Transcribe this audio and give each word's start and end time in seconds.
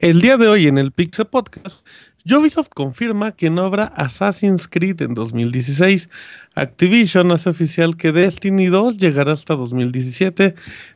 El 0.00 0.22
día 0.22 0.38
de 0.38 0.48
hoy 0.48 0.66
en 0.66 0.78
el 0.78 0.92
Pixel 0.92 1.26
Podcast, 1.26 1.86
Ubisoft 2.24 2.70
confirma 2.70 3.32
que 3.32 3.50
no 3.50 3.66
habrá 3.66 3.84
Assassin's 3.84 4.66
Creed 4.66 5.02
en 5.02 5.12
2016. 5.12 6.08
Activision 6.54 7.30
hace 7.32 7.50
oficial 7.50 7.98
que 7.98 8.10
Destiny 8.10 8.68
2 8.68 8.96
llegará 8.96 9.34
hasta 9.34 9.56
2017. 9.56 10.54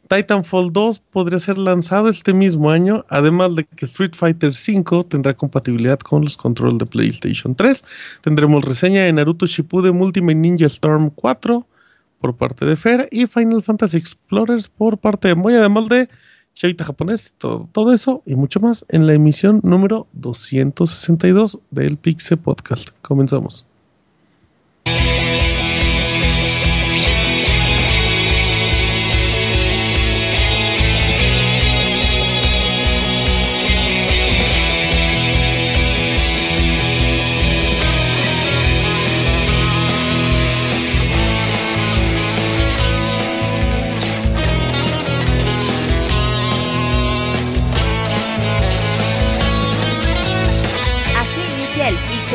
Titanfall 0.09 0.73
2 0.73 1.01
podría 1.01 1.39
ser 1.39 1.59
lanzado 1.59 2.09
este 2.09 2.33
mismo 2.33 2.71
año, 2.71 3.05
además 3.11 3.55
de 3.55 3.65
que 3.65 3.85
Street 3.85 4.15
Fighter 4.15 4.53
V 4.53 5.05
tendrá 5.05 5.35
compatibilidad 5.35 5.99
con 5.99 6.23
los 6.23 6.39
controles 6.39 6.79
de 6.79 6.87
PlayStation 6.87 7.55
3. 7.55 7.85
Tendremos 8.23 8.65
reseña 8.65 9.05
de 9.05 9.13
Naruto 9.13 9.45
Shippuden 9.45 10.01
Ultimate 10.01 10.35
Ninja 10.35 10.65
Storm 10.65 11.11
4 11.11 11.67
por 12.23 12.37
parte 12.39 12.65
de 12.65 12.75
Fer 12.75 13.07
y 13.13 13.27
Final 13.27 13.63
Fantasy 13.63 13.99
Explorers 13.99 14.71
por 14.71 14.97
parte 14.97 15.29
de 15.29 15.35
Moy, 15.35 15.57
además 15.57 15.91
de 15.91 16.09
Chavita 16.55 16.85
Japonés, 16.85 17.35
todo, 17.37 17.69
todo, 17.73 17.93
eso 17.93 18.23
y 18.25 18.37
mucho 18.37 18.61
más 18.61 18.85
en 18.89 19.07
la 19.07 19.15
emisión 19.15 19.61
número 19.65 20.07
262 20.13 21.59
del 21.71 21.97
Pixel 21.97 22.39
Podcast. 22.39 22.91
Comenzamos. 23.03 23.67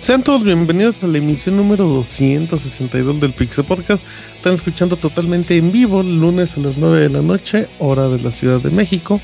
Sean 0.00 0.22
todos 0.22 0.42
bienvenidos 0.42 1.04
a 1.04 1.06
la 1.08 1.18
emisión 1.18 1.58
número 1.58 1.84
262 1.86 3.20
del 3.20 3.34
Pixel 3.34 3.66
Podcast. 3.66 4.02
Están 4.34 4.54
escuchando 4.54 4.96
totalmente 4.96 5.58
en 5.58 5.70
vivo 5.70 6.02
lunes 6.02 6.56
a 6.56 6.60
las 6.60 6.78
9 6.78 7.00
de 7.00 7.10
la 7.10 7.20
noche, 7.20 7.68
hora 7.78 8.08
de 8.08 8.18
la 8.18 8.32
Ciudad 8.32 8.60
de 8.60 8.70
México, 8.70 9.20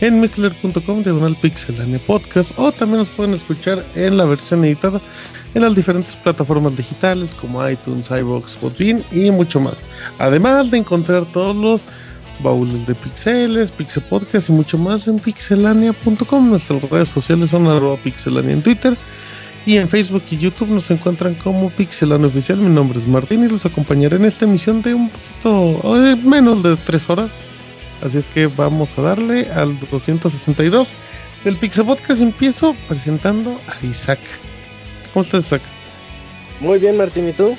en 0.00 0.20
mixler.com, 0.20 1.02
diagonal 1.02 1.34
pixelania 1.34 1.98
podcast, 1.98 2.52
o 2.56 2.70
también 2.70 3.00
nos 3.00 3.08
pueden 3.08 3.34
escuchar 3.34 3.84
en 3.96 4.16
la 4.16 4.24
versión 4.24 4.64
editada 4.64 5.00
en 5.52 5.62
las 5.62 5.74
diferentes 5.74 6.14
plataformas 6.14 6.76
digitales 6.76 7.34
como 7.34 7.68
iTunes, 7.68 8.08
iBox, 8.08 8.54
Podbean 8.54 9.02
y 9.10 9.32
mucho 9.32 9.58
más. 9.58 9.82
Además 10.20 10.70
de 10.70 10.78
encontrar 10.78 11.24
todos 11.24 11.56
los 11.56 11.84
baúles 12.38 12.86
de 12.86 12.94
pixeles, 12.94 13.72
Pixel 13.72 14.04
Podcast 14.04 14.48
y 14.48 14.52
mucho 14.52 14.78
más 14.78 15.08
en 15.08 15.18
pixelania.com. 15.18 16.50
Nuestras 16.50 16.88
redes 16.88 17.08
sociales 17.08 17.50
son 17.50 17.66
arroba 17.66 17.96
pixelania 17.96 18.52
en 18.52 18.62
Twitter 18.62 18.96
y 19.70 19.78
en 19.78 19.88
Facebook 19.88 20.24
y 20.32 20.36
YouTube 20.36 20.70
nos 20.70 20.90
encuentran 20.90 21.34
como 21.34 21.70
Pixelano 21.70 22.26
Oficial. 22.26 22.58
Mi 22.58 22.74
nombre 22.74 22.98
es 22.98 23.06
Martín 23.06 23.44
y 23.44 23.48
los 23.48 23.64
acompañaré 23.66 24.16
en 24.16 24.24
esta 24.24 24.44
emisión 24.44 24.82
de 24.82 24.94
un 24.94 25.08
poquito 25.10 25.94
menos 26.24 26.60
de 26.64 26.76
tres 26.76 27.08
horas. 27.08 27.30
Así 28.04 28.18
es 28.18 28.26
que 28.26 28.48
vamos 28.48 28.98
a 28.98 29.02
darle 29.02 29.48
al 29.52 29.78
262 29.78 30.88
del 31.44 31.54
Pixel 31.54 31.84
Podcast. 31.84 32.20
Empiezo 32.20 32.74
presentando 32.88 33.60
a 33.68 33.86
Isaac. 33.86 34.18
¿Cómo 35.14 35.22
estás, 35.22 35.46
Isaac? 35.46 35.62
Muy 36.58 36.80
bien, 36.80 36.96
Martín, 36.96 37.28
¿y 37.28 37.32
tú? 37.32 37.56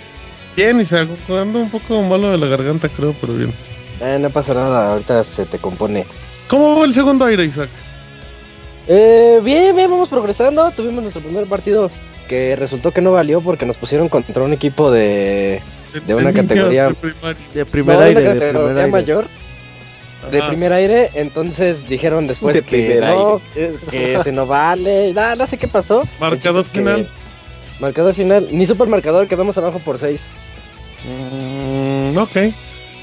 Bien, 0.58 0.82
Isaac. 0.82 1.08
Ando 1.30 1.60
un 1.60 1.70
poco 1.70 2.02
malo 2.02 2.30
de 2.32 2.38
la 2.38 2.48
garganta, 2.48 2.90
creo, 2.90 3.16
pero 3.22 3.36
bien. 3.36 3.54
Eh, 4.02 4.18
no 4.20 4.30
pasa 4.30 4.54
nada, 4.54 4.92
ahorita 4.92 5.24
se 5.24 5.46
te 5.46 5.60
compone. 5.60 6.06
¿Cómo 6.50 6.78
va 6.78 6.84
el 6.84 6.94
segundo 6.94 7.24
aire, 7.24 7.46
Isaac? 7.46 7.70
Eh, 8.88 9.40
bien, 9.44 9.76
bien, 9.76 9.90
vamos 9.90 10.10
progresando. 10.10 10.72
Tuvimos 10.72 11.04
nuestro 11.04 11.22
primer 11.22 11.46
partido 11.46 11.90
que 12.28 12.56
resultó 12.56 12.92
que 12.92 13.02
no 13.02 13.12
valió 13.12 13.42
porque 13.42 13.66
nos 13.66 13.78
pusieron 13.78 14.10
contra 14.10 14.44
un 14.44 14.54
equipo 14.54 14.90
de, 14.92 15.62
de 16.08 16.16
una 16.16 16.32
categoría 16.32 16.90
de, 17.54 17.66
primer 17.66 17.98
no, 17.98 18.02
aire, 18.02 18.22
una 18.22 18.34
categoría 18.40 18.88
mayor. 18.88 19.26
De 20.32 20.42
primer 20.44 20.72
aire, 20.72 21.10
entonces 21.16 21.90
dijeron 21.90 22.28
después 22.28 22.54
de 22.54 22.62
que 22.62 23.02
no, 23.02 23.42
que 23.90 24.20
se 24.24 24.32
no 24.32 24.46
vale, 24.46 25.14
no, 25.14 25.36
no 25.36 25.48
sé 25.48 25.58
qué 25.58 25.68
pasó. 25.68 26.04
Marcador 26.20 26.64
final. 26.64 27.08
Marcador 27.80 28.14
final, 28.14 28.48
ni 28.52 28.68
supermarcador, 28.68 29.28
quedamos 29.28 29.58
abajo 29.58 29.80
por 29.80 29.98
6. 29.98 30.22
Mm, 31.04 32.18
ok. 32.18 32.38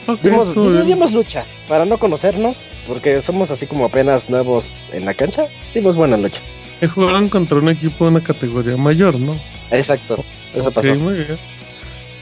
Okay 0.08 0.30
dimos, 0.30 0.86
dimos 0.86 1.12
lucha 1.12 1.44
para 1.69 1.84
no 1.84 1.98
conocernos 1.98 2.56
porque 2.86 3.20
somos 3.22 3.50
así 3.50 3.66
como 3.66 3.84
apenas 3.84 4.30
nuevos 4.30 4.66
en 4.92 5.04
la 5.04 5.14
cancha, 5.14 5.46
dimos 5.74 5.96
buena 5.96 6.16
lucha. 6.16 6.41
Que 6.80 6.88
jugaron 6.88 7.28
contra 7.28 7.58
un 7.58 7.69
equipo 7.69 8.04
de 8.04 8.12
una 8.12 8.20
categoría 8.20 8.76
mayor, 8.76 9.18
¿no? 9.18 9.38
Exacto, 9.70 10.24
eso 10.54 10.70
pasó. 10.70 10.94
muy 10.94 11.14
bien. 11.14 11.38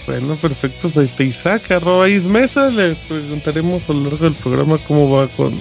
Bueno, 0.06 0.36
perfecto. 0.36 0.88
Pues 0.88 1.10
está 1.10 1.25
Isaac, 1.25 1.70
arroba 1.72 2.08
Ismesa. 2.08 2.70
Le 2.70 2.94
preguntaremos 2.94 3.91
a 3.91 3.92
lo 3.92 4.04
largo 4.04 4.25
del 4.25 4.34
programa 4.34 4.78
cómo 4.78 5.10
va 5.10 5.26
con, 5.28 5.58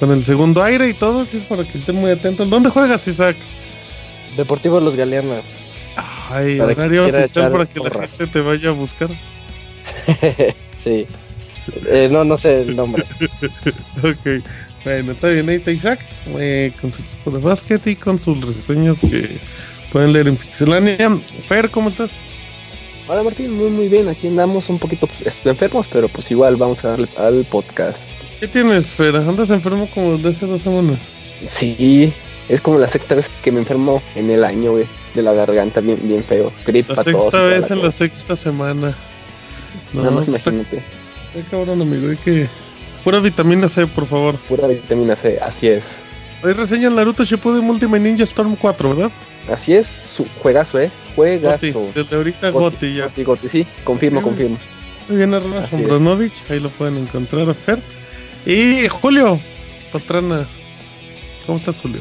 con 0.00 0.10
el 0.12 0.24
segundo 0.24 0.62
aire 0.62 0.88
y 0.88 0.94
todo. 0.94 1.20
Así 1.20 1.36
es 1.36 1.42
para 1.44 1.64
que 1.64 1.76
estén 1.76 1.96
muy 1.96 2.10
atentos. 2.10 2.48
¿Dónde 2.48 2.70
juegas, 2.70 3.06
Isaac? 3.06 3.36
Deportivo 4.36 4.80
Los 4.80 4.96
Galeana. 4.96 5.42
Ay, 6.30 6.58
horario 6.60 7.06
oficial 7.06 7.52
para 7.52 7.66
que 7.66 7.80
la 7.80 7.90
gente 7.90 8.26
te 8.26 8.40
vaya 8.40 8.70
a 8.70 8.72
buscar. 8.72 9.10
sí. 10.82 11.06
Eh, 11.86 12.08
no, 12.10 12.24
no 12.24 12.36
sé 12.36 12.62
el 12.62 12.76
nombre. 12.76 13.04
ok. 14.02 14.42
Bueno, 14.84 15.12
está 15.12 15.28
bien, 15.28 15.48
ahí 15.48 15.56
está 15.56 15.72
Isaac, 15.72 16.00
eh, 16.38 16.72
con 16.80 16.90
su 16.90 17.02
equipo 17.02 17.30
de 17.30 17.38
básquet 17.38 17.86
y 17.86 17.96
con 17.96 18.18
sus 18.18 18.42
reseñas 18.42 18.98
que 19.00 19.38
pueden 19.92 20.12
leer 20.12 20.28
en 20.28 20.36
Pixelania. 20.36 21.20
Fer, 21.44 21.70
¿cómo 21.70 21.90
estás? 21.90 22.10
Hola 23.06 23.22
Martín, 23.22 23.52
muy 23.52 23.68
muy 23.70 23.88
bien, 23.88 24.08
aquí 24.08 24.28
andamos 24.28 24.68
un 24.68 24.78
poquito 24.78 25.08
enfermos, 25.44 25.86
pero 25.92 26.08
pues 26.08 26.30
igual 26.30 26.56
vamos 26.56 26.82
a 26.84 26.90
darle 26.90 27.08
al 27.18 27.44
podcast. 27.44 28.00
¿Qué 28.38 28.48
tienes, 28.48 28.86
Fer? 28.86 29.16
¿Andas 29.16 29.50
enfermo 29.50 29.90
como 29.92 30.16
desde 30.16 30.30
hace 30.30 30.46
dos 30.46 30.62
semanas? 30.62 31.00
Sí, 31.48 32.12
es 32.48 32.60
como 32.60 32.78
la 32.78 32.88
sexta 32.88 33.14
vez 33.14 33.28
que 33.42 33.52
me 33.52 33.58
enfermo 33.58 34.00
en 34.14 34.30
el 34.30 34.44
año, 34.44 34.72
güey, 34.72 34.86
de 35.14 35.22
la 35.22 35.32
garganta, 35.32 35.80
bien, 35.80 35.98
bien 36.02 36.24
feo. 36.24 36.52
Gripa, 36.66 36.94
la 36.94 37.02
sexta 37.02 37.42
vez 37.42 37.70
en 37.70 37.82
la 37.82 37.90
sexta 37.90 38.36
semana. 38.36 38.94
No, 39.92 40.02
Nada 40.02 40.14
más 40.14 40.28
imagínate. 40.28 40.82
Qué 41.32 41.42
cabrón, 41.50 41.82
amigo, 41.82 42.10
hay 42.10 42.16
que... 42.16 42.46
Pura 43.04 43.20
vitamina 43.20 43.68
C, 43.68 43.86
por 43.86 44.06
favor. 44.06 44.36
Pura 44.48 44.66
vitamina 44.66 45.16
C, 45.16 45.38
así 45.40 45.68
es. 45.68 45.84
Hoy 46.42 46.52
reseña 46.52 46.90
Naruto 46.90 47.24
Shippuden 47.24 47.68
Ultimate 47.68 48.02
Ninja 48.02 48.24
Storm 48.24 48.56
4, 48.56 48.88
¿verdad? 48.96 49.10
Así 49.50 49.74
es, 49.74 49.86
su 49.86 50.26
juegazo, 50.42 50.80
¿eh? 50.80 50.90
Juegazo. 51.16 51.66
Goti, 51.72 51.92
desde 51.94 52.16
ahorita 52.16 52.50
Goti, 52.50 52.94
ya. 52.96 53.04
Goti, 53.04 53.24
Goti, 53.24 53.48
sí, 53.48 53.66
confirmo, 53.84 54.22
confirmo. 54.22 54.58
Muy 55.08 55.16
bien, 55.18 55.32
Arroba 55.34 55.62
Sombranovich, 55.62 56.42
ahí 56.50 56.60
lo 56.60 56.68
pueden 56.70 56.98
encontrar 56.98 57.48
a 57.48 57.54
Fer. 57.54 57.80
Y 58.46 58.86
Julio 58.88 59.40
Pastrana. 59.92 60.46
¿Cómo 61.46 61.58
estás, 61.58 61.78
Julio? 61.78 62.00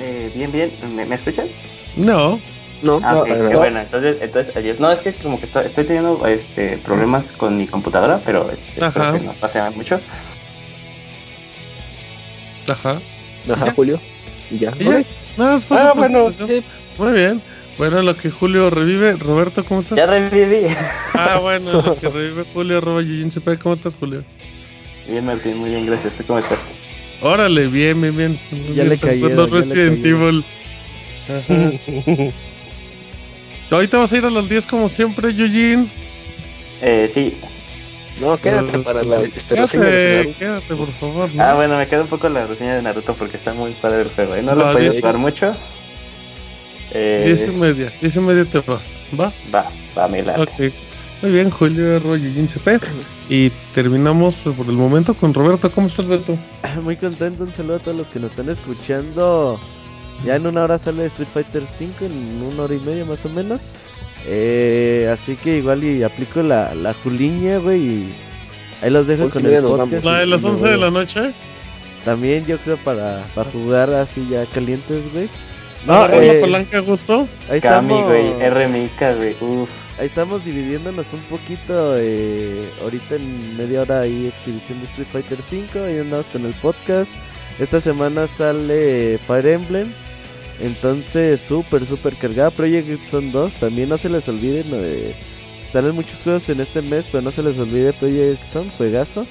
Eh, 0.00 0.30
bien, 0.34 0.52
bien. 0.52 0.72
¿Me, 0.94 1.06
¿Me 1.06 1.14
escuchan? 1.14 1.48
No. 1.96 2.40
No, 2.82 3.00
ah, 3.02 3.12
no, 3.12 3.20
okay, 3.20 3.34
no, 3.34 3.48
qué 3.50 3.56
bueno. 3.56 3.80
Entonces, 3.80 4.18
entonces 4.20 4.56
ayer, 4.56 4.80
no 4.80 4.90
es 4.90 5.00
que 5.00 5.12
como 5.12 5.38
que 5.38 5.46
estoy, 5.46 5.66
estoy 5.66 5.84
teniendo 5.84 6.26
este 6.26 6.78
problemas 6.78 7.32
con 7.32 7.56
mi 7.56 7.66
computadora, 7.66 8.20
pero 8.24 8.50
este, 8.50 8.84
espero 8.84 9.12
que 9.12 9.20
no 9.20 9.32
pase 9.34 9.60
mucho. 9.70 10.00
Ajá. 12.68 13.00
Ajá, 13.50 13.72
Julio. 13.74 14.00
Y 14.50 14.58
ya. 14.58 14.72
¿Y 14.78 14.84
ya? 14.84 15.02
Nada, 15.36 15.58
pues, 15.66 15.80
ah, 15.80 15.92
bueno, 15.94 16.30
sí. 16.30 16.62
Muy 16.98 17.12
bien. 17.12 17.42
Bueno, 17.78 18.02
lo 18.02 18.16
que 18.16 18.30
Julio 18.30 18.68
revive, 18.68 19.16
Roberto, 19.16 19.64
¿cómo 19.64 19.80
estás? 19.80 19.96
Ya 19.96 20.06
reviví. 20.06 20.66
Ah, 21.14 21.38
bueno, 21.40 21.72
lo 21.86 21.96
que 21.96 22.08
revive 22.08 22.44
Julio, 22.52 22.78
arroba. 22.78 23.02
¿Cómo 23.62 23.74
estás, 23.74 23.96
Julio? 23.96 24.22
Bien, 25.08 25.24
Martín, 25.24 25.56
muy 25.58 25.70
bien, 25.70 25.86
gracias. 25.86 26.14
¿Tú 26.14 26.24
cómo 26.26 26.38
estás? 26.38 26.58
Órale, 27.22 27.68
bien, 27.68 28.00
bien, 28.00 28.16
bien. 28.16 28.40
Ya 28.74 28.84
le 28.84 28.98
caí. 28.98 29.22
Resident 29.22 30.04
Evil. 30.04 30.44
Ajá. 31.28 32.30
Ahorita 33.70 33.98
vas 33.98 34.12
a 34.12 34.16
ir 34.16 34.24
a 34.24 34.30
los 34.30 34.48
10 34.48 34.66
como 34.66 34.88
siempre, 34.88 35.30
Eugene. 35.30 35.88
Eh, 36.82 37.08
sí. 37.12 37.36
No, 38.20 38.36
quédate 38.36 38.78
para 38.80 39.02
la 39.02 39.22
este, 39.22 39.54
quédate, 39.54 39.78
de 39.78 40.34
Quédate, 40.38 40.74
por 40.74 40.88
favor. 40.92 41.30
¿no? 41.32 41.42
Ah, 41.42 41.54
bueno, 41.54 41.78
me 41.78 41.86
queda 41.88 42.02
un 42.02 42.08
poco 42.08 42.28
la 42.28 42.46
reseña 42.46 42.74
de 42.74 42.82
Naruto 42.82 43.14
porque 43.14 43.36
está 43.36 43.54
muy 43.54 43.72
padre 43.72 44.02
el 44.02 44.10
juego. 44.10 44.34
¿eh? 44.34 44.42
No 44.42 44.54
lo 44.54 44.72
podido 44.72 44.92
jugar 44.92 45.18
mucho. 45.18 45.54
Eh, 46.92 47.22
diez 47.24 47.46
y 47.46 47.50
media, 47.52 47.92
diez 48.00 48.16
y 48.16 48.20
media 48.20 48.44
te 48.44 48.58
vas, 48.60 49.04
¿va? 49.18 49.32
Va, 49.54 49.70
va, 49.96 50.08
me 50.08 50.22
la. 50.22 50.40
Ok. 50.40 50.72
Muy 51.22 51.32
bien, 51.32 51.50
Julio 51.50 51.96
Arroyo 51.96 52.28
y 52.28 52.48
CP. 52.48 52.80
Y 53.28 53.50
terminamos 53.74 54.42
por 54.56 54.66
el 54.66 54.72
momento 54.72 55.14
con 55.14 55.32
Roberto. 55.32 55.70
¿Cómo 55.70 55.86
estás, 55.86 56.06
Roberto? 56.06 56.36
Muy 56.82 56.96
contento, 56.96 57.44
un 57.44 57.50
saludo 57.50 57.76
a 57.76 57.78
todos 57.78 57.96
los 57.96 58.06
que 58.08 58.18
nos 58.18 58.30
están 58.30 58.48
escuchando. 58.48 59.60
Ya 60.24 60.36
en 60.36 60.46
una 60.46 60.64
hora 60.64 60.78
sale 60.78 61.06
Street 61.06 61.28
Fighter 61.32 61.62
5, 61.78 62.04
en 62.04 62.42
una 62.52 62.64
hora 62.64 62.74
y 62.74 62.80
media 62.80 63.04
más 63.04 63.24
o 63.24 63.28
menos. 63.30 63.60
Eh, 64.26 65.10
así 65.12 65.36
que 65.36 65.58
igual 65.58 65.82
y 65.82 66.02
aplico 66.02 66.42
la, 66.42 66.74
la 66.74 66.92
Juliña, 66.94 67.58
güey. 67.58 67.80
Y 67.80 68.14
ahí 68.82 68.90
los 68.90 69.06
dejo 69.06 69.30
con 69.30 69.46
el 69.46 69.62
podcast. 69.62 70.04
¿La 70.04 70.18
de 70.18 70.26
las 70.26 70.44
11 70.44 70.64
de 70.64 70.76
la 70.76 70.90
noche? 70.90 71.32
También 72.04 72.44
yo 72.46 72.58
creo 72.58 72.76
para, 72.78 73.24
para 73.34 73.50
jugar 73.50 73.92
así 73.94 74.26
ya 74.30 74.44
calientes, 74.46 75.12
güey. 75.12 75.28
No, 75.86 76.06
eh, 76.06 76.34
la 76.34 76.40
palanca 76.40 76.78
gustó. 76.80 77.26
Ahí 77.50 77.58
estamos. 77.58 78.06
güey, 78.06 78.32
R 78.40 78.66
güey. 78.66 79.36
Uf 79.40 79.70
ahí 80.00 80.06
estamos 80.06 80.44
dividiéndonos 80.44 81.06
un 81.12 81.20
poquito. 81.38 81.96
Eh, 81.98 82.68
ahorita 82.82 83.16
en 83.16 83.56
media 83.56 83.82
hora 83.82 84.00
hay 84.00 84.26
exhibición 84.28 84.80
de 84.80 84.86
Street 84.86 85.08
Fighter 85.12 85.38
5. 85.48 85.78
Ahí 85.84 85.98
andamos 85.98 86.26
con 86.26 86.46
el 86.46 86.54
podcast. 86.54 87.10
Esta 87.58 87.80
semana 87.80 88.26
sale 88.26 89.18
Fire 89.26 89.46
Emblem. 89.46 89.92
Entonces, 90.60 91.40
súper, 91.46 91.86
súper 91.86 92.16
cargada. 92.16 92.50
Project 92.50 93.08
son 93.10 93.32
2. 93.32 93.52
También 93.54 93.88
no 93.88 93.98
se 93.98 94.08
les 94.08 94.28
olviden. 94.28 94.66
Eh, 94.72 95.14
salen 95.72 95.94
muchos 95.94 96.22
juegos 96.22 96.48
en 96.48 96.60
este 96.60 96.82
mes, 96.82 97.06
pero 97.10 97.22
no 97.22 97.30
se 97.30 97.42
les 97.42 97.58
olvide 97.58 97.92
Project 97.92 98.40
Son, 98.52 98.70
juegazo. 98.70 99.26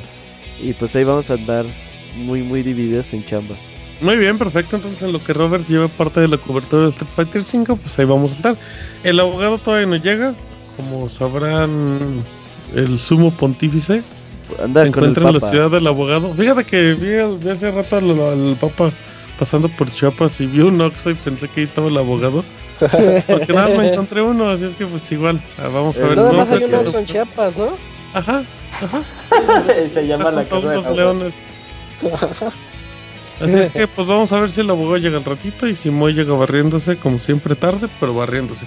Y 0.61 0.73
pues 0.73 0.95
ahí 0.95 1.03
vamos 1.03 1.29
a 1.29 1.33
andar 1.33 1.65
muy, 2.17 2.41
muy 2.41 2.63
divididos 2.63 3.13
en 3.13 3.25
chamba. 3.25 3.55
Muy 4.01 4.15
bien, 4.15 4.37
perfecto. 4.37 4.77
Entonces, 4.77 5.01
en 5.03 5.13
lo 5.13 5.19
que 5.19 5.33
Robert 5.33 5.67
lleva 5.67 5.87
parte 5.87 6.21
de 6.21 6.27
la 6.27 6.37
cobertura 6.37 6.83
de 6.83 6.89
Street 6.89 7.11
Fighter 7.15 7.43
5, 7.43 7.75
pues 7.77 7.99
ahí 7.99 8.05
vamos 8.05 8.31
a 8.31 8.35
estar. 8.35 8.57
El 9.03 9.19
abogado 9.19 9.57
todavía 9.57 9.87
no 9.87 9.97
llega, 9.97 10.33
como 10.77 11.09
sabrán, 11.09 12.23
el 12.75 12.99
sumo 12.99 13.31
pontífice 13.31 14.03
se 14.55 14.81
encuentra 14.81 15.27
en 15.27 15.33
la 15.33 15.39
ciudad 15.39 15.71
del 15.71 15.87
abogado. 15.87 16.33
Fíjate 16.33 16.63
que 16.63 16.93
vi, 16.93 17.49
hace 17.49 17.71
rato 17.71 17.97
al, 17.97 18.57
Papa 18.59 18.91
pasando 19.39 19.69
por 19.69 19.89
Chiapas 19.89 20.41
y 20.41 20.45
vi 20.45 20.59
un 20.59 20.79
Oxxo 20.81 21.11
y 21.11 21.15
pensé 21.15 21.47
que 21.47 21.61
ahí 21.61 21.67
estaba 21.67 21.87
el 21.87 21.97
abogado. 21.97 22.43
Porque 22.79 23.53
nada, 23.53 23.69
me 23.69 23.91
encontré 23.91 24.21
uno, 24.21 24.49
así 24.49 24.65
es 24.65 24.73
que 24.73 24.85
pues 24.85 25.09
igual, 25.11 25.41
ah, 25.57 25.69
vamos 25.73 25.97
a 25.97 26.07
ver. 26.07 26.17
Nada 26.17 26.31
más 26.33 26.51
hay 26.51 26.63
un 26.63 26.75
Oxxo 26.75 26.99
en 26.99 27.05
Chiapas, 27.05 27.57
¿no? 27.57 27.69
Ajá, 28.13 28.43
ajá. 28.81 29.01
se 29.93 30.07
llama 30.07 30.31
la 30.31 30.43
casa 30.43 30.69
de 30.69 30.95
leones. 30.95 31.33
Así 33.41 33.57
es 33.57 33.69
que 33.69 33.87
pues 33.87 34.07
vamos 34.07 34.31
a 34.33 34.39
ver 34.39 34.51
si 34.51 34.61
el 34.61 34.69
abogado 34.69 34.97
llega 34.97 35.17
al 35.17 35.23
ratito 35.23 35.67
y 35.67 35.75
si 35.75 35.89
Moy 35.89 36.13
llega 36.13 36.33
barriéndose, 36.33 36.97
como 36.97 37.19
siempre 37.19 37.55
tarde, 37.55 37.87
pero 37.99 38.13
barriéndose. 38.13 38.65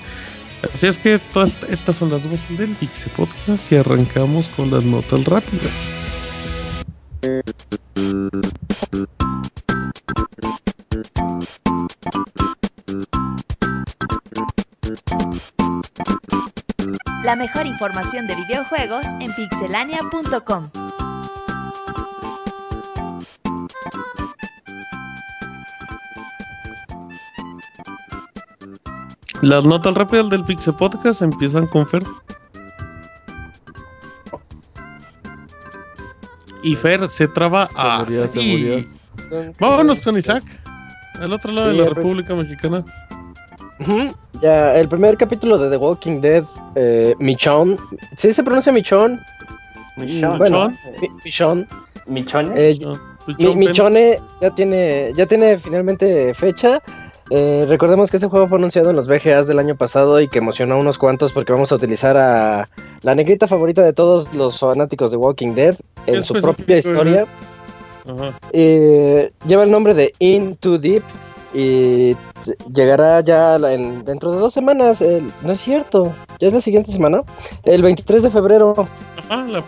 Así 0.73 0.87
es 0.87 0.97
que 0.97 1.19
todas 1.19 1.53
estas 1.69 1.97
son 1.97 2.11
las 2.11 2.23
voces 2.29 2.57
del 2.57 2.71
Pixie 2.77 3.13
Podcast 3.15 3.71
y 3.73 3.77
arrancamos 3.77 4.49
con 4.49 4.71
las 4.71 4.85
notas 4.85 5.25
rápidas. 5.25 6.13
La 17.25 17.37
mejor 17.37 17.67
información 17.67 18.27
de 18.27 18.35
videojuegos 18.35 19.07
en 19.21 19.33
pixelania.com. 19.35 20.71
Las 29.41 29.65
notas 29.65 29.95
rápidas 29.95 30.31
del 30.31 30.45
Pixel 30.45 30.75
Podcast 30.75 31.23
empiezan 31.23 31.67
con 31.67 31.87
Fer. 31.87 32.05
Y 36.63 36.77
Fer 36.77 37.09
se 37.09 37.27
traba 37.27 37.69
a. 37.75 38.07
Vámonos 39.59 40.01
con 40.01 40.17
Isaac. 40.17 40.62
Al 41.21 41.33
otro 41.33 41.53
lado 41.53 41.69
de 41.69 41.75
la 41.75 41.89
República 41.89 42.35
Mexicana. 42.35 42.85
Ya, 44.41 44.77
el 44.77 44.89
primer 44.89 45.17
capítulo 45.17 45.59
de 45.59 45.71
The 45.71 45.77
Walking 45.77 46.21
Dead, 46.21 46.45
eh, 46.75 47.15
Michon. 47.19 47.77
¿Sí 48.17 48.33
se 48.33 48.43
pronuncia 48.43 48.73
Michon? 48.73 49.21
Michon. 49.97 50.39
Bueno, 50.39 50.73
Michon. 51.25 51.67
Michone. 52.07 52.51
Eh, 52.57 52.77
Michone 53.55 54.17
ya 54.41 54.51
tiene, 54.51 55.13
ya 55.15 55.27
tiene 55.27 55.59
finalmente 55.59 56.35
fecha. 56.35 56.83
Eh, 57.31 57.65
recordemos 57.69 58.11
que 58.11 58.19
este 58.19 58.29
juego 58.29 58.49
fue 58.49 58.59
anunciado 58.59 58.91
en 58.91 58.97
los 58.97 59.09
VGAs 59.09 59.47
del 59.47 59.59
año 59.59 59.77
pasado 59.77 60.21
y 60.21 60.29
que 60.29 60.39
emocionó 60.39 60.75
a 60.75 60.79
unos 60.79 60.99
cuantos 60.99 61.33
porque 61.33 61.53
vamos 61.53 61.73
a 61.73 61.77
utilizar 61.77 62.17
a 62.17 62.69
la 63.03 63.15
negrita 63.15 63.47
favorita 63.47 63.83
de 63.83 63.93
todos 63.93 64.35
los 64.35 64.59
fanáticos 64.59 65.13
de 65.13 65.17
Walking 65.17 65.55
Dead 65.55 65.77
en 66.07 66.23
su 66.23 66.35
propia 66.35 66.79
historia. 66.79 67.27
Eh, 68.53 69.29
lleva 69.47 69.65
el 69.65 69.71
nombre 69.71 69.95
de 69.95 70.13
In 70.19 70.57
Too 70.57 70.79
Deep 70.79 71.03
y 71.55 72.17
llegará 72.73 73.21
ya 73.21 73.59
dentro 73.59 74.33
de 74.33 74.39
dos 74.39 74.55
semanas. 74.55 75.03
no 75.43 75.53
es 75.53 75.61
cierto, 75.61 76.15
ya 76.41 76.49
es 76.49 76.55
la 76.55 76.61
siguiente 76.61 76.91
semana. 76.91 77.23
El 77.63 77.83
23 77.83 78.23
de 78.23 78.31
febrero. 78.31 78.89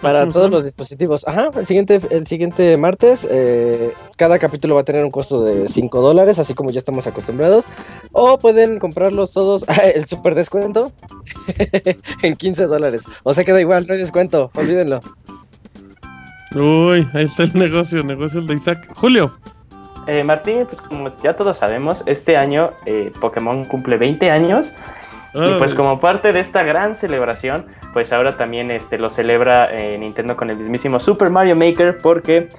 para 0.00 0.26
todos 0.28 0.50
los 0.50 0.64
dispositivos. 0.64 1.26
Ajá, 1.28 1.50
el 1.56 1.66
siguiente, 1.66 2.00
el 2.10 2.26
siguiente 2.26 2.76
martes. 2.76 3.26
Eh, 3.30 3.92
cada 4.16 4.38
capítulo 4.38 4.76
va 4.76 4.80
a 4.80 4.84
tener 4.84 5.04
un 5.04 5.10
costo 5.10 5.42
de 5.44 5.68
5 5.68 6.00
dólares, 6.00 6.38
así 6.38 6.54
como 6.54 6.70
ya 6.70 6.78
estamos 6.78 7.06
acostumbrados. 7.06 7.66
O 8.12 8.38
pueden 8.38 8.78
comprarlos 8.78 9.30
todos. 9.32 9.64
el 9.94 10.06
super 10.06 10.34
descuento 10.34 10.90
en 12.22 12.36
15 12.36 12.66
dólares. 12.66 13.04
O 13.22 13.34
sea, 13.34 13.44
queda 13.44 13.60
igual, 13.60 13.86
no 13.86 13.92
hay 13.92 14.00
descuento. 14.00 14.50
Olvídenlo. 14.54 15.00
Uy, 16.54 17.08
ahí 17.12 17.24
está 17.24 17.42
el 17.44 17.54
negocio, 17.54 18.00
el 18.00 18.06
negocio 18.06 18.40
de 18.40 18.54
Isaac. 18.54 18.88
Julio. 18.94 19.32
Eh, 20.06 20.22
Martín, 20.22 20.66
pues 20.66 20.80
como 20.82 21.10
ya 21.22 21.34
todos 21.34 21.56
sabemos, 21.56 22.02
este 22.06 22.36
año 22.36 22.70
eh, 22.86 23.10
Pokémon 23.20 23.64
cumple 23.64 23.96
20 23.96 24.30
años. 24.30 24.74
Y 25.36 25.58
pues 25.58 25.74
como 25.74 25.98
parte 25.98 26.32
de 26.32 26.38
esta 26.38 26.62
gran 26.62 26.94
celebración, 26.94 27.66
pues 27.92 28.12
ahora 28.12 28.36
también 28.36 28.70
este, 28.70 28.98
lo 28.98 29.10
celebra 29.10 29.66
eh, 29.68 29.98
Nintendo 29.98 30.36
con 30.36 30.48
el 30.48 30.56
mismísimo 30.56 31.00
Super 31.00 31.28
Mario 31.28 31.56
Maker 31.56 31.98
porque 32.00 32.50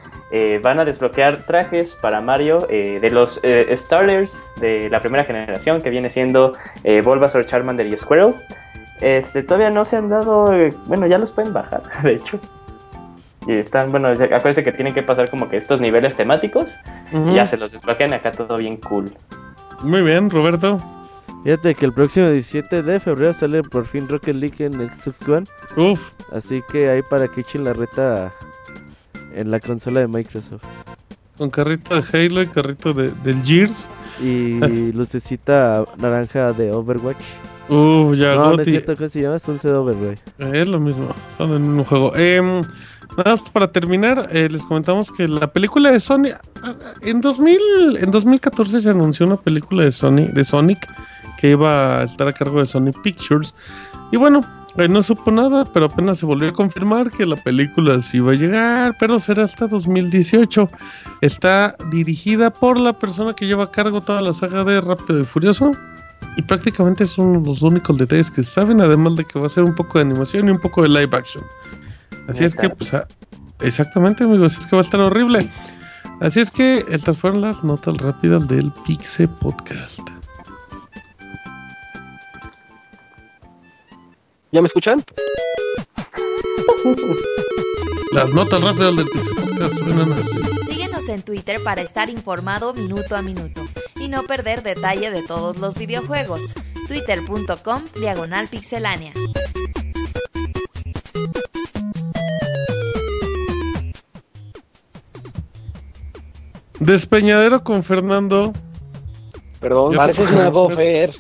van 0.62 0.82
a 0.82 0.84
desbloquear 0.84 1.44
trajes 1.46 1.96
para 1.96 2.20
Mario 2.20 2.68
de 2.68 3.10
los 3.10 3.42
starters 3.72 4.44
de 4.60 4.90
la 4.90 5.00
primera 5.00 5.24
generación 5.24 5.82
que 5.82 5.90
viene 5.90 6.10
siendo 6.10 6.52
Bulbasaur, 6.84 7.46
Charmander 7.46 7.86
y 7.86 7.96
Squirrel. 7.96 8.34
Este, 9.00 9.44
todavía 9.44 9.70
no 9.70 9.86
se 9.86 9.96
han 9.96 10.10
dado, 10.10 10.52
bueno, 10.88 11.08
ya 11.08 11.18
los 11.18 11.32
pueden 11.32 11.54
bajar, 11.54 11.84
de 12.04 12.16
hecho. 12.16 12.42
Y 13.48 13.54
están, 13.54 13.92
bueno, 13.92 14.08
acuérdense 14.08 14.64
que 14.64 14.72
tienen 14.72 14.94
que 14.94 15.04
pasar 15.04 15.30
como 15.30 15.50
que 15.50 15.58
estos 15.58 15.80
niveles 15.80 16.16
temáticos. 16.16 16.78
Y 17.12 17.36
ya 17.36 17.46
se 17.46 17.58
los 17.58 17.72
desbloquean 17.72 18.14
acá 18.14 18.32
todo 18.32 18.58
bien 18.58 18.78
cool. 18.78 19.14
Muy 19.82 20.02
bien, 20.02 20.30
Roberto. 20.30 20.80
Fíjate 21.44 21.76
que 21.76 21.86
el 21.86 21.94
próximo 21.94 22.28
17 22.28 22.82
de 22.82 23.00
febrero 23.00 23.32
sale 23.34 23.62
por 23.62 23.86
fin 23.86 24.08
Rocket 24.08 24.36
League 24.36 24.66
en 24.66 24.74
Xbox 24.74 25.28
One. 25.28 25.46
Uf. 25.78 26.10
Así 26.32 26.64
que 26.72 26.90
ahí 26.90 27.04
para 27.04 27.28
que 27.28 27.42
echen 27.42 27.64
la 27.64 27.74
reta 27.74 28.34
en 29.36 29.52
la 29.52 29.60
consola 29.60 30.00
de 30.00 30.08
Microsoft. 30.08 30.64
Con 31.38 31.52
carrito 31.52 32.02
de 32.02 32.26
Halo 32.26 32.42
y 32.42 32.48
carrito 32.48 32.94
de, 32.94 33.12
del 33.24 33.44
Gears. 33.44 33.88
Y 34.20 34.60
lucecita 34.94 35.86
naranja 36.00 36.52
de 36.54 36.72
Overwatch. 36.72 37.18
Uf, 37.70 38.16
ya 38.18 38.36
No, 38.36 38.56
no 38.56 38.62
es 38.62 38.68
cierto 38.68 38.96
que 38.96 39.10
se 39.10 39.22
llama 39.22 39.38
Sunset 39.38 39.72
Overwatch. 39.72 40.20
Es 40.40 40.68
lo 40.68 40.80
mismo, 40.80 41.10
son 41.38 41.52
el 41.52 41.60
mismo 41.60 41.84
juego. 41.84 42.12
Eh, 42.16 42.62
Nada 43.18 43.32
más 43.32 43.50
para 43.50 43.72
terminar, 43.72 44.30
eh, 44.32 44.50
les 44.52 44.64
comentamos 44.64 45.12
que 45.12 45.28
la 45.28 45.48
película 45.48 45.92
de 45.92 46.00
Sony 46.00 46.30
ah, 46.64 46.74
en 47.02 47.22
2000, 47.22 47.98
en 47.98 48.12
2014 48.12 48.82
se 48.82 48.90
anunció 48.90 49.26
una 49.26 49.38
película 49.38 49.84
de 49.84 49.92
Sony, 49.92 50.28
de 50.34 50.44
Sonic, 50.44 50.88
que 51.38 51.52
iba 51.52 52.00
a 52.00 52.04
estar 52.04 52.28
a 52.28 52.34
cargo 52.34 52.60
de 52.60 52.66
Sony 52.66 52.92
Pictures. 53.04 53.54
Y 54.12 54.18
bueno, 54.18 54.42
eh, 54.78 54.90
no 54.90 55.02
supo 55.02 55.32
nada, 55.32 55.64
pero 55.64 55.86
apenas 55.86 56.20
se 56.20 56.26
volvió 56.26 56.50
a 56.50 56.54
confirmar 56.54 57.10
que 57.10 57.26
la 57.26 57.38
película 57.38 58.02
sí 58.02 58.18
iba 58.18 58.34
a 58.34 58.36
llegar, 58.36 58.96
pero 59.00 59.20
será 59.20 59.46
hasta 59.46 59.68
2018. 59.68 60.70
Está 61.22 61.78
dirigida 61.92 62.52
por 62.52 62.78
la 62.78 62.92
persona 62.94 63.34
que 63.34 63.48
lleva 63.48 63.66
a 63.66 63.72
cargo 63.72 64.02
toda 64.02 64.22
la 64.22 64.34
saga 64.34 64.66
de 64.66 64.82
Rápido 64.82 65.22
y 65.22 65.24
Furioso. 65.24 65.72
Y 66.36 66.42
prácticamente 66.42 67.08
son 67.08 67.44
los 67.44 67.62
únicos 67.62 67.98
detalles 67.98 68.30
que 68.30 68.44
saben, 68.44 68.82
además 68.82 69.16
de 69.16 69.24
que 69.24 69.40
va 69.40 69.46
a 69.46 69.50
ser 69.50 69.64
un 69.64 69.74
poco 69.74 69.98
de 69.98 70.04
animación 70.04 70.48
y 70.50 70.52
un 70.52 70.60
poco 70.60 70.82
de 70.82 70.90
live 70.90 71.16
action. 71.16 71.44
Así 72.28 72.44
es 72.44 72.56
que, 72.56 72.70
pues, 72.70 72.94
ah, 72.94 73.08
exactamente, 73.62 74.24
amigos, 74.24 74.58
es 74.58 74.66
que 74.66 74.76
va 74.76 74.82
a 74.82 74.86
estar 74.86 75.00
horrible. 75.00 75.50
Así 76.22 76.40
es 76.40 76.50
que 76.50 76.86
estas 76.90 77.18
fueron 77.18 77.42
las 77.42 77.64
notas 77.64 77.98
rápidas 77.98 78.48
del 78.48 78.72
Pixe 78.86 79.28
Podcast. 79.28 80.00
¿Ya 84.52 84.62
me 84.62 84.68
escuchan? 84.68 85.04
Las 88.14 88.34
notas 88.34 88.62
rápidas 88.62 88.96
del 88.96 89.08
Pixe 89.10 89.36
Podcast 89.36 89.74
suenan 89.74 90.14
así. 90.14 90.40
Síguenos 90.72 91.10
en 91.10 91.22
Twitter 91.22 91.62
para 91.64 91.82
estar 91.82 92.10
informado 92.10 92.74
minuto 92.74 93.18
a 93.18 93.22
minuto 93.22 93.62
y 94.00 94.08
no 94.08 94.24
perder 94.24 94.64
detalle 94.64 95.12
de 95.12 95.22
todos 95.24 95.58
los 95.58 95.78
videojuegos. 95.78 96.54
Twitter.com 96.88 97.84
Diagonal 98.00 98.48
Pixelánea. 98.48 99.12
Despeñadero 106.80 107.64
con 107.64 107.84
Fernando. 107.84 108.54
Perdón, 109.60 109.96
Pareces 109.96 110.32
nuevo, 110.32 110.70
Fer. 110.70 111.16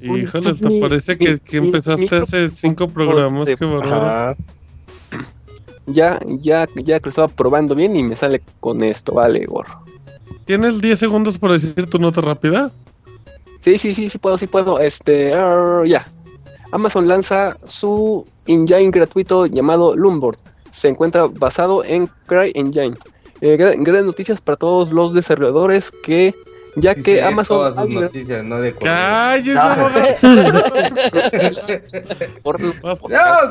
Híjole, 0.00 0.54
te 0.54 0.80
parece 0.80 1.18
que, 1.18 1.38
que 1.38 1.56
empezaste 1.58 2.16
hace 2.16 2.48
cinco 2.48 2.88
programas, 2.88 3.50
qué 3.58 3.64
bárbaro. 3.64 4.36
Ya, 5.86 6.20
ya, 6.26 6.66
ya 6.76 7.00
que 7.00 7.06
lo 7.06 7.10
estaba 7.10 7.28
probando 7.28 7.74
bien 7.74 7.96
y 7.96 8.02
me 8.04 8.16
sale 8.16 8.42
con 8.60 8.82
esto, 8.84 9.14
vale, 9.14 9.44
gorro. 9.44 9.80
¿Tienes 10.44 10.80
10 10.80 10.98
segundos 10.98 11.38
para 11.38 11.54
decir 11.54 11.86
tu 11.86 11.98
nota 11.98 12.20
rápida? 12.20 12.70
Sí, 13.62 13.78
sí, 13.78 13.94
sí, 13.94 14.08
sí 14.08 14.18
puedo, 14.18 14.38
sí 14.38 14.46
puedo. 14.46 14.78
Este, 14.78 15.30
ya. 15.86 16.06
Amazon 16.72 17.08
lanza 17.08 17.56
su 17.66 18.26
engine 18.46 18.90
gratuito 18.90 19.46
llamado 19.46 19.94
Loomboard. 19.96 20.38
Se 20.72 20.88
encuentra 20.88 21.26
basado 21.26 21.84
en 21.84 22.08
CryEngine. 22.26 22.96
Eh, 23.40 23.56
gra- 23.58 23.74
grandes 23.76 24.04
noticias 24.04 24.40
para 24.40 24.56
todos 24.56 24.92
los 24.92 25.12
desarrolladores 25.14 25.90
que, 25.90 26.34
ya 26.76 26.94
Sí, 26.94 27.02
que 27.02 27.14
sí, 27.16 27.20
Amazon 27.20 27.58
todas 27.58 27.74
sus 27.86 27.94
noticias, 27.94 28.44
no 28.44 28.60
de 28.60 28.74
¡Cállese, 28.74 29.58
por- 32.42 32.60
No, 32.60 32.74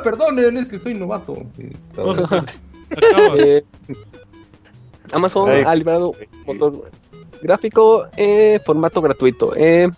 perdonen, 0.04 0.58
es 0.58 0.68
que 0.68 0.80
soy 0.80 0.94
novato. 0.94 1.36
Sí, 1.58 1.70
eh, 3.38 3.64
Amazon 5.12 5.50
Ay. 5.50 5.64
ha 5.66 5.76
liberado 5.76 6.10
un 6.10 6.16
motor 6.46 6.92
gráfico 7.42 8.06
en 8.16 8.60
formato 8.62 9.02
gratuito, 9.02 9.56
eh, 9.56 9.90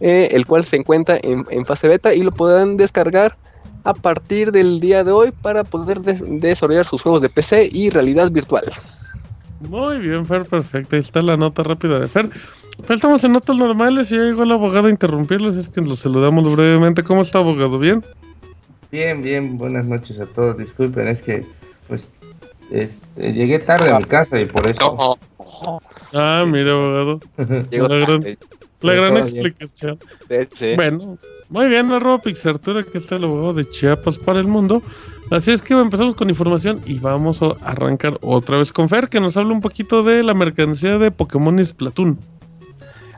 eh, 0.00 0.28
el 0.32 0.46
cual 0.46 0.64
se 0.64 0.76
encuentra 0.76 1.18
en, 1.22 1.44
en 1.50 1.66
fase 1.66 1.88
beta 1.88 2.14
y 2.14 2.22
lo 2.22 2.32
podrán 2.32 2.76
descargar 2.76 3.36
a 3.84 3.94
partir 3.94 4.52
del 4.52 4.78
día 4.78 5.02
de 5.02 5.10
hoy 5.10 5.32
para 5.32 5.64
poder 5.64 6.00
de- 6.00 6.20
desarrollar 6.38 6.86
sus 6.86 7.02
juegos 7.02 7.22
de 7.22 7.28
PC 7.28 7.68
y 7.72 7.90
realidad 7.90 8.30
virtual. 8.30 8.70
Muy 9.68 9.98
bien, 9.98 10.26
Fer, 10.26 10.44
perfecto. 10.44 10.96
Ahí 10.96 11.02
está 11.02 11.22
la 11.22 11.36
nota 11.36 11.62
rápida 11.62 11.98
de 11.98 12.08
Fer. 12.08 12.30
Fer, 12.84 12.96
estamos 12.96 13.22
en 13.24 13.32
notas 13.32 13.56
normales 13.56 14.10
y 14.10 14.16
ya 14.16 14.22
llegó 14.22 14.42
el 14.42 14.52
abogado 14.52 14.88
a 14.88 14.90
interrumpirlos. 14.90 15.56
Es 15.56 15.68
que 15.68 15.80
los 15.80 16.00
saludamos 16.00 16.50
brevemente. 16.54 17.02
¿Cómo 17.02 17.22
está, 17.22 17.38
abogado? 17.38 17.78
¿Bien? 17.78 18.02
Bien, 18.90 19.22
bien, 19.22 19.56
buenas 19.56 19.86
noches 19.86 20.18
a 20.20 20.26
todos. 20.26 20.58
Disculpen, 20.58 21.08
es 21.08 21.22
que 21.22 21.46
pues 21.88 22.08
este, 22.70 23.32
llegué 23.32 23.58
tarde 23.58 23.90
a 23.90 23.98
mi 23.98 24.04
casa 24.04 24.40
y 24.40 24.46
por 24.46 24.70
eso. 24.70 25.18
Ah, 26.12 26.44
mira, 26.46 26.72
abogado. 26.72 27.20
Llegó 27.70 27.88
La 27.88 27.96
gran-. 27.96 28.36
La 28.82 28.94
gran 28.94 29.14
bien. 29.14 29.24
explicación. 29.24 29.98
Sí. 30.56 30.74
Bueno, 30.74 31.18
muy 31.48 31.68
bien, 31.68 31.92
arroba 31.92 32.18
Pixartura, 32.18 32.82
que 32.82 32.98
está 32.98 33.16
el 33.16 33.24
abogado 33.24 33.54
de 33.54 33.68
Chiapas 33.68 34.18
para 34.18 34.40
el 34.40 34.46
mundo. 34.48 34.82
Así 35.32 35.50
es 35.50 35.62
que 35.62 35.72
empezamos 35.72 36.14
con 36.14 36.28
información 36.28 36.82
y 36.84 36.98
vamos 36.98 37.40
a 37.40 37.56
arrancar 37.62 38.18
otra 38.20 38.58
vez 38.58 38.70
con 38.70 38.90
Fer, 38.90 39.08
que 39.08 39.18
nos 39.18 39.38
habla 39.38 39.54
un 39.54 39.62
poquito 39.62 40.02
de 40.02 40.22
la 40.22 40.34
mercancía 40.34 40.98
de 40.98 41.10
Pokémon 41.10 41.64
Splatoon. 41.64 42.18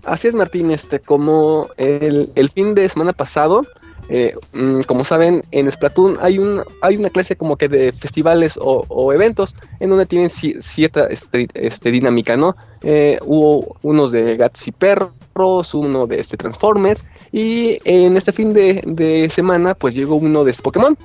Así 0.05 0.29
es, 0.29 0.35
Martín. 0.35 0.71
Este, 0.71 1.01
como 1.01 1.71
el, 1.77 2.31
fin 2.55 2.77
de 2.77 2.89
semana 2.89 3.15
pasado, 3.15 3.63
eh, 4.09 4.33
mm, 4.53 4.83
como 4.83 5.03
saben, 5.03 5.43
en 5.51 5.73
Splatoon 5.73 6.19
hay 6.21 6.39
un 6.39 6.63
hay 6.83 6.97
una 6.97 7.11
clase 7.11 7.35
como 7.35 7.57
que 7.57 7.69
de 7.69 7.93
festivales 7.93 8.53
o, 8.61 9.13
eventos 9.13 9.53
en 9.81 9.91
donde 9.91 10.07
tienen 10.07 10.31
ci- 10.31 10.63
cierta 10.63 11.07
este, 11.07 11.49
este, 11.55 11.91
dinámica, 11.91 12.37
¿no? 12.37 12.55
Eh, 12.83 13.19
hubo 13.25 13.77
unos 13.83 14.13
de 14.13 14.37
gatos 14.37 14.69
y 14.69 14.71
perros, 14.71 15.75
uno 15.75 16.07
de 16.07 16.21
este 16.21 16.37
Transformers 16.37 17.03
y 17.33 17.79
en 17.85 18.17
este 18.17 18.31
fin 18.31 18.53
de, 18.53 18.83
de 18.87 19.29
semana 19.31 19.75
pues 19.75 19.97
llegó 19.97 20.15
uno 20.15 20.45
de 20.45 20.55
Pokémon 20.63 20.97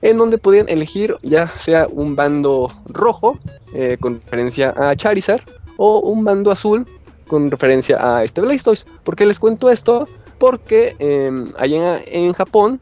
en 0.00 0.18
donde 0.18 0.38
podían 0.38 0.68
elegir 0.68 1.16
ya 1.22 1.48
sea 1.58 1.86
un 1.90 2.16
bando 2.16 2.72
rojo 2.86 3.38
eh, 3.74 3.96
con 4.00 4.20
referencia 4.20 4.74
a 4.76 4.96
Charizard 4.96 5.42
o 5.76 6.00
un 6.00 6.24
bando 6.24 6.50
azul 6.50 6.86
con 7.26 7.50
referencia 7.50 7.96
a 7.98 8.24
este 8.24 8.40
Blastoise. 8.40 8.84
¿Por 9.04 9.16
qué 9.16 9.24
les 9.24 9.40
cuento 9.40 9.70
esto? 9.70 10.06
Porque 10.38 10.94
eh, 10.98 11.30
allá 11.56 12.00
en 12.06 12.32
Japón, 12.34 12.80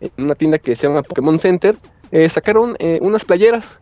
en 0.00 0.10
una 0.24 0.34
tienda 0.34 0.58
que 0.58 0.76
se 0.76 0.86
llama 0.86 1.02
Pokémon 1.02 1.38
Center, 1.38 1.76
eh, 2.12 2.28
sacaron 2.28 2.76
eh, 2.78 2.98
unas 3.02 3.24
playeras. 3.24 3.78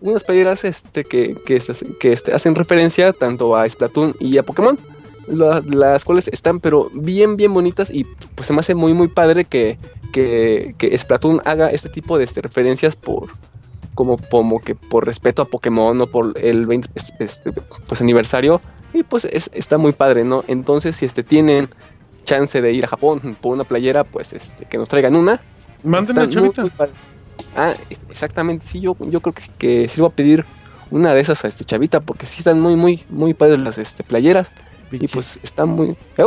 Unas 0.00 0.24
playeras 0.24 0.64
este, 0.64 1.04
que, 1.04 1.36
que, 1.46 1.62
que, 2.00 2.12
este, 2.12 2.32
hacen 2.32 2.54
referencia 2.54 3.12
tanto 3.12 3.54
a 3.54 3.68
Splatoon 3.68 4.14
y 4.18 4.38
a 4.38 4.42
Pokémon. 4.42 4.78
La- 5.30 5.62
las 5.66 6.04
cuales 6.04 6.28
están 6.28 6.60
pero 6.60 6.90
bien 6.92 7.36
bien 7.36 7.52
bonitas 7.54 7.90
y 7.90 8.04
pues 8.34 8.46
se 8.46 8.52
me 8.52 8.60
hace 8.60 8.74
muy 8.74 8.92
muy 8.94 9.08
padre 9.08 9.44
que, 9.44 9.78
que, 10.12 10.74
que 10.78 10.96
Splatoon 10.98 11.40
haga 11.44 11.70
este 11.70 11.88
tipo 11.88 12.18
de 12.18 12.24
este, 12.24 12.42
referencias 12.42 12.96
por 12.96 13.28
como, 13.94 14.18
como 14.18 14.60
que 14.60 14.74
por 14.74 15.06
respeto 15.06 15.42
a 15.42 15.44
Pokémon 15.46 16.00
o 16.00 16.06
por 16.06 16.38
el 16.38 16.66
20 16.66 16.88
es- 16.94 17.12
este, 17.18 17.52
pues, 17.52 18.00
aniversario 18.00 18.60
y 18.94 19.02
pues 19.02 19.24
es- 19.24 19.50
está 19.52 19.78
muy 19.78 19.92
padre, 19.92 20.24
¿no? 20.24 20.42
Entonces 20.48 20.96
si 20.96 21.04
este 21.06 21.22
tienen 21.22 21.68
chance 22.24 22.60
de 22.60 22.72
ir 22.72 22.84
a 22.84 22.88
Japón 22.88 23.36
por 23.40 23.54
una 23.54 23.64
playera, 23.64 24.04
pues 24.04 24.32
este 24.32 24.64
que 24.66 24.78
nos 24.78 24.88
traigan 24.88 25.16
una. 25.16 25.40
Mándenme, 25.82 26.22
muy, 26.26 26.30
chavita. 26.34 26.62
muy. 26.62 26.70
Ah, 27.56 27.74
es- 27.88 28.06
exactamente, 28.10 28.66
sí, 28.66 28.80
yo, 28.80 28.96
yo 29.00 29.20
creo 29.20 29.32
que, 29.34 29.42
que 29.58 29.90
voy 29.98 30.06
a 30.06 30.14
pedir 30.14 30.44
una 30.90 31.14
de 31.14 31.20
esas 31.20 31.44
a 31.44 31.48
este 31.48 31.64
chavita 31.64 32.00
porque 32.00 32.26
sí 32.26 32.38
están 32.38 32.60
muy 32.60 32.74
muy 32.76 33.04
muy 33.08 33.32
padres 33.34 33.58
las 33.60 33.78
este 33.78 34.02
playeras 34.04 34.48
y 34.92 35.08
pues 35.08 35.38
están 35.42 35.70
muy 35.70 35.96
¿Eh? 36.16 36.24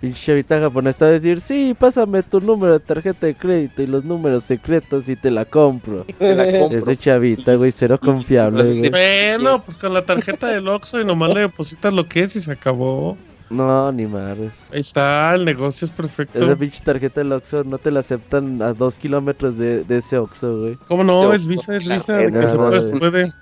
pinche 0.00 0.24
chavita 0.24 0.60
japonesa 0.60 1.06
a 1.06 1.10
decir, 1.10 1.40
sí, 1.40 1.74
pásame 1.78 2.22
tu 2.22 2.40
número 2.40 2.74
de 2.74 2.80
tarjeta 2.80 3.26
de 3.26 3.34
crédito 3.34 3.82
y 3.82 3.86
los 3.86 4.04
números 4.04 4.44
secretos 4.44 5.08
y 5.08 5.16
te 5.16 5.30
la 5.30 5.44
compro. 5.44 6.04
Te 6.18 6.34
la 6.34 6.44
compro. 6.60 6.78
Ese 6.78 6.96
chavita, 6.96 7.54
güey, 7.54 7.72
cero 7.72 7.98
confiable, 8.00 8.62
güey. 8.62 8.90
Bueno, 8.90 9.62
pues 9.64 9.76
con 9.76 9.92
la 9.94 10.04
tarjeta 10.04 10.48
del 10.48 10.68
Oxxo 10.68 11.00
y 11.00 11.04
nomás 11.04 11.30
le 11.30 11.40
depositas 11.40 11.92
lo 11.92 12.06
que 12.06 12.22
es 12.22 12.36
y 12.36 12.40
se 12.40 12.52
acabó. 12.52 13.16
No, 13.48 13.92
ni 13.92 14.06
madres. 14.06 14.52
Ahí 14.72 14.80
está, 14.80 15.32
el 15.34 15.44
negocio 15.44 15.86
es 15.86 15.92
perfecto. 15.92 16.44
Esa 16.44 16.56
pinche 16.56 16.82
tarjeta 16.84 17.20
del 17.20 17.32
Oxxo 17.32 17.62
no 17.62 17.78
te 17.78 17.90
la 17.90 18.00
aceptan 18.00 18.60
a 18.60 18.72
dos 18.72 18.98
kilómetros 18.98 19.56
de, 19.56 19.84
de 19.84 19.98
ese 19.98 20.18
Oxxo, 20.18 20.60
güey. 20.60 20.78
¿Cómo 20.88 21.04
no? 21.04 21.32
Es 21.32 21.46
visa, 21.46 21.76
es 21.76 21.84
claro. 21.84 22.00
visa. 22.00 22.16
De 22.16 22.32
que 22.32 22.46
se 22.48 22.56
puede, 22.56 22.98
puede. 22.98 23.32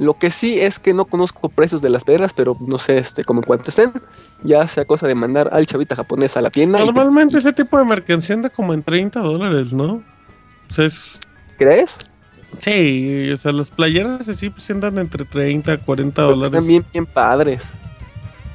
Lo 0.00 0.14
que 0.18 0.30
sí 0.30 0.58
es 0.58 0.78
que 0.78 0.94
no 0.94 1.04
conozco 1.04 1.50
precios 1.50 1.82
de 1.82 1.90
las 1.90 2.04
piedras, 2.04 2.32
pero 2.34 2.56
no 2.58 2.78
sé 2.78 2.96
este 2.98 3.22
como 3.22 3.40
en 3.42 3.46
cuánto 3.46 3.68
estén. 3.68 3.92
Ya 4.42 4.66
sea 4.66 4.86
cosa 4.86 5.06
de 5.06 5.14
mandar 5.14 5.50
al 5.52 5.66
chavita 5.66 5.94
japonés 5.94 6.36
a 6.38 6.40
la 6.40 6.50
tienda. 6.50 6.82
y- 6.82 6.86
Normalmente 6.86 7.36
ese 7.36 7.52
tipo 7.52 7.76
de 7.78 7.84
mercancía 7.84 8.34
anda 8.34 8.48
como 8.48 8.72
en 8.72 8.82
30 8.82 9.20
dólares, 9.20 9.74
¿no? 9.74 9.94
O 9.96 10.02
sea, 10.72 10.86
es- 10.86 11.20
¿Crees? 11.58 11.98
Sí, 12.58 13.30
o 13.30 13.36
sea, 13.36 13.52
las 13.52 13.70
playeras 13.70 14.26
así 14.28 14.48
pues 14.50 14.64
sí 14.64 14.72
andan 14.72 14.96
entre 14.98 15.24
30 15.26 15.72
a 15.72 15.76
40 15.78 16.22
Porque 16.22 16.34
dólares. 16.36 16.54
Están 16.54 16.66
bien 16.66 16.84
bien 16.92 17.06
padres. 17.06 17.70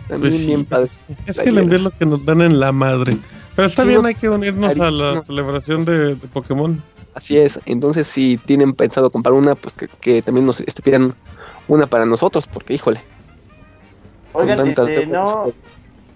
Están 0.01 0.19
Pues 0.21 0.33
bien 0.33 0.41
sí, 0.41 0.47
bien 0.47 0.65
pues, 0.65 0.99
padres. 0.99 1.19
es 1.27 1.39
que 1.39 1.49
el 1.49 1.57
envío 1.59 1.77
es 1.77 1.83
lo 1.83 1.91
que 1.91 2.05
nos 2.05 2.25
dan 2.25 2.41
en 2.41 2.59
la 2.59 2.71
madre. 2.71 3.17
Pero 3.55 3.67
está 3.67 3.83
Sí, 3.83 3.89
bien, 3.89 4.01
no, 4.01 4.07
hay 4.07 4.15
que 4.15 4.29
unirnos 4.29 4.77
a 4.79 4.91
la 4.91 5.21
celebración 5.21 5.85
de, 5.85 6.15
de 6.15 6.27
Pokémon. 6.27 6.81
Así 7.15 7.37
es. 7.37 7.59
Entonces 7.65 8.07
si 8.07 8.37
tienen 8.37 8.73
pensado 8.73 9.09
comprar 9.09 9.33
una, 9.33 9.55
pues 9.55 9.73
que, 9.73 9.87
que 9.87 10.21
también 10.21 10.45
nos 10.45 10.59
este, 10.59 10.81
pidan 10.81 11.15
una 11.67 11.87
para 11.87 12.05
nosotros, 12.05 12.45
porque 12.45 12.73
híjole. 12.73 13.01
Oigan, 14.33 14.67
este, 14.67 15.05
no, 15.05 15.53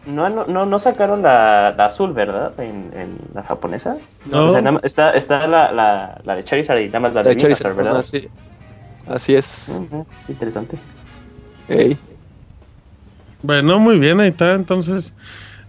no, 0.06 0.30
no, 0.46 0.66
no, 0.66 0.80
sacaron 0.80 1.22
la, 1.22 1.74
la 1.76 1.86
azul, 1.86 2.12
¿verdad? 2.12 2.52
En, 2.60 2.92
en 2.94 3.18
la 3.34 3.44
japonesa. 3.44 3.98
No. 4.30 4.48
O 4.48 4.52
sea, 4.52 4.80
está, 4.84 5.12
está 5.12 5.48
la, 5.48 5.72
la, 5.72 6.22
la 6.26 6.36
de 6.36 6.44
Charizard 6.44 6.80
y 6.80 6.88
nada 6.88 7.00
más 7.00 7.14
la 7.14 7.24
de 7.24 7.30
La 7.30 7.36
de 7.36 7.42
Charizard, 7.42 7.76
¿verdad? 7.76 7.98
Así, 7.98 8.28
así 9.08 9.36
es. 9.36 9.72
Interesante. 10.28 10.78
Ey. 11.70 11.98
Bueno, 13.42 13.80
muy 13.80 14.00
bien, 14.00 14.20
ahí 14.20 14.30
está. 14.30 14.52
Entonces, 14.52 15.14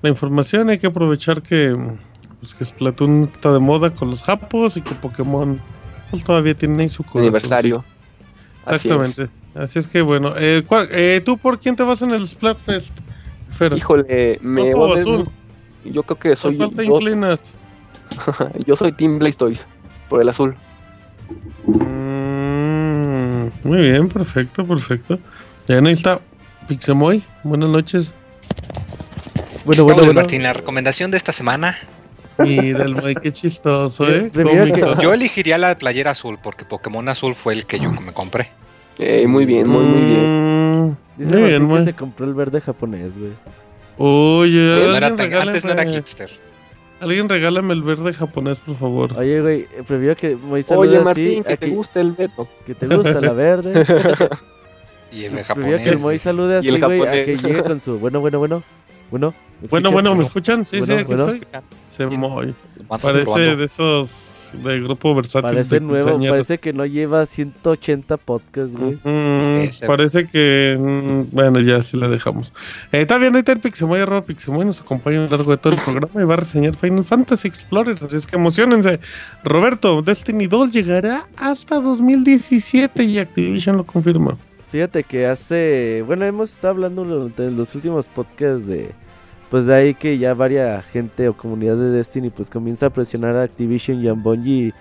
la 0.02 0.08
información 0.08 0.70
hay 0.70 0.78
que 0.78 0.88
aprovechar 0.88 1.42
que, 1.42 1.76
pues, 2.40 2.54
que 2.54 2.64
Splatoon 2.64 3.30
está 3.32 3.52
de 3.52 3.58
moda 3.60 3.90
con 3.94 4.10
los 4.10 4.22
japos 4.22 4.76
y 4.76 4.82
que 4.82 4.94
Pokémon 4.94 5.60
pues, 6.10 6.24
todavía 6.24 6.54
tiene 6.54 6.82
ahí 6.82 6.88
su 6.88 7.02
corazón. 7.04 7.22
aniversario. 7.28 7.84
Así 8.66 8.88
es. 8.88 8.94
Exactamente. 8.94 9.34
Así 9.54 9.78
es 9.78 9.86
que 9.86 10.00
bueno, 10.02 10.34
eh, 10.36 10.62
¿cuál- 10.66 10.88
eh, 10.92 11.20
¿tú 11.24 11.36
por 11.36 11.58
quién 11.58 11.76
te 11.76 11.82
vas 11.82 12.02
en 12.02 12.10
el 12.10 12.26
Splatfest? 12.26 12.90
Fer? 13.50 13.72
Híjole, 13.76 14.38
me 14.42 14.72
¿Rojo 14.72 14.86
voy 14.88 15.04
ver-? 15.04 15.24
Yo 15.84 16.02
creo 16.02 16.18
que 16.18 16.28
¿Por 16.30 16.36
soy 16.36 16.56
cuál 16.56 16.72
te 16.72 16.86
yo, 16.86 16.92
inclinas? 16.96 17.56
yo 18.66 18.76
soy 18.76 18.92
Team 18.92 19.18
Blastoise 19.18 19.66
por 20.08 20.20
el 20.22 20.28
azul. 20.28 20.54
Mm, 21.66 23.48
muy 23.64 23.80
bien, 23.80 24.08
perfecto, 24.08 24.64
perfecto. 24.64 25.18
Ya 25.66 25.78
ahí 25.78 25.92
está 25.92 26.20
Pixemoy, 26.68 27.22
buenas 27.42 27.70
noches. 27.70 28.12
Bueno, 29.64 29.84
bueno, 29.84 29.98
bueno. 29.98 30.14
Martín, 30.14 30.42
la 30.42 30.52
recomendación 30.52 31.10
de 31.10 31.16
esta 31.16 31.32
semana. 31.32 31.76
Mira 32.42 32.84
el 32.84 32.94
Moy, 32.96 33.14
qué 33.16 33.32
chistoso, 33.32 34.06
¿eh? 34.08 34.30
Que-. 34.32 34.94
Yo 35.02 35.12
elegiría 35.12 35.58
la 35.58 35.76
playera 35.76 36.10
azul 36.12 36.38
porque 36.42 36.64
Pokémon 36.64 37.08
azul 37.08 37.34
fue 37.34 37.54
el 37.54 37.66
que 37.66 37.78
yo 37.78 37.90
me 37.92 38.12
compré. 38.12 38.50
Eh, 38.98 39.26
muy 39.26 39.46
bien, 39.46 39.66
muy, 39.68 39.84
muy 39.84 40.02
bien. 40.04 40.70
Mm, 40.90 40.96
Dice 41.16 41.36
Muy 41.38 41.48
bien, 41.48 41.68
que 41.68 41.84
se 41.84 41.92
compró 41.94 42.26
el 42.26 42.34
verde 42.34 42.60
japonés, 42.60 43.12
güey. 43.18 43.32
Oye, 43.98 44.86
era 44.96 45.06
alguien 45.08 45.16
tan- 45.30 45.48
antes 45.48 45.64
no 45.64 45.72
era 45.72 45.84
hipster. 45.86 46.30
Alguien 47.00 47.28
regálame 47.28 47.72
el 47.72 47.82
verde 47.82 48.12
japonés, 48.12 48.58
por 48.58 48.76
favor. 48.76 49.18
Oye, 49.18 49.40
güey, 49.40 49.60
eh, 49.60 49.82
prefiero 49.86 50.14
que 50.16 50.36
Moy 50.36 50.62
salude 50.62 50.88
Oye, 50.88 50.96
así, 50.98 51.04
Martín, 51.04 51.44
que 51.44 51.52
a 51.54 51.56
te 51.56 51.68
gusta 51.68 52.00
el 52.00 52.12
veto. 52.12 52.46
que 52.66 52.74
te 52.74 52.86
gusta 52.86 53.20
la 53.20 53.32
verde. 53.32 53.72
Y 55.12 55.24
el 55.24 55.32
prefiero 55.32 55.78
que 55.78 55.88
el 55.88 55.98
Moy 55.98 56.18
japonés. 56.18 56.22
salude 56.22 56.54
Y 56.54 56.58
así, 56.58 56.68
el 56.68 56.78
güey, 56.84 57.00
a 57.00 57.04
japonés. 57.06 57.24
que 57.26 57.36
llegue 57.48 57.62
con 57.64 57.80
su 57.80 57.98
bueno, 57.98 58.20
bueno, 58.20 58.38
bueno. 58.38 58.62
Bueno, 59.10 59.34
¿me 59.60 59.68
Bueno, 59.68 59.90
bueno, 59.92 60.14
¿me 60.14 60.24
escuchan? 60.24 60.64
Sí, 60.64 60.82
sí, 60.82 60.92
aquí 60.92 61.04
bueno. 61.04 61.26
estoy. 61.26 61.46
Se 61.90 62.06
moy. 62.06 62.54
Mando 62.88 62.98
Parece 63.02 63.24
probando. 63.24 63.56
de 63.56 63.64
esos 63.64 64.30
de 64.52 64.80
grupo 64.80 65.14
versátil. 65.14 65.50
Parece 65.50 65.80
nuevo, 65.80 66.18
parece 66.18 66.58
que 66.58 66.72
no 66.72 66.84
lleva 66.86 67.26
180 67.26 68.16
podcasts, 68.16 68.74
güey. 68.76 68.98
Mm, 69.04 69.68
parece 69.86 70.26
que. 70.26 70.76
mm, 70.78 71.34
bueno, 71.34 71.60
ya 71.60 71.82
sí 71.82 71.96
la 71.96 72.08
dejamos. 72.08 72.52
Eh, 72.92 73.02
está 73.02 73.18
bien, 73.18 73.34
ahí 73.34 73.40
está 73.40 73.52
el 73.52 73.60
Pixemoy, 73.60 74.00
arroba 74.00 74.22
Pixemoy, 74.22 74.64
nos 74.64 74.80
acompaña 74.80 75.18
a 75.18 75.22
lo 75.22 75.28
largo 75.28 75.52
de 75.52 75.58
todo 75.58 75.74
el 75.74 75.80
programa 75.80 76.20
y 76.20 76.24
va 76.24 76.34
a 76.34 76.38
reseñar 76.38 76.74
Final 76.76 77.04
Fantasy 77.04 77.48
Explorer. 77.48 77.98
Así 78.04 78.16
es 78.16 78.26
que 78.26 78.36
emocionense. 78.36 79.00
Roberto, 79.44 80.02
Destiny 80.02 80.46
2 80.46 80.72
llegará 80.72 81.26
hasta 81.36 81.80
2017 81.80 83.04
y 83.04 83.18
Activision 83.18 83.76
lo 83.76 83.84
confirma. 83.84 84.36
Fíjate 84.70 85.02
que 85.02 85.26
hace, 85.26 86.04
bueno, 86.06 86.24
hemos 86.24 86.52
estado 86.52 86.74
hablando 86.74 87.04
durante 87.04 87.50
los 87.50 87.74
últimos 87.74 88.06
podcasts 88.06 88.66
de, 88.68 88.92
pues 89.50 89.66
de 89.66 89.74
ahí 89.74 89.94
que 89.94 90.16
ya 90.16 90.32
varia 90.32 90.80
gente 90.82 91.28
o 91.28 91.36
comunidad 91.36 91.76
de 91.76 91.90
Destiny 91.90 92.30
pues 92.30 92.48
comienza 92.48 92.86
a 92.86 92.90
presionar 92.90 93.34
a 93.34 93.42
Activision 93.42 94.00
y 94.00 94.06
a 94.06 94.12
Bungie 94.12 94.72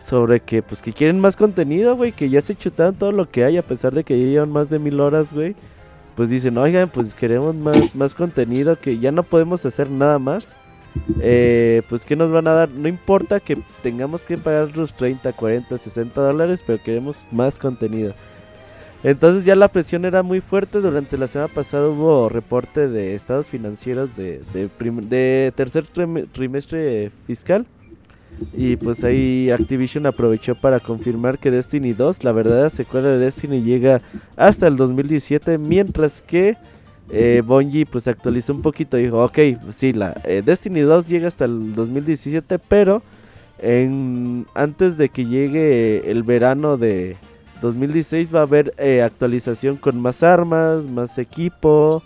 sobre 0.00 0.40
que 0.40 0.62
pues 0.62 0.82
que 0.82 0.92
quieren 0.92 1.18
más 1.18 1.34
contenido, 1.34 1.96
güey, 1.96 2.12
que 2.12 2.28
ya 2.28 2.42
se 2.42 2.56
chutaron 2.56 2.94
todo 2.94 3.10
lo 3.10 3.30
que 3.30 3.44
hay 3.44 3.56
a 3.56 3.62
pesar 3.62 3.94
de 3.94 4.04
que 4.04 4.18
ya 4.18 4.26
llevan 4.26 4.52
más 4.52 4.68
de 4.68 4.78
mil 4.78 5.00
horas, 5.00 5.32
güey. 5.32 5.56
Pues 6.14 6.28
dicen, 6.28 6.58
oigan, 6.58 6.90
pues 6.90 7.14
queremos 7.14 7.54
más, 7.54 7.94
más 7.94 8.14
contenido, 8.14 8.78
que 8.78 8.98
ya 8.98 9.12
no 9.12 9.22
podemos 9.22 9.64
hacer 9.64 9.88
nada 9.88 10.18
más. 10.18 10.54
Eh, 11.20 11.82
pues 11.88 12.04
que 12.04 12.16
nos 12.16 12.32
van 12.32 12.48
a 12.48 12.52
dar, 12.54 12.70
no 12.70 12.88
importa 12.88 13.40
que 13.40 13.56
tengamos 13.82 14.22
que 14.22 14.36
pagar 14.36 14.76
los 14.76 14.92
30, 14.94 15.32
40, 15.32 15.78
60 15.78 16.20
dólares, 16.20 16.62
pero 16.66 16.82
queremos 16.82 17.24
más 17.30 17.58
contenido. 17.58 18.14
Entonces 19.04 19.44
ya 19.44 19.54
la 19.54 19.68
presión 19.68 20.04
era 20.04 20.22
muy 20.22 20.40
fuerte. 20.40 20.80
Durante 20.80 21.16
la 21.18 21.26
semana 21.28 21.52
pasada 21.52 21.88
hubo 21.88 22.28
reporte 22.28 22.88
de 22.88 23.14
estados 23.14 23.46
financieros 23.46 24.14
de, 24.16 24.40
de, 24.52 24.68
de 25.08 25.52
tercer 25.54 25.86
trim- 25.86 26.26
trimestre 26.32 27.10
fiscal. 27.26 27.66
Y 28.52 28.76
pues 28.76 29.02
ahí 29.04 29.50
Activision 29.50 30.06
aprovechó 30.06 30.54
para 30.54 30.78
confirmar 30.80 31.38
que 31.38 31.50
Destiny 31.50 31.92
2, 31.92 32.22
la 32.24 32.32
verdadera 32.32 32.70
secuela 32.70 33.08
de 33.08 33.18
Destiny, 33.18 33.62
llega 33.62 34.00
hasta 34.36 34.66
el 34.68 34.76
2017. 34.76 35.58
Mientras 35.58 36.22
que 36.22 36.56
eh, 37.10 37.42
pues 37.90 38.06
actualizó 38.06 38.52
un 38.52 38.62
poquito 38.62 38.98
y 38.98 39.04
dijo, 39.04 39.24
ok, 39.24 39.38
sí, 39.76 39.92
la 39.92 40.20
eh, 40.24 40.42
Destiny 40.44 40.80
2 40.80 41.08
llega 41.08 41.26
hasta 41.28 41.46
el 41.46 41.74
2017, 41.74 42.58
pero 42.58 43.02
en, 43.60 44.46
antes 44.54 44.96
de 44.98 45.08
que 45.08 45.24
llegue 45.24 46.10
el 46.10 46.22
verano 46.22 46.76
de 46.76 47.16
2016 47.60 48.34
va 48.34 48.40
a 48.40 48.42
haber 48.42 48.74
eh, 48.78 49.02
actualización 49.02 49.76
con 49.76 50.00
más 50.00 50.22
armas, 50.22 50.84
más 50.84 51.18
equipo, 51.18 52.02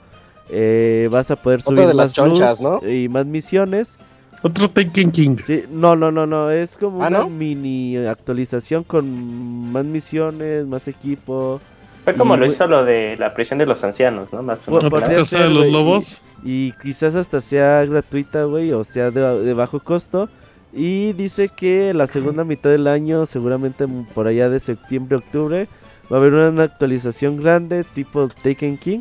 eh, 0.49 1.09
vas 1.11 1.31
a 1.31 1.37
poder 1.37 1.63
subir 1.63 1.87
de 1.87 1.95
las 1.95 2.07
más 2.07 2.13
chonchas, 2.13 2.59
y 2.89 3.09
más 3.09 3.27
misiones. 3.27 3.97
Otro 4.43 4.69
Taken 4.69 5.13
King. 5.13 5.37
Sí, 5.47 5.65
no, 5.71 5.95
no, 5.95 6.11
no, 6.11 6.27
no, 6.27 6.51
es 6.51 6.77
como 6.77 7.03
¿Ah, 7.05 7.09
una 7.09 7.19
no? 7.21 7.29
mini 7.29 7.97
actualización 7.97 8.83
con 8.83 9.71
más 9.73 9.85
misiones, 9.85 10.67
más 10.67 10.89
equipo. 10.89 11.61
Fue 12.05 12.15
como 12.15 12.35
Y, 12.35 12.39
lo 12.39 12.47
hizo 12.47 12.67
lo 12.67 12.85
de 12.85 13.17
la 13.17 13.33
prisión 13.35 13.61
de 13.61 13.67
los 13.67 13.85
ancianos, 13.85 14.33
¿no? 14.33 14.43
Más 14.43 14.67
o 14.67 14.73
Bueno, 14.73 14.91
menos. 14.91 15.19
¿La 15.19 15.25
ser, 15.25 15.43
de 15.43 15.51
los 15.51 15.67
lobos? 15.69 16.23
Y 16.43 16.73
quizás 16.83 17.15
hasta 17.15 17.41
sea 17.41 17.85
gratuita, 17.85 18.45
güey, 18.45 18.73
o 18.73 18.83
sea 18.83 19.13
de, 19.13 19.45
de 19.45 19.55
bajo 19.55 19.79
costo. 19.79 20.29
Y 20.73 21.13
dice 21.13 21.51
que 21.51 21.93
la 21.93 22.07
segunda 22.07 22.45
mitad 22.45 22.71
del 22.71 22.87
año, 22.87 23.27
seguramente 23.27 23.87
por 24.15 24.27
allá 24.27 24.49
de 24.49 24.59
septiembre, 24.59 25.17
octubre, 25.17 25.69
va 26.11 26.17
a 26.17 26.21
haber 26.21 26.35
una 26.35 26.63
actualización 26.63 27.37
grande 27.37 27.85
tipo 27.85 28.29
Taken 28.29 28.79
King. 28.79 29.01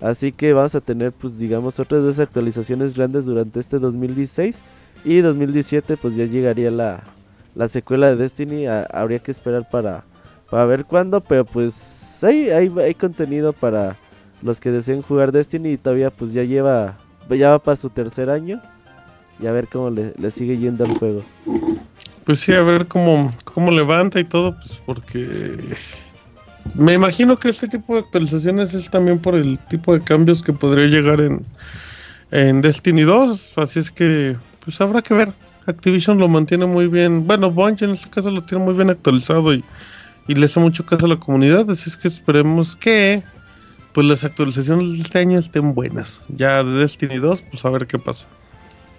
Así 0.00 0.30
que 0.32 0.52
vamos 0.52 0.74
a 0.74 0.82
tener, 0.82 1.12
pues 1.12 1.38
digamos, 1.38 1.80
otras 1.80 2.02
dos 2.02 2.18
actualizaciones 2.18 2.94
grandes 2.94 3.24
durante 3.24 3.60
este 3.60 3.78
2016. 3.78 4.58
Y 5.04 5.20
2017, 5.20 5.96
pues 5.96 6.16
ya 6.16 6.26
llegaría 6.26 6.70
la, 6.70 7.04
la 7.54 7.68
secuela 7.68 8.10
de 8.10 8.16
Destiny. 8.16 8.66
habría 8.66 9.20
que 9.20 9.30
esperar 9.30 9.66
para, 9.70 10.04
para 10.50 10.66
ver 10.66 10.84
cuándo, 10.84 11.22
pero 11.22 11.46
pues 11.46 12.22
hay, 12.22 12.50
hay, 12.50 12.72
hay 12.78 12.94
contenido 12.94 13.54
para 13.54 13.96
los 14.42 14.60
que 14.60 14.70
deseen 14.70 15.00
jugar 15.00 15.32
Destiny 15.32 15.72
y 15.72 15.76
todavía 15.78 16.10
pues 16.10 16.32
ya 16.32 16.42
lleva 16.42 16.98
ya 17.30 17.50
va 17.50 17.58
para 17.58 17.76
su 17.76 17.90
tercer 17.90 18.30
año 18.30 18.62
y 19.40 19.46
a 19.46 19.52
ver 19.52 19.68
cómo 19.68 19.90
le, 19.90 20.30
sigue 20.30 20.58
yendo 20.58 20.84
al 20.84 20.96
juego. 20.98 21.24
Pues 22.24 22.40
sí, 22.40 22.52
a 22.52 22.62
ver 22.62 22.86
cómo, 22.86 23.32
cómo 23.44 23.70
levanta 23.70 24.18
y 24.18 24.24
todo, 24.24 24.56
pues 24.56 24.80
porque 24.84 25.76
me 26.74 26.94
imagino 26.94 27.38
que 27.38 27.48
este 27.48 27.68
tipo 27.68 27.94
de 27.94 28.00
actualizaciones 28.00 28.74
es 28.74 28.90
también 28.90 29.18
por 29.18 29.34
el 29.34 29.58
tipo 29.68 29.94
de 29.94 30.02
cambios 30.02 30.42
que 30.42 30.52
podría 30.52 30.86
llegar 30.86 31.20
en, 31.20 31.44
en 32.30 32.60
Destiny 32.60 33.02
2, 33.02 33.58
así 33.58 33.78
es 33.78 33.90
que 33.90 34.36
pues 34.64 34.80
habrá 34.80 35.02
que 35.02 35.14
ver. 35.14 35.32
Activision 35.66 36.18
lo 36.18 36.28
mantiene 36.28 36.66
muy 36.66 36.86
bien, 36.86 37.26
bueno, 37.26 37.50
Bungie 37.50 37.86
en 37.86 37.92
este 37.92 38.08
caso 38.08 38.30
lo 38.30 38.42
tiene 38.42 38.64
muy 38.64 38.74
bien 38.74 38.90
actualizado 38.90 39.52
y, 39.52 39.64
y 40.28 40.34
le 40.34 40.46
hace 40.46 40.60
mucho 40.60 40.86
caso 40.86 41.06
a 41.06 41.08
la 41.08 41.16
comunidad, 41.16 41.68
así 41.70 41.90
es 41.90 41.96
que 41.96 42.08
esperemos 42.08 42.76
que 42.76 43.22
pues 43.92 44.06
las 44.06 44.24
actualizaciones 44.24 44.92
de 44.92 45.02
este 45.02 45.18
año 45.20 45.38
estén 45.38 45.74
buenas. 45.74 46.22
Ya 46.28 46.62
de 46.62 46.70
Destiny 46.72 47.16
2, 47.16 47.44
pues 47.50 47.64
a 47.64 47.70
ver 47.70 47.86
qué 47.86 47.98
pasa. 47.98 48.26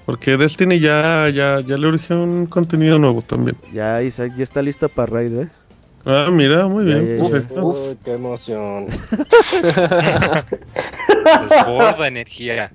Porque 0.08 0.38
Destiny 0.38 0.80
ya, 0.80 1.30
ya, 1.30 1.60
ya 1.60 1.78
le 1.78 1.88
urge 1.88 2.14
un 2.16 2.46
contenido 2.48 2.98
nuevo 2.98 3.22
también. 3.22 3.56
Ya 3.74 4.02
Isaac 4.02 4.32
ya 4.38 4.44
está 4.46 4.62
listo 4.64 4.88
para 4.90 5.12
raid, 5.12 5.38
¿eh? 5.42 5.48
Ah, 6.06 6.30
mira, 6.32 6.66
muy 6.68 6.90
Ya, 6.90 6.96
bien. 6.98 7.18
ya, 7.18 7.24
ya. 7.26 7.30
perfecto. 7.30 7.68
Uy, 7.68 7.98
qué 8.04 8.14
emoción. 8.14 8.88
Desborda 11.50 12.08
energía. 12.08 12.72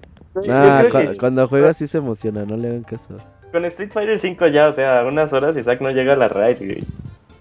Ah, 0.49 0.85
que 0.91 1.09
sí. 1.09 1.19
cuando 1.19 1.47
juega 1.49 1.73
sí 1.75 1.87
se 1.87 1.99
emociona, 1.99 2.45
no 2.45 2.57
le 2.57 2.69
hagan 2.69 2.83
caso. 2.85 3.19
Con 3.51 3.65
Street 3.67 3.91
Fighter 3.93 4.19
5 4.19 4.47
ya, 4.49 4.69
o 4.69 4.73
sea, 4.73 5.03
unas 5.07 5.33
horas 5.33 5.57
Isaac 5.57 5.81
no 5.81 5.91
llega 5.91 6.15
a 6.15 6.17
la 6.17 6.29
raid, 6.29 6.57
güey. 6.59 6.85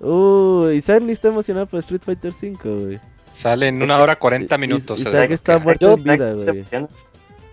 Uh, 0.02 0.70
Isaac 0.72 1.02
ni 1.04 1.12
está 1.14 1.28
emocionado 1.30 1.68
por 1.68 1.80
Street 1.80 2.02
Fighter 2.04 2.32
5, 2.34 2.70
güey. 2.70 3.00
Sale 3.32 3.68
en 3.70 3.82
una 3.82 3.98
hora 4.00 4.18
40 4.18 4.56
Is- 4.56 4.60
minutos. 4.60 5.00
Isaac 5.00 5.14
Isaac. 5.14 5.32
está 5.32 5.60
muerto 5.60 5.94
en 5.98 6.04
vida, 6.04 6.34
güey. 6.34 6.88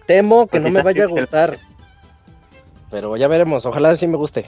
Temo 0.07 0.47
que 0.49 0.59
no 0.59 0.71
me 0.71 0.83
vaya 0.83 1.05
a 1.05 1.07
gustar. 1.07 1.57
Pero 2.91 3.17
ya 3.17 3.29
veremos, 3.29 3.67
ojalá 3.67 3.97
sí 3.97 4.07
me 4.07 4.17
guste. 4.17 4.47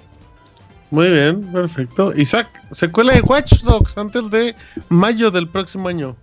Muy 0.90 1.08
bien, 1.08 1.40
perfecto. 1.52 2.12
Isaac, 2.16 2.48
secuela 2.72 3.14
de 3.14 3.20
Watch 3.20 3.62
Dogs 3.62 3.96
antes 3.96 4.28
de 4.30 4.56
mayo 4.88 5.30
del 5.30 5.48
próximo 5.48 5.88
año. 5.88 6.16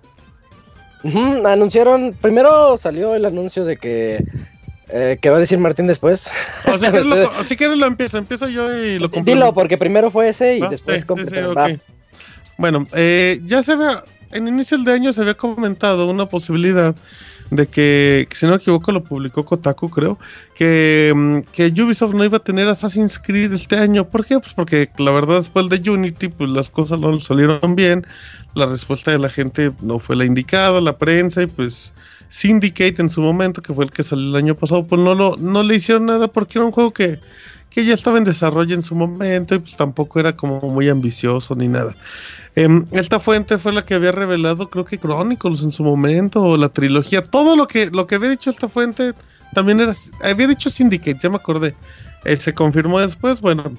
Anunciaron, 1.46 2.14
primero 2.20 2.78
salió 2.78 3.16
el 3.16 3.26
anuncio 3.26 3.64
de 3.64 3.78
que, 3.78 4.26
eh, 4.90 5.20
va 5.26 5.38
a 5.38 5.40
decir 5.40 5.58
Martín 5.58 5.88
después. 5.88 6.28
O 6.66 6.78
sea, 6.78 6.92
lo, 6.92 7.32
si 7.46 7.56
quieres 7.56 7.78
lo 7.78 7.86
empiezo, 7.86 8.18
empiezo 8.18 8.50
yo 8.50 8.76
y 8.76 9.00
lo 9.00 9.10
complemento. 9.10 9.46
Dilo, 9.46 9.54
porque 9.54 9.78
primero 9.78 10.12
fue 10.12 10.30
ese 10.30 10.58
y 10.58 10.60
¿Va? 10.60 10.70
después 10.70 11.06
Sí. 11.06 11.80
Bueno, 12.58 12.88
eh, 12.94 13.40
ya 13.46 13.64
se 13.64 13.74
había, 13.74 14.04
en 14.32 14.48
inicio 14.48 14.78
de 14.80 14.92
año 14.92 15.14
se 15.14 15.22
había 15.22 15.36
comentado 15.36 16.10
una 16.10 16.26
posibilidad 16.26 16.96
de 17.50 17.68
que, 17.68 18.28
si 18.34 18.46
no 18.46 18.54
me 18.54 18.58
equivoco, 18.58 18.92
lo 18.92 19.04
publicó 19.04 19.46
Kotaku, 19.46 19.90
creo, 19.90 20.20
que, 20.56 21.14
mm, 21.16 21.40
que 21.52 21.68
Ubisoft 21.82 22.14
no 22.14 22.26
iba 22.26 22.38
a 22.38 22.44
tener 22.44 22.68
Assassin's 22.68 23.20
Creed 23.20 23.54
este 23.54 23.78
año. 23.78 24.06
¿Por 24.06 24.26
qué? 24.26 24.40
Pues 24.40 24.54
porque 24.54 24.90
la 24.98 25.12
verdad 25.12 25.38
después 25.38 25.70
de 25.70 25.90
Unity, 25.90 26.28
pues 26.28 26.50
las 26.50 26.70
cosas 26.70 27.00
no 27.00 27.20
salieron 27.20 27.76
bien, 27.76 28.06
la 28.54 28.66
respuesta 28.66 29.12
de 29.12 29.20
la 29.20 29.30
gente 29.30 29.72
no 29.82 30.00
fue 30.00 30.16
la 30.16 30.26
indicada, 30.26 30.82
la 30.82 30.98
prensa 30.98 31.44
y 31.44 31.48
pues 31.48 31.94
Syndicate 32.30 33.02
en 33.02 33.10
su 33.10 33.22
momento, 33.22 33.62
que 33.62 33.74
fue 33.74 33.86
el 33.86 33.92
que 33.92 34.04
salió 34.04 34.28
el 34.28 34.36
año 34.36 34.56
pasado, 34.56 34.86
pues 34.86 35.02
no, 35.02 35.16
lo, 35.16 35.38
no 35.38 35.64
le 35.64 35.76
hicieron 35.76 36.06
nada 36.06 36.28
porque 36.28 36.58
era 36.58 36.66
un 36.66 36.74
juego 36.74 36.92
que, 36.92 37.20
que 37.70 37.86
ya 37.86 37.94
estaba 37.94 38.18
en 38.18 38.26
desarrollo 38.26 38.76
en 38.76 38.84
su 38.84 38.96
momento 38.96 39.56
y 39.56 39.60
pues 39.60 39.78
tampoco 39.78 40.20
era 40.20 40.36
como 40.36 40.60
muy 40.60 40.90
ambicioso 40.90 41.56
ni 41.56 41.68
nada. 41.68 41.96
Em, 42.58 42.88
esta 42.92 43.20
fuente 43.20 43.60
fue 43.60 43.72
la 43.72 43.86
que 43.86 43.94
había 43.94 44.12
revelado, 44.12 44.72
creo 44.72 44.84
que 44.84 44.98
Chronicles 44.98 45.62
en 45.62 45.72
su 45.72 45.84
momento, 45.84 46.42
o 46.42 46.58
la 46.58 46.70
trilogía, 46.70 47.22
todo 47.22 47.56
lo 47.56 47.68
que, 47.68 47.92
lo 47.92 48.08
que 48.08 48.16
había 48.16 48.32
dicho 48.32 48.50
esta 48.50 48.68
fuente 48.68 49.14
también 49.54 49.80
era, 49.80 49.94
había 50.24 50.48
dicho 50.48 50.72
Syndicate, 50.72 51.20
ya 51.22 51.30
me 51.30 51.36
acordé. 51.36 51.76
Eh, 52.26 52.36
se 52.36 52.56
confirmó 52.56 53.00
después, 53.00 53.42
bueno, 53.42 53.72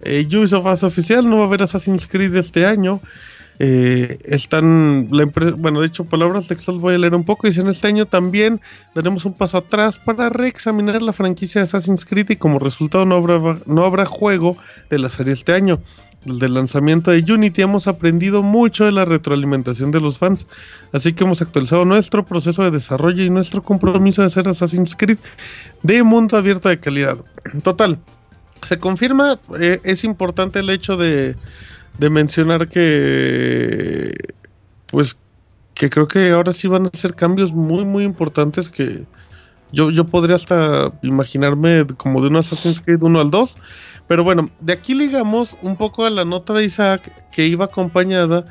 eh, 0.00 0.26
Ubisoft 0.26 0.66
hace 0.66 0.84
oficial, 0.84 1.30
no 1.30 1.36
va 1.36 1.44
a 1.44 1.46
haber 1.46 1.62
Assassin's 1.62 2.08
Creed 2.08 2.34
este 2.34 2.66
año. 2.66 3.00
Eh, 3.60 4.18
están, 4.24 5.10
la 5.12 5.26
bueno, 5.56 5.80
de 5.80 5.86
hecho, 5.86 6.04
palabras 6.04 6.48
textuales 6.48 6.82
voy 6.82 6.96
a 6.96 6.98
leer 6.98 7.14
un 7.14 7.22
poco. 7.22 7.46
Dicen: 7.46 7.68
Este 7.68 7.86
año 7.86 8.06
también 8.06 8.60
daremos 8.96 9.24
un 9.26 9.34
paso 9.34 9.58
atrás 9.58 10.00
para 10.00 10.28
reexaminar 10.28 11.02
la 11.02 11.12
franquicia 11.12 11.60
de 11.60 11.66
Assassin's 11.66 12.04
Creed 12.04 12.30
y 12.30 12.36
como 12.36 12.58
resultado 12.58 13.04
no 13.04 13.14
habrá, 13.14 13.58
no 13.66 13.84
habrá 13.84 14.06
juego 14.06 14.56
de 14.90 14.98
la 14.98 15.08
serie 15.08 15.34
este 15.34 15.52
año. 15.52 15.80
Del 16.24 16.54
lanzamiento 16.54 17.10
de 17.10 17.24
Unity 17.32 17.62
hemos 17.62 17.86
aprendido 17.86 18.42
mucho 18.42 18.84
de 18.84 18.92
la 18.92 19.04
retroalimentación 19.04 19.90
de 19.90 20.00
los 20.00 20.18
fans, 20.18 20.46
así 20.92 21.12
que 21.12 21.24
hemos 21.24 21.42
actualizado 21.42 21.84
nuestro 21.84 22.24
proceso 22.24 22.62
de 22.62 22.70
desarrollo 22.70 23.22
y 23.22 23.30
nuestro 23.30 23.62
compromiso 23.62 24.22
de 24.22 24.26
hacer 24.26 24.48
Assassin's 24.48 24.94
Creed 24.96 25.18
de 25.82 26.02
mundo 26.02 26.36
abierto 26.36 26.68
de 26.68 26.80
calidad. 26.80 27.18
Total, 27.62 27.98
se 28.62 28.78
confirma, 28.78 29.38
eh, 29.60 29.80
es 29.84 30.04
importante 30.04 30.60
el 30.60 30.70
hecho 30.70 30.96
de, 30.96 31.36
mencionar 31.98 32.68
que, 32.68 34.14
pues, 34.86 35.16
que 35.74 35.90
creo 35.90 36.08
que 36.08 36.30
ahora 36.30 36.52
sí 36.52 36.68
van 36.68 36.86
a 36.86 36.90
ser 36.96 37.14
cambios 37.14 37.52
muy, 37.52 37.84
muy 37.84 38.04
importantes 38.04 38.68
que 38.68 39.04
yo, 39.72 39.90
yo 39.90 40.04
podría 40.04 40.36
hasta 40.36 40.92
imaginarme 41.02 41.86
como 41.96 42.20
de 42.20 42.28
un 42.28 42.36
Assassin's 42.36 42.80
Creed 42.80 43.02
1 43.02 43.20
al 43.20 43.30
2. 43.30 43.56
Pero 44.06 44.24
bueno, 44.24 44.50
de 44.60 44.72
aquí 44.72 44.94
ligamos 44.94 45.56
un 45.62 45.76
poco 45.76 46.04
a 46.04 46.10
la 46.10 46.24
nota 46.24 46.52
de 46.52 46.64
Isaac 46.64 47.10
que 47.32 47.46
iba 47.46 47.66
acompañada 47.66 48.46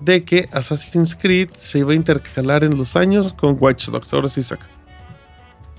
de 0.00 0.24
que 0.24 0.48
Assassin's 0.52 1.14
Creed 1.14 1.50
se 1.56 1.80
iba 1.80 1.92
a 1.92 1.96
intercalar 1.96 2.64
en 2.64 2.76
los 2.76 2.96
años 2.96 3.32
con 3.34 3.56
Watch 3.60 3.88
Dogs. 3.88 4.12
Ahora 4.12 4.28
sí, 4.28 4.40
Isaac. 4.40 4.60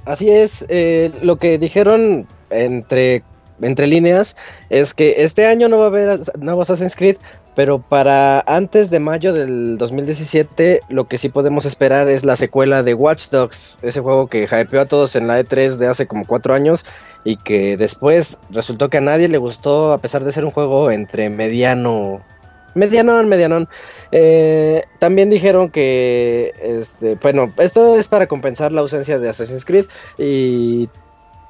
Así 0.06 0.30
es, 0.30 0.66
eh, 0.68 1.12
lo 1.22 1.38
que 1.38 1.58
dijeron 1.58 2.28
entre, 2.50 3.24
entre 3.62 3.88
líneas 3.88 4.36
es 4.70 4.94
que 4.94 5.16
este 5.24 5.46
año 5.46 5.70
no 5.70 5.78
va 5.78 5.86
a 5.86 5.88
haber 5.88 6.20
nuevo 6.38 6.62
Assassin's 6.62 6.96
Creed, 6.96 7.18
pero 7.56 7.80
para 7.80 8.42
antes 8.42 8.90
de 8.90 9.00
mayo 9.00 9.34
del 9.34 9.78
2017 9.78 10.82
lo 10.90 11.06
que 11.06 11.18
sí 11.18 11.30
podemos 11.30 11.66
esperar 11.66 12.10
es 12.10 12.26
la 12.26 12.36
secuela 12.36 12.84
de 12.84 12.94
Watch 12.94 13.30
Dogs, 13.30 13.78
ese 13.82 14.02
juego 14.02 14.28
que 14.28 14.44
hypeó 14.44 14.82
a 14.82 14.86
todos 14.86 15.16
en 15.16 15.28
la 15.28 15.40
E3 15.40 15.78
de 15.78 15.88
hace 15.88 16.08
como 16.08 16.26
cuatro 16.26 16.54
años 16.54 16.86
y 17.24 17.38
que 17.38 17.78
después 17.78 18.38
resultó 18.50 18.90
que 18.90 18.98
a 18.98 19.02
nadie 19.02 19.28
le 19.28 19.38
gustó 19.38 19.94
a 19.94 20.00
pesar 20.00 20.24
de 20.24 20.32
ser 20.32 20.46
un 20.46 20.52
juego 20.52 20.92
entre 20.92 21.30
mediano 21.30 22.22
medianón, 22.76 23.30
medianón. 23.30 23.68
Eh, 24.12 24.84
también 25.00 25.30
dijeron 25.30 25.70
que, 25.70 26.54
este, 26.62 27.16
bueno, 27.16 27.54
esto 27.58 27.96
es 27.96 28.08
para 28.08 28.28
compensar 28.28 28.72
la 28.72 28.82
ausencia 28.82 29.20
de 29.20 29.30
Assassin's 29.30 29.66
Creed 29.66 29.86
y 30.18 30.90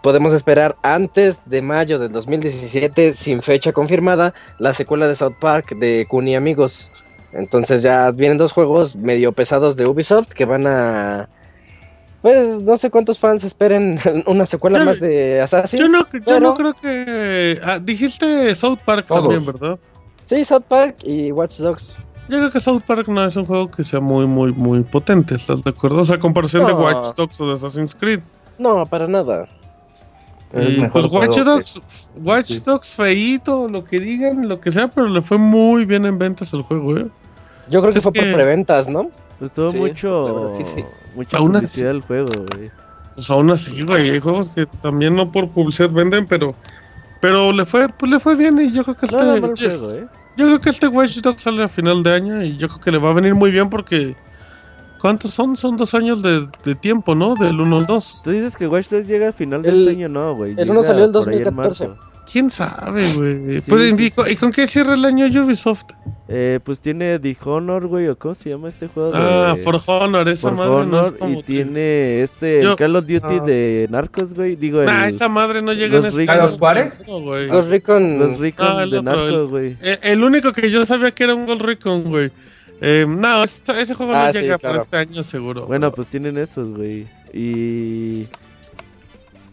podemos 0.04 0.34
esperar 0.34 0.76
antes 0.84 1.42
de 1.48 1.64
mayo 1.64 1.98
del 1.98 2.12
2017, 2.12 3.14
sin 3.14 3.42
fecha 3.42 3.72
confirmada, 3.72 4.36
la 4.60 4.74
secuela 4.76 5.08
de 5.08 5.16
South 5.16 5.34
Park 5.40 5.76
de 5.78 6.06
Kuni 6.08 6.36
Amigos. 6.36 6.92
Entonces 7.32 7.82
ya 7.82 8.12
vienen 8.12 8.38
dos 8.38 8.52
juegos 8.52 8.96
medio 8.96 9.32
pesados 9.32 9.76
de 9.76 9.88
Ubisoft 9.88 10.28
que 10.28 10.46
van 10.46 10.68
a... 10.68 11.30
Pues 12.22 12.62
no 12.62 12.78
sé 12.78 12.90
cuántos 12.92 13.18
fans 13.18 13.44
esperen 13.44 14.00
una 14.28 14.46
secuela 14.46 14.78
Yo- 14.80 14.86
más 14.86 15.00
de 15.00 15.42
Assassin's. 15.42 15.82
Yo 15.82 15.88
no, 15.90 16.00
yo 16.00 16.20
pero- 16.26 16.40
no 16.42 16.54
creo 16.54 16.74
que... 16.74 17.60
ah, 17.64 17.80
dijiste 17.82 18.54
South 18.56 18.80
Park 18.86 19.08
Todos. 19.08 19.22
también, 19.22 19.46
¿verdad? 19.46 19.80
Sí, 20.26 20.46
South 20.46 20.64
Park 20.68 20.98
y 21.04 21.32
Watch 21.32 21.58
Dogs. 21.58 21.98
Yo 22.30 22.38
creo 22.38 22.52
que 22.52 22.60
South 22.60 22.82
Park 22.86 23.08
no 23.08 23.26
es 23.26 23.36
un 23.36 23.46
juego 23.46 23.70
que 23.72 23.84
sea 23.84 24.00
muy, 24.00 24.26
muy, 24.28 24.52
muy 24.54 24.82
potente, 24.84 25.36
¿estás 25.36 25.64
de 25.64 25.70
acuerdo? 25.72 25.98
O 26.00 26.06
sea, 26.06 26.20
comparación 26.20 26.66
de 26.66 26.74
No. 26.74 26.80
Watch 26.80 27.14
Dogs 27.18 27.42
o 27.42 27.48
de 27.48 27.54
Assassin's 27.54 27.94
Creed. 27.96 28.20
No, 28.58 28.86
para 28.86 29.08
nada. 29.08 29.48
Y, 30.56 30.84
pues 30.88 31.06
Watch 31.08 31.38
Dogs, 31.40 31.82
Watch 32.24 32.48
sí. 32.48 32.62
Dogs 32.64 32.90
feíto, 32.90 33.68
lo 33.68 33.84
que 33.84 34.00
digan, 34.00 34.48
lo 34.48 34.60
que 34.62 34.70
sea, 34.72 34.88
pero 34.88 35.08
le 35.10 35.22
fue 35.22 35.38
muy 35.40 35.86
bien 35.86 36.06
en 36.06 36.20
ventas 36.20 36.54
el 36.54 36.62
juego, 36.62 36.96
¿eh? 36.98 37.08
Yo 37.70 37.82
creo 37.82 37.92
que 37.92 37.98
Es 38.00 38.04
fue 38.04 38.14
que- 38.14 38.22
por 38.22 38.34
preventas, 38.34 38.88
¿no? 38.88 39.10
Pues 39.40 39.52
tuvo 39.52 39.72
Sí, 39.72 39.78
mucho, 39.78 40.54
sí, 40.58 40.84
mucha 41.16 41.38
Aún 41.38 41.56
así- 41.56 41.82
publicidad 41.82 41.88
del 41.90 42.02
juego, 42.02 42.28
güey. 42.56 42.72
Pues 43.16 43.30
aún 43.30 43.50
así, 43.52 43.82
güey, 43.82 44.10
hay 44.12 44.20
juegos 44.20 44.50
que 44.50 44.66
también 44.82 45.16
no 45.16 45.32
por 45.32 45.50
publicidad 45.50 45.90
venden, 45.90 46.26
pero 46.28 46.56
pero 47.20 47.52
le 47.54 47.66
fue 47.66 47.88
pues 47.90 48.12
le 48.12 48.20
fue 48.20 48.36
bien 48.36 48.60
y 48.60 48.72
yo 48.72 48.84
creo 48.84 48.96
que 48.98 49.08
No 49.08 49.20
este 49.36 49.64
yo, 49.64 49.70
juego, 49.80 49.92
eh. 49.94 50.06
yo 50.36 50.46
creo 50.48 50.60
que 50.62 50.70
este 50.70 50.88
Watch 50.88 51.18
Dogs 51.22 51.42
sale 51.42 51.64
a 51.64 51.68
final 51.68 52.04
de 52.04 52.14
año 52.14 52.44
y 52.44 52.58
yo 52.58 52.68
creo 52.68 52.80
que 52.80 52.92
le 52.92 52.98
va 52.98 53.12
a 53.12 53.14
venir 53.14 53.34
muy 53.34 53.50
bien 53.50 53.70
porque 53.70 54.16
¿cuántos 55.04 55.32
son? 55.32 55.56
Son 55.58 55.76
dos 55.78 55.94
años 55.94 56.24
de, 56.24 56.48
de 56.64 56.74
tiempo, 56.76 57.14
¿no? 57.14 57.36
Del 57.36 57.60
1 57.60 57.78
al 57.78 57.86
2. 57.86 58.22
Tú 58.24 58.32
dices 58.32 58.56
que 58.56 58.68
Watch 58.68 58.88
Dogs 58.90 59.06
llega 59.06 59.28
al 59.28 59.34
final 59.34 59.62
de 59.62 59.70
El- 59.70 59.80
este 59.82 59.92
año, 59.92 60.08
no, 60.10 60.34
güey. 60.34 60.54
el 60.58 60.70
uno 60.72 60.80
llega 60.82 60.94
salió 60.94 61.06
el 61.06 61.12
por 61.12 61.30
ahí 61.30 61.38
en 61.38 61.44
2014. 61.44 61.88
marzo. 61.90 62.04
¿Quién 62.32 62.50
sabe, 62.50 63.14
güey? 63.14 63.60
Sí, 63.62 63.64
Pero, 63.68 63.82
sí, 63.82 63.96
¿y, 64.06 64.12
con- 64.12 64.32
¿Y 64.32 64.36
con 64.38 64.52
qué 64.54 64.66
cierra 64.66 64.94
el 64.94 65.04
año 65.04 65.26
Ubisoft? 65.44 65.84
Eh, 66.30 66.62
pues 66.64 66.80
tiene 66.80 67.20
The 67.20 67.36
Honor, 67.44 67.86
güey, 67.88 68.08
o 68.08 68.18
cómo 68.18 68.34
se 68.34 68.50
llama 68.50 68.70
este 68.70 68.88
juego. 68.88 69.12
Ah, 69.14 69.54
de... 69.56 69.62
For 69.62 69.80
Honor, 69.86 70.30
esa 70.30 70.48
For 70.48 70.58
madre 70.58 70.72
no 70.90 71.02
es 71.02 71.08
Honor, 71.10 71.18
como 71.18 71.32
y 71.34 71.36
que- 71.36 71.44
tiene 71.44 72.24
este 72.24 72.60
el 72.62 72.64
Yo- 72.64 72.76
Call 72.78 72.96
of 72.96 73.06
Duty 73.06 73.20
Ah. 73.40 73.44
de 73.46 73.88
Narcos, 73.92 74.34
güey. 74.34 74.56
Digo, 74.56 74.82
el 74.82 74.88
Ah, 74.90 75.10
esa 75.10 75.28
madre 75.28 75.62
no 75.62 75.74
llega 75.74 75.98
en 75.98 76.04
los 76.04 76.06
este 76.18 76.22
Recon- 76.26 76.30
año, 76.32 76.42
¿Los 76.48 76.58
Juárez? 76.60 77.04
Ghost 77.06 77.70
Recon. 77.70 78.20
Los 78.20 78.38
Recon 78.40 78.68
Ah, 78.70 78.84
el 78.84 78.90
de 78.92 78.98
otro, 79.00 79.12
Narcos, 79.12 79.28
el- 79.30 79.48
güey. 79.48 79.78
Eh, 79.82 80.00
el 80.04 80.24
único 80.24 80.54
que 80.54 80.72
yo 80.72 80.86
sabía 80.86 81.12
que 81.12 81.26
era 81.26 81.36
un 81.36 81.46
Gold 81.46 81.62
Recon, 81.62 82.06
güey. 82.06 82.32
Eh, 82.86 83.06
no, 83.08 83.44
ese, 83.46 83.62
ese 83.82 83.94
juego 83.94 84.14
Ah, 84.14 84.28
no 84.28 84.34
sí, 84.34 84.40
llega 84.40 84.58
claro. 84.58 84.74
para 84.74 84.84
este 84.84 84.98
año 84.98 85.24
seguro. 85.24 85.66
Bueno, 85.68 85.90
pues 85.92 86.10
tienen 86.10 86.38
esos, 86.38 86.76
güey. 86.76 87.08
Y... 87.34 88.28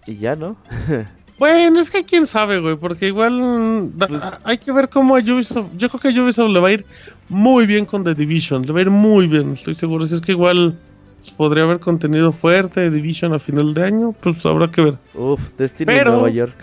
Y 0.06 0.16
ya, 0.18 0.34
¿no? 0.36 0.56
Bueno, 1.38 1.80
es 1.80 1.90
que 1.90 2.04
quién 2.04 2.26
sabe, 2.26 2.58
güey, 2.60 2.76
porque 2.76 3.06
igual 3.08 3.40
mm, 3.40 3.92
Pues- 3.98 4.22
hay 4.44 4.58
que 4.58 4.72
ver 4.72 4.90
cómo 4.90 5.16
a 5.16 5.20
Ubisoft. 5.20 5.68
Yo 5.78 5.88
creo 5.88 6.00
que 6.00 6.08
a 6.18 6.22
Ubisoft 6.22 6.50
le 6.50 6.60
va 6.60 6.68
a 6.68 6.72
ir 6.72 6.84
muy 7.30 7.64
bien 7.64 7.86
con 7.86 8.04
The 8.04 8.14
Division, 8.14 8.66
le 8.66 8.72
va 8.74 8.80
a 8.80 8.82
ir 8.82 8.90
muy 8.90 9.26
bien, 9.26 9.54
estoy 9.54 9.74
seguro. 9.74 10.06
Si 10.06 10.16
es 10.16 10.20
que 10.20 10.32
igual 10.32 10.76
pues, 11.20 11.30
podría 11.30 11.64
haber 11.64 11.80
contenido 11.80 12.32
fuerte 12.32 12.80
de 12.80 12.90
Division 12.90 13.32
a 13.32 13.38
final 13.38 13.72
de 13.72 13.84
año, 13.86 14.12
pues 14.20 14.44
habrá 14.44 14.70
que 14.70 14.82
ver. 14.82 14.94
Uf, 15.14 15.40
Destiny 15.56 15.86
Pero- 15.86 16.10
en 16.10 16.16
Nueva 16.18 16.30
York. 16.30 16.54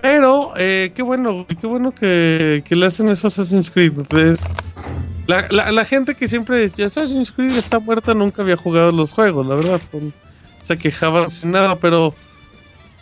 Pero, 0.00 0.54
eh, 0.56 0.92
qué 0.94 1.02
bueno, 1.02 1.44
qué 1.60 1.66
bueno 1.66 1.92
que, 1.92 2.64
que 2.66 2.74
le 2.74 2.86
hacen 2.86 3.10
eso 3.10 3.26
a 3.26 3.28
Assassin's 3.28 3.70
Creed. 3.70 3.92
Es, 4.16 4.74
la, 5.26 5.72
la, 5.72 5.84
gente 5.84 6.14
que 6.14 6.28
siempre 6.28 6.58
decía 6.58 6.86
Assassin's 6.86 7.30
Creed 7.30 7.56
está 7.56 7.78
muerta 7.78 8.14
nunca 8.14 8.42
había 8.42 8.56
jugado 8.56 8.92
los 8.92 9.12
juegos, 9.12 9.46
la 9.46 9.54
verdad. 9.54 9.80
Son, 9.84 10.12
se 10.62 10.76
quejaban 10.78 11.30
sin 11.30 11.52
nada, 11.52 11.76
pero 11.76 12.14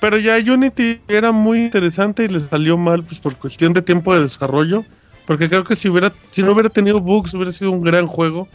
pero 0.00 0.16
ya 0.16 0.38
Unity 0.38 1.00
era 1.09 1.30
muy 1.30 1.64
interesante 1.64 2.24
y 2.24 2.28
le 2.28 2.40
salió 2.40 2.78
mal 2.78 3.04
pues, 3.04 3.20
por 3.20 3.37
cuestión 3.37 3.74
de 3.74 3.83
tiempo 3.83 4.14
de 4.14 4.22
desarrollo. 4.22 4.85
Porque 5.26 5.48
creo 5.48 5.62
que 5.62 5.76
si 5.76 5.88
hubiera 5.88 6.12
si 6.30 6.42
no 6.42 6.52
hubiera 6.52 6.70
tenido 6.70 7.00
bugs 7.00 7.35
hubiera 7.35 7.52
sido 7.52 7.70
un 7.70 7.83
gran 7.83 8.06
juego. 8.06 8.48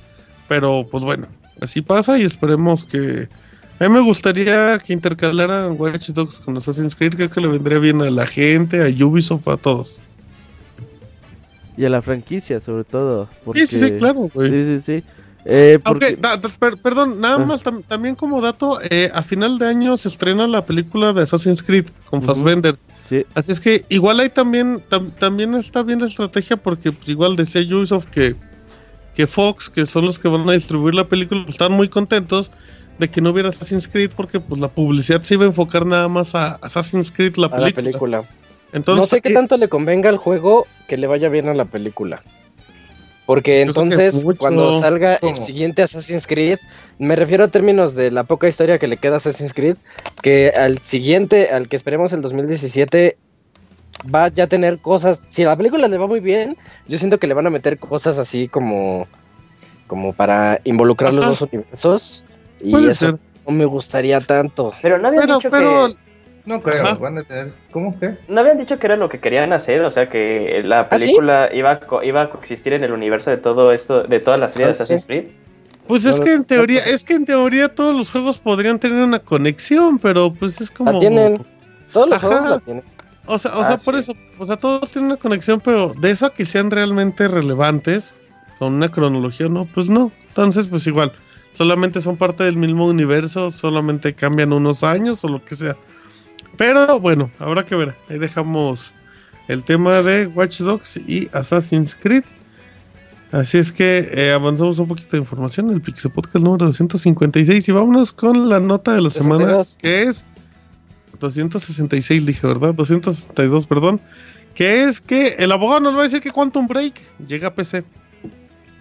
Pero 0.47 0.87
pues 0.89 1.03
bueno, 1.03 1.27
así 1.61 1.81
pasa 1.81 2.17
y 2.17 2.23
esperemos 2.23 2.85
que... 2.85 3.29
A 3.77 3.83
mí 3.83 3.89
me 3.89 3.99
gustaría 3.99 4.79
que 4.79 4.93
intercalaran 4.93 5.75
Watch 5.77 6.09
Dogs 6.09 6.39
con 6.39 6.55
Assassin's 6.55 6.95
Creed. 6.95 7.15
Creo 7.15 7.29
que 7.29 7.41
le 7.41 7.47
vendría 7.47 7.77
bien 7.77 8.01
a 8.01 8.09
la 8.09 8.25
gente, 8.25 8.81
a 8.81 9.05
Ubisoft, 9.05 9.47
a 9.49 9.57
todos. 9.57 9.99
Y 11.77 11.85
a 11.85 11.89
la 11.89 12.01
franquicia, 12.01 12.61
sobre 12.61 12.83
todo. 12.85 13.25
Sí, 13.25 13.31
Porque... 13.45 13.67
sí, 13.67 13.79
sí, 13.79 13.91
claro, 13.97 14.29
güey. 14.33 14.49
Sí, 14.49 14.63
sí, 14.79 14.81
sí. 15.01 15.07
Eh, 15.47 15.79
porque... 15.83 16.05
Aunque, 16.05 16.21
da- 16.21 16.37
da- 16.37 16.49
per- 16.49 16.77
perdón, 16.77 17.19
nada 17.21 17.35
Ah. 17.35 17.45
más 17.45 17.63
tam- 17.63 17.83
también 17.87 18.15
como 18.15 18.41
dato, 18.41 18.79
eh, 18.89 19.11
a 19.13 19.21
final 19.21 19.59
de 19.59 19.67
año 19.67 19.95
se 19.97 20.07
estrena 20.07 20.47
la 20.47 20.65
película 20.65 21.13
de 21.13 21.21
Assassin's 21.23 21.61
Creed 21.61 21.85
con 22.09 22.19
Ujú. 22.19 22.27
Fassbender. 22.27 22.77
Sí. 23.07 23.23
Así 23.35 23.51
es 23.51 23.59
que 23.59 23.85
igual 23.89 24.19
ahí 24.19 24.29
también 24.29 24.81
tam- 24.89 25.11
también 25.19 25.53
está 25.53 25.83
bien 25.83 25.99
la 25.99 26.07
estrategia 26.07 26.57
porque 26.57 26.91
pues, 26.91 27.07
igual 27.09 27.35
decía 27.35 27.61
Ubisoft 27.61 28.07
que, 28.07 28.35
que 29.13 29.27
Fox, 29.27 29.69
que 29.69 29.85
son 29.85 30.05
los 30.05 30.17
que 30.17 30.27
van 30.27 30.49
a 30.49 30.53
distribuir 30.53 30.95
la 30.95 31.07
película, 31.07 31.43
pues, 31.43 31.53
están 31.55 31.71
muy 31.73 31.89
contentos 31.89 32.49
de 32.97 33.09
que 33.09 33.21
no 33.21 33.29
hubiera 33.29 33.49
Assassin's 33.49 33.87
Creed 33.87 34.11
porque 34.15 34.39
pues 34.39 34.59
la 34.59 34.69
publicidad 34.69 35.21
se 35.21 35.35
iba 35.35 35.43
a 35.43 35.47
enfocar 35.47 35.85
nada 35.85 36.07
más 36.07 36.33
a 36.33 36.53
Assassin's 36.55 37.11
Creed, 37.11 37.35
la 37.35 37.47
a 37.47 37.49
película. 37.51 37.69
la 37.69 37.73
película. 37.75 38.23
Entonces, 38.75 39.01
no 39.01 39.07
sé 39.07 39.21
qué 39.21 39.29
eh, 39.29 39.33
tanto 39.33 39.57
le 39.57 39.69
convenga 39.69 40.09
al 40.09 40.17
juego 40.17 40.67
que 40.87 40.97
le 40.97 41.07
vaya 41.07 41.29
bien 41.29 41.47
a 41.47 41.53
la 41.53 41.65
película. 41.65 42.21
Porque 43.25 43.61
entonces, 43.61 44.23
mucho. 44.23 44.37
cuando 44.37 44.79
salga 44.79 45.15
el 45.15 45.35
siguiente 45.35 45.81
Assassin's 45.81 46.27
Creed, 46.27 46.59
me 46.99 47.15
refiero 47.15 47.45
a 47.45 47.47
términos 47.47 47.95
de 47.95 48.11
la 48.11 48.23
poca 48.25 48.47
historia 48.47 48.77
que 48.77 48.87
le 48.87 48.97
queda 48.97 49.15
a 49.15 49.17
Assassin's 49.17 49.53
Creed, 49.53 49.77
que 50.21 50.49
al 50.49 50.77
siguiente, 50.79 51.49
al 51.49 51.67
que 51.67 51.75
esperemos 51.75 52.13
el 52.13 52.21
2017, 52.21 53.17
va 54.13 54.27
ya 54.27 54.43
a 54.43 54.47
tener 54.47 54.77
cosas. 54.79 55.23
Si 55.27 55.43
a 55.43 55.47
la 55.47 55.57
película 55.57 55.87
le 55.87 55.97
va 55.97 56.05
muy 56.05 56.19
bien, 56.19 56.55
yo 56.87 56.97
siento 56.99 57.17
que 57.17 57.25
le 57.25 57.33
van 57.33 57.47
a 57.47 57.49
meter 57.49 57.79
cosas 57.79 58.19
así 58.19 58.47
como, 58.47 59.07
como 59.87 60.13
para 60.13 60.61
involucrar 60.63 61.13
los 61.13 61.25
dos 61.25 61.41
universos. 61.41 62.23
Y 62.61 62.71
puede 62.71 62.91
eso 62.91 63.05
ser. 63.05 63.15
no 63.47 63.53
me 63.53 63.65
gustaría 63.65 64.21
tanto. 64.21 64.73
Pero 64.83 64.99
no 64.99 65.07
habían 65.07 65.23
Pero, 65.23 65.37
dicho 65.37 65.49
pero 65.49 65.87
que 65.87 66.04
No 66.45 66.61
creo, 66.61 66.83
Ajá. 66.83 66.93
van 66.95 67.17
a 67.17 67.23
tener. 67.23 67.53
¿Cómo 67.71 67.99
que? 67.99 68.15
no 68.27 68.41
habían 68.41 68.57
dicho 68.59 68.77
que 68.77 68.85
era 68.87 68.95
lo 68.95 69.09
que 69.09 69.19
querían 69.19 69.51
hacer, 69.53 69.81
o 69.81 69.89
sea 69.91 70.07
que 70.09 70.61
la 70.63 70.81
¿Ah, 70.81 70.99
sí? 70.99 71.05
película 71.05 71.49
iba 71.53 71.71
a 71.71 71.79
co- 71.79 72.03
iba 72.03 72.21
a 72.21 72.29
coexistir 72.29 72.73
en 72.73 72.83
el 72.83 72.91
universo 72.91 73.29
de 73.31 73.37
todo 73.37 73.71
esto, 73.71 74.03
de 74.03 74.19
toda 74.19 74.37
la 74.37 74.47
serie 74.49 74.65
de 74.67 74.69
Ah. 74.69 74.71
Assassin's 74.73 75.05
Creed. 75.05 75.25
Pues 75.87 76.03
No 76.03 76.11
es 76.11 76.19
que 76.19 76.33
en 76.33 76.45
teoría, 76.45 76.81
es 76.85 77.03
que 77.03 77.13
en 77.13 77.25
teoría 77.25 77.69
todos 77.73 77.95
los 77.95 78.11
juegos 78.11 78.37
podrían 78.39 78.79
tener 78.79 79.03
una 79.03 79.19
conexión, 79.19 79.97
pero 79.99 80.33
pues 80.33 80.59
es 80.61 80.69
como 80.71 80.91
La 80.93 80.99
tienen. 80.99 81.43
Todos 81.93 82.09
los 82.09 82.17
Ajá. 82.17 82.27
juegos 82.27 82.49
la 82.49 82.59
tienen. 82.59 82.83
O 83.27 83.39
sea, 83.39 83.51
o 83.57 83.61
Ah, 83.61 83.65
sea, 83.67 83.77
por 83.77 83.95
sí. 83.95 83.99
eso, 84.01 84.13
o 84.37 84.45
sea, 84.45 84.55
todos 84.57 84.91
tienen 84.91 85.07
una 85.11 85.17
conexión, 85.17 85.59
pero 85.59 85.93
de 85.99 86.11
eso 86.11 86.27
a 86.27 86.33
que 86.33 86.45
sean 86.45 86.69
realmente 86.69 87.27
relevantes, 87.27 88.15
con 88.59 88.73
una 88.75 88.89
cronología, 88.89 89.47
no, 89.49 89.65
pues 89.73 89.89
no. 89.89 90.11
Entonces, 90.27 90.67
pues 90.67 90.85
igual, 90.85 91.11
solamente 91.53 92.01
son 92.01 92.17
parte 92.17 92.43
del 92.43 92.57
mismo 92.57 92.85
universo, 92.85 93.49
solamente 93.51 94.13
cambian 94.13 94.53
unos 94.53 94.83
años 94.83 95.23
o 95.23 95.27
lo 95.27 95.43
que 95.43 95.55
sea. 95.55 95.75
Pero 96.57 96.99
bueno, 96.99 97.29
habrá 97.39 97.65
que 97.65 97.75
ver. 97.75 97.95
Ahí 98.09 98.17
dejamos 98.17 98.93
el 99.47 99.63
tema 99.63 100.01
de 100.01 100.27
Watch 100.27 100.59
Dogs 100.61 100.97
y 100.97 101.29
Assassin's 101.31 101.95
Creed. 101.95 102.23
Así 103.31 103.57
es 103.57 103.71
que 103.71 104.07
eh, 104.13 104.31
avanzamos 104.31 104.79
un 104.79 104.87
poquito 104.87 105.09
de 105.11 105.17
información 105.17 105.69
el 105.69 105.81
Pixel 105.81 106.11
Podcast 106.11 106.43
número 106.43 106.67
256 106.67 107.67
y 107.67 107.71
vámonos 107.71 108.13
con 108.13 108.47
la 108.47 108.59
nota 108.59 108.93
de 108.93 109.01
la 109.01 109.09
semana 109.09 109.45
262. 109.45 109.77
que 109.81 110.03
es 110.03 110.25
266 111.19 112.25
dije, 112.25 112.47
¿verdad? 112.47 112.73
262, 112.73 113.67
perdón. 113.67 113.99
Que 114.53 114.83
es 114.83 115.01
que 115.01 115.35
el 115.39 115.51
abogado 115.51 115.81
nos 115.81 115.95
va 115.95 116.01
a 116.01 116.03
decir 116.03 116.21
que 116.21 116.31
Quantum 116.31 116.67
Break 116.67 116.93
llega 117.27 117.49
a 117.49 117.53
PC. 117.53 117.83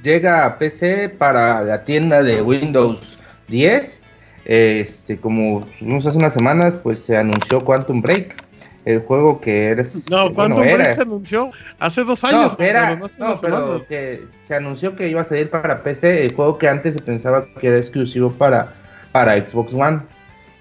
llega 0.02 0.46
a 0.46 0.58
PC 0.58 1.08
para 1.08 1.62
la 1.62 1.84
tienda 1.84 2.22
de 2.22 2.40
Windows 2.42 3.00
10. 3.48 4.00
Este, 4.44 5.16
como 5.16 5.60
vimos 5.80 6.06
hace 6.06 6.18
unas 6.18 6.34
semanas, 6.34 6.76
pues 6.76 7.00
se 7.00 7.16
anunció 7.16 7.64
Quantum 7.64 8.02
Break, 8.02 8.36
el 8.84 9.00
juego 9.00 9.40
que 9.40 9.68
eres. 9.68 10.08
No, 10.10 10.24
bueno, 10.30 10.54
Quantum 10.56 10.64
era. 10.64 10.76
Break 10.76 10.90
se 10.90 11.02
anunció 11.02 11.50
hace 11.78 12.04
dos 12.04 12.22
No, 12.22 12.28
años, 12.28 12.56
era- 12.58 12.98
pero 12.98 13.08
no 13.18 13.40
pero 13.40 13.82
que 13.88 14.24
se 14.44 14.54
anunció 14.54 14.94
que 14.96 15.08
iba 15.08 15.22
a 15.22 15.24
salir 15.24 15.48
para 15.48 15.82
PC, 15.82 16.26
el 16.26 16.34
juego 16.34 16.58
que 16.58 16.68
antes 16.68 16.94
se 16.94 17.00
pensaba 17.00 17.46
que 17.58 17.68
era 17.68 17.78
exclusivo 17.78 18.30
para, 18.32 18.74
para 19.12 19.34
Xbox 19.46 19.72
One. 19.72 20.00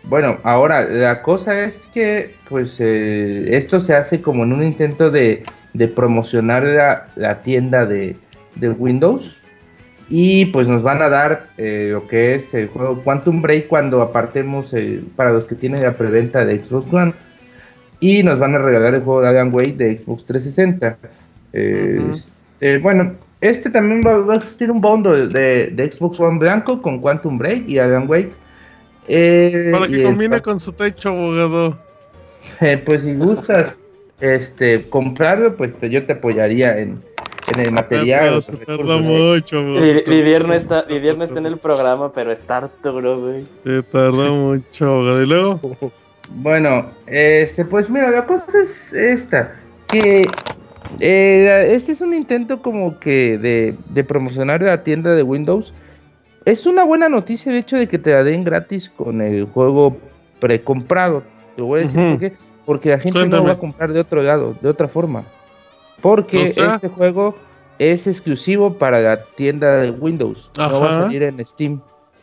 Bueno, 0.05 0.37
ahora 0.43 0.81
la 0.83 1.21
cosa 1.21 1.63
es 1.63 1.87
que 1.93 2.35
pues 2.49 2.75
eh, 2.79 3.55
esto 3.55 3.79
se 3.81 3.95
hace 3.95 4.21
como 4.21 4.43
en 4.43 4.51
un 4.53 4.63
intento 4.63 5.09
de, 5.11 5.43
de 5.73 5.87
promocionar 5.87 6.63
la, 6.63 7.07
la 7.15 7.41
tienda 7.41 7.85
de, 7.85 8.15
de 8.55 8.69
Windows 8.69 9.35
y 10.09 10.45
pues 10.47 10.67
nos 10.67 10.83
van 10.83 11.01
a 11.01 11.09
dar 11.09 11.47
eh, 11.57 11.87
lo 11.91 12.07
que 12.07 12.35
es 12.35 12.53
el 12.53 12.67
juego 12.67 13.01
Quantum 13.03 13.41
Break 13.41 13.67
cuando 13.67 14.01
apartemos 14.01 14.73
eh, 14.73 15.01
para 15.15 15.31
los 15.31 15.45
que 15.47 15.55
tienen 15.55 15.81
la 15.81 15.93
preventa 15.93 16.45
de 16.45 16.63
Xbox 16.63 16.93
One 16.93 17.13
y 17.99 18.21
nos 18.23 18.37
van 18.37 18.53
a 18.55 18.57
regalar 18.59 18.93
el 18.95 19.01
juego 19.01 19.21
de 19.21 19.29
Alan 19.29 19.53
Wake 19.53 19.73
de 19.77 19.97
Xbox 19.97 20.25
360. 20.25 20.97
Eh, 21.53 22.79
bueno, 22.81 23.13
este 23.41 23.69
también 23.69 24.01
va, 24.05 24.17
va 24.17 24.33
a 24.33 24.37
existir 24.37 24.71
un 24.71 24.81
bundle 24.81 25.27
de, 25.27 25.67
de 25.71 25.91
Xbox 25.91 26.19
One 26.19 26.39
blanco 26.39 26.81
con 26.81 26.99
Quantum 26.99 27.37
Break 27.37 27.67
y 27.67 27.79
Alan 27.79 28.09
Wake. 28.09 28.31
Eh, 29.07 29.69
Para 29.71 29.87
que 29.87 30.01
combine 30.01 30.41
con 30.41 30.59
su 30.59 30.71
techo, 30.73 31.09
abogado. 31.09 31.77
eh, 32.61 32.81
pues 32.85 33.03
si 33.03 33.13
gustas 33.15 33.75
este 34.21 34.87
comprarlo, 34.89 35.55
pues 35.55 35.75
te- 35.75 35.89
yo 35.89 36.05
te 36.05 36.13
apoyaría 36.13 36.77
en, 36.79 36.99
en 37.53 37.59
el 37.67 37.71
material. 37.71 38.41
Se 38.41 38.53
¿eh? 38.53 38.99
mucho. 39.01 39.63
Vivier 40.07 40.47
no 40.47 40.53
está, 40.53 40.83
Vivier 40.83 41.17
no 41.17 41.23
está 41.23 41.39
en 41.39 41.45
el 41.45 41.57
programa, 41.57 42.11
pero 42.11 42.31
está 42.31 42.57
Arturo, 42.57 43.19
güey. 43.19 43.45
Se 43.53 43.83
tarda 43.83 44.31
mucho, 44.31 44.85
abogado. 44.85 45.21
Y 45.23 45.25
luego, 45.25 45.59
Bueno, 46.29 46.91
este, 47.07 47.65
pues 47.65 47.89
mira, 47.89 48.09
la 48.11 48.25
cosa 48.25 48.61
es 48.61 48.93
esta, 48.93 49.55
que 49.87 50.23
eh, 50.99 51.67
este 51.71 51.91
es 51.93 52.01
un 52.01 52.13
intento 52.13 52.61
como 52.61 52.99
que 52.99 53.37
de, 53.37 53.75
de 53.89 54.03
promocionar 54.03 54.61
la 54.61 54.83
tienda 54.83 55.11
de 55.11 55.23
Windows. 55.23 55.73
Es 56.45 56.65
una 56.65 56.83
buena 56.83 57.07
noticia 57.07 57.51
el 57.51 57.59
hecho 57.59 57.77
de 57.77 57.87
que 57.87 57.97
te 57.97 58.11
la 58.11 58.23
den 58.23 58.43
gratis 58.43 58.89
con 58.89 59.21
el 59.21 59.45
juego 59.45 59.95
precomprado. 60.39 61.23
Te 61.55 61.61
voy 61.61 61.79
a 61.79 61.83
decir 61.83 61.99
Ujú. 61.99 62.09
por 62.11 62.19
qué. 62.19 62.33
Porque 62.65 62.89
la 62.89 62.99
gente 62.99 63.27
no 63.27 63.37
lo 63.37 63.43
va 63.45 63.51
a 63.53 63.57
comprar 63.59 63.91
de 63.91 63.99
otro 63.99 64.21
lado, 64.21 64.55
de 64.61 64.69
otra 64.69 64.87
forma. 64.87 65.23
Porque 66.01 66.43
O 66.43 66.47
sea- 66.47 66.75
este 66.75 66.87
juego 66.89 67.35
es 67.79 68.07
exclusivo 68.07 68.73
para 68.73 68.99
la 69.01 69.17
tienda 69.23 69.77
de 69.77 69.91
Windows. 69.91 70.49
No 70.57 70.63
va 70.81 70.87
a 70.87 70.95
Ajá. 70.95 71.03
salir 71.05 71.23
en 71.23 71.43
Steam. 71.45 71.79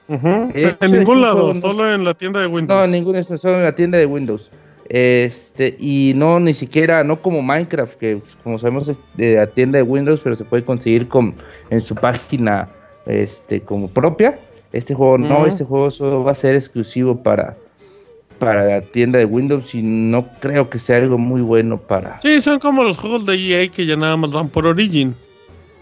hecho, 0.09 0.77
en 0.81 0.93
ningún 0.93 1.03
es 1.03 1.09
un 1.09 1.21
lado, 1.23 1.55
no- 1.55 1.61
solo 1.61 1.93
en 1.95 2.05
la 2.05 2.15
tienda 2.15 2.41
de 2.41 2.47
Windows. 2.47 2.81
No, 2.81 2.87
ninguno 2.87 3.15
de 3.17 3.21
estos, 3.23 3.41
solo 3.41 3.57
en 3.59 3.65
la 3.65 3.75
tienda 3.75 3.97
de 3.99 4.07
Windows. 4.07 4.51
Este, 4.89 5.77
y 5.79 6.15
no 6.17 6.41
ni 6.41 6.53
siquiera, 6.53 7.05
no 7.05 7.23
como 7.23 7.43
Minecraft, 7.43 7.95
que 7.97 8.21
como 8.43 8.59
sabemos 8.59 8.89
es 8.89 9.01
de 9.15 9.37
la 9.37 9.47
tienda 9.47 9.77
de 9.77 9.85
Windows, 9.85 10.21
pero 10.23 10.35
se 10.35 10.45
puede 10.45 10.65
conseguir 10.65 11.07
con, 11.07 11.35
en 11.71 11.81
su 11.81 11.95
página 11.95 12.69
este, 13.07 13.61
como 13.61 13.89
propia. 13.89 14.39
Este 14.73 14.95
juego 14.95 15.17
no, 15.19 15.47
este 15.47 15.65
juego 15.65 15.91
solo 15.93 16.25
va 16.25 16.33
a 16.33 16.35
ser 16.35 16.57
exclusivo 16.57 17.23
para, 17.23 17.57
para 18.41 18.65
la 18.65 18.81
tienda 18.81 19.21
de 19.21 19.27
Windows 19.27 19.73
y 19.75 19.83
no 19.83 20.27
creo 20.41 20.69
que 20.69 20.81
sea 20.81 20.97
algo 20.97 21.19
muy 21.19 21.43
bueno 21.43 21.77
para... 21.77 22.21
Sí, 22.21 22.41
son 22.41 22.59
como 22.59 22.83
los 22.83 22.99
juegos 22.99 23.25
de 23.27 23.35
EA 23.37 23.69
que 23.69 23.87
ya 23.87 23.97
nada 23.97 24.17
más 24.17 24.33
van 24.33 24.49
por 24.49 24.67
Origin. 24.67 25.15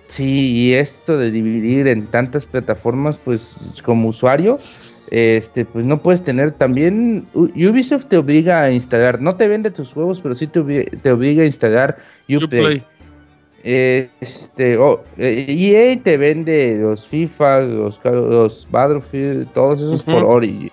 Sí, 0.08 0.52
y 0.54 0.72
esto 0.74 1.16
de 1.16 1.30
dividir 1.30 1.86
en 1.86 2.06
tantas 2.08 2.44
plataformas, 2.44 3.16
pues 3.24 3.54
como 3.84 4.08
usuario, 4.08 4.58
este, 5.10 5.64
pues 5.64 5.84
no 5.84 6.02
puedes 6.02 6.24
tener 6.24 6.52
también. 6.52 7.26
Ubisoft 7.34 8.06
te 8.06 8.16
obliga 8.16 8.62
a 8.62 8.70
instalar, 8.70 9.20
no 9.20 9.36
te 9.36 9.48
vende 9.48 9.70
tus 9.70 9.92
juegos, 9.92 10.20
pero 10.20 10.34
sí 10.34 10.46
te, 10.46 10.60
obli- 10.60 11.00
te 11.02 11.12
obliga 11.12 11.42
a 11.42 11.46
instalar 11.46 11.98
Uplay. 12.28 12.42
Uplay. 12.42 12.82
Este, 13.62 14.78
oh, 14.78 15.02
eh, 15.18 15.44
EA 15.48 16.00
te 16.02 16.16
vende 16.16 16.78
los 16.80 17.06
FIFA, 17.06 17.60
los, 17.60 18.00
los 18.04 18.66
Battlefield, 18.70 19.48
todos 19.52 19.78
esos 19.78 20.02
por 20.04 20.22
Origin. 20.24 20.70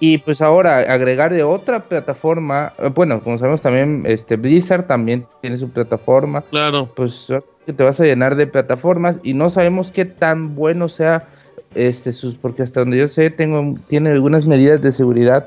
Y 0.00 0.18
pues 0.18 0.42
ahora 0.42 0.78
agregar 0.78 1.32
de 1.32 1.42
otra 1.42 1.80
plataforma, 1.80 2.72
eh, 2.78 2.90
bueno, 2.94 3.20
como 3.22 3.38
sabemos 3.38 3.62
también, 3.62 4.04
este 4.06 4.36
Blizzard 4.36 4.86
también 4.86 5.26
tiene 5.40 5.58
su 5.58 5.70
plataforma 5.70 6.42
Claro. 6.50 6.90
pues 6.94 7.32
que 7.66 7.72
te 7.72 7.82
vas 7.82 8.00
a 8.00 8.04
llenar 8.04 8.36
de 8.36 8.46
plataformas 8.46 9.18
y 9.22 9.34
no 9.34 9.50
sabemos 9.50 9.90
qué 9.90 10.04
tan 10.04 10.54
bueno 10.54 10.88
sea 10.88 11.28
este 11.74 12.12
sus 12.14 12.34
porque 12.34 12.62
hasta 12.62 12.80
donde 12.80 12.96
yo 12.98 13.08
sé 13.08 13.28
tengo 13.30 13.74
tiene 13.88 14.10
algunas 14.10 14.46
medidas 14.46 14.80
de 14.80 14.90
seguridad 14.90 15.46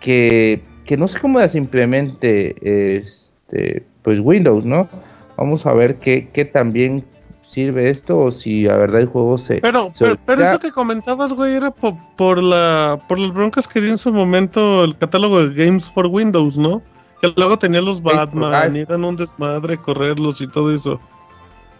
que, 0.00 0.62
que 0.84 0.96
no 0.96 1.08
sé 1.08 1.18
cómo 1.20 1.38
las 1.38 1.54
implemente 1.54 2.96
este 2.96 3.82
pues 4.02 4.20
Windows, 4.20 4.64
¿no? 4.64 4.88
Vamos 5.36 5.66
a 5.66 5.72
ver 5.72 5.96
qué, 5.96 6.28
qué 6.32 6.44
tan 6.44 6.72
bien 6.72 7.04
sirve 7.48 7.90
esto 7.90 8.18
o 8.18 8.32
si 8.32 8.62
la 8.62 8.76
verdad 8.76 9.00
el 9.00 9.06
juego 9.06 9.38
se 9.38 9.56
Pero, 9.56 9.90
se 9.94 10.04
pero, 10.04 10.18
pero 10.26 10.44
eso 10.44 10.60
que 10.60 10.70
comentabas, 10.70 11.32
güey, 11.32 11.54
era 11.54 11.70
por, 11.70 11.94
por 12.16 12.42
la 12.42 13.00
por 13.08 13.18
las 13.18 13.32
broncas 13.32 13.66
que 13.66 13.80
dio 13.80 13.90
en 13.90 13.98
su 13.98 14.12
momento 14.12 14.84
el 14.84 14.96
catálogo 14.96 15.42
de 15.42 15.64
Games 15.64 15.90
for 15.90 16.06
Windows, 16.06 16.58
¿no? 16.58 16.82
Que 17.20 17.32
luego 17.36 17.58
tenía 17.58 17.80
los 17.80 18.00
Batman, 18.00 18.76
y 18.76 18.80
eran 18.80 19.04
un 19.04 19.16
desmadre 19.16 19.76
correrlos 19.78 20.40
y 20.40 20.46
todo 20.46 20.72
eso. 20.72 21.00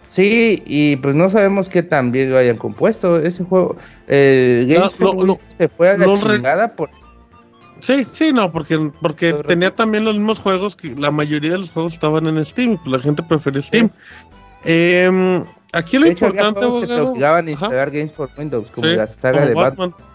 Sí, 0.09 0.63
y 0.65 0.95
pues 0.97 1.15
no 1.15 1.29
sabemos 1.29 1.69
qué 1.69 1.83
tan 1.83 2.11
bien 2.11 2.31
lo 2.31 2.39
hayan 2.39 2.57
compuesto 2.57 3.19
ese 3.19 3.43
juego. 3.43 3.77
Eh, 4.07 4.65
Games 4.67 4.91
No, 4.99 5.07
for 5.07 5.15
Windows 5.15 5.39
se 5.57 5.69
fue 5.69 5.91
a 5.91 5.97
la 5.97 6.05
chingada 6.05 6.75
por 6.75 6.89
Sí, 7.79 8.05
sí, 8.11 8.33
no, 8.33 8.51
porque, 8.51 8.91
porque 9.01 9.33
tenía 9.47 9.73
también 9.73 10.03
los 10.03 10.15
mismos 10.15 10.39
juegos 10.39 10.75
que 10.75 10.93
la 10.95 11.11
mayoría 11.11 11.51
de 11.51 11.59
los 11.59 11.71
juegos 11.71 11.93
estaban 11.93 12.27
en 12.27 12.43
Steam, 12.43 12.77
pues 12.77 12.87
la 12.87 12.99
gente 12.99 13.23
prefiere 13.23 13.61
Steam. 13.61 13.89
Em, 14.65 15.45
aquí 15.71 15.97
lo 15.97 16.05
De 16.05 16.11
hecho, 16.11 16.25
había 16.27 16.41
importante, 16.47 16.59
juegos 16.67 16.81
que 16.81 16.87
te 16.87 16.93
abogado, 16.93 17.11
obligaban 17.11 17.47
a 17.47 17.51
instalar 17.51 17.91
Games 17.91 18.13
for 18.13 18.29
Windows, 18.37 18.67
como 18.73 18.87
Sí, 18.87 18.95
la 18.95 19.07
saga 19.07 19.31
como 19.33 19.45
de 19.47 19.53
Batman. 19.53 19.89
Batman. 19.91 20.07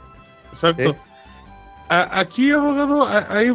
Exacto. 0.52 0.90
Sí. 0.92 0.96
A- 1.88 2.20
Aquí, 2.20 2.50
abogado, 2.50 3.06
a- 3.06 3.26
hay 3.30 3.50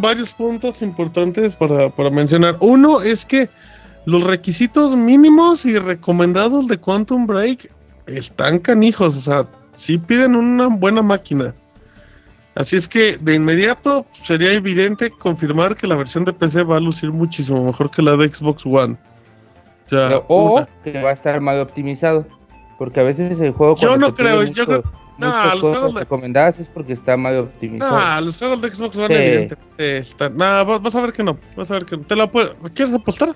varios 0.00 0.32
puntos 0.32 0.80
importantes 0.82 1.56
para, 1.56 1.90
para 1.90 2.10
mencionar. 2.10 2.56
Uno 2.60 3.00
es 3.00 3.24
que 3.24 3.48
los 4.06 4.22
requisitos 4.22 4.94
mínimos 4.96 5.64
y 5.64 5.78
recomendados 5.78 6.68
de 6.68 6.78
Quantum 6.78 7.26
Break 7.26 7.70
están 8.06 8.58
canijos, 8.58 9.16
o 9.16 9.20
sea, 9.20 9.46
sí 9.74 9.98
piden 9.98 10.36
una 10.36 10.68
buena 10.68 11.02
máquina. 11.02 11.54
Así 12.54 12.76
es 12.76 12.86
que 12.86 13.16
de 13.16 13.34
inmediato 13.34 14.06
sería 14.22 14.52
evidente 14.52 15.10
confirmar 15.10 15.74
que 15.74 15.88
la 15.88 15.96
versión 15.96 16.24
de 16.24 16.32
PC 16.32 16.62
va 16.62 16.76
a 16.76 16.80
lucir 16.80 17.10
muchísimo 17.10 17.64
mejor 17.64 17.90
que 17.90 18.00
la 18.02 18.16
de 18.16 18.32
Xbox 18.32 18.64
One. 18.64 18.96
O 19.86 19.88
sea, 19.88 20.18
o 20.28 20.54
una. 20.54 20.68
que 20.82 21.02
va 21.02 21.10
a 21.10 21.12
estar 21.12 21.40
mal 21.40 21.60
optimizado. 21.60 22.26
Porque 22.78 23.00
a 23.00 23.02
veces 23.04 23.38
el 23.40 23.52
juego. 23.52 23.76
Yo 23.76 23.88
cuando 23.88 24.08
no 24.08 24.14
creo, 24.14 24.38
mucho- 24.38 24.52
yo 24.52 24.66
creo- 24.66 24.82
muchas 25.18 25.52
los 25.52 25.60
juegos 25.60 25.94
de- 25.94 26.00
recomendadas 26.00 26.58
es 26.58 26.66
porque 26.68 26.92
está 26.92 27.16
mal 27.16 27.36
optimizado. 27.38 27.96
Ah, 28.00 28.20
los 28.20 28.36
juegos 28.36 28.60
de 28.62 28.70
Xbox 28.74 28.96
One 28.96 29.06
Sí. 29.08 29.14
evidentemente 29.14 29.98
están. 29.98 30.36
Nah, 30.36 30.64
vas, 30.64 30.94
a 30.94 31.00
ver 31.00 31.12
que 31.12 31.22
no. 31.22 31.36
Vas 31.56 31.70
a 31.70 31.74
ver 31.74 31.84
que 31.84 31.96
no. 31.96 32.02
¿Te 32.02 32.16
la 32.16 32.26
puedo... 32.26 32.54
¿Quieres 32.74 32.92
apostar? 32.94 33.34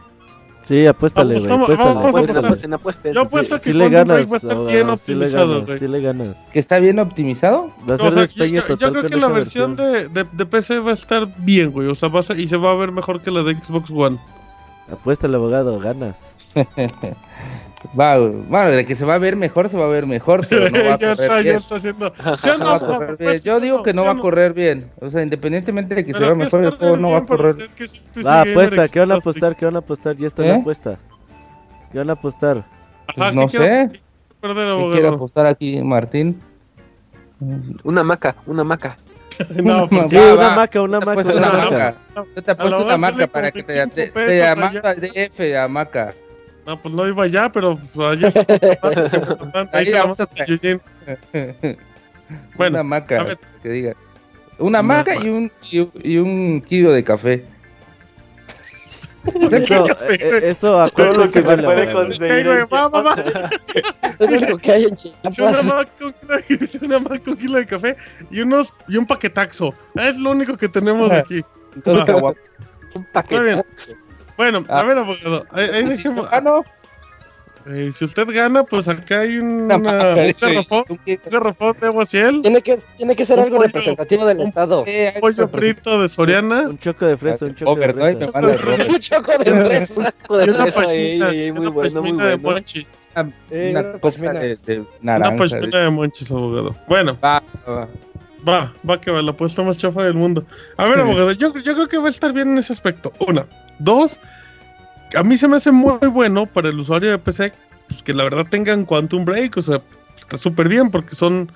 Sí, 0.65 0.87
apuéstale, 0.87 1.37
güey. 1.39 1.47
Vamos, 1.47 1.71
Apuéstale, 1.71 1.95
vamos 1.95 2.07
a 2.15 2.75
apostar. 2.75 3.13
Yo 3.15 3.21
apuesto 3.23 3.55
Sí, 3.57 3.61
que 3.63 3.71
sí 3.71 3.77
le 3.77 3.89
ganas, 3.89 4.31
va 4.31 4.35
a 4.35 4.37
estar 4.37 4.67
bien 4.67 4.91
optimizado, 4.91 5.65
güey. 5.65 5.79
sí 5.79 5.89
le 5.89 6.01
ganas. 6.03 6.37
Que 6.53 6.59
está 6.59 6.79
bien 6.79 6.99
optimizado. 6.99 7.71
Va 7.91 7.95
a 7.95 8.07
O 8.07 8.11
ser 8.11 8.29
sea, 8.29 8.47
yo, 8.47 8.57
yo- 8.57 8.77
yo 8.77 8.91
creo 8.93 9.03
que 9.05 9.17
la 9.17 9.29
versión 9.29 9.77
de, 9.77 10.09
de, 10.09 10.25
de 10.31 10.47
PC 10.47 10.81
va 10.81 10.91
a 10.91 10.95
estar 10.95 11.27
bien, 11.39 11.71
güey. 11.71 11.89
O 11.89 11.95
sea, 11.95 12.09
va 12.11 12.21
a 12.21 12.23
ser- 12.23 12.39
y 12.41 12.49
se 12.49 12.57
va 12.59 12.73
a 12.73 12.75
ver 12.75 12.93
mejor 12.93 13.23
que 13.23 13.31
la 13.31 13.43
de 13.45 13.55
Xbox 13.55 13.91
One. 13.91 14.19
Apuéstale, 14.93 15.37
abogado, 15.37 15.79
ganas. 15.79 16.17
Va, 17.99 18.19
bueno, 18.19 18.71
de 18.75 18.85
que 18.85 18.97
se 18.97 19.05
va 19.05 19.15
a 19.15 19.19
ver 19.19 19.37
mejor, 19.37 19.69
se 19.69 19.79
va 19.79 19.85
a 19.85 19.89
ver 19.89 20.05
mejor, 20.07 20.45
pero 20.49 20.69
no 20.69 20.79
va 20.85 20.95
a 20.95 20.99
ya 20.99 21.11
correr 21.15 21.21
está, 21.21 21.37
ya 21.37 21.43
bien. 21.43 21.57
está 21.57 21.77
haciendo. 21.77 22.13
¿Sí 22.39 22.49
o 22.51 22.59
No 22.59 22.65
no? 22.65 22.65
va 22.71 22.77
a 22.77 22.81
correr 22.81 23.17
bien. 23.17 23.41
Yo 23.41 23.61
digo 23.61 23.83
que 23.85 23.93
no 23.95 24.03
va 24.05 24.11
a 24.13 24.19
correr 24.19 24.53
bien. 24.53 24.91
O 25.01 25.11
sea, 25.11 25.23
independientemente 25.23 25.95
de 25.95 26.05
que 26.05 26.13
se 26.13 26.19
vea 26.19 26.31
¿qué 26.31 26.35
mejor, 26.35 26.65
el 26.65 26.71
juego 26.73 26.97
no 26.97 27.11
va 27.13 27.19
a 27.19 27.25
correr. 27.25 27.55
Va, 28.27 28.41
apuesta, 28.43 28.89
¿qué 28.89 28.99
van 29.01 29.13
a 29.13 29.15
apostar? 29.17 29.55
¿Qué 29.57 29.65
van 29.65 29.77
a 29.77 29.79
apostar? 29.79 30.17
Ya 30.17 30.27
está 30.27 30.45
¿Eh? 30.45 30.49
la 30.49 30.55
apuesta. 30.57 30.99
¿Qué 31.93 31.99
van 31.99 32.11
a 32.11 32.13
apostar? 32.15 32.65
Ajá, 33.07 33.33
no 33.33 33.47
¿qué 33.47 33.59
quiero- 33.59 33.65
sé. 33.65 33.89
qué 33.93 33.99
quiero 33.99 34.41
perder, 34.41 34.57
¿Qué 34.57 34.73
quiere 34.73 34.73
abogado? 34.99 35.15
apostar 35.15 35.47
aquí, 35.47 35.81
Martín? 35.83 36.41
Una 37.85 38.03
maca, 38.03 38.35
una 38.47 38.65
maca. 38.65 38.97
No, 39.63 39.89
pues, 39.89 40.11
Sí, 40.11 40.17
Va, 40.17 40.35
una 40.35 40.49
va. 40.49 40.57
maca, 40.57 40.83
una 40.83 40.99
maca, 41.01 41.21
una 41.21 41.33
una 41.33 41.49
maca. 41.53 41.71
maca. 41.71 41.95
Yo 42.35 42.43
te 42.43 42.51
A 42.51 42.55
apuesto 42.55 42.79
la 42.81 42.85
una 42.87 42.97
maca 42.97 43.27
para 43.29 43.51
que 43.53 43.63
te, 43.63 43.73
25 43.85 43.95
te, 43.95 44.07
te 44.07 44.11
pesos 44.13 44.49
amasa 44.49 44.89
allá. 44.89 46.15
No, 46.69 46.83
pues 46.83 46.95
no 46.95 47.07
iba 47.09 47.25
allá, 47.25 47.51
pero 47.51 47.79
pues, 47.95 48.09
allá 48.09 48.29
está. 48.29 48.47
Ahí 48.53 49.69
Ahí 49.73 49.87
se 49.87 49.93
la 49.93 50.03
a- 50.03 50.05
a. 50.05 51.77
Bueno, 52.57 52.73
una 52.73 52.81
a 52.81 52.83
maca, 52.85 53.23
ver. 53.23 53.39
que 53.63 53.69
diga. 53.71 53.95
Una 54.59 54.69
Una 54.69 54.83
maca 54.83 55.15
maca. 55.15 55.27
y 55.27 55.31
un, 55.31 55.53
y, 55.71 55.79
un- 55.81 55.93
y 56.03 56.17
un 56.19 56.61
kilo 56.63 56.93
de 56.93 57.03
café. 57.05 57.45
Eso, 59.51 59.87
eh, 60.09 60.19
eh, 60.21 60.41
eso 60.45 60.81
a 60.81 60.89
Todo 60.91 61.13
lo 61.13 61.31
que 61.31 61.43
se 61.43 61.57
puede 61.57 61.93
conseguir. 61.93 62.49
Ok, 62.49 62.55
güey, 62.55 62.67
va, 62.73 62.89
va, 62.89 63.03
va. 63.03 63.51
Es 64.19 64.49
lo 64.49 64.59
que 64.59 64.73
hay 64.73 64.85
en 64.85 64.97
Chiapas. 64.97 65.65
maca, 65.65 65.91
un 66.05 66.13
kilo- 66.13 66.81
una 66.87 66.99
maca, 66.99 67.31
un 67.31 67.37
kilo 67.37 67.59
de 67.59 67.67
café 67.67 67.97
y 68.31 68.41
unos 68.41 68.73
y 68.89 68.97
un 68.97 69.07
paquetaxo. 69.07 69.75
Es 69.95 70.19
lo 70.19 70.31
único 70.33 70.57
que 70.57 70.69
tenemos 70.69 71.11
aquí. 71.13 71.43
Entonces. 71.75 72.15
Un 72.95 73.05
Está 73.05 73.23
Bueno, 74.39 74.65
a 74.69 74.81
Ah. 74.81 74.83
ver, 74.85 74.97
abogado, 74.97 75.45
ahí, 75.53 75.67
ahí 75.75 75.85
dejemos. 75.85 76.27
Ah, 76.33 76.41
no. 76.41 76.65
Eh, 77.71 77.91
si 77.93 78.07
usted 78.07 78.27
gana, 78.31 78.65
pues 78.65 78.89
acá 78.89 79.21
hay 79.21 79.37
una, 79.37 79.77
Una 79.77 80.13
un 80.15 80.17
sí. 80.33 80.37
garrafón, 80.41 80.85
Un 80.89 80.99
garrafón 81.31 81.77
de 81.79 81.87
agua 81.89 82.07
ciel, 82.07 82.41
Tiene 82.41 82.63
que, 82.63 82.79
tiene 82.97 83.15
que 83.15 83.27
ser 83.27 83.39
algo 83.41 83.57
pollo- 83.59 83.67
representativo 83.67 84.25
del 84.25 84.39
un 84.39 84.47
estado. 84.47 84.85
de 84.85 85.07
café, 85.09 85.21
pollo 85.21 85.49
frito 85.49 86.01
de 86.01 86.09
Soriana, 86.09 86.61
Un 86.69 86.79
choco 86.79 87.05
de 87.05 87.19
fresa, 87.19 87.45
un 87.45 87.55
choco 87.57 87.77
de 87.77 87.93
fresa. 87.93 88.09
Un 88.09 88.21
choco 88.21 88.47
de 88.47 88.59
fresa. 88.59 90.15
y 91.35 91.51
una 91.51 91.75
pashmina 91.75 92.27
de 92.27 92.37
bueno. 92.37 92.57
monchis. 92.57 93.05
Una, 93.15 93.31
Eh, 93.51 93.71
una 93.77 93.99
pashmina. 93.99 94.33
de, 94.35 94.57
de 94.65 94.81
Una 94.81 94.89
naranja. 95.19 95.37
pashmina 95.37 95.79
de 95.79 95.91
monchis, 95.91 96.31
abogado. 96.31 96.77
Bueno, 96.87 97.17
Va, 97.23 97.43
va. 97.69 97.89
va, 98.49 98.73
va 98.89 99.01
que 99.01 99.11
va, 99.11 99.21
la 99.21 99.33
apuesta 99.33 99.63
más 99.63 99.77
chafa 99.77 100.05
del 100.05 100.15
mundo. 100.15 100.45
A 100.77 100.87
ver, 100.87 101.01
abogado, 101.01 101.33
yo, 101.33 101.53
yo 101.59 101.75
creo 101.75 101.89
que 101.89 101.99
va 101.99 102.07
a 102.07 102.11
estar 102.11 102.33
bien 102.33 102.49
en 102.53 102.59
ese 102.59 102.73
aspecto. 102.73 103.13
Una. 103.27 103.47
Dos, 103.79 104.19
a 105.15 105.23
mí 105.23 105.37
se 105.37 105.49
me 105.49 105.57
hace 105.57 105.71
muy 105.73 105.99
bueno 106.11 106.47
para 106.47 106.69
el 106.69 106.79
usuario 106.79 107.11
de 107.11 107.19
PC 107.19 107.53
pues, 107.89 108.03
que 108.03 108.13
la 108.15 108.25
verdad 108.25 108.47
tengan 108.51 108.85
Quantum 108.85 109.25
Break, 109.25 109.57
o 109.57 109.63
sea, 109.63 109.81
está 110.21 110.37
súper 110.37 110.69
bien 110.69 110.91
porque 110.91 111.15
son 111.15 111.51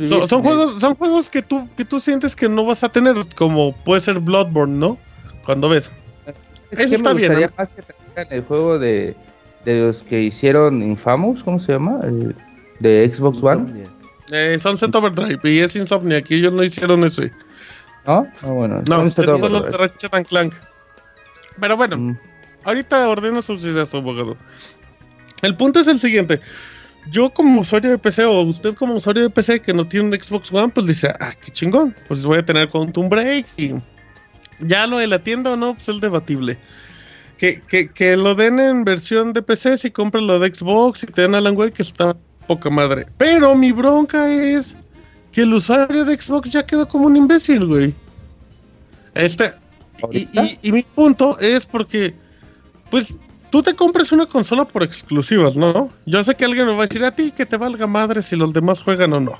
Son, 0.00 0.28
son 0.28 0.42
juegos, 0.42 0.80
son 0.80 0.94
juegos 0.94 1.28
que 1.30 1.42
tú, 1.42 1.68
que 1.76 1.84
tú 1.84 2.00
sientes 2.00 2.34
que 2.36 2.48
no 2.48 2.64
vas 2.64 2.82
a 2.84 2.88
tener, 2.90 3.16
como 3.36 3.72
puede 3.74 4.00
ser 4.00 4.18
Bloodborne, 4.20 4.78
¿no? 4.78 4.98
Cuando 5.44 5.68
ves. 5.68 5.90
Es 6.70 6.78
Eso 6.80 6.88
que 6.90 6.94
está 6.96 7.14
me 7.14 7.20
bien, 7.20 7.32
gustaría 7.32 7.46
¿no? 7.48 7.54
más 7.58 7.70
que 7.70 8.34
el 8.34 8.42
juego 8.44 8.78
de, 8.78 9.14
de 9.64 9.80
los 9.80 10.02
que 10.02 10.22
hicieron 10.22 10.82
Infamous, 10.82 11.42
¿cómo 11.42 11.60
se 11.60 11.72
llama? 11.72 12.00
El- 12.04 12.34
de 12.80 13.12
Xbox 13.14 13.42
One. 13.42 13.84
Eh, 14.32 14.58
Sunset 14.60 14.92
Overdrive 14.94 15.38
y 15.44 15.60
es 15.60 15.76
Insomnia, 15.76 16.20
que 16.22 16.34
ellos 16.36 16.52
no 16.52 16.64
hicieron 16.64 17.04
ese. 17.04 17.30
¿no? 18.06 18.26
Ah, 18.42 18.46
bueno, 18.48 18.82
No, 18.88 19.02
esos 19.04 19.38
son 19.40 19.52
los 19.52 19.66
de. 19.66 19.70
Ratchet 19.72 20.12
and 20.14 20.26
Clank. 20.26 20.54
Pero 21.60 21.76
bueno, 21.76 21.96
Mm. 21.98 22.18
ahorita 22.64 23.08
ordeno 23.08 23.40
ideas, 23.40 23.94
abogado. 23.94 24.36
El 25.42 25.56
punto 25.56 25.80
es 25.80 25.86
el 25.88 25.98
siguiente. 26.00 26.40
Yo 27.10 27.30
como 27.30 27.60
usuario 27.60 27.90
de 27.90 27.98
PC 27.98 28.24
o 28.24 28.42
usted 28.42 28.74
como 28.74 28.94
usuario 28.94 29.24
de 29.24 29.30
PC 29.30 29.60
que 29.60 29.72
no 29.74 29.86
tiene 29.88 30.06
un 30.08 30.14
Xbox 30.14 30.52
One, 30.52 30.68
pues 30.68 30.86
dice, 30.86 31.12
ah, 31.18 31.32
qué 31.40 31.50
chingón, 31.50 31.94
pues 32.06 32.24
voy 32.24 32.38
a 32.38 32.44
tener 32.44 32.68
Quantum 32.68 33.08
Break 33.08 33.46
y 33.56 33.72
ya 34.60 34.86
lo 34.86 34.98
de 34.98 35.08
la 35.08 35.18
tienda 35.18 35.50
o 35.50 35.56
no, 35.56 35.74
pues 35.74 35.88
es 35.88 36.00
debatible. 36.00 36.58
Que, 37.38 37.60
que, 37.60 37.88
que 37.90 38.16
lo 38.16 38.36
den 38.36 38.60
en 38.60 38.84
versión 38.84 39.32
de 39.32 39.42
PC 39.42 39.76
si 39.78 39.90
compras 39.90 40.22
lo 40.22 40.38
de 40.38 40.54
Xbox 40.54 41.02
y 41.02 41.06
te 41.06 41.22
dan 41.22 41.34
Alan 41.34 41.56
Wake, 41.56 41.72
que 41.72 41.82
está 41.82 42.16
poca 42.46 42.70
madre. 42.70 43.06
Pero 43.18 43.56
mi 43.56 43.72
bronca 43.72 44.32
es 44.32 44.76
que 45.32 45.42
el 45.42 45.52
usuario 45.54 46.04
de 46.04 46.16
Xbox 46.16 46.52
ya 46.52 46.64
quedó 46.64 46.86
como 46.86 47.06
un 47.06 47.16
imbécil, 47.16 47.66
güey. 47.66 47.94
Este, 49.14 49.52
y, 50.10 50.24
¿Ahorita? 50.38 50.44
y- 50.44 50.58
y 50.68 50.72
mi 50.72 50.82
punto 50.82 51.38
es 51.38 51.66
porque, 51.66 52.14
pues, 52.90 53.16
tú 53.50 53.62
te 53.62 53.74
compras 53.74 54.12
una 54.12 54.26
consola 54.26 54.64
por 54.64 54.82
exclusivas, 54.82 55.56
¿no? 55.56 55.90
Yo 56.06 56.22
sé 56.24 56.34
que 56.34 56.44
alguien 56.44 56.66
me 56.66 56.72
va 56.74 56.84
a 56.84 56.86
decir 56.86 57.04
a 57.04 57.14
ti 57.14 57.30
que 57.30 57.44
te 57.46 57.56
valga 57.56 57.86
madre 57.86 58.22
si 58.22 58.34
los 58.36 58.52
demás 58.52 58.80
juegan 58.80 59.12
o 59.12 59.20
no. 59.20 59.38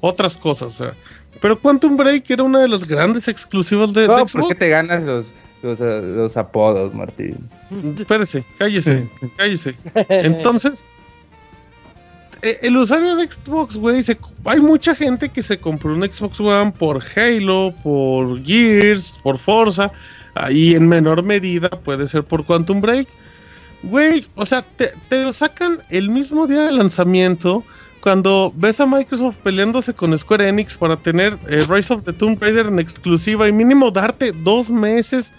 Otras 0.00 0.36
cosas, 0.36 0.68
o 0.80 0.84
sea. 0.84 0.94
Pero 1.40 1.58
Quantum 1.58 1.96
Break 1.96 2.30
era 2.30 2.42
una 2.42 2.60
de 2.60 2.68
las 2.68 2.84
grandes 2.86 3.26
exclusivas 3.28 3.92
de, 3.92 4.02
de 4.02 4.08
No, 4.08 4.18
Xbox. 4.18 4.32
¿por 4.32 4.48
qué 4.48 4.54
te 4.54 4.68
ganas 4.68 5.02
los, 5.02 5.26
los, 5.62 5.80
los 5.80 6.36
apodos, 6.36 6.94
Martín? 6.94 7.48
Espérese, 7.98 8.44
cállese, 8.58 9.08
cállese. 9.36 9.74
Entonces, 10.08 10.84
el 12.42 12.76
usuario 12.76 13.16
de 13.16 13.30
Xbox, 13.30 13.76
güey, 13.76 14.02
hay 14.44 14.60
mucha 14.60 14.94
gente 14.94 15.28
que 15.28 15.42
se 15.42 15.58
compró 15.58 15.92
un 15.92 16.02
Xbox 16.02 16.40
One 16.40 16.72
por 16.72 17.02
Halo, 17.16 17.74
por 17.82 18.44
Gears, 18.44 19.20
por 19.22 19.38
Forza, 19.38 19.92
y 20.50 20.74
en 20.74 20.88
menor 20.88 21.22
medida 21.22 21.68
puede 21.68 22.06
ser 22.08 22.24
por 22.24 22.44
Quantum 22.44 22.80
Break. 22.80 23.08
Güey, 23.82 24.26
o 24.34 24.44
sea, 24.46 24.62
te, 24.62 24.92
te 25.08 25.22
lo 25.22 25.32
sacan 25.32 25.80
el 25.88 26.10
mismo 26.10 26.46
día 26.46 26.62
de 26.62 26.72
lanzamiento. 26.72 27.64
Cuando 28.00 28.52
ves 28.54 28.80
a 28.80 28.86
Microsoft 28.86 29.36
peleándose 29.42 29.92
con 29.92 30.16
Square 30.16 30.48
Enix 30.48 30.76
para 30.76 30.96
tener 30.96 31.36
eh, 31.48 31.66
Rise 31.68 31.92
of 31.92 32.04
the 32.04 32.12
Tomb 32.12 32.40
Raider 32.40 32.66
en 32.66 32.78
exclusiva 32.78 33.48
y 33.48 33.52
mínimo 33.52 33.90
darte 33.90 34.32
dos 34.32 34.70
meses 34.70 35.32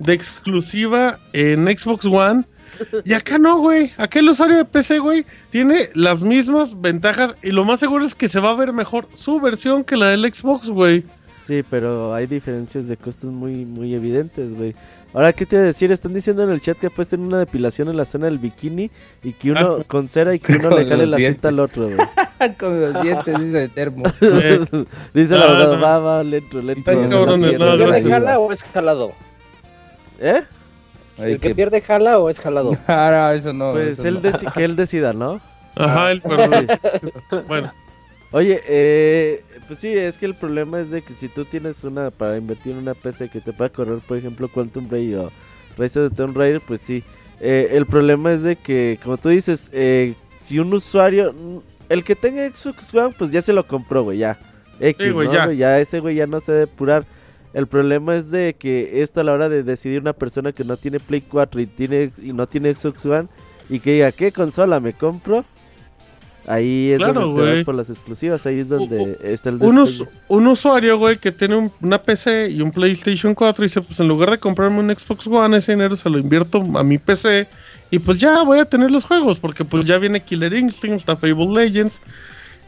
de 0.00 0.12
exclusiva 0.12 1.20
en 1.32 1.66
Xbox 1.66 2.04
One. 2.06 2.44
Y 3.04 3.12
acá 3.14 3.38
no, 3.38 3.58
güey. 3.58 3.92
Acá 3.96 4.18
el 4.20 4.28
usuario 4.28 4.56
de 4.56 4.64
PC, 4.64 4.98
güey, 4.98 5.24
tiene 5.50 5.90
las 5.94 6.22
mismas 6.22 6.80
ventajas 6.80 7.36
y 7.42 7.50
lo 7.50 7.64
más 7.64 7.80
seguro 7.80 8.04
es 8.04 8.14
que 8.14 8.28
se 8.28 8.40
va 8.40 8.50
a 8.50 8.56
ver 8.56 8.72
mejor 8.72 9.08
su 9.12 9.40
versión 9.40 9.84
que 9.84 9.96
la 9.96 10.08
del 10.08 10.22
Xbox, 10.32 10.68
güey. 10.70 11.04
Sí, 11.46 11.62
pero 11.68 12.14
hay 12.14 12.26
diferencias 12.26 12.88
de 12.88 12.96
costos 12.96 13.30
muy, 13.30 13.64
muy 13.66 13.94
evidentes, 13.94 14.54
güey. 14.56 14.74
Ahora, 15.12 15.32
¿qué 15.32 15.46
te 15.46 15.54
iba 15.56 15.62
a 15.62 15.66
decir? 15.66 15.92
Están 15.92 16.12
diciendo 16.14 16.42
en 16.42 16.50
el 16.50 16.60
chat 16.60 16.76
que 16.78 16.86
apuesten 16.88 17.20
una 17.20 17.38
depilación 17.38 17.88
en 17.88 17.96
la 17.96 18.04
zona 18.04 18.24
del 18.26 18.38
bikini 18.38 18.90
y 19.22 19.32
que 19.34 19.50
uno 19.52 19.78
Ah. 19.80 19.84
con 19.86 20.08
cera 20.08 20.34
y 20.34 20.40
que 20.40 20.54
uno 20.54 20.70
le 20.76 20.86
jale 20.86 21.06
la 21.06 21.18
cinta 21.18 21.48
al 21.48 21.60
otro, 21.60 21.84
güey. 21.84 21.98
Con 22.58 22.78
los 22.92 23.02
dientes, 23.02 23.38
dice 23.40 23.62
el 23.64 23.70
termo. 23.70 24.04
Eh, 24.20 24.58
Dice 25.14 25.34
No, 25.34 25.42
abogado, 25.44 25.76
no. 25.76 25.82
va, 25.82 25.98
va, 26.00 26.24
lento, 26.24 26.60
lento. 26.60 26.90
Ay, 26.90 26.96
cabrones, 27.08 27.52
¿El 27.52 27.58
no, 27.58 27.64
que 27.70 27.76
pierde 27.76 27.86
gracias. 27.86 28.10
jala 28.10 28.38
o 28.38 28.52
es 28.52 28.62
jalado? 28.64 29.12
¿Eh? 30.20 30.42
Ay, 31.18 31.32
¿El 31.32 31.40
que 31.40 31.54
pierde 31.54 31.80
jala 31.80 32.18
o 32.18 32.28
es 32.28 32.40
jalado? 32.40 32.76
Ah, 32.88 33.10
no, 33.12 33.32
eso 33.32 33.52
no. 33.52 33.72
Pues 33.72 33.98
eso 33.98 34.08
él 34.08 34.14
no. 34.14 34.20
deci- 34.22 34.52
que 34.52 34.64
él 34.64 34.76
decida, 34.76 35.12
¿no? 35.12 35.40
Ajá, 35.76 36.08
perdón. 36.22 36.66
Bueno, 37.48 37.72
Oye, 38.32 38.60
eh, 38.66 39.44
pues 39.68 39.78
sí, 39.78 39.92
es 39.92 40.18
que 40.18 40.26
el 40.26 40.34
problema 40.34 40.80
es 40.80 40.90
de 40.90 41.02
que 41.02 41.14
si 41.14 41.28
tú 41.28 41.44
tienes 41.44 41.84
una 41.84 42.10
para 42.10 42.36
invertir 42.36 42.72
en 42.72 42.78
una 42.78 42.94
PC 42.94 43.28
que 43.28 43.40
te 43.40 43.52
pueda 43.52 43.70
correr, 43.70 44.00
por 44.00 44.16
ejemplo, 44.18 44.48
Quantum 44.48 44.88
Break 44.88 45.16
o 45.16 45.30
Rise 45.78 46.08
the 46.08 46.14
Tomb 46.16 46.36
Raider, 46.36 46.60
pues 46.66 46.80
sí. 46.80 47.04
Eh, 47.40 47.68
el 47.72 47.86
problema 47.86 48.32
es 48.32 48.42
de 48.42 48.56
que, 48.56 48.98
como 49.04 49.18
tú 49.18 49.28
dices, 49.28 49.68
eh, 49.72 50.14
si 50.42 50.58
un 50.58 50.72
usuario, 50.74 51.32
el 51.88 52.02
que 52.02 52.16
tenga 52.16 52.44
Xbox 52.50 52.92
One, 52.92 53.14
pues 53.16 53.30
ya 53.30 53.40
se 53.40 53.52
lo 53.52 53.64
compró, 53.68 54.02
güey, 54.02 54.18
ya. 54.18 54.36
X, 54.80 55.06
Sí, 55.06 55.12
güey, 55.12 55.28
¿no, 55.28 55.52
ya 55.52 55.78
ese 55.78 56.00
güey 56.00 56.16
ya 56.16 56.26
no 56.26 56.40
se 56.40 56.50
debe 56.50 56.66
depurar. 56.66 57.04
El 57.54 57.66
problema 57.68 58.16
es 58.16 58.30
de 58.30 58.56
que 58.58 59.00
esto 59.02 59.20
a 59.20 59.24
la 59.24 59.32
hora 59.32 59.48
de 59.48 59.62
decidir 59.62 60.00
una 60.00 60.12
persona 60.12 60.52
que 60.52 60.64
no 60.64 60.76
tiene 60.76 60.98
Play 61.00 61.20
4 61.22 61.60
y 61.60 61.66
tiene 61.66 62.10
y 62.22 62.32
no 62.32 62.46
tiene 62.48 62.74
Xbox 62.74 63.06
One 63.06 63.28
y 63.70 63.78
que 63.80 63.92
diga, 63.94 64.12
¿qué 64.12 64.32
consola 64.32 64.80
me 64.80 64.92
compro? 64.92 65.44
Ahí 66.46 66.90
es 66.90 66.98
Claro, 66.98 67.20
donde 67.22 67.42
te 67.42 67.54
vas 67.56 67.64
por 67.64 67.74
las 67.74 67.88
exclusivas, 67.88 68.44
ahí 68.44 68.58
es 68.58 68.68
donde 68.68 69.18
está 69.22 69.48
el 69.48 69.62
un, 69.62 69.78
us- 69.78 70.04
un 70.28 70.46
usuario, 70.46 70.98
güey, 70.98 71.16
que 71.16 71.32
tiene 71.32 71.56
un- 71.56 71.72
una 71.80 72.02
PC 72.02 72.50
y 72.50 72.60
un 72.60 72.70
PlayStation 72.70 73.34
4 73.34 73.64
y 73.64 73.68
dice, 73.68 73.80
pues 73.80 73.98
en 74.00 74.08
lugar 74.08 74.30
de 74.30 74.38
comprarme 74.38 74.78
un 74.80 74.90
Xbox 74.90 75.26
One, 75.26 75.56
ese 75.56 75.72
dinero 75.72 75.96
se 75.96 76.10
lo 76.10 76.18
invierto 76.18 76.62
a 76.76 76.84
mi 76.84 76.98
PC 76.98 77.46
y 77.90 77.98
pues 77.98 78.18
ya 78.18 78.42
voy 78.42 78.58
a 78.58 78.66
tener 78.66 78.90
los 78.90 79.06
juegos 79.06 79.38
porque 79.38 79.64
pues 79.64 79.86
ya 79.86 79.96
viene 79.96 80.20
Killer 80.22 80.52
Instinct, 80.52 80.98
está 80.98 81.16
Fable 81.16 81.46
Legends 81.64 82.02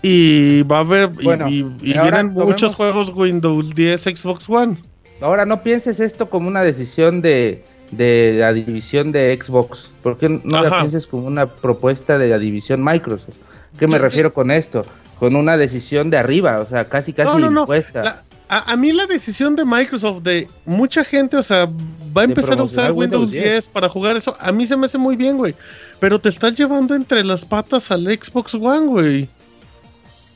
y 0.09 0.63
va 0.63 0.79
a 0.79 0.81
haber, 0.81 1.11
y- 1.21 1.25
Bueno, 1.25 1.49
y, 1.49 1.59
y 1.83 1.93
pero 1.93 2.03
ahora 2.05 2.23
vienen 2.23 2.35
muchos 2.47 2.75
juegos 2.75 3.11
Windows 3.15 3.75
10, 3.75 4.03
Xbox 4.03 4.49
One. 4.49 4.79
Ahora 5.21 5.45
no 5.47 5.63
pienses 5.63 5.99
esto 6.01 6.29
como 6.31 6.47
una 6.49 6.63
decisión 6.63 7.21
de, 7.23 7.65
de 7.91 8.35
la 8.35 8.53
división 8.53 9.13
de 9.13 9.37
Xbox. 9.43 9.91
¿Por 10.03 10.19
qué 10.19 10.29
no 10.45 10.57
Ajá. 10.59 10.69
la 10.71 10.81
pienses 10.83 11.07
como 11.07 11.27
una 11.27 11.47
propuesta 11.47 12.19
de 12.19 12.29
la 12.29 12.39
división 12.39 12.85
Microsoft? 12.85 13.35
¿Qué 13.79 13.87
me 13.87 13.99
refiero 13.99 14.33
con 14.33 14.51
esto? 14.51 14.85
Con 15.19 15.35
una 15.35 15.57
decisión 15.57 16.11
de 16.11 16.19
arriba, 16.19 16.61
o 16.61 16.67
sea, 16.69 16.85
casi 16.89 17.13
casi 17.13 17.31
No, 17.31 17.39
no, 17.39 17.51
no. 17.51 17.61
impuesta. 17.63 18.03
La- 18.05 18.23
a, 18.49 18.73
a 18.73 18.77
mí 18.77 18.93
la 18.93 19.07
decisión 19.07 19.57
de 19.57 19.65
Microsoft 19.65 20.23
de 20.23 20.47
mucha 20.67 21.03
gente, 21.05 21.37
o 21.37 21.43
sea, 21.43 21.69
va 22.17 22.21
a 22.21 22.25
empezar 22.27 22.57
a 22.61 22.63
usar 22.63 22.93
Windows, 22.93 23.33
Windows 23.33 23.45
10 23.45 23.69
para 23.69 23.89
jugar 23.89 24.17
eso, 24.17 24.37
a 24.39 24.53
mí 24.53 24.67
se 24.69 24.77
me 24.77 24.87
hace 24.87 24.99
muy 24.99 25.17
bien, 25.17 25.37
güey. 25.37 25.55
Pero 25.99 26.21
te 26.21 26.29
estás 26.29 26.55
llevando 26.55 26.95
entre 26.95 27.25
las 27.25 27.45
patas 27.45 27.91
al 27.91 28.03
Xbox 28.07 28.55
One, 28.55 28.87
güey. 28.87 29.29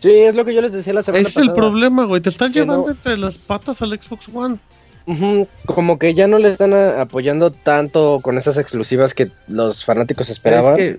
Sí, 0.00 0.10
es 0.10 0.34
lo 0.34 0.44
que 0.44 0.54
yo 0.54 0.62
les 0.62 0.72
decía 0.72 0.92
la 0.94 1.02
semana 1.02 1.20
Ese 1.20 1.30
es 1.30 1.36
el 1.36 1.42
pasada. 1.48 1.56
problema, 1.56 2.04
güey. 2.06 2.20
Te 2.20 2.30
estás 2.30 2.52
llevando 2.52 2.86
no- 2.86 2.90
entre 2.90 3.16
las 3.18 3.36
patas 3.38 3.82
al 3.82 3.90
Xbox 3.98 4.28
One. 4.32 4.58
Como 5.66 5.98
que 5.98 6.14
ya 6.14 6.26
no 6.28 6.38
le 6.38 6.52
están 6.52 6.72
a- 6.72 7.00
apoyando 7.02 7.50
tanto 7.50 8.20
con 8.22 8.38
esas 8.38 8.56
exclusivas 8.58 9.12
que 9.14 9.30
los 9.48 9.84
fanáticos 9.84 10.28
esperaban. 10.30 10.78
es 10.78 10.96
que 10.96 10.98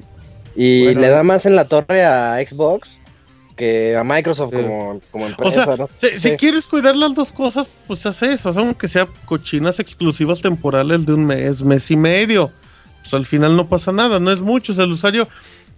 y 0.55 0.83
bueno. 0.85 1.01
le 1.01 1.07
da 1.07 1.23
más 1.23 1.45
en 1.45 1.55
la 1.55 1.65
torre 1.65 2.03
a 2.03 2.35
Xbox 2.45 2.97
que 3.55 3.95
a 3.95 4.03
Microsoft 4.03 4.49
Sí. 4.51 4.57
como, 4.57 4.99
como 5.11 5.25
O 5.25 5.27
empresa, 5.29 5.65
sea, 5.65 5.75
¿no? 5.77 5.89
si, 6.19 6.31
quieres 6.31 6.67
cuidar 6.67 6.95
las 6.95 7.15
dos 7.15 7.31
cosas, 7.31 7.69
pues 7.87 8.05
hace 8.05 8.33
eso. 8.33 8.49
O 8.49 8.59
aunque 8.59 8.87
sea 8.89 9.07
cochinas 9.25 9.79
exclusivas 9.79 10.41
temporales 10.41 11.05
de 11.05 11.13
un 11.13 11.25
mes, 11.25 11.61
mes 11.63 11.89
y 11.91 11.95
medio. 11.95 12.51
Pues 13.01 13.13
al 13.13 13.25
final 13.25 13.55
no 13.55 13.67
pasa 13.69 13.91
nada, 13.91 14.19
no 14.19 14.31
es 14.31 14.41
mucho. 14.41 14.73
O 14.73 14.75
sea, 14.75 14.83
el 14.85 14.91
usuario, 14.91 15.27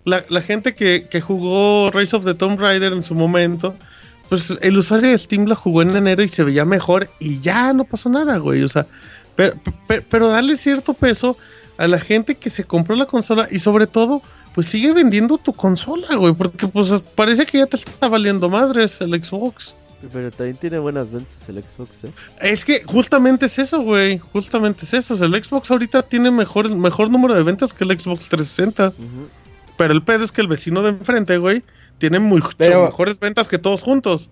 la, 0.05 0.23
la 0.29 0.41
gente 0.41 0.73
que, 0.73 1.07
que 1.09 1.21
jugó 1.21 1.91
Rise 1.91 2.15
of 2.15 2.25
the 2.25 2.33
Tomb 2.33 2.59
Raider 2.59 2.93
en 2.93 3.01
su 3.01 3.15
momento, 3.15 3.75
pues 4.29 4.53
el 4.61 4.77
usuario 4.77 5.09
de 5.09 5.17
Steam 5.17 5.45
la 5.45 5.55
jugó 5.55 5.81
en 5.81 5.95
enero 5.95 6.23
y 6.23 6.27
se 6.27 6.43
veía 6.43 6.65
mejor 6.65 7.09
y 7.19 7.39
ya 7.39 7.73
no 7.73 7.83
pasó 7.83 8.09
nada, 8.09 8.37
güey. 8.37 8.63
O 8.63 8.69
sea, 8.69 8.85
pero, 9.35 9.55
pero, 9.87 10.03
pero 10.09 10.29
darle 10.29 10.57
cierto 10.57 10.93
peso 10.93 11.37
a 11.77 11.87
la 11.87 11.99
gente 11.99 12.35
que 12.35 12.49
se 12.49 12.63
compró 12.63 12.95
la 12.95 13.05
consola 13.05 13.47
y 13.49 13.59
sobre 13.59 13.87
todo, 13.87 14.21
pues 14.53 14.67
sigue 14.67 14.93
vendiendo 14.93 15.37
tu 15.37 15.53
consola, 15.53 16.15
güey. 16.15 16.33
Porque 16.33 16.67
pues 16.67 16.89
parece 17.15 17.45
que 17.45 17.59
ya 17.59 17.65
te 17.65 17.77
está 17.77 18.07
valiendo 18.07 18.49
madres 18.49 19.01
el 19.01 19.23
Xbox. 19.23 19.75
Pero 20.11 20.31
también 20.31 20.57
tiene 20.57 20.79
buenas 20.79 21.09
ventas 21.11 21.33
el 21.47 21.63
Xbox, 21.63 21.89
¿eh? 22.03 22.11
Es 22.41 22.65
que 22.65 22.83
justamente 22.83 23.45
es 23.45 23.57
eso, 23.57 23.81
güey. 23.81 24.17
Justamente 24.17 24.83
es 24.85 24.93
eso. 24.93 25.13
O 25.13 25.17
sea, 25.17 25.27
el 25.27 25.43
Xbox 25.43 25.71
ahorita 25.71 26.01
tiene 26.01 26.29
mejor, 26.29 26.69
mejor 26.69 27.09
número 27.09 27.33
de 27.33 27.43
ventas 27.43 27.73
que 27.73 27.85
el 27.85 27.97
Xbox 27.97 28.27
360. 28.27 28.89
Ujú. 28.89 29.29
Pero 29.77 29.93
el 29.93 30.03
pedo 30.03 30.23
es 30.23 30.31
que 30.31 30.41
el 30.41 30.47
vecino 30.47 30.81
de 30.81 30.89
enfrente, 30.89 31.37
güey, 31.37 31.63
tiene 31.97 32.19
mucho 32.19 32.49
Pero- 32.57 32.85
mejores 32.85 33.19
ventas 33.19 33.47
que 33.47 33.57
todos 33.57 33.81
juntos. 33.81 34.29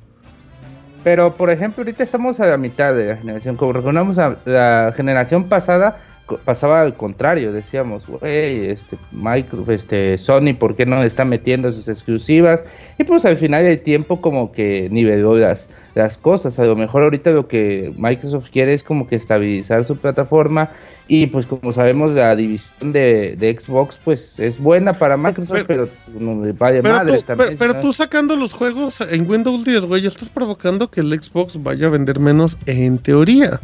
Pero, 1.03 1.33
por 1.33 1.49
ejemplo, 1.49 1.81
ahorita 1.81 2.03
estamos 2.03 2.39
a 2.39 2.45
la 2.45 2.57
mitad 2.57 2.93
de 2.93 3.05
la 3.07 3.17
generación. 3.17 3.55
Como 3.55 3.73
recordamos, 3.73 4.19
a 4.19 4.37
la 4.45 4.93
generación 4.95 5.49
pasada 5.49 5.97
pasaba 6.45 6.81
al 6.81 6.93
contrario. 6.95 7.51
Decíamos, 7.51 8.05
güey, 8.05 8.69
este, 8.69 8.97
Micro, 9.11 9.65
este, 9.71 10.19
Sony, 10.19 10.53
¿por 10.57 10.75
qué 10.75 10.85
no 10.85 11.01
está 11.01 11.25
metiendo 11.25 11.71
sus 11.71 11.87
exclusivas? 11.87 12.61
Y 12.99 13.03
pues 13.03 13.25
al 13.25 13.37
final 13.37 13.63
del 13.63 13.81
tiempo 13.81 14.21
como 14.21 14.51
que 14.51 14.89
niveló 14.91 15.35
las, 15.35 15.67
las 15.95 16.17
cosas. 16.19 16.59
A 16.59 16.65
lo 16.65 16.75
mejor 16.75 17.01
ahorita 17.01 17.31
lo 17.31 17.47
que 17.47 17.91
Microsoft 17.97 18.49
quiere 18.51 18.75
es 18.75 18.83
como 18.83 19.07
que 19.07 19.15
estabilizar 19.15 19.83
su 19.85 19.97
plataforma. 19.97 20.69
Y 21.13 21.27
pues 21.27 21.45
como 21.45 21.73
sabemos, 21.73 22.13
la 22.13 22.33
división 22.37 22.93
de, 22.93 23.35
de 23.37 23.59
Xbox 23.59 23.97
pues 24.01 24.39
es 24.39 24.57
buena 24.57 24.93
para 24.93 25.17
Microsoft, 25.17 25.65
pero, 25.67 25.89
no 26.17 26.45
le 26.45 26.53
vale 26.53 26.81
Pero, 26.81 26.95
madre 26.95 27.17
tú, 27.17 27.23
también. 27.23 27.47
pero, 27.49 27.59
pero 27.59 27.73
¿no? 27.73 27.79
tú 27.81 27.91
sacando 27.91 28.37
los 28.37 28.53
juegos 28.53 29.01
en 29.01 29.29
Windows 29.29 29.65
10, 29.65 29.81
güey, 29.87 30.03
ya 30.03 30.07
estás 30.07 30.29
provocando 30.29 30.89
que 30.89 31.01
el 31.01 31.11
Xbox 31.21 31.61
vaya 31.61 31.87
a 31.87 31.89
vender 31.89 32.17
menos 32.17 32.57
en 32.65 32.97
teoría. 32.97 33.59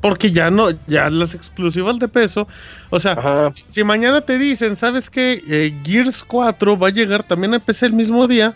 Porque 0.00 0.30
ya 0.30 0.52
no, 0.52 0.68
ya 0.86 1.10
las 1.10 1.34
exclusivas 1.34 1.98
de 1.98 2.06
peso. 2.06 2.46
O 2.90 3.00
sea, 3.00 3.14
Ajá. 3.14 3.50
si, 3.50 3.64
si 3.66 3.82
mañana 3.82 4.20
te 4.20 4.38
dicen, 4.38 4.76
¿sabes 4.76 5.10
qué? 5.10 5.74
Gears 5.84 6.22
4 6.22 6.78
va 6.78 6.86
a 6.86 6.90
llegar 6.90 7.24
también 7.24 7.54
a 7.54 7.58
PC 7.58 7.86
el 7.86 7.92
mismo 7.92 8.28
día. 8.28 8.54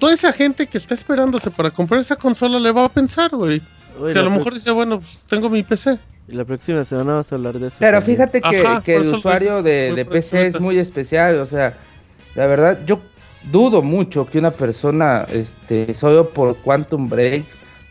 Toda 0.00 0.12
esa 0.12 0.32
gente 0.32 0.66
que 0.66 0.78
está 0.78 0.94
esperándose 0.94 1.52
para 1.52 1.70
comprar 1.70 2.00
esa 2.00 2.16
consola 2.16 2.58
le 2.58 2.72
va 2.72 2.84
a 2.84 2.88
pensar, 2.88 3.30
güey. 3.30 3.62
Uy, 3.98 4.12
Que 4.12 4.18
a 4.18 4.22
lo 4.22 4.30
mejor 4.30 4.52
dice, 4.54 4.70
bueno, 4.70 5.00
pues, 5.00 5.18
tengo 5.28 5.48
mi 5.50 5.62
PC. 5.62 5.98
Y 6.28 6.32
la 6.32 6.44
próxima 6.44 6.84
semana 6.84 7.12
vamos 7.12 7.30
a 7.30 7.34
hablar 7.34 7.58
de 7.58 7.68
eso. 7.68 7.76
Pero 7.78 7.98
también. 7.98 8.16
fíjate 8.16 8.40
que, 8.40 8.66
Ajá, 8.66 8.82
que 8.82 8.96
el 8.96 9.14
usuario 9.14 9.56
les- 9.56 9.64
de, 9.64 9.94
de 9.94 10.04
PC 10.04 10.46
es 10.48 10.60
muy 10.60 10.78
especial, 10.78 11.38
o 11.40 11.46
sea, 11.46 11.76
la 12.34 12.46
verdad, 12.46 12.78
yo 12.86 13.00
dudo 13.52 13.82
mucho 13.82 14.26
que 14.26 14.38
una 14.38 14.50
persona, 14.50 15.26
este, 15.30 15.94
solo 15.94 16.30
por 16.30 16.56
Quantum 16.56 17.08
Break, 17.10 17.44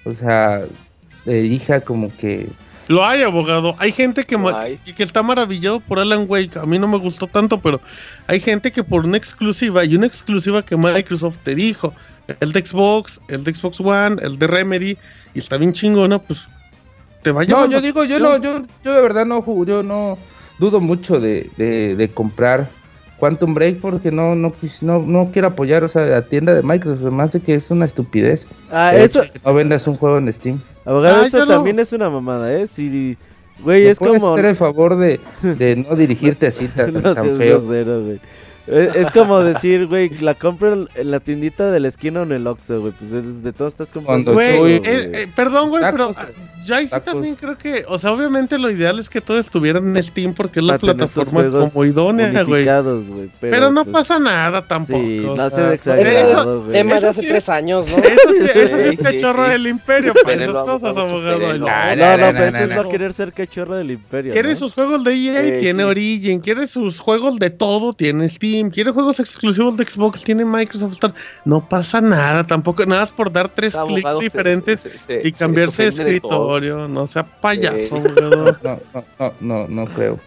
o 0.06 0.14
sea, 0.16 0.64
elija 1.26 1.82
como 1.82 2.12
que... 2.18 2.48
Lo 2.88 3.06
hay, 3.06 3.22
abogado. 3.22 3.76
Hay 3.80 3.92
gente 3.94 4.26
que, 4.26 4.34
Lo 4.36 4.42
ma- 4.42 4.60
hay. 4.62 4.78
que, 4.78 4.94
que 4.94 5.04
está 5.04 5.24
maravillado 5.24 5.80
por 5.80 6.00
Alan 6.00 6.26
Wake. 6.28 6.58
A 6.60 6.66
mí 6.66 6.78
no 6.80 6.88
me 6.88 6.98
gustó 6.98 7.28
tanto, 7.28 7.62
pero 7.62 7.80
hay 8.28 8.42
gente 8.42 8.72
que 8.74 8.84
por 8.84 9.06
una 9.06 9.16
exclusiva 9.16 9.86
y 9.86 9.96
una 9.96 10.06
exclusiva 10.08 10.66
que 10.66 10.76
Microsoft 10.76 11.38
te 11.44 11.56
dijo, 11.56 11.94
el 12.42 12.52
de 12.52 12.66
Xbox, 12.66 13.22
el 13.30 13.44
de 13.46 13.56
Xbox 13.56 13.80
One, 13.80 14.18
el 14.22 14.38
de 14.38 14.48
Remedy, 14.48 14.98
y 15.34 15.40
está 15.40 15.58
bien 15.58 15.72
chingona, 15.74 16.20
pues 16.20 16.48
te 17.22 17.32
va 17.32 17.42
a 17.42 17.46
No, 17.46 17.70
yo 17.70 17.82
digo, 17.82 18.04
yo 18.04 18.20
no, 18.20 18.38
yo, 18.38 18.62
yo 18.84 18.94
de 18.94 19.02
verdad 19.02 19.26
no, 19.26 19.44
yo 19.66 19.84
no 19.84 20.18
dudo 20.60 20.80
mucho 20.80 21.20
de, 21.20 21.50
de, 21.58 21.96
de 21.96 22.10
comprar 22.10 22.68
Quantum 23.18 23.54
Break 23.54 23.80
porque 23.80 24.12
no, 24.12 24.36
no, 24.36 24.52
quis- 24.54 24.82
no, 24.82 25.00
no 25.00 25.30
quiero 25.32 25.50
apoyar, 25.50 25.84
o 25.84 25.90
sea, 25.90 26.06
la 26.06 26.24
tienda 26.24 26.54
de 26.54 26.62
Microsoft, 26.62 27.12
más 27.12 27.32
de 27.32 27.40
que 27.40 27.56
es 27.56 27.72
una 27.72 27.86
estupidez. 27.86 28.46
Ah, 28.72 28.94
eso, 28.96 29.22
que 29.22 29.40
no 29.46 29.54
vendas 29.54 29.88
un 29.88 29.96
juego 29.96 30.18
en 30.18 30.32
Steam. 30.34 30.60
abogado, 30.86 31.22
Ah, 31.24 31.28
eso 31.28 31.46
también 31.46 31.80
es 31.80 31.94
una 31.94 32.10
mamada, 32.10 32.54
¿eh? 32.54 32.68
Si, 32.68 33.18
güey, 33.60 33.84
¿Me 33.86 33.92
es 33.92 34.00
puedes 34.00 34.20
como... 34.20 34.34
hacer 34.34 34.46
el 34.46 34.56
favor 34.58 34.98
de, 34.98 35.20
de 35.42 35.76
no 35.78 35.96
dirigirte 35.96 36.48
así 36.48 36.68
tan, 36.68 36.94
No 36.94 37.16
tan 37.16 37.38
feo? 37.38 37.62
grosero, 37.62 38.04
güey. 38.04 38.20
Es, 38.66 38.96
es 38.96 39.12
como 39.12 39.40
decir, 39.44 39.88
güey, 39.88 40.10
la 40.20 40.36
compro 40.36 40.72
en- 40.96 41.12
la 41.12 41.20
tiendita 41.20 41.70
de 41.70 41.80
la 41.82 41.90
esquina 41.90 42.22
o 42.22 42.24
en 42.24 42.32
el 42.32 42.48
Oxxo, 42.48 42.80
güey. 42.80 42.94
Pues 42.98 43.12
de, 43.12 43.22
de 43.22 43.52
todo 43.54 43.68
estás 43.68 43.90
comprando. 43.90 44.32
Güey, 44.34 44.76
eh, 44.76 44.82
eh, 44.86 45.28
perdón, 45.36 45.70
güey, 45.70 45.84
pero 45.92 46.14
ah, 46.16 46.28
yo 46.66 46.76
ahí 46.76 46.88
sí 46.88 46.96
también 47.04 47.36
creo 47.36 47.58
que, 47.58 47.84
o 47.90 48.00
sea, 48.00 48.14
obviamente 48.14 48.58
lo 48.58 48.72
ideal 48.72 49.00
es 49.00 49.10
que 49.10 49.20
todo 49.20 49.38
estuviera 49.38 49.80
en 49.80 50.02
Steam 50.02 50.34
porque 50.34 50.62
es 50.62 50.66
la 50.66 50.78
plataforma 50.78 51.44
como 51.50 51.84
idónea, 51.84 52.44
güey. 52.44 52.64
Pero, 52.64 53.30
Pero 53.42 53.72
no 53.72 53.84
pues, 53.84 53.94
pasa 53.94 54.18
nada 54.18 54.66
tampoco. 54.66 55.04
Sí, 55.04 55.20
o 55.20 55.36
no 55.36 55.50
sea, 55.50 55.50
seas 55.50 55.60
Eso 55.60 55.92
exagerado, 55.92 56.58
es 56.60 56.64
güey. 56.66 56.72
tema 56.72 57.00
de 57.02 57.08
hace 57.10 57.20
sí 57.22 57.28
tres 57.28 57.50
años, 57.50 57.86
¿no? 57.92 57.98
Eso 57.98 58.30
sí, 58.30 58.46
eso 58.56 58.78
sí 58.78 58.84
es 58.92 58.98
cachorro 58.98 59.50
del 59.50 59.68
imperio 59.68 60.14
para 60.24 60.42
esas 60.42 60.56
cosas, 60.56 60.96
abogado. 60.96 61.40
no. 61.58 61.58
no. 61.58 61.66
Pero 61.66 62.46
eso 62.46 62.58
es 62.60 62.70
no 62.78 62.90
querer 62.90 63.12
ser 63.14 63.34
cachorro 63.34 63.76
del 63.76 63.92
imperio. 63.92 64.32
Quiere 64.32 64.52
¿no? 64.52 64.56
sus 64.56 64.74
juegos 64.74 65.04
de 65.04 65.14
EA, 65.16 65.58
tiene. 65.60 65.84
Origin. 65.84 66.40
Quiere 66.40 66.66
sus 66.66 67.00
juegos 67.00 67.38
de 67.40 67.50
todo, 67.50 67.94
tiene 67.94 68.30
Steam. 68.30 68.53
Quiere 68.74 68.92
juegos 68.92 69.20
exclusivos 69.20 69.76
de 69.78 69.86
Xbox, 69.86 70.24
tiene 70.24 70.46
Microsoft 70.46 70.94
Store. 70.94 71.14
No 71.46 71.68
pasa 71.68 72.02
nada 72.02 72.46
tampoco. 72.46 72.86
Nada 72.86 73.02
más 73.02 73.12
por 73.12 73.32
dar 73.32 73.50
tres 73.50 73.76
clics 73.76 74.20
diferentes 74.20 74.82
se- 74.82 75.00
se- 75.00 75.20
y 75.20 75.24
se 75.24 75.32
cambiarse 75.34 75.84
de 75.84 75.92
todo. 75.92 76.08
escritorio. 76.08 76.88
No 76.88 77.08
sea 77.08 77.24
payaso. 77.24 77.96
No, 78.22 78.30
no, 78.30 78.80
no, 79.20 79.34
no, 79.40 79.68
no 79.68 79.86
creo. 79.94 80.20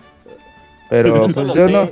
Pero 0.91 1.27
Es 1.27 1.33
pues 1.33 1.47
yo 1.55 1.69
no. 1.69 1.91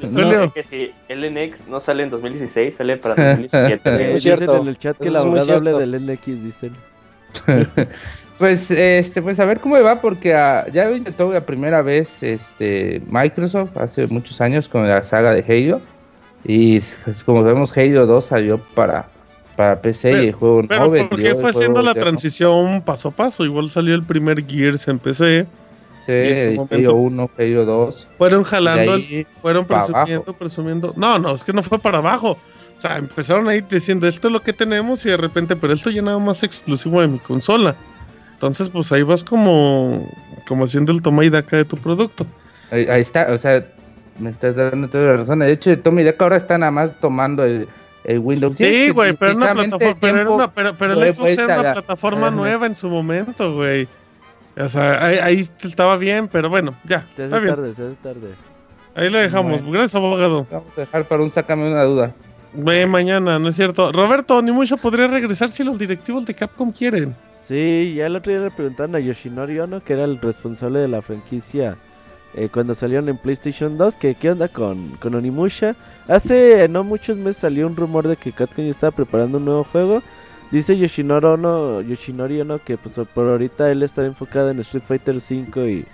yo 0.00 0.08
No. 0.08 0.28
creo 0.28 0.52
que 0.54 0.62
si 0.64 0.90
el 1.08 1.24
NX 1.34 1.68
no 1.68 1.78
sale 1.80 2.04
en 2.04 2.10
2016, 2.10 2.74
sale 2.76 2.96
para 2.96 3.14
2017. 3.36 3.74
Eh, 3.74 3.78
Muy 3.92 3.92
güey. 4.02 4.14
dicen 4.14 4.36
cierto. 4.38 4.56
en 4.56 4.68
el 4.68 4.78
chat 4.78 4.96
que 4.96 5.08
el 5.08 5.16
es 5.16 5.24
muy 5.24 5.38
abogado 5.40 5.56
hable 5.70 5.72
del 5.78 6.06
NX, 6.06 6.26
dicen. 6.44 6.72
Pues, 8.40 8.70
este, 8.70 9.20
pues 9.20 9.38
a 9.38 9.44
ver 9.44 9.60
cómo 9.60 9.78
va, 9.82 10.00
porque 10.00 10.34
ah, 10.34 10.64
ya 10.72 10.86
lo 10.86 10.96
intentó 10.96 11.30
la 11.30 11.42
primera 11.44 11.82
vez 11.82 12.22
este, 12.22 13.02
Microsoft 13.06 13.76
hace 13.76 14.06
muchos 14.06 14.40
años 14.40 14.66
con 14.66 14.88
la 14.88 15.02
saga 15.02 15.32
de 15.34 15.44
Halo. 15.46 15.80
Y 16.46 16.80
pues, 17.04 17.22
como 17.22 17.42
sabemos, 17.42 17.76
Halo 17.76 18.06
2 18.06 18.24
salió 18.24 18.56
para, 18.74 19.08
para 19.56 19.82
PC 19.82 20.10
y 20.10 20.26
el 20.28 20.32
juego 20.32 20.62
Pero 20.66 20.86
no 20.86 21.08
¿por 21.10 21.18
qué 21.20 21.34
fue 21.34 21.50
haciendo 21.50 21.82
la 21.82 21.92
no- 21.92 22.00
transición 22.00 22.80
paso 22.80 23.08
a 23.08 23.10
paso? 23.10 23.44
Igual 23.44 23.68
salió 23.68 23.94
el 23.94 24.04
primer 24.04 24.42
Gears 24.46 24.88
en 24.88 24.98
PC. 24.98 25.46
Sí, 26.06 26.12
en 26.12 26.56
momento- 26.56 26.92
Halo 26.92 26.94
1, 26.94 27.30
Halo 27.38 27.64
2. 27.66 28.08
Fueron 28.12 28.42
jalando, 28.42 28.94
el- 28.94 29.26
fueron 29.42 29.66
presumiendo, 29.66 30.22
abajo. 30.22 30.32
presumiendo. 30.32 30.94
No, 30.96 31.18
no, 31.18 31.34
es 31.34 31.44
que 31.44 31.52
no 31.52 31.62
fue 31.62 31.78
para 31.78 31.98
abajo. 31.98 32.38
O 32.74 32.80
sea, 32.80 32.96
empezaron 32.96 33.46
ahí 33.48 33.60
diciendo 33.60 34.08
esto 34.08 34.28
es 34.28 34.32
lo 34.32 34.40
que 34.40 34.54
tenemos 34.54 35.04
y 35.04 35.10
de 35.10 35.18
repente, 35.18 35.56
pero 35.56 35.74
esto 35.74 35.90
ya 35.90 36.00
nada 36.00 36.18
más 36.18 36.42
exclusivo 36.42 37.02
de 37.02 37.08
mi 37.08 37.18
consola. 37.18 37.76
Entonces, 38.40 38.70
pues 38.70 38.90
ahí 38.90 39.02
vas 39.02 39.22
como, 39.22 40.08
como 40.48 40.64
haciendo 40.64 40.92
el 40.92 41.02
toma 41.02 41.26
y 41.26 41.28
daca 41.28 41.58
de 41.58 41.66
tu 41.66 41.76
producto. 41.76 42.24
Ahí, 42.70 42.86
ahí 42.86 43.02
está, 43.02 43.30
o 43.30 43.36
sea, 43.36 43.62
me 44.18 44.30
estás 44.30 44.56
dando 44.56 44.88
toda 44.88 45.04
la 45.10 45.16
razón. 45.18 45.40
De 45.40 45.52
hecho, 45.52 45.78
Tommy 45.80 46.02
Deck 46.04 46.18
ahora 46.22 46.38
está 46.38 46.56
nada 46.56 46.72
más 46.72 46.90
tomando 47.02 47.44
el, 47.44 47.68
el 48.02 48.18
Windows 48.18 48.56
10, 48.56 48.74
Sí, 48.86 48.90
güey, 48.92 49.12
pero, 49.12 49.36
una 49.36 49.52
plataforma, 49.52 49.96
pero, 50.00 50.20
era 50.22 50.30
una, 50.30 50.50
pero, 50.54 50.70
el 50.94 51.12
Xbox 51.12 51.30
era 51.32 51.44
una 51.44 51.62
la- 51.62 51.72
plataforma 51.74 52.30
nueva 52.30 52.64
en 52.64 52.74
su 52.74 52.88
momento, 52.88 53.52
güey. 53.52 53.86
O 54.58 54.68
sea, 54.70 55.04
ahí, 55.04 55.18
ahí 55.22 55.40
estaba 55.62 55.98
bien, 55.98 56.26
pero 56.26 56.48
bueno, 56.48 56.74
ya, 56.84 57.06
Se 57.14 57.24
está 57.24 57.36
hace 57.36 57.44
bien. 57.44 57.56
tarde, 57.56 57.74
se 57.74 57.82
hace 57.82 57.94
tarde. 58.02 58.28
Ahí 58.94 59.10
lo 59.10 59.18
dejamos. 59.18 59.60
Bueno. 59.60 59.70
Gracias, 59.72 59.96
abogado. 59.96 60.46
Vamos 60.50 60.70
a 60.78 60.80
dejar 60.80 61.04
para 61.04 61.22
un 61.22 61.30
sácame 61.30 61.70
una 61.70 61.82
duda. 61.84 62.14
Ve 62.54 62.86
mañana, 62.86 63.38
¿no 63.38 63.48
es 63.48 63.56
cierto? 63.56 63.92
Roberto, 63.92 64.40
ni 64.40 64.50
mucho 64.50 64.78
podría 64.78 65.08
regresar 65.08 65.50
si 65.50 65.62
los 65.62 65.78
directivos 65.78 66.24
de 66.24 66.34
Capcom 66.34 66.72
quieren. 66.72 67.14
Sí, 67.50 67.94
ya 67.96 68.06
el 68.06 68.14
otro 68.14 68.30
día 68.32 68.42
le 68.42 68.50
preguntaron 68.52 68.94
a 68.94 69.00
Yoshinori 69.00 69.58
Ono, 69.58 69.82
que 69.82 69.94
era 69.94 70.04
el 70.04 70.20
responsable 70.20 70.78
de 70.78 70.86
la 70.86 71.02
franquicia 71.02 71.76
eh, 72.36 72.48
cuando 72.48 72.76
salieron 72.76 73.08
en 73.08 73.18
PlayStation 73.18 73.76
2, 73.76 73.96
que 73.96 74.14
qué 74.14 74.30
onda 74.30 74.46
con, 74.46 74.90
con 75.00 75.16
Onimusha. 75.16 75.74
Hace 76.06 76.68
no 76.68 76.84
muchos 76.84 77.16
meses 77.16 77.38
salió 77.38 77.66
un 77.66 77.74
rumor 77.74 78.06
de 78.06 78.14
que 78.14 78.30
Capcom 78.30 78.64
ya 78.64 78.70
estaba 78.70 78.92
preparando 78.92 79.38
un 79.38 79.46
nuevo 79.46 79.64
juego. 79.64 80.00
Dice 80.52 80.78
Yoshinori 80.78 81.26
Ono, 81.26 81.80
Yoshinori 81.80 82.40
Ono 82.40 82.60
que 82.60 82.78
pues 82.78 82.94
por 83.12 83.26
ahorita 83.28 83.68
él 83.72 83.82
está 83.82 84.06
enfocado 84.06 84.50
en 84.50 84.60
Street 84.60 84.84
Fighter 84.86 85.16
V 85.16 85.72
y 85.72 85.84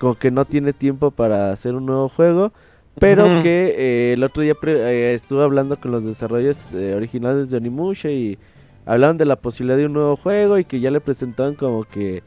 como 0.00 0.16
que 0.16 0.32
no 0.32 0.44
tiene 0.46 0.72
tiempo 0.72 1.12
para 1.12 1.52
hacer 1.52 1.76
un 1.76 1.86
nuevo 1.86 2.08
juego. 2.08 2.52
Pero 2.98 3.24
que 3.44 3.74
eh, 3.78 4.12
el 4.14 4.24
otro 4.24 4.42
día 4.42 4.54
pre- 4.54 4.80
eh, 4.80 5.14
estuve 5.14 5.44
hablando 5.44 5.76
con 5.78 5.92
los 5.92 6.04
desarrolladores 6.04 6.66
eh, 6.74 6.94
originales 6.96 7.50
de 7.50 7.58
Onimusha 7.58 8.10
y 8.10 8.36
hablaban 8.86 9.18
de 9.18 9.24
la 9.24 9.36
posibilidad 9.36 9.78
de 9.78 9.86
un 9.86 9.94
nuevo 9.94 10.16
juego 10.16 10.58
y 10.58 10.64
que 10.64 10.80
ya 10.80 10.90
le 10.90 11.00
presentaban 11.00 11.54
como 11.54 11.84
que 11.84 12.22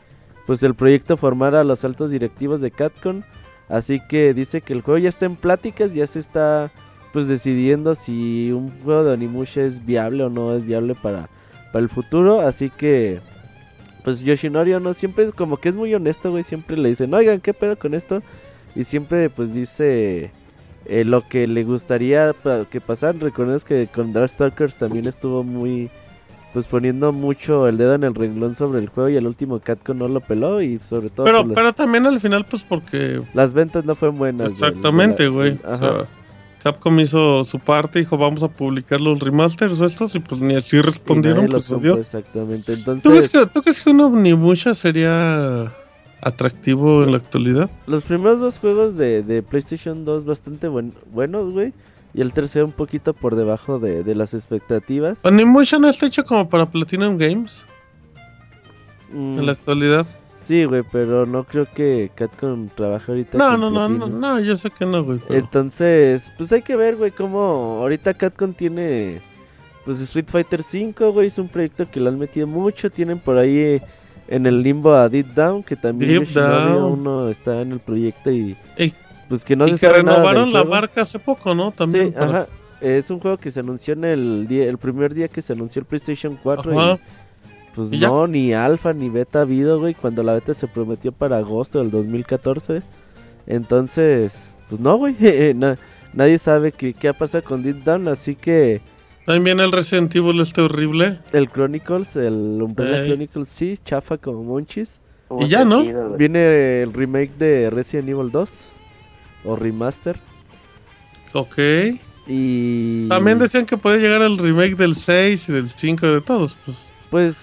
pues 0.45 0.63
el 0.63 0.75
proyecto 0.75 1.17
formara 1.17 1.61
a 1.61 1.63
los 1.63 1.83
altos 1.83 2.09
directivos 2.09 2.61
de 2.61 2.71
Capcom. 2.71 3.21
Así 3.69 3.99
que 4.07 4.33
dice 4.33 4.61
que 4.61 4.73
el 4.73 4.81
juego 4.81 4.97
ya 4.97 5.09
está 5.09 5.25
en 5.25 5.35
pláticas, 5.35 5.93
ya 5.93 6.07
se 6.07 6.19
está 6.19 6.71
pues 7.11 7.27
decidiendo 7.27 7.95
si 7.95 8.51
un 8.51 8.71
juego 8.83 9.03
de 9.03 9.13
Onimusha 9.13 9.63
es 9.63 9.85
viable 9.85 10.23
o 10.23 10.29
no 10.29 10.55
es 10.55 10.65
viable 10.65 10.95
para, 10.95 11.29
para 11.73 11.83
el 11.83 11.89
futuro. 11.89 12.39
Así 12.39 12.69
que, 12.69 13.19
pues 14.03 14.21
Yoshinori 14.21 14.71
no 14.79 14.93
siempre 14.93 15.25
es 15.25 15.33
como 15.33 15.57
que 15.57 15.69
es 15.69 15.75
muy 15.75 15.93
honesto, 15.93 16.31
güey. 16.31 16.43
Siempre 16.43 16.77
le 16.77 16.89
dicen, 16.89 17.13
oigan, 17.13 17.41
¿qué 17.41 17.53
pedo 17.53 17.77
con 17.77 17.93
esto? 17.93 18.21
Y 18.73 18.85
siempre 18.85 19.29
pues 19.29 19.53
dice 19.53 20.31
eh, 20.85 21.03
lo 21.03 21.27
que 21.27 21.45
le 21.45 21.65
gustaría 21.65 22.33
que 22.71 22.79
pasaran. 22.79 23.19
Recordemos 23.19 23.65
que 23.65 23.87
con 23.87 24.13
Darkstalkers 24.13 24.75
también 24.77 25.07
estuvo 25.07 25.43
muy 25.43 25.89
pues 26.53 26.65
poniendo 26.67 27.11
mucho 27.11 27.67
el 27.67 27.77
dedo 27.77 27.93
en 27.95 28.03
el 28.03 28.15
renglón 28.15 28.55
sobre 28.55 28.79
el 28.79 28.89
juego 28.89 29.09
y 29.09 29.15
el 29.15 29.27
último 29.27 29.59
Catcon 29.59 29.99
no 29.99 30.07
lo 30.07 30.19
peló 30.21 30.61
y 30.61 30.79
sobre 30.89 31.09
todo 31.09 31.25
Pero, 31.25 31.43
las, 31.43 31.53
pero 31.53 31.73
también 31.73 32.05
al 32.05 32.19
final, 32.19 32.45
pues 32.49 32.63
porque. 32.63 33.21
las 33.33 33.53
ventas 33.53 33.85
no 33.85 33.95
fueron 33.95 34.17
buenas. 34.17 34.51
Exactamente, 34.53 35.27
güey. 35.27 35.59
O 35.65 35.75
sea, 35.77 36.05
Capcom 36.63 36.99
hizo 36.99 37.43
su 37.45 37.59
parte, 37.59 37.99
dijo, 37.99 38.17
vamos 38.17 38.41
a 38.43 38.47
publicar 38.47 38.99
los 38.99 39.19
remasters 39.19 39.79
o 39.79 39.85
estos, 39.85 40.15
y 40.15 40.19
pues 40.19 40.41
ni 40.41 40.55
así 40.55 40.81
respondieron, 40.81 41.47
pues 41.47 41.71
adiós. 41.71 41.99
Exactamente. 42.01 42.75
¿Tú 42.77 42.83
crees 42.83 42.95
Entonces, 42.97 43.29
que, 43.29 43.45
¿Tú 43.45 43.61
crees 43.61 43.81
que 43.81 43.89
un 43.91 44.01
Omnimusha 44.01 44.73
sería 44.73 45.71
atractivo 46.21 47.03
en 47.03 47.11
la 47.11 47.17
actualidad? 47.17 47.69
los 47.85 48.03
primeros 48.03 48.39
dos 48.39 48.59
juegos 48.59 48.97
de, 48.97 49.21
de 49.23 49.43
PlayStation 49.43 50.03
2 50.03 50.25
bastante 50.25 50.67
buen- 50.67 50.93
buenos, 51.13 51.51
güey. 51.53 51.73
Y 52.17 52.21
el 52.21 52.33
tercero 52.33 52.65
un 52.65 52.71
poquito 52.73 53.13
por 53.13 53.35
debajo 53.35 53.79
de, 53.79 54.03
de 54.03 54.15
las 54.15 54.33
expectativas. 54.33 55.19
No 55.23 55.87
está 55.87 56.07
hecho 56.07 56.25
como 56.25 56.49
para 56.49 56.65
Platinum 56.65 57.17
Games 57.17 57.63
Mm, 59.11 59.39
en 59.39 59.45
la 59.45 59.51
actualidad. 59.53 60.05
Sí, 60.47 60.65
güey, 60.65 60.83
pero 60.91 61.25
no 61.25 61.43
creo 61.45 61.65
que 61.73 62.11
Capcom 62.15 62.69
trabaje 62.69 63.11
ahorita. 63.11 63.37
No, 63.37 63.57
no, 63.57 63.69
no, 63.69 63.87
no, 63.87 64.07
no, 64.07 64.39
yo 64.39 64.55
sé 64.57 64.69
que 64.69 64.85
no, 64.85 65.03
güey. 65.03 65.19
pero- 65.27 65.39
Entonces, 65.39 66.23
pues 66.37 66.51
hay 66.51 66.61
que 66.61 66.75
ver, 66.75 66.95
güey, 66.95 67.11
cómo 67.11 67.79
ahorita 67.81 68.13
Capcom 68.13 68.53
tiene, 68.53 69.21
pues 69.85 69.99
Street 70.01 70.25
Fighter 70.27 70.63
5, 70.63 71.11
güey, 71.11 71.27
es 71.27 71.37
un 71.37 71.47
proyecto 71.49 71.89
que 71.89 71.99
le 71.99 72.09
han 72.09 72.17
metido 72.19 72.47
mucho, 72.47 72.89
tienen 72.89 73.19
por 73.19 73.37
ahí 73.37 73.57
eh, 73.57 73.81
en 74.29 74.45
el 74.45 74.61
limbo 74.61 74.93
a 74.93 75.07
Deep 75.09 75.33
Down, 75.33 75.63
que 75.63 75.75
también 75.77 76.23
Deep 76.23 76.33
Down. 76.33 76.81
aún 76.81 77.03
no 77.03 77.29
está 77.29 77.61
en 77.61 77.73
el 77.73 77.79
proyecto 77.79 78.29
y 78.31 78.55
Ey, 78.77 78.93
pues 79.29 79.43
que 79.43 79.55
no 79.55 79.65
y 79.67 79.77
se 79.77 79.87
que 79.87 79.93
renovaron 79.93 80.51
la 80.53 80.63
marca 80.63 81.01
hace 81.01 81.19
poco, 81.19 81.53
¿no? 81.55 81.71
También. 81.71 82.07
Sí, 82.07 82.11
para- 82.11 82.25
ajá. 82.41 82.47
Es 82.79 83.09
un 83.09 83.19
juego 83.19 83.37
que 83.37 83.49
se 83.49 83.59
anunció 83.61 83.93
en 83.95 84.03
el 84.05 84.47
día, 84.47 84.65
el 84.65 84.77
primer 84.77 85.13
día 85.15 85.27
que 85.27 85.41
se 85.41 85.53
anunció 85.53 85.79
el 85.79 85.85
PlayStation 85.85 86.37
4 86.43 86.79
Ajá. 86.79 86.93
y 86.93 87.75
pues 87.75 87.91
¿Y 87.91 87.97
ya? 87.99 88.07
no, 88.09 88.27
ni 88.27 88.53
alfa 88.53 88.93
ni 88.93 89.09
beta 89.09 89.39
ha 89.39 89.41
habido, 89.43 89.79
güey, 89.79 89.95
cuando 89.95 90.21
la 90.21 90.33
beta 90.33 90.53
se 90.53 90.67
prometió 90.67 91.11
para 91.11 91.37
agosto 91.37 91.79
del 91.79 91.89
2014. 91.89 92.81
Entonces, 93.47 94.35
pues 94.69 94.79
no, 94.81 94.97
güey, 94.97 95.15
na- 95.55 95.77
nadie 96.13 96.37
sabe 96.37 96.71
qué, 96.71 96.93
qué 96.93 97.07
ha 97.09 97.13
pasado 97.13 97.43
con 97.43 97.63
Deep 97.63 97.83
Down, 97.83 98.07
así 98.07 98.35
que 98.35 98.81
También 99.25 99.43
viene 99.43 99.63
el 99.63 99.71
Resident 99.71 100.15
Evil 100.15 100.39
este 100.41 100.61
horrible. 100.61 101.19
el 101.33 101.49
Chronicles, 101.49 102.15
el 102.15 102.59
Umbrella 102.61 103.01
Ey. 103.01 103.07
Chronicles, 103.09 103.47
sí, 103.49 103.79
chafa 103.83 104.17
como 104.17 104.43
monchis. 104.43 104.99
Y 105.39 105.47
ya, 105.49 105.65
¿no? 105.65 105.83
Viene 106.15 106.83
el 106.83 106.93
remake 106.93 107.31
de 107.37 107.69
Resident 107.69 108.07
Evil 108.09 108.31
2 108.31 108.49
o 109.47 109.55
remaster 109.55 110.17
Ok. 111.33 111.57
y 112.27 113.07
También 113.07 113.39
decían 113.39 113.65
que 113.65 113.77
puede 113.77 113.99
llegar 113.99 114.21
el 114.21 114.37
remake 114.37 114.75
del 114.75 114.95
6 114.95 115.49
y 115.49 115.51
del 115.53 115.69
5 115.69 116.07
de 116.07 116.21
todos, 116.21 116.55
pues. 116.65 116.87
pues 117.09 117.35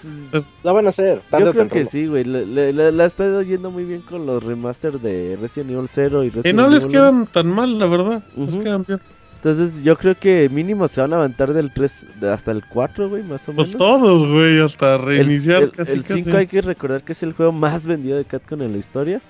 La 0.62 0.72
van 0.72 0.86
a 0.86 0.90
hacer, 0.90 1.20
tarde 1.30 1.44
Yo 1.46 1.50
o 1.50 1.55
creo 1.55 1.68
que 1.68 1.86
sí, 1.86 2.07
güey. 2.07 2.24
La 2.24 3.07
está 3.07 3.42
yendo 3.42 3.70
muy 3.70 3.84
bien 3.84 4.02
con 4.02 4.26
los 4.26 4.42
remaster 4.42 5.00
de 5.00 5.38
Resident 5.40 5.70
Evil 5.70 5.88
0 5.92 6.24
y 6.24 6.28
Resident 6.30 6.46
Y 6.46 6.52
no 6.57 6.68
les 6.68 6.82
Evil 6.84 6.92
quedan 6.92 7.26
tan 7.26 7.48
mal, 7.48 7.78
la 7.78 7.86
verdad. 7.86 8.24
Les 8.36 8.55
Ujú. 8.55 8.62
quedan 8.64 8.84
bien. 8.86 9.00
1. 9.02 9.14
Entonces, 9.44 9.82
yo 9.84 9.98
creo 9.98 10.14
que 10.18 10.48
mínimo 10.50 10.88
se 10.88 11.02
van 11.02 11.12
a 11.12 11.16
aventar 11.16 11.52
del 11.52 11.70
3 11.74 11.92
de- 12.18 12.30
hasta 12.32 12.50
el 12.50 12.64
4, 12.66 13.11
güey, 13.11 13.22
más 13.22 13.46
o 13.46 13.52
menos. 13.52 13.68
Pues 13.68 13.76
todos, 13.76 14.26
güey, 14.26 14.59
hasta 14.59 14.94
El- 14.94 15.02
reiniciar 15.02 15.64
el, 15.64 15.70
casi 15.70 15.92
el 15.92 16.02
casi. 16.02 16.22
5 16.24 16.38
hay 16.38 16.46
que 16.46 16.62
recordar 16.62 17.02
que 17.02 17.12
es 17.12 17.22
el 17.22 17.34
juego 17.34 17.52
más 17.52 17.84
vendido 17.84 18.16
de 18.16 18.24
Capcom 18.24 18.62
en 18.62 18.72
la 18.72 18.78
historia. 18.78 19.20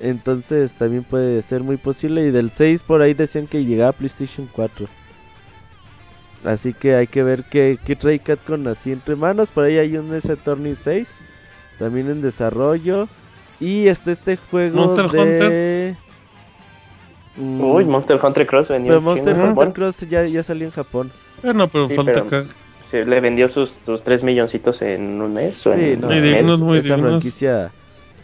Entonces, 0.00 0.72
también 0.72 1.04
puede 1.04 1.40
ser 1.42 1.62
muy 1.62 1.76
posible. 1.76 2.26
Y 2.26 2.30
del 2.30 2.50
6 2.50 2.82
por 2.82 3.00
ahí 3.02 3.14
decían 3.14 3.46
que 3.46 3.64
llegaba 3.64 3.90
a 3.90 3.92
PlayStation 3.92 4.48
4. 4.52 4.86
Así 6.44 6.72
que 6.74 6.94
hay 6.94 7.06
que 7.06 7.22
ver 7.22 7.44
qué, 7.50 7.78
qué 7.84 7.96
trae 7.96 8.18
Capcom 8.18 8.66
así 8.68 8.92
entre 8.92 9.16
manos. 9.16 9.50
Por 9.50 9.64
ahí 9.64 9.78
hay 9.78 9.96
un 9.96 10.14
S 10.14 10.30
Attorney 10.30 10.76
6. 10.82 11.08
También 11.78 12.08
en 12.10 12.22
desarrollo. 12.22 13.08
Y 13.58 13.88
está 13.88 14.12
este 14.12 14.36
juego 14.36 14.76
Monster 14.76 15.08
de... 15.08 15.18
Hunter. 15.20 15.96
Mm, 17.36 17.60
Uy, 17.62 17.84
Monster 17.84 18.18
Hunter 18.22 18.46
Cross 18.46 18.68
vendió. 18.68 18.90
pero 18.92 19.00
Monster. 19.00 19.34
Hunter 19.34 19.72
Cross 19.72 20.00
ya, 20.08 20.24
ya 20.26 20.42
salió 20.42 20.66
en 20.66 20.72
Japón. 20.72 21.10
Bueno, 21.42 21.68
pero 21.68 21.86
Sí, 21.88 21.94
falta 21.94 22.12
pero- 22.24 22.44
que. 22.44 22.44
se 22.82 23.04
le 23.04 23.20
vendió 23.20 23.48
sus, 23.48 23.78
sus 23.84 24.02
3 24.02 24.22
milloncitos 24.24 24.80
en 24.82 25.20
un 25.20 25.34
mes. 25.34 25.66
O 25.66 25.72
Sí, 25.74 25.80
en 25.80 26.00
no, 26.00 26.06
un 26.08 26.12
Muy 26.14 26.22
dignos, 26.22 26.60
muy 26.60 26.82
franquicia 26.82 27.70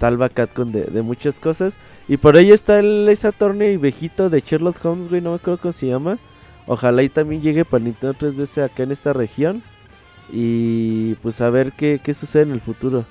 salva 0.03 0.26
a 0.26 0.28
Capcom 0.30 0.72
de, 0.72 0.82
de 0.86 1.00
muchas 1.03 1.36
cosas. 1.36 1.76
Y 2.09 2.16
por 2.16 2.36
ahí 2.36 2.50
está 2.50 2.80
el 2.80 3.09
Ace 3.09 3.28
Attorney 3.28 3.76
viejito 3.76 4.30
de 4.30 4.40
Sherlock 4.40 4.84
Holmes, 4.84 5.09
güey, 5.09 5.20
no 5.20 5.30
me 5.30 5.36
acuerdo 5.36 5.61
cómo 5.62 5.72
se 5.72 5.86
llama. 5.86 6.18
Ojalá 6.66 7.05
y 7.05 7.09
también 7.09 7.40
llegue 7.40 7.64
para 7.64 7.84
Nintendo 7.84 8.12
3DS 8.18 8.64
acá 8.64 8.82
en 8.82 8.90
esta 8.90 9.12
región. 9.12 9.62
Y 10.32 11.14
pues 11.22 11.40
a 11.40 11.50
ver 11.50 11.70
qué, 11.70 12.00
qué 12.03 12.14
sucede 12.14 12.42
en 12.42 12.50
el 12.50 12.61
futuro. 12.61 13.05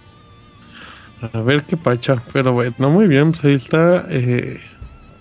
A 1.33 1.39
ver 1.39 1.63
qué 1.63 1.77
pacha. 1.77 2.21
Pero 2.33 2.51
bueno, 2.51 2.89
muy 2.89 3.07
bien, 3.07 3.31
pues 3.31 3.45
ahí 3.45 3.53
está. 3.53 4.05
Eh, 4.09 4.59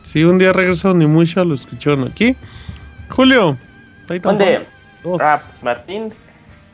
si 0.03 0.25
un 0.25 0.39
día 0.39 0.53
regresa 0.53 0.91
Onimusha, 0.91 1.45
lo 1.45 1.55
escucharon 1.55 2.03
aquí. 2.09 2.35
Julio, 3.11 3.57
¿Dónde? 4.23 4.67
2. 5.05 5.19
Ah, 5.23 5.39
pues 5.47 5.63
Martín, 5.63 6.13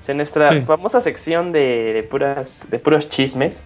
en 0.09 0.17
nuestra 0.17 0.53
Sí. 0.53 0.63
famosa 0.63 1.03
sección 1.03 1.53
de, 1.53 1.93
de 1.93 2.03
puras 2.03 2.65
de 2.71 2.79
puros 2.79 3.11
chismes, 3.11 3.63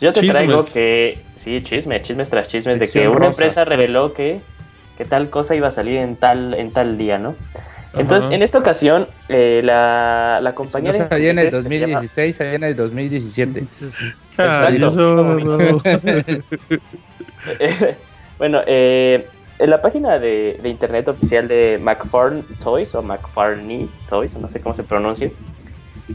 yo 0.00 0.12
te 0.12 0.20
Chismes. 0.20 0.36
traigo 0.36 0.64
que, 0.72 1.18
sí, 1.36 1.62
chismes, 1.62 2.02
chismes 2.02 2.30
tras 2.30 2.48
chismes, 2.48 2.78
de 2.78 2.88
que 2.88 3.06
una 3.08 3.18
rosa. 3.18 3.30
empresa 3.30 3.64
reveló 3.64 4.12
que, 4.14 4.40
que 4.98 5.04
tal 5.04 5.30
cosa 5.30 5.54
iba 5.54 5.68
a 5.68 5.72
salir 5.72 5.96
en 5.98 6.16
tal, 6.16 6.54
en 6.54 6.72
tal 6.72 6.96
día, 6.98 7.18
¿no? 7.18 7.34
Entonces, 7.92 8.26
Ajá. 8.26 8.34
en 8.36 8.42
esta 8.42 8.58
ocasión, 8.58 9.08
eh, 9.28 9.62
la, 9.64 10.38
la 10.40 10.50
No 10.50 10.54
compañía 10.54 10.92
de 10.92 11.08
salía 11.08 11.30
en 11.30 11.38
el 11.40 11.46
juguetes 11.50 11.64
que 11.64 11.68
se 11.70 11.78
llama- 11.80 11.92
2016, 12.00 12.36
salía 12.36 12.54
en 12.54 12.64
el 12.64 12.76
2017. 12.76 13.64
Ay, 14.38 14.76
Exacto. 14.76 14.86
eso, 14.86 15.14
no. 15.40 15.82
bueno, 18.38 18.60
eh, 18.66 19.26
en 19.58 19.70
la 19.70 19.82
página 19.82 20.18
de, 20.18 20.58
de 20.62 20.68
internet 20.68 21.08
oficial 21.08 21.48
de 21.48 21.78
McFarlane 21.82 22.44
Toys 22.62 22.94
o 22.94 23.02
McFarlane 23.02 23.88
Toys, 24.08 24.34
no 24.40 24.48
sé 24.48 24.60
cómo 24.60 24.74
se 24.74 24.84
pronuncia, 24.84 25.30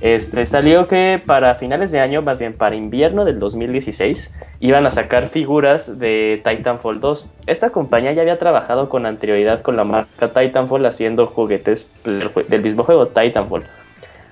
este, 0.01 0.45
salió 0.45 0.87
que 0.87 1.21
para 1.25 1.55
finales 1.55 1.91
de 1.91 1.99
año, 1.99 2.21
más 2.21 2.39
bien 2.39 2.53
para 2.53 2.75
invierno 2.75 3.25
del 3.25 3.39
2016, 3.39 4.35
iban 4.59 4.85
a 4.85 4.91
sacar 4.91 5.29
figuras 5.29 5.99
de 5.99 6.41
Titanfall 6.43 6.99
2. 6.99 7.27
Esta 7.47 7.69
compañía 7.69 8.11
ya 8.13 8.21
había 8.21 8.39
trabajado 8.39 8.89
con 8.89 9.05
anterioridad 9.05 9.61
con 9.61 9.75
la 9.75 9.83
marca 9.83 10.29
Titanfall 10.29 10.85
haciendo 10.85 11.27
juguetes 11.27 11.91
pues, 12.03 12.23
del, 12.49 12.61
mismo 12.61 12.83
juego, 12.83 13.07
Titanfall. 13.07 13.63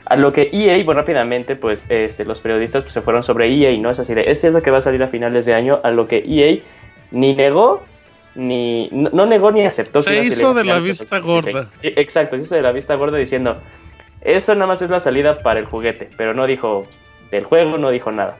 A 0.05 0.17
lo 0.17 0.33
que 0.33 0.49
EA, 0.51 0.83
bueno, 0.83 1.01
rápidamente, 1.01 1.55
pues 1.55 1.85
este, 1.89 2.25
los 2.25 2.41
periodistas 2.41 2.83
pues, 2.83 2.93
se 2.93 3.01
fueron 3.01 3.23
sobre 3.23 3.53
EA, 3.53 3.77
¿no? 3.79 3.89
Es 3.89 3.99
así 3.99 4.13
de, 4.13 4.29
ese 4.31 4.47
es 4.47 4.53
lo 4.53 4.61
que 4.61 4.69
va 4.69 4.79
a 4.79 4.81
salir 4.81 5.01
a 5.01 5.07
finales 5.07 5.45
de 5.45 5.53
año, 5.53 5.79
a 5.83 5.91
lo 5.91 6.07
que 6.07 6.23
EA 6.27 6.59
ni 7.11 7.35
negó, 7.35 7.83
ni, 8.35 8.89
no, 8.91 9.09
no 9.13 9.25
negó 9.25 9.51
ni 9.51 9.65
aceptó. 9.65 10.01
Se 10.01 10.11
que 10.11 10.23
hizo 10.25 10.53
de 10.53 10.65
la 10.65 10.79
vista 10.79 11.19
2016. 11.19 11.53
gorda. 11.53 11.69
Sí, 11.81 11.93
exacto, 11.95 12.35
se 12.35 12.43
hizo 12.43 12.55
de 12.55 12.61
la 12.61 12.71
vista 12.71 12.95
gorda 12.95 13.17
diciendo, 13.17 13.57
eso 14.23 14.55
nada 14.55 14.67
más 14.67 14.81
es 14.81 14.89
la 14.89 14.99
salida 14.99 15.39
para 15.39 15.59
el 15.59 15.65
juguete, 15.65 16.09
pero 16.17 16.33
no 16.33 16.45
dijo 16.47 16.87
del 17.31 17.43
juego, 17.43 17.77
no 17.77 17.89
dijo 17.89 18.11
nada. 18.11 18.37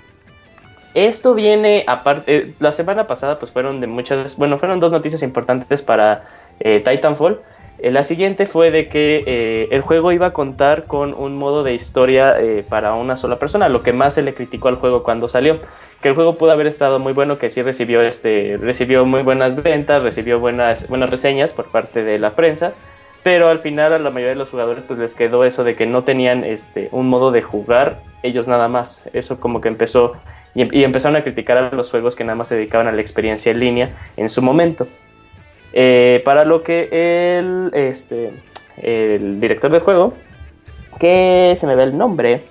Esto 0.94 1.34
viene 1.34 1.84
aparte, 1.88 2.36
eh, 2.36 2.54
la 2.60 2.72
semana 2.72 3.08
pasada 3.08 3.40
pues 3.40 3.52
fueron 3.52 3.82
de 3.82 3.88
muchas, 3.88 4.38
bueno, 4.38 4.60
fueron 4.60 4.80
dos 4.80 4.92
noticias 4.92 5.24
importantes 5.24 5.82
para 5.82 6.26
eh, 6.60 6.84
Titanfall. 6.86 7.40
Eh, 7.80 7.92
la 7.92 8.04
siguiente 8.04 8.46
fue 8.46 8.70
de 8.70 8.88
que 8.88 9.68
el 9.72 9.82
juego 9.82 10.12
iba 10.12 10.28
a 10.28 10.34
contar 10.34 10.86
con 10.86 11.16
un 11.16 11.36
modo 11.36 11.64
de 11.64 11.74
historia 11.74 12.36
para 12.70 12.94
una 12.94 13.18
sola 13.18 13.40
persona, 13.40 13.68
lo 13.70 13.82
que 13.82 13.92
más 13.92 14.14
se 14.14 14.22
le 14.22 14.34
criticó 14.34 14.68
al 14.68 14.76
juego 14.76 15.04
cuando 15.04 15.28
salió. 15.28 15.60
Que 16.02 16.10
el 16.10 16.16
juego 16.16 16.36
pudo 16.36 16.52
haber 16.52 16.68
estado 16.68 17.00
muy 17.00 17.14
bueno, 17.14 17.38
que 17.40 17.50
sí 17.50 17.62
recibió, 17.62 18.02
este, 18.02 18.58
recibió 18.60 19.06
muy 19.06 19.24
buenas 19.24 19.62
ventas, 19.62 20.04
recibió 20.04 20.40
buenas, 20.40 20.88
buenas 20.88 21.10
reseñas 21.10 21.54
por 21.54 21.66
parte 21.66 22.04
de 22.04 22.20
la 22.20 22.36
prensa, 22.36 22.74
pero 23.24 23.50
al 23.50 23.60
final 23.60 23.94
a 23.94 24.00
la 24.00 24.10
mayoría 24.10 24.34
de 24.34 24.40
los 24.40 24.50
jugadores 24.50 24.84
pues 24.86 25.00
les 25.00 25.16
quedó 25.16 25.46
eso 25.46 25.64
de 25.64 25.76
que 25.76 25.86
no 25.86 26.04
tenían 26.04 26.44
este, 26.44 26.90
un 26.92 27.08
modo 27.08 27.32
de 27.32 27.42
jugar 27.42 28.02
ellos 28.22 28.48
nada 28.48 28.68
más. 28.68 29.10
Eso 29.14 29.40
como 29.40 29.62
que 29.62 29.70
empezó 29.70 30.18
y, 30.54 30.62
em- 30.62 30.70
empezaron 30.74 31.16
a 31.16 31.24
criticar 31.24 31.58
a 31.58 31.72
los 31.74 31.90
juegos 31.90 32.16
que 32.16 32.24
nada 32.24 32.36
más 32.36 32.50
se 32.50 32.56
dedicaban 32.56 32.88
a 32.88 32.92
la 32.92 33.02
experiencia 33.02 33.52
en 33.52 33.60
línea 33.60 33.90
en 34.18 34.30
su 34.30 34.42
momento. 34.42 34.88
Eh, 35.74 36.22
para 36.24 36.46
lo 36.46 36.62
que 36.62 36.90
el, 37.40 37.72
este, 37.74 38.34
el 38.78 39.40
director 39.40 39.72
del 39.72 39.82
juego, 39.82 40.14
que 41.00 41.54
se 41.56 41.66
me 41.66 41.76
ve 41.76 41.84
el 41.84 41.98
nombre, 41.98 42.42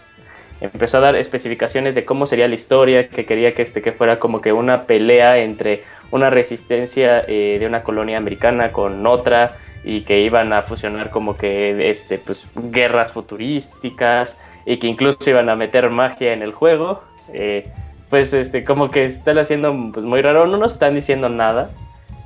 empezó 0.61 0.99
a 0.99 1.01
dar 1.01 1.17
especificaciones 1.17 1.95
de 1.95 2.05
cómo 2.05 2.27
sería 2.27 2.49
la 2.49 2.55
historia, 2.55 3.09
que 3.09 3.25
quería 3.25 3.55
que, 3.55 3.63
este, 3.63 3.83
que 3.83 3.93
fuera 3.93 4.19
como 4.19 4.41
que 4.41 4.53
una 4.53 4.85
pelea 4.85 5.39
entre 5.39 5.85
una 6.11 6.31
resistencia 6.31 7.25
eh, 7.27 7.59
de 7.59 7.67
una 7.67 7.83
colonia 7.83 8.17
americana 8.19 8.73
con 8.73 9.07
otra, 9.07 9.57
y 9.85 10.03
que 10.03 10.21
iban 10.21 10.53
a 10.53 10.63
fusionar 10.63 11.11
como 11.11 11.37
que 11.37 11.91
este 11.91 12.19
pues 12.19 12.47
guerras 12.55 13.13
futurísticas 13.13 14.39
y 14.65 14.77
que 14.79 14.87
incluso 14.87 15.29
iban 15.29 15.49
a 15.49 15.57
meter 15.57 15.91
magia 15.91 16.33
en 16.33 16.43
el 16.43 16.53
juego 16.53 17.03
eh, 17.33 17.69
pues 18.11 18.33
este 18.33 18.63
como 18.65 18.91
que 18.91 19.05
están 19.07 19.39
haciendo 19.39 19.75
pues 19.93 20.05
muy 20.05 20.21
raro. 20.23 20.47
No 20.47 20.57
nos 20.57 20.75
están 20.75 20.95
diciendo 20.95 21.29
nada 21.29 21.71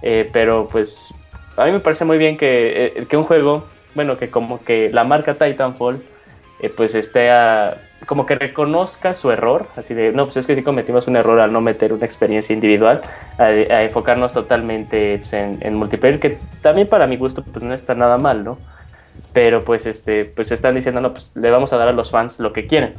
eh, 0.03 0.29
pero 0.33 0.69
pues 0.71 1.15
a 1.57 1.65
mí 1.65 1.73
me 1.73 1.81
parece 1.81 2.05
muy 2.05 2.19
bien 2.19 2.37
que, 2.37 2.87
eh, 2.97 3.07
que 3.09 3.17
un 3.17 3.25
juego 3.25 3.65
bueno 3.95 4.19
que 4.19 4.29
como 4.29 4.63
que 4.63 4.91
la 4.93 5.05
marca 5.05 5.35
Titanfall 5.35 6.03
pues 6.77 6.95
esté 6.95 7.31
a- 7.31 7.77
como 8.05 8.27
que 8.27 8.35
reconozca 8.35 9.15
su 9.15 9.31
error, 9.31 9.67
así 9.77 9.95
de, 9.95 10.13
no, 10.13 10.25
pues 10.25 10.37
es 10.37 10.47
que 10.47 10.55
sí 10.55 10.63
cometimos 10.63 11.09
un 11.09 11.17
error 11.17 11.41
al 11.41 11.53
no 11.53 11.61
meter 11.61 11.93
una 11.93 12.05
experiencia 12.05 12.53
individual, 12.53 13.01
a, 13.39 13.45
a 13.45 13.83
enfocarnos 13.83 14.35
totalmente 14.35 15.19
pues, 15.19 15.33
en, 15.33 15.59
en 15.61 15.75
multiplayer, 15.75 16.21
que 16.21 16.39
también 16.63 16.89
para 16.89 17.07
mi 17.07 17.17
gusto 17.17 17.43
pues 17.43 17.65
no 17.65 17.73
está 17.73 17.95
nada 17.95 18.19
mal, 18.19 18.45
¿no? 18.45 18.59
Pero 19.33 19.65
pues 19.65 19.87
este, 19.87 20.27
pues 20.27 20.53
están 20.53 20.75
diciendo, 20.75 21.01
no, 21.01 21.13
pues 21.13 21.33
le 21.35 21.51
vamos 21.51 21.73
a 21.73 21.79
dar 21.79 21.89
a 21.89 21.93
los 21.93 22.11
fans 22.11 22.39
lo 22.39 22.53
que 22.53 22.67
quieren. 22.67 22.95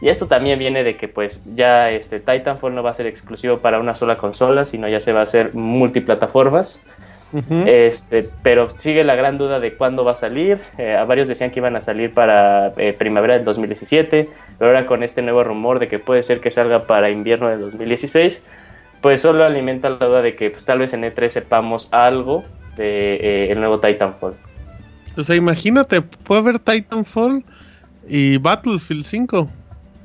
Y 0.00 0.08
esto 0.08 0.26
también 0.26 0.58
viene 0.58 0.84
de 0.84 0.96
que 0.96 1.08
pues 1.08 1.42
ya 1.54 1.90
este 1.90 2.20
Titanfall 2.20 2.74
no 2.74 2.82
va 2.82 2.90
a 2.90 2.94
ser 2.94 3.06
exclusivo 3.06 3.58
para 3.58 3.80
una 3.80 3.94
sola 3.94 4.16
consola, 4.16 4.64
sino 4.64 4.88
ya 4.88 5.00
se 5.00 5.12
va 5.12 5.20
a 5.20 5.24
hacer 5.24 5.54
multiplataformas. 5.54 6.82
Este, 7.66 8.24
pero 8.42 8.70
sigue 8.78 9.04
la 9.04 9.14
gran 9.14 9.36
duda 9.36 9.60
de 9.60 9.74
cuándo 9.74 10.04
va 10.04 10.12
a 10.12 10.16
salir. 10.16 10.60
Eh, 10.78 10.96
a 10.96 11.04
varios 11.04 11.28
decían 11.28 11.50
que 11.50 11.60
iban 11.60 11.76
a 11.76 11.80
salir 11.80 12.12
para 12.12 12.72
eh, 12.76 12.94
primavera 12.94 13.34
del 13.34 13.44
2017, 13.44 14.28
pero 14.58 14.70
ahora 14.70 14.86
con 14.86 15.02
este 15.02 15.22
nuevo 15.22 15.44
rumor 15.44 15.78
de 15.78 15.88
que 15.88 15.98
puede 15.98 16.22
ser 16.22 16.40
que 16.40 16.50
salga 16.50 16.86
para 16.86 17.10
invierno 17.10 17.48
del 17.48 17.60
2016, 17.60 18.42
pues 19.00 19.20
solo 19.20 19.44
alimenta 19.44 19.90
la 19.90 20.06
duda 20.06 20.22
de 20.22 20.36
que 20.36 20.50
pues, 20.50 20.64
tal 20.64 20.78
vez 20.78 20.92
en 20.94 21.02
E3 21.02 21.28
sepamos 21.28 21.88
algo 21.92 22.44
de 22.76 23.50
eh, 23.50 23.54
nuevo 23.54 23.80
Titanfall. 23.80 24.34
O 25.16 25.22
sea, 25.22 25.36
imagínate, 25.36 26.00
puede 26.00 26.40
haber 26.40 26.58
Titanfall 26.58 27.44
y 28.08 28.38
Battlefield 28.38 29.04
5. 29.04 29.48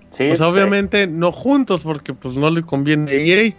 Sí, 0.09 0.27
pues, 0.27 0.41
obviamente 0.41 1.07
no 1.07 1.31
juntos 1.31 1.83
porque 1.83 2.13
pues 2.13 2.35
no 2.35 2.49
le 2.49 2.61
conviene 2.61 3.11
a 3.11 3.15
EA, 3.15 3.53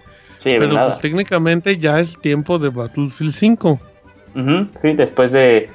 sí, 0.44 0.56
pero 0.58 0.74
nada. 0.74 0.88
pues 0.88 1.00
técnicamente 1.00 1.78
ya 1.78 2.00
es 2.00 2.18
tiempo 2.18 2.58
de 2.58 2.68
Battlefield 2.68 3.32
5. 3.32 3.80
Ujú, 4.36 4.68
sí, 4.82 4.92
después 4.92 5.32
de, 5.32 5.70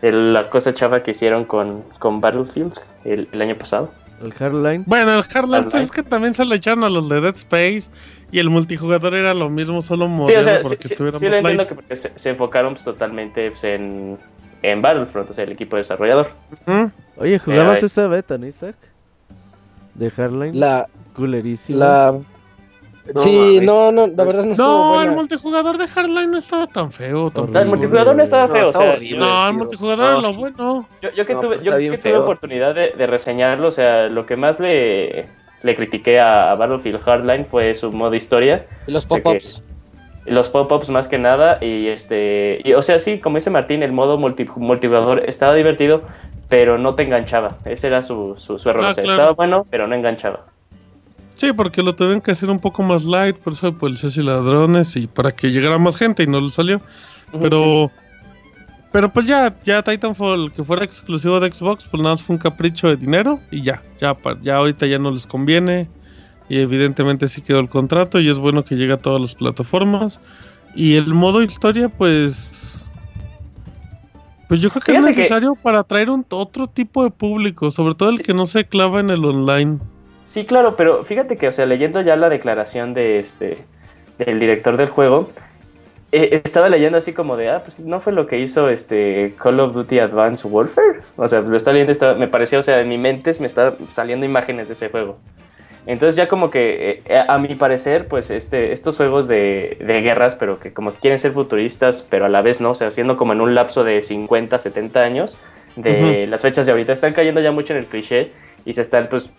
de 0.00 0.12
la 0.12 0.48
cosa 0.48 0.72
chava 0.72 1.02
que 1.02 1.10
hicieron 1.10 1.44
con, 1.44 1.82
con 1.98 2.20
Battlefield 2.20 2.74
el, 3.04 3.28
el 3.32 3.42
año 3.42 3.56
pasado. 3.56 3.90
El 4.22 4.32
Hardline. 4.32 4.84
Bueno, 4.86 5.18
el 5.18 5.24
Hardline 5.24 5.64
pues 5.64 5.84
es 5.84 5.90
que 5.90 6.02
también 6.02 6.32
se 6.34 6.44
le 6.44 6.54
echaron 6.54 6.84
a 6.84 6.88
los 6.88 7.08
de 7.08 7.20
Dead 7.20 7.34
Space 7.34 7.90
y 8.30 8.38
el 8.38 8.48
multijugador 8.48 9.14
era 9.14 9.34
lo 9.34 9.50
mismo, 9.50 9.82
solo 9.82 10.06
Sí, 10.26 10.34
o 10.34 10.44
sea, 10.44 10.56
sí, 10.56 10.60
porque 10.62 10.88
sí, 10.88 10.94
estuviera 10.94 11.18
sí 11.18 11.26
lo 11.26 11.36
entiendo 11.36 11.66
que 11.66 11.74
porque 11.74 11.96
se, 11.96 12.12
se 12.16 12.30
enfocaron 12.30 12.74
pues, 12.74 12.84
totalmente 12.84 13.50
pues, 13.50 13.64
en, 13.64 14.16
en 14.62 14.82
Battlefront, 14.82 15.30
o 15.30 15.34
sea, 15.34 15.44
el 15.44 15.52
equipo 15.52 15.76
desarrollador. 15.76 16.30
Oye, 17.16 17.38
jugamos 17.38 17.74
Pero, 17.74 17.86
esa 17.86 18.06
beta, 18.06 18.38
¿no, 18.38 18.46
Isaac? 18.46 18.76
De 19.94 20.10
Hardline. 20.10 20.58
La, 20.58 20.88
Culerísima. 21.14 21.78
la... 21.78 22.18
No 23.12 23.20
sí, 23.20 23.36
mames. 23.36 23.62
no, 23.62 23.92
no, 23.92 24.06
la 24.06 24.24
verdad 24.24 24.44
no 24.44 24.54
No, 24.56 25.02
el 25.02 25.10
multijugador 25.10 25.76
de 25.76 25.88
Hardline 25.88 26.30
no 26.30 26.38
estaba 26.38 26.66
tan 26.66 26.90
feo. 26.90 27.30
No, 27.34 27.60
el 27.60 27.66
multijugador 27.68 28.16
no 28.16 28.22
estaba 28.22 28.48
feo, 28.48 28.68
o 28.68 28.70
está 28.70 28.96
sea. 28.98 29.16
No, 29.18 29.48
el 29.48 29.54
multijugador 29.54 29.98
No. 30.06 30.12
era 30.12 30.20
lo 30.22 30.34
bueno. 30.34 30.88
Yo, 31.02 31.10
yo 31.10 31.26
que 31.26 31.34
No, 31.34 31.40
tuve, 31.40 31.58
yo 31.62 31.76
que 31.76 31.98
tuve 31.98 32.16
oportunidad 32.16 32.74
de, 32.74 32.94
de 32.96 33.06
reseñarlo, 33.06 33.68
o 33.68 33.70
sea, 33.70 34.08
lo 34.08 34.24
que 34.24 34.36
más 34.36 34.58
le, 34.58 35.26
le 35.62 35.76
critiqué 35.76 36.18
a, 36.18 36.54
Battlefield 36.54 37.02
Hardline 37.02 37.44
fue 37.44 37.74
su 37.74 37.92
modo 37.92 38.14
historia, 38.14 38.64
Y 38.86 38.92
los 38.92 39.04
pop-ups. 39.04 39.62
los 40.24 40.48
pop-ups 40.48 40.88
más 40.88 41.06
que 41.08 41.18
nada, 41.18 41.58
y 41.60 41.88
este, 41.88 42.62
y, 42.64 42.72
o 42.72 42.80
sea, 42.80 42.98
sí, 42.98 43.18
como 43.18 43.36
dice 43.36 43.50
Martín, 43.50 43.82
el 43.82 43.92
modo 43.92 44.16
multi- 44.16 44.48
multijugador 44.56 45.24
estaba 45.28 45.52
divertido, 45.54 46.02
pero 46.48 46.78
no 46.78 46.94
te 46.94 47.02
enganchaba, 47.02 47.56
ese 47.66 47.88
era 47.88 48.02
su, 48.02 48.34
su, 48.38 48.58
su 48.58 48.70
error, 48.70 48.84
Ah, 48.86 48.90
o 48.90 48.94
sea, 48.94 49.04
claro. 49.04 49.18
estaba 49.18 49.34
bueno, 49.34 49.66
pero 49.68 49.86
no 49.86 49.94
enganchaba. 49.94 50.46
Sí, 51.34 51.52
porque 51.52 51.82
lo 51.82 51.94
tuvieron 51.94 52.20
que 52.20 52.30
hacer 52.30 52.48
un 52.48 52.60
poco 52.60 52.82
más 52.82 53.04
light, 53.04 53.36
por 53.36 53.52
eso 53.52 53.66
de 53.66 53.72
policías 53.72 54.16
y 54.16 54.22
ladrones 54.22 54.94
y 54.96 55.06
para 55.08 55.32
que 55.32 55.50
llegara 55.50 55.78
más 55.78 55.96
gente 55.96 56.22
y 56.22 56.26
no 56.26 56.40
le 56.40 56.50
salió. 56.50 56.80
Pero 57.40 57.90
pero 58.92 59.12
pues 59.12 59.26
ya 59.26 59.52
ya 59.64 59.82
Titanfall 59.82 60.52
que 60.52 60.62
fuera 60.62 60.84
exclusivo 60.84 61.40
de 61.40 61.52
Xbox, 61.52 61.86
pues 61.90 62.00
nada 62.02 62.14
más 62.14 62.22
fue 62.22 62.34
un 62.36 62.38
capricho 62.40 62.86
de 62.88 62.96
dinero 62.96 63.40
y 63.50 63.62
ya, 63.62 63.82
ya 64.00 64.16
ya 64.42 64.56
ahorita 64.56 64.86
ya 64.86 65.00
no 65.00 65.10
les 65.10 65.26
conviene 65.26 65.88
y 66.48 66.60
evidentemente 66.60 67.26
sí 67.26 67.40
quedó 67.42 67.58
el 67.58 67.68
contrato 67.68 68.20
y 68.20 68.28
es 68.28 68.38
bueno 68.38 68.62
que 68.62 68.76
llegue 68.76 68.92
a 68.92 68.98
todas 68.98 69.20
las 69.20 69.34
plataformas 69.34 70.20
y 70.76 70.94
el 70.94 71.12
modo 71.12 71.42
historia 71.42 71.88
pues 71.88 72.88
pues 74.46 74.60
yo 74.60 74.70
creo 74.70 74.82
que 74.82 74.92
Fíjate 74.92 75.10
es 75.10 75.16
que- 75.16 75.22
necesario 75.22 75.54
para 75.60 75.80
atraer 75.80 76.10
un 76.10 76.24
otro 76.30 76.68
tipo 76.68 77.02
de 77.02 77.10
público, 77.10 77.72
sobre 77.72 77.94
todo 77.96 78.10
el 78.10 78.18
Sí. 78.18 78.22
que 78.22 78.34
no 78.34 78.46
se 78.46 78.66
clava 78.66 79.00
en 79.00 79.10
el 79.10 79.24
online. 79.24 79.78
Sí, 80.24 80.46
claro, 80.46 80.74
pero 80.76 81.04
fíjate 81.04 81.36
que, 81.36 81.48
o 81.48 81.52
sea, 81.52 81.66
leyendo 81.66 82.00
ya 82.00 82.16
la 82.16 82.28
declaración 82.28 82.94
de 82.94 83.18
este 83.18 83.58
del 84.18 84.38
director 84.38 84.76
del 84.76 84.88
juego, 84.88 85.28
eh, 86.12 86.40
estaba 86.44 86.68
leyendo 86.68 86.96
así 86.98 87.12
como 87.12 87.36
de, 87.36 87.50
ah, 87.50 87.62
pues 87.64 87.80
no 87.80 87.98
fue 88.00 88.12
lo 88.12 88.26
que 88.28 88.38
hizo 88.38 88.68
este 88.70 89.34
Call 89.42 89.58
of 89.58 89.74
Duty 89.74 89.98
Advanced 89.98 90.48
Warfare. 90.48 91.00
O 91.16 91.26
sea, 91.26 91.40
lo 91.40 91.56
estaba 91.56 91.72
leyendo, 91.74 91.90
estaba- 91.92 92.14
me 92.14 92.28
pareció, 92.28 92.60
o 92.60 92.62
sea, 92.62 92.80
en 92.80 92.88
mi 92.88 92.96
mente 92.98 93.32
me 93.40 93.46
está 93.46 93.74
saliendo 93.90 94.24
imágenes 94.24 94.68
de 94.68 94.74
ese 94.74 94.88
juego. 94.88 95.18
Entonces 95.86 96.16
ya 96.16 96.28
como 96.28 96.50
que, 96.50 97.02
eh, 97.04 97.24
a 97.28 97.36
mi 97.38 97.56
parecer, 97.56 98.06
pues 98.08 98.30
este, 98.30 98.72
estos 98.72 98.96
juegos 98.96 99.28
de, 99.28 99.76
de 99.84 100.00
guerras, 100.00 100.36
pero 100.36 100.58
que 100.58 100.72
como 100.72 100.92
quieren 100.92 101.18
ser 101.18 101.32
futuristas, 101.32 102.06
pero 102.08 102.24
a 102.24 102.28
la 102.30 102.40
vez 102.40 102.60
no, 102.60 102.70
o 102.70 102.74
sea, 102.74 102.90
siendo 102.90 103.16
como 103.18 103.34
en 103.34 103.40
un 103.42 103.54
lapso 103.54 103.84
de 103.84 104.00
50, 104.00 104.58
70 104.58 105.02
años, 105.02 105.38
de 105.76 106.26
las 106.28 106.40
fechas 106.42 106.64
de 106.66 106.72
ahorita, 106.72 106.92
están 106.92 107.12
cayendo 107.12 107.40
ya 107.40 107.50
mucho 107.50 107.72
en 107.74 107.80
el 107.80 107.86
cliché 107.86 108.30
y 108.64 108.72
se 108.74 108.80
están, 108.82 109.08
pues, 109.10 109.30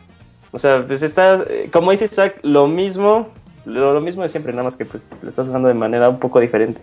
o 0.55 0.57
sea, 0.57 0.83
pues 0.87 1.03
está, 1.03 1.43
eh, 1.49 1.69
como 1.71 1.91
dice 1.91 2.05
Isaac, 2.05 2.39
lo 2.41 2.65
mismo, 2.67 3.27
lo, 3.65 3.93
lo 3.93 4.01
mismo 4.01 4.23
de 4.23 4.29
siempre, 4.29 4.51
nada 4.53 4.63
más 4.63 4.75
que 4.77 4.85
pues 4.85 5.11
lo 5.21 5.29
estás 5.29 5.45
jugando 5.45 5.67
de 5.67 5.73
manera 5.75 6.09
un 6.09 6.17
poco 6.19 6.39
diferente. 6.39 6.81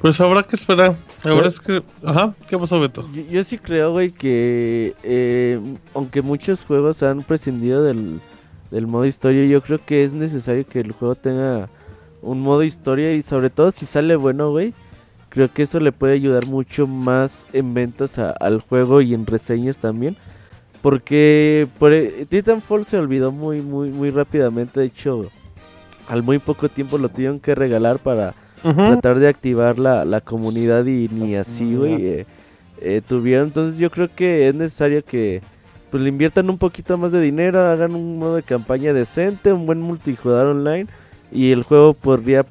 Pues 0.00 0.20
habrá 0.20 0.44
que 0.44 0.54
esperar. 0.54 0.96
Ahora 1.24 1.48
es 1.48 1.58
que 1.58 1.82
ajá, 2.04 2.32
¿qué 2.48 2.56
pasó 2.56 2.78
Beto? 2.78 3.04
Yo, 3.12 3.22
yo 3.22 3.42
sí 3.44 3.58
creo, 3.58 3.90
güey, 3.92 4.12
que 4.12 4.94
eh, 5.02 5.58
aunque 5.94 6.22
muchos 6.22 6.64
juegos 6.64 7.02
han 7.02 7.22
prescindido 7.24 7.82
del, 7.82 8.20
del 8.70 8.86
modo 8.86 9.06
historia, 9.06 9.44
yo 9.46 9.60
creo 9.60 9.80
que 9.84 10.04
es 10.04 10.12
necesario 10.12 10.64
que 10.66 10.78
el 10.80 10.92
juego 10.92 11.16
tenga 11.16 11.68
un 12.22 12.40
modo 12.40 12.62
historia 12.62 13.12
y 13.14 13.22
sobre 13.22 13.50
todo 13.50 13.70
si 13.72 13.86
sale 13.86 14.14
bueno, 14.14 14.50
güey. 14.50 14.72
Creo 15.30 15.52
que 15.52 15.62
eso 15.64 15.78
le 15.80 15.92
puede 15.92 16.14
ayudar 16.14 16.46
mucho 16.46 16.86
más 16.86 17.46
en 17.52 17.74
ventas 17.74 18.18
a- 18.18 18.30
al 18.30 18.60
juego 18.60 19.00
y 19.02 19.14
en 19.14 19.26
reseñas 19.26 19.76
también. 19.78 20.16
Porque 20.82 21.66
por, 21.78 21.92
e- 21.92 22.26
Titanfall 22.28 22.86
se 22.86 22.96
olvidó 22.98 23.32
muy, 23.32 23.60
muy, 23.62 23.90
muy 23.90 24.10
rápidamente. 24.10 24.80
De 24.80 24.86
hecho, 24.86 25.26
al 26.08 26.22
muy 26.22 26.38
poco 26.38 26.68
tiempo 26.68 26.98
lo 26.98 27.08
tuvieron 27.08 27.40
que 27.40 27.54
regalar 27.54 27.98
para 27.98 28.34
tratar 28.90 29.18
de 29.18 29.28
activar 29.28 29.78
la, 29.78 30.04
la 30.04 30.20
comunidad 30.20 30.84
y 30.86 31.08
ni 31.08 31.36
así, 31.36 31.74
güey, 31.76 32.06
eh, 32.06 32.26
eh, 32.80 33.02
tuvieron. 33.06 33.48
Entonces 33.48 33.78
yo 33.78 33.90
creo 33.90 34.08
que 34.14 34.48
es 34.48 34.54
necesario 34.54 35.04
que 35.04 35.42
pues 35.90 36.02
le 36.02 36.08
inviertan 36.10 36.50
un 36.50 36.58
poquito 36.58 36.98
más 36.98 37.12
de 37.12 37.20
dinero, 37.20 37.60
hagan 37.60 37.94
un 37.94 38.18
modo 38.18 38.36
de 38.36 38.42
campaña 38.42 38.92
decente, 38.92 39.52
un 39.52 39.64
buen 39.64 39.80
multijugador 39.80 40.48
online 40.56 40.86
y 41.32 41.50
el 41.52 41.62
juego 41.62 41.94
podría 41.94 42.44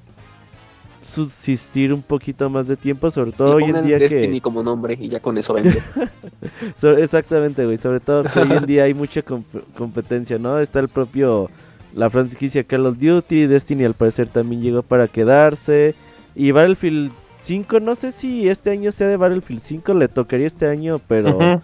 subsistir 1.07 1.93
un 1.93 2.01
poquito 2.01 2.49
más 2.49 2.67
de 2.67 2.75
tiempo, 2.75 3.09
sobre 3.09 3.31
todo 3.31 3.59
Y 3.59 3.63
hoy 3.63 3.69
en 3.71 3.85
día 3.85 3.97
Destiny 3.97 4.37
que... 4.37 4.41
como 4.41 4.61
nombre 4.61 4.97
y 4.99 5.07
ya 5.09 5.19
con 5.19 5.37
eso 5.37 5.53
vende. 5.53 5.81
So- 6.81 6.97
exactamente, 6.97 7.65
güey. 7.65 7.77
Sobre 7.77 7.99
todo 7.99 8.23
que 8.23 8.39
hoy 8.39 8.51
en 8.51 8.65
día 8.67 8.83
hay 8.83 8.93
mucha 8.93 9.23
comp- 9.23 9.63
competencia, 9.77 10.37
¿no? 10.37 10.59
Está 10.59 10.79
el 10.79 10.89
propio. 10.89 11.49
La 11.95 12.09
franquicia 12.09 12.63
Call 12.63 12.85
of 12.85 12.99
Duty. 12.99 13.47
Destiny 13.47 13.85
al 13.85 13.93
parecer 13.93 14.27
también 14.27 14.61
llegó 14.61 14.83
para 14.83 15.07
quedarse. 15.07 15.95
Y 16.35 16.51
Battlefield 16.51 17.11
5, 17.39 17.79
no 17.79 17.95
sé 17.95 18.11
si 18.11 18.47
este 18.49 18.69
año 18.71 18.91
sea 18.91 19.07
de 19.07 19.17
Battlefield 19.17 19.61
5. 19.61 19.93
Le 19.93 20.07
tocaría 20.07 20.45
este 20.47 20.67
año, 20.67 20.99
pero. 21.07 21.61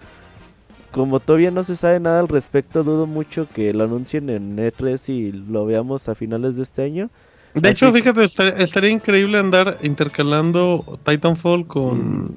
Como 0.91 1.19
todavía 1.19 1.49
no 1.49 1.63
se 1.63 1.75
sabe 1.75 1.99
nada 1.99 2.19
al 2.19 2.27
respecto, 2.27 2.83
dudo 2.83 3.07
mucho 3.07 3.47
que 3.51 3.73
lo 3.73 3.83
anuncien 3.85 4.29
en 4.29 4.55
E3 4.57 5.09
y 5.09 5.31
lo 5.31 5.65
veamos 5.65 6.07
a 6.07 6.13
finales 6.13 6.55
de 6.55 6.61
este 6.61 6.83
año. 6.83 7.09
De 7.53 7.69
hecho, 7.69 7.91
fíjate, 7.91 8.23
estaría, 8.23 8.53
estaría 8.63 8.89
increíble 8.89 9.37
andar 9.37 9.77
intercalando 9.83 10.83
Titanfall 11.03 11.67
con, 11.67 12.35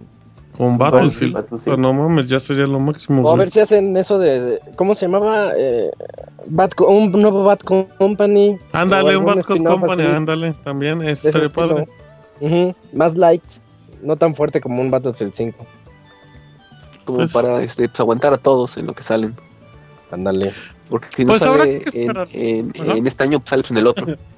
con 0.56 0.76
Battlefield. 0.76 1.32
Battlefield. 1.34 1.60
O 1.62 1.64
sea, 1.64 1.76
no 1.76 1.92
mames, 1.94 2.28
ya 2.28 2.38
sería 2.38 2.66
lo 2.66 2.78
máximo. 2.80 3.22
O 3.22 3.30
a 3.32 3.36
ver 3.36 3.50
si 3.50 3.60
hacen 3.60 3.96
eso 3.96 4.18
de. 4.18 4.60
¿Cómo 4.76 4.94
se 4.94 5.06
llamaba? 5.06 5.52
Eh, 5.56 5.90
Bad 6.48 6.70
un 6.86 7.10
nuevo 7.12 7.44
Bad 7.44 7.60
Company. 7.60 8.58
Ándale, 8.72 9.16
un 9.16 9.24
Bad 9.24 9.40
Company, 9.42 10.02
así, 10.02 10.12
ándale, 10.12 10.54
también, 10.64 11.02
estaría 11.02 11.48
padre. 11.50 11.88
Ujú, 12.40 12.74
Más 12.92 13.16
light. 13.16 13.42
No 14.02 14.16
tan 14.16 14.34
fuerte 14.34 14.60
como 14.60 14.82
un 14.82 14.90
Battlefield 14.90 15.32
5. 15.32 15.66
Como 17.06 17.18
Pues- 17.18 17.32
para 17.32 17.62
este, 17.62 17.88
pues, 17.88 17.98
aguantar 18.00 18.34
a 18.34 18.38
todos 18.38 18.76
en 18.76 18.86
lo 18.86 18.92
que 18.94 19.02
salen. 19.02 19.34
Ándale. 20.10 20.52
Porque 20.90 21.08
si 21.16 21.24
no 21.24 21.32
Pues 21.32 21.42
habrá 21.42 21.64
que 21.64 21.78
esperar. 21.78 22.28
en 22.32 23.06
este 23.06 23.22
año, 23.24 23.40
pues 23.40 23.48
sales 23.50 23.70
en 23.70 23.78
el 23.78 23.86
otro. 23.86 24.06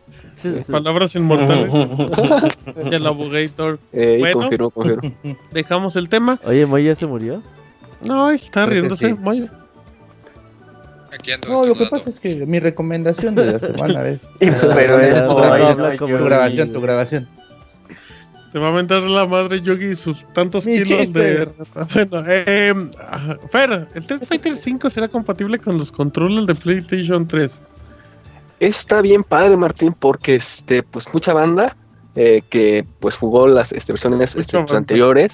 Palabras 0.71 1.15
inmortales. 1.17 1.73
y 2.91 2.95
el 2.95 3.07
abogator. 3.07 3.79
Eh, 3.93 4.17
Bueno. 4.21 4.41
confirmo, 4.41 4.71
confirmo. 4.71 5.13
Dejamos 5.53 5.97
el 5.97 6.09
tema. 6.09 6.39
Oye, 6.45 6.67
Moy 6.67 6.85
ya 6.85 6.95
se 6.95 7.07
murió. 7.07 7.43
No, 8.05 8.31
está 8.31 8.65
Creo 8.65 8.75
riéndose. 8.81 9.09
sí. 9.09 9.15
Moy. 9.15 9.49
Aquí 11.13 11.33
ando 11.33 11.49
No, 11.49 11.65
lo 11.65 11.75
que 11.75 11.87
pasa 11.91 12.11
es 12.11 12.21
que 12.21 12.45
mi 12.47 12.61
recomendación 12.61 13.35
de 13.35 13.53
la 13.53 13.61
semana 13.61 14.09
es 14.09 14.21
Pero 14.39 15.01
es 15.01 15.27
tu 15.27 15.35
grabación, 15.35 16.73
tu 16.73 16.81
grabación. 16.81 17.29
Te 18.53 18.59
va 18.59 18.69
a 18.69 18.73
mentar 18.73 19.03
la 19.03 19.27
madre 19.27 19.61
Yogi 19.61 19.91
y 19.91 19.97
sus 19.97 20.25
tantos 20.33 20.67
Mi 20.67 20.83
kilos 20.83 21.01
chiste. 21.01 21.19
de 21.21 21.45
rata. 21.45 21.87
Bueno, 22.11 22.25
eh, 22.27 22.75
Fer, 23.51 23.89
¿el 23.95 24.01
Street 24.03 24.23
Fighter 24.27 24.57
5 24.57 24.89
será 24.89 25.09
compatible 25.09 25.59
con 25.59 25.77
los 25.77 25.93
controles 25.93 26.47
de 26.47 26.55
PlayStation 26.55 27.29
3? 27.29 27.61
Está 28.61 29.01
bien 29.01 29.23
padre, 29.25 29.57
Martín, 29.57 29.95
porque 29.99 30.37
este, 30.37 30.83
pues 30.83 31.07
mucha 31.13 31.33
banda 31.33 31.77
eh, 32.17 32.43
que 32.51 32.85
pues 32.99 33.17
jugó 33.17 33.47
las 33.47 33.73
este, 33.73 33.93
versiones 33.93 34.35
este, 34.35 34.59
pues, 34.59 34.73
anteriores. 34.73 35.33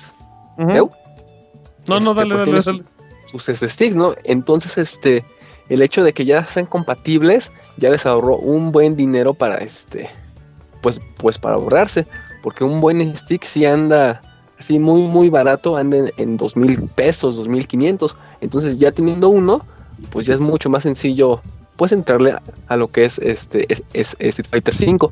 No, 1.87 2.01
no, 2.01 2.11
Este, 2.11 2.29
dale, 2.29 2.45
pues, 2.45 2.65
dale, 2.65 2.79
dale. 2.79 2.85
sus 3.31 3.49
este, 3.49 3.69
sticks, 3.69 3.97
¿no? 3.97 4.15
Entonces, 4.25 4.77
este, 4.77 5.25
el 5.69 5.81
hecho 5.81 6.05
de 6.05 6.13
que 6.13 6.25
ya 6.27 6.47
sean 6.47 6.67
compatibles 6.67 7.51
ya 7.79 7.91
les 7.91 8.05
ahorró 8.05 8.37
un 8.37 8.71
buen 8.73 8.97
dinero 8.97 9.33
para 9.35 9.57
este, 9.59 10.11
pues, 10.83 11.01
pues 11.17 11.39
para 11.39 11.57
ahorrarse, 11.57 12.07
porque 12.43 12.65
un 12.65 12.81
buen 12.81 13.17
stick 13.17 13.45
sí 13.45 13.65
anda 13.65 14.21
así 14.59 14.79
muy, 14.79 15.03
muy 15.03 15.31
barato, 15.31 15.77
anda 15.77 15.97
en, 15.97 16.13
en 16.19 16.37
dos 16.37 16.57
mil 16.57 16.83
pesos, 16.95 17.37
dos 17.37 17.49
mil 17.49 17.67
quinientos. 17.67 18.17
Entonces, 18.43 18.79
ya 18.79 18.93
teniendo 18.93 19.31
uno, 19.31 19.65
pues 20.11 20.27
ya 20.27 20.35
es 20.35 20.41
mucho 20.41 20.69
más 20.69 20.83
sencillo, 20.83 21.41
pues 21.77 21.93
entrarle 21.93 22.37
a, 22.69 22.77
lo 22.77 22.89
que 22.89 23.05
es 23.05 23.19
este 23.19 23.67
es, 23.73 23.83
es- 23.93 24.17
Street 24.19 24.47
Fighter 24.51 24.75
5. 24.75 25.11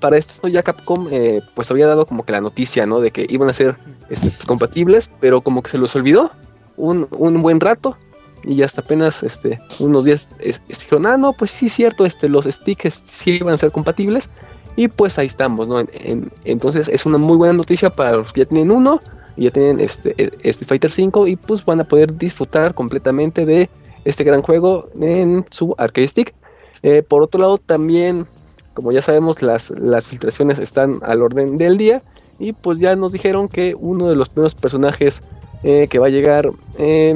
para 0.00 0.16
esto 0.18 0.48
ya 0.48 0.62
Capcom 0.62 1.08
eh, 1.10 1.40
pues 1.54 1.70
había 1.70 1.86
dado 1.86 2.06
como 2.06 2.24
que 2.24 2.32
la 2.32 2.40
noticia, 2.40 2.86
¿no? 2.86 3.00
De 3.00 3.10
que 3.10 3.26
iban 3.28 3.48
a 3.48 3.52
ser 3.52 3.76
este, 4.10 4.46
compatibles, 4.46 5.10
pero 5.20 5.40
como 5.40 5.62
que 5.62 5.70
se 5.70 5.78
los 5.78 5.94
olvidó 5.96 6.30
un, 6.76 7.06
un 7.18 7.40
buen 7.42 7.60
rato 7.60 7.96
y 8.44 8.62
hasta 8.62 8.82
apenas 8.82 9.22
este, 9.22 9.58
unos 9.78 10.04
días 10.04 10.28
es- 10.38 10.60
dijeron, 10.68 11.06
ah, 11.06 11.16
no, 11.16 11.32
pues 11.32 11.50
sí, 11.50 11.68
cierto, 11.68 12.04
este, 12.04 12.28
los 12.28 12.44
sticks 12.44 13.02
sí 13.10 13.32
iban 13.32 13.54
a 13.54 13.58
ser 13.58 13.72
compatibles 13.72 14.28
y 14.76 14.88
pues 14.88 15.18
ahí 15.18 15.26
estamos, 15.26 15.66
¿no? 15.68 15.80
En- 15.80 15.88
en- 15.94 16.32
entonces 16.44 16.88
es 16.88 17.06
una 17.06 17.16
muy 17.18 17.36
buena 17.36 17.54
noticia 17.54 17.88
para 17.90 18.16
los 18.16 18.32
que 18.32 18.40
ya 18.42 18.46
tienen 18.46 18.70
uno 18.70 19.00
y 19.36 19.44
ya 19.44 19.50
tienen 19.50 19.80
este, 19.80 20.14
este 20.42 20.64
Fighter 20.64 20.90
5 20.90 21.26
y 21.26 21.36
pues 21.36 21.64
van 21.64 21.80
a 21.80 21.84
poder 21.84 22.16
disfrutar 22.16 22.74
completamente 22.74 23.46
de 23.46 23.70
este 24.04 24.24
gran 24.24 24.42
juego 24.42 24.88
en 25.00 25.44
su 25.50 25.74
arcade 25.78 26.08
stick. 26.08 26.34
Eh, 26.82 27.02
por 27.02 27.22
otro 27.22 27.40
lado, 27.40 27.58
también, 27.58 28.26
como 28.74 28.92
ya 28.92 29.02
sabemos, 29.02 29.42
las, 29.42 29.70
las 29.70 30.06
filtraciones 30.06 30.58
están 30.58 31.00
al 31.02 31.22
orden 31.22 31.56
del 31.56 31.78
día 31.78 32.02
y 32.38 32.52
pues 32.52 32.78
ya 32.78 32.96
nos 32.96 33.12
dijeron 33.12 33.48
que 33.48 33.74
uno 33.74 34.08
de 34.08 34.16
los 34.16 34.28
primeros 34.28 34.54
personajes 34.54 35.22
eh, 35.62 35.88
que 35.88 35.98
va 35.98 36.06
a 36.06 36.10
llegar 36.10 36.50
eh, 36.78 37.14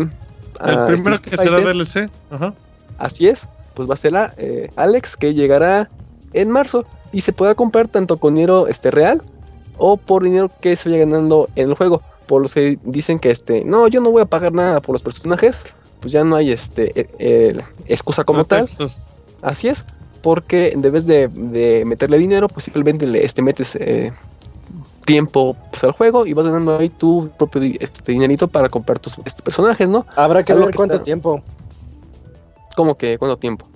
El 0.65 0.79
a 0.79 0.87
primero 0.87 1.17
Street 1.17 1.21
que 1.21 1.37
será 1.37 1.57
Fighter, 1.57 1.75
DLC. 1.75 2.11
Ajá. 2.31 2.55
Así 2.99 3.29
es, 3.29 3.47
pues 3.75 3.89
va 3.89 3.95
a 3.95 3.97
ser 3.97 4.13
la, 4.13 4.33
eh, 4.39 4.71
Alex, 4.77 5.17
que 5.17 5.35
llegará 5.35 5.89
en 6.33 6.51
marzo 6.51 6.85
y 7.13 7.21
se 7.21 7.33
podrá 7.33 7.55
comprar 7.55 7.89
tanto 7.89 8.17
con 8.17 8.35
dinero 8.35 8.67
este, 8.67 8.91
real 8.91 9.23
o 9.77 9.97
por 9.97 10.25
dinero 10.25 10.51
que 10.61 10.77
se 10.77 10.89
vaya 10.89 11.05
ganando 11.05 11.49
en 11.57 11.71
el 11.71 11.75
juego. 11.75 12.03
Por 12.27 12.43
los 12.43 12.53
que 12.53 12.79
dicen 12.83 13.19
que 13.19 13.31
este, 13.31 13.65
no, 13.65 13.89
yo 13.89 14.01
no 14.01 14.11
voy 14.11 14.23
a 14.23 14.27
pagar 14.27 14.53
nada 14.53 14.81
por 14.81 14.95
los 14.95 15.03
personajes, 15.03 15.65
pues 16.01 16.13
ya 16.13 16.25
no 16.25 16.37
hay 16.37 16.53
este 16.53 16.99
eh, 17.01 17.09
eh, 17.19 17.61
excusa 17.87 18.25
como 18.25 18.45
tal. 18.45 18.69
Así 19.43 19.69
es, 19.69 19.85
porque 20.23 20.71
en 20.71 20.83
vez 20.83 21.07
de, 21.07 21.29
de 21.29 21.85
meterle 21.85 22.19
dinero, 22.19 22.49
pues 22.49 22.65
simplemente 22.65 23.07
le 23.07 23.25
este, 23.25 23.41
metes 23.43 23.77
eh, 23.77 24.13
tiempo 25.05 25.57
pues, 25.71 25.85
al 25.85 25.93
juego 25.93 26.27
y 26.27 26.33
vas 26.33 26.45
ganando 26.45 26.77
ahí 26.79 26.89
tu 26.89 27.31
propio 27.39 27.63
este, 27.81 28.13
dinerito 28.13 28.49
para 28.49 28.69
comprar 28.69 28.99
tus 28.99 29.17
este, 29.25 29.43
personajes, 29.43 29.89
¿no? 29.89 30.05
Habrá 30.17 30.43
que 30.43 30.53
Algo 30.53 30.67
ver 30.67 30.73
que 30.73 30.77
cuánto 30.77 30.95
está- 30.97 31.05
tiempo. 31.05 31.43
Como 32.77 32.97
que, 32.97 33.19
¿cuánto 33.19 33.37
tiempo? 33.39 33.67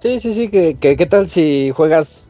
Sí, 0.00 0.18
sí, 0.18 0.34
sí, 0.34 0.48
que, 0.48 0.74
que 0.74 0.96
qué 0.96 1.06
tal 1.06 1.28
si 1.28 1.70
juegas 1.74 2.24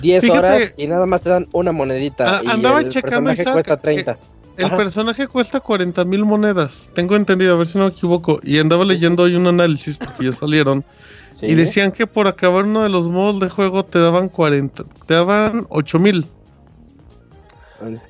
10 0.00 0.22
Fíjate- 0.22 0.38
horas 0.38 0.74
y 0.76 0.86
nada 0.86 1.06
más 1.06 1.22
te 1.22 1.30
dan 1.30 1.46
una 1.52 1.72
monedita 1.72 2.40
y 2.44 2.48
andaba 2.50 2.80
el 2.80 2.88
checando, 2.88 3.30
personaje 3.30 3.42
Isaac, 3.42 3.52
cuesta 3.54 3.76
que- 3.76 3.82
30. 3.82 4.18
El 4.56 4.66
Ajá. 4.66 4.76
personaje 4.76 5.26
cuesta 5.26 5.60
40 5.60 6.04
mil 6.04 6.24
monedas. 6.24 6.88
Tengo 6.94 7.16
entendido, 7.16 7.54
a 7.54 7.56
ver 7.58 7.66
si 7.66 7.78
no 7.78 7.84
me 7.84 7.90
equivoco. 7.90 8.38
Y 8.42 8.58
andaba 8.58 8.84
leyendo 8.84 9.24
hoy 9.24 9.34
un 9.34 9.46
análisis 9.46 9.98
porque 9.98 10.24
ya 10.26 10.32
salieron. 10.32 10.84
Sí. 11.40 11.46
Y 11.46 11.54
decían 11.56 11.90
que 11.90 12.06
por 12.06 12.28
acabar 12.28 12.64
uno 12.64 12.84
de 12.84 12.88
los 12.88 13.08
modos 13.08 13.40
de 13.40 13.50
juego 13.50 13.84
te 13.84 13.98
daban 13.98 14.28
40, 14.28 14.84
te 15.04 15.14
daban 15.14 15.66
8 15.68 15.98
mil. 15.98 16.28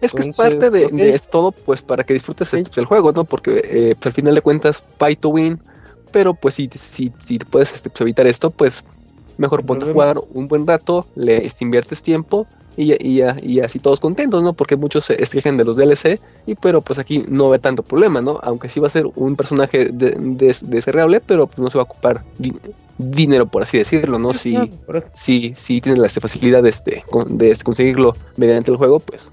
Es 0.03 0.13
que 0.13 0.29
es 0.29 0.37
parte 0.37 0.71
de, 0.71 0.87
ok. 0.87 0.93
de 0.93 1.15
es 1.15 1.29
todo, 1.29 1.51
pues, 1.51 1.81
para 1.81 2.05
que 2.05 2.13
disfrutes 2.13 2.51
Sí. 2.51 2.63
el 2.77 2.85
juego, 2.85 3.13
¿no? 3.13 3.25
Porque 3.25 3.63
eh, 3.65 3.95
pues, 3.97 4.07
al 4.07 4.13
final 4.13 4.35
de 4.35 4.43
cuentas, 4.43 4.83
pay 4.99 5.17
to 5.17 5.31
win, 5.31 5.59
pero 6.13 6.35
pues 6.35 6.57
si, 6.57 6.69
si, 6.75 7.13
si 7.25 7.39
te 7.39 7.47
puedes 7.47 7.73
este, 7.73 7.89
pues, 7.89 8.03
evitar 8.03 8.27
esto, 8.27 8.51
pues 8.51 8.85
mejor 9.39 9.65
ponte 9.65 9.87
a 9.89 9.93
jugar 9.93 10.21
un 10.33 10.47
buen 10.47 10.67
rato, 10.67 11.07
le 11.17 11.47
este, 11.47 11.65
inviertes 11.65 12.03
tiempo 12.03 12.47
y, 12.77 12.93
y, 12.93 13.23
y 13.43 13.61
así 13.61 13.79
todos 13.79 14.01
contentos, 14.01 14.43
¿no? 14.43 14.53
Porque 14.53 14.77
muchos 14.77 15.05
se 15.05 15.17
quejan 15.17 15.57
de 15.57 15.65
los 15.65 15.77
DLC, 15.77 16.19
y 16.47 16.55
pero 16.55 16.81
pues 16.81 16.99
aquí 16.99 17.25
no 17.29 17.49
ve 17.51 17.59
tanto 17.59 17.83
problema, 17.83 18.21
¿no? 18.21 18.39
Aunque 18.43 18.69
sí 18.69 18.81
va 18.81 18.87
a 18.89 18.91
ser 18.91 19.07
un 19.15 19.37
personaje 19.37 19.87
de, 19.93 20.11
de- 20.13 21.21
pero 21.27 21.47
pues 21.47 21.59
no 21.59 21.71
se 21.71 21.79
va 21.79 21.83
a 21.83 21.85
ocupar 21.85 22.23
di- 22.39 22.53
dinero, 22.99 23.47
por 23.47 23.63
así 23.63 23.79
decirlo, 23.79 24.19
¿no? 24.19 24.35
Si, 24.35 24.57
si, 25.15 25.55
si 25.57 25.81
tienes 25.81 26.01
la 26.01 26.07
este, 26.07 26.21
facilidad 26.21 26.63
de, 26.63 26.69
este, 26.71 27.05
de 27.29 27.51
este, 27.51 27.65
conseguirlo 27.65 28.17
mediante 28.37 28.71
el 28.71 28.77
juego, 28.77 29.01
pues 29.01 29.31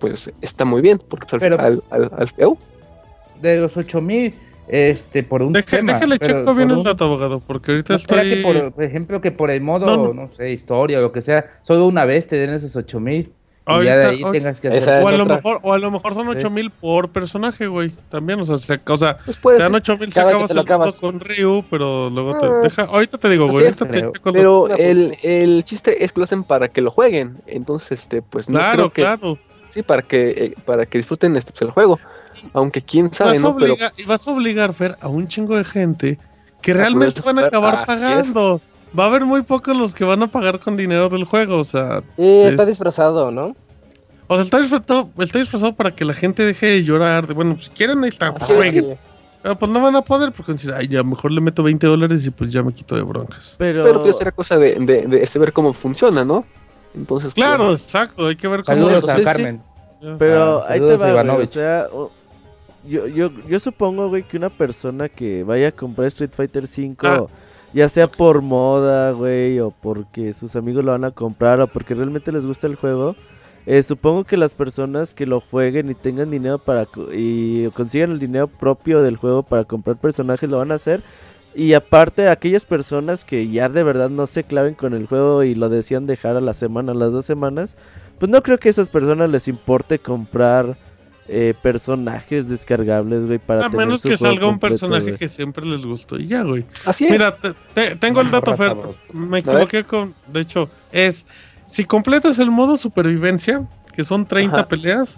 pues 0.00 0.30
está 0.42 0.64
muy 0.64 0.82
bien, 0.82 1.00
porque 1.08 1.26
pues, 1.30 1.34
al, 1.34 1.40
Pero- 1.40 1.60
al, 1.60 1.82
al- 1.90 2.10
al- 2.16 2.32
¿Eu? 2.36 2.58
De 3.40 3.58
los 3.58 3.76
8000, 3.76 4.34
este, 4.68 5.22
por 5.22 5.42
un 5.42 5.52
Deja- 5.52 5.76
tema. 5.78 5.92
déjale 5.94 6.18
pero 6.18 6.40
checo 6.40 6.54
bien 6.54 6.70
el 6.70 6.76
un- 6.78 6.82
dato, 6.84 7.04
abogado, 7.04 7.40
porque 7.46 7.70
ahorita 7.72 7.94
¿No 7.94 7.98
será 8.00 8.22
estoy... 8.22 8.36
que 8.38 8.42
por, 8.42 8.72
por 8.72 8.84
ejemplo, 8.84 9.20
que 9.20 9.30
por 9.32 9.50
el 9.50 9.60
modo, 9.60 9.86
No, 9.86 9.96
no, 10.08 10.14
no. 10.14 10.30
sé, 10.36 10.50
historia 10.52 10.98
o 10.98 11.02
lo 11.02 11.12
que 11.12 11.22
sea, 11.22 11.58
solo 11.62 11.86
una 11.86 12.04
vez 12.04 12.26
te 12.26 12.36
den 12.36 12.50
esos 12.54 12.74
8000 12.76 13.32
y 13.68 13.72
Ahorita- 13.72 13.90
ya 13.92 13.96
de 13.98 14.04
ahí 14.06 14.22
ahorita- 14.22 14.32
tengas 14.32 14.60
que 14.60 14.68
hacer. 14.68 15.02
O 15.02 15.08
a, 15.08 15.12
lo 15.12 15.26
mejor, 15.26 15.58
o 15.62 15.72
a 15.72 15.78
lo 15.78 15.90
mejor 15.90 16.14
son 16.14 16.28
8 16.28 16.50
mil 16.50 16.70
por 16.70 17.08
personaje, 17.10 17.66
güey. 17.66 17.90
También, 18.10 18.38
o 18.38 18.44
sea, 18.44 18.58
se- 18.58 18.80
o 18.86 18.96
sea 18.96 19.18
Pues 19.42 19.56
te 19.56 19.62
dan 19.64 19.74
8 19.74 19.96
mil 19.98 20.12
que 20.12 20.20
acabas 20.20 20.50
el 20.52 20.58
acabas. 20.60 20.92
con 20.92 21.18
Ryu, 21.18 21.64
pero 21.68 22.08
luego 22.10 22.38
te 22.38 22.46
Ah. 22.46 22.60
deja... 22.62 22.82
Ahorita 22.84 23.18
te 23.18 23.28
digo, 23.28 23.48
güey, 23.48 23.64
ahorita 23.66 23.84
es, 23.86 23.90
te 23.90 23.98
pero- 23.98 24.12
checo 24.12 24.28
el 24.28 24.34
pero 24.34 24.68
el, 24.76 25.16
el 25.22 25.64
chiste 25.64 26.04
es 26.04 26.12
que 26.12 26.20
lo 26.20 26.24
hacen 26.24 26.44
para 26.44 26.68
que 26.68 26.80
lo 26.80 26.92
jueguen, 26.92 27.38
entonces 27.48 28.02
este 28.02 28.22
pues 28.22 28.48
no 28.48 28.56
Claro, 28.58 28.74
creo 28.74 28.90
que 28.92 29.02
claro. 29.02 29.38
sí 29.70 29.82
para 29.82 30.02
que 30.02 30.28
eh, 30.30 30.54
para 30.64 30.86
que 30.86 30.98
disfruten 30.98 31.34
este 31.34 31.50
pues, 31.50 31.62
el 31.62 31.70
juego, 31.72 31.98
aunque 32.54 32.82
quién 32.82 33.12
sabe, 33.12 33.32
Vas 33.32 33.40
¿no? 33.40 33.56
Pero 33.56 33.72
obligar- 33.74 33.92
y 33.96 34.04
vas 34.04 34.26
a 34.26 34.30
obligar, 34.30 34.72
Fer, 34.74 34.96
a 35.00 35.08
un 35.08 35.26
chingo 35.28 35.56
de 35.56 35.64
gente 35.64 36.18
que 36.62 36.74
realmente 36.74 37.20
van 37.20 37.38
a 37.38 37.46
acabar 37.46 37.84
Así 37.86 37.92
es. 37.92 37.98
pagando. 38.00 38.60
Va 38.98 39.04
a 39.04 39.06
haber 39.08 39.24
muy 39.24 39.42
pocos 39.42 39.76
los 39.76 39.92
que 39.94 40.04
van 40.04 40.22
a 40.22 40.26
pagar 40.28 40.58
con 40.60 40.76
dinero 40.76 41.08
del 41.08 41.24
juego, 41.24 41.58
o 41.58 41.64
sea... 41.64 42.02
Sí, 42.16 42.22
está 42.42 42.62
Es- 42.62 42.68
disfrazado, 42.68 43.30
¿no? 43.30 43.54
O 44.28 44.34
sea, 44.34 44.42
está 44.44 44.58
disfrazado, 44.60 45.10
está 45.18 45.38
disfrazado 45.38 45.74
para 45.74 45.92
que 45.92 46.04
la 46.04 46.14
gente 46.14 46.44
deje 46.44 46.66
de 46.66 46.82
llorar. 46.82 47.26
De, 47.28 47.34
bueno, 47.34 47.54
pues, 47.54 47.66
si 47.66 47.70
quieren, 47.72 48.02
ahí 48.02 48.08
está, 48.10 48.32
pues, 48.34 48.44
jueguen. 48.50 48.96
Pero 49.42 49.56
pues 49.56 49.70
no 49.70 49.80
van 49.80 49.94
a 49.94 50.02
poder 50.02 50.32
porque 50.32 50.52
dicen, 50.54 50.72
ay, 50.76 50.88
ya 50.88 51.04
mejor 51.04 51.30
le 51.30 51.40
meto 51.40 51.62
20 51.62 51.86
dólares 51.86 52.26
y 52.26 52.30
pues 52.30 52.50
ya 52.52 52.64
me 52.64 52.72
quito 52.72 52.96
de 52.96 53.02
broncas. 53.02 53.54
Pero, 53.56 53.84
pero 53.84 54.00
pues 54.02 54.16
será 54.16 54.32
cosa 54.32 54.56
de, 54.56 54.74
de, 54.80 55.06
de 55.06 55.22
este, 55.22 55.38
ver 55.38 55.52
cómo 55.52 55.72
funciona, 55.72 56.24
¿no? 56.24 56.44
Entonces 56.96 57.32
pues, 57.32 57.34
Claro, 57.46 57.72
exacto, 57.72 58.26
hay 58.26 58.34
que 58.34 58.48
ver 58.48 58.62
cómo... 58.64 58.76
Saludos 58.88 59.08
a 59.08 59.14
sí. 59.16 59.22
Carmen. 59.22 59.62
pero 60.18 60.64
Ah, 60.64 60.72
ahí 60.72 60.80
te 60.80 60.96
va, 60.96 61.22
güey, 61.22 61.44
o 61.44 61.46
sea, 61.46 61.86
yo, 62.88 63.06
yo, 63.06 63.30
yo 63.48 63.58
supongo, 63.60 64.08
güey, 64.08 64.22
que 64.22 64.36
una 64.36 64.50
persona 64.50 65.08
que 65.08 65.42
vaya 65.44 65.68
a 65.68 65.72
comprar 65.72 66.08
Street 66.08 66.30
Fighter 66.34 66.66
5, 66.66 67.06
Ah. 67.06 67.26
ya 67.72 67.88
sea 67.88 68.06
por 68.06 68.42
moda, 68.42 69.12
güey, 69.12 69.58
o 69.60 69.70
porque 69.70 70.32
sus 70.32 70.56
amigos 70.56 70.84
lo 70.84 70.92
van 70.92 71.04
a 71.04 71.10
comprar, 71.10 71.60
o 71.60 71.66
porque 71.66 71.94
realmente 71.94 72.32
les 72.32 72.46
gusta 72.46 72.66
el 72.66 72.76
juego, 72.76 73.16
eh, 73.66 73.82
supongo 73.82 74.24
que 74.24 74.36
las 74.36 74.52
personas 74.54 75.12
que 75.12 75.26
lo 75.26 75.40
jueguen 75.40 75.90
y 75.90 75.94
tengan 75.94 76.30
dinero 76.30 76.58
para 76.58 76.86
y 77.12 77.68
consigan 77.70 78.12
el 78.12 78.18
dinero 78.20 78.46
propio 78.46 79.02
del 79.02 79.16
juego 79.16 79.42
para 79.42 79.64
comprar 79.64 79.96
personajes 79.96 80.48
lo 80.48 80.58
van 80.58 80.70
a 80.70 80.76
hacer. 80.76 81.00
Y 81.54 81.72
aparte, 81.72 82.28
aquellas 82.28 82.64
personas 82.64 83.24
que 83.24 83.48
ya 83.48 83.68
de 83.68 83.82
verdad 83.82 84.08
no 84.10 84.26
se 84.26 84.44
claven 84.44 84.74
con 84.74 84.92
el 84.94 85.06
juego 85.06 85.42
y 85.42 85.54
lo 85.54 85.68
decían 85.68 86.06
dejar 86.06 86.36
a 86.36 86.40
la 86.40 86.54
semana, 86.54 86.92
a 86.92 86.94
las 86.94 87.10
dos 87.12 87.24
semanas, 87.26 87.74
pues 88.20 88.30
no 88.30 88.42
creo 88.42 88.58
que 88.58 88.68
a 88.68 88.70
esas 88.70 88.88
personas 88.88 89.30
les 89.30 89.48
importe 89.48 89.98
comprar 89.98 90.76
eh, 91.28 91.54
personajes 91.62 92.48
descargables, 92.48 93.26
güey, 93.26 93.38
para 93.38 93.66
A 93.66 93.70
tener 93.70 93.86
menos 93.86 94.02
que 94.02 94.16
salga 94.16 94.46
un 94.46 94.52
completo, 94.52 94.74
personaje 94.74 95.02
güey. 95.02 95.16
que 95.16 95.28
siempre 95.28 95.64
les 95.66 95.84
gustó 95.84 96.18
y 96.18 96.26
ya, 96.28 96.42
güey. 96.42 96.64
así 96.84 97.04
es. 97.06 97.10
Mira, 97.10 97.34
te- 97.36 97.54
te- 97.74 97.96
tengo 97.96 98.20
el 98.20 98.30
dato, 98.30 98.56
Fer. 98.56 98.74
Me 99.12 99.38
equivoqué 99.40 99.84
con. 99.84 100.14
De 100.28 100.40
hecho, 100.40 100.68
es. 100.92 101.26
Si 101.66 101.84
completas 101.84 102.38
el 102.38 102.50
modo 102.50 102.76
supervivencia, 102.76 103.66
que 103.94 104.04
son 104.04 104.24
30 104.26 104.54
Ajá. 104.56 104.68
peleas, 104.68 105.16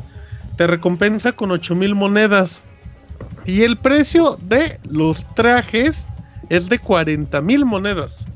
te 0.57 0.67
recompensa 0.67 1.33
con 1.33 1.51
8000 1.51 1.95
monedas. 1.95 2.63
Y 3.45 3.63
el 3.65 3.77
precio 3.77 4.39
de 4.41 4.79
los 4.85 5.25
trajes 5.35 6.07
es 6.49 6.69
de 6.69 6.79
40 6.79 7.41
mil 7.43 7.65
monedas. 7.67 8.27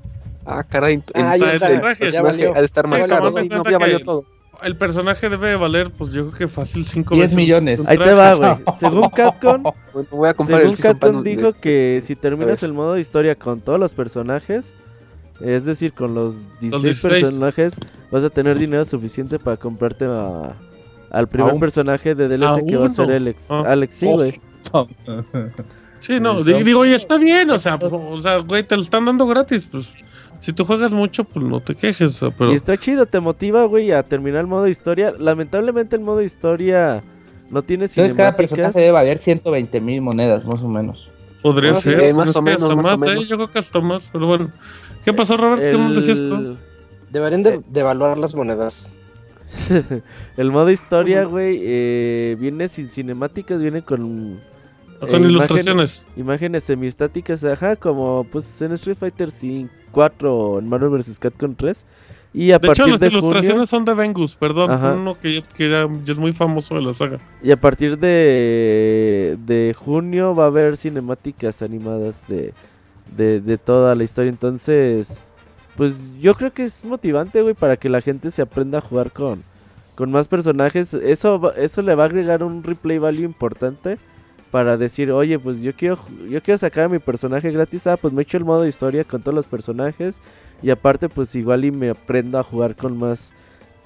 Ah, 0.45 0.65
caray. 0.69 1.03
Ah, 1.15 1.37
ya 1.37 1.53
el 1.53 1.61
ya 1.61 1.67
personaje 1.69 2.21
valió. 2.21 2.55
ha 2.55 2.59
de 2.61 2.67
estar 2.67 2.85
Sí, 2.85 2.91
más 2.91 3.07
caro. 3.07 3.31
no, 3.31 3.65
ya 3.71 3.79
valió 3.79 4.01
todo. 4.01 4.25
El 4.65 4.77
personaje 4.77 5.29
debe 5.29 5.49
de 5.49 5.57
valer, 5.57 5.91
pues 5.91 6.13
yo 6.13 6.27
creo 6.27 6.39
que 6.39 6.49
fácil 6.49 6.85
5 6.85 7.15
10 7.15 7.23
veces. 7.25 7.37
millones. 7.37 7.81
Ahí 7.87 7.99
te 7.99 8.13
va, 8.15 8.35
güey. 8.35 8.53
Según 8.81 9.09
Capcom, 9.11 9.63
Bueno, 9.93 10.09
voy 10.11 10.29
a 10.29 10.35
comprar 10.35 10.61
según 10.61 10.77
Capcom 10.77 11.23
de- 11.23 11.31
dijo 11.37 11.53
que 11.53 12.03
si 12.05 12.17
terminas 12.17 12.53
vez. 12.53 12.63
el 12.63 12.73
modo 12.73 12.97
historia 12.99 13.35
con 13.35 13.61
todos 13.61 13.79
los 13.81 13.93
personajes, 13.95 14.73
es 15.41 15.65
decir, 15.65 15.93
con 15.93 16.15
los 16.15 16.35
16, 16.61 16.83
16. 16.83 17.23
personajes, 17.25 17.75
vas 18.11 18.23
a 18.25 18.31
tener 18.31 18.59
dinero 18.59 18.85
suficiente 18.85 19.39
para 19.39 19.57
comprarte 19.57 20.05
a- 20.07 20.53
al 21.11 21.29
primer 21.29 21.55
un- 21.55 21.61
personaje 21.61 22.15
de 22.15 22.25
a 22.25 22.29
DLC 22.29 22.67
que 22.67 22.77
va 22.77 22.87
a 22.87 22.91
ser. 22.91 23.11
Alex. 23.11 23.43
Ah. 23.51 23.65
Alex, 23.67 23.95
sí, 23.97 24.07
güey. 24.07 24.41
Sí, 25.99 26.19
no, 26.19 26.43
digo, 26.43 26.85
y 26.85 26.93
está 26.93 27.17
bien, 27.17 27.49
o 27.51 27.59
sea, 27.59 27.79
pues, 27.79 27.93
o 27.93 28.21
sea, 28.21 28.39
güey, 28.39 28.63
te 28.65 28.77
lo 28.77 28.83
están 28.83 29.05
dando 29.05 29.25
gratis, 29.27 29.69
pues 29.71 29.93
si 30.43 30.53
tú 30.53 30.65
juegas 30.65 30.91
mucho, 30.91 31.23
pues 31.23 31.47
no 31.47 31.61
te 31.61 31.77
quejes, 31.77 32.03
o 32.03 32.19
sea, 32.19 32.31
pero 32.37 32.51
Y 32.51 32.57
está 32.57 32.77
chido, 32.77 33.07
te 33.07 33.21
motiva, 33.21 33.65
güey, 33.67 33.93
a 33.93 34.03
terminar 34.03 34.41
el 34.41 34.49
modo 34.49 34.67
historia. 34.67 35.15
Lamentablemente 35.17 35.95
el 35.95 36.03
modo 36.03 36.21
historia 36.21 37.01
no 37.49 37.63
tiene 37.63 37.85
Entonces 37.85 38.17
cada 38.17 38.37
personaje 38.37 38.81
debe 38.81 38.91
valer 38.91 39.19
120 39.19 39.81
mil 39.81 40.01
monedas, 40.03 40.45
más 40.45 40.61
o 40.61 40.67
menos. 40.67 41.09
podría 41.43 41.71
Ah, 41.71 41.75
sí, 41.77 41.91
ser, 41.91 42.13
más 42.15 42.31
es 42.31 42.37
o 42.37 42.43
menos, 42.43 42.63
hasta 42.63 42.75
más 42.75 43.01
o 43.01 43.13
¿eh? 43.13 43.25
yo 43.25 43.37
creo 43.37 43.51
que 43.51 43.59
hasta 43.61 43.81
más, 43.81 44.09
pero 44.13 44.27
bueno. 44.27 44.51
¿Qué 45.05 45.13
pasó, 45.13 45.37
Robert? 45.37 45.63
¿Qué 45.65 45.79
nos 45.79 45.95
decías 45.95 46.19
tú? 46.19 46.35
El... 46.35 46.59
Deberían 47.13 47.45
de 47.45 47.61
devaluar 47.69 48.19
las 48.19 48.35
monedas. 48.35 48.93
el 50.37 50.51
modo 50.51 50.73
historia, 50.73 51.23
güey, 51.23 51.61
eh, 51.63 52.37
viene 52.41 52.69
sin 52.69 52.91
cinemáticas, 52.91 53.63
viene 53.63 53.83
con 53.83 54.41
Con 55.07 55.21
imagen- 55.23 55.31
ilustraciones. 55.31 56.07
imágenes 56.17 56.65
semiestáticas, 56.65 57.45
ajá, 57.45 57.77
como 57.77 58.27
pues 58.31 58.61
en 58.63 58.73
Street 58.73 58.97
Fighter 58.99 59.31
5, 59.31 59.71
4 59.91 60.35
o 60.37 60.59
en 60.59 60.69
Marvel 60.69 60.91
vs. 60.91 61.19
Capcom 61.19 61.55
3. 61.55 61.85
Y 62.35 62.53
a 62.53 62.59
De 62.59 62.69
hecho, 62.69 62.87
las 62.87 62.99
de 63.01 63.09
ilustraciones 63.09 63.53
junio, 63.53 63.67
son 63.67 63.85
de 63.85 63.93
Vengus, 63.95 64.37
perdón, 64.37 64.71
Ajá. 64.71 64.95
uno 64.95 65.19
que, 65.21 65.35
ya- 65.35 65.43
que 65.43 65.67
era, 65.67 65.87
ya 66.05 66.13
es 66.13 66.19
muy 66.19 66.33
famoso 66.33 66.75
de 66.77 66.81
la 66.81 66.93
saga. 66.95 67.19
y 67.43 67.51
a 67.51 67.61
partir 67.61 67.99
de, 67.99 69.37
de 69.45 69.75
junio 69.79 70.35
va 70.35 70.45
a 70.45 70.47
haber 70.47 70.77
cinemáticas 70.77 71.61
animadas 71.63 72.15
de, 72.29 72.55
de, 73.17 73.41
de 73.41 73.59
toda 73.59 73.95
la 73.95 74.05
historia. 74.05 74.31
Entonces, 74.31 75.09
pues 75.77 76.09
yo 76.21 76.35
creo 76.35 76.53
que 76.53 76.65
es 76.65 76.85
motivante, 76.85 77.43
güey, 77.43 77.55
para 77.55 77.77
que 77.77 77.89
la 77.89 78.01
gente 78.01 78.31
se 78.31 78.43
aprenda 78.43 78.79
a 78.79 78.81
jugar 78.83 79.11
con, 79.11 79.43
con 79.95 80.11
más 80.11 80.27
personajes. 80.29 80.95
Eso, 80.95 81.53
eso 81.55 81.83
le 81.83 81.95
va 81.95 82.05
a 82.05 82.07
agregar 82.07 82.43
un 82.43 82.63
replay 82.63 82.99
value 82.99 83.25
importante 83.25 83.99
para 84.53 84.77
decir, 84.77 85.11
oye, 85.11 85.39
pues 85.39 85.63
yo 85.63 85.73
quiero, 85.75 85.99
yo 86.29 86.43
quiero 86.43 86.59
sacar 86.59 86.85
a 86.85 86.89
mi 86.91 86.99
personaje 86.99 87.51
gratis. 87.51 87.87
Ah, 87.87 87.97
pues 87.97 88.13
me 88.13 88.23
echo 88.23 88.37
el 88.37 88.45
modo 88.45 88.67
historia 88.67 89.03
con 89.03 89.23
todos 89.23 89.35
los 89.35 89.47
personajes. 89.47 90.15
Y 90.63 90.69
aparte, 90.71 91.09
pues 91.09 91.35
igual 91.35 91.65
y 91.65 91.71
me 91.73 91.89
aprendo 91.89 92.39
a 92.39 92.43
jugar 92.43 92.77
con 92.77 92.99
más, 92.99 93.33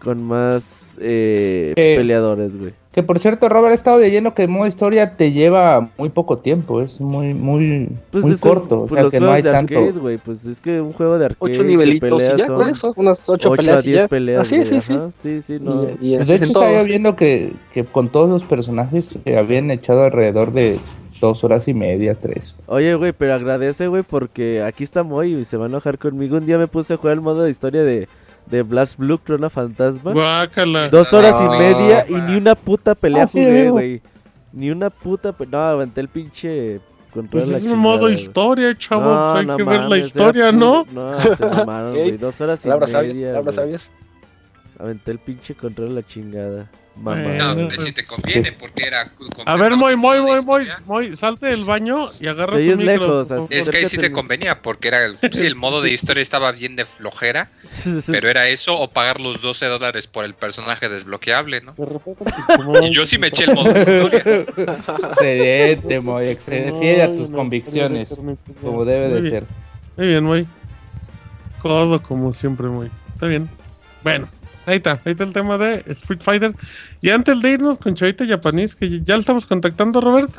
con 0.03 0.23
más 0.25 0.95
eh, 0.99 1.73
Eh, 1.77 1.95
peleadores, 1.97 2.59
güey. 2.59 2.73
Que 2.97 3.03
por 3.03 3.19
cierto, 3.21 3.51
Robert, 3.51 3.73
he 3.73 3.75
estado 3.75 3.99
leyendo 3.99 4.33
que 4.33 4.43
el 4.45 4.49
modo 4.49 4.67
historia 4.67 5.17
te 5.19 5.31
lleva 5.31 5.91
muy 5.99 6.09
poco 6.09 6.39
tiempo, 6.39 6.81
es 6.81 6.99
muy, 6.99 7.35
muy, 7.35 7.91
Pues 8.11 8.25
muy 8.25 8.33
un- 8.33 8.39
corto, 8.39 8.77
o 8.85 8.87
pues 8.87 8.93
sea 8.97 9.03
los 9.03 9.13
que 9.13 9.21
no 9.21 9.31
hay 9.31 9.43
de 9.43 9.51
tanto. 9.53 9.79
arcade, 9.79 10.19
pues 10.19 10.47
es 10.47 10.63
que 10.63 10.81
un 10.81 10.95
juego 10.95 11.19
de 11.19 11.27
arcade 11.27 11.53
Ocho 11.53 11.63
nivelitos 11.63 12.23
y 12.23 12.37
ya, 12.39 12.47
son 12.47 12.57
con 12.57 12.69
eso. 12.71 12.95
Unas 12.97 13.29
8 13.29 13.51
ocho 13.51 13.53
a 13.53 13.57
peleas 13.59 13.85
y 13.87 13.91
10 13.91 14.01
ya. 14.03 14.09
peleas, 14.09 14.41
Ah, 14.41 14.45
sí, 14.47 14.63
sí, 14.65 14.81
sí. 14.81 14.93
ajá, 14.95 15.11
sí, 15.23 15.43
sí, 15.43 15.59
no. 15.61 15.91
Y, 16.01 16.17
Pues 16.17 16.27
de 16.29 16.35
hecho, 16.37 16.53
todo. 16.55 16.63
estaba 16.65 16.83
viendo 16.85 17.17
que, 17.17 17.53
que 17.75 17.85
con 17.85 18.09
todos 18.09 18.31
los 18.31 18.43
personajes 18.45 19.15
se 19.23 19.37
habían 19.37 19.71
echado 19.71 20.03
alrededor 20.05 20.53
de 20.55 20.81
dos 21.21 21.45
horas 21.45 21.69
y 21.69 21.75
media, 21.75 22.15
tres. 22.15 22.55
Oye, 22.67 22.95
güey, 22.95 23.13
pero 23.13 23.35
agradece, 23.35 23.89
güey, 23.89 24.05
porque 24.05 24.63
aquí 24.63 24.85
está 24.85 25.03
Moy 25.03 25.35
y 25.35 25.45
se 25.45 25.59
va 25.59 25.67
a 25.67 25.69
enojar 25.69 25.99
conmigo. 25.99 26.39
Un 26.39 26.47
día 26.47 26.57
me 26.57 26.67
puse 26.67 26.95
a 26.95 26.97
jugar 26.97 27.17
el 27.17 27.21
modo 27.21 27.43
de 27.43 27.51
historia 27.51 27.83
de, 27.83 28.09
de 28.47 28.63
Blast 28.63 28.99
Blue 28.99 29.19
Crona 29.19 29.51
Fantasma. 29.51 30.13
Guácala. 30.13 30.89
Dos 30.89 31.13
horas 31.13 31.35
y 31.41 31.59
media 31.59 32.07
y 32.09 32.15
ni 32.31 32.37
una 32.39 32.55
puta 32.55 32.95
pelea 32.95 33.25
Ah, 33.25 33.29
jugué, 33.31 33.71
güey. 33.71 34.03
Ni 34.53 34.71
una 34.71 34.89
puta 34.91 35.33
pe- 35.33 35.47
No, 35.47 35.59
aventé 35.63 36.01
el 36.01 36.09
pinche 36.09 36.81
control 37.13 37.43
Pues 37.43 37.47
de 37.47 37.53
la 37.53 37.57
es 37.59 37.63
un 37.65 37.71
chingada, 37.71 37.83
modo 37.83 38.11
historia, 38.11 38.77
chavos, 38.79 39.13
No, 39.13 39.33
hay 39.35 39.47
no 39.47 39.57
que 39.57 39.65
ver 39.65 39.81
la 39.85 39.99
historia, 39.99 40.53
¿no? 40.53 40.87
No, 40.93 41.21
se 41.37 41.47
mamaron, 41.47 41.91
güey. 41.95 42.17
Dos 42.17 42.41
horas 42.41 42.65
y 42.65 42.69
media, 42.69 43.43
sabias. 43.53 43.91
Aventé 44.79 45.11
el 45.11 45.19
pinche 45.19 45.55
control 45.55 45.89
de 45.91 45.95
la 45.97 46.07
chingada. 46.07 46.71
Mamá. 46.97 47.55
No, 47.55 47.69
pues 47.69 47.85
si 47.85 47.93
te 47.93 48.05
conviene, 48.05 48.53
porque 48.53 48.87
era. 48.87 49.11
A 49.45 49.57
ver, 49.57 49.77
Moy, 49.77 49.97
Moy, 49.97 50.21
Moy, 50.21 50.41
Moy, 50.45 50.63
historia. 50.63 50.83
Moy, 50.87 51.17
salte 51.17 51.47
del 51.47 51.65
baño 51.65 52.11
y 52.19 52.27
agarra 52.27 52.57
tu 52.57 52.77
micro. 52.77 53.23
Es 53.51 53.71
que 53.71 53.79
ahí 53.79 53.87
sí 53.87 53.99
te 53.99 54.11
convenía, 54.11 54.63
porque 54.63 54.89
era. 54.89 55.07
Sí, 55.37 55.45
el 55.45 55.55
modo 55.55 55.83
de 55.83 55.91
historia 55.91 56.23
estaba 56.23 56.51
bien 56.53 56.77
de 56.77 56.87
flojera, 56.87 57.51
pero 58.07 58.31
era 58.31 58.49
eso 58.49 58.79
o 58.79 58.89
pagar 58.89 59.21
los 59.21 59.43
12 59.43 59.67
dólares 59.67 60.07
por 60.07 60.25
el 60.25 60.35
personaje 60.35 60.89
desbloqueable, 60.89 61.61
¿no? 61.61 61.75
Y 62.83 62.91
yo 62.91 63.05
sí 63.05 63.19
me 63.19 63.27
eché 63.27 63.45
el 63.45 63.55
modo 63.55 63.73
de 63.73 63.81
historia. 63.83 64.47
Excelente, 65.11 66.01
Moy, 66.01 66.29
excelente. 66.29 66.79
Fiel 66.79 67.01
a 67.03 67.09
tus 67.09 67.31
convicciones, 67.31 68.09
como 68.63 68.85
debe 68.85 69.09
Muy 69.09 69.23
de 69.23 69.31
ser. 69.31 69.45
Muy 69.97 70.07
bien, 70.07 70.25
Moy. 70.25 70.47
Codo 71.61 72.03
como 72.03 72.33
siempre, 72.33 72.69
Moy. 72.69 72.91
Está 73.15 73.27
bien. 73.27 73.51
Bueno, 74.03 74.29
ahí 74.67 74.77
está. 74.77 75.01
Ahí 75.05 75.13
está 75.13 75.25
el 75.25 75.33
tema 75.33 75.57
de 75.59 75.83
Street 75.87 76.21
Fighter. 76.21 76.55
Y 77.01 77.11
antes 77.11 77.41
de 77.41 77.51
irnos 77.51 77.79
con 77.79 77.95
Chavita 77.95 78.27
Japanese, 78.27 78.77
que 78.77 79.03
ya 79.03 79.15
lo 79.15 79.21
estamos 79.21 79.47
contactando, 79.47 80.01
Robert. 80.01 80.31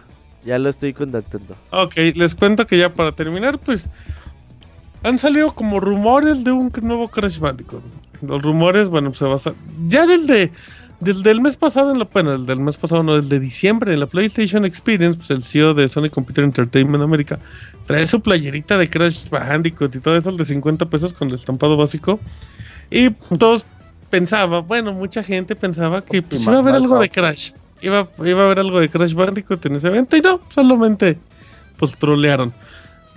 Ya 0.46 0.60
lo 0.60 0.70
estoy 0.70 0.94
contactando. 0.94 1.56
Ok, 1.72 1.96
les 2.16 2.36
cuento 2.36 2.68
que 2.68 2.78
ya 2.78 2.94
para 2.94 3.12
terminar, 3.12 3.60
pues 3.60 3.90
han 5.04 5.18
salido 5.18 5.54
como 5.54 5.80
rumores 5.80 6.44
de 6.44 6.52
un 6.52 6.72
nuevo 6.82 7.10
Crash 7.10 7.40
Bandicoot. 7.40 7.84
Los 8.22 8.42
rumores, 8.42 8.90
bueno, 8.90 9.10
pues 9.10 9.20
se 9.20 9.26
basan. 9.26 9.56
Ya 9.88 10.06
desde, 10.08 10.52
desde 11.00 11.32
el 11.32 11.42
mes 11.42 11.56
pasado, 11.56 11.92
en 11.92 12.00
la, 12.00 12.06
bueno, 12.06 12.34
el 12.34 12.46
del 12.46 12.60
mes 12.60 12.78
pasado, 12.78 13.04
no, 13.04 13.22
desde 13.22 13.40
diciembre, 13.40 13.94
en 13.94 14.00
la 14.00 14.08
PlayStation 14.08 14.66
Experience, 14.66 15.18
pues 15.18 15.32
el 15.32 15.44
CEO 15.44 15.74
de 15.74 15.88
Sony 15.88 16.10
Computer 16.10 16.44
Entertainment 16.44 17.04
América 17.04 17.40
trae 17.86 18.08
su 18.08 18.22
playerita 18.22 18.78
de 18.78 18.90
Crash 18.90 19.30
Bandicoot 19.30 19.96
y 19.96 20.00
todo 20.00 20.18
eso, 20.18 20.30
el 20.30 20.38
de 20.38 20.46
50 20.46 20.86
pesos 20.88 21.14
con 21.14 21.30
el 21.30 21.36
estampado 21.36 21.78
básico. 21.78 22.20
Y 22.90 23.12
todos 23.38 23.66
pensaban, 24.10 24.66
bueno, 24.68 24.94
mucha 24.94 25.24
gente 25.24 25.56
pensaba 25.56 26.02
que 26.02 26.22
pues, 26.22 26.44
iba 26.44 26.56
a 26.56 26.60
haber 26.60 26.76
algo 26.76 27.00
de 27.00 27.10
Crash. 27.10 27.52
Iba, 27.82 28.08
iba 28.26 28.42
a 28.42 28.46
haber 28.46 28.60
algo 28.60 28.80
de 28.80 28.90
Crash 28.90 29.14
Bandicoot 29.14 29.66
en 29.66 29.76
ese 29.76 29.88
evento 29.88 30.18
y 30.18 30.22
no, 30.22 30.40
solamente 30.50 31.18
pues 31.78 31.96
trolearon. 31.96 32.54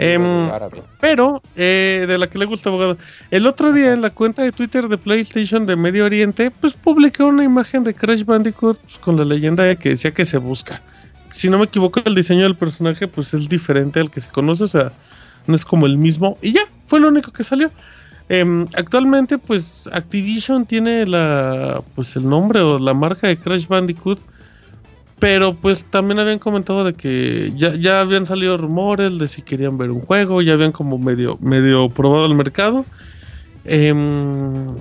Em, 0.02 0.50
pero, 0.98 1.42
eh, 1.56 2.06
de 2.08 2.16
la 2.16 2.26
que 2.26 2.38
le 2.38 2.46
gusta, 2.46 2.70
abogado. 2.70 2.96
El 3.30 3.46
otro 3.46 3.70
día 3.70 3.92
en 3.92 4.00
la 4.00 4.08
cuenta 4.08 4.42
de 4.42 4.50
Twitter 4.50 4.88
de 4.88 4.96
PlayStation 4.96 5.66
de 5.66 5.76
Medio 5.76 6.06
Oriente, 6.06 6.50
pues 6.50 6.72
publicó 6.72 7.26
una 7.26 7.44
imagen 7.44 7.84
de 7.84 7.92
Crash 7.92 8.24
Bandicoot 8.24 8.78
pues, 8.78 8.98
con 8.98 9.18
la 9.18 9.26
leyenda 9.26 9.64
de 9.64 9.76
que 9.76 9.90
decía 9.90 10.12
que 10.12 10.24
se 10.24 10.38
busca. 10.38 10.80
Si 11.32 11.50
no 11.50 11.58
me 11.58 11.64
equivoco, 11.64 12.00
el 12.02 12.14
diseño 12.14 12.44
del 12.44 12.56
personaje 12.56 13.08
pues 13.08 13.34
es 13.34 13.46
diferente 13.48 14.00
al 14.00 14.10
que 14.10 14.22
se 14.22 14.30
conoce, 14.30 14.64
o 14.64 14.68
sea, 14.68 14.90
no 15.46 15.54
es 15.54 15.66
como 15.66 15.84
el 15.84 15.98
mismo. 15.98 16.38
Y 16.40 16.52
ya, 16.52 16.62
fue 16.86 16.98
lo 16.98 17.08
único 17.08 17.30
que 17.30 17.44
salió. 17.44 17.70
Em, 18.32 18.68
actualmente, 18.74 19.38
pues 19.38 19.90
Activision 19.92 20.64
tiene 20.64 21.04
la, 21.04 21.82
pues 21.96 22.14
el 22.14 22.28
nombre 22.28 22.60
o 22.60 22.78
la 22.78 22.94
marca 22.94 23.26
de 23.26 23.36
Crash 23.36 23.66
Bandicoot. 23.66 24.20
Pero 25.18 25.52
pues 25.52 25.84
también 25.84 26.20
habían 26.20 26.38
comentado 26.38 26.84
de 26.84 26.94
que 26.94 27.52
ya, 27.56 27.74
ya 27.74 28.00
habían 28.00 28.24
salido 28.24 28.56
rumores 28.56 29.18
de 29.18 29.26
si 29.26 29.42
querían 29.42 29.76
ver 29.76 29.90
un 29.90 30.00
juego, 30.00 30.42
ya 30.42 30.52
habían 30.52 30.70
como 30.70 30.96
medio, 30.96 31.38
medio 31.40 31.88
probado 31.88 32.26
el 32.26 32.36
mercado. 32.36 32.86
Em, 33.64 34.76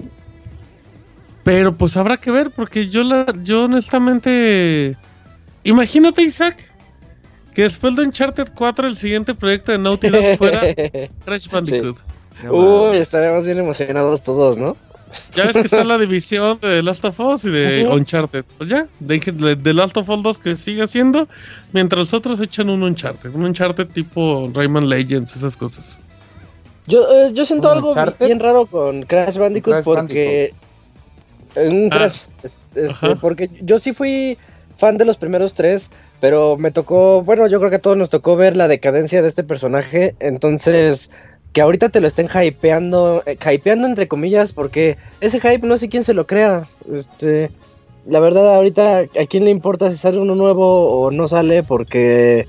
pero 1.43 1.73
pues 1.73 1.97
habrá 1.97 2.17
que 2.17 2.29
ver, 2.29 2.51
porque 2.51 2.87
yo 2.87 3.01
la, 3.03 3.33
yo 3.43 3.65
honestamente. 3.65 4.95
Imagínate, 5.63 6.21
Isaac, 6.21 6.71
que 7.55 7.63
después 7.63 7.95
de 7.95 8.03
Uncharted 8.03 8.49
4 8.53 8.87
el 8.87 8.95
siguiente 8.95 9.33
proyecto 9.33 9.71
de 9.71 9.79
Naughty 9.79 10.09
Dog 10.09 10.37
fuera 10.37 10.61
Crash 11.25 11.49
Bandicoot. 11.49 11.97
No 12.43 12.89
Uy, 12.89 12.97
estaremos 12.97 13.45
bien 13.45 13.57
emocionados 13.59 14.21
todos, 14.21 14.57
¿no? 14.57 14.77
Ya 15.35 15.45
ves 15.45 15.53
que 15.55 15.61
está 15.61 15.83
la 15.83 15.97
división 15.97 16.59
de 16.61 16.67
The 16.69 16.83
Last 16.83 17.03
of 17.05 17.19
Us 17.19 17.45
y 17.45 17.49
de 17.49 17.87
Uncharted. 17.87 18.45
Pues 18.57 18.69
ya, 18.69 18.85
de, 18.99 19.17
de 19.19 19.55
The 19.55 19.73
Last 19.73 19.97
of 19.97 20.07
Us 20.07 20.21
2 20.23 20.37
que 20.39 20.55
sigue 20.55 20.83
haciendo, 20.83 21.27
mientras 21.73 21.97
los 21.99 22.13
otros 22.13 22.39
echan 22.41 22.69
un 22.69 22.83
Uncharted. 22.83 23.33
Un 23.33 23.43
Uncharted 23.45 23.87
tipo 23.87 24.49
Rayman 24.53 24.87
Legends, 24.87 25.35
esas 25.35 25.57
cosas. 25.57 25.99
Yo, 26.85 27.07
eh, 27.11 27.31
yo 27.33 27.43
siento 27.45 27.69
¿Un 27.71 27.77
algo 27.77 27.89
Uncharted? 27.89 28.25
bien 28.27 28.39
raro 28.39 28.65
con 28.67 29.01
Crash 29.03 29.37
Bandicoot 29.37 29.73
Crash 29.75 29.83
porque... 29.83 30.53
eh, 31.55 31.67
Un 31.69 31.89
Ah. 31.91 31.97
Crash, 31.97 32.21
es- 32.43 32.59
este, 32.75 33.07
Ajá. 33.07 33.15
porque 33.15 33.49
yo 33.61 33.79
sí 33.79 33.93
fui 33.93 34.37
fan 34.77 34.97
de 34.97 35.05
los 35.05 35.17
primeros 35.17 35.55
tres, 35.55 35.89
pero 36.21 36.55
me 36.57 36.69
tocó, 36.71 37.23
bueno, 37.23 37.47
yo 37.47 37.57
creo 37.59 37.71
que 37.71 37.77
a 37.77 37.81
todos 37.81 37.97
nos 37.97 38.09
tocó 38.11 38.35
ver 38.35 38.55
la 38.55 38.67
decadencia 38.67 39.21
de 39.23 39.27
este 39.27 39.43
personaje, 39.43 40.15
entonces 40.19 41.09
que 41.53 41.61
ahorita 41.61 41.89
te 41.89 41.99
lo 42.01 42.07
estén 42.07 42.27
hypeando, 42.27 43.23
eh, 43.25 43.37
hypeando 43.53 43.87
entre 43.87 44.07
comillas, 44.07 44.53
porque 44.53 44.97
ese 45.19 45.39
hype 45.39 45.65
no 45.67 45.77
sé 45.77 45.89
quién 45.89 46.03
se 46.03 46.13
lo 46.13 46.27
crea, 46.27 46.67
este, 46.93 47.49
la 48.05 48.19
verdad 48.19 48.55
ahorita 48.55 48.99
a 48.99 49.25
quién 49.27 49.45
le 49.45 49.49
importa 49.51 49.89
si 49.91 49.97
sale 49.97 50.19
uno 50.19 50.35
nuevo 50.35 50.85
o 50.91 51.11
no 51.11 51.27
sale, 51.27 51.63
porque 51.63 52.47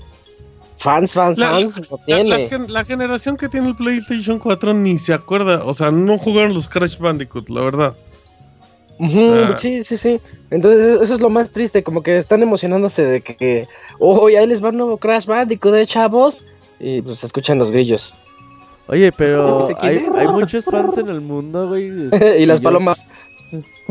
fans, 0.77 1.13
fans, 1.13 1.39
La- 1.39 1.51
fans, 1.51 1.79
lo 1.91 1.97
La, 1.99 2.05
tiene. 2.05 2.29
la 2.31 2.39
gen- 2.49 2.73
la 2.73 2.85
generación 2.85 3.37
que 3.37 3.49
tiene 3.49 3.69
el 3.69 3.75
PlayStation 3.77 4.39
4 4.39 4.75
ni 4.75 4.99
se 4.99 5.13
acuerda, 5.15 5.65
o 5.65 5.73
sea, 5.75 5.91
no 5.91 6.19
jugaron 6.19 6.53
los 6.55 6.69
Crash 6.69 6.99
Bandicoot, 6.99 7.49
la 7.51 7.61
verdad. 7.63 7.95
Sea- 8.99 9.57
sí, 9.57 9.83
sí, 9.83 9.97
sí. 9.97 10.21
Entonces, 10.51 11.01
eso 11.01 11.15
es 11.15 11.21
lo 11.23 11.31
más 11.31 11.53
triste, 11.53 11.83
como 11.83 12.03
que 12.03 12.19
están 12.19 12.43
emocionándose 12.43 13.03
de 13.03 13.21
que, 13.23 13.35
que 13.35 13.67
oh, 13.99 14.27
ahí 14.27 14.47
les 14.47 14.63
va 14.63 14.69
un 14.69 14.77
nuevo 14.77 14.99
Crash 14.99 15.25
Bandicoot 15.25 15.73
de 15.75 15.87
chavos. 15.87 16.45
Y 16.79 17.01
pues 17.03 17.25
escuchan 17.25 17.59
los 17.59 17.71
grillos. 17.71 18.15
Oye, 18.91 19.11
pero 19.17 19.69
¿De 19.69 19.75
quién 19.77 20.17
hay, 20.17 20.29
muchos 20.29 20.65
fans 20.67 20.99
en 20.99 21.09
el 21.09 21.21
mundo, 21.21 21.69
güey. 21.69 22.09
y 22.39 22.47
las 22.47 22.61
yo- 22.61 22.65
palomas. 22.65 23.07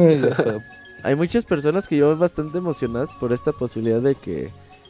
Hay 1.03 1.15
muchas 1.15 1.45
personas 1.45 1.87
que 1.87 1.95
llevan 1.95 2.19
bastante 2.19 2.57
emocionadas 2.57 3.09
por 3.19 3.31
esta 3.33 3.51
posibilidad 3.53 4.01
de 4.01 4.15
que 4.15 4.49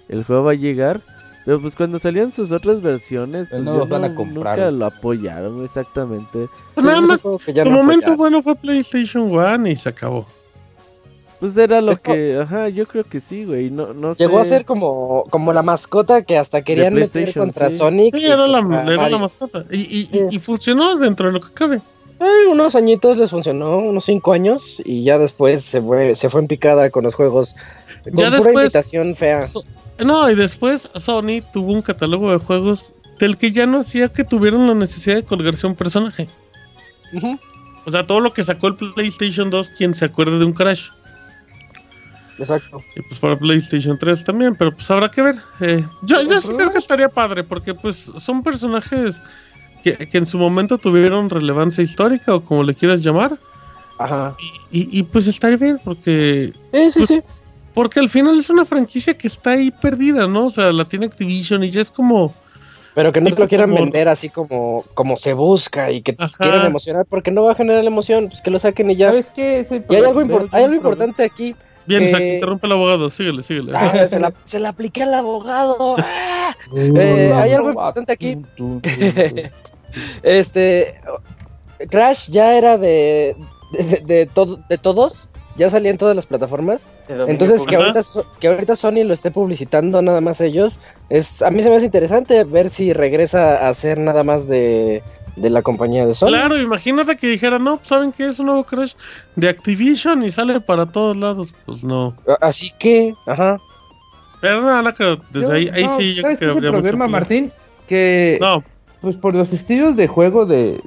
el 0.10 0.24
juego 0.24 0.44
va 0.46 0.52
a 0.52 0.56
llegar. 0.56 1.02
Pero 1.46 1.60
pues 1.62 1.76
cuando 1.76 2.00
salían 2.00 2.32
sus 2.32 2.52
otras 2.52 2.82
versiones, 2.82 3.48
pues 3.50 3.62
no 3.64 3.78
los 3.78 3.90
van 3.90 4.04
a 4.04 4.14
comprar. 4.16 4.58
nunca 4.58 4.72
lo 4.72 4.86
apoyaron 4.88 5.64
exactamente. 5.64 6.48
Pues 6.76 6.86
nada 6.86 6.98
Sí, 7.00 7.04
más, 7.06 7.22
su 7.22 7.30
no 7.30 7.38
momento 7.72 8.12
apoyaron. 8.12 8.18
bueno 8.18 8.42
fue 8.42 8.56
PlayStation 8.56 9.32
1 9.32 9.68
y 9.70 9.76
se 9.76 9.90
acabó. 9.90 10.26
Pues 11.40 11.56
era 11.56 11.80
lo 11.80 12.02
que, 12.02 12.38
ajá, 12.42 12.68
yo 12.70 12.86
creo 12.86 13.06
que 13.06 13.20
sí, 13.22 13.46
güey. 13.46 13.70
No, 13.70 13.94
no 13.94 14.14
Llegó 14.14 14.40
a 14.40 14.46
ser 14.46 14.66
como, 14.66 15.24
como 15.30 15.54
la 15.54 15.64
mascota 15.64 16.24
que 16.24 16.38
hasta 16.38 16.62
querían 16.64 16.94
meter 16.94 17.34
contra 17.34 17.70
sí. 17.70 17.78
Sonic. 17.78 18.16
Sí, 18.18 18.26
era 18.26 18.46
la, 18.48 18.60
era 18.94 19.18
mascota. 19.18 19.64
Y, 19.72 19.78
y, 19.78 20.08
y- 20.32 20.36
y 20.36 20.40
funcionó 20.40 20.98
dentro 20.98 21.28
de 21.28 21.34
lo 21.34 21.42
que 21.42 21.54
cabe. 21.54 21.78
Eh, 22.20 22.48
unos 22.52 22.76
añitos 22.76 23.18
les 23.18 23.30
funcionó, 23.30 23.78
unos 23.78 24.04
cinco 24.04 24.34
años, 24.34 24.82
y 24.84 25.04
ya 25.06 25.18
después 25.18 25.64
se 25.64 25.82
fue, 25.82 26.16
se 26.16 26.30
fue 26.30 26.42
en 26.42 26.48
picada 26.48 26.90
con 26.90 27.06
los 27.06 27.16
juegos. 27.16 27.56
Con 28.04 28.14
Ya 28.18 28.26
pura 28.26 28.30
después- 28.32 28.56
invitación 28.66 29.16
fea. 29.16 29.44
So- 29.44 29.64
no, 30.00 30.30
y 30.30 30.36
después 30.36 30.90
Sony 30.96 31.42
tuvo 31.54 31.72
un 31.72 31.82
catálogo 31.82 32.32
de 32.32 32.38
juegos 32.40 32.94
del 33.20 33.38
que 33.38 33.54
ya 33.54 33.66
no 33.66 33.80
hacía 33.80 34.10
que 34.10 34.26
tuvieran 34.26 34.68
la 34.68 34.74
necesidad 34.74 35.16
de 35.16 35.24
colgarse 35.24 35.66
un 35.68 35.76
personaje. 35.76 36.28
Ujú, 37.14 37.40
O 37.86 37.92
sea, 37.92 38.06
todo 38.06 38.20
lo 38.20 38.34
que 38.34 38.44
sacó 38.44 38.68
el 38.68 38.76
PlayStation 38.76 39.50
2, 39.50 39.72
quien 39.78 39.96
se 39.96 40.04
acuerde 40.06 40.38
de 40.40 40.46
un 40.46 40.54
Crash. 40.54 40.90
Exacto. 42.40 42.82
Y 42.96 43.02
pues 43.02 43.20
para 43.20 43.38
PlayStation 43.38 43.98
3 44.00 44.24
también, 44.24 44.56
pero 44.56 44.74
pues 44.74 44.90
habrá 44.90 45.10
que 45.12 45.22
ver. 45.22 45.36
Eh, 45.60 45.84
yo 46.04 46.22
yo 46.24 46.40
sí 46.42 46.50
creo 46.56 46.72
que 46.72 46.78
estaría 46.80 47.10
padre, 47.10 47.44
porque 47.44 47.74
pues 47.74 48.12
son 48.18 48.42
personajes 48.44 49.22
que, 49.84 49.94
que 50.10 50.18
en 50.18 50.26
su 50.26 50.38
momento 50.38 50.78
tuvieron 50.78 51.30
relevancia 51.30 51.84
histórica 51.84 52.34
o 52.36 52.42
como 52.42 52.64
le 52.64 52.74
quieras 52.76 53.04
llamar. 53.04 53.38
Ajá. 53.98 54.36
Y, 54.72 54.80
y- 54.82 55.00
y, 55.00 55.04
pues 55.04 55.28
estaría 55.28 55.58
bien, 55.58 55.80
porque 55.84 56.54
Sí, 56.72 56.92
sí, 56.92 57.00
Pues- 57.00 57.08
sí. 57.08 57.22
porque 57.74 58.00
al 58.00 58.10
final 58.10 58.40
es 58.40 58.50
una 58.50 58.64
franquicia 58.66 59.18
que 59.18 59.28
está 59.28 59.52
ahí 59.52 59.72
perdida, 59.72 60.26
¿no? 60.28 60.46
O 60.46 60.50
sea, 60.50 60.72
la 60.72 60.86
tiene 60.86 61.06
Activision 61.08 61.64
y 61.64 61.72
ya 61.72 61.82
es 61.82 61.92
como... 61.92 62.34
Pero 62.96 63.12
que 63.14 63.22
no 63.22 63.30
te 63.30 63.40
lo 63.40 63.48
quieran 63.48 63.70
como- 63.70 63.84
vender 63.84 64.10
así 64.10 64.30
como, 64.30 64.84
como 64.94 65.16
se 65.16 65.34
busca 65.34 65.92
y 65.92 66.02
que 66.02 66.12
te 66.14 66.24
Ajá. 66.24 66.34
quieren 66.44 66.66
emocionar, 66.66 67.06
porque 67.10 67.30
no 67.32 67.44
va 67.44 67.52
a 67.52 67.56
generar 67.56 67.84
emoción, 67.86 68.28
pues 68.30 68.42
que 68.42 68.50
lo 68.52 68.60
saquen 68.60 68.90
y 68.92 68.96
ya. 68.96 69.10
¿Sabes 69.10 69.32
qué? 69.32 69.66
Y 69.90 69.96
hay 69.96 70.04
algo, 70.04 70.48
hay 70.52 70.64
algo 70.64 70.76
importante 70.76 71.24
aquí. 71.24 71.56
Bien, 71.90 72.04
Isaac, 72.04 72.22
interrumpe 72.22 72.68
el 72.68 72.74
abogado, 72.74 73.10
síguele, 73.10 73.44
síguele. 73.44 73.72
Ah, 73.76 74.08
se, 74.08 74.20
la, 74.20 74.32
se 74.46 74.60
la 74.60 74.70
apliqué 74.70 75.04
al 75.04 75.14
abogado. 75.16 75.96
Ah. 75.98 76.56
Eh, 76.78 77.34
hay 77.36 77.52
algo 77.54 77.70
importante 77.70 78.14
aquí. 78.14 78.38
Este. 80.24 80.96
Crash 81.90 82.30
ya 82.30 82.56
era 82.58 82.78
de. 82.78 83.36
de, 83.72 83.84
de- 83.84 84.02
de 84.02 84.26
todo- 84.28 84.60
de 84.70 84.78
todos. 84.78 85.30
Ya 85.56 85.70
salía 85.70 85.92
en 85.92 85.98
todas 85.98 86.16
las 86.16 86.26
plataformas. 86.26 86.88
Entonces, 87.10 87.66
que 87.66 87.76
ahorita, 87.76 88.02
so- 88.04 88.26
que 88.40 88.48
ahorita 88.48 88.78
Sony 88.78 89.04
lo 89.04 89.14
esté 89.14 89.30
publicitando 89.30 90.02
nada 90.02 90.22
más 90.22 90.40
ellos. 90.40 90.80
es 91.10 91.42
A 91.42 91.50
mí 91.52 91.62
se 91.64 91.70
me 91.70 91.76
hace 91.76 91.86
interesante 91.86 92.42
ver 92.46 92.70
si 92.70 92.94
regresa 92.94 93.68
a 93.68 93.74
ser 93.74 93.98
nada 94.00 94.24
más 94.24 94.48
de, 94.48 95.04
de 95.42 95.50
la 95.50 95.62
compañía 95.62 96.06
de 96.06 96.14
Sony. 96.14 96.28
Claro, 96.30 96.60
imagínate 96.60 97.16
que 97.16 97.28
dijera, 97.28 97.60
no, 97.60 97.80
¿saben 97.84 98.12
qué? 98.12 98.28
Es 98.28 98.40
un 98.40 98.48
nuevo 98.48 98.64
Crash 98.64 98.94
de 99.36 99.50
Activision 99.50 100.24
y 100.24 100.32
sale 100.32 100.60
para 100.62 100.86
todos 100.86 101.16
lados. 101.18 101.54
Pues 101.66 101.84
no. 101.84 102.16
A- 102.28 102.48
Así 102.48 102.72
que, 102.80 103.14
ajá. 103.26 103.58
Pero 104.42 104.62
no, 104.62 104.82
no 104.82 104.94
creo. 104.94 105.18
Desde 105.32 105.66
Yo- 105.66 105.74
ahí, 105.74 105.88
sí 105.98 106.16
yo 106.16 106.22
creo 106.24 106.36
¿Sabes 106.36 106.40
que 106.40 106.46
el 106.46 106.52
habría 106.52 106.72
mucho 106.72 106.82
problema. 106.84 107.08
Martín? 107.08 107.52
Que 107.88 108.38
No, 108.40 108.64
pues 109.02 109.16
por 109.16 109.34
los 109.36 109.52
estilos 109.54 109.96
de 109.96 110.08
juego 110.08 110.46
de, 110.46 110.82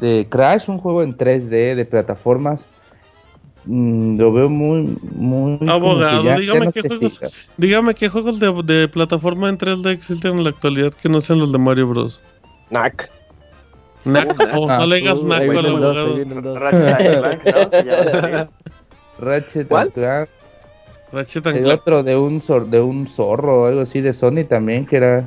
de 0.00 0.26
Crash, 0.30 0.68
un 0.68 0.78
juego 0.78 1.02
en 1.02 1.16
3D 1.16 1.74
de 1.74 1.84
plataformas, 1.84 2.64
mm, 3.66 4.18
lo 4.18 4.32
veo 4.32 4.48
muy, 4.48 4.96
muy... 5.12 5.58
Abogado, 5.68 6.22
ya- 6.24 6.36
dígame 6.36 6.70
qué 6.72 6.82
juegos- 6.82 7.20
dígame 7.56 7.94
qué 7.94 8.08
juegos 8.08 8.38
de, 8.38 8.52
de 8.62 8.88
plataforma 8.88 9.48
en 9.48 9.58
3D 9.58 9.90
existen 9.90 10.38
en 10.38 10.44
la 10.44 10.50
actualidad 10.50 10.92
que 10.94 11.08
no 11.08 11.20
sean 11.20 11.38
los 11.40 11.50
de 11.52 11.58
Mario 11.58 11.88
Bros. 11.88 12.20
Nac. 12.70 13.10
Naco, 14.04 14.66
no 14.66 14.86
le 14.86 14.96
digas 14.96 15.18
Uh, 15.18 15.26
naco 15.26 15.50
al 15.58 15.66
abogado. 15.66 16.16
Ratchet 19.18 19.70
and 19.72 19.92
Clank. 19.92 20.28
Ratchet 21.12 21.46
and 21.46 21.56
Clank, 21.62 21.66
el 21.66 21.70
otro 21.80 22.02
de 22.02 22.16
un, 22.16 22.42
zor- 22.42 22.66
de 22.68 22.80
un 22.80 23.06
zorro 23.06 23.62
o 23.62 23.66
algo 23.66 23.80
así 23.82 24.00
de 24.00 24.12
Sony 24.12 24.44
también, 24.48 24.84
que 24.86 24.96
era... 24.96 25.24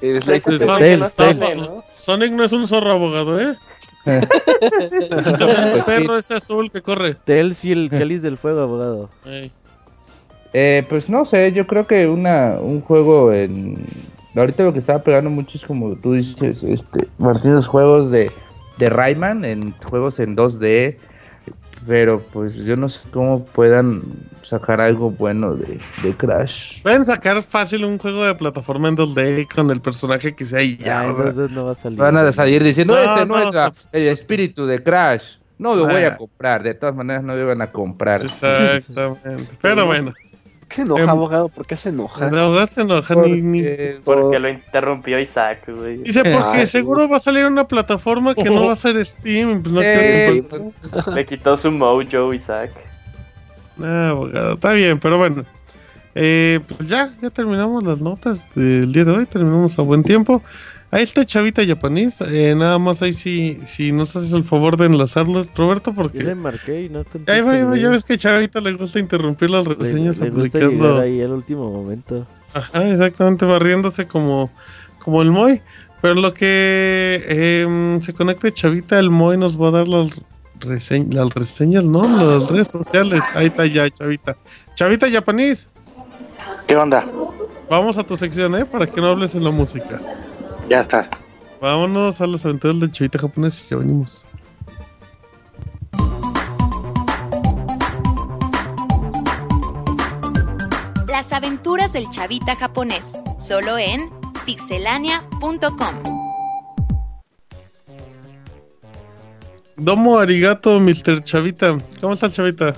Ese 0.00 0.20
Slice 0.20 0.50
es 0.54 0.60
of 0.60 0.66
Sonic, 0.66 0.98
no 0.98 1.08
Tails. 1.10 1.40
tiene, 1.40 1.56
¿no? 1.62 1.80
Sonic 1.80 2.32
no 2.32 2.44
es 2.44 2.52
un 2.52 2.68
zorro 2.68 2.92
abogado, 2.92 3.40
¿eh? 3.40 3.56
el 4.06 4.28
Pues 4.28 5.84
perro 5.84 6.16
ese 6.18 6.34
azul 6.34 6.70
que 6.70 6.80
corre. 6.82 7.14
Tails 7.24 7.64
y 7.64 7.72
el 7.72 7.90
cáliz 7.90 8.22
del 8.22 8.36
fuego, 8.38 8.60
abogado. 8.60 9.08
Eh, 10.52 10.86
pues 10.88 11.08
no 11.08 11.24
sé, 11.24 11.52
yo 11.52 11.66
creo 11.66 11.86
que 11.86 12.06
una, 12.06 12.58
un 12.60 12.80
juego 12.82 13.32
en... 13.32 13.84
Ahorita 14.36 14.64
lo 14.64 14.72
que 14.72 14.80
estaba 14.80 15.02
pegando 15.02 15.30
mucho 15.30 15.56
es 15.58 15.64
como 15.64 15.94
tú 15.96 16.12
dices, 16.12 16.62
este, 16.62 17.08
Martín, 17.18 17.54
los 17.54 17.66
juegos 17.66 18.10
de, 18.10 18.30
de 18.78 18.88
Rayman, 18.90 19.44
en 19.44 19.72
juegos 19.88 20.18
en 20.18 20.36
2D, 20.36 20.96
pero 21.86 22.20
pues 22.32 22.56
yo 22.56 22.76
no 22.76 22.88
sé 22.88 23.00
cómo 23.12 23.44
puedan 23.44 24.02
sacar 24.42 24.80
algo 24.80 25.10
bueno 25.10 25.54
de, 25.54 25.80
de 26.02 26.14
Crash. 26.16 26.82
Pueden 26.82 27.04
sacar 27.04 27.42
fácil 27.42 27.84
un 27.84 27.98
juego 27.98 28.24
de 28.24 28.34
plataforma 28.34 28.88
en 28.88 28.96
2D 28.96 29.48
con 29.54 29.70
el 29.70 29.80
personaje 29.80 30.34
que 30.34 30.44
sea 30.44 30.62
y 30.62 30.76
ya. 30.76 31.00
Ah, 31.02 31.10
o 31.10 31.14
sea. 31.14 31.26
entonces 31.28 31.54
no 31.56 31.66
va 31.66 31.72
a 31.72 31.74
salir. 31.76 31.98
Van 31.98 32.16
a 32.16 32.32
salir 32.32 32.62
diciendo, 32.62 32.94
No, 32.94 33.00
ese 33.00 33.26
no, 33.26 33.36
no, 33.36 33.48
es 33.48 33.54
la- 33.54 33.72
el 33.92 34.08
espíritu 34.08 34.66
de 34.66 34.82
Crash. 34.82 35.22
No 35.58 35.74
lo 35.74 35.86
voy 35.86 36.02
a 36.02 36.16
comprar, 36.18 36.62
de 36.62 36.74
todas 36.74 36.94
maneras 36.94 37.22
no 37.24 37.34
lo 37.34 37.46
van 37.46 37.62
a 37.62 37.70
comprar. 37.70 38.22
Exactamente. 38.22 39.54
Pero 39.62 39.86
bueno, 39.86 40.12
¿Qué 40.76 40.82
se 40.82 40.82
enoja, 40.82 41.02
Em, 41.02 41.08
abogado? 41.08 41.48
¿Por 41.48 41.66
qué 41.66 41.76
se 41.76 41.88
enoja? 41.88 42.28
el 42.28 42.38
abogado 42.38 42.66
se 42.66 42.82
enoja 42.82 43.14
ni, 43.14 43.40
ni- 43.40 43.62
Porque- 43.62 44.00
Porque 44.04 44.38
lo 44.38 44.48
interrumpió 44.50 45.18
Isaac, 45.18 45.60
güey. 45.68 45.98
Dice, 45.98 46.22
porque 46.24 46.58
Ay, 46.58 46.66
seguro 46.66 47.08
va 47.08 47.16
a 47.16 47.20
salir 47.20 47.46
una 47.46 47.66
plataforma 47.66 48.34
que 48.34 48.44
no 48.50 48.66
va 48.66 48.72
a 48.72 48.76
ser 48.76 49.04
Steam. 49.04 49.62
Pues 49.62 49.72
no 49.74 49.80
Eh, 49.82 50.42
que- 50.50 51.10
Le 51.12 51.24
quitó 51.26 51.56
su 51.56 51.70
mojo, 51.70 52.32
Isaac. 52.34 52.70
Ah, 53.82 54.08
abogado, 54.10 54.54
está 54.54 54.72
bien, 54.72 54.98
pero 54.98 55.18
bueno. 55.18 55.44
Eh, 56.14 56.60
pues 56.76 56.88
ya, 56.88 57.12
ya 57.20 57.28
terminamos 57.30 57.82
las 57.84 58.00
notas 58.00 58.48
del 58.54 58.90
día 58.92 59.04
de 59.04 59.12
hoy, 59.12 59.26
terminamos 59.26 59.78
a 59.78 59.82
buen 59.82 60.02
tiempo. 60.02 60.42
Ahí 60.90 61.02
está 61.02 61.24
Chavita 61.24 61.66
Japonés, 61.66 62.20
eh, 62.20 62.54
nada 62.56 62.78
más 62.78 63.02
ahí 63.02 63.12
sí, 63.12 63.58
si 63.64 63.90
nos 63.92 64.14
haces 64.14 64.32
el 64.32 64.44
favor 64.44 64.76
de 64.76 64.86
enlazarlo, 64.86 65.44
Roberto, 65.54 65.92
Yo 65.94 66.02
le 66.02 66.08
porque... 66.08 66.34
marqué 66.36 66.82
y 66.84 66.88
no 66.88 67.02
contesta, 67.04 67.32
Ahí 67.32 67.40
va, 67.40 67.52
ahí 67.52 67.62
va, 67.62 67.68
güey. 67.70 67.82
ya 67.82 67.88
ves 67.90 68.04
que 68.04 68.14
a 68.14 68.18
Chavita 68.18 68.60
le 68.60 68.72
gusta 68.74 68.98
interrumpir 69.00 69.50
las 69.50 69.66
reseñas 69.66 70.18
le 70.20 70.30
gusta 70.30 70.58
aplicando... 70.58 70.84
llegar 70.88 71.00
ahí 71.04 71.20
al 71.22 71.32
último 71.32 71.70
momento. 71.72 72.26
Ajá, 72.54 72.88
exactamente, 72.88 73.44
barriéndose 73.44 74.06
como, 74.06 74.50
como 75.00 75.22
el 75.22 75.30
Moy. 75.30 75.60
Pero 76.00 76.14
en 76.14 76.22
lo 76.22 76.32
que 76.34 77.24
em, 77.64 78.00
se 78.00 78.12
conecte 78.12 78.52
Chavita, 78.52 78.98
el 78.98 79.10
Moy 79.10 79.36
nos 79.36 79.60
va 79.60 79.68
a 79.68 79.70
dar 79.72 79.88
las, 79.88 80.10
reseñ- 80.60 81.12
las 81.12 81.34
reseñas, 81.34 81.84
¿no? 81.84 82.38
Las 82.38 82.48
redes 82.48 82.68
sociales. 82.68 83.24
Ahí 83.34 83.46
está 83.46 83.66
ya, 83.66 83.90
Chavita. 83.90 84.36
Chavita 84.74 85.10
Japonés. 85.10 85.68
¿Qué 86.66 86.76
onda? 86.76 87.04
Vamos 87.68 87.98
a 87.98 88.04
tu 88.04 88.16
sección, 88.16 88.54
¿eh? 88.54 88.64
Para 88.64 88.86
que 88.86 89.00
no 89.00 89.08
hables 89.08 89.34
en 89.34 89.42
la 89.42 89.50
música. 89.50 90.00
Ya 90.68 90.80
estás. 90.80 91.10
Vámonos 91.60 92.20
a 92.20 92.26
las 92.26 92.44
aventuras 92.44 92.80
del 92.80 92.92
Chavita 92.92 93.18
japonés 93.18 93.64
y 93.64 93.70
ya 93.70 93.76
venimos. 93.76 94.26
Las 101.08 101.32
aventuras 101.32 101.92
del 101.94 102.10
chavita 102.10 102.54
japonés, 102.54 103.18
solo 103.38 103.78
en 103.78 104.10
pixelania.com. 104.44 105.94
Domo 109.76 110.18
arigato, 110.18 110.78
Mr. 110.78 111.22
Chavita. 111.24 111.78
¿Cómo 112.00 112.14
está 112.14 112.30
Chavita? 112.30 112.74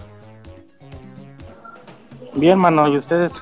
Bien, 2.35 2.59
mano, 2.59 2.87
¿y 2.89 2.97
ustedes? 2.97 3.33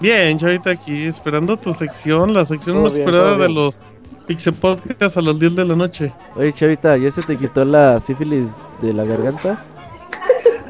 Bien, 0.00 0.38
Chavita, 0.38 0.70
aquí 0.70 1.06
esperando 1.06 1.56
tu 1.56 1.72
sección, 1.72 2.34
la 2.34 2.44
sección 2.44 2.82
más 2.82 2.94
esperada 2.94 3.36
de 3.38 3.48
los 3.48 3.82
Pixel 4.26 4.52
Podcasts 4.54 5.16
a 5.16 5.22
las 5.22 5.38
10 5.38 5.56
de 5.56 5.64
la 5.64 5.74
noche. 5.76 6.12
Oye, 6.34 6.52
Chavita, 6.52 6.96
¿ya 6.96 7.10
se 7.10 7.22
te 7.22 7.36
quitó 7.36 7.64
la 7.64 8.00
sífilis 8.06 8.46
de 8.82 8.92
la 8.92 9.04
garganta? 9.04 9.58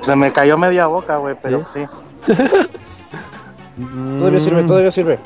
Se 0.03 0.15
me 0.15 0.33
cayó 0.33 0.57
media 0.57 0.87
boca, 0.87 1.17
güey, 1.17 1.35
pero 1.43 1.67
sí. 1.73 1.85
Todavía 4.19 4.41
sirve, 4.41 4.63
Mm, 4.63 4.69
todavía 4.69 4.93
sirve. 4.93 5.19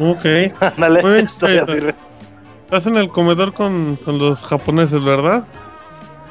Ok. 0.00 0.24
Ándale, 0.60 1.02
Muy 1.02 1.12
bien, 1.12 1.28
todavía 1.38 1.66
sirve. 1.66 1.94
Estás 2.64 2.86
en 2.86 2.96
el 2.96 3.10
comedor 3.10 3.52
con, 3.52 3.96
con 3.96 4.18
los 4.18 4.42
japoneses, 4.42 5.04
¿verdad? 5.04 5.44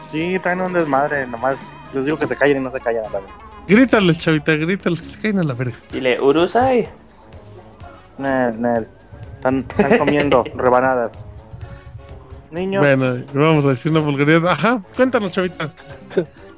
Sí, 0.09 0.37
traen 0.39 0.61
un 0.61 0.73
desmadre, 0.73 1.25
nomás 1.27 1.55
les 1.93 2.03
digo 2.05 2.17
que 2.17 2.27
se 2.27 2.35
callen 2.35 2.57
y 2.57 2.59
no 2.61 2.71
se 2.71 2.79
callan 2.79 3.05
a 3.05 3.09
la 3.09 3.19
vez. 3.21 3.29
Grítales, 3.67 4.19
chavita, 4.19 4.55
grítales 4.55 5.01
que 5.01 5.07
se 5.07 5.19
caen 5.19 5.39
a 5.39 5.43
la 5.43 5.53
verga. 5.53 5.75
Dile, 5.91 6.19
Urusai. 6.21 6.87
Nel, 8.17 8.61
Nel. 8.61 8.87
Están, 9.35 9.65
están 9.69 9.97
comiendo 9.97 10.43
rebanadas. 10.55 11.25
Niños, 12.51 12.83
Bueno, 12.83 13.23
vamos 13.33 13.65
a 13.65 13.69
decir 13.69 13.91
una 13.91 14.01
vulgaridad. 14.01 14.47
Ajá, 14.47 14.81
cuéntanos, 14.95 15.31
chavita. 15.31 15.69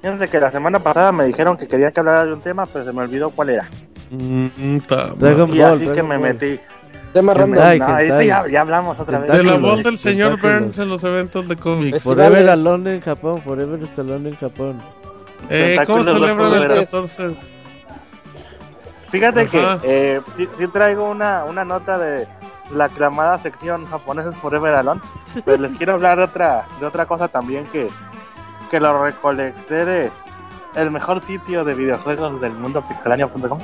fíjense 0.01 0.27
que 0.27 0.39
la 0.39 0.51
semana 0.51 0.79
pasada 0.79 1.11
me 1.11 1.25
dijeron 1.25 1.57
que 1.57 1.67
quería 1.67 1.91
que 1.91 1.99
hablara 2.01 2.25
de 2.25 2.33
un 2.33 2.41
tema, 2.41 2.65
pero 2.65 2.85
se 2.85 2.93
me 2.93 3.01
olvidó 3.01 3.29
cuál 3.31 3.49
era. 3.49 3.65
Mm, 4.11 4.77
Dragon 5.17 5.49
Y 5.53 5.59
Ball. 5.59 5.73
así 5.73 5.87
que 5.89 6.03
me 6.03 6.17
Ball. 6.17 6.33
metí. 6.33 6.59
Tema 7.13 7.33
random. 7.33 7.63
Ay, 7.63 7.79
No, 8.09 8.21
ya, 8.21 8.47
ya 8.47 8.61
hablamos 8.61 8.99
otra 8.99 9.17
vez. 9.19 9.31
De 9.31 9.43
la 9.43 9.57
voz 9.57 9.81
del 9.81 9.97
señor. 9.97 10.39
Burns 10.39 10.77
en 10.77 10.89
los 10.89 11.03
eventos 11.03 11.47
de 11.47 11.55
cómics. 11.55 12.03
Forever 12.03 12.49
Alone 12.49 12.91
en 12.95 13.01
Japón, 13.01 13.41
Forever 13.43 13.79
Alone 13.97 14.29
en 14.29 14.35
Japón. 14.35 14.77
Eh, 15.49 15.77
¿Cómo 15.85 16.03
celebran 16.03 16.29
el 16.31 16.37
verdaderos. 16.59 16.85
14? 16.85 17.37
Fíjate 19.09 19.41
Ajá. 19.41 19.79
que 19.81 20.15
eh, 20.15 20.21
sí, 20.35 20.47
sí 20.57 20.67
traigo 20.67 21.09
una, 21.09 21.45
una 21.45 21.63
nota 21.63 21.97
de 21.97 22.27
la 22.71 22.85
aclamada 22.85 23.37
sección 23.37 23.85
japoneses 23.85 24.35
Forever 24.35 24.73
Alone, 24.75 24.99
pero 25.45 25.57
les 25.61 25.71
quiero 25.77 25.93
hablar 25.93 26.17
de 26.17 26.25
otra, 26.25 26.65
de 26.79 26.85
otra 26.85 27.05
cosa 27.05 27.29
también 27.29 27.65
que, 27.67 27.87
que 28.69 28.79
lo 28.81 29.01
recolecté 29.03 29.85
de 29.85 30.11
el 30.75 30.91
mejor 30.91 31.23
sitio 31.23 31.63
de 31.63 31.73
videojuegos 31.73 32.41
del 32.41 32.51
mundo, 32.53 32.83
pixelania.com. 32.87 33.59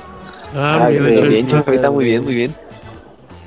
Ah, 0.55 0.85
Ay, 0.87 0.99
mira, 0.99 1.09
sí, 1.09 1.15
chavita. 1.17 1.27
bien, 1.27 1.63
chavita, 1.63 1.91
muy 1.91 2.05
bien, 2.05 2.23
muy 2.23 2.35
bien. 2.35 2.55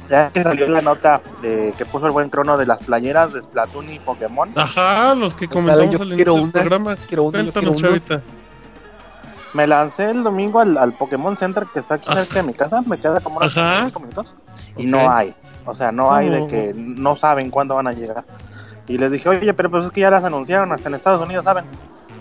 Ya 0.09 0.31
que 0.31 0.43
salió 0.43 0.69
la 0.69 0.81
nota 0.83 1.21
de, 1.43 1.75
que 1.77 1.85
puso 1.85 2.07
el 2.07 2.13
buen 2.13 2.29
crono 2.31 2.57
de 2.57 2.67
las 2.67 2.79
playeras 2.85 3.33
de 3.33 3.43
Splatoon 3.43 3.91
y 3.91 3.99
Pokémon, 3.99 4.51
Ajá, 4.55 5.15
los 5.15 5.35
que 5.35 5.49
comentamos 5.49 5.91
yo 5.97 6.03
al 6.03 6.15
quiero 6.15 6.33
inicio 6.33 6.35
del 6.35 6.43
una, 6.43 6.53
programa. 6.53 6.97
quiero 7.09 7.23
una, 7.25 7.39
Cuéntanos, 7.41 7.75
quiero 7.75 7.89
chavita. 7.99 8.23
me 9.55 9.67
lancé 9.67 10.11
el 10.11 10.23
domingo 10.23 10.61
al, 10.61 10.77
al 10.79 10.93
Pokémon 10.93 11.37
Center 11.37 11.65
que 11.73 11.81
está 11.81 11.95
aquí 11.95 12.09
Ajá. 12.11 12.21
cerca 12.25 12.35
de 12.37 12.43
mi 12.45 12.55
casa, 12.55 12.83
me 12.87 12.99
queda 12.99 13.21
como 13.21 13.39
unos 13.39 13.57
Ajá. 13.57 13.87
5 13.87 14.01
minutos, 14.01 14.35
y 14.77 14.87
no 14.87 15.11
hay. 15.11 15.35
O 15.65 15.75
sea, 15.75 15.91
no 15.91 16.15
hay 16.15 16.29
de 16.29 16.39
¿Cómo? 16.39 16.49
que 16.49 16.73
no 16.77 17.17
saben 17.17 17.51
cuándo 17.51 17.75
van 17.75 17.89
a 17.89 17.93
llegar. 17.93 18.25
Y 18.87 18.99
les 18.99 19.11
dije, 19.11 19.29
oye, 19.29 19.53
pero 19.53 19.69
pues 19.69 19.87
es 19.87 19.91
que 19.91 20.03
ya 20.03 20.11
las 20.11 20.23
anunciaron, 20.23 20.73
hasta 20.73 20.89
en 20.89 20.95
Estados 20.95 21.21
Unidos 21.21 21.45
saben. 21.45 21.65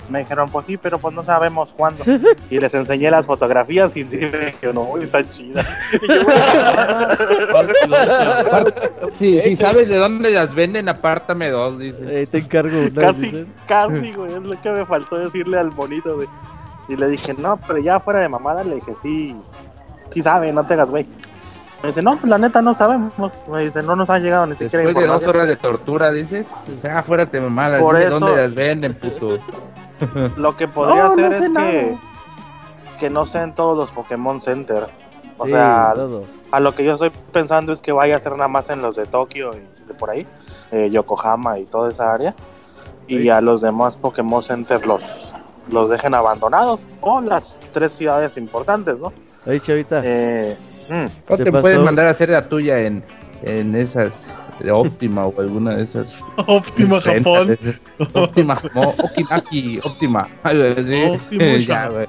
Me 0.10 0.20
dijeron, 0.20 0.50
pues 0.50 0.68
sí, 0.68 0.78
pero 0.78 1.00
pues 1.00 1.14
no 1.16 1.24
sabemos 1.24 1.74
cuándo. 1.76 2.04
Y 2.50 2.60
les 2.60 2.74
enseñé 2.74 3.10
las 3.12 3.26
fotografías 3.26 3.96
y 3.98 4.06
sí 4.06 4.18
me 4.18 4.38
dijeron, 4.48 4.76
no, 4.76 4.98
está 4.98 5.28
chida. 5.30 5.66
Y 6.02 6.08
yo, 6.08 6.24
Sí, 9.18 9.42
si 9.42 9.56
sabes 9.56 9.88
de 9.88 9.98
dónde 9.98 10.32
las 10.32 10.54
venden, 10.54 10.90
apártame 10.90 11.50
dos, 11.50 11.78
dice. 11.80 11.98
Eh, 12.22 12.28
te 12.28 12.40
encargo 12.40 12.78
una. 12.80 13.02
casi, 13.02 13.46
casi, 13.68 14.12
güey, 14.14 14.32
es 14.34 14.44
lo 14.44 14.62
que 14.62 14.72
me 14.72 14.86
faltó 14.86 15.18
decirle 15.18 15.58
al 15.58 15.70
bonito, 15.70 16.16
güey. 16.16 16.28
Y 16.88 16.96
le 16.96 17.08
dije, 17.08 17.34
no, 17.34 17.60
pero 17.66 17.80
ya 17.80 18.00
fuera 18.00 18.20
de 18.20 18.30
mamada, 18.30 18.64
le 18.64 18.76
dije, 18.76 18.94
sí, 19.02 19.36
sí 20.12 20.22
sabe, 20.22 20.52
no 20.54 20.66
te 20.66 20.74
hagas, 20.76 20.90
güey. 20.90 21.06
Me 21.82 21.90
dice, 21.90 22.02
no, 22.02 22.12
pues 22.18 22.30
la 22.30 22.38
neta 22.38 22.62
no 22.62 22.76
sabemos. 22.76 23.14
Me 23.52 23.62
dice, 23.66 23.84
no 23.84 23.96
nos 23.96 24.10
han 24.10 24.24
llegado 24.24 24.46
ni 24.48 24.54
siquiera 24.56 24.84
Después 24.86 25.06
de 25.06 25.12
dos 25.12 25.28
horas 25.28 25.48
de 25.48 25.56
tortura, 25.56 26.12
dice. 26.12 26.46
O 26.78 26.82
sea, 26.82 27.04
fuera 27.04 27.26
de 27.26 27.40
mamada, 27.40 27.80
Por 27.80 27.96
dime 27.96 28.08
eso- 28.08 28.20
dónde 28.20 28.42
las 28.42 28.54
venden, 28.54 28.94
puto. 28.96 29.38
Lo 30.38 30.56
que 30.58 30.68
podría 30.68 31.04
No, 31.04 31.08
no 31.08 31.14
hacer 31.14 31.32
sé 31.40 31.46
es 31.46 31.52
nada. 31.52 31.70
que, 31.72 31.98
que 33.00 33.10
no 33.10 33.26
sean 33.26 33.56
todos 33.56 33.78
los 33.78 33.92
Pokémon 33.92 34.42
Center. 34.42 34.86
O 35.38 35.46
Sí, 35.46 35.52
sea, 35.52 35.94
todo. 35.96 36.24
a 36.52 36.60
lo 36.60 36.74
que 36.74 36.84
yo 36.86 36.94
estoy 36.94 37.12
pensando 37.32 37.74
es 37.74 37.82
que 37.82 37.92
vaya 37.92 38.16
a 38.18 38.20
ser 38.20 38.32
nada 38.34 38.48
más 38.48 38.70
en 38.70 38.82
los 38.82 38.96
de 38.96 39.06
Tokio 39.06 39.52
y 39.54 39.88
de 39.88 39.94
por 39.94 40.10
ahí, 40.10 40.26
eh, 40.72 40.90
Yokohama 40.90 41.60
y 41.60 41.66
toda 41.66 41.90
esa 41.90 42.14
área. 42.14 42.34
Y 43.08 43.30
a 43.30 43.40
los 43.42 43.62
demás 43.62 43.98
Pokémon 43.98 44.42
Center 44.42 44.86
los, 44.86 45.02
los 45.70 45.90
dejen 45.90 46.14
abandonados. 46.16 46.80
O 47.02 47.22
las 47.22 47.60
tres 47.72 47.92
ciudades 47.92 48.36
importantes, 48.38 48.98
¿no? 48.98 49.14
Chavita. 49.62 50.02
Eh, 50.04 50.58
mm, 50.90 51.06
O 51.34 51.38
¿Qué 51.38 51.44
te 51.44 51.52
pasó? 51.52 51.62
pueden 51.62 51.84
mandar 51.84 52.08
a 52.08 52.12
hacer 52.12 52.30
la 52.30 52.48
tuya 52.50 52.80
en, 52.80 53.04
en 53.44 53.76
esas 53.76 54.10
de 54.60 54.72
Optima 54.72 55.26
o 55.26 55.42
alguna 55.42 55.76
de 55.76 55.84
esas. 55.84 56.08
Óptima 56.48 57.00
rentas, 57.00 57.34
Japón. 57.34 57.52
esas. 57.60 58.16
Optima, 58.16 58.58
no, 58.74 58.82
Okinaki, 58.90 59.80
Optima. 59.84 60.28
Ay, 60.44 60.58
güey, 60.58 60.84
sí. 60.84 61.04
Optimusha. 61.04 61.58
Ya, 61.68 61.90
güey. 61.90 62.08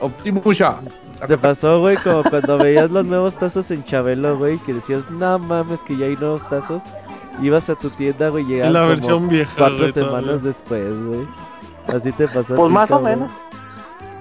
Optimusha. 0.00 0.76
Te 1.26 1.36
pasó, 1.36 1.80
güey, 1.80 1.96
como 1.96 2.22
cuando 2.22 2.58
veías 2.58 2.90
los 2.90 3.04
nuevos 3.06 3.34
tazos 3.34 3.70
en 3.72 3.84
Chabelo, 3.84 4.38
güey, 4.38 4.56
que 4.58 4.72
decías, 4.74 5.10
no 5.10 5.38
mames, 5.40 5.80
que 5.80 5.96
ya 5.96 6.06
hay 6.06 6.14
nuevos 6.16 6.48
tazos. 6.48 6.82
Ibas 7.42 7.68
a 7.70 7.74
tu 7.74 7.90
tienda, 7.90 8.28
güey, 8.28 8.44
llegabas 8.44 8.72
la 8.72 8.80
como 8.80 8.90
versión 8.90 9.28
vieja, 9.28 9.52
cuatro 9.56 9.92
semanas 9.92 10.24
todavía. 10.24 10.42
después, 10.48 11.04
güey. 11.06 11.20
Así 11.88 12.12
te 12.12 12.28
pasó. 12.28 12.54
pues 12.54 12.72
más 12.72 12.90
o 12.90 13.00
menos. 13.00 13.30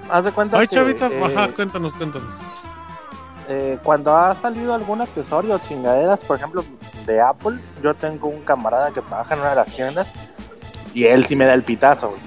Haz 0.09 0.23
de 0.23 0.31
cuenta 0.31 0.57
Ay, 0.59 0.67
que, 0.67 0.75
chavita, 0.75 1.07
eh, 1.07 1.21
ajá, 1.23 1.49
cuéntanos, 1.49 1.93
cuéntanos. 1.93 2.29
Eh, 3.49 3.77
cuando 3.83 4.15
ha 4.15 4.35
salido 4.35 4.73
algún 4.73 5.01
accesorio 5.01 5.55
o 5.55 5.59
chingaderas, 5.59 6.23
por 6.23 6.37
ejemplo, 6.37 6.63
de 7.05 7.21
Apple, 7.21 7.57
yo 7.83 7.93
tengo 7.93 8.27
un 8.27 8.41
camarada 8.43 8.91
que 8.91 9.01
trabaja 9.01 9.33
en 9.35 9.39
una 9.41 9.49
de 9.51 9.55
las 9.55 9.67
tiendas 9.67 10.07
y 10.93 11.05
él 11.05 11.25
sí 11.25 11.35
me 11.35 11.45
da 11.45 11.53
el 11.53 11.63
pitazo. 11.63 12.09
güey. 12.09 12.21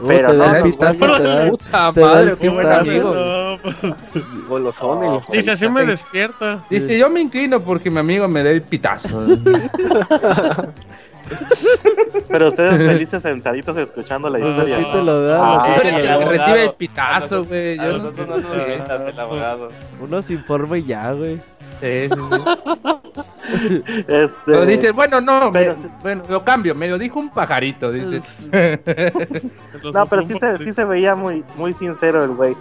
Uh, 0.00 0.06
pero 0.08 0.30
te 0.32 0.36
no, 0.36 0.44
da 0.44 0.58
el 0.58 0.62
pitazo, 0.64 1.16
te 1.16 1.22
da- 1.22 1.48
Puta 1.50 1.92
te 1.92 2.00
madre, 2.00 2.36
qué 2.40 2.48
buen 2.48 2.66
amigo. 2.72 3.14
Dice, 5.30 5.50
así 5.52 5.68
me 5.68 5.84
despierta. 5.84 6.64
Dice, 6.68 6.98
yo 6.98 7.08
me 7.10 7.20
inclino 7.20 7.60
porque 7.60 7.90
mi 7.90 7.98
amigo 7.98 8.26
me 8.26 8.42
da 8.42 8.50
el 8.50 8.62
pitazo. 8.62 9.08
Pero 12.28 12.48
ustedes 12.48 12.82
felices 12.82 13.22
sentaditos 13.22 13.76
escuchando 13.76 14.28
la 14.28 14.38
Pues 14.38 14.50
historia. 14.50 14.92
te 14.92 15.02
lo 15.02 15.22
da. 15.22 15.64
Ah, 15.64 15.76
lo 15.76 15.82
el 15.88 16.08
abogado. 16.10 16.30
recibe 16.32 16.64
el 16.64 16.70
pitazo, 16.72 17.44
güey. 17.44 17.76
Yo 17.76 17.82
no 17.98 17.98
Nosotros 17.98 18.28
no 18.28 18.36
nos 18.36 18.42
sé. 18.66 18.76
gusta 18.76 18.96
el 19.08 19.20
abogado. 19.20 19.68
Uno 20.00 20.22
se 20.22 20.32
informa 20.34 20.78
y 20.78 20.84
ya, 20.84 21.12
güey. 21.12 21.36
Sí, 21.80 22.08
sí, 22.08 22.14
sí. 22.14 23.82
Este, 24.08 24.40
Pero 24.46 24.66
dice, 24.66 24.90
bueno, 24.92 25.20
no, 25.20 25.50
me- 25.50 25.58
pero- 25.60 25.76
bueno, 26.02 26.22
lo 26.28 26.42
cambio, 26.44 26.74
me 26.74 26.88
lo 26.88 26.98
dijo 26.98 27.18
un 27.20 27.30
pajarito, 27.30 27.92
dice. 27.92 28.22
No, 29.92 30.06
pero 30.06 30.26
sí 30.26 30.38
se, 30.38 30.58
sí 30.58 30.72
se 30.72 30.84
veía 30.84 31.14
muy, 31.14 31.44
muy 31.56 31.72
sincero 31.74 32.24
el 32.24 32.30
güey. 32.30 32.56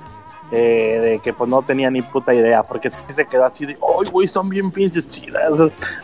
Eh, 0.53 0.99
de 1.01 1.19
que 1.19 1.33
pues 1.33 1.49
no 1.49 1.61
tenía 1.63 1.89
ni 1.89 2.01
puta 2.01 2.33
idea, 2.33 2.61
porque 2.63 2.89
sí 2.89 3.01
se 3.07 3.25
quedó 3.25 3.45
así 3.45 3.65
de, 3.65 3.73
¡ay, 3.73 4.09
güey, 4.11 4.27
son 4.27 4.47
bien 4.49 4.69
pinches 4.71 5.09
chidas! 5.09 5.51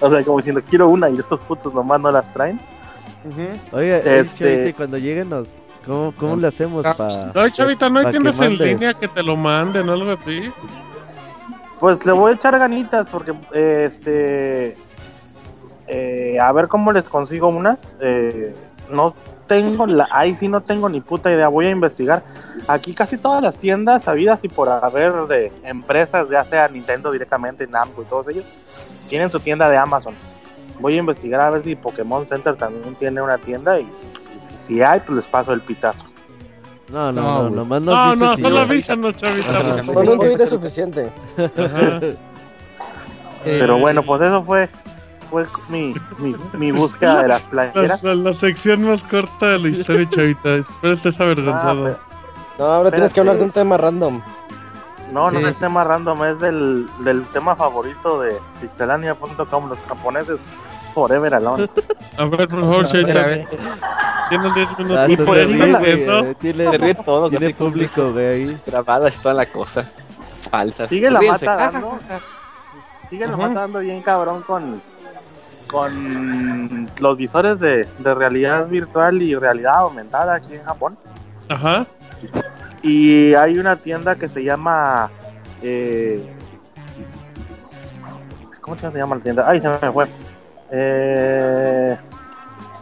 O 0.01 0.09
sea, 0.09 0.23
como 0.23 0.37
diciendo, 0.37 0.61
quiero 0.67 0.89
una 0.89 1.09
y 1.09 1.17
estos 1.19 1.39
putos 1.41 1.73
nomás 1.73 2.01
no 2.01 2.11
las 2.11 2.33
traen. 2.33 2.59
Oiga, 3.71 3.97
eh, 3.97 4.19
Este- 4.21 4.43
chavita, 4.45 4.69
y 4.69 4.73
cuando 4.73 4.97
lleguen, 4.97 5.29
nos, 5.29 5.47
¿cómo, 5.85 6.13
cómo 6.17 6.35
le 6.37 6.47
hacemos 6.47 6.85
Ah. 6.85 6.93
para.? 6.97 7.31
Ay, 7.35 7.51
chavita, 7.51 7.89
¿no 7.89 7.99
hay 7.99 8.07
tiendas 8.11 8.39
en 8.39 8.57
línea 8.57 8.93
que 8.93 9.07
te 9.07 9.21
lo 9.23 9.35
manden 9.35 9.87
o 9.89 9.93
algo 9.93 10.11
así? 10.11 10.51
Pues 11.79 12.05
le 12.05 12.11
voy 12.11 12.31
a 12.31 12.35
echar 12.35 12.57
ganitas 12.59 13.07
porque, 13.09 13.31
eh, 13.53 13.83
este, 13.85 14.73
eh, 15.87 16.39
a 16.39 16.51
ver 16.51 16.67
cómo 16.67 16.91
les 16.91 17.07
consigo 17.07 17.47
unas. 17.47 17.93
eh, 18.01 18.53
no 18.91 19.13
tengo, 19.49 19.87
la, 19.87 20.07
ahí 20.11 20.35
sí 20.35 20.47
no 20.47 20.61
tengo 20.61 20.87
ni 20.87 21.01
puta 21.01 21.31
idea, 21.31 21.47
voy 21.47 21.65
a 21.65 21.71
investigar. 21.71 22.23
Aquí 22.67 22.93
casi 22.93 23.17
todas 23.17 23.41
las 23.41 23.57
tiendas 23.57 24.07
habidas 24.07 24.39
y 24.43 24.47
por 24.47 24.69
haber 24.69 25.13
de 25.27 25.51
empresas, 25.63 26.29
ya 26.29 26.43
sea 26.45 26.67
Nintendo 26.69 27.11
directamente, 27.11 27.65
Namco 27.67 28.03
y 28.03 28.05
todos 28.05 28.27
ellos, 28.29 28.45
tienen 29.09 29.31
su 29.31 29.39
tienda 29.39 29.67
de 29.67 29.75
Amazon. 29.77 30.13
Voy 30.79 30.93
a 30.93 30.97
investigar 30.97 31.41
a 31.41 31.49
ver 31.49 31.63
si 31.63 31.75
Pokémon 31.75 32.27
Center 32.27 32.55
también 32.55 32.93
tiene 32.95 33.21
una 33.21 33.39
tienda 33.39 33.79
y, 33.79 33.83
y 33.83 33.89
si 34.65 34.81
hay, 34.83 34.99
pues 35.01 35.15
les 35.17 35.27
paso 35.27 35.51
el 35.51 35.61
pitazo. 35.61 36.05
No, 36.91 37.11
no, 37.11 37.21
No, 37.21 37.43
no, 37.43 37.49
nomás 37.49 37.81
No, 37.81 38.15
no, 38.15 38.35
si 38.35 38.41
solo 38.43 38.55
no. 38.57 38.61
avísanos, 38.61 39.15
chavita. 39.17 39.83
Con 39.93 40.09
un 40.09 40.19
tuit 40.19 40.39
es 40.39 40.49
suficiente. 40.49 41.09
Pero 43.43 43.77
bueno, 43.79 44.03
pues 44.03 44.21
eso 44.21 44.43
fue, 44.43 44.69
fue 45.29 45.45
mi, 45.69 45.93
mi, 46.19 46.35
mi 46.53 46.71
búsqueda 46.71 47.21
de 47.23 47.27
las 47.29 47.53
La, 47.53 47.71
playeras. 47.73 48.03
la- 48.03 48.15
la 48.15 48.33
sección 48.33 48.83
más 48.83 49.03
corta 49.03 49.47
de 49.51 49.59
la 49.59 49.67
historia, 49.69 50.07
chavita. 50.09 50.55
Espero 50.55 50.93
estés 50.93 51.19
Ah, 51.19 51.23
avergonzado. 51.23 51.83
pero- 51.83 51.99
No, 52.57 52.65
ahora 52.65 52.91
tienes 52.91 53.13
que 53.13 53.19
hablar 53.21 53.37
de 53.37 53.43
un 53.43 53.51
tema 53.51 53.77
random. 53.77 54.21
No, 55.13 55.31
no 55.31 55.39
Sí. 55.39 55.45
es 55.45 55.55
tema 55.57 55.83
random, 55.83 56.23
es 56.25 56.39
del, 56.39 56.87
del 56.99 57.23
tema 57.33 57.55
favorito 57.55 58.19
de 58.21 58.35
pixelania.com, 58.61 59.69
los 59.69 59.79
japoneses 59.87 60.37
Forever 60.93 61.33
Alone. 61.35 61.69
A 62.17 62.25
ver, 62.25 62.47
por 62.47 62.59
favor, 62.59 62.75
A 62.75 62.77
ver, 62.77 62.85
a 62.85 62.89
chavita. 62.89 63.25
ver. 63.25 63.47
Tienes 64.29 64.53
10 64.55 64.67
Ah, 64.69 64.75
minutos. 64.83 65.09
Y 65.09 65.17
por 65.17 65.37
eso 65.37 65.49
¿Estás 65.51 65.69
la- 65.69 65.81
eh, 66.29 66.35
Tiene, 66.39 66.69
Se 66.71 66.77
ríe 66.77 66.93
todo, 66.95 67.29
tiene 67.29 67.53
público, 67.55 68.13
ahí. 68.17 68.55
Grabadas 68.67 69.13
toda 69.15 69.33
la 69.33 69.45
cosa. 69.47 69.83
Falsa. 70.51 70.85
Sigue 70.85 71.09
la 71.09 71.21
mata 71.21 71.55
dando, 71.55 71.99
sigue 73.09 73.25
la 73.27 73.37
mata 73.37 73.61
dando 73.61 73.79
bien 73.79 74.01
cabrón 74.03 74.41
con, 74.43 74.79
con 75.71 76.87
los 76.99 77.17
visores 77.17 77.59
de, 77.59 77.87
de 77.99 78.15
realidad 78.15 78.67
virtual 78.67 79.21
y 79.21 79.35
realidad 79.35 79.75
aumentada 79.75 80.35
aquí 80.35 80.55
en 80.55 80.63
Japón. 80.63 80.97
Ajá. 81.49 81.85
Y 82.81 83.33
hay 83.33 83.57
una 83.59 83.75
tienda 83.75 84.15
que 84.15 84.27
se 84.27 84.43
llama. 84.43 85.09
Eh, 85.61 86.27
¿Cómo 88.61 88.77
se 88.77 88.89
llama 88.91 89.15
la 89.15 89.21
tienda? 89.21 89.45
Ay, 89.47 89.59
se 89.61 89.67
me 89.69 89.77
fue. 89.91 90.07
Eh... 90.71 91.97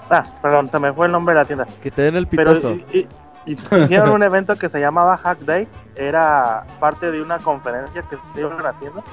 Ah, 0.10 0.24
perdón, 0.42 0.70
se 0.72 0.80
me 0.80 0.94
fue 0.94 1.06
el 1.08 1.12
nombre 1.12 1.34
de 1.36 1.42
la 1.42 1.46
tienda. 1.46 1.66
Que 1.82 1.92
te 1.92 2.02
den 2.04 2.16
el 2.16 2.28
Pero 2.28 2.54
pitazo. 2.56 2.74
y- 2.94 3.08
y- 3.46 3.58
hicieron 3.84 4.10
un 4.10 4.24
evento 4.24 4.56
que 4.56 4.70
se 4.70 4.80
llamaba 4.80 5.18
Hack 5.18 5.40
Day. 5.40 5.68
Era 5.96 6.66
parte 6.80 7.12
de 7.12 7.22
una 7.22 7.40
conferencia 7.40 8.02
que 8.04 8.16
estuvieron 8.16 8.66
haciendo. 8.66 9.04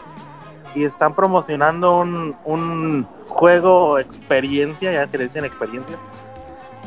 Y 0.75 0.85
están 0.85 1.15
promocionando 1.15 1.99
un, 1.99 2.37
un 2.45 3.05
juego 3.29 3.99
experiencia, 3.99 4.93
ya 4.93 5.07
que 5.07 5.19
le 5.19 5.27
dicen 5.29 5.45
experiencia. 5.45 5.97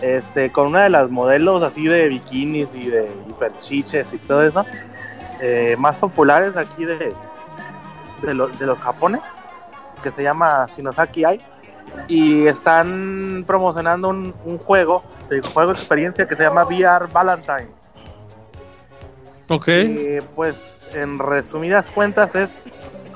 Este, 0.02 0.52
con 0.52 0.68
una 0.68 0.84
de 0.84 0.90
las 0.90 1.10
modelos 1.10 1.64
así 1.64 1.88
de 1.88 2.08
bikinis 2.08 2.76
y 2.76 2.90
de 2.90 3.10
hiperchiches 3.30 4.14
y 4.14 4.20
todo 4.20 4.44
eso. 4.44 4.66
eh, 5.42 5.76
más 5.80 5.98
populares 5.98 6.56
aquí 6.58 6.86
de, 6.86 7.14
de, 8.22 8.34
los 8.34 8.58
de 8.60 8.66
los 8.66 8.80
japones. 8.80 9.22
Que 10.04 10.12
se 10.12 10.22
llama 10.24 10.66
Shinosaki 10.68 11.26
Ai 11.26 11.42
y 12.08 12.46
están 12.48 13.44
promocionando 13.48 14.10
un, 14.10 14.34
un 14.46 14.58
juego, 14.58 15.04
de 15.30 15.42
juego 15.42 15.72
experiencia 15.72 16.28
que 16.28 16.36
se 16.36 16.44
llama 16.44 16.64
VR 16.64 17.08
Valentine. 17.12 17.70
Ok. 19.50 19.68
Y 19.70 20.20
pues 20.36 20.82
en 20.94 21.18
resumidas 21.18 21.90
cuentas 21.90 22.36
es 22.36 22.64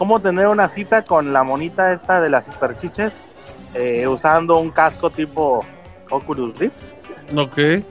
cómo 0.02 0.20
tener 0.20 0.48
una 0.48 0.68
cita 0.68 1.04
con 1.04 1.32
la 1.32 1.44
monita 1.44 1.94
esta 1.94 2.20
de 2.20 2.32
las 2.32 2.48
hiperchiches 2.48 3.14
eh, 3.76 4.08
usando 4.08 4.58
un 4.58 4.72
casco 4.72 5.12
tipo 5.12 5.64
Oculus 6.10 6.58
Rift. 6.58 6.94
Ok. 7.38 7.56
Eh, 7.60 7.84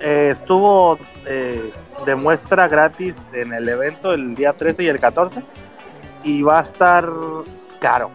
estuvo 0.00 0.98
eh, 1.24 1.72
de 2.04 2.16
muestra 2.16 2.66
gratis 2.66 3.14
en 3.32 3.52
el 3.52 3.68
evento 3.68 4.12
el 4.12 4.34
día 4.34 4.54
13 4.54 4.82
y 4.82 4.86
el 4.88 4.98
14 4.98 5.44
y 6.24 6.42
va 6.42 6.58
a 6.58 6.62
estar 6.62 7.08
caro 7.78 8.10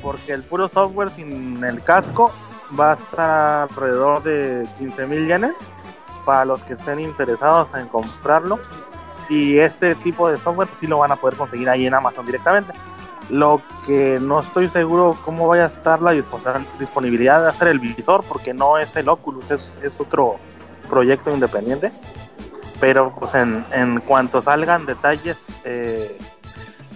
porque 0.00 0.34
el 0.34 0.44
puro 0.44 0.68
software 0.68 1.10
sin 1.10 1.64
el 1.64 1.82
casco 1.82 2.32
va 2.78 2.92
a 2.92 2.94
estar 2.94 3.68
alrededor 3.68 4.22
de 4.22 4.68
15 4.78 5.06
mil 5.08 5.26
yenes 5.26 5.54
para 6.24 6.44
los 6.44 6.62
que 6.62 6.74
estén 6.74 7.00
interesados 7.00 7.66
en 7.74 7.88
comprarlo 7.88 8.60
y 9.28 9.58
este 9.58 9.94
tipo 9.96 10.28
de 10.28 10.38
software 10.38 10.68
sí 10.78 10.86
lo 10.86 10.98
van 10.98 11.12
a 11.12 11.16
poder 11.16 11.36
conseguir 11.36 11.68
ahí 11.68 11.86
en 11.86 11.94
Amazon 11.94 12.26
directamente 12.26 12.72
lo 13.30 13.60
que 13.86 14.18
no 14.20 14.40
estoy 14.40 14.68
seguro 14.68 15.16
cómo 15.24 15.48
vaya 15.48 15.64
a 15.64 15.68
estar 15.68 16.02
la 16.02 16.12
disponibilidad 16.12 17.42
de 17.42 17.48
hacer 17.48 17.68
el 17.68 17.78
visor 17.78 18.24
porque 18.28 18.52
no 18.52 18.78
es 18.78 18.96
el 18.96 19.08
Oculus 19.08 19.50
es, 19.50 19.76
es 19.82 19.98
otro 20.00 20.34
proyecto 20.88 21.32
independiente 21.32 21.90
pero 22.80 23.14
pues 23.14 23.34
en, 23.34 23.64
en 23.72 24.00
cuanto 24.00 24.42
salgan 24.42 24.84
detalles 24.84 25.38
eh, 25.64 26.18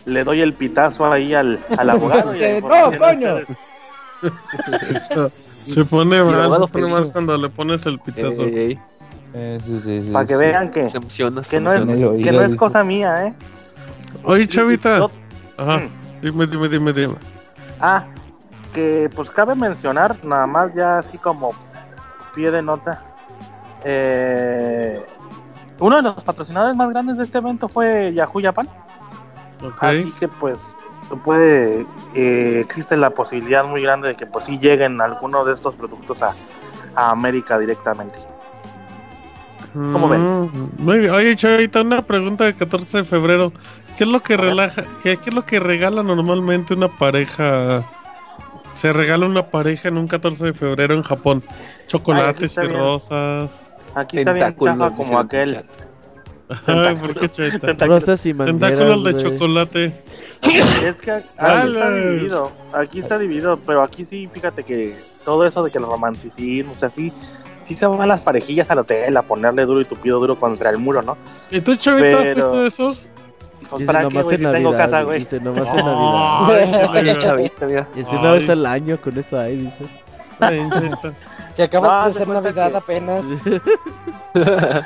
le 0.04 0.24
doy 0.24 0.40
el 0.40 0.54
pitazo 0.54 1.10
ahí 1.10 1.34
al, 1.34 1.58
al 1.76 1.90
abogado 1.90 2.34
y 2.34 2.40
¡No, 2.62 2.98
coño! 2.98 3.36
Se 5.66 5.84
pone 5.84 6.22
mal, 6.22 6.60
se 6.60 6.68
pone 6.72 6.88
mal 6.88 7.12
cuando 7.12 7.36
le 7.36 7.48
pones 7.50 7.84
el 7.86 7.98
pitazo. 7.98 8.44
Ey, 8.44 8.56
ey, 8.56 8.78
Eh, 9.34 9.58
sí, 9.64 9.80
sí, 9.80 10.02
sí. 10.06 10.10
para 10.10 10.26
que 10.26 10.36
vean 10.36 10.70
que, 10.70 10.88
se 10.90 10.96
emociona, 10.96 11.44
se 11.44 11.50
que 11.50 11.60
no 11.60 11.72
es, 11.72 11.80
que 12.24 12.32
no 12.32 12.40
es 12.42 12.56
cosa 12.56 12.82
mía 12.82 13.26
eh 13.26 13.34
Oye, 14.24 14.48
chavita. 14.48 14.98
Yo- 14.98 15.10
Ajá. 15.58 15.78
Mm. 15.78 15.90
Dime, 16.22 16.46
dime, 16.46 16.68
dime, 16.68 16.92
dime. 16.92 17.14
Ah, 17.80 18.04
que 18.72 19.10
pues 19.14 19.30
cabe 19.30 19.54
mencionar, 19.54 20.16
nada 20.24 20.46
más 20.46 20.72
ya 20.74 20.98
así 20.98 21.18
como 21.18 21.52
pie 22.34 22.50
de 22.50 22.62
nota. 22.62 23.04
eh, 23.84 25.04
uno 25.78 25.96
de 25.96 26.02
los 26.02 26.24
patrocinadores 26.24 26.74
más 26.76 26.90
grandes 26.90 27.18
de 27.18 27.24
este 27.24 27.38
evento 27.38 27.68
fue 27.68 28.12
Yahoo 28.12 28.40
Japan. 28.42 28.68
Ok. 29.62 29.82
Así 29.82 30.12
que 30.18 30.26
pues 30.26 30.74
puede, 31.24 31.86
eh, 32.14 32.60
existe 32.60 32.96
la 32.96 33.10
posibilidad 33.10 33.64
muy 33.64 33.80
grande 33.82 34.08
de 34.08 34.14
que 34.16 34.26
pues 34.26 34.46
sí 34.46 34.58
lleguen 34.58 35.00
algunos 35.00 35.46
de 35.46 35.52
estos 35.52 35.74
productos 35.76 36.22
a, 36.22 36.34
a 36.96 37.10
América 37.10 37.58
directamente. 37.58 38.18
¿Cómo 39.72 40.08
ven? 40.08 40.20
Mm, 40.20 40.50
Muy 40.78 40.98
bien. 40.98 41.10
Oye, 41.12 41.36
chavita, 41.36 41.82
una 41.82 42.02
pregunta 42.02 42.44
de 42.44 42.54
14 42.54 42.98
de 42.98 43.04
febrero. 43.04 43.52
¿Qué 43.96 44.04
es 44.04 44.10
lo 44.10 44.22
que 44.22 44.36
relaja, 44.36 44.84
qué, 45.02 45.16
qué 45.16 45.30
es 45.30 45.34
lo 45.34 45.42
que 45.42 45.58
regala 45.58 46.02
normalmente 46.02 46.74
una 46.74 46.88
pareja? 46.88 47.82
Se 48.74 48.92
regala 48.92 49.26
una 49.26 49.46
pareja 49.50 49.88
en 49.88 49.98
un 49.98 50.06
14 50.06 50.44
de 50.46 50.52
febrero 50.54 50.94
en 50.94 51.02
Japón. 51.02 51.42
Chocolates 51.88 52.44
está 52.52 52.64
y 52.64 52.68
bien. 52.68 52.78
rosas. 52.78 53.50
Aquí 53.94 54.18
está 54.18 54.32
bien 54.32 54.54
chafa 54.56 54.90
como 54.94 55.18
el 55.20 55.26
aquel. 55.26 55.60
Ay, 56.66 56.94
¿por 56.96 57.14
qué, 57.14 57.28
chavita? 57.28 57.72
Rosas 57.86 58.24
y 58.24 58.32
mangueras, 58.32 58.60
Tentáculos 58.70 59.04
de 59.04 59.12
güey. 59.12 59.24
chocolate. 59.24 60.02
Es 60.42 61.00
que 61.02 61.10
aquí 61.10 61.26
está 61.36 61.90
dividido, 61.90 62.52
aquí 62.72 62.98
está 63.00 63.18
dividido, 63.18 63.58
pero 63.66 63.82
aquí 63.82 64.04
sí, 64.04 64.28
fíjate 64.32 64.62
que 64.62 64.96
todo 65.24 65.44
eso 65.44 65.64
de 65.64 65.70
que 65.72 65.78
el 65.78 65.84
romanticismo, 65.84 66.72
o 66.72 66.76
sea, 66.76 66.88
sí, 66.90 67.12
sí 67.68 67.74
se 67.74 67.86
van 67.86 68.08
las 68.08 68.20
parejillas 68.22 68.70
al 68.70 68.78
hotel 68.78 69.16
a 69.16 69.22
ponerle 69.22 69.64
duro 69.66 69.80
y 69.80 69.84
tupido 69.84 70.18
duro 70.18 70.36
contra 70.38 70.70
el 70.70 70.78
muro, 70.78 71.02
¿no? 71.02 71.16
¿Y 71.50 71.60
tú, 71.60 71.76
chavita, 71.76 72.18
Pero- 72.22 72.40
fuiste 72.42 72.58
de 72.62 72.66
esos? 72.68 73.06
Pues 73.70 73.84
para 73.84 74.08
qué, 74.08 74.22
güey, 74.22 74.36
si 74.38 74.42
tengo 74.42 74.52
Navidad, 74.70 74.76
casa, 74.78 75.02
güey. 75.02 75.18
Dice, 75.18 75.40
nomás 75.40 75.68
en 75.68 75.76
Navidad. 75.76 76.48
Ay, 76.48 76.72
Ay, 76.72 76.80
chavita. 76.80 77.20
chavita, 77.22 77.66
mira. 77.66 77.88
Y 77.94 78.00
así 78.00 78.16
una 78.16 78.30
vez 78.32 78.48
al 78.48 78.64
año 78.66 78.98
con 79.00 79.18
eso 79.18 79.38
ahí, 79.38 79.56
dice. 79.56 79.90
Ay. 80.40 80.70
Se 81.54 81.62
acaba 81.64 81.88
No, 81.88 82.04
de 82.04 82.10
hacer 82.10 82.28
Navidad 82.28 82.70
que- 82.70 82.76
apenas. 82.78 83.26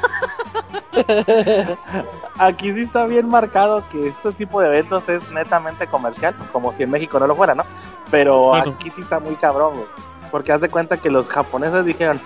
Aquí 2.39 2.73
sí 2.73 2.81
está 2.83 3.07
bien 3.07 3.29
marcado 3.29 3.85
que 3.91 4.09
este 4.09 4.33
tipo 4.33 4.61
de 4.61 4.67
eventos 4.69 5.09
es 5.09 5.31
netamente 5.31 5.87
comercial, 5.87 6.35
como 6.53 6.73
si 6.73 6.83
en 6.83 6.91
México 6.91 7.19
no 7.21 7.27
lo 7.27 7.37
fuera, 7.37 7.55
¿no? 7.55 7.65
Pero 8.11 8.49
Bueno. 8.49 8.75
aquí 8.79 8.91
sí 8.91 9.01
está 9.03 9.21
muy 9.21 9.35
cabrón, 9.37 9.75
güey. 9.75 9.87
Porque 10.31 10.53
haz 10.53 10.61
de 10.61 10.71
cuenta 10.71 10.97
que 10.97 11.11
los 11.11 11.29
japoneses 11.29 11.85
dijeron, 11.85 12.21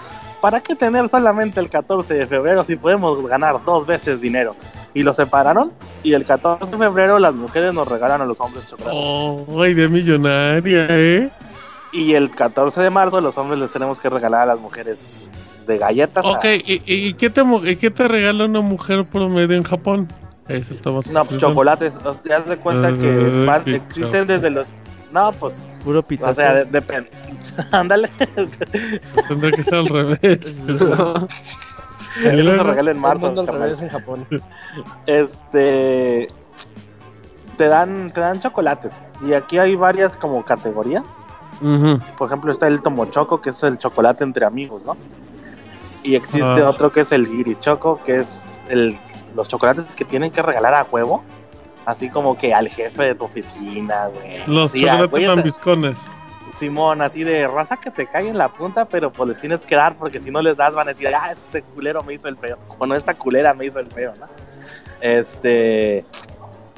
¿para 0.46 0.60
qué 0.60 0.76
tener 0.76 1.08
solamente 1.08 1.58
el 1.58 1.68
14 1.68 2.14
de 2.14 2.24
febrero 2.24 2.62
si 2.62 2.76
podemos 2.76 3.20
ganar 3.26 3.56
dos 3.64 3.84
veces 3.84 4.20
dinero? 4.20 4.54
Y 4.94 5.02
lo 5.02 5.12
separaron 5.12 5.72
y 6.04 6.12
el 6.12 6.24
14 6.24 6.66
de 6.66 6.78
febrero 6.78 7.18
las 7.18 7.34
mujeres 7.34 7.74
nos 7.74 7.88
regalan 7.88 8.20
a 8.22 8.26
los 8.26 8.40
hombres 8.40 8.64
chocolate. 8.68 8.96
Oh, 8.96 9.44
ay, 9.60 9.74
de 9.74 9.88
millonaria, 9.88 10.86
¿eh? 10.88 11.30
Y 11.92 12.14
el 12.14 12.30
14 12.30 12.80
de 12.80 12.90
marzo 12.90 13.20
los 13.20 13.36
hombres 13.38 13.58
les 13.58 13.72
tenemos 13.72 13.98
que 13.98 14.08
regalar 14.08 14.42
a 14.42 14.46
las 14.46 14.60
mujeres 14.60 15.28
de 15.66 15.78
galletas. 15.78 16.24
a- 16.24 16.28
Ok, 16.28 16.44
¿y, 16.64 16.80
y 16.86 17.14
qué, 17.14 17.28
te, 17.28 17.42
y 17.64 17.74
qué 17.74 17.90
te 17.90 18.06
regala 18.06 18.44
una 18.44 18.60
mujer 18.60 19.04
promedio 19.04 19.56
en 19.56 19.64
Japón? 19.64 20.06
Eso 20.46 20.74
está 20.74 20.92
más 20.92 21.08
No, 21.08 21.24
pues, 21.24 21.40
chocolates. 21.40 21.92
O 22.04 22.14
sea, 22.14 22.36
haz 22.36 22.46
de 22.48 22.56
cuenta 22.58 22.92
que 22.92 23.44
van- 23.44 23.64
qué 23.64 23.74
existen 23.74 24.28
desde 24.28 24.50
los... 24.50 24.68
No, 25.10 25.32
pues, 25.32 25.58
Puro 25.82 26.02
pitazo. 26.04 26.30
o 26.30 26.34
sea, 26.34 26.54
de- 26.54 26.64
depende. 26.66 27.10
Ándale. 27.72 28.08
Tendría 29.28 29.52
que 29.52 29.64
ser 29.64 29.74
al 29.74 29.86
revés. 29.88 30.18
pero- 30.66 31.28
Y 32.22 32.40
Eso 32.40 32.54
se 32.56 32.62
regala 32.62 32.90
en 32.90 32.98
marzo. 33.00 33.26
al 33.28 33.46
revés 33.46 33.80
en 33.82 33.88
Japón. 33.90 34.26
Este 35.06 36.28
te 37.56 37.68
dan 37.68 38.10
te 38.12 38.20
dan 38.20 38.40
chocolates 38.40 39.00
y 39.26 39.32
aquí 39.32 39.58
hay 39.58 39.74
varias 39.76 40.16
como 40.16 40.44
categorías. 40.44 41.04
Por 42.18 42.26
ejemplo, 42.28 42.52
está 42.52 42.66
el 42.68 42.82
tomochoco 42.82 43.40
que 43.40 43.48
es 43.50 43.62
el 43.62 43.78
chocolate 43.78 44.24
entre 44.24 44.44
amigos, 44.44 44.82
¿no? 44.84 44.94
Y 46.02 46.14
existe 46.16 46.60
Ah. 46.62 46.68
otro 46.68 46.92
que 46.92 47.00
es 47.00 47.12
el 47.12 47.26
girichoco, 47.26 48.02
que 48.04 48.18
es 48.20 48.42
el 48.68 48.96
los 49.34 49.48
chocolates 49.48 49.94
que 49.96 50.04
tienen 50.04 50.30
que 50.30 50.40
regalar 50.42 50.72
a 50.74 50.86
huevo, 50.90 51.22
así 51.86 52.08
como 52.10 52.36
que 52.38 52.52
al 52.54 52.68
jefe 52.68 53.02
de 53.04 53.14
tu 53.14 53.24
oficina, 53.26 54.06
güey. 54.08 54.38
Los 54.46 54.72
Sí, 54.72 54.82
chocolates 54.82 55.22
lambiscones. 55.22 55.98
Simón, 56.58 57.02
así 57.02 57.22
de 57.22 57.46
raza 57.46 57.76
que 57.76 57.90
te 57.90 58.06
cae 58.06 58.28
en 58.28 58.38
la 58.38 58.48
punta, 58.48 58.86
pero 58.86 59.12
pues 59.12 59.28
les 59.28 59.40
tienes 59.40 59.66
que 59.66 59.76
dar 59.76 59.96
porque 59.96 60.20
si 60.20 60.30
no 60.30 60.40
les 60.40 60.56
das 60.56 60.72
van 60.74 60.88
a 60.88 60.92
decir, 60.92 61.08
ah, 61.14 61.30
este 61.32 61.62
culero 61.62 62.02
me 62.02 62.14
hizo 62.14 62.28
el 62.28 62.36
feo. 62.36 62.58
Bueno, 62.78 62.94
esta 62.94 63.14
culera 63.14 63.52
me 63.52 63.66
hizo 63.66 63.78
el 63.78 63.90
feo, 63.90 64.12
¿no? 64.18 64.26
Este. 65.00 66.04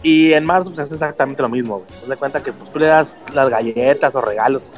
Y 0.03 0.33
en 0.33 0.45
marzo, 0.45 0.71
pues 0.71 0.87
es 0.87 0.93
exactamente 0.93 1.43
lo 1.43 1.49
mismo, 1.49 1.79
güey. 1.79 2.01
Te 2.01 2.09
das 2.09 2.19
cuenta 2.19 2.43
que 2.43 2.53
pues, 2.53 2.71
tú 2.71 2.79
le 2.79 2.87
das 2.87 3.17
las 3.35 3.49
galletas 3.51 4.15
o 4.15 4.21
regalos, 4.21 4.71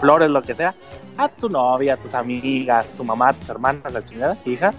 flores, 0.00 0.30
lo 0.30 0.42
que 0.42 0.54
sea, 0.54 0.74
a 1.16 1.28
tu 1.28 1.48
novia, 1.48 1.94
a 1.94 1.96
tus 1.98 2.14
amigas, 2.14 2.94
tu 2.96 3.04
mamá, 3.04 3.32
tus 3.32 3.48
hermanas, 3.48 3.92
la 3.92 4.04
chingada, 4.04 4.36
hijas. 4.44 4.74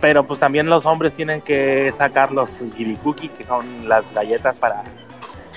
Pero 0.00 0.26
pues 0.26 0.38
también 0.38 0.66
los 0.66 0.84
hombres 0.84 1.14
tienen 1.14 1.40
que 1.40 1.92
sacar 1.96 2.32
los 2.32 2.62
girikuki, 2.76 3.28
que 3.28 3.44
son 3.44 3.88
las 3.88 4.12
galletas 4.12 4.58
para, 4.58 4.82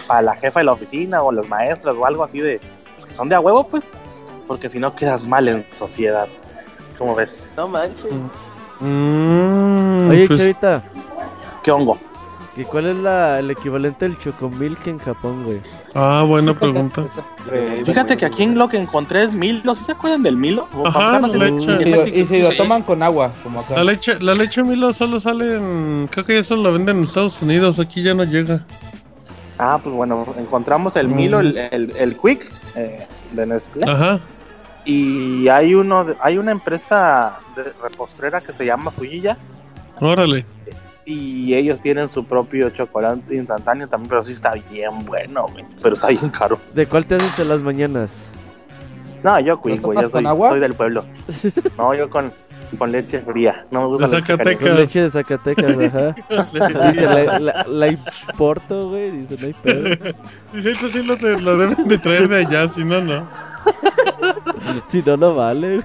para 0.07 0.21
la 0.21 0.35
jefa 0.35 0.59
de 0.59 0.65
la 0.65 0.73
oficina 0.73 1.21
o 1.21 1.31
los 1.31 1.49
maestros 1.49 1.95
o 1.95 2.05
algo 2.05 2.23
así 2.23 2.39
de 2.39 2.61
que 3.07 3.13
son 3.13 3.29
de 3.29 3.35
a 3.35 3.39
huevo, 3.39 3.67
pues, 3.67 3.83
porque 4.47 4.69
si 4.69 4.79
no 4.79 4.95
quedas 4.95 5.25
mal 5.27 5.47
en 5.47 5.65
sociedad. 5.73 6.27
¿Cómo 6.97 7.15
ves? 7.15 7.47
No 7.55 7.67
manches. 7.67 8.11
Mm, 8.79 10.09
Oye, 10.09 10.27
pues, 10.27 10.39
chavita, 10.39 10.83
¿Qué 11.63 11.71
hongo? 11.71 11.97
¿y 12.55 12.63
cuál 12.63 12.87
es 12.87 12.97
la, 12.97 13.37
el 13.39 13.51
equivalente 13.51 14.05
del 14.07 14.17
chocomilk 14.19 14.87
en 14.87 14.97
Japón, 14.97 15.43
güey? 15.43 15.61
Ah, 15.93 16.23
buena 16.27 16.53
pregunta. 16.53 17.03
Eh, 17.49 17.81
Fíjate 17.85 18.17
que 18.17 18.25
aquí 18.25 18.43
en 18.43 18.57
lo 18.57 18.67
que 18.67 18.75
encontré 18.75 19.23
es 19.23 19.31
Milo. 19.31 19.73
¿Sí 19.73 19.85
se 19.85 19.93
acuerdan 19.93 20.21
del 20.21 20.35
Milo? 20.35 20.67
O 20.75 20.85
Ajá, 20.85 21.17
en- 21.23 21.39
leche. 21.39 21.77
Y, 21.81 21.85
lo- 21.93 22.05
y 22.05 22.25
si 22.25 22.41
lo 22.41 22.53
toman 22.57 22.81
con 22.83 23.01
agua, 23.01 23.31
como 23.41 23.61
acá. 23.61 23.75
La 23.77 23.85
leche, 23.85 24.19
la 24.19 24.35
leche 24.35 24.63
Milo 24.63 24.91
solo 24.91 25.21
sale 25.21 25.55
en. 25.55 26.09
Creo 26.11 26.25
que 26.25 26.39
eso 26.39 26.57
lo 26.57 26.73
venden 26.73 26.97
en 26.97 27.03
Estados 27.05 27.41
Unidos. 27.41 27.79
Aquí 27.79 28.03
ya 28.03 28.13
no 28.13 28.25
llega. 28.25 28.65
Ah, 29.59 29.79
pues 29.81 29.93
bueno, 29.95 30.25
encontramos 30.37 30.95
el 30.95 31.07
Milo, 31.07 31.39
el, 31.39 31.57
el, 31.57 31.91
el 31.97 32.17
Quick 32.17 32.51
eh, 32.75 33.07
de 33.31 33.45
Nestlé. 33.45 33.89
Ajá. 33.89 34.19
Y 34.85 35.47
hay 35.49 35.73
uno, 35.75 36.05
hay 36.21 36.37
una 36.37 36.51
empresa 36.51 37.39
de 37.55 37.63
repostrera 37.83 38.39
que 38.39 38.53
se 38.53 38.65
llama 38.65 38.89
Fujilla 38.91 39.35
Órale. 39.99 40.45
y 41.05 41.53
ellos 41.55 41.81
tienen 41.81 42.09
su 42.13 42.23
propio 42.23 42.69
chocolate 42.69 43.35
instantáneo 43.35 43.87
también, 43.89 44.09
pero 44.09 44.23
sí 44.23 44.31
está 44.33 44.51
bien 44.71 45.03
bueno, 45.05 45.47
güey. 45.51 45.65
Pero 45.81 45.95
está 45.95 46.07
bien 46.07 46.29
caro. 46.29 46.57
¿De 46.73 46.85
cuál 46.87 47.05
te 47.05 47.15
haces 47.15 47.37
en 47.39 47.49
las 47.49 47.59
mañanas? 47.61 48.11
No, 49.23 49.39
yo 49.39 49.59
Quick, 49.61 49.81
¿Lo 49.81 49.87
güey, 49.87 50.01
yo 50.01 50.09
soy, 50.09 50.25
agua? 50.25 50.49
soy 50.49 50.59
del 50.59 50.75
pueblo. 50.75 51.03
No, 51.77 51.93
yo 51.93 52.09
con, 52.09 52.31
con 52.77 52.91
leche 52.91 53.19
fría. 53.21 53.65
No 53.71 53.81
me 53.81 53.87
gusta 53.87 54.07
la 54.07 54.19
Zacatecas. 54.19 54.67
Con 54.69 54.77
leche 54.77 55.01
de 55.03 55.11
Zacatecas, 55.11 55.77
ajá. 55.93 56.15
Dice, 56.91 57.05
la, 57.05 57.39
la, 57.39 57.63
la 57.67 57.87
importo, 57.87 58.89
güey. 58.89 59.11
Dice, 59.11 59.37
no 59.41 59.47
hay 59.47 59.53
pedo. 59.53 60.13
Dice, 60.53 60.71
esto 60.71 60.89
sí 60.89 61.03
lo, 61.03 61.15
de- 61.15 61.39
lo 61.39 61.57
deben 61.57 61.87
de 61.87 61.97
traer 61.97 62.27
de 62.27 62.45
allá, 62.45 62.67
si 62.67 62.83
no, 62.83 63.01
no. 63.01 63.27
Si 64.89 65.01
no, 65.01 65.17
no 65.17 65.35
vale, 65.35 65.81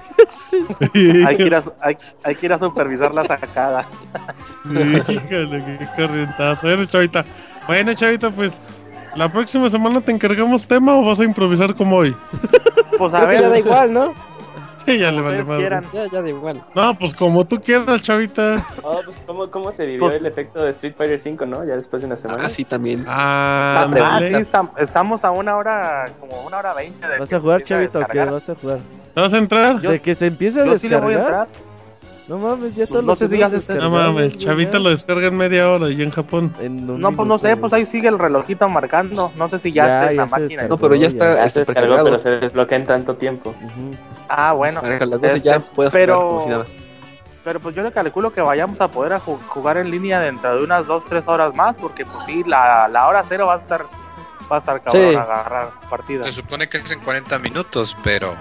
güey. 0.91 1.25
Hay 1.25 1.35
que, 1.37 1.43
ir 1.43 1.55
a, 1.55 1.61
hay, 1.81 1.97
hay 2.23 2.35
que 2.35 2.45
ir 2.45 2.53
a 2.53 2.59
supervisar 2.59 3.13
la 3.13 3.25
sacada. 3.25 3.85
Híjole, 4.65 5.63
qué 5.65 5.87
corrientazo. 5.95 6.85
Chavita. 6.85 7.25
Bueno, 7.67 7.93
chavita, 7.93 8.29
pues. 8.29 8.59
¿La 9.15 9.31
próxima 9.31 9.69
semana 9.69 10.01
te 10.01 10.11
encargamos 10.11 10.67
tema 10.67 10.95
o 10.95 11.05
vas 11.05 11.19
a 11.19 11.23
improvisar 11.23 11.75
como 11.75 11.97
hoy? 11.97 12.15
Pues 12.97 13.13
a 13.13 13.17
Creo 13.27 13.29
que 13.29 13.35
ya 13.35 13.41
da 13.43 13.49
ver, 13.49 13.59
igual, 13.59 13.93
¿no? 13.93 14.13
Sí, 14.85 14.97
ya 14.99 15.11
le 15.11 15.17
como 15.17 15.29
vale 15.29 15.41
ustedes 15.41 15.47
más. 15.47 15.57
quieran. 15.57 15.83
Ya, 15.93 16.05
ya 16.07 16.21
da 16.21 16.29
igual. 16.29 16.63
No, 16.75 16.93
pues 16.99 17.13
como 17.13 17.45
tú 17.45 17.59
quieras, 17.61 18.01
chavita. 18.01 18.65
Oh, 18.83 19.01
pues, 19.05 19.23
¿cómo, 19.25 19.49
¿Cómo 19.49 19.71
se 19.71 19.85
vivió 19.85 19.99
Pues- 19.99 20.15
el 20.15 20.25
efecto 20.25 20.63
de 20.63 20.71
Street 20.71 20.93
Fighter 20.97 21.19
5, 21.19 21.45
no? 21.45 21.63
Ya 21.65 21.75
después 21.75 22.01
de 22.01 22.07
una 22.07 22.17
semana. 22.17 22.45
Ah, 22.45 22.49
sí, 22.49 22.65
también. 22.65 23.05
Ah, 23.07 23.87
Ah, 23.93 24.19
estam- 24.21 24.71
estamos 24.77 25.23
a 25.25 25.31
una 25.31 25.55
hora, 25.57 26.05
como 26.19 26.41
una 26.45 26.57
hora 26.57 26.73
veinte 26.73 27.05
¿Vas 27.19 27.31
a 27.31 27.39
jugar, 27.39 27.63
chavito, 27.63 27.99
o 27.99 28.01
qué? 28.01 28.07
descargar. 28.19 28.31
¿Vas 28.33 28.49
a 28.49 28.55
jugar? 28.55 28.79
¿Vas 29.15 29.33
a 29.33 29.37
entrar? 29.37 29.79
Yo- 29.81 29.91
De 29.91 29.99
que 29.99 30.15
se 30.15 30.27
empiece 30.27 30.61
a 30.61 30.65
Yo 30.65 30.79
sí 30.79 30.89
le 30.89 30.97
voy 30.99 31.13
a 31.13 31.17
descargar. 31.17 31.47
entrar. 31.47 31.72
No 32.33 32.39
mames, 32.39 32.71
ya 32.75 32.77
Pues 32.87 32.89
todos 32.89 33.03
no 33.05 33.15
sé 33.15 33.27
si 33.27 33.37
ya 33.37 33.47
se- 33.47 33.53
No 33.53 33.59
descargados, 33.59 33.91
mames, 34.15 34.37
chavita 34.39 34.71
ya. 34.71 34.79
lo 34.79 34.89
descarga 34.89 35.27
en 35.27 35.37
media 35.37 35.69
hora 35.69 35.87
y 35.89 36.01
en 36.01 36.09
Japón. 36.09 36.51
En 36.59 36.99
No, 36.99 37.11
pues 37.11 37.29
no 37.29 37.37
sé, 37.37 37.55
pues 37.57 37.71
ahí 37.73 37.85
sigue 37.85 38.07
el 38.07 38.17
relojito 38.17 38.67
marcando. 38.69 39.31
No 39.35 39.47
sé 39.47 39.59
si 39.59 39.71
ya, 39.71 39.85
Ya, 39.85 39.93
está 39.99 40.09
en 40.11 40.17
la 40.17 40.25
máquina. 40.25 40.47
descargó. 40.47 40.69
No, 40.75 40.77
pero 40.81 40.95
ya 40.95 41.07
está, 41.09 41.25
Ya 41.35 41.45
está 41.45 41.49
se 41.63 41.71
descargó, 41.71 42.03
pero 42.03 42.17
se 42.17 42.31
desbloquea 42.31 42.77
en 42.79 42.85
tanto 42.85 43.15
tiempo. 43.17 43.49
Ujú. 43.51 43.91
Ah, 44.29 44.53
bueno. 44.53 44.81
Que 44.81 44.87
a 44.95 45.05
las 45.05 45.21
12 45.21 45.27
Este, 45.27 45.41
ya 45.41 45.59
pero- 45.75 45.91
jugar 45.95 46.09
como 46.27 46.43
si 46.43 46.49
nada. 46.49 46.65
Pero 47.43 47.59
pues 47.59 47.75
yo 47.75 47.83
le 47.83 47.91
calculo 47.91 48.33
que 48.33 48.41
vayamos 48.41 48.81
a 48.81 48.87
poder 48.87 49.13
a 49.13 49.19
ju- 49.19 49.37
jugar 49.47 49.77
en 49.77 49.91
línea 49.91 50.19
dentro 50.19 50.57
de 50.57 50.63
unas 50.63 50.87
2, 50.87 51.05
3 51.05 51.27
horas 51.27 51.53
más, 51.53 51.75
porque 51.77 52.03
pues 52.03 52.25
sí, 52.25 52.41
la, 52.47 52.87
la 52.87 53.05
hora 53.07 53.21
cero 53.21 53.45
va 53.45 53.53
a 53.53 53.57
estar 53.57 53.81
va 54.51 54.55
a 54.55 54.57
estar 54.59 54.81
cabrón 54.81 55.09
Sí. 55.11 55.15
agarrar 55.15 55.69
partida. 55.87 56.23
Se 56.23 56.31
supone 56.31 56.67
que 56.67 56.77
es 56.77 56.91
en 56.91 56.99
40 57.01 57.37
minutos, 57.37 57.95
pero 58.03 58.33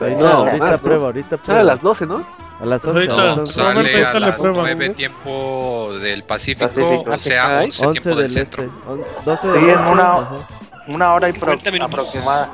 Ahorita, 0.00 0.20
No, 0.20 0.28
ahorita 0.28 0.58
más, 0.58 0.72
¿no? 0.72 0.78
prueba, 0.78 1.04
ahorita 1.06 1.28
Sale 1.30 1.42
prueba. 1.42 1.60
a 1.60 1.64
las 1.64 1.80
12, 1.82 2.06
¿no? 2.06 2.22
A 2.60 2.66
las 2.66 2.80
Pues 2.82 2.96
11. 2.96 3.08
ahorita- 3.08 3.14
a 3.14 3.16
no, 3.16 3.24
las 3.26 3.38
11. 3.38 3.52
sale 3.60 4.04
a 4.04 4.20
las 4.20 4.36
pruebo. 4.36 4.60
9 4.62 4.90
tiempo 4.90 5.90
del 6.00 6.24
Pacífico, 6.24 6.66
Pacífico. 6.66 7.04
11 7.10 7.38
a 7.38 7.60
11 7.62 7.86
11 7.86 8.00
tiempo 8.00 8.08
del 8.10 8.18
del 8.18 8.30
centro. 8.30 8.62
este. 8.64 8.88
On- 8.90 9.00
12 9.24 9.42
Sí, 9.42 9.48
en 9.64 9.70
este, 9.70 9.82
una- 9.88 10.10
ajá. 10.12 10.36
Una 10.88 11.12
hora 11.14 11.28
y 11.28 11.32
pro- 11.32 11.40
40 11.46 11.70
minutos. 11.70 11.92
aproximada. 11.94 12.48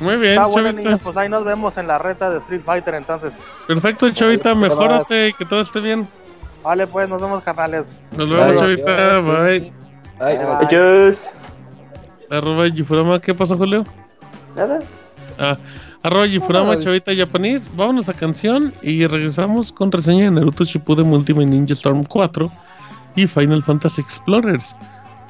Muy 0.00 0.16
bien, 0.16 0.34
Está 0.34 0.46
bueno, 0.46 0.68
chavita. 0.68 0.88
niños, 0.88 1.00
pues 1.02 1.16
ahí 1.16 1.28
nos 1.28 1.44
vemos 1.44 1.76
en 1.76 1.88
la 1.88 1.98
reta 1.98 2.30
de 2.30 2.38
Street 2.38 2.60
Fighter 2.64 2.94
entonces. 2.94 3.34
Perfecto, 3.66 4.08
chavita, 4.10 4.54
mejórate 4.54 5.28
y 5.28 5.32
que 5.32 5.44
todo 5.44 5.60
esté 5.62 5.80
bien. 5.80 6.06
Vale, 6.62 6.86
pues 6.86 7.08
nos 7.10 7.20
vemos, 7.20 7.42
carnales. 7.42 7.98
Nos 8.16 8.28
vemos, 8.30 8.46
Bye. 8.46 8.58
chavita. 8.58 9.20
Bye. 9.20 9.72
Ay, 10.20 10.36
Bye. 10.38 10.66
Ellos. 10.70 11.30
Arroba 12.30 12.66
Gifurama, 12.70 13.20
¿qué 13.20 13.34
pasó, 13.34 13.56
Julio? 13.56 13.84
Nada. 14.54 14.78
Ah, 15.38 15.56
Arroba 16.02 16.26
Furama, 16.40 16.70
oh, 16.70 16.80
Chavita 16.80 17.14
Japanese. 17.14 17.68
Vámonos 17.74 18.08
a 18.08 18.12
canción 18.12 18.72
y 18.82 19.06
regresamos 19.06 19.72
con 19.72 19.90
reseña 19.90 20.24
de 20.24 20.30
Naruto 20.30 20.64
Shippuden 20.64 21.12
Ultimate 21.12 21.46
Ninja 21.46 21.74
Storm 21.74 22.04
4 22.04 22.50
y 23.16 23.26
Final 23.26 23.62
Fantasy 23.62 24.00
Explorers. 24.00 24.76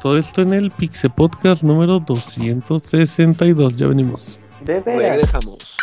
Todo 0.02 0.18
esto 0.18 0.42
en 0.42 0.52
el 0.52 0.70
Pixe 0.70 1.10
Podcast 1.10 1.62
número 1.62 1.98
262. 2.00 3.76
Ya 3.76 3.86
venimos. 3.86 4.38
De 4.64 4.80
Regresamos. 4.80 5.78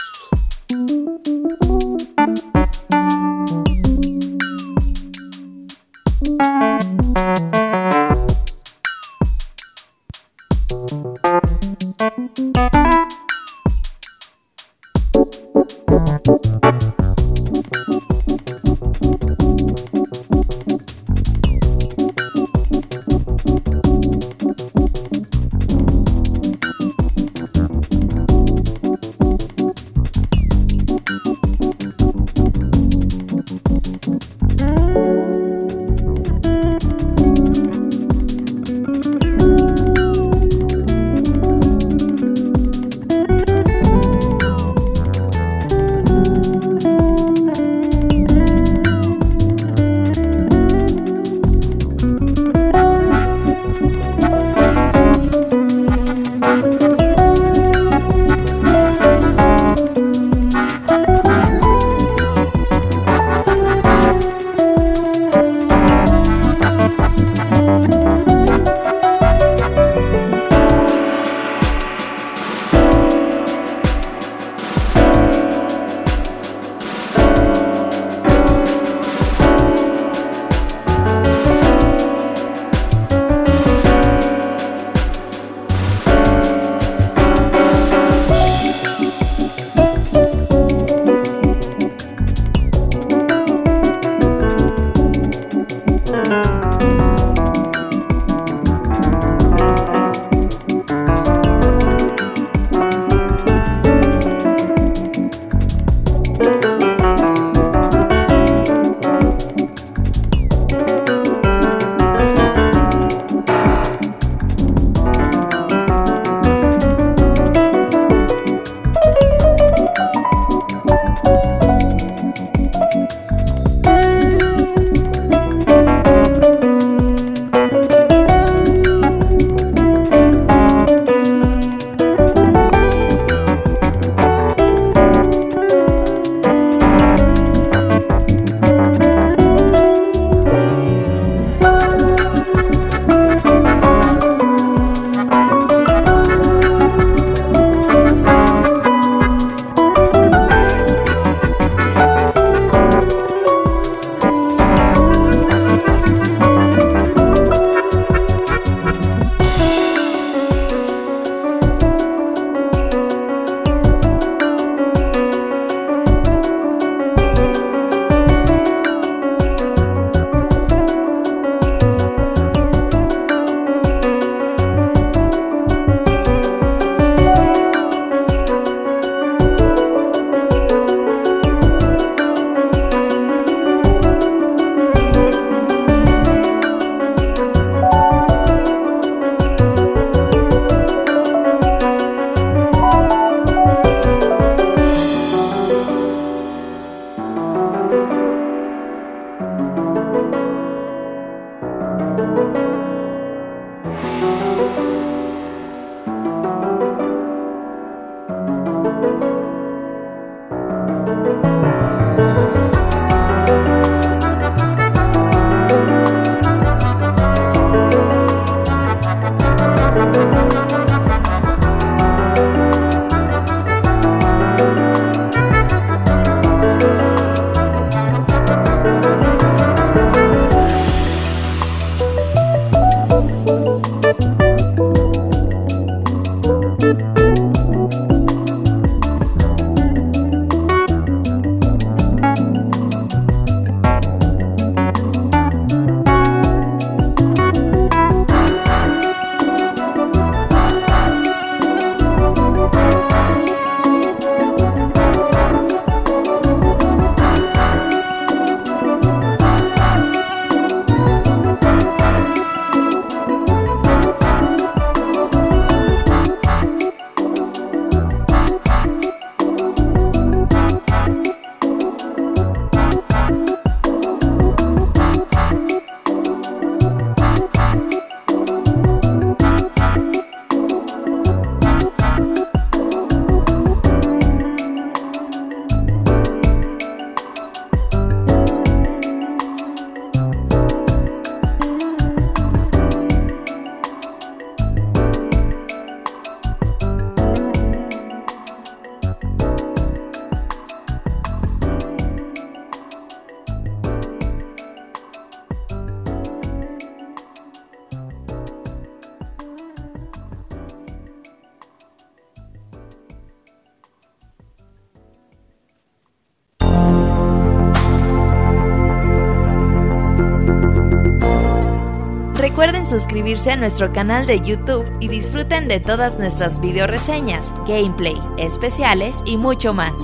Suscribirse 322.95 323.51
a 323.51 323.57
nuestro 323.57 323.91
canal 323.91 324.25
de 324.25 324.39
YouTube 324.39 324.85
y 325.01 325.09
disfruten 325.09 325.67
de 325.67 325.81
todas 325.81 326.17
nuestras 326.17 326.61
video 326.61 326.87
reseñas, 326.87 327.53
gameplay, 327.67 328.15
especiales 328.37 329.17
y 329.25 329.35
mucho 329.35 329.73
más. 329.73 329.97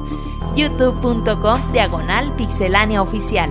youtube.com 0.58 1.72
diagonal 1.72 2.36
pixelánea 2.36 3.02
oficial. 3.02 3.50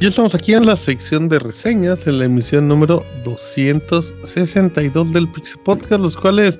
Ya 0.00 0.08
estamos 0.08 0.34
aquí 0.34 0.54
en 0.54 0.64
la 0.66 0.76
sección 0.76 1.28
de 1.28 1.38
reseñas, 1.38 2.06
en 2.06 2.18
la 2.18 2.24
emisión 2.24 2.66
número 2.66 3.04
262 3.22 5.12
del 5.12 5.28
Pixel 5.28 5.60
Podcast, 5.60 6.00
los 6.00 6.16
cuales 6.16 6.58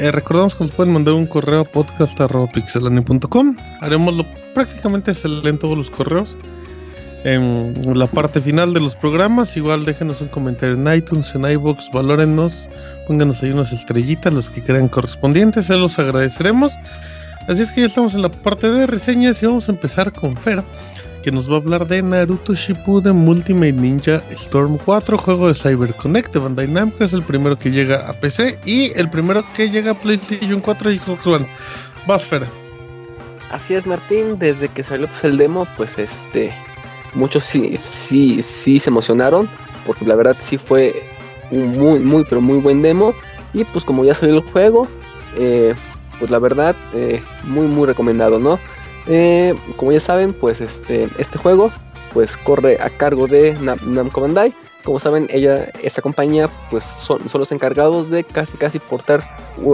eh, 0.00 0.10
recordamos 0.10 0.54
que 0.54 0.64
nos 0.64 0.72
pueden 0.72 0.94
mandar 0.94 1.12
un 1.12 1.26
correo 1.26 1.60
a 1.60 1.64
podcast.pixelani.com. 1.64 3.56
Haremoslo 3.80 4.24
prácticamente 4.54 5.12
se 5.12 5.28
leen 5.28 5.58
todos 5.58 5.76
los 5.76 5.90
correos. 5.90 6.36
En 7.22 7.74
la 7.98 8.06
parte 8.06 8.40
final 8.40 8.72
de 8.72 8.80
los 8.80 8.96
programas, 8.96 9.54
igual 9.58 9.84
déjenos 9.84 10.22
un 10.22 10.28
comentario 10.28 10.74
en 10.74 10.90
iTunes, 10.96 11.34
en 11.34 11.44
iBox, 11.44 11.90
valórennos, 11.92 12.66
pónganos 13.06 13.42
ahí 13.42 13.50
unas 13.50 13.72
estrellitas, 13.72 14.32
los 14.32 14.48
que 14.48 14.62
crean 14.62 14.88
correspondientes, 14.88 15.66
se 15.66 15.76
los 15.76 15.98
agradeceremos. 15.98 16.72
Así 17.46 17.60
es 17.60 17.72
que 17.72 17.82
ya 17.82 17.88
estamos 17.88 18.14
en 18.14 18.22
la 18.22 18.30
parte 18.30 18.70
de 18.70 18.86
reseñas 18.86 19.42
y 19.42 19.46
vamos 19.46 19.68
a 19.68 19.72
empezar 19.72 20.12
con 20.12 20.34
Fer 20.34 20.62
que 21.22 21.30
nos 21.30 21.50
va 21.50 21.54
a 21.54 21.58
hablar 21.58 21.86
de 21.86 22.02
Naruto 22.02 22.54
Shippuden 22.54 23.28
Ultimate 23.28 23.72
Ninja 23.72 24.22
Storm 24.30 24.78
4, 24.78 25.18
juego 25.18 25.48
de 25.48 25.54
CyberConnect 25.54 26.32
de 26.32 26.38
Bandai 26.38 26.68
Namco, 26.68 27.04
es 27.04 27.12
el 27.12 27.22
primero 27.22 27.58
que 27.58 27.70
llega 27.70 28.08
a 28.08 28.12
PC 28.14 28.58
y 28.64 28.92
el 28.98 29.10
primero 29.10 29.44
que 29.54 29.68
llega 29.68 29.92
a 29.92 29.94
PlayStation 29.94 30.60
4 30.60 30.92
y 30.92 30.98
Xbox 30.98 31.26
One. 31.26 31.46
Vas, 32.06 32.24
Fera. 32.24 32.46
Así 33.50 33.74
es, 33.74 33.86
Martín, 33.86 34.38
desde 34.38 34.68
que 34.68 34.82
salió 34.84 35.08
pues, 35.08 35.24
el 35.24 35.36
demo, 35.36 35.66
pues 35.76 35.90
este, 35.98 36.52
muchos 37.14 37.44
sí, 37.52 37.78
sí, 38.08 38.42
sí 38.42 38.78
se 38.78 38.90
emocionaron, 38.90 39.48
porque 39.86 40.04
la 40.04 40.14
verdad 40.14 40.36
sí 40.48 40.56
fue 40.56 40.94
un 41.50 41.72
muy, 41.72 41.98
muy, 41.98 42.24
pero 42.24 42.40
muy 42.40 42.58
buen 42.58 42.80
demo, 42.80 43.12
y 43.52 43.64
pues 43.64 43.84
como 43.84 44.04
ya 44.04 44.14
salió 44.14 44.36
el 44.36 44.42
juego, 44.42 44.86
eh, 45.36 45.74
pues 46.18 46.30
la 46.30 46.38
verdad, 46.38 46.76
eh, 46.94 47.22
muy, 47.44 47.66
muy 47.66 47.86
recomendado, 47.86 48.38
¿no? 48.38 48.58
Eh, 49.12 49.56
como 49.76 49.90
ya 49.90 49.98
saben, 49.98 50.32
pues 50.32 50.60
este, 50.60 51.08
este 51.18 51.36
juego 51.36 51.72
pues 52.14 52.36
corre 52.36 52.78
a 52.80 52.90
cargo 52.90 53.26
de 53.26 53.54
Namco 53.60 54.20
Bandai. 54.20 54.54
Como 54.84 55.00
saben, 55.00 55.26
ella, 55.30 55.68
esa 55.82 56.00
compañía, 56.00 56.48
pues 56.70 56.84
son, 56.84 57.28
son 57.28 57.40
los 57.40 57.52
encargados 57.52 58.08
de 58.08 58.24
casi 58.24 58.56
casi 58.56 58.78
portar 58.78 59.28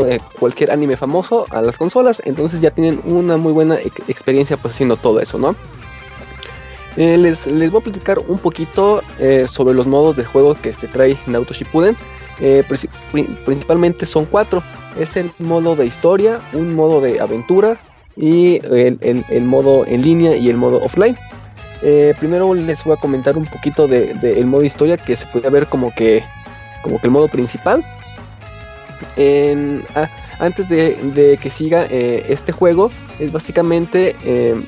eh, 0.06 0.18
cualquier 0.38 0.70
anime 0.70 0.96
famoso 0.96 1.44
a 1.50 1.60
las 1.60 1.76
consolas. 1.76 2.22
Entonces 2.24 2.62
ya 2.62 2.70
tienen 2.70 3.00
una 3.04 3.36
muy 3.36 3.52
buena 3.52 3.76
experiencia 4.08 4.56
pues 4.56 4.74
haciendo 4.74 4.96
todo 4.96 5.20
eso, 5.20 5.38
¿no? 5.38 5.54
Eh, 6.96 7.18
les, 7.18 7.46
les, 7.46 7.70
voy 7.70 7.82
a 7.82 7.84
platicar 7.84 8.18
un 8.26 8.38
poquito 8.38 9.02
sobre 9.48 9.74
los 9.74 9.86
modos 9.86 10.16
de 10.16 10.24
juego 10.24 10.54
que 10.54 10.72
se 10.72 10.88
trae 10.88 11.18
Naruto 11.26 11.52
Shippuden. 11.52 11.94
principalmente 13.44 14.06
son 14.06 14.24
cuatro. 14.24 14.62
Es 14.98 15.16
el 15.16 15.30
modo 15.38 15.76
de 15.76 15.84
historia, 15.84 16.40
un 16.54 16.74
modo 16.74 17.02
de 17.02 17.20
aventura, 17.20 17.78
y 18.16 18.60
el, 18.64 19.42
modo 19.42 19.84
en 19.86 20.02
línea 20.02 20.36
y 20.36 20.48
el 20.48 20.56
modo 20.56 20.82
offline. 20.82 21.16
Eh, 21.82 22.14
primero 22.18 22.54
les 22.54 22.82
voy 22.84 22.94
a 22.94 23.00
comentar 23.00 23.36
un 23.36 23.44
poquito 23.44 23.86
del 23.86 24.18
de, 24.20 24.42
modo 24.44 24.64
historia 24.64 24.96
que 24.96 25.14
se 25.14 25.26
puede 25.26 25.50
ver 25.50 25.66
como 25.66 25.94
que, 25.94 26.24
como 26.82 26.98
que 26.98 27.06
el 27.06 27.10
modo 27.10 27.28
principal. 27.28 27.84
Ah, 29.94 30.08
antes 30.38 30.68
de, 30.68 31.38
que 31.40 31.50
siga 31.50 31.86
eh, 31.90 32.26
este 32.28 32.52
juego, 32.52 32.90
es 33.18 33.32
básicamente 33.32 34.16
em, 34.24 34.64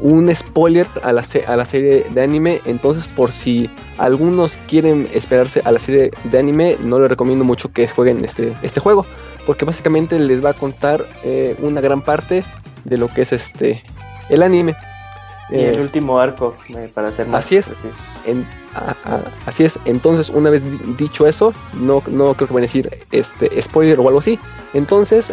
un 0.00 0.34
spoiler 0.34 0.86
a 1.02 1.12
la, 1.12 1.22
a 1.46 1.56
la, 1.56 1.64
serie 1.64 2.06
de 2.10 2.22
anime. 2.22 2.60
Entonces, 2.64 3.08
por 3.08 3.32
si 3.32 3.70
algunos 3.98 4.58
quieren 4.68 5.08
esperarse 5.12 5.60
a 5.64 5.72
la 5.72 5.78
serie 5.78 6.10
de 6.24 6.38
anime, 6.38 6.76
no 6.82 6.98
les 6.98 7.10
recomiendo 7.10 7.44
mucho 7.44 7.72
que 7.72 7.88
jueguen 7.88 8.24
este, 8.24 8.54
este 8.62 8.80
juego 8.80 9.04
porque 9.50 9.64
básicamente 9.64 10.16
les 10.20 10.44
va 10.44 10.50
a 10.50 10.54
contar 10.54 11.04
eh, 11.24 11.56
una 11.58 11.80
gran 11.80 12.02
parte 12.02 12.44
de 12.84 12.96
lo 12.96 13.08
que 13.08 13.22
es 13.22 13.32
este 13.32 13.82
el 14.28 14.44
anime. 14.44 14.76
Y 15.50 15.56
el 15.56 15.74
eh, 15.74 15.80
último 15.80 16.20
arco, 16.20 16.56
eh, 16.68 16.88
para 16.94 17.12
ser 17.12 17.26
más 17.26 17.46
así 17.46 17.56
es, 17.56 17.68
así 19.46 19.64
es. 19.64 19.76
Entonces, 19.86 20.30
una 20.30 20.50
vez 20.50 20.62
dicho 20.96 21.26
eso, 21.26 21.52
no, 21.74 22.00
no 22.06 22.34
creo 22.34 22.46
que 22.46 22.54
van 22.54 22.62
a 22.62 22.66
decir 22.66 22.96
este 23.10 23.60
spoiler 23.60 23.98
o 23.98 24.06
algo 24.06 24.20
así. 24.20 24.38
Entonces, 24.72 25.32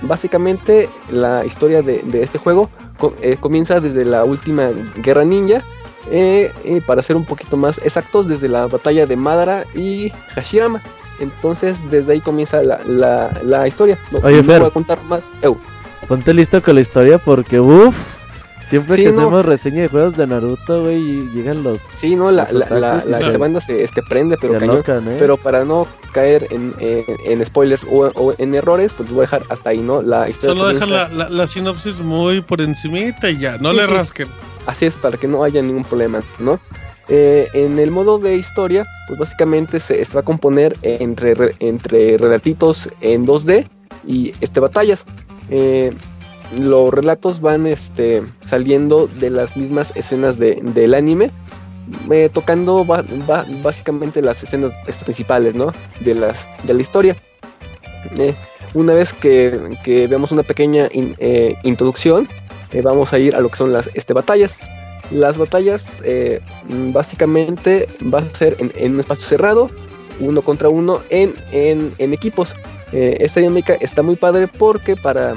básicamente 0.00 0.88
la 1.08 1.46
historia 1.46 1.82
de, 1.82 2.02
este 2.20 2.38
juego 2.38 2.68
comienza 3.38 3.78
desde 3.78 4.04
la 4.04 4.24
última 4.24 4.70
guerra 4.96 5.24
ninja. 5.24 5.62
para 6.84 7.00
ser 7.00 7.14
un 7.14 7.26
poquito 7.26 7.56
más 7.56 7.78
exactos, 7.78 8.26
desde 8.26 8.48
la 8.48 8.66
batalla 8.66 9.06
de 9.06 9.14
Madara 9.14 9.66
y 9.72 10.10
Hashirama. 10.34 10.82
Entonces, 11.18 11.78
desde 11.90 12.14
ahí 12.14 12.20
comienza 12.20 12.62
la, 12.62 12.80
la, 12.86 13.30
la 13.44 13.68
historia. 13.68 13.98
No, 14.10 14.18
Oye, 14.18 14.42
voy 14.42 14.54
a 14.54 14.70
contar 14.70 15.02
más. 15.04 15.22
Ponte 16.08 16.34
listo 16.34 16.60
con 16.62 16.74
la 16.74 16.80
historia 16.80 17.18
porque, 17.18 17.60
uff, 17.60 17.94
siempre 18.68 18.96
que 18.96 19.08
hacemos 19.08 19.44
reseña 19.44 19.82
de 19.82 19.88
juegos 19.88 20.16
de 20.16 20.26
Naruto, 20.26 20.82
güey, 20.82 21.28
llegan 21.30 21.62
los. 21.62 21.78
Sí, 21.92 22.16
no, 22.16 22.30
la, 22.30 22.50
la, 22.50 23.02
la, 23.04 23.38
banda 23.38 23.60
se 23.60 23.84
este, 23.84 24.02
prende, 24.02 24.36
pero 24.40 24.58
¿eh? 24.58 24.82
Pero 25.18 25.36
para 25.36 25.64
no 25.64 25.86
caer 26.12 26.48
en, 26.50 26.74
en, 26.78 27.44
spoilers 27.46 27.82
o, 27.88 28.34
en 28.36 28.54
errores, 28.54 28.92
pues 28.94 29.10
voy 29.10 29.18
a 29.18 29.22
dejar 29.22 29.42
hasta 29.48 29.70
ahí, 29.70 29.78
¿no? 29.78 30.02
La 30.02 30.28
historia. 30.28 30.54
Solo 30.54 30.68
deja 30.72 30.86
la, 30.86 31.28
la, 31.28 31.46
sinopsis 31.46 31.98
muy 31.98 32.40
por 32.40 32.60
encimita 32.60 33.30
y 33.30 33.38
ya, 33.38 33.58
no 33.58 33.72
le 33.72 33.86
rasquen. 33.86 34.28
Así 34.66 34.86
es, 34.86 34.94
para 34.94 35.16
que 35.16 35.26
no 35.28 35.44
haya 35.44 35.62
ningún 35.62 35.84
problema, 35.84 36.20
¿no? 36.38 36.60
Eh, 37.08 37.48
en 37.52 37.78
el 37.78 37.90
modo 37.90 38.18
de 38.18 38.36
historia, 38.36 38.86
pues 39.08 39.18
básicamente 39.18 39.80
se, 39.80 40.04
va 40.14 40.20
a 40.20 40.24
componer 40.24 40.76
entre, 40.82 41.34
entre 41.58 42.16
relatitos 42.16 42.88
en 43.00 43.26
2D 43.26 43.66
y 44.06 44.32
este, 44.40 44.60
batallas. 44.60 45.04
Eh, 45.50 45.92
los 46.56 46.92
relatos 46.92 47.40
van 47.40 47.66
este, 47.66 48.22
saliendo 48.40 49.08
de 49.08 49.30
las 49.30 49.56
mismas 49.56 49.92
escenas 49.96 50.38
del 50.38 50.94
anime, 50.94 51.30
eh, 52.10 52.30
tocando 52.32 52.84
básicamente 53.62 54.22
las 54.22 54.42
escenas 54.42 54.72
este, 54.86 55.04
principales 55.04 55.54
¿no? 55.54 55.72
de, 56.00 56.14
las, 56.14 56.46
de 56.62 56.74
la 56.74 56.82
historia. 56.82 57.16
una 58.74 58.94
vez 58.94 59.12
que, 59.12 59.76
que, 59.82 60.06
veamos 60.06 60.30
una 60.30 60.44
pequeña 60.44 60.88
introducción, 61.62 62.28
vamos 62.80 63.12
a 63.12 63.18
ir 63.18 63.34
a 63.34 63.40
lo 63.40 63.50
que 63.50 63.56
son 63.56 63.72
las 63.72 63.90
este, 63.94 64.12
batallas. 64.12 64.58
Las 65.10 65.36
batallas 65.36 65.86
eh, 66.04 66.40
básicamente 66.68 67.88
van 68.00 68.30
a 68.32 68.34
ser 68.34 68.56
en, 68.58 68.94
un 68.94 69.00
espacio 69.00 69.26
cerrado, 69.26 69.68
uno 70.20 70.40
contra 70.42 70.68
uno 70.68 71.00
en, 71.10 71.34
en, 71.52 72.12
equipos. 72.12 72.54
Eh, 72.92 73.18
esta 73.20 73.40
dinámica 73.40 73.74
está 73.74 74.02
muy 74.02 74.16
padre 74.16 74.48
porque 74.48 74.96
para, 74.96 75.34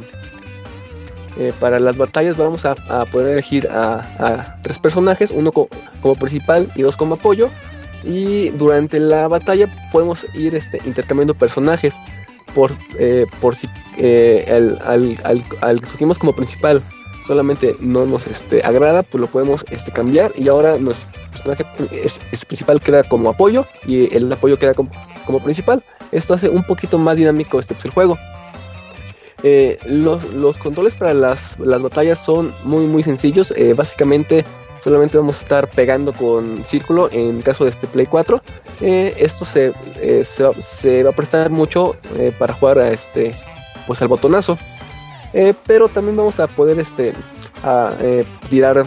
eh, 1.37 1.51
para 1.59 1.79
las 1.79 1.97
batallas 1.97 2.37
vamos 2.37 2.63
a, 2.65 2.75
poder 3.11 3.33
elegir 3.33 3.67
a, 3.69 4.57
tres 4.63 4.79
personajes, 4.79 5.31
uno 5.31 5.51
como 5.51 6.15
principal 6.15 6.69
y 6.75 6.83
dos 6.83 6.95
como 6.95 7.15
apoyo. 7.15 7.49
Y 8.03 8.49
durante 8.49 8.99
la 8.99 9.27
batalla 9.27 9.67
podemos 9.91 10.25
ir 10.35 10.55
este, 10.55 10.79
intercambiando 10.85 11.33
personajes 11.33 11.95
por, 12.53 12.71
por 13.41 13.55
si 13.55 13.67
al, 14.47 14.79
al, 14.85 15.43
al, 15.61 15.81
como 16.17 16.33
principal 16.33 16.81
solamente 17.25 17.75
no 17.79 18.05
nos 18.05 18.27
este, 18.27 18.61
agrada, 18.63 19.03
pues 19.03 19.21
lo 19.21 19.27
podemos 19.27 19.65
este, 19.69 19.91
cambiar 19.91 20.31
y 20.35 20.47
ahora 20.47 20.77
nuestro 20.77 21.09
personaje 21.31 21.65
es, 21.91 22.19
principal 22.45 22.79
queda 22.79 23.03
como 23.03 23.29
apoyo 23.29 23.65
y 23.85 24.15
el 24.15 24.31
apoyo 24.31 24.57
queda 24.57 24.73
como, 24.73 25.39
principal. 25.43 25.83
Esto 26.11 26.35
hace 26.35 26.49
un 26.49 26.63
poquito 26.63 26.97
más 26.97 27.17
dinámico 27.17 27.59
este 27.59 27.73
pues, 27.73 27.85
el 27.85 27.91
juego. 27.91 28.17
Eh, 29.43 29.77
los, 29.85 30.57
controles 30.57 30.95
para 30.95 31.13
las, 31.13 31.57
batallas 31.57 32.19
son 32.19 32.53
muy 32.63 32.85
muy 32.85 33.03
sencillos. 33.03 33.51
Eh, 33.57 33.73
básicamente 33.73 34.45
solamente 34.79 35.17
vamos 35.17 35.39
a 35.39 35.41
estar 35.41 35.67
pegando 35.69 36.13
con 36.13 36.63
círculo 36.67 37.09
en 37.11 37.41
caso 37.41 37.63
de 37.63 37.71
este 37.71 37.87
Play 37.87 38.05
4. 38.05 38.41
Eh, 38.81 39.15
esto 39.17 39.45
se, 39.45 39.73
se, 40.23 41.03
va, 41.03 41.09
a 41.09 41.13
prestar 41.13 41.49
mucho 41.49 41.95
para 42.37 42.53
jugar 42.53 42.79
a 42.79 42.89
este 42.89 43.35
pues 43.87 44.01
al 44.01 44.07
botonazo. 44.07 44.57
Eh, 45.35 45.53
pero 45.67 45.89
también 45.89 46.15
vamos 46.15 46.39
a 46.39 46.47
poder 46.47 46.79
este, 46.79 47.13
a, 47.61 47.93
eh, 47.99 48.25
tirar 48.49 48.85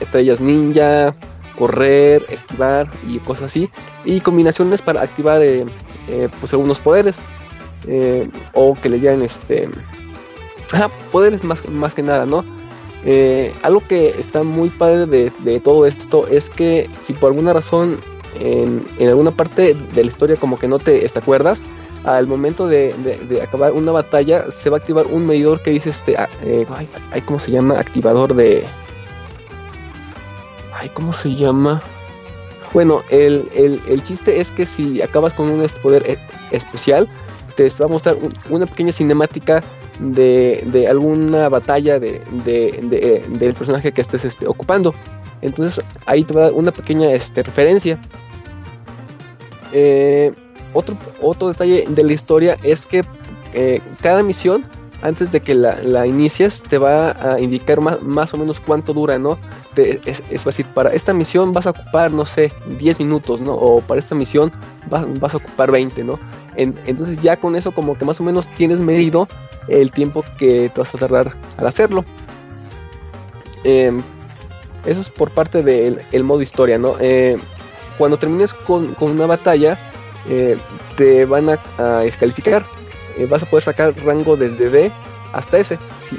estrellas 0.00 0.40
ninja, 0.40 1.14
correr, 1.58 2.24
esquivar 2.30 2.90
y 3.06 3.18
cosas 3.18 3.44
así. 3.44 3.68
Y 4.06 4.20
combinaciones 4.20 4.80
para 4.80 5.02
activar 5.02 5.42
eh, 5.42 5.66
pues 6.40 6.52
algunos 6.54 6.78
poderes. 6.78 7.14
o 8.54 8.74
que 8.74 8.88
le 8.88 9.00
llamen 9.00 9.22
este. 9.22 9.68
poderes 11.12 11.44
más, 11.44 11.68
más 11.68 11.94
que 11.94 12.02
nada, 12.02 12.24
¿no? 12.24 12.42
algo 13.62 13.82
que 13.88 14.10
está 14.18 14.42
muy 14.42 14.68
padre 14.68 15.06
de, 15.06 15.60
todo 15.60 15.86
esto 15.86 16.26
es 16.26 16.50
que 16.50 16.88
si 17.00 17.14
por 17.14 17.30
alguna 17.30 17.54
razón 17.54 17.98
en, 18.38 18.84
alguna 19.00 19.30
parte 19.30 19.74
de 19.74 20.04
la 20.04 20.06
historia 20.06 20.36
como 20.36 20.58
que 20.58 20.68
no 20.68 20.78
te, 20.78 21.08
te 21.08 21.18
acuerdas, 21.18 21.62
al 22.04 22.26
momento 22.26 22.66
de, 22.66 22.94
acabar 23.42 23.72
una 23.72 23.92
batalla, 23.92 24.50
se 24.50 24.70
va 24.70 24.76
a 24.76 24.80
activar 24.80 25.06
un 25.06 25.26
medidor 25.26 25.62
que 25.62 25.70
dice 25.70 25.90
este. 25.90 26.16
Ah, 26.16 26.28
eh, 26.42 26.66
ay, 27.12 27.20
¿cómo 27.22 27.38
se 27.38 27.50
llama? 27.50 27.78
Activador 27.78 28.34
de. 28.34 28.64
Ay, 30.72 30.88
¿cómo 30.90 31.12
se 31.12 31.34
llama? 31.34 31.82
Bueno, 32.72 33.02
el, 33.10 34.02
chiste 34.04 34.40
es 34.40 34.52
que 34.52 34.64
si 34.64 35.02
acabas 35.02 35.34
con 35.34 35.50
un 35.50 35.62
este 35.62 35.80
poder 35.80 36.08
e, 36.08 36.18
especial, 36.52 37.08
te 37.56 37.68
va 37.68 37.86
a 37.86 37.88
mostrar 37.88 38.16
una 38.48 38.66
pequeña 38.66 38.92
cinemática 38.92 39.62
de, 39.98 40.86
alguna 40.88 41.48
batalla 41.48 41.98
de, 41.98 42.22
eh, 42.46 43.24
del 43.28 43.54
personaje 43.54 43.92
que 43.92 44.00
estés 44.00 44.24
este, 44.24 44.46
ocupando. 44.46 44.94
Entonces 45.42 45.84
ahí 46.06 46.24
te 46.24 46.32
va 46.32 46.42
a 46.42 46.44
dar 46.44 46.52
una 46.52 46.70
pequeña 46.70 47.10
este, 47.10 47.42
referencia. 47.42 47.98
Eh, 49.72 50.32
otro, 50.72 50.96
otro 51.20 51.48
detalle 51.48 51.84
de 51.88 52.04
la 52.04 52.12
historia 52.12 52.56
es 52.62 52.86
que 52.86 53.04
eh, 53.52 53.80
cada 54.00 54.22
misión, 54.22 54.64
antes 55.02 55.32
de 55.32 55.40
que 55.40 55.54
la, 55.54 56.06
inicies, 56.06 56.62
te 56.62 56.78
va 56.78 57.10
a 57.10 57.40
indicar 57.40 57.80
más, 57.80 58.02
más 58.02 58.32
o 58.34 58.36
menos 58.36 58.60
cuánto 58.60 58.92
dura, 58.92 59.18
¿no? 59.18 59.38
es, 59.76 60.44
decir, 60.44 60.66
para 60.74 60.92
esta 60.92 61.14
misión 61.14 61.52
vas 61.52 61.66
a 61.66 61.70
ocupar, 61.70 62.10
no 62.10 62.26
sé, 62.26 62.52
10 62.78 63.00
minutos, 63.00 63.40
¿no? 63.40 63.54
O 63.54 63.80
para 63.80 64.00
esta 64.00 64.14
misión 64.14 64.52
vas, 64.90 65.06
vas 65.20 65.34
a 65.34 65.38
ocupar 65.38 65.70
20, 65.70 66.04
¿no? 66.04 66.18
entonces 66.56 67.22
ya 67.22 67.38
con 67.38 67.56
eso 67.56 67.72
como 67.72 67.96
que 67.96 68.04
más 68.04 68.20
o 68.20 68.22
menos 68.22 68.46
tienes 68.46 68.78
medido 68.80 69.26
el 69.68 69.92
tiempo 69.92 70.24
que 70.36 70.68
te 70.68 70.80
vas 70.80 70.94
a 70.94 70.98
tardar 70.98 71.32
al 71.56 71.66
hacerlo. 71.66 72.04
Em, 73.64 74.02
eso 74.86 75.00
es 75.00 75.10
por 75.10 75.30
parte 75.30 75.62
del 75.62 76.24
modo 76.24 76.42
historia, 76.42 76.78
¿no? 76.78 76.94
Eh, 77.00 77.36
cuando 77.98 78.16
termines 78.16 78.54
con, 78.54 78.96
una 79.00 79.26
batalla, 79.26 79.89
eh, 80.30 80.56
te 80.96 81.24
van 81.24 81.48
a, 81.50 81.98
descalificar. 82.00 82.64
Eh, 83.18 83.26
vas 83.26 83.42
a 83.42 83.46
poder 83.46 83.64
sacar 83.64 83.94
rango 84.04 84.36
desde 84.36 84.70
D 84.70 84.92
hasta 85.32 85.58
S. 85.58 85.78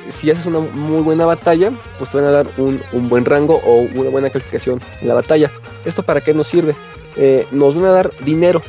Si, 0.10 0.30
haces 0.30 0.46
una 0.46 0.60
muy 0.60 1.02
buena 1.02 1.26
batalla, 1.26 1.72
pues 1.98 2.10
te 2.10 2.18
van 2.18 2.28
a 2.28 2.32
dar 2.32 2.48
un, 2.58 2.82
buen 3.10 3.26
rango 3.26 3.62
o 3.66 3.82
una 3.82 4.10
buena 4.10 4.30
calificación 4.30 4.82
en 5.02 5.08
la 5.08 5.14
batalla. 5.14 5.50
¿Esto 5.86 6.04
para 6.04 6.22
qué 6.22 6.34
nos 6.34 6.48
sirve? 6.48 6.76
Eh, 7.16 7.48
nos 7.52 7.74
van 7.76 7.86
a 7.86 7.92
dar 7.92 8.12
dinero. 8.20 8.62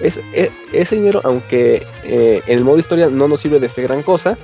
Es, 0.00 0.20
e, 0.34 0.50
ese 0.72 0.96
dinero, 0.96 1.20
aunque 1.24 1.86
en 2.04 2.58
el 2.58 2.64
modo 2.64 2.78
historia 2.78 3.08
no 3.08 3.28
nos 3.28 3.40
sirve 3.40 3.60
de 3.60 3.68
ese 3.68 3.82
gran 3.82 4.02
cosa, 4.02 4.36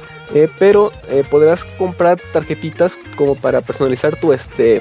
pero 0.58 0.92
podrás 1.30 1.64
comprar 1.76 2.18
tarjetitas 2.32 2.98
como 3.16 3.34
para 3.34 3.60
personalizar 3.60 4.18
tu 4.18 4.32
este 4.32 4.80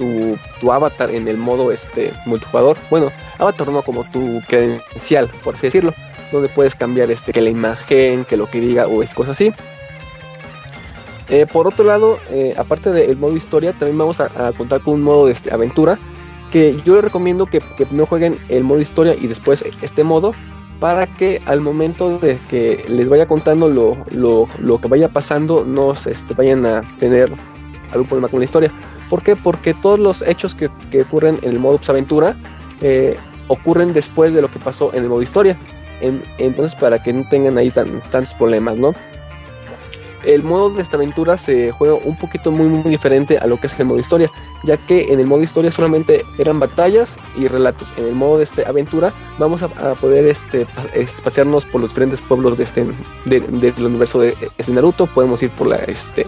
tu, 0.00 0.72
avatar 0.72 1.10
en 1.10 1.28
el 1.28 1.36
modo 1.36 1.70
este 1.70 2.12
multijugador. 2.24 2.78
Bueno, 2.90 3.12
avatar 3.38 3.68
no 3.68 3.82
como 3.82 4.04
tu 4.04 4.40
credencial, 4.48 5.28
por 5.44 5.54
así 5.54 5.66
decirlo. 5.66 5.92
Donde 6.32 6.48
puedes 6.48 6.74
cambiar 6.74 7.10
este 7.10 7.32
que 7.32 7.40
la 7.40 7.50
imagen, 7.50 8.24
que 8.24 8.36
lo 8.36 8.48
que 8.48 8.60
diga 8.60 8.86
o 8.86 9.02
es 9.02 9.14
cosa 9.14 9.32
así. 9.32 9.52
Eh, 11.28 11.46
por 11.46 11.66
otro 11.68 11.84
lado, 11.84 12.18
eh, 12.30 12.54
aparte 12.56 12.90
del 12.90 13.16
modo 13.16 13.36
historia, 13.36 13.72
también 13.72 13.98
vamos 13.98 14.20
a, 14.20 14.52
contar 14.52 14.80
con 14.80 14.94
un 14.94 15.02
modo 15.02 15.26
de 15.26 15.32
este, 15.32 15.52
aventura. 15.52 15.98
Que 16.50 16.80
yo 16.84 16.94
les 16.94 17.04
recomiendo 17.04 17.46
que, 17.46 17.60
que 17.60 17.86
primero 17.86 18.06
jueguen 18.06 18.36
el 18.48 18.64
modo 18.64 18.80
historia 18.80 19.14
y 19.14 19.26
después 19.26 19.64
este 19.82 20.04
modo. 20.04 20.34
Para 20.80 21.06
que 21.06 21.42
al 21.44 21.60
momento 21.60 22.18
de 22.18 22.38
que 22.48 22.82
les 22.88 23.06
vaya 23.06 23.26
contando 23.26 23.68
lo, 23.68 23.98
lo, 24.10 24.80
que 24.80 24.88
vaya 24.88 25.08
pasando, 25.08 25.62
no 25.62 25.94
se 25.94 26.12
este, 26.12 26.32
vayan 26.32 26.64
a 26.64 26.80
tener 26.98 27.30
algún 27.92 28.06
problema 28.06 28.28
con 28.28 28.40
la 28.40 28.44
historia. 28.44 28.72
¿Por 29.10 29.22
qué? 29.22 29.36
Porque 29.36 29.74
todos 29.74 29.98
los 29.98 30.22
hechos 30.22 30.54
que, 30.54 30.70
ocurren 31.02 31.38
en 31.42 31.50
el 31.50 31.58
modo 31.58 31.80
aventura 31.88 32.36
eh, 32.80 33.18
ocurren 33.48 33.92
después 33.92 34.32
de 34.32 34.40
lo 34.40 34.50
que 34.50 34.60
pasó 34.60 34.92
en 34.94 35.02
el 35.02 35.10
modo 35.10 35.20
historia. 35.20 35.58
entonces, 36.38 36.78
para 36.80 37.02
que 37.02 37.12
no 37.12 37.28
tengan 37.28 37.58
ahí 37.58 37.70
tantos 37.70 38.32
problemas, 38.34 38.76
¿no? 38.76 38.94
El 40.24 40.42
modo 40.42 40.70
de 40.70 40.82
esta 40.82 40.96
aventura 40.96 41.38
se 41.38 41.72
juega 41.72 41.94
un 41.94 42.16
poquito 42.16 42.50
muy, 42.50 42.68
muy 42.68 42.90
diferente 42.90 43.38
a 43.38 43.46
lo 43.46 43.58
que 43.58 43.68
es 43.68 43.80
el 43.80 43.86
modo 43.86 43.98
historia, 43.98 44.30
ya 44.64 44.76
que 44.76 45.12
en 45.12 45.18
el 45.18 45.26
modo 45.26 45.42
historia 45.42 45.72
solamente 45.72 46.24
eran 46.38 46.60
batallas 46.60 47.16
y 47.38 47.48
relatos. 47.48 47.90
En 47.96 48.06
el 48.06 48.14
modo 48.14 48.38
de 48.38 48.44
esta 48.44 48.68
aventura 48.68 49.12
vamos 49.38 49.62
a, 49.62 49.68
poder 49.94 50.26
este, 50.26 50.66
pasearnos 51.24 51.64
por 51.64 51.80
los 51.80 51.90
diferentes 51.90 52.20
pueblos 52.20 52.58
de 52.58 52.64
este, 52.64 52.86
del 53.24 53.74
universo 53.78 54.20
de, 54.20 54.36
este 54.58 54.72
Naruto. 54.72 55.06
Podemos 55.06 55.42
ir 55.42 55.50
por 55.50 55.68
la, 55.68 55.76
este, 55.76 56.26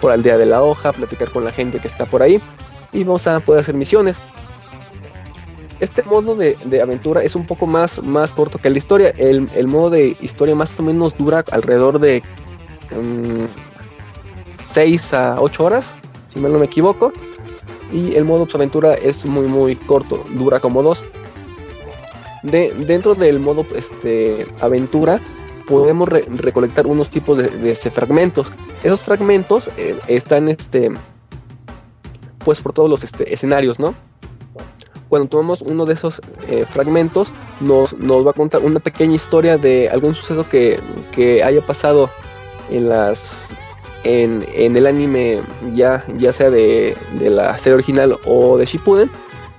por 0.00 0.12
Aldea 0.12 0.38
de 0.38 0.46
la 0.46 0.62
Hoja, 0.62 0.92
platicar 0.92 1.30
con 1.30 1.44
la 1.44 1.52
gente 1.52 1.78
que 1.78 1.88
está 1.88 2.06
por 2.06 2.22
ahí 2.22 2.40
y 2.92 3.04
vamos 3.04 3.26
a 3.26 3.40
poder 3.40 3.60
hacer 3.60 3.74
misiones. 3.74 4.18
Este 5.78 6.02
modo 6.02 6.34
de, 6.34 6.56
aventura 6.82 7.22
es 7.22 7.36
un 7.36 7.46
poco 7.46 7.66
más, 7.66 8.02
más 8.02 8.32
corto 8.32 8.58
que 8.58 8.70
la 8.70 8.78
historia. 8.78 9.10
El, 9.10 9.66
modo 9.66 9.90
de 9.90 10.16
historia 10.20 10.54
más 10.54 10.78
o 10.80 10.82
menos 10.82 11.16
dura 11.16 11.44
alrededor 11.50 11.98
de 12.00 12.22
6 14.58 15.12
mm, 15.12 15.14
a 15.14 15.36
8 15.38 15.64
horas, 15.64 15.94
si 16.32 16.40
mal 16.40 16.52
no 16.52 16.58
me 16.58 16.66
equivoco. 16.66 17.12
Y 17.92 18.14
el 18.16 18.24
modo 18.24 18.48
aventura 18.52 18.94
es 18.94 19.26
muy 19.26 19.46
muy 19.46 19.76
corto, 19.76 20.24
dura 20.30 20.60
como 20.60 20.82
2. 20.82 21.04
De, 22.42 22.72
dentro 22.86 23.14
del 23.14 23.38
modo 23.38 23.66
este, 23.74 24.46
aventura 24.60 25.20
podemos 25.66 26.08
recolectar 26.08 26.86
unos 26.86 27.10
tipos 27.10 27.38
de, 27.38 27.74
fragmentos. 27.74 28.50
Esos 28.82 29.02
fragmentos 29.02 29.68
eh, 29.76 29.98
están 30.06 30.48
este, 30.48 30.90
pues 32.44 32.60
por 32.60 32.72
todos 32.72 32.88
los 32.88 33.02
este, 33.02 33.32
escenarios, 33.32 33.78
¿no? 33.78 33.94
Cuando 35.08 35.28
tomamos 35.28 35.62
uno 35.62 35.84
de 35.84 35.94
esos 35.94 36.20
eh, 36.48 36.64
fragmentos, 36.66 37.32
nos, 37.60 37.94
va 37.94 38.30
a 38.30 38.34
contar 38.34 38.62
una 38.62 38.80
pequeña 38.80 39.14
historia 39.14 39.56
de 39.56 39.88
algún 39.88 40.14
suceso 40.14 40.48
que, 40.48 40.80
haya 41.44 41.60
pasado 41.64 42.10
en 42.70 42.88
las 42.88 43.46
en, 44.02 44.44
el 44.54 44.86
anime, 44.86 45.42
ya, 45.74 46.04
ya 46.18 46.32
sea 46.32 46.50
de, 46.50 46.96
la 47.20 47.56
serie 47.58 47.74
original 47.74 48.18
o 48.24 48.56
de 48.56 48.64
Shippuden, 48.66 49.10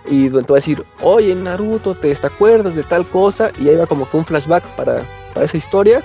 y 0.10 0.30
te 0.30 0.40
va 0.40 0.44
a 0.50 0.56
decir, 0.56 0.84
oye 1.02 1.36
Naruto, 1.36 1.96
¿te, 1.96 2.14
¿te 2.14 2.28
acuerdas 2.28 2.76
de 2.76 2.84
tal 2.84 3.06
cosa? 3.06 3.52
Y 3.60 3.68
ahí 3.68 3.76
va 3.76 3.88
como 3.88 4.10
que 4.10 4.16
un 4.16 4.26
flashback 4.26 4.64
para 4.76 5.04
para 5.34 5.46
esa 5.46 5.58
historia. 5.58 6.04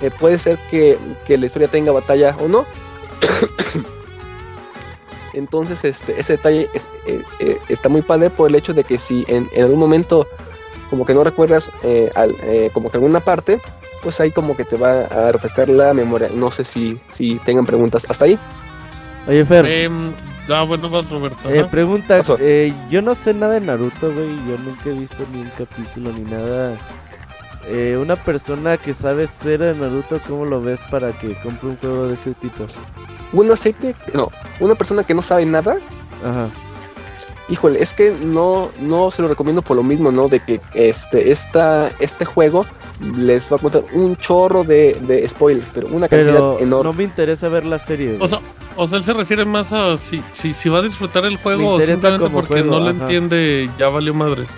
Eh, 0.00 0.10
puede 0.10 0.38
ser 0.38 0.58
que, 0.70 0.98
la 1.28 1.46
historia 1.46 1.68
tenga 1.68 1.92
batalla 1.92 2.36
o 2.40 2.48
no. 2.48 2.66
Entonces, 5.32 5.84
este, 5.84 6.18
ese 6.18 6.34
detalle 6.34 6.68
eh, 7.06 7.22
eh, 7.40 7.58
está 7.68 7.88
muy 7.88 8.02
padre 8.02 8.30
por 8.30 8.48
el 8.48 8.54
hecho 8.54 8.72
de 8.72 8.84
que 8.84 8.98
si 8.98 9.24
en, 9.28 9.48
algún 9.62 9.78
momento 9.78 10.26
como 10.88 11.04
que 11.04 11.14
no 11.14 11.24
recuerdas 11.24 11.70
como 12.72 12.90
que 12.90 12.96
alguna 12.96 13.20
parte, 13.20 13.60
pues 14.02 14.20
ahí 14.20 14.30
como 14.30 14.56
que 14.56 14.64
te 14.64 14.76
va 14.76 15.00
a 15.06 15.32
refrescar 15.32 15.68
la 15.68 15.92
memoria. 15.92 16.30
No 16.32 16.52
sé 16.52 16.64
si, 16.64 17.00
si 17.08 17.38
tengan 17.40 17.66
preguntas 17.66 18.06
hasta 18.08 18.24
ahí. 18.24 18.38
Oye, 19.26 19.44
Fer. 19.44 19.66
Em, 19.66 20.12
ah, 20.48 20.62
bueno, 20.62 20.88
Roberto. 20.88 21.68
pregunta, 21.70 22.22
yo 22.88 23.02
no 23.02 23.14
sé 23.14 23.34
nada 23.34 23.54
de 23.54 23.60
Naruto, 23.62 24.12
güey. 24.12 24.36
Yo 24.48 24.56
nunca 24.58 24.90
he 24.90 24.92
visto 24.92 25.24
ni 25.32 25.40
un 25.40 25.50
capítulo 25.58 26.12
ni 26.12 26.30
nada. 26.30 26.78
Eh, 27.68 27.96
una 28.00 28.14
persona 28.14 28.76
que 28.76 28.94
sabe 28.94 29.28
ser 29.42 29.60
de 29.60 29.74
Naruto, 29.74 30.20
¿cómo 30.26 30.44
lo 30.44 30.62
ves 30.62 30.80
para 30.90 31.12
que 31.12 31.34
compre 31.40 31.70
un 31.70 31.76
juego 31.76 32.08
de 32.08 32.14
este 32.14 32.34
tipo? 32.34 32.66
Un 33.32 33.50
aceite, 33.50 33.94
no, 34.14 34.30
una 34.60 34.76
persona 34.76 35.02
que 35.02 35.14
no 35.14 35.22
sabe 35.22 35.46
nada. 35.46 35.76
Ajá. 36.24 36.48
Híjole, 37.48 37.80
es 37.80 37.92
que 37.92 38.12
no, 38.24 38.70
no 38.80 39.10
se 39.10 39.22
lo 39.22 39.28
recomiendo 39.28 39.62
por 39.62 39.76
lo 39.76 39.82
mismo, 39.84 40.10
¿no? 40.10 40.28
De 40.28 40.40
que 40.40 40.60
este, 40.74 41.30
esta, 41.30 41.92
este 42.00 42.24
juego 42.24 42.66
les 43.16 43.50
va 43.52 43.56
a 43.56 43.58
contar 43.60 43.84
un 43.92 44.16
chorro 44.16 44.64
de, 44.64 45.24
spoilers, 45.28 45.70
pero 45.72 45.86
una 45.88 46.08
cantidad 46.08 46.60
enorme. 46.60 46.90
No 46.90 46.92
me 46.92 47.04
interesa 47.04 47.48
ver 47.48 47.64
la 47.64 47.78
serie. 47.78 48.16
O 48.20 48.26
sea, 48.26 48.40
o 48.76 48.88
sea, 48.88 48.98
él 48.98 49.04
se 49.04 49.12
refiere 49.12 49.44
más 49.44 49.72
a 49.72 49.96
si, 49.96 50.22
si, 50.32 50.52
si 50.54 50.68
va 50.68 50.78
a 50.78 50.82
disfrutar 50.82 51.24
el 51.24 51.36
juego 51.36 51.74
o 51.74 51.80
simplemente 51.80 52.30
porque 52.30 52.62
no 52.62 52.80
lo 52.80 52.90
entiende, 52.90 53.70
ya 53.78 53.88
valió 53.88 54.12
madres. 54.12 54.48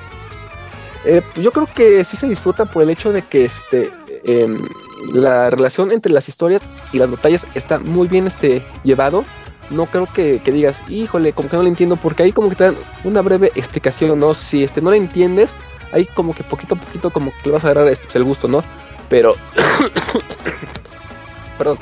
Eh, 1.05 1.23
yo 1.37 1.53
creo 1.53 1.69
que 1.73 2.05
sí 2.05 2.17
se 2.17 2.27
disfruta 2.27 2.65
por 2.65 2.83
el 2.83 2.91
hecho 2.91 3.13
de 3.13 3.23
que 3.23 3.45
este 3.45 3.93
em, 4.25 4.69
la 5.13 5.51
relación 5.51 5.93
entre 5.93 6.13
las 6.13 6.29
historias 6.29 6.63
y 6.93 6.99
las 6.99 7.11
batallas 7.11 7.47
está 7.55 7.79
muy 7.79 8.09
bien 8.09 8.27
este, 8.27 8.65
llevado. 8.83 9.25
No 9.71 9.87
creo 9.87 10.07
que, 10.07 10.41
digas, 10.45 10.83
híjole, 10.89 11.33
como 11.33 11.49
que 11.49 11.57
no 11.57 11.63
lo 11.63 11.69
entiendo, 11.69 11.97
porque 11.97 12.23
ahí 12.23 12.33
como 12.33 12.49
que 12.49 12.57
te 12.57 12.65
dan 12.65 12.77
una 13.05 13.21
breve 13.21 13.53
explicación, 13.55 14.19
¿no? 14.19 14.33
Si 14.33 14.65
este, 14.65 14.81
no 14.81 14.91
la 14.91 14.97
entiendes, 14.97 15.55
ahí 15.93 16.07
como 16.07 16.35
que 16.35 16.43
poquito 16.43 16.75
a 16.75 16.79
poquito 16.79 17.11
como 17.11 17.31
que 17.31 17.49
le 17.49 17.53
vas 17.53 17.65
a 17.65 17.69
agarrar 17.69 17.93
este, 17.93 18.07
pues, 18.07 18.17
el 18.17 18.25
gusto, 18.25 18.49
¿no? 18.49 18.63
Pero... 19.11 19.35
Perdón. 21.59 21.79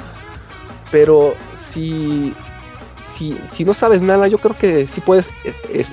Pero 0.90 1.34
si, 1.56 2.34
si, 3.12 3.38
si 3.50 3.64
no 3.64 3.74
sabes 3.74 4.02
nada, 4.02 4.26
yo 4.26 4.38
creo 4.38 4.56
que 4.56 4.88
sí 4.88 5.00
puedes 5.00 5.28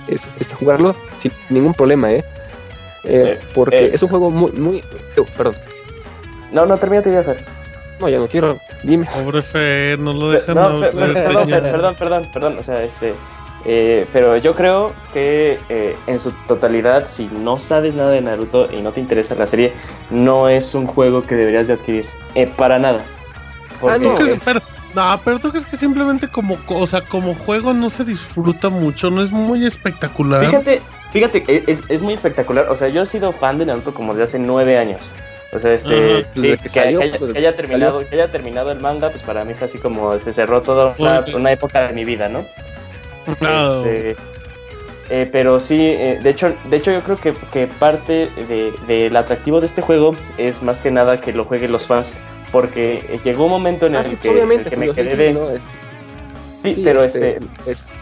este, 0.08 0.56
jugarlo 0.56 0.96
sin 1.20 1.32
ningún 1.50 1.74
problema, 1.74 2.12
¿eh? 2.12 2.24
Eh, 3.04 3.40
eh, 3.40 3.40
porque 3.54 3.86
eh. 3.86 3.92
es 3.94 4.04
un 4.04 4.10
juego 4.10 4.30
muy, 4.30 4.52
muy. 4.54 4.84
perdón. 5.36 5.56
No, 6.52 6.66
no, 6.66 6.78
termina 6.78 7.02
tu 7.02 7.10
idea, 7.10 7.24
Fer. 7.24 7.44
No, 8.00 8.10
ya 8.10 8.20
no 8.20 8.28
quiero. 8.28 8.60
Dime. 8.84 9.08
Pobre 9.14 9.42
Fer, 9.42 10.00
no 10.00 10.14
lo 10.14 10.32
dejan 10.32 10.56
no, 10.56 10.80
perdón, 10.80 11.14
perdón, 11.54 11.96
perdón, 11.96 12.28
perdón. 12.34 12.58
O 12.60 12.64
sea, 12.64 12.84
este. 12.84 13.14
Eh, 13.66 14.06
pero 14.12 14.36
yo 14.38 14.56
creo 14.56 14.92
que 15.14 15.58
eh, 15.70 15.96
en 16.08 16.20
su 16.20 16.32
totalidad, 16.48 17.08
si 17.10 17.28
no 17.28 17.60
sabes 17.60 17.96
nada 17.96 18.10
de 18.10 18.20
Naruto 18.20 18.70
y 18.72 18.82
no 18.82 18.92
te 18.92 19.00
interesa 19.00 19.36
la 19.36 19.48
serie, 19.48 19.72
no 20.10 20.50
es 20.50 20.76
un 20.76 20.86
juego 20.86 21.22
que 21.22 21.36
deberías 21.36 21.68
de 21.68 21.74
adquirir. 21.74 22.06
Eh, 22.36 22.48
para 22.48 22.78
nada. 22.78 23.06
Ah, 23.82 23.98
no, 23.98 24.16
pero, 24.44 24.62
no, 24.94 25.22
pero 25.24 25.40
tú 25.40 25.50
crees 25.50 25.66
que 25.66 25.78
simplemente 25.78 26.28
como, 26.28 26.58
o 26.68 26.88
sea, 26.88 27.02
como 27.02 27.36
juego 27.36 27.74
no 27.74 27.90
se 27.90 28.04
disfruta 28.04 28.70
mucho, 28.70 29.10
no 29.10 29.22
es 29.22 29.32
muy 29.32 29.66
espectacular. 29.66 30.46
Fíjate, 30.46 30.82
fíjate, 31.14 31.64
es, 31.68 31.84
es 31.88 32.02
muy 32.02 32.16
espectacular. 32.16 32.70
O 32.70 32.76
sea, 32.76 32.88
yo 32.90 33.04
he 33.04 33.06
sido 33.06 33.32
fan 33.32 33.60
de 33.60 33.68
Naruto 33.68 33.94
como 33.94 34.14
desde 34.14 34.24
hace 34.24 34.40
nueve 34.40 34.78
años. 34.78 35.00
O 35.56 35.60
sea, 35.60 35.72
este, 35.72 36.24
sí, 36.34 36.56
que, 36.74 36.80
haya, 36.80 37.56
terminado, 37.56 38.00
que 38.00 38.16
haya 38.16 38.32
terminado 38.32 38.72
el 38.72 38.80
manga, 38.80 39.12
pues 39.12 39.22
para 39.22 39.46
mí 39.46 39.54
fue 39.54 39.66
así 39.66 39.78
como 39.78 40.18
se 40.18 40.34
cerró 40.34 40.64
toda 40.64 40.96
una, 40.98 41.52
época 41.52 41.88
de 41.88 41.94
mi 41.94 42.04
vida, 42.04 42.28
¿no? 42.28 42.44
Este, 43.28 44.16
eh, 45.12 45.30
pero 45.32 45.60
sí, 45.60 45.80
eh, 45.80 46.20
de 46.24 46.30
hecho, 46.32 46.52
de 46.66 46.78
hecho 46.78 46.92
yo 46.92 47.02
creo 47.02 47.18
que, 47.18 47.36
que 47.52 47.68
parte 47.68 48.30
del 48.88 49.16
atractivo 49.16 49.60
de 49.60 49.68
este 49.68 49.84
juego 49.84 50.16
es 50.40 50.64
más 50.64 50.82
que 50.82 50.90
nada 50.90 51.22
que 51.22 51.34
lo 51.34 51.46
jueguen 51.46 51.72
los 51.72 51.86
fans, 51.86 52.16
porque 52.52 53.20
llegó 53.24 53.46
un 53.46 53.52
momento 53.52 53.86
en 53.86 53.96
ah, 53.96 54.02
el, 54.02 54.18
que, 54.18 54.32
me 54.76 54.92
quedé 54.92 55.16
de... 55.16 55.60
Sí, 56.64 56.82
pero 56.84 57.04
este, 57.04 57.38
este 57.68 57.93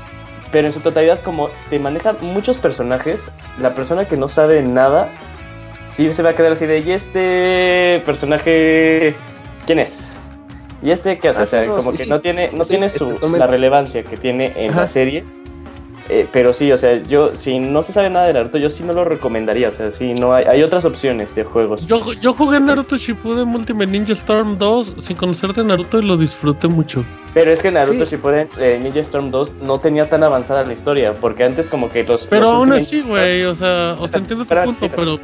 pero 0.52 0.68
en 0.68 0.74
su 0.74 0.80
totalidad 0.80 1.22
como 1.22 1.50
te 1.70 1.80
manejan 1.80 2.18
muchos 2.22 2.58
personajes, 2.58 3.30
la 3.60 3.74
persona 3.74 4.06
que 4.06 4.18
no 4.18 4.28
sabe 4.28 4.62
nada 4.62 5.10
sí 5.88 6.12
se 6.14 6.24
va 6.24 6.32
a 6.32 6.34
quedar 6.34 6.54
así 6.54 6.66
de, 6.66 6.80
¿y 6.80 6.92
este 6.92 8.02
personaje 8.06 9.16
quién 9.66 9.80
es? 9.80 10.12
¿Y 10.82 10.92
este 10.92 11.20
qué 11.20 11.30
hace? 11.30 11.42
Ah, 11.42 11.44
o 11.44 11.46
sea, 11.46 11.66
como 11.66 11.94
que 11.94 12.06
no 12.06 12.22
tiene, 12.22 12.50
no 12.54 12.66
tiene 12.66 12.90
su, 12.90 13.18
la 13.38 13.46
relevancia 13.46 14.04
que 14.04 14.18
tiene 14.18 14.54
en 14.56 14.76
la 14.76 14.88
serie. 14.88 15.24
Eh, 16.10 16.28
pero 16.32 16.54
sí, 16.54 16.72
o 16.72 16.78
sea, 16.78 17.02
yo, 17.04 17.36
si 17.36 17.60
no 17.60 17.82
se 17.84 17.94
sabe 17.94 18.10
nada 18.10 18.28
de 18.28 18.34
Naruto, 18.34 18.58
yo 18.58 18.70
sí 18.70 18.84
no 18.84 18.94
lo 18.94 19.04
recomendaría. 19.06 19.70
O 19.70 19.72
sea, 19.72 19.92
sí, 19.92 20.14
no 20.14 20.34
hay, 20.34 20.46
hay 20.46 20.64
otras 20.64 20.86
opciones 20.86 21.36
de 21.36 21.44
juegos. 21.44 21.86
Yo, 21.86 22.14
yo 22.14 22.34
jugué 22.34 22.60
Naruto 22.60 22.98
Shippuden 22.98 23.48
Ultimate 23.48 23.88
Ninja 23.88 24.14
Storm 24.14 24.58
2 24.58 24.96
sin 24.98 25.16
conocer 25.16 25.54
de 25.54 25.64
Naruto 25.64 26.00
y 26.00 26.04
lo 26.04 26.18
disfruté 26.18 26.68
mucho. 26.68 27.06
Pero 27.34 27.52
es 27.52 27.62
que 27.62 27.72
Naruto 27.72 28.06
Shippuden 28.06 28.50
eh, 28.60 28.80
Ninja 28.82 29.00
Storm 29.00 29.32
2 29.32 29.58
no 29.62 29.80
tenía 29.80 30.10
tan 30.10 30.24
avanzada 30.24 30.64
la 30.66 30.74
historia, 30.74 31.14
porque 31.14 31.44
antes 31.44 31.70
como 31.70 31.90
que 31.90 32.04
los... 32.04 32.28
Pero 32.28 32.50
aún 32.50 32.74
así, 32.74 33.02
güey, 33.02 33.46
o 33.46 33.56
sea, 33.56 33.96
o 33.98 34.08
sea, 34.08 34.20
entiendo 34.20 34.46
tu 34.46 34.56
punto, 34.56 34.90
pero 34.90 35.20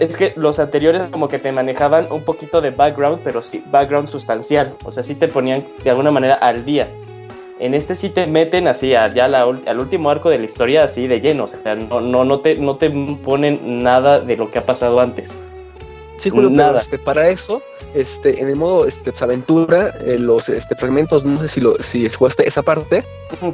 es 0.00 0.16
que 0.16 0.32
los 0.36 0.60
anteriores 0.60 1.02
como 1.10 1.28
que 1.28 1.38
te 1.38 1.50
manejaban 1.50 2.06
un 2.12 2.24
poquito 2.24 2.60
de 2.60 2.70
background, 2.70 3.20
pero 3.24 3.42
sí, 3.42 3.64
background 3.70 4.06
sustancial. 4.06 4.76
O 4.84 4.92
sea, 4.92 5.02
sí 5.02 5.16
te 5.16 5.26
ponían 5.26 5.66
de 5.82 5.90
alguna 5.90 6.12
manera 6.12 6.34
al 6.34 6.64
día. 6.64 6.88
En 7.60 7.74
este 7.74 7.94
sí 7.94 8.10
te 8.10 8.26
meten 8.26 8.66
así 8.66 8.88
ya 8.88 9.04
al 9.04 9.78
último 9.78 10.10
arco 10.10 10.28
de 10.28 10.38
la 10.38 10.44
historia 10.44 10.84
así 10.84 11.06
de 11.06 11.20
lleno. 11.20 11.44
O 11.44 11.46
sea, 11.46 11.76
no, 11.76 12.00
no, 12.00 12.24
no, 12.24 12.40
te, 12.40 12.56
no 12.56 12.76
te 12.76 12.90
ponen 12.90 13.82
nada 13.82 14.20
de 14.20 14.36
lo 14.36 14.50
que 14.50 14.58
ha 14.58 14.66
pasado 14.66 15.00
antes. 15.00 15.32
Sí, 16.18 16.30
Julio, 16.30 16.48
Nada. 16.48 16.80
este, 16.80 16.98
para 16.98 17.28
eso, 17.28 17.60
este, 17.92 18.40
en 18.40 18.48
el 18.48 18.56
modo 18.56 18.86
este, 18.86 19.10
pues, 19.10 19.20
aventura, 19.20 19.92
eh, 20.00 20.16
los 20.18 20.48
este, 20.48 20.74
fragmentos, 20.76 21.24
no 21.24 21.40
sé 21.40 21.48
si 21.48 21.60
lo, 21.60 21.76
si 21.82 22.08
jugaste 22.08 22.48
esa 22.48 22.62
parte, 22.62 23.04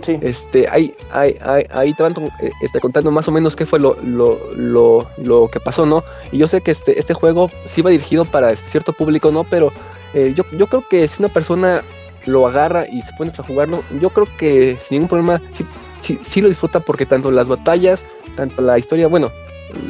sí. 0.03 0.19
este, 0.21 0.69
ahí, 0.69 0.95
ahí, 1.11 1.37
ahí, 1.41 1.65
ahí 1.71 1.95
te 1.95 2.03
van 2.03 2.15
eh, 2.41 2.51
este, 2.63 2.79
contando 2.79 3.11
más 3.11 3.27
o 3.29 3.33
menos 3.33 3.57
qué 3.57 3.65
fue 3.65 3.81
lo, 3.81 3.97
lo, 4.05 4.39
lo, 4.55 5.07
lo, 5.17 5.49
que 5.49 5.59
pasó, 5.59 5.87
¿no? 5.87 6.05
Y 6.33 6.39
yo 6.39 6.47
sé 6.47 6.61
que 6.61 6.71
este, 6.71 6.99
este 6.99 7.15
juego 7.15 7.51
sí 7.65 7.81
va 7.83 7.91
dirigido 7.91 8.25
para 8.25 8.55
cierto 8.55 8.93
público, 8.93 9.31
¿no? 9.31 9.45
Pero 9.45 9.73
eh, 10.13 10.33
yo, 10.37 10.45
yo 10.53 10.67
creo 10.67 10.85
que 10.89 11.09
si 11.09 11.23
una 11.23 11.33
persona 11.33 11.83
lo 12.27 12.47
agarra 12.47 12.87
y 12.89 13.03
se 13.03 13.13
pone 13.15 13.33
a 13.37 13.43
jugarlo, 13.43 13.83
yo 14.01 14.11
creo 14.11 14.27
que 14.39 14.79
sin 14.83 14.97
ningún 14.97 15.09
problema 15.09 15.43
sí, 15.53 15.65
sí, 16.01 16.19
sí 16.23 16.41
lo 16.41 16.49
disfruta 16.49 16.81
porque 16.81 17.07
tanto 17.07 17.31
las 17.31 17.49
batallas, 17.49 18.05
tanto 18.37 18.63
la 18.63 18.79
historia, 18.79 19.09
bueno, 19.09 19.31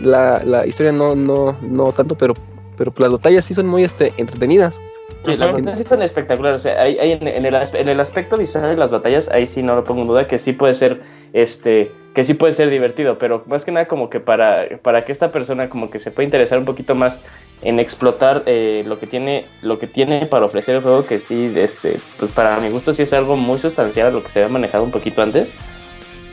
la, 0.03 0.43
la 0.45 0.67
historia 0.67 0.93
no, 0.93 1.15
no, 1.15 1.57
no 1.63 1.93
tanto, 1.93 2.17
pero 2.17 2.35
pero 2.81 2.95
las 2.97 3.13
batallas 3.13 3.45
sí 3.45 3.53
son 3.53 3.67
muy 3.67 3.85
este, 3.85 4.15
entretenidas. 4.17 4.81
Sí, 5.25 5.37
las 5.37 5.53
batallas 5.53 5.79
sí 5.79 5.85
son 5.85 6.03
espectaculares. 6.03 6.61
O 6.61 6.65
sea, 6.65 6.81
hay, 6.81 6.97
en, 6.99 7.27
el, 7.27 7.35
en, 7.37 7.89
el, 7.89 8.01
aspecto 8.01 8.37
visual 8.37 8.71
de 8.71 8.77
las 8.77 8.91
batallas, 8.91 9.29
ahí 9.31 9.47
sí 9.47 9.63
no 9.63 9.75
lo 9.75 9.85
pongo 9.85 10.03
en 10.03 10.09
duda 10.09 10.27
que 10.27 10.39
sí 10.39 10.53
puede 10.53 10.75
ser, 10.75 11.03
este, 11.33 11.91
que 12.15 12.25
sí 12.25 12.35
puede 12.35 12.53
ser 12.53 12.71
divertido, 12.71 13.19
pero 13.19 13.45
más 13.47 13.65
que 13.65 13.73
nada 13.73 13.87
como 13.87 14.09
que 14.09 14.21
para, 14.21 14.67
para 14.83 15.05
que 15.05 15.13
esta 15.13 15.31
persona 15.31 15.69
como 15.69 15.91
que 15.91 15.99
se 15.99 16.11
pueda 16.11 16.25
interesar 16.25 16.59
un 16.59 16.65
poquito 16.65 16.95
más 16.95 17.23
en 17.63 17.79
explotar 17.81 18.45
eh, 18.47 18.83
lo 18.87 18.99
que 18.99 19.07
tiene, 19.07 19.47
lo 19.61 19.79
que 19.79 19.87
tiene 19.87 20.25
para 20.27 20.47
ofrecer 20.47 20.77
el 20.77 20.83
juego, 20.83 21.05
que 21.05 21.21
sí, 21.21 21.53
este, 21.55 21.99
pues 22.19 22.33
para 22.33 22.59
mi 22.59 22.71
gusto 22.71 22.93
sí 22.95 23.03
es 23.03 23.13
algo 23.13 23.37
muy 23.37 23.59
sustancial 23.59 24.07
a 24.07 24.11
lo 24.11 24.23
que 24.23 24.31
se 24.31 24.43
había 24.43 24.53
manejado 24.53 24.85
un 24.85 24.91
poquito 24.91 25.23
antes. 25.23 25.55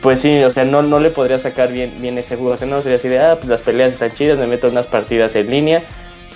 Pues 0.00 0.20
sí, 0.20 0.42
o 0.44 0.50
sea, 0.50 0.64
no, 0.64 0.82
no 0.82 1.00
le 1.00 1.10
podría 1.10 1.40
sacar 1.40 1.72
bien, 1.72 2.00
bien 2.00 2.16
ese 2.18 2.36
juego. 2.36 2.52
O 2.52 2.56
sea, 2.56 2.68
no 2.68 2.80
sería 2.80 2.96
así 2.96 3.08
de, 3.08 3.18
ah, 3.18 3.34
pues 3.34 3.48
las 3.48 3.62
peleas 3.62 3.92
están 3.92 4.12
chidas, 4.12 4.38
me 4.38 4.46
meto 4.46 4.68
unas 4.68 4.86
partidas 4.86 5.34
en 5.34 5.50
línea 5.50 5.82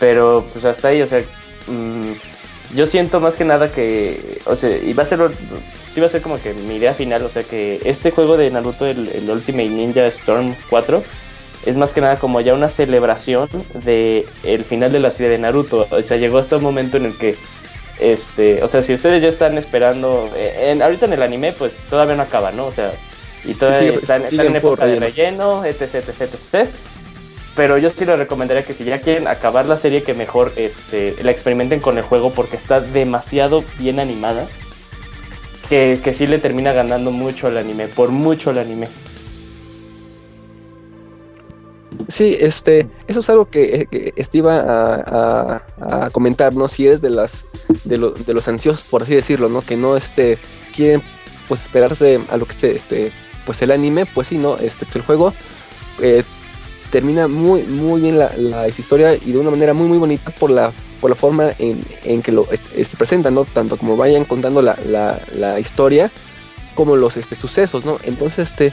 pero 0.03 0.45
pues 0.53 0.65
hasta 0.65 0.89
ahí, 0.89 1.01
o 1.01 1.07
sea, 1.07 1.21
mm, 1.69 2.13
yo 2.75 2.87
siento 2.87 3.21
más 3.21 3.37
que 3.37 3.45
nada 3.45 3.71
que, 3.71 4.39
o 4.47 4.57
sea, 4.57 4.77
y 4.77 4.93
va 4.93 5.03
a 5.03 5.07
ser, 5.07 5.21
sí 5.93 6.01
va 6.01 6.07
a 6.07 6.11
ser 6.11 6.23
como 6.23 6.41
que 6.41 6.55
mi 6.55 6.77
idea 6.77 6.95
final, 6.95 7.23
o 7.25 7.31
sea, 7.31 7.43
que 7.43 7.81
este 7.85 8.11
juego 8.11 8.37
de 8.37 8.51
Naruto, 8.51 8.87
el, 8.87 9.29
Ultimate 9.29 9.69
Ninja 9.69 10.07
Storm 10.07 10.57
4, 10.71 11.03
es 11.67 11.77
más 11.77 11.93
que 11.93 12.01
nada 12.01 12.17
como 12.17 12.41
ya 12.41 12.55
una 12.55 12.69
celebración 12.69 13.49
de 13.85 14.27
el 14.43 14.65
final 14.65 14.91
de 14.91 15.01
la 15.01 15.11
serie 15.11 15.31
de 15.31 15.39
Naruto. 15.39 15.87
O 15.91 16.03
sea, 16.03 16.17
llegó 16.17 16.39
hasta 16.39 16.57
un 16.57 16.63
momento 16.63 16.97
en 16.97 17.07
el 17.07 17.19
que, 17.19 17.37
este, 18.01 18.63
o 18.65 18.69
sea, 18.69 18.83
si 18.83 18.95
ustedes 18.95 19.23
ya 19.23 19.29
están 19.29 19.59
esperando, 19.59 20.31
eh, 20.35 20.71
en, 20.71 20.83
ahorita 20.83 21.07
en 21.07 21.13
el 21.13 21.23
anime, 21.23 21.53
pues 21.53 21.85
todavía 21.89 22.17
no 22.17 22.23
acaba, 22.23 22.53
¿no? 22.53 22.67
O 22.67 22.73
sea, 22.73 22.93
y 23.45 23.55
todavía 23.55 23.93
están, 23.93 24.25
en 24.31 24.57
época 24.57 24.87
de 24.87 24.99
relleno, 24.99 25.65
etc, 25.65 25.83
etc, 25.95 26.21
etc. 26.23 26.69
Pero 27.55 27.77
yo 27.77 27.91
sí 27.91 28.05
les 28.05 28.19
recomendaría 28.19 28.65
que 28.65 28.73
si 28.73 28.85
ya 28.85 29.01
quieren 29.01 29.29
acabar 29.29 29.67
la 29.67 29.77
serie, 29.77 30.03
que 30.03 30.15
mejor 30.15 30.53
este, 30.57 31.17
la 31.23 31.31
experimenten 31.31 31.81
con 31.81 31.99
el 31.99 32.05
juego 32.05 32.31
porque 32.33 32.57
está 32.57 32.81
demasiado 32.81 33.63
bien 33.79 34.01
animada. 34.01 34.47
Que, 35.69 36.01
que 36.03 36.13
sí 36.13 36.27
le 36.27 36.39
termina 36.39 36.73
ganando 36.73 37.11
mucho 37.11 37.47
al 37.47 37.57
anime, 37.57 37.89
por 37.89 38.11
mucho 38.11 38.51
al 38.51 38.59
anime. 38.59 38.89
Sí, 42.09 42.37
este, 42.39 42.89
eso 43.07 43.21
es 43.21 43.31
algo 43.31 43.49
que, 43.49 43.87
que 43.91 44.13
iba 44.33 44.59
a, 44.59 45.63
a, 45.81 46.11
comentar, 46.11 46.55
¿no? 46.55 46.69
Si 46.69 46.87
eres 46.87 47.01
de 47.01 47.09
las, 47.09 47.45
de, 47.85 48.13
de, 48.27 48.35
los 48.35 48.49
ansiosos, 48.49 48.83
por 48.83 49.03
así 49.03 49.15
decirlo, 49.15 49.49
¿no? 49.49 49.63
Que 49.63 49.77
no, 49.77 49.97
este, 49.97 50.39
quieren, 50.75 51.03
pues, 51.49 51.63
esperarse 51.63 52.21
a 52.29 52.37
lo 52.37 52.45
que 52.45 52.53
se, 52.53 52.75
este, 52.75 53.13
pues, 53.47 53.63
el 53.63 53.71
anime, 53.71 54.05
pues 54.05 54.29
sí, 54.29 54.37
¿no? 54.37 54.59
Este, 54.59 54.87
el 54.95 55.03
juego 55.03 55.33
eh, 56.01 56.23
termina 56.93 57.27
muy, 57.27 57.63
muy 57.63 58.03
bien 58.03 58.19
la, 58.19 58.31
la, 58.37 58.69
historia 58.69 59.15
y 59.15 59.33
de 59.33 59.39
una 59.39 59.51
manera 59.51 59.73
muy, 59.73 59.89
muy 59.89 59.97
bonita 59.97 60.31
por 60.31 60.51
la, 60.51 60.73
por 61.01 61.09
la 61.09 61.17
forma 61.17 61.51
en, 61.59 62.23
que 62.23 62.31
lo 62.31 62.47
este, 62.53 62.97
presentan, 62.99 63.35
¿no? 63.35 63.47
Tanto 63.47 63.79
como 63.79 63.97
vayan 63.97 64.27
contando 64.27 64.61
la, 64.61 64.77
la, 65.35 65.59
historia 65.59 66.13
como 66.75 66.95
los 66.95 67.17
este, 67.17 67.35
sucesos, 67.35 67.87
¿no? 67.87 67.99
Entonces, 68.05 68.51
este, 68.51 68.73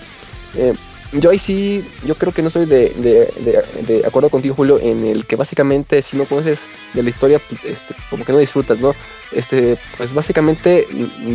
eh, 0.57 0.73
yo 1.13 1.29
ahí 1.29 1.39
sí, 1.39 1.81
yo 2.05 2.15
creo 2.15 2.33
que 2.33 2.41
no 2.41 2.49
estoy 2.49 2.65
de, 2.65 2.89
de, 2.89 4.03
acuerdo 4.05 4.29
contigo, 4.29 4.53
Julio, 4.53 4.79
en 4.81 5.05
el 5.05 5.25
que 5.25 5.37
básicamente 5.37 6.01
si 6.01 6.17
no 6.17 6.25
conoces 6.25 6.59
de 6.93 7.01
la 7.01 7.09
historia, 7.09 7.39
pues, 7.39 7.63
este, 7.63 7.95
como 8.09 8.25
que 8.25 8.33
no 8.33 8.37
disfrutas, 8.39 8.77
¿no? 8.79 8.93
Este, 9.31 9.79
pues 9.97 10.13
básicamente 10.13 10.87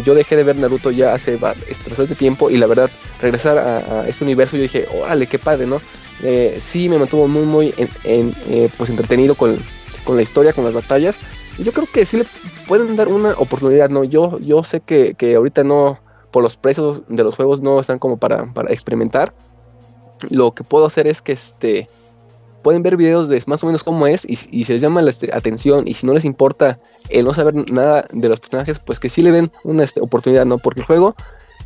yo 0.04 0.14
dejé 0.14 0.36
de 0.36 0.42
ver 0.42 0.56
Naruto 0.56 0.90
ya 0.90 1.14
hace 1.14 1.36
bastante 1.36 2.14
tiempo 2.14 2.50
y 2.50 2.58
la 2.58 2.66
verdad, 2.66 2.90
regresar 3.22 3.56
a, 3.56 4.02
a 4.02 4.08
este 4.08 4.22
universo, 4.22 4.56
yo 4.56 4.64
dije, 4.64 4.86
órale, 4.92 5.26
qué 5.28 5.38
padre, 5.38 5.66
¿no? 5.66 5.80
Eh, 6.22 6.58
sí 6.60 6.88
me 6.88 6.98
mantuvo 6.98 7.28
muy, 7.28 7.42
muy 7.42 7.74
en, 8.04 8.34
eh, 8.46 8.70
pues 8.76 8.90
entretenido 8.90 9.34
con, 9.34 9.58
la 10.08 10.22
historia, 10.22 10.52
con 10.52 10.64
las 10.64 10.74
batallas. 10.74 11.18
Yo 11.58 11.72
creo 11.72 11.86
que 11.92 12.06
sí 12.06 12.18
le 12.18 12.26
pueden 12.66 12.96
dar 12.96 13.08
una 13.08 13.32
oportunidad, 13.32 13.88
¿no? 13.88 14.04
Yo, 14.04 14.38
yo 14.38 14.64
sé 14.64 14.80
que, 14.80 15.34
ahorita 15.36 15.64
no, 15.64 15.98
por 16.30 16.42
los 16.42 16.56
precios 16.56 17.02
de 17.08 17.22
los 17.22 17.36
juegos 17.36 17.60
no 17.60 17.80
están 17.80 17.98
como 17.98 18.16
para, 18.16 18.52
experimentar. 18.68 19.34
Lo 20.30 20.52
que 20.52 20.64
puedo 20.64 20.86
hacer 20.86 21.06
es 21.06 21.22
que 21.22 21.32
este 21.32 21.88
pueden 22.62 22.82
ver 22.82 22.96
videos 22.96 23.28
de 23.28 23.42
más 23.46 23.62
o 23.62 23.66
menos 23.66 23.84
cómo 23.84 24.06
es 24.06 24.24
y, 24.26 24.36
si 24.36 24.64
les 24.72 24.80
llama 24.80 25.02
la 25.02 25.10
este, 25.10 25.34
atención 25.34 25.86
y 25.86 25.92
si 25.92 26.06
no 26.06 26.14
les 26.14 26.24
importa 26.24 26.78
el 27.10 27.26
no 27.26 27.34
saber 27.34 27.70
nada 27.70 28.06
de 28.10 28.28
los 28.30 28.40
personajes, 28.40 28.78
pues 28.78 28.98
que 28.98 29.10
sí 29.10 29.20
le 29.20 29.32
den 29.32 29.52
una 29.64 29.84
este, 29.84 30.00
oportunidad, 30.00 30.46
¿no? 30.46 30.56
Porque 30.56 30.80
el 30.80 30.86
juego 30.86 31.14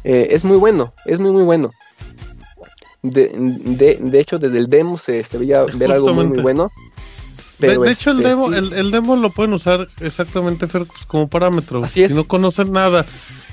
eh, 0.03 0.29
es 0.33 0.45
muy 0.45 0.57
bueno, 0.57 0.93
es 1.07 1.21
muy 1.21 1.31
muy 1.31 1.45
bueno. 1.45 1.71
De, 3.03 3.97
de, 4.01 4.21
hecho, 4.21 4.39
desde 4.39 4.59
el 4.59 4.69
demo 4.69 4.99
se, 4.99 5.25
veía 5.35 5.65
ver 5.75 5.93
algo 5.93 6.15
muy, 6.15 6.27
muy 6.27 6.41
bueno. 6.41 6.73
Pero 7.59 7.83
de, 7.83 7.93
hecho, 7.93 8.11
el, 8.13 8.19
este, 8.19 8.29
demo, 8.29 8.53
el, 8.53 8.91
demo 8.91 9.17
lo 9.17 9.31
pueden 9.31 9.53
usar 9.53 9.89
exactamente 10.01 10.69
pues, 10.69 10.87
como 11.07 11.29
parámetro. 11.29 11.87
si 11.89 12.07
no 12.09 12.25
conocen 12.25 12.73
nada 12.73 13.05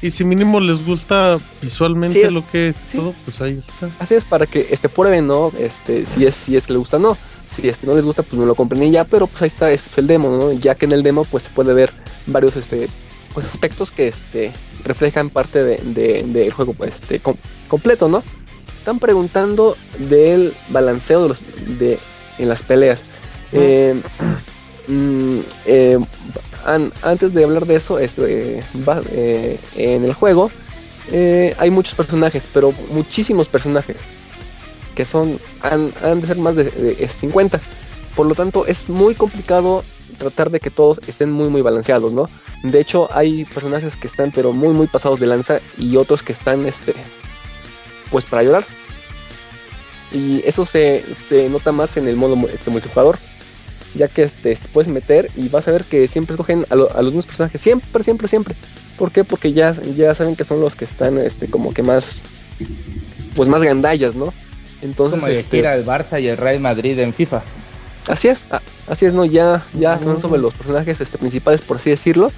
y 0.02 0.12
si 0.12 0.24
mínimo 0.24 0.60
les 0.60 0.86
gusta 0.86 1.40
visualmente 1.62 2.30
lo 2.30 2.46
que 2.46 2.70
es 2.70 2.82
todo, 2.92 3.16
pues 3.24 3.42
ahí 3.42 3.58
está. 3.58 3.90
Así 3.98 4.14
es, 4.14 4.24
para 4.24 4.46
que 4.46 4.68
este, 4.70 4.90
prueben, 4.90 5.28
¿no? 5.28 5.52
Este, 5.58 6.06
si 6.06 6.26
es, 6.26 6.36
si 6.36 6.56
es 6.56 6.68
que 6.68 6.74
les 6.74 6.80
gusta, 6.80 7.00
no. 7.00 7.18
Si 7.50 7.68
este, 7.68 7.88
no 7.88 7.96
les 7.96 8.06
gusta, 8.06 8.22
pues 8.22 8.40
no 8.40 8.46
lo 8.46 8.54
compren 8.54 8.84
y 8.84 8.92
ya, 8.92 9.06
pero 9.06 9.28
pues 9.28 9.42
ahí 9.42 9.48
está 9.48 9.72
es 9.72 9.86
el 9.98 10.08
demo, 10.08 10.30
¿no? 10.30 10.52
Ya 10.54 10.76
que 10.76 10.86
en 10.86 10.92
el 10.92 11.02
demo 11.02 11.26
pues 11.26 11.46
se 11.46 11.50
puede 11.50 11.74
ver 11.74 11.92
varios 12.28 12.56
este, 12.56 12.88
pues, 13.34 13.46
aspectos 13.48 13.92
que, 13.92 14.08
este, 14.08 14.52
reflejan 14.84 15.30
parte 15.30 15.64
del 15.64 15.94
de, 15.94 16.24
de, 16.24 16.52
juego 16.52 16.76
este, 16.86 17.22
completo, 17.68 18.08
¿no? 18.08 18.24
Están 18.86 19.00
preguntando 19.00 19.76
del 19.98 20.54
balanceo 20.70 21.24
de 21.24 21.30
los, 21.30 21.40
de, 21.80 21.98
en 22.38 22.48
las 22.48 22.62
peleas. 22.62 23.02
Eh, 23.52 24.00
mm, 24.88 25.40
eh, 25.66 26.00
antes 27.02 27.34
de 27.34 27.44
hablar 27.46 27.66
de 27.66 27.78
eso, 27.78 27.98
este, 27.98 28.60
eh, 29.12 29.60
en 29.76 30.06
el 30.06 30.14
juego 30.14 30.52
hay 31.58 31.72
muchos 31.72 31.96
personajes, 31.96 32.48
pero 32.54 32.76
muchísimos 32.92 33.48
personajes 33.48 33.98
que 34.94 35.04
son 35.04 35.40
han, 35.64 35.92
de 36.22 36.28
ser 36.28 36.38
más 36.38 36.56
de, 36.56 37.10
50. 37.10 37.60
Por 38.16 38.28
lo 38.28 38.36
tanto, 38.36 38.68
es 38.68 38.88
muy 38.88 39.16
complicado 39.16 39.84
tratar 40.20 40.52
de 40.52 40.60
que 40.60 40.70
todos 40.70 41.02
estén 41.08 41.32
muy 41.32 41.50
muy 41.50 41.64
balanceados, 41.64 42.14
¿no? 42.14 42.30
De 42.62 42.82
hecho, 42.82 43.10
hay 43.12 43.46
personajes 43.46 43.98
que 43.98 44.06
están 44.06 44.30
pero 44.30 44.54
muy 44.54 44.76
muy 44.76 44.86
pasados 44.86 45.20
de 45.20 45.26
lanza 45.26 45.60
y 45.76 45.98
otros 45.98 46.22
que 46.22 46.34
están 46.34 46.68
este 46.68 46.94
pues 48.12 48.26
para 48.26 48.44
llorar. 48.44 48.66
Y 50.12 50.42
eso 50.46 50.66
se, 50.66 51.04
nota 51.50 51.72
más 51.72 51.98
en 51.98 52.08
el 52.08 52.16
modo 52.16 52.36
este, 52.48 52.72
multijugador. 52.72 53.18
Ya 53.96 54.08
que 54.08 54.24
este, 54.24 54.58
puedes 54.74 54.90
meter 54.90 55.30
y 55.36 55.48
vas 55.50 55.68
a 55.68 55.72
ver 55.72 55.86
que 55.86 56.08
siempre 56.08 56.34
escogen 56.34 56.66
a, 56.70 56.76
los 56.76 57.06
mismos 57.06 57.26
personajes. 57.26 57.62
Siempre, 57.62 58.04
siempre, 58.04 58.28
siempre. 58.28 58.56
¿Por 58.98 59.12
qué? 59.12 59.24
Porque 59.24 59.54
ya, 59.54 59.76
ya 59.96 60.16
saben 60.16 60.36
que 60.36 60.46
son 60.46 60.62
los 60.62 60.76
que 60.76 60.86
están 60.86 61.18
este, 61.18 61.48
como 61.48 61.74
que 61.74 61.84
más. 61.84 62.22
Pues 63.36 63.50
más 63.50 63.62
gandallas, 63.62 64.16
¿no? 64.16 64.34
Entonces. 64.82 65.20
Como 65.20 65.32
este, 65.32 65.60
el 65.60 65.86
Barça 65.86 66.22
y 66.22 66.28
el 66.28 66.38
Real 66.38 66.60
Madrid 66.60 66.98
en 67.00 67.14
FIFA. 67.14 67.44
Así 68.08 68.28
es, 68.28 68.46
ah, 68.52 68.62
así 68.88 69.06
es, 69.06 69.14
¿no? 69.14 69.26
Ya, 69.26 69.64
ya 69.74 69.98
son 69.98 70.22
sobre 70.22 70.40
los 70.40 70.54
personajes 70.54 71.02
este, 71.02 71.18
principales, 71.18 71.62
por 71.62 71.78
así 71.78 71.90
decirlo. 71.90 72.32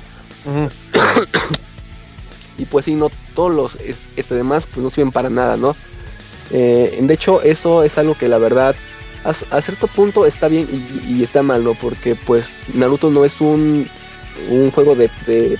y 2.58 2.66
pues 2.66 2.86
sí, 2.86 2.96
no 2.96 3.12
todos 3.38 3.54
los 3.54 3.78
este, 4.16 4.34
demás 4.34 4.66
pues 4.66 4.84
no 4.84 4.90
sirven 4.90 5.12
para 5.12 5.30
nada, 5.30 5.58
¿no? 5.58 5.76
Eh, 6.50 6.98
de 7.00 7.14
hecho, 7.14 7.44
eso 7.44 7.84
es 7.84 7.96
algo 8.00 8.16
que 8.16 8.28
la 8.28 8.40
verdad 8.40 8.76
a, 9.24 9.62
cierto 9.62 9.86
punto 9.86 10.26
está 10.26 10.48
bien 10.48 10.68
y, 11.08 11.22
está 11.22 11.44
mal, 11.44 11.64
¿no? 11.64 11.76
Porque 11.76 12.16
pues 12.16 12.66
Naruto 12.74 13.12
no 13.12 13.26
es 13.26 13.40
un, 13.40 13.88
un 14.50 14.72
juego 14.72 14.96
de, 14.96 15.12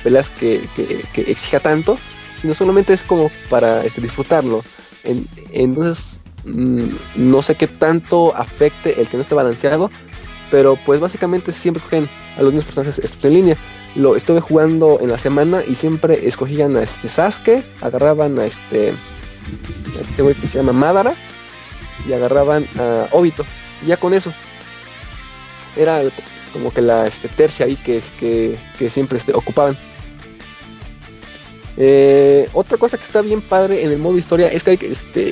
peleas 0.02 0.32
que, 0.32 0.68
exija 1.16 1.60
tanto, 1.60 2.00
sino 2.42 2.56
solamente 2.56 2.94
es 2.94 3.04
como 3.04 3.30
para 3.48 3.86
este, 3.86 4.02
disfrutarlo. 4.02 4.64
entonces, 5.52 6.20
mm, 6.46 6.90
no 7.16 7.44
sé 7.44 7.54
qué 7.54 7.68
tanto 7.68 8.36
afecte 8.36 9.00
el 9.00 9.08
que 9.08 9.18
no 9.18 9.22
esté 9.22 9.36
balanceado, 9.36 9.92
pero 10.50 10.80
pues 10.84 11.00
básicamente 11.00 11.52
siempre 11.52 11.84
escogen 11.84 12.10
a 12.38 12.42
los 12.42 12.54
mismos 12.54 12.74
personajes 12.74 13.24
en 13.24 13.34
línea. 13.34 13.58
Lo 13.98 14.16
estuve 14.16 14.42
jugando 14.42 15.00
en 15.02 15.10
la 15.10 15.18
semana 15.18 15.64
y 15.68 15.74
siempre 15.74 16.28
escogían 16.28 16.78
a 16.78 16.84
este 16.84 17.08
Sasuke, 17.08 17.66
agarraban 17.82 18.38
a 18.38 18.46
este 18.46 18.94
este 20.00 20.22
güey 20.22 20.36
que 20.36 20.46
se 20.46 20.60
llama 20.60 20.72
Madara 20.72 21.16
y 22.08 22.14
agarraban 22.14 22.68
a 22.78 23.08
Obito. 23.12 23.44
Ya 23.88 23.98
con 23.98 24.14
eso. 24.14 24.32
Era 25.76 26.02
como 26.54 26.72
que 26.72 26.82
la 26.82 27.08
este, 27.08 27.28
tercia 27.28 27.66
ahí 27.66 27.76
que, 27.76 27.98
es, 27.98 28.12
que, 28.12 28.60
siempre 28.92 29.18
este, 29.18 29.34
ocupaban. 29.34 29.76
Eh, 31.76 32.50
otra 32.54 32.78
cosa 32.78 32.98
que 32.98 33.04
está 33.04 33.22
bien 33.22 33.42
padre 33.42 33.84
en 33.84 33.92
el 33.92 33.98
modo 33.98 34.18
historia 34.18 34.48
es 34.48 34.64
que 34.64 34.72
hay 34.72 34.78
que, 34.78 34.92
este, 34.92 35.32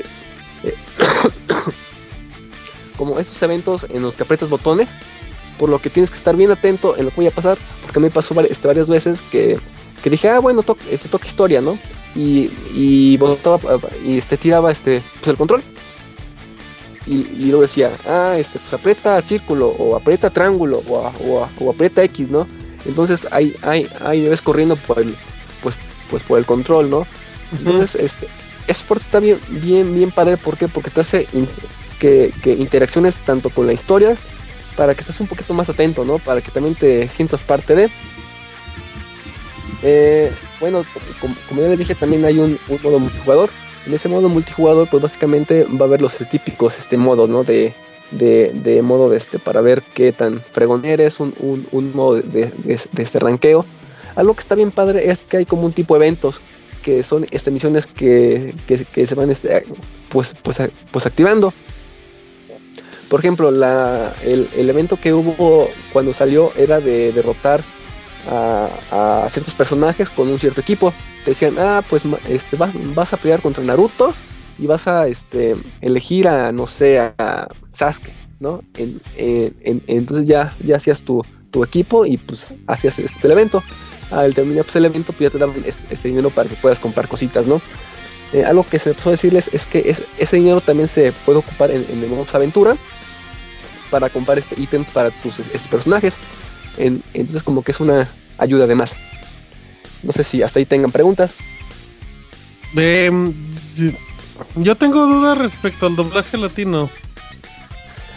eh, 0.63 0.75
como 2.97 3.19
esos 3.19 3.39
eventos 3.43 3.85
en 3.91 4.01
los 4.01 4.15
que 4.15 4.23
aprietas 4.23 4.49
botones, 4.49 4.95
por 5.57 5.69
lo 5.69 5.79
que 5.79 5.89
tienes 5.89 6.09
que 6.09 6.17
estar 6.17 6.35
bien 6.35 6.51
atento 6.51 6.97
en 6.97 7.05
lo 7.05 7.11
que 7.11 7.17
voy 7.17 7.27
a 7.27 7.31
pasar, 7.31 7.57
porque 7.83 7.99
me 7.99 8.09
pasó 8.09 8.39
este, 8.41 8.67
varias 8.67 8.89
veces 8.89 9.21
que, 9.31 9.59
dije, 10.03 10.29
ah, 10.29 10.39
bueno, 10.39 10.63
este, 10.91 11.09
toca 11.09 11.25
historia, 11.25 11.61
¿no? 11.61 11.77
y, 12.15 12.49
y 12.73 13.19
y 14.05 14.17
este 14.17 14.37
tiraba 14.37 14.71
este 14.71 15.01
pues 15.15 15.27
el 15.27 15.37
control. 15.37 15.63
Y, 17.05 17.17
y, 17.17 17.45
luego 17.45 17.61
decía 17.61 17.91
ah 18.07 18.35
este 18.39 18.57
pues 18.57 18.73
aprieta 18.73 19.21
círculo 19.21 19.67
o 19.67 19.95
aprieta 19.95 20.31
triángulo 20.31 20.81
o, 20.89 21.47
o, 21.59 21.69
aprieta 21.69 22.03
X 22.03 22.31
no 22.31 22.47
entonces 22.83 23.27
ahí, 23.29 23.55
ahí, 23.61 23.87
ahí 24.03 24.21
debes 24.21 24.41
corriendo 24.41 24.75
por 24.75 24.97
el 24.97 25.15
pues 25.61 25.75
pues 26.09 26.23
por 26.23 26.39
el 26.39 26.47
control 26.47 26.89
no 26.89 27.05
entonces 27.51 28.01
este 28.01 28.27
ese 28.65 28.83
parte 28.85 29.03
está 29.03 29.19
bien 29.19 29.39
bien 29.49 29.93
bien 29.93 30.09
padre. 30.09 30.37
¿por 30.37 30.57
qué? 30.57 30.67
porque 30.67 30.89
te 30.89 31.01
hace 31.01 31.27
que, 31.99 32.33
que 32.41 32.53
interacciones 32.53 33.17
tanto 33.17 33.51
con 33.51 33.67
la 33.67 33.73
historia 33.73 34.17
para 34.75 34.93
que 34.93 35.01
estés 35.01 35.19
un 35.19 35.27
poquito 35.27 35.53
más 35.53 35.69
atento 35.69 36.05
no 36.05 36.19
para 36.19 36.41
que 36.41 36.51
también 36.51 36.75
te 36.75 37.07
sientas 37.09 37.43
parte 37.43 37.75
de 37.75 37.89
eh, 39.87 40.31
bueno, 40.59 40.83
como, 41.19 41.61
ya 41.61 41.67
les 41.67 41.77
dije, 41.77 41.93
también 41.93 42.25
hay 42.25 42.39
un, 42.39 42.57
modo 42.83 42.99
multijugador. 42.99 43.49
En 43.85 43.93
ese 43.93 44.09
modo 44.09 44.29
multijugador, 44.29 44.89
pues 44.89 45.03
básicamente 45.03 45.63
va 45.63 45.85
a 45.85 45.87
haber 45.87 46.01
los 46.01 46.15
típicos 46.29 46.77
este 46.79 46.97
modo, 46.97 47.27
¿no? 47.27 47.43
De, 47.43 47.73
de, 48.11 48.81
modo 48.81 49.09
de 49.09 49.17
este, 49.17 49.37
para 49.37 49.61
ver 49.61 49.83
qué 49.93 50.11
tan 50.11 50.41
fregón 50.51 50.85
eres, 50.85 51.19
un, 51.19 51.91
modo 51.93 52.15
de, 52.15 52.51
de, 52.57 52.79
este 52.97 53.19
ranqueo. 53.19 53.63
Algo 54.15 54.33
que 54.33 54.39
está 54.39 54.55
bien 54.55 54.71
padre 54.71 55.11
es 55.11 55.21
que 55.21 55.37
hay 55.37 55.45
como 55.45 55.65
un 55.67 55.73
tipo 55.73 55.93
de 55.93 56.05
eventos 56.05 56.41
que 56.81 57.03
son 57.03 57.27
este, 57.31 57.51
misiones 57.51 57.85
que, 57.85 58.55
se 59.05 59.15
van 59.15 59.29
este, 59.29 59.65
pues, 60.09 60.35
pues, 60.41 60.57
pues 60.89 61.05
activando. 61.05 61.53
Por 63.09 63.19
ejemplo, 63.19 63.51
la, 63.51 64.13
el, 64.23 64.69
evento 64.69 64.97
que 64.97 65.13
hubo 65.13 65.69
cuando 65.93 66.11
salió 66.11 66.51
era 66.57 66.79
de 66.79 67.11
derrotar 67.11 67.61
a, 68.29 69.27
ciertos 69.29 69.53
personajes 69.53 70.09
con 70.09 70.27
un 70.27 70.39
cierto 70.39 70.61
equipo. 70.61 70.93
Te 71.23 71.31
decían, 71.31 71.55
ah, 71.59 71.83
pues 71.87 72.03
este, 72.27 72.57
vas, 72.57 73.13
a 73.13 73.17
pelear 73.17 73.41
contra 73.41 73.63
Naruto 73.63 74.13
y 74.57 74.67
vas 74.67 74.87
a 74.87 75.07
este, 75.07 75.55
elegir 75.81 76.27
a, 76.27 76.51
no 76.51 76.65
sé, 76.67 76.99
a 76.99 77.47
Sasuke, 77.73 78.11
¿no? 78.39 78.61
entonces 78.77 80.27
ya, 80.27 80.55
ya 80.63 80.77
hacías 80.77 81.01
tu, 81.01 81.23
equipo 81.63 82.05
y 82.05 82.17
pues 82.17 82.53
hacías 82.67 82.99
este, 82.99 83.25
el 83.27 83.31
evento. 83.31 83.63
Al 84.11 84.35
terminar 84.35 84.65
pues, 84.65 84.75
el 84.75 84.85
evento, 84.85 85.13
pues 85.13 85.21
ya 85.21 85.29
te 85.29 85.37
daban 85.37 85.63
ese, 85.65 86.07
dinero 86.07 86.29
para 86.29 86.49
que 86.49 86.55
puedas 86.55 86.79
comprar 86.79 87.07
cositas, 87.07 87.47
¿no? 87.47 87.61
Eh, 88.35 88.43
algo 88.43 88.65
que 88.65 88.79
se 88.79 88.89
me 88.89 88.95
pasó 88.95 89.11
decirles 89.11 89.49
es 89.53 89.65
que 89.65 89.95
ese 90.17 90.35
dinero 90.35 90.59
también 90.59 90.89
se 90.89 91.13
puede 91.25 91.39
ocupar 91.39 91.71
en, 91.71 91.85
el 91.89 92.09
modo 92.09 92.25
aventura 92.33 92.75
para 93.89 94.09
comprar 94.09 94.37
este 94.37 94.59
ítem 94.59 94.83
para 94.83 95.09
tus 95.09 95.37
personajes 95.69 96.17
entonces 96.77 97.43
como 97.43 97.63
que 97.63 97.71
es 97.71 97.79
una 97.79 98.09
ayuda 98.37 98.67
de 98.67 98.75
más. 98.75 98.95
No 100.03 100.11
sé 100.11 100.23
si 100.23 100.43
hasta 100.43 100.59
ahí 100.59 100.65
tengan 100.65 100.91
preguntas. 100.91 101.31
Em, 102.75 103.33
yo 104.55 104.75
tengo 104.75 105.07
dudas 105.07 105.37
respecto 105.37 105.85
al 105.85 105.95
doblaje 105.95 106.37
latino. 106.37 106.89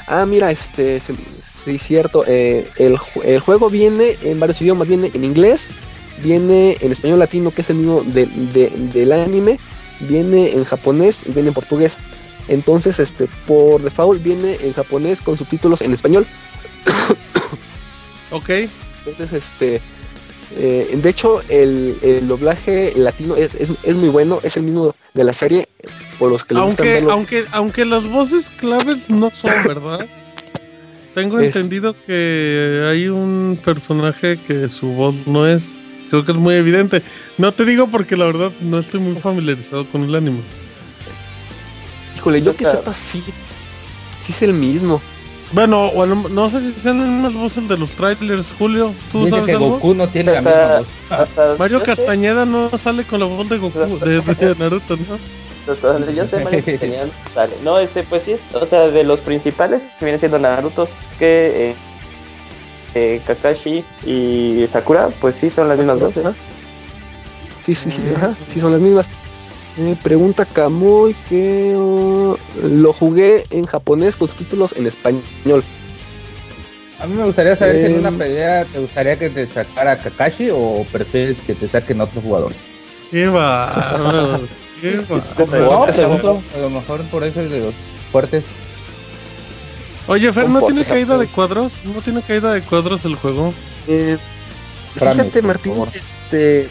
Ah, 0.07 0.27
mira, 0.27 0.51
este, 0.51 1.01
sí, 1.01 1.79
cierto. 1.79 2.25
Eh, 2.27 2.69
el, 2.77 2.99
juego 2.99 3.71
viene 3.71 4.17
en 4.23 4.41
varios 4.41 4.61
idiomas. 4.61 4.89
Viene 4.89 5.11
en 5.15 5.25
inglés, 5.25 5.69
viene 6.23 6.77
en 6.81 6.93
español 6.93 7.19
latino, 7.19 7.53
que 7.53 7.61
es 7.61 7.71
el 7.71 7.77
mismo 7.77 8.03
del 8.03 9.13
anime, 9.13 9.59
viene 10.01 10.53
en 10.53 10.65
japonés 10.65 11.25
y 11.27 11.33
viene 11.33 11.49
en 11.49 11.55
portugués. 11.55 11.97
Entonces, 12.49 12.99
este, 12.99 13.29
por 13.47 13.83
default 13.83 14.23
viene 14.23 14.59
en 14.63 14.73
japonés 14.73 15.21
con 15.21 15.37
subtítulos 15.37 15.81
en 15.81 15.93
español. 15.93 16.27
Ok. 18.31 18.51
Entonces, 19.07 19.33
este. 19.33 19.81
Eh, 20.57 20.99
de 21.03 21.09
hecho, 21.09 21.41
el, 21.49 22.27
doblaje 22.29 22.93
latino 22.97 23.37
es, 23.37 23.55
muy 23.95 24.09
bueno, 24.09 24.41
es 24.43 24.57
el 24.57 24.65
mismo 24.65 24.95
de 25.15 25.25
la 25.25 25.33
serie, 25.33 25.69
por 26.19 26.31
los 26.31 26.45
que 26.45 26.55
aunque, 26.55 27.05
aunque, 27.09 27.45
aunque 27.53 27.85
las 27.85 28.07
voces 28.07 28.51
claves 28.51 29.09
no 29.11 29.31
son, 29.31 29.53
¿verdad? 29.67 30.07
Tengo 31.15 31.41
entendido 31.41 31.95
que 32.07 32.87
hay 32.87 33.09
un 33.09 33.59
personaje 33.65 34.39
que 34.47 34.69
su 34.69 34.89
voz 34.89 35.15
no 35.27 35.47
es, 35.47 35.75
creo 36.09 36.25
que 36.25 36.33
es 36.33 36.39
muy 36.39 36.55
evidente. 36.55 37.03
No 37.37 37.53
te 37.53 37.65
digo 37.65 37.89
porque 37.89 38.17
la 38.17 38.27
verdad 38.27 38.53
no 38.61 38.79
estoy 38.79 39.01
muy 39.01 39.17
familiarizado 39.17 39.87
con 39.89 40.05
el 40.05 40.15
anime. 40.15 40.41
Híjole, 42.17 42.43
yo 42.43 42.53
que 42.53 42.65
sepa, 42.65 42.93
sí, 42.95 43.23
sí 44.21 44.33
es 44.33 44.43
el 44.43 44.53
mismo. 44.53 45.01
Bueno, 45.53 45.91
bueno, 45.95 46.27
no 46.29 46.51
sé 46.51 46.61
si 46.61 46.79
sean 46.79 47.01
las 47.01 47.09
mismas 47.09 47.35
voces 47.35 47.69
de 47.69 47.79
los 47.79 47.95
trailers, 47.95 48.53
Julio. 48.59 48.93
¿Tú 49.11 49.27
sabes 49.29 49.47
que 49.47 49.53
algo? 49.53 49.71
Goku 49.71 49.95
no 49.95 50.07
tiene 50.09 50.33
la 50.33 50.43
misma 50.43 51.57
Mario 51.59 51.83
Castañeda 51.83 52.45
no 52.45 52.77
sale 52.77 53.05
con 53.05 53.21
la 53.21 53.27
voz 53.27 53.49
de 53.49 53.57
Goku, 53.57 53.99
de, 53.99 54.55
Naruto, 54.59 54.97
¿no? 54.97 55.19
Hasta 55.73 55.93
donde 55.93 56.15
yo 56.15 56.27
sé, 56.27 56.45
Mario 56.45 56.63
Castañeda 56.67 57.07
sale. 57.33 57.55
No, 57.63 57.79
este, 57.79 58.03
pues 58.03 58.25
sí, 58.25 58.35
o 58.53 58.67
sea, 58.67 58.89
de 58.89 59.05
los 59.05 59.23
principales 59.23 59.91
que 59.99 60.05
viene 60.05 60.19
siendo 60.19 60.39
Naruto, 60.39 60.85
es 60.85 60.97
que 61.19 61.71
eh, 61.71 61.75
eh, 62.95 63.21
Kakashi 63.27 63.85
y 64.05 64.65
Sakura, 64.67 65.09
pues 65.21 65.35
sí 65.35 65.51
son 65.51 65.69
las 65.69 65.79
mismas 65.79 65.99
voces, 66.01 66.25
¿no? 66.25 66.35
Sí, 67.65 67.75
sí, 67.75 67.91
sí, 67.91 68.01
ajá, 68.17 68.37
sí 68.47 68.61
son 68.61 68.73
las 68.73 68.81
mismas. 68.81 69.09
Eh, 69.79 69.95
pregunta 70.03 70.45
Kamui 70.45 71.15
que 71.29 71.77
uh, 71.77 72.37
lo 72.65 72.93
jugué 72.93 73.45
en 73.51 73.65
japonés 73.65 74.17
con 74.17 74.29
subtítulos 74.29 74.73
en 74.77 74.87
español. 74.87 75.63
A 76.99 77.07
mí 77.07 77.15
me 77.15 77.25
gustaría 77.25 77.55
saber 77.55 77.79
si 77.79 77.87
en 77.87 78.01
una 78.01 78.09
eh, 78.09 78.19
pelea 78.19 78.65
te 78.65 78.81
gustaría 78.81 79.17
que 79.17 79.31
te 79.31 79.47
sacara 79.47 79.99
Kakashi 79.99 80.49
o 80.51 80.85
prefieres 80.91 81.39
que 81.47 81.55
te 81.55 81.69
saquen 81.69 82.01
otro 82.01 82.21
jugador. 82.21 82.53
Qué 83.11 83.29
va. 83.29 84.41
Qué 84.81 84.97
No, 84.97 85.87
pregunto, 85.87 86.43
a 86.55 86.59
lo 86.59 86.71
mejor 86.71 87.03
por 87.05 87.23
eso 87.23 87.41
es 87.41 87.51
de 87.51 87.61
los 87.61 87.75
fuertes. 88.11 88.45
Oye, 90.09 90.33
Fer, 90.33 90.49
¿no 90.49 90.63
tiene 90.63 90.85
caída 90.85 91.19
de 91.19 91.27
cuadros? 91.29 91.73
¿No 91.85 92.01
tiene 92.01 92.23
caída 92.23 92.53
de 92.53 92.63
cuadros 92.63 93.05
el 93.05 93.15
juego? 93.17 93.53
Eh, 93.87 94.17
fíjate, 94.95 95.43
Martín, 95.43 95.75
este, 95.95 96.69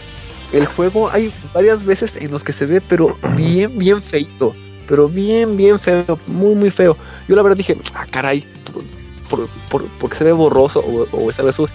el 0.52 0.66
juego 0.66 1.10
hay 1.12 1.32
varias 1.54 1.84
veces 1.86 2.18
en 2.18 2.32
los 2.32 2.44
que 2.44 2.52
se 2.54 2.66
ve, 2.66 2.82
pero 2.82 3.16
bien, 3.36 3.78
bien 3.78 4.02
feito, 4.02 4.56
pero 4.88 5.08
bien, 5.08 5.56
bien 5.56 5.78
feo, 5.80 6.20
muy, 6.28 6.56
muy 6.56 6.72
feo. 6.72 6.98
Yo 7.28 7.36
la 7.36 7.42
verdad 7.44 7.58
dije, 7.58 7.78
ah, 7.94 8.06
caray, 8.10 8.44
por, 8.74 8.84
por- 9.30 9.50
por- 9.70 9.86
porque 10.00 10.16
se 10.18 10.24
ve 10.24 10.32
borroso 10.32 10.80
o, 10.80 11.08
o 11.16 11.30
es 11.30 11.38
algo 11.40 11.50
azul. 11.52 11.70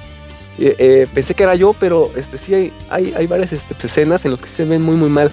Eh, 0.58 0.74
eh, 0.78 1.06
pensé 1.14 1.34
que 1.34 1.44
era 1.44 1.54
yo, 1.54 1.74
pero 1.74 2.10
este 2.16 2.36
sí 2.38 2.54
hay, 2.54 2.72
hay, 2.90 3.14
hay 3.16 3.26
varias 3.26 3.52
este, 3.52 3.74
escenas 3.82 4.24
en 4.24 4.32
las 4.32 4.42
que 4.42 4.48
se 4.48 4.64
ven 4.64 4.82
muy, 4.82 4.96
muy 4.96 5.08
mal. 5.10 5.30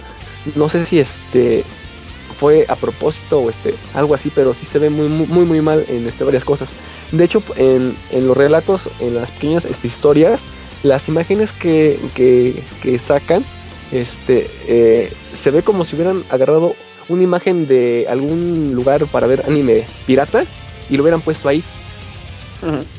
No 0.56 0.70
sé 0.70 0.86
si 0.86 1.00
este 1.00 1.66
fue 2.40 2.66
a 2.70 2.76
propósito 2.76 3.40
o 3.40 3.50
este 3.50 3.76
algo 3.94 4.16
así, 4.16 4.32
pero 4.34 4.54
sí 4.54 4.66
se 4.66 4.80
ve 4.80 4.90
muy, 4.90 5.08
muy, 5.08 5.46
muy, 5.46 5.62
mal 5.62 5.86
en 5.90 6.08
este, 6.08 6.24
varias 6.24 6.46
cosas. 6.46 6.70
De 7.12 7.24
hecho, 7.24 7.44
en, 7.56 7.96
en 8.12 8.28
los 8.28 8.38
relatos, 8.38 8.90
en 9.00 9.16
las 9.16 9.32
pequeñas 9.32 9.66
este, 9.66 9.88
historias, 9.88 10.44
las 10.84 11.08
imágenes 11.10 11.52
que, 11.52 12.00
que, 12.16 12.64
que 12.82 12.98
sacan, 13.00 13.44
este, 13.92 14.50
eh, 14.68 15.12
se 15.34 15.52
ve 15.52 15.64
como 15.64 15.84
si 15.84 15.96
hubieran 15.96 16.24
agarrado 16.30 16.76
una 17.10 17.24
imagen 17.24 17.68
de 17.68 18.06
algún 18.08 18.72
lugar 18.74 19.06
para 19.08 19.26
ver 19.28 19.44
anime 19.48 19.86
pirata 20.06 20.46
y 20.90 20.96
lo 20.96 21.04
hubieran 21.04 21.22
puesto 21.22 21.50
ahí. 21.50 21.64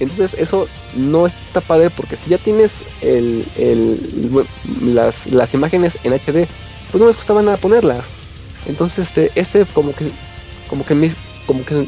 Entonces 0.01 0.35
eso 0.35 0.69
no 0.97 1.27
está 1.27 1.61
padre 1.61 1.91
porque 1.91 2.17
si 2.17 2.31
ya 2.31 2.39
tienes 2.39 2.73
el, 3.03 3.45
el- 3.57 4.45
las, 4.95 5.27
las 5.27 5.53
imágenes 5.55 5.99
en 6.03 6.15
HD, 6.15 6.49
pues 6.91 7.01
no 7.01 7.07
les 7.07 7.17
costaba 7.17 7.43
nada 7.43 7.57
ponerlas. 7.59 8.07
Entonces 8.67 9.09
este, 9.09 9.31
ese 9.35 9.65
como 9.67 9.95
que 9.95 10.11
como 10.69 10.85
que 10.85 10.95
me, 10.95 11.13
como 11.47 11.65
que 11.65 11.87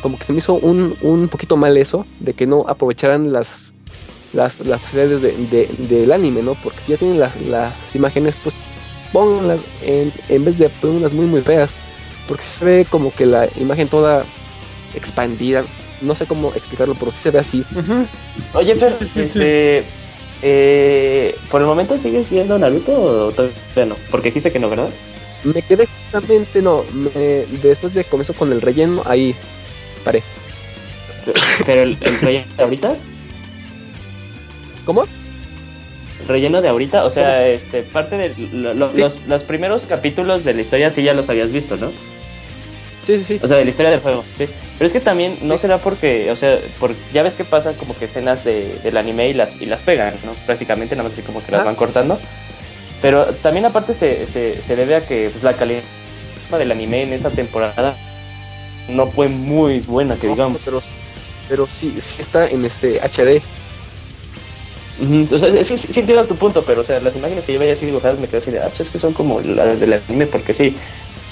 como 0.00 0.18
que 0.18 0.24
se 0.24 0.32
me 0.32 0.38
hizo 0.38 0.54
un, 0.54 0.96
un 1.00 1.28
poquito 1.28 1.56
mal 1.56 1.76
eso 1.76 2.06
de 2.18 2.34
que 2.34 2.46
no 2.46 2.64
aprovecharan 2.68 3.32
las 3.32 3.72
las, 4.32 4.58
las 4.60 4.80
facilidades 4.80 5.20
de, 5.22 5.32
de- 5.36 5.70
del 5.88 6.10
anime, 6.12 6.42
¿no? 6.42 6.54
Porque 6.54 6.80
si 6.84 6.92
ya 6.92 6.98
tienen 6.98 7.20
las, 7.20 7.38
las 7.42 7.74
imágenes, 7.94 8.34
pues 8.42 8.56
pónganlas 9.12 9.60
en, 9.82 10.10
en 10.28 10.44
vez 10.44 10.56
de 10.58 10.68
ponerlas 10.70 11.12
muy 11.12 11.26
muy 11.26 11.42
feas. 11.42 11.70
Porque 12.28 12.42
se 12.44 12.64
ve 12.64 12.86
como 12.88 13.12
que 13.14 13.26
la 13.26 13.46
imagen 13.60 13.88
toda 13.88 14.24
expandida. 14.94 15.64
No 16.00 16.14
sé 16.14 16.26
cómo 16.26 16.52
explicarlo, 16.54 16.94
pero 16.98 17.12
sí 17.12 17.18
se 17.18 17.30
ve 17.30 17.38
así. 17.40 17.64
Oye, 18.54 18.74
Fer, 18.76 18.96
Sí, 19.00 19.04
sí, 19.06 19.12
sí. 19.12 19.20
este, 19.22 19.84
eh, 20.42 21.36
¿por 21.50 21.60
el 21.60 21.66
momento 21.66 21.96
sigues 21.98 22.30
viendo 22.30 22.58
Naruto 22.58 22.92
o 22.92 23.32
todavía 23.32 23.86
no? 23.86 23.96
Porque 24.10 24.28
dijiste 24.28 24.50
que 24.50 24.58
no, 24.58 24.68
¿verdad? 24.70 24.88
Me 25.44 25.62
quedé 25.62 25.86
justamente, 25.86 26.62
no, 26.62 26.84
me- 26.92 27.46
después 27.62 27.94
de 27.94 28.04
comenzó 28.04 28.32
con 28.34 28.52
el 28.52 28.60
relleno, 28.60 29.02
ahí 29.06 29.34
paré. 30.04 30.22
Pero 31.66 31.82
el, 31.82 31.96
el 32.00 32.20
relleno 32.20 32.46
de 32.56 32.62
ahorita, 32.64 32.94
¿Cómo? 34.84 35.04
el 36.20 36.28
relleno 36.28 36.62
de 36.62 36.68
ahorita, 36.68 37.04
o 37.04 37.10
sea, 37.10 37.46
este, 37.48 37.82
parte 37.82 38.16
de 38.16 38.34
lo- 38.52 38.74
lo- 38.74 38.94
Sí. 38.94 39.00
los, 39.00 39.18
los 39.26 39.42
primeros 39.44 39.86
capítulos 39.86 40.44
de 40.44 40.54
la 40.54 40.60
historia 40.60 40.90
sí 40.90 41.02
ya 41.02 41.14
los 41.14 41.28
habías 41.30 41.50
visto, 41.52 41.76
¿no? 41.76 41.90
Sí, 43.04 43.16
sí, 43.18 43.24
sí. 43.24 43.40
O 43.42 43.46
sea, 43.48 43.56
de 43.56 43.64
la 43.64 43.70
historia 43.70 43.90
del 43.90 43.98
juego, 44.00 44.22
sí. 44.38 44.46
Pero 44.78 44.86
es 44.86 44.92
que 44.92 45.00
también 45.00 45.38
no 45.42 45.58
será 45.58 45.78
porque, 45.78 46.30
o 46.30 46.36
sea, 46.36 46.58
por, 46.78 46.94
ya 47.12 47.24
ves 47.24 47.34
que 47.34 47.44
pasan 47.44 47.74
como 47.74 47.96
que 47.96 48.04
escenas 48.04 48.44
de, 48.44 48.78
del 48.84 48.96
anime 48.96 49.28
y 49.30 49.34
las, 49.34 49.60
y 49.60 49.66
las 49.66 49.82
pegan, 49.82 50.14
¿no? 50.24 50.32
Prácticamente, 50.46 50.94
nada 50.94 51.08
más 51.08 51.12
así 51.18 51.22
como 51.22 51.44
que 51.44 51.50
las 51.50 51.62
Ah. 51.62 51.64
van 51.64 51.74
cortando. 51.74 52.20
Pero 53.02 53.26
también 53.42 53.66
aparte 53.66 53.92
se, 53.94 54.26
se, 54.26 54.62
se 54.62 54.76
debe 54.76 54.94
a 54.94 55.06
que 55.06 55.28
pues, 55.30 55.42
la 55.42 55.54
calidad 55.56 55.82
del 56.56 56.70
anime 56.70 57.02
en 57.02 57.12
esa 57.12 57.30
temporada 57.30 57.96
no 58.88 59.06
fue 59.06 59.28
muy 59.28 59.80
buena, 59.80 60.16
que 60.16 60.28
digamos. 60.28 60.60
pero, 60.64 60.80
pero 61.48 61.66
sí, 61.66 61.94
sí 62.00 62.22
está 62.22 62.46
en 62.46 62.64
este 62.64 63.00
HD. 63.00 63.42
Ujú, 65.00 65.34
O 65.34 65.38
sea, 65.38 65.50
que 65.50 65.64
sí, 65.64 65.78
sí 65.78 66.00
entiendo 66.00 66.24
tu 66.26 66.36
punto, 66.36 66.62
pero 66.64 66.82
o 66.82 66.84
sea, 66.84 67.00
las 67.00 67.16
imágenes 67.16 67.46
que 67.46 67.54
yo 67.54 67.58
veía 67.58 67.72
así 67.72 67.86
dibujadas 67.86 68.18
me 68.18 68.26
quedé 68.28 68.38
así 68.38 68.50
de, 68.50 68.60
ah, 68.60 68.66
pues 68.68 68.82
es 68.82 68.90
que 68.90 68.98
son 68.98 69.14
como 69.14 69.40
las 69.40 69.80
del 69.80 69.94
anime, 69.94 70.26
porque 70.26 70.52
sí, 70.52 70.76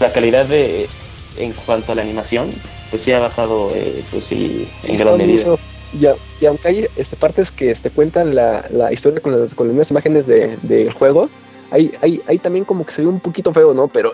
la 0.01 0.11
calidad 0.13 0.47
de, 0.47 0.89
en 1.37 1.53
cuanto 1.53 1.93
a 1.93 1.95
la 1.95 2.03
animación, 2.03 2.51
pues 2.89 3.03
sí 3.03 3.13
ha 3.13 3.19
bajado, 3.21 3.73
eh, 3.75 4.03
pues 4.11 4.25
sí, 4.25 4.67
en 4.85 4.99
Sí, 4.99 5.05
gran 5.05 5.17
medida. 5.19 5.45
mucho- 5.47 5.61
Y, 5.93 6.07
a- 6.07 6.17
y 6.41 6.47
aunque 6.47 6.69
hay 6.69 6.87
este, 6.97 7.17
partes 7.17 7.51
que 7.51 7.71
este, 7.73 7.91
cuentan 7.91 8.35
la, 8.35 8.65
la 8.71 8.93
historia 8.93 9.21
con 9.21 9.39
las, 9.39 9.55
con 9.55 9.67
las 9.67 9.75
mismas 9.75 9.91
imágenes 9.91 10.27
de- 10.27 10.57
del 10.63 10.93
juego, 10.93 11.29
hay, 11.71 11.93
hay, 12.01 12.23
hay 12.27 12.39
también 12.39 12.65
como 12.65 12.85
que 12.85 12.93
se 12.93 13.03
ve 13.03 13.09
un 13.09 13.21
poquito 13.21 13.53
feo, 13.53 13.75
¿no? 13.75 13.89
Pero. 13.89 14.13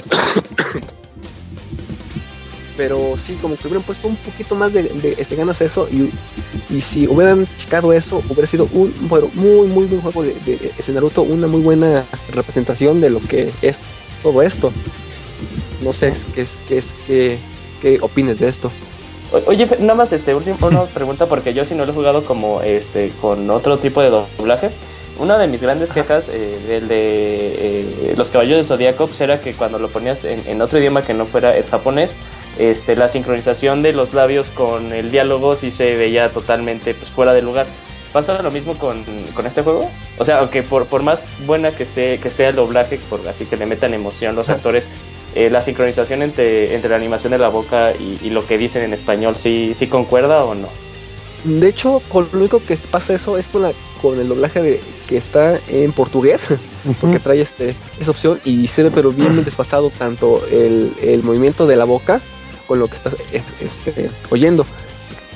Pero 2.76 3.16
sí, 3.16 3.38
como 3.40 3.56
que 3.56 3.66
hubieran 3.66 3.82
puesto 3.82 4.06
un 4.06 4.16
poquito 4.16 4.54
más 4.54 4.72
de, 4.74 4.82
de, 4.82 5.14
este, 5.16 5.34
ganas 5.34 5.62
eso. 5.62 5.88
Y, 5.90 6.12
y 6.68 6.82
si 6.82 7.08
hubieran 7.08 7.46
checado 7.56 7.90
eso, 7.92 8.22
hubiera 8.28 8.46
sido 8.46 8.68
un 8.72 8.94
bueno, 9.08 9.30
muy, 9.32 9.66
muy 9.66 9.86
buen 9.86 10.02
juego 10.02 10.22
de, 10.22 10.34
de 10.44 10.72
ese 10.76 10.92
Naruto. 10.92 11.22
Una 11.22 11.46
muy 11.46 11.62
buena 11.62 12.04
representación 12.32 13.00
de 13.00 13.08
lo 13.08 13.20
que 13.20 13.50
es 13.62 13.80
todo 14.22 14.42
esto. 14.42 14.72
No 15.82 15.94
sé 15.94 16.12
qué 16.34 16.42
es, 16.42 16.58
qué 16.68 16.78
es, 16.78 16.92
qué, 17.06 17.38
qué 17.80 17.98
opines 18.02 18.40
de 18.40 18.48
esto. 18.48 18.70
Oye, 19.46 19.66
nada 19.80 19.94
más 19.94 20.12
este 20.12 20.34
último 20.34 20.56
pregunta 20.94 21.26
porque 21.26 21.52
yo 21.52 21.64
sí 21.64 21.74
no 21.74 21.84
lo 21.84 21.92
he 21.92 21.94
jugado 21.94 22.24
como 22.24 22.62
este 22.62 23.10
con 23.20 23.48
otro 23.50 23.78
tipo 23.78 24.00
de 24.00 24.10
doblaje. 24.10 24.70
Una 25.18 25.38
de 25.38 25.46
mis 25.46 25.62
grandes 25.62 25.92
quejas 25.92 26.28
eh, 26.28 26.58
del 26.68 26.88
de 26.88 26.98
eh, 26.98 28.14
los 28.16 28.30
caballos 28.30 28.58
de 28.58 28.64
Zodíaco 28.64 29.06
pues, 29.06 29.20
era 29.22 29.40
que 29.40 29.54
cuando 29.54 29.78
lo 29.78 29.88
ponías 29.88 30.24
en, 30.24 30.42
en 30.46 30.60
otro 30.60 30.78
idioma 30.78 31.02
que 31.02 31.14
no 31.14 31.24
fuera 31.24 31.56
el 31.56 31.64
japonés, 31.64 32.16
este, 32.58 32.96
la 32.96 33.08
sincronización 33.08 33.82
de 33.82 33.92
los 33.92 34.12
labios 34.12 34.50
con 34.50 34.92
el 34.92 35.10
diálogo 35.10 35.56
sí 35.56 35.70
se 35.70 35.96
veía 35.96 36.30
totalmente 36.30 36.94
pues, 36.94 37.10
fuera 37.10 37.32
de 37.32 37.40
lugar. 37.40 37.66
¿Pasa 38.12 38.40
lo 38.42 38.50
mismo 38.50 38.74
con, 38.74 39.04
con 39.34 39.46
este 39.46 39.62
juego? 39.62 39.90
O 40.18 40.24
sea, 40.24 40.38
aunque 40.38 40.62
por, 40.62 40.86
por 40.86 41.02
más 41.02 41.24
buena 41.46 41.70
que 41.70 41.82
esté, 41.82 42.18
que 42.18 42.28
esté 42.28 42.48
el 42.48 42.56
doblaje, 42.56 42.98
por 43.10 43.26
así 43.28 43.46
que 43.46 43.56
le 43.56 43.66
metan 43.66 43.94
emoción 43.94 44.36
los 44.36 44.48
actores, 44.48 44.88
eh, 45.34 45.50
la 45.50 45.60
sincronización 45.60 46.22
entre, 46.22 46.74
entre 46.74 46.90
la 46.90 46.96
animación 46.96 47.32
de 47.32 47.38
la 47.38 47.48
boca 47.48 47.92
y, 47.92 48.18
y 48.22 48.30
lo 48.30 48.46
que 48.46 48.56
dicen 48.58 48.82
en 48.82 48.94
español, 48.94 49.36
¿sí, 49.36 49.72
¿sí 49.74 49.86
concuerda 49.86 50.44
o 50.44 50.54
no? 50.54 50.68
De 51.44 51.68
hecho, 51.68 52.02
con 52.08 52.28
lo 52.32 52.38
único 52.38 52.64
que 52.64 52.76
pasa 52.76 53.14
eso 53.14 53.36
es 53.36 53.48
con, 53.48 53.62
la, 53.62 53.72
con 54.00 54.18
el 54.18 54.28
doblaje 54.28 54.62
de, 54.62 54.80
que 55.06 55.16
está 55.16 55.60
en 55.68 55.92
portugués, 55.92 56.42
porque 57.00 57.20
trae 57.20 57.40
este, 57.40 57.74
esa 58.00 58.10
opción 58.10 58.40
y 58.44 58.66
se 58.68 58.82
ve 58.82 58.90
pero 58.90 59.12
bien, 59.12 59.32
bien 59.32 59.44
desfasado 59.44 59.90
tanto 59.90 60.44
el, 60.50 60.92
el 61.02 61.22
movimiento 61.22 61.66
de 61.66 61.76
la 61.76 61.84
boca 61.84 62.20
con 62.66 62.78
lo 62.78 62.88
que 62.88 62.96
estás 62.96 63.14
es- 63.32 63.44
este, 63.60 64.10
oyendo. 64.30 64.66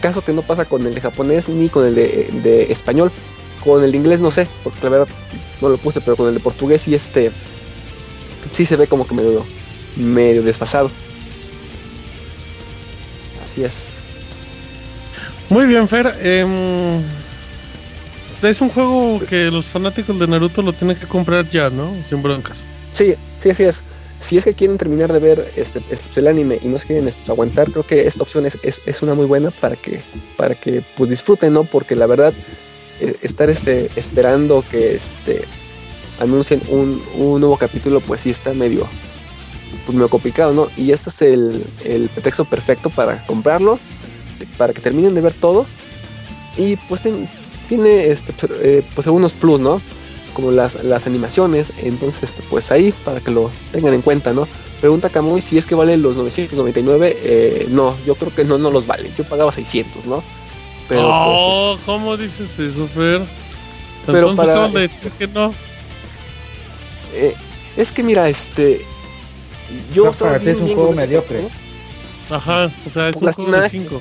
Caso 0.00 0.22
que 0.24 0.32
no 0.32 0.42
pasa 0.42 0.64
con 0.64 0.86
el 0.86 0.94
de 0.94 1.00
japonés 1.00 1.48
ni 1.48 1.68
con 1.68 1.84
el 1.86 1.94
de, 1.94 2.30
de 2.42 2.72
español. 2.72 3.12
Con 3.62 3.84
el 3.84 3.92
de 3.92 3.98
inglés 3.98 4.20
no 4.20 4.30
sé, 4.30 4.48
porque 4.64 4.80
la 4.82 4.88
verdad 4.88 5.08
no 5.60 5.68
lo 5.68 5.76
puse, 5.76 6.00
pero 6.00 6.16
con 6.16 6.26
el 6.28 6.34
de 6.34 6.40
portugués 6.40 6.80
sí 6.82 6.94
este 6.94 7.30
sí 8.52 8.64
se 8.64 8.76
ve 8.76 8.86
como 8.86 9.06
que 9.06 9.14
medio, 9.14 9.44
medio 9.96 10.42
desfasado. 10.42 10.90
Así 13.44 13.62
es. 13.64 13.90
Muy 15.48 15.66
bien, 15.66 15.86
Fer. 15.88 16.16
em, 16.22 17.02
es 18.42 18.60
un 18.60 18.70
juego 18.70 19.20
que 19.28 19.50
los 19.50 19.66
fanáticos 19.66 20.18
de 20.18 20.26
Naruto 20.26 20.62
lo 20.62 20.72
tienen 20.72 20.96
que 20.96 21.06
comprar 21.06 21.48
ya, 21.48 21.70
¿no? 21.70 21.92
Sin 22.04 22.22
broncas. 22.22 22.64
Sí, 22.92 23.14
sí, 23.38 23.50
así 23.50 23.64
es. 23.64 23.82
Si 24.20 24.36
es 24.36 24.44
que 24.44 24.54
quieren 24.54 24.76
terminar 24.76 25.12
de 25.12 25.18
ver 25.18 25.52
este, 25.56 25.80
el 26.16 26.26
anime 26.26 26.58
y 26.62 26.68
no 26.68 26.78
se 26.78 26.86
quieren 26.86 27.08
este, 27.08 27.30
aguantar, 27.30 27.70
creo 27.70 27.86
que 27.86 28.06
esta 28.06 28.22
opción 28.22 28.46
es, 28.46 28.58
es, 28.62 29.02
una 29.02 29.14
muy 29.14 29.24
buena 29.24 29.50
para 29.50 29.76
que, 29.76 30.02
para 30.36 30.54
que 30.54 30.82
pues 30.96 31.08
disfruten, 31.08 31.54
¿no? 31.54 31.64
Porque 31.64 31.96
la 31.96 32.06
verdad, 32.06 32.34
eh, 33.00 33.16
estar 33.22 33.48
este, 33.48 33.90
esperando 33.96 34.62
que 34.70 34.94
este, 34.94 35.44
anuncien 36.18 36.60
un, 36.68 37.02
un 37.16 37.40
nuevo 37.40 37.56
capítulo, 37.56 38.00
pues 38.00 38.20
sí 38.20 38.30
está 38.30 38.52
medio, 38.52 38.86
pues 39.86 39.94
medio 39.94 40.10
complicado, 40.10 40.52
¿no? 40.52 40.68
Y 40.76 40.92
esto 40.92 41.08
es 41.08 41.22
el, 41.22 41.64
el 41.84 42.10
pretexto 42.10 42.44
perfecto 42.44 42.90
para 42.90 43.24
comprarlo, 43.26 43.78
para 44.58 44.74
que 44.74 44.82
terminen 44.82 45.14
de 45.14 45.22
ver 45.22 45.32
todo. 45.32 45.64
Y 46.58 46.76
pues 46.76 47.00
tiene 47.70 48.08
este, 48.08 48.34
eh, 48.62 48.82
pues 48.94 49.06
algunos 49.06 49.32
plus, 49.32 49.58
¿no? 49.60 49.80
como 50.34 50.50
las, 50.52 50.82
las 50.84 51.06
animaciones. 51.06 51.72
Entonces, 51.78 52.24
este, 52.30 52.42
pues 52.50 52.70
ahí 52.70 52.92
para 53.04 53.20
que 53.20 53.30
lo 53.30 53.50
tengan 53.72 53.94
en 53.94 54.02
cuenta, 54.02 54.32
¿no? 54.32 54.46
Pregunta 54.80 55.08
Camuy 55.10 55.40
si 55.42 55.56
es 55.58 55.66
que 55.66 55.74
vale 55.74 55.96
los 55.96 56.16
999. 56.16 57.18
Eh, 57.22 57.66
no, 57.70 57.96
yo 58.06 58.14
creo 58.14 58.34
que 58.34 58.44
no, 58.44 58.56
no 58.58 58.70
los 58.70 58.86
vale. 58.86 59.10
Yo 59.16 59.24
pagaba 59.24 59.50
600, 59.52 60.04
¿no? 60.06 60.22
Pero 60.88 61.02
pues, 61.02 61.12
oh, 61.14 61.78
¿cómo 61.86 62.16
dices 62.16 62.58
eso, 62.58 62.86
Fer? 62.88 63.22
Pero 64.06 64.18
Entonces 64.30 64.36
para- 64.36 64.52
acabas 64.52 64.72
de 64.74 64.80
decir 64.82 65.10
que 65.12 65.26
no. 65.28 65.52
eh, 67.14 67.34
es 67.76 67.92
que 67.92 68.02
mira, 68.02 68.28
este. 68.28 68.84
Yo 69.94 70.06
No, 70.06 70.12
para 70.12 70.38
ti 70.40 70.48
es 70.48 70.60
un 70.60 70.74
juego 70.74 70.92
mediocre. 70.92 71.48
Ajá, 72.30 72.70
o 72.86 72.90
sea, 72.90 73.08
es 73.08 73.16
Por 73.16 73.24
un 73.28 73.32
juego 73.32 73.50
de 73.52 73.58
imágenes. 73.58 73.88
5. 73.88 74.00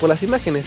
Por 0.00 0.08
las 0.08 0.22
imágenes. 0.22 0.64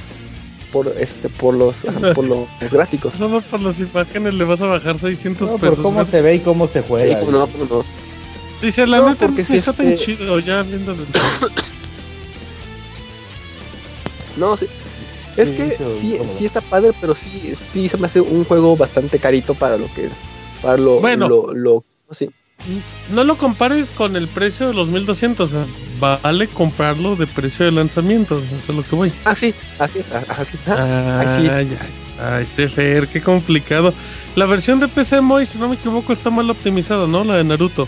Por 0.72 0.88
este 1.00 1.30
por 1.30 1.54
los 1.54 1.78
por 2.16 2.26
los 2.28 2.48
gráficos. 2.72 3.14
Solo 3.16 3.42
por 3.42 3.62
las 3.62 3.80
imágenes 3.80 4.34
le 4.34 4.44
vas 4.44 4.62
a 4.62 4.66
bajar 4.68 5.00
600 5.00 5.52
No, 5.52 5.58
pesos. 5.58 5.76
por 5.78 5.84
cómo 5.84 6.04
¿no? 6.04 6.10
se 6.12 6.22
ve 6.22 6.36
y 6.36 6.40
cómo 6.40 6.68
se 6.68 6.82
Sí, 6.82 6.86
juega. 6.88 7.20
cómo 7.20 7.32
no, 7.32 7.48
no. 7.70 7.86
Dice, 8.62 8.88
la 8.88 8.98
No, 9.00 9.10
neta 9.10 9.28
porque 9.28 9.46
si 9.46 9.58
está 9.58 9.74
tan 9.74 9.88
este- 9.92 10.06
chido 10.06 10.40
ya 10.40 10.64
viéndolo. 10.64 11.04
No, 14.38 14.56
sí. 14.58 14.68
Es 15.36 15.50
Sí, 15.50 15.56
que 15.56 15.68
eso, 15.68 15.92
sí, 15.92 16.18
sí 16.28 16.46
está 16.46 16.62
padre, 16.62 16.92
pero 17.00 17.14
sí, 17.16 17.54
sí 17.56 17.88
se 17.90 17.98
me 17.98 18.08
hace 18.08 18.22
un 18.22 18.44
juego 18.44 18.76
bastante 18.76 19.20
carito 19.20 19.54
para 19.54 19.78
lo 19.78 19.86
que 19.94 20.10
para 20.62 20.78
lo 20.78 21.00
Bueno. 21.00 21.28
lo, 21.30 21.54
lo 21.54 21.84
sí. 22.12 22.30
No 23.12 23.24
lo 23.24 23.38
compares 23.38 23.92
con 23.92 24.16
el 24.16 24.28
precio 24.28 24.68
de 24.68 24.74
los 24.74 24.88
1200. 24.90 25.54
O 25.54 25.66
sea, 25.66 25.66
vale 26.00 26.48
comprarlo 26.48 27.16
de 27.16 27.28
precio 27.28 27.66
de 27.66 27.72
lanzamiento. 27.72 28.40
Eso 28.58 28.72
es 28.72 28.76
lo 28.78 28.84
que 28.84 28.96
voy. 28.96 29.14
Ah, 29.26 29.36
sí, 29.36 29.54
así 29.80 30.00
es, 30.00 30.12
ah, 30.12 30.24
así. 30.30 30.58
ah, 30.68 31.24
Ay, 31.26 31.48
Ay, 31.48 31.50
ay, 31.50 31.78
ay, 32.20 32.46
Sefer, 32.46 33.08
qué 33.08 33.22
complicado. 33.22 33.94
La 34.36 34.46
versión 34.46 34.80
de 34.80 34.88
PC 34.88 35.22
Moy, 35.22 35.46
si 35.46 35.58
no 35.58 35.70
me 35.70 35.76
equivoco, 35.76 36.12
está 36.12 36.30
mal 36.30 36.50
optimizada, 36.50 37.08
¿no? 37.08 37.24
La 37.24 37.36
de 37.36 37.44
Naruto. 37.44 37.88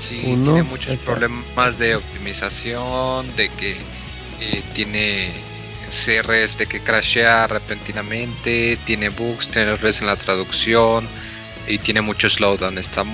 Sí, 0.00 0.22
Uno, 0.26 0.44
tiene 0.44 0.62
muchos 0.64 0.96
problemas 0.98 1.78
de 1.78 1.96
optimización, 1.96 3.36
de 3.36 3.50
que 3.50 3.76
eh, 4.40 4.62
tiene 4.74 5.32
CRs 5.90 6.56
de 6.56 6.66
que 6.66 6.80
crashea 6.80 7.46
repentinamente, 7.46 8.78
tiene 8.86 9.10
bugs, 9.10 9.48
tiene 9.48 9.72
errores 9.72 10.00
en 10.00 10.06
la 10.06 10.16
traducción 10.16 11.06
y 11.68 11.78
tiene 11.78 12.00
mucho 12.00 12.28
slowdown. 12.28 12.78
Está 12.78 13.04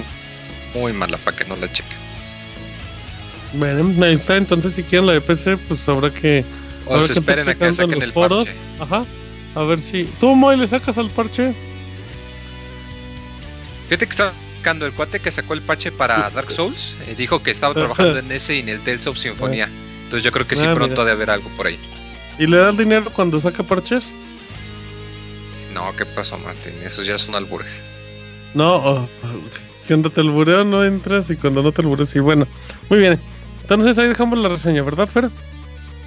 muy 0.75 0.93
mala 0.93 1.19
para 1.19 1.37
que 1.37 1.45
no 1.45 1.57
la 1.57 1.71
chequen. 1.73 1.97
Bueno, 3.55 4.05
ahí 4.05 4.15
está. 4.15 4.37
Entonces, 4.37 4.75
si 4.75 4.83
quieren 4.83 5.07
la 5.07 5.15
de 5.15 5.21
PC, 5.21 5.57
pues 5.57 5.89
habrá 5.89 6.13
que. 6.13 6.45
O 6.87 7.01
se 7.03 7.15
que 7.15 7.19
esperen 7.21 7.49
a 7.49 7.55
que 7.55 7.73
saquen 7.73 7.95
los 7.97 8.05
el 8.05 8.13
foros. 8.13 8.45
parche. 8.47 8.61
Ajá. 8.81 9.05
A 9.55 9.63
ver 9.65 9.81
si. 9.81 10.05
¿Tú, 10.21 10.35
Moy, 10.35 10.57
le 10.57 10.67
sacas 10.69 10.99
al 10.99 11.11
parche? 11.11 11.55
Fíjate 13.89 14.07
que 14.07 14.11
estaba 14.11 14.33
sacando 14.59 14.87
el 14.87 14.93
cuate 14.93 15.21
que 15.21 15.31
sacó 15.31 15.55
el 15.55 15.63
parche 15.63 15.91
para 15.93 16.29
Dark 16.31 16.51
Souls. 16.51 16.97
eh, 17.07 17.15
dijo 17.17 17.43
que 17.43 17.51
estaba 17.51 17.75
trabajando 17.75 18.19
en 18.19 18.31
ese 18.33 18.57
y 18.57 18.61
en 18.61 18.69
el 18.69 18.81
Tales 18.81 19.07
of 19.07 19.17
Symphonia. 19.17 19.71
Entonces 20.05 20.25
yo 20.25 20.31
creo 20.31 20.47
que 20.47 20.57
sí 20.57 20.67
Ah, 20.67 20.75
pronto 20.75 21.03
ha 21.03 21.05
de 21.05 21.13
haber 21.13 21.31
algo 21.31 21.49
por 21.51 21.67
ahí. 21.67 21.79
¿Y 22.39 22.47
le 22.47 22.59
da 22.59 22.71
el 22.71 22.77
dinero 22.77 23.11
cuando 23.13 23.41
saca 23.41 23.63
parches? 23.63 24.09
No, 25.73 25.95
¿qué 25.97 26.05
pasó, 26.07 26.39
Martín? 26.39 26.75
Esos 26.85 27.07
ya 27.07 27.19
son 27.19 27.35
albures. 27.35 27.83
No, 28.55 28.77
oh, 28.77 29.09
cuando 29.89 30.11
te 30.11 30.21
albureo 30.21 30.65
no 30.65 30.85
entras 30.85 31.31
y 31.31 31.37
cuando 31.37 31.63
no 31.63 31.73
te 31.73 31.83
albureo 31.83 32.07
sí. 32.07 32.21
Bueno, 32.21 32.47
muy 32.89 32.99
bien. 33.01 33.19
Entonces 33.63 33.99
ahí 33.99 34.09
dejamos 34.09 34.39
la 34.39 34.49
reseña, 34.49 34.83
¿verdad, 34.83 35.09
Fer? 35.09 35.31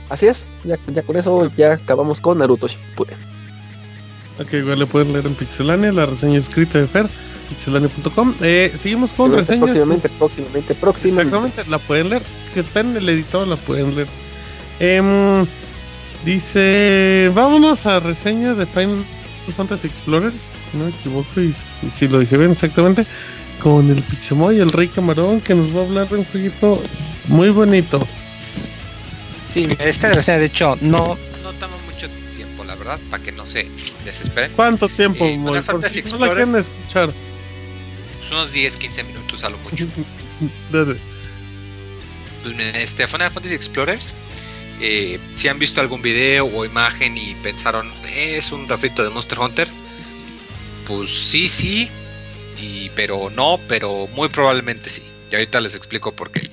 Así 0.10 0.28
es, 0.28 0.46
ya, 0.64 0.78
ya 0.88 1.04
con 1.04 1.16
eso 1.18 1.52
ya 1.56 1.74
acabamos 1.74 2.20
con 2.20 2.38
Naruto 2.40 2.68
Shippuden. 2.68 3.18
Ok, 4.40 4.54
igual 4.54 4.80
le 4.80 4.86
pueden 4.86 5.14
leer 5.14 5.26
en 5.26 5.36
Pixelania, 5.36 5.92
la 5.92 6.06
reseña 6.06 6.38
escrita 6.38 6.80
de 6.80 6.88
Fer, 6.88 7.08
pixelania.com. 7.50 8.36
Eh, 8.42 8.74
seguimos 8.76 9.14
con 9.14 9.34
reseñas. 9.34 9.64
próximamente, 9.64 10.10
próximamente, 10.10 10.76
próximamente. 10.76 11.22
Exactamente, 11.22 11.70
la 11.70 11.80
pueden 11.80 12.10
leer. 12.10 12.24
Si 12.54 12.60
está 12.60 12.80
en 12.80 12.98
el 12.98 13.08
editor, 13.08 13.48
la 13.48 13.56
pueden 13.56 13.96
leer. 13.96 14.08
Em, 14.80 15.46
dice: 16.26 17.32
Vámonos 17.36 17.86
a 17.86 18.00
reseña 18.00 18.54
de 18.54 18.66
Final 18.66 19.06
Fantasy 19.56 19.88
Explorers. 19.88 20.50
Si 20.72 20.78
no 20.78 20.86
me 20.86 20.90
equivoco, 20.92 21.40
y 21.40 21.54
si, 21.54 21.92
si 21.92 22.08
lo 22.08 22.20
dije 22.20 22.38
bien 22.38 22.52
exactamente. 22.52 23.06
Con 23.62 23.92
el 23.92 24.02
Pixemoy, 24.02 24.60
el 24.60 24.72
Rey 24.72 24.88
Camarón, 24.88 25.40
que 25.42 25.54
nos 25.54 25.76
va 25.76 25.82
a 25.82 25.86
hablar 25.86 26.10
de 26.10 26.18
un 26.18 26.26
jueguito 26.26 26.82
muy 27.28 27.50
bonito. 27.50 28.06
Sí, 29.50 29.68
esta 29.80 30.10
reseña 30.12 30.40
de 30.40 30.46
hecho 30.46 30.78
no, 30.82 30.98
No 31.44 31.54
toma 31.60 31.76
mucho 31.86 32.08
tiempo, 32.36 32.64
la 32.64 32.76
verdad, 32.76 33.00
para 33.10 33.22
que 33.22 33.32
no 33.32 33.46
se 33.46 33.68
desesperen. 34.06 34.52
¿Cuánto 34.56 34.90
tiempo, 34.90 35.26
Eh, 35.26 35.38
Moy? 35.38 35.62
Por 35.62 35.84
si 35.84 36.02
no 36.02 36.18
la 36.18 36.28
Explorer. 36.28 36.36
quieren 36.36 36.56
escuchar. 36.56 37.14
Pues 38.18 38.32
unos 38.32 38.52
10, 38.52 38.78
15 38.78 39.04
minutos 39.04 39.44
a 39.44 39.50
lo 39.50 39.58
mucho. 39.60 39.86
Dale. 40.72 40.96
Pues 42.42 42.56
miren, 42.56 42.76
este 42.78 43.06
Final 43.08 43.30
Fantasy 43.30 43.54
Explorers, 43.54 44.14
eh, 44.80 45.20
si 45.36 45.48
han 45.50 45.60
visto 45.60 45.82
algún 45.82 46.02
video 46.02 46.46
o 46.46 46.66
imagen 46.66 47.16
y 47.16 47.36
pensaron, 47.44 47.92
es 48.16 48.52
un 48.52 48.68
refrito 48.68 49.04
de 49.04 49.12
Monster 49.12 49.38
Hunter, 49.40 49.68
pues 50.88 51.12
sí, 51.12 51.48
sí, 51.48 51.88
pero 52.96 53.30
no, 53.30 53.60
pero 53.68 54.08
muy 54.08 54.30
probablemente 54.30 54.90
sí. 54.90 55.04
Y 55.32 55.36
ahorita 55.36 55.62
les 55.62 55.76
explico 55.76 56.12
por 56.14 56.32
qué. 56.32 56.50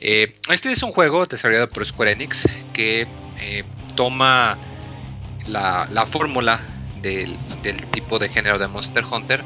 Eh, 0.00 0.34
este 0.50 0.72
es 0.72 0.82
un 0.82 0.92
juego 0.92 1.26
desarrollado 1.26 1.68
por 1.68 1.84
Square 1.84 2.12
Enix 2.12 2.46
que 2.72 3.06
eh, 3.40 3.64
toma 3.96 4.56
la, 5.46 5.88
la 5.90 6.06
fórmula 6.06 6.60
del, 7.02 7.36
tipo 7.90 8.18
de 8.18 8.28
género 8.28 8.58
de 8.58 8.68
Monster 8.68 9.04
Hunter, 9.04 9.42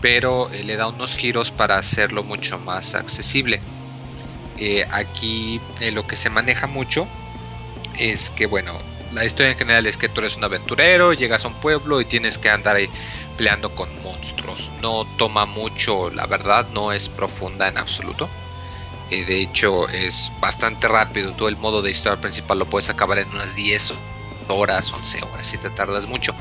pero 0.00 0.50
eh, 0.50 0.64
le 0.64 0.76
da 0.76 0.88
unos 0.88 1.16
giros 1.16 1.50
para 1.50 1.76
hacerlo 1.76 2.22
mucho 2.22 2.58
más 2.58 2.94
accesible. 2.94 3.60
Aquí 4.90 5.60
lo 5.92 6.04
que 6.04 6.16
se 6.16 6.30
maneja 6.30 6.66
mucho 6.66 7.06
es 7.96 8.30
que, 8.30 8.46
bueno, 8.46 8.72
la 9.12 9.24
historia 9.24 9.52
en 9.52 9.58
general 9.58 9.86
es 9.86 9.96
que 9.96 10.08
tú 10.08 10.20
eres 10.20 10.36
un 10.36 10.42
aventurero, 10.42 11.12
llegas 11.12 11.44
a 11.44 11.48
un 11.48 11.54
pueblo 11.54 12.00
y 12.00 12.04
tienes 12.04 12.38
que 12.38 12.50
andar 12.50 12.74
ahí 12.74 12.88
con 13.74 13.88
monstruos. 14.02 14.70
No 14.82 15.06
toma 15.16 15.46
mucho, 15.46 16.10
la 16.10 16.26
verdad, 16.26 16.66
no 16.74 16.92
es 16.92 17.08
profunda 17.08 17.68
en 17.68 17.78
absoluto. 17.78 18.28
Eh, 19.10 19.24
de 19.24 19.40
hecho, 19.42 19.88
es 19.88 20.32
bastante 20.40 20.88
rápido. 20.88 21.32
Todo 21.34 21.48
el 21.48 21.56
modo 21.56 21.80
de 21.80 21.90
historia 21.90 22.20
principal 22.20 22.58
lo 22.58 22.66
puedes 22.66 22.90
acabar 22.90 23.18
en 23.18 23.28
unas 23.28 23.54
10 23.54 23.94
horas, 24.48 24.92
11 24.92 25.22
horas, 25.22 25.46
si 25.46 25.56
te 25.56 25.70
tardas 25.70 26.06
mucho. 26.06 26.34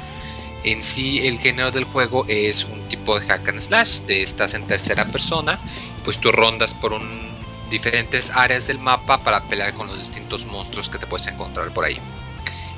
En 0.63 0.81
sí, 0.81 1.19
el 1.27 1.37
género 1.37 1.71
del 1.71 1.83
juego 1.83 2.25
es 2.27 2.63
un 2.63 2.81
tipo 2.89 3.19
de 3.19 3.27
hack 3.27 3.47
and 3.47 3.59
slash. 3.59 4.01
De 4.07 4.23
estás 4.23 4.55
en 4.55 4.65
tercera 4.65 5.05
persona, 5.05 5.59
pues 6.03 6.17
tú 6.17 6.31
rondas 6.31 6.73
por 6.73 6.93
un 6.93 7.27
diferentes 7.69 8.31
áreas 8.31 8.67
del 8.67 8.79
mapa 8.79 9.19
para 9.19 9.43
pelear 9.43 9.73
con 9.73 9.87
los 9.87 9.99
distintos 9.99 10.45
monstruos 10.47 10.89
que 10.89 10.97
te 10.97 11.05
puedes 11.05 11.27
encontrar 11.27 11.69
por 11.71 11.85
ahí. 11.85 11.99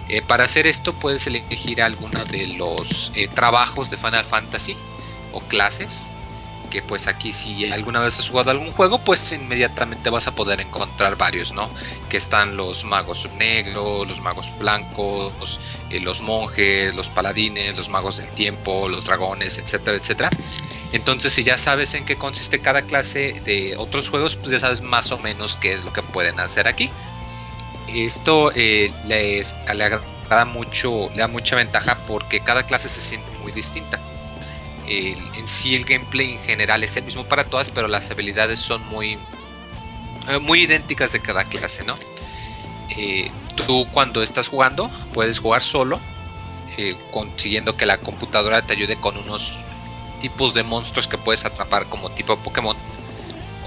Eh, 0.09 0.21
para 0.21 0.45
hacer 0.45 0.67
esto 0.67 0.93
puedes 0.93 1.27
elegir 1.27 1.81
alguno 1.81 2.25
de 2.25 2.47
los 2.47 3.11
eh, 3.15 3.27
trabajos 3.27 3.89
de 3.89 3.97
Final 3.97 4.25
Fantasy 4.25 4.75
o 5.31 5.39
clases 5.41 6.09
que 6.71 6.81
pues 6.83 7.07
aquí 7.07 7.31
si 7.31 7.71
alguna 7.71 7.99
vez 7.99 8.19
has 8.19 8.29
jugado 8.29 8.51
algún 8.51 8.71
juego 8.71 8.99
pues 8.99 9.31
inmediatamente 9.31 10.11
vas 10.11 10.27
a 10.27 10.35
poder 10.35 10.61
encontrar 10.61 11.15
varios 11.15 11.51
no 11.51 11.67
que 12.09 12.17
están 12.17 12.57
los 12.57 12.83
magos 12.83 13.27
negros 13.37 14.07
los 14.07 14.21
magos 14.21 14.51
blancos 14.59 15.59
eh, 15.89 15.99
los 15.99 16.21
monjes 16.21 16.93
los 16.93 17.09
paladines 17.09 17.75
los 17.75 17.89
magos 17.89 18.17
del 18.17 18.31
tiempo 18.33 18.87
los 18.87 19.05
dragones 19.05 19.57
etcétera 19.57 19.97
etcétera 19.97 20.29
entonces, 20.91 21.33
si 21.33 21.43
ya 21.43 21.57
sabes 21.57 21.93
en 21.93 22.05
qué 22.05 22.15
consiste 22.15 22.59
cada 22.59 22.81
clase 22.81 23.39
de 23.45 23.75
otros 23.77 24.09
juegos, 24.09 24.35
pues 24.35 24.49
ya 24.49 24.59
sabes 24.59 24.81
más 24.81 25.11
o 25.11 25.19
menos 25.19 25.55
qué 25.55 25.71
es 25.71 25.83
lo 25.83 25.93
que 25.93 26.01
pueden 26.01 26.39
hacer 26.39 26.67
aquí. 26.67 26.89
Esto 27.93 28.51
eh, 28.55 28.91
le 29.07 29.41
agrada 29.67 30.45
mucho, 30.45 31.09
le 31.11 31.17
da 31.17 31.27
mucha 31.27 31.55
ventaja 31.55 31.97
porque 32.07 32.39
cada 32.39 32.63
clase 32.63 32.89
se 32.89 33.01
siente 33.01 33.29
muy 33.41 33.51
distinta. 33.51 33.99
En 34.87 35.47
sí 35.47 35.75
el 35.75 35.85
gameplay 35.85 36.33
en 36.33 36.39
general 36.39 36.83
es 36.83 36.97
el 36.97 37.03
mismo 37.03 37.23
para 37.23 37.43
todas, 37.43 37.69
pero 37.69 37.87
las 37.87 38.09
habilidades 38.09 38.57
son 38.59 38.83
muy, 38.87 39.19
eh, 40.27 40.39
muy 40.39 40.63
idénticas 40.63 41.11
de 41.11 41.21
cada 41.21 41.43
clase, 41.43 41.83
¿no? 41.83 41.95
Eh, 42.97 43.29
tú 43.67 43.87
cuando 43.91 44.23
estás 44.23 44.47
jugando 44.47 44.89
puedes 45.13 45.39
jugar 45.39 45.61
solo, 45.61 45.99
consiguiendo 47.11 47.75
que 47.75 47.85
la 47.85 47.97
computadora 47.97 48.61
te 48.61 48.71
ayude 48.71 48.95
con 48.95 49.17
unos 49.17 49.57
tipos 50.21 50.53
de 50.53 50.63
monstruos 50.63 51.09
que 51.09 51.17
puedes 51.17 51.43
atrapar 51.43 51.85
como 51.87 52.09
tipo 52.09 52.37
Pokémon. 52.37 52.77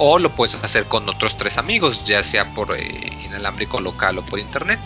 O 0.04 0.18
lo 0.18 0.30
puedes 0.30 0.56
hacer 0.64 0.84
con 0.86 1.08
otros 1.08 1.36
tres 1.36 1.58
amigos, 1.58 2.02
ya 2.04 2.22
sea 2.24 2.44
por 2.54 2.76
eh, 2.76 3.12
inalámbrico 3.24 3.80
local 3.80 4.18
o 4.18 4.22
por 4.22 4.40
internet. 4.40 4.78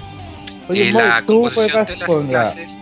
Oye, 0.68 0.90
Eh, 0.90 0.93
la 0.93 1.20
tú 1.22 1.40
composición 1.40 1.70
juegas 1.70 1.88
de 1.88 1.97
las 1.97 2.09
con 2.09 2.22
la, 2.24 2.28
clases. 2.28 2.78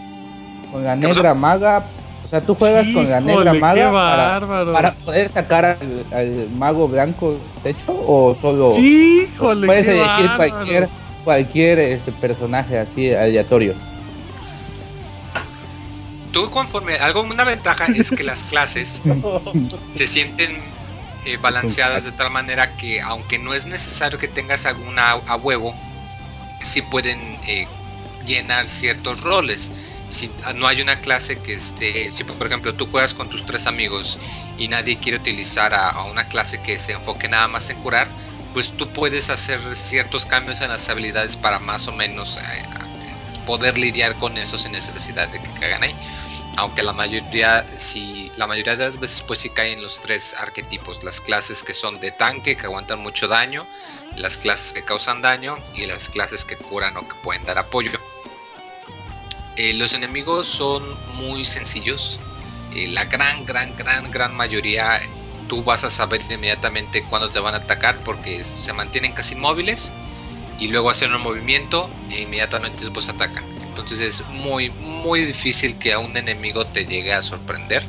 con 0.72 0.82
la 0.84 0.96
¿Qué 0.96 1.06
pasó? 1.06 1.20
negra 1.20 1.34
maga. 1.34 1.86
O 2.24 2.28
sea, 2.28 2.40
tú 2.40 2.54
juegas 2.56 2.86
con 2.92 3.08
la 3.08 3.20
negra 3.20 3.54
maga 3.54 3.92
para, 3.92 4.16
bárbaro. 4.40 4.72
para 4.72 4.92
poder 4.94 5.30
sacar 5.30 5.64
al, 5.64 6.06
al 6.12 6.50
mago 6.56 6.88
blanco 6.88 7.38
de 7.62 7.70
hecho 7.70 7.92
o 7.92 8.36
solo 8.40 8.76
Híjole, 8.78 9.66
puedes 9.68 9.86
elegir 9.86 10.26
bárbaro. 10.26 10.36
cualquier 10.50 10.88
cualquier 11.22 11.78
este 11.78 12.10
personaje 12.12 12.78
así 12.80 13.14
aleatorio. 13.14 13.74
Tú 16.32 16.50
conforme, 16.50 16.94
algo, 16.96 17.22
una 17.22 17.44
ventaja 17.44 17.86
es 17.94 18.10
que 18.10 18.24
las 18.24 18.42
clases 18.42 19.02
se 19.90 20.06
sienten 20.06 20.73
eh, 21.24 21.36
balanceadas 21.38 22.04
de 22.04 22.12
tal 22.12 22.30
manera 22.30 22.76
que 22.76 23.00
aunque 23.00 23.38
no 23.38 23.54
es 23.54 23.66
necesario 23.66 24.18
que 24.18 24.28
tengas 24.28 24.66
alguna 24.66 25.12
a, 25.12 25.22
a 25.26 25.36
huevo, 25.36 25.74
sí 26.62 26.82
pueden 26.82 27.18
eh, 27.46 27.66
llenar 28.26 28.66
ciertos 28.66 29.20
roles. 29.20 29.70
Si 30.08 30.30
ah, 30.44 30.52
no 30.52 30.66
hay 30.66 30.82
una 30.82 31.00
clase 31.00 31.38
que 31.38 31.54
esté, 31.54 32.12
si 32.12 32.24
por 32.24 32.46
ejemplo 32.46 32.74
tú 32.74 32.86
juegas 32.86 33.14
con 33.14 33.28
tus 33.28 33.44
tres 33.46 33.66
amigos 33.66 34.18
y 34.58 34.68
nadie 34.68 34.98
quiere 34.98 35.18
utilizar 35.18 35.74
a, 35.74 35.90
a 35.90 36.04
una 36.04 36.28
clase 36.28 36.60
que 36.60 36.78
se 36.78 36.92
enfoque 36.92 37.28
nada 37.28 37.48
más 37.48 37.70
en 37.70 37.78
curar, 37.78 38.08
pues 38.52 38.72
tú 38.76 38.88
puedes 38.88 39.30
hacer 39.30 39.60
ciertos 39.76 40.24
cambios 40.24 40.60
en 40.60 40.68
las 40.68 40.88
habilidades 40.88 41.36
para 41.36 41.58
más 41.58 41.88
o 41.88 41.92
menos 41.92 42.38
eh, 42.38 42.62
poder 43.46 43.76
lidiar 43.76 44.16
con 44.16 44.36
eso 44.38 44.56
sin 44.56 44.72
necesidad 44.72 45.28
de 45.28 45.40
que 45.40 45.50
caigan 45.60 45.82
ahí. 45.82 45.94
Aunque 46.56 46.82
la 46.82 46.92
mayoría, 46.92 47.66
si, 47.76 48.30
la 48.36 48.46
mayoría 48.46 48.76
de 48.76 48.84
las 48.84 49.00
veces 49.00 49.22
pues 49.22 49.40
sí 49.40 49.50
caen 49.50 49.82
los 49.82 50.00
tres 50.00 50.34
arquetipos, 50.38 51.02
las 51.02 51.20
clases 51.20 51.62
que 51.62 51.74
son 51.74 51.98
de 51.98 52.12
tanque, 52.12 52.56
que 52.56 52.66
aguantan 52.66 53.00
mucho 53.00 53.26
daño, 53.26 53.66
las 54.16 54.38
clases 54.38 54.72
que 54.72 54.84
causan 54.84 55.20
daño 55.20 55.58
y 55.74 55.86
las 55.86 56.08
clases 56.08 56.44
que 56.44 56.56
curan 56.56 56.96
o 56.96 57.08
que 57.08 57.14
pueden 57.22 57.44
dar 57.44 57.58
apoyo. 57.58 57.90
Eh, 59.56 59.74
los 59.74 59.94
enemigos 59.94 60.46
son 60.46 60.82
muy 61.16 61.44
sencillos, 61.44 62.20
eh, 62.74 62.88
la 62.88 63.04
gran, 63.04 63.44
gran, 63.46 63.74
gran, 63.76 64.10
gran 64.10 64.34
mayoría 64.34 65.00
tú 65.48 65.62
vas 65.62 65.84
a 65.84 65.90
saber 65.90 66.22
inmediatamente 66.30 67.04
cuándo 67.04 67.28
te 67.28 67.38
van 67.38 67.54
a 67.54 67.58
atacar 67.58 67.98
porque 68.04 68.42
se 68.44 68.72
mantienen 68.72 69.12
casi 69.12 69.34
inmóviles 69.34 69.92
y 70.58 70.68
luego 70.68 70.90
hacen 70.90 71.12
un 71.14 71.20
movimiento 71.20 71.90
e 72.10 72.22
inmediatamente 72.22 72.80
después 72.80 73.08
atacan. 73.08 73.44
Entonces 73.74 73.98
es 73.98 74.28
muy, 74.28 74.70
muy 74.70 75.24
difícil 75.24 75.76
que 75.76 75.92
a 75.92 75.98
un 75.98 76.16
enemigo 76.16 76.64
te 76.64 76.86
llegue 76.86 77.12
a 77.12 77.20
sorprender, 77.20 77.82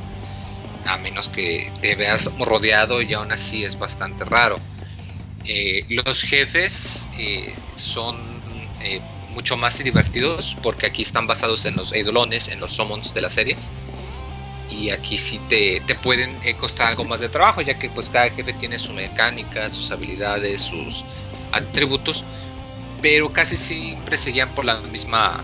a 0.88 0.98
menos 0.98 1.30
que 1.30 1.72
te 1.80 1.94
veas 1.94 2.26
rodeado 2.40 3.04
y 3.04 3.14
aún 3.14 3.32
así 3.32 3.64
es 3.64 3.78
bastante 3.78 4.26
raro. 4.26 4.60
Eh, 5.44 5.86
los 5.90 6.24
jefes 6.24 7.08
eh, 7.20 7.56
son 7.76 8.18
eh, 8.82 9.00
mucho 9.30 9.58
más 9.58 9.78
divertidos 9.84 10.58
porque 10.64 10.88
aquí 10.88 11.04
están 11.04 11.28
basados 11.28 11.66
en 11.66 11.76
los 11.76 11.94
eidolones, 11.94 12.48
en 12.48 12.60
los 12.60 12.72
summons 12.72 13.14
de 13.14 13.22
las 13.22 13.34
series 13.34 13.72
y 14.72 14.90
aquí 14.90 15.20
sí 15.20 15.40
te, 15.48 15.84
te 15.86 15.94
pueden 15.94 16.36
costar 16.60 16.88
algo 16.88 17.06
más 17.06 17.20
de 17.20 17.30
trabajo, 17.30 17.62
ya 17.62 17.78
que 17.78 17.92
pues 17.92 18.10
cada 18.10 18.32
jefe 18.32 18.54
tiene 18.54 18.80
su 18.80 18.92
mecánica, 18.94 19.70
sus 19.70 19.92
habilidades, 19.92 20.62
sus 20.62 21.06
atributos, 21.52 22.24
pero 23.04 23.32
casi 23.32 23.56
siempre 23.56 24.18
se 24.18 24.32
guían 24.32 24.50
por 24.50 24.66
la 24.66 24.82
misma 24.82 25.44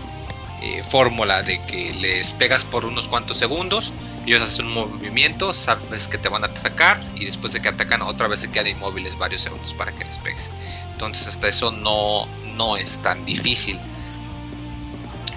eh, 0.62 0.82
fórmula 0.84 1.42
de 1.42 1.60
que 1.66 1.92
les 1.94 2.32
pegas 2.32 2.64
por 2.64 2.84
unos 2.84 3.08
cuantos 3.08 3.36
segundos, 3.36 3.92
ellos 4.26 4.42
hacen 4.42 4.66
un 4.66 4.74
movimiento, 4.74 5.52
sabes 5.52 6.08
que 6.08 6.18
te 6.18 6.28
van 6.28 6.44
a 6.44 6.46
atacar 6.46 7.00
y 7.16 7.24
después 7.24 7.52
de 7.52 7.60
que 7.60 7.68
atacan 7.68 8.02
otra 8.02 8.28
vez 8.28 8.40
se 8.40 8.50
quedan 8.50 8.68
inmóviles 8.68 9.18
varios 9.18 9.42
segundos 9.42 9.74
para 9.74 9.92
que 9.92 10.04
les 10.04 10.18
pegues. 10.18 10.50
Entonces 10.92 11.28
hasta 11.28 11.48
eso 11.48 11.70
no, 11.70 12.26
no 12.56 12.76
es 12.76 12.98
tan 12.98 13.24
difícil. 13.24 13.78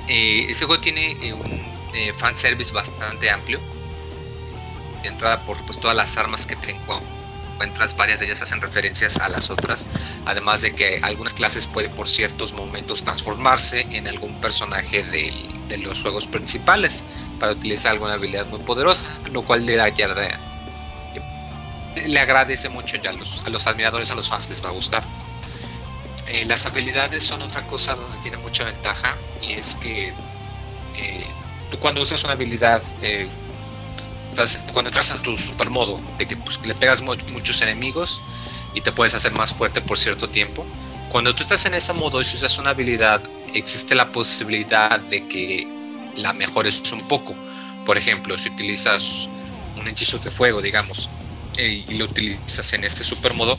Eh, 0.07 0.45
este 0.49 0.65
juego 0.65 0.81
tiene 0.81 1.33
un 1.33 1.75
fanservice 2.17 2.73
bastante 2.73 3.29
amplio 3.29 3.59
entrada 5.07 5.39
por 5.41 5.57
pues, 5.65 5.79
todas 5.79 5.95
las 5.95 6.17
armas 6.17 6.45
que 6.45 6.55
te 6.55 6.71
encuentras, 6.71 7.14
varias 7.97 8.19
de 8.19 8.25
ellas 8.25 8.41
hacen 8.41 8.61
referencias 8.61 9.17
a 9.17 9.29
las 9.29 9.49
otras, 9.49 9.87
además 10.25 10.61
de 10.61 10.73
que 10.73 10.99
algunas 11.01 11.33
clases 11.33 11.67
pueden 11.67 11.91
por 11.91 12.07
ciertos 12.07 12.53
momentos 12.53 13.03
transformarse 13.03 13.81
en 13.91 14.07
algún 14.07 14.39
personaje 14.41 15.03
de, 15.03 15.77
los 15.77 16.01
juegos 16.01 16.25
principales 16.25 17.03
para 17.39 17.51
utilizar 17.51 17.91
alguna 17.91 18.13
habilidad 18.13 18.47
muy 18.47 18.59
poderosa, 18.59 19.09
lo 19.33 19.41
cual 19.41 19.65
le 19.65 19.75
da 19.75 19.89
ya 19.89 20.07
le 22.07 22.19
agradece 22.19 22.69
mucho 22.69 22.97
ya 22.97 23.09
a 23.09 23.13
los, 23.13 23.41
a 23.45 23.49
los 23.49 23.67
admiradores, 23.67 24.11
a 24.11 24.15
los 24.15 24.29
fans 24.29 24.49
les 24.49 24.63
va 24.63 24.69
a 24.69 24.71
gustar. 24.71 25.03
Eh, 26.27 26.45
las 26.45 26.65
habilidades 26.65 27.23
son 27.23 27.41
otra 27.41 27.65
cosa 27.67 27.95
donde 27.95 28.17
tiene 28.19 28.37
mucha 28.37 28.63
ventaja 28.63 29.15
y 29.41 29.53
es 29.53 29.75
que 29.75 30.11
eh, 30.97 31.27
tú 31.69 31.77
cuando 31.77 32.01
usas 32.01 32.23
una 32.23 32.33
habilidad 32.33 32.81
eh, 33.01 33.27
cuando 34.73 34.89
entras 34.89 35.11
en 35.11 35.21
tu 35.21 35.37
super 35.37 35.69
modo, 35.69 35.99
de 36.17 36.27
que 36.27 36.37
pues, 36.37 36.59
le 36.65 36.75
pegas 36.75 37.01
muchos 37.01 37.61
enemigos 37.61 38.21
y 38.73 38.81
te 38.81 38.91
puedes 38.91 39.13
hacer 39.13 39.33
más 39.33 39.53
fuerte 39.53 39.81
por 39.81 39.97
cierto 39.97 40.29
tiempo, 40.29 40.65
cuando 41.09 41.33
tú 41.33 41.43
estás 41.43 41.65
en 41.65 41.73
ese 41.73 41.93
modo 41.93 42.21
y 42.21 42.25
usas 42.25 42.57
una 42.59 42.71
habilidad, 42.71 43.21
existe 43.53 43.95
la 43.95 44.11
posibilidad 44.11 44.99
de 44.99 45.27
que 45.27 45.67
la 46.17 46.33
mejores 46.33 46.81
un 46.91 47.07
poco. 47.07 47.35
Por 47.85 47.97
ejemplo, 47.97 48.37
si 48.37 48.49
utilizas 48.49 49.29
un 49.77 49.87
hechizo 49.87 50.17
de 50.17 50.31
fuego, 50.31 50.61
digamos, 50.61 51.09
y, 51.57 51.95
lo 51.95 52.05
utilizas 52.05 52.73
en 52.73 52.83
este 52.83 53.03
super 53.03 53.33
modo, 53.33 53.57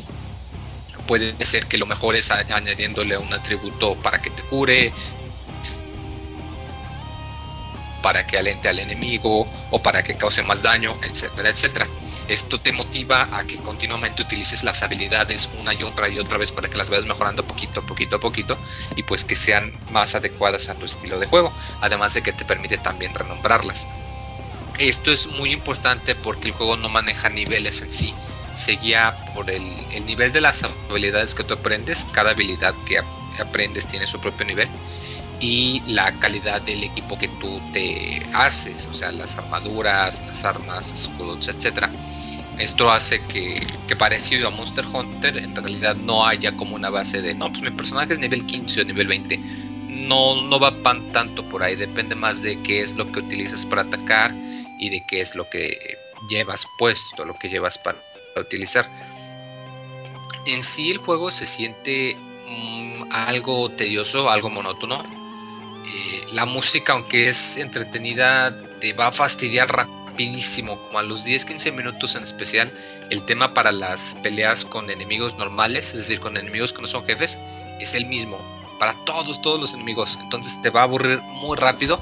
puede 1.07 1.35
ser 1.45 1.67
que 1.67 1.79
lo 1.79 1.87
mejores 1.87 2.31
añadiéndole 2.31 3.17
un 3.17 3.33
atributo 3.33 3.95
para 4.03 4.21
que 4.21 4.31
te 4.31 4.43
cure, 4.43 4.93
para 8.07 8.25
que 8.25 8.39
alente 8.39 8.69
al 8.69 8.79
enemigo 8.79 9.45
o 9.73 9.83
para 9.83 10.05
que 10.05 10.17
cause 10.17 10.41
más 10.45 10.63
daño, 10.63 10.97
etcétera, 11.03 11.51
etcétera. 11.51 11.89
Esto 12.29 12.61
te 12.61 12.71
motiva 12.71 13.29
a 13.37 13.43
que 13.43 13.57
continuamente 13.57 14.23
utilices 14.23 14.63
las 14.63 14.85
habilidades 14.85 15.51
una 15.59 15.75
y 15.75 15.83
otra 15.83 16.09
y 16.09 16.21
otra 16.21 16.39
vez 16.39 16.53
para 16.53 16.69
que 16.69 16.77
las 16.77 16.89
vayas 16.89 17.05
mejorando 17.05 17.45
poquito, 17.45 17.85
poquito, 17.85 18.15
a 18.15 18.21
poquito 18.21 18.57
y 18.95 19.03
pues 19.03 19.25
que 19.25 19.35
sean 19.35 19.73
más 19.91 20.15
adecuadas 20.15 20.69
a 20.69 20.77
tu 20.77 20.85
estilo 20.85 21.19
de 21.19 21.27
juego, 21.27 21.53
además 21.81 22.15
de 22.15 22.23
que 22.23 22.33
te 22.33 22.45
permite 22.45 22.79
también 22.79 23.13
renombrarlas. 23.13 23.89
Esto 24.79 25.11
es 25.11 25.27
muy 25.27 25.51
importante 25.51 26.15
porque 26.15 26.51
el 26.51 26.55
juego 26.55 26.77
no 26.77 26.89
maneja 26.89 27.29
niveles 27.29 27.83
en 27.83 27.91
sí, 27.91 28.15
se 28.53 28.77
guía 28.77 29.17
por 29.35 29.51
el, 29.51 29.65
el 29.91 30.07
nivel 30.07 30.31
de 30.31 30.43
las 30.43 30.63
habilidades 30.63 31.35
que 31.35 31.43
tú 31.43 31.55
aprendes, 31.55 32.07
cada 32.13 32.31
habilidad 32.31 32.73
que 32.87 33.03
aprendes 33.43 33.89
tiene 33.89 34.07
su 34.07 34.21
propio 34.21 34.47
nivel 34.47 34.69
y 35.41 35.83
la 35.87 36.13
calidad 36.19 36.63
del 36.63 36.85
equipo 36.85 37.19
que 37.19 37.29
tú 37.29 37.61
te 37.73 38.23
haces, 38.33 38.87
o 38.87 38.95
sea, 38.95 39.13
las 39.13 39.37
armaduras, 39.37 40.23
las 40.27 40.45
armas, 40.45 40.93
escudos, 40.93 41.49
etcétera. 41.49 41.91
Esto 42.59 42.91
hace 42.91 43.21
que, 43.27 43.67
que, 43.87 43.97
parecido 43.97 44.49
a 44.49 44.51
Monster 44.51 44.87
Hunter, 44.87 45.37
en 45.37 45.55
realidad 45.55 45.95
no 45.97 46.27
haya 46.27 46.57
como 46.57 46.75
una 46.75 46.89
base 46.89 47.21
de, 47.21 47.35
no, 47.35 47.51
pues 47.51 47.63
mi 47.63 47.71
personaje 47.71 48.15
es 48.15 48.19
nivel 48.19 48.47
15 48.47 48.81
o 48.81 48.85
nivel 48.85 49.07
20. 49.09 49.37
No, 50.09 50.41
no 50.43 50.59
va 50.59 50.71
pan 50.83 51.13
tanto 51.13 51.47
por 51.47 51.63
ahí, 51.63 51.77
depende 51.77 52.15
más 52.15 52.43
de 52.43 52.61
qué 52.63 52.81
es 52.81 52.97
lo 52.97 53.05
que 53.07 53.19
utilizas 53.19 53.67
para 53.67 53.83
atacar 53.83 54.35
y 54.79 54.89
de 54.89 55.05
qué 55.07 55.21
es 55.21 55.37
lo 55.37 55.49
que 55.51 55.99
llevas 56.31 56.67
puesto, 56.79 57.27
lo 57.27 57.35
que 57.35 57.51
llevas 57.51 57.77
para, 57.77 57.99
utilizar. 58.39 58.91
En 60.47 60.63
sí 60.63 60.91
el 60.91 60.99
juego 60.99 61.31
se 61.31 61.47
siente 61.47 62.17
mm, 62.49 63.05
algo 63.11 63.71
tedioso, 63.71 64.31
algo 64.31 64.49
monótono 64.51 65.26
eh, 65.87 66.27
la 66.33 66.47
música, 66.47 66.93
aunque 66.93 67.29
es 67.29 67.57
entretenida, 67.57 68.55
te 68.81 68.93
va 68.93 69.09
a 69.09 69.13
fastidiar 69.13 69.69
rapidísimo, 69.71 70.81
como 70.83 70.99
a 70.99 71.03
los 71.03 71.25
10-15 71.25 71.73
minutos 71.73 72.17
en 72.17 72.25
especial. 72.25 72.73
El 73.11 73.25
tema 73.25 73.55
para 73.55 73.71
las 73.71 74.17
peleas 74.23 74.65
con 74.65 74.91
enemigos 74.91 75.37
normales, 75.37 75.95
es 75.95 76.01
decir, 76.01 76.19
con 76.21 76.37
enemigos 76.37 76.73
que 76.73 76.83
no 76.83 76.89
son 76.89 77.05
jefes, 77.07 77.39
es 77.81 77.95
el 77.95 78.07
mismo. 78.07 78.39
Para 78.81 78.95
todos, 79.05 79.41
todos 79.41 79.61
los 79.61 79.75
enemigos. 79.75 80.19
Entonces 80.21 80.61
te 80.61 80.71
va 80.71 80.81
a 80.81 80.85
aburrir 80.85 81.21
muy 81.23 81.57
rápido. 81.57 82.01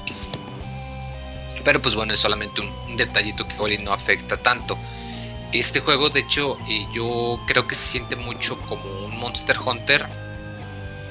Pero 1.63 1.81
pues 1.81 1.95
bueno, 1.95 2.13
es 2.13 2.19
solamente 2.19 2.61
un, 2.61 2.97
detallito 2.97 3.47
que 3.47 3.55
hoy 3.59 3.77
no 3.77 3.91
afecta 3.91 4.37
tanto. 4.37 4.77
Este 5.51 5.79
juego, 5.79 6.09
de 6.09 6.21
hecho, 6.21 6.57
eh, 6.67 6.85
yo 6.93 7.39
creo 7.47 7.67
que 7.67 7.75
se 7.75 7.85
siente 7.85 8.15
mucho 8.15 8.57
como 8.61 8.83
un 9.05 9.17
Monster 9.17 9.57
Hunter, 9.59 10.05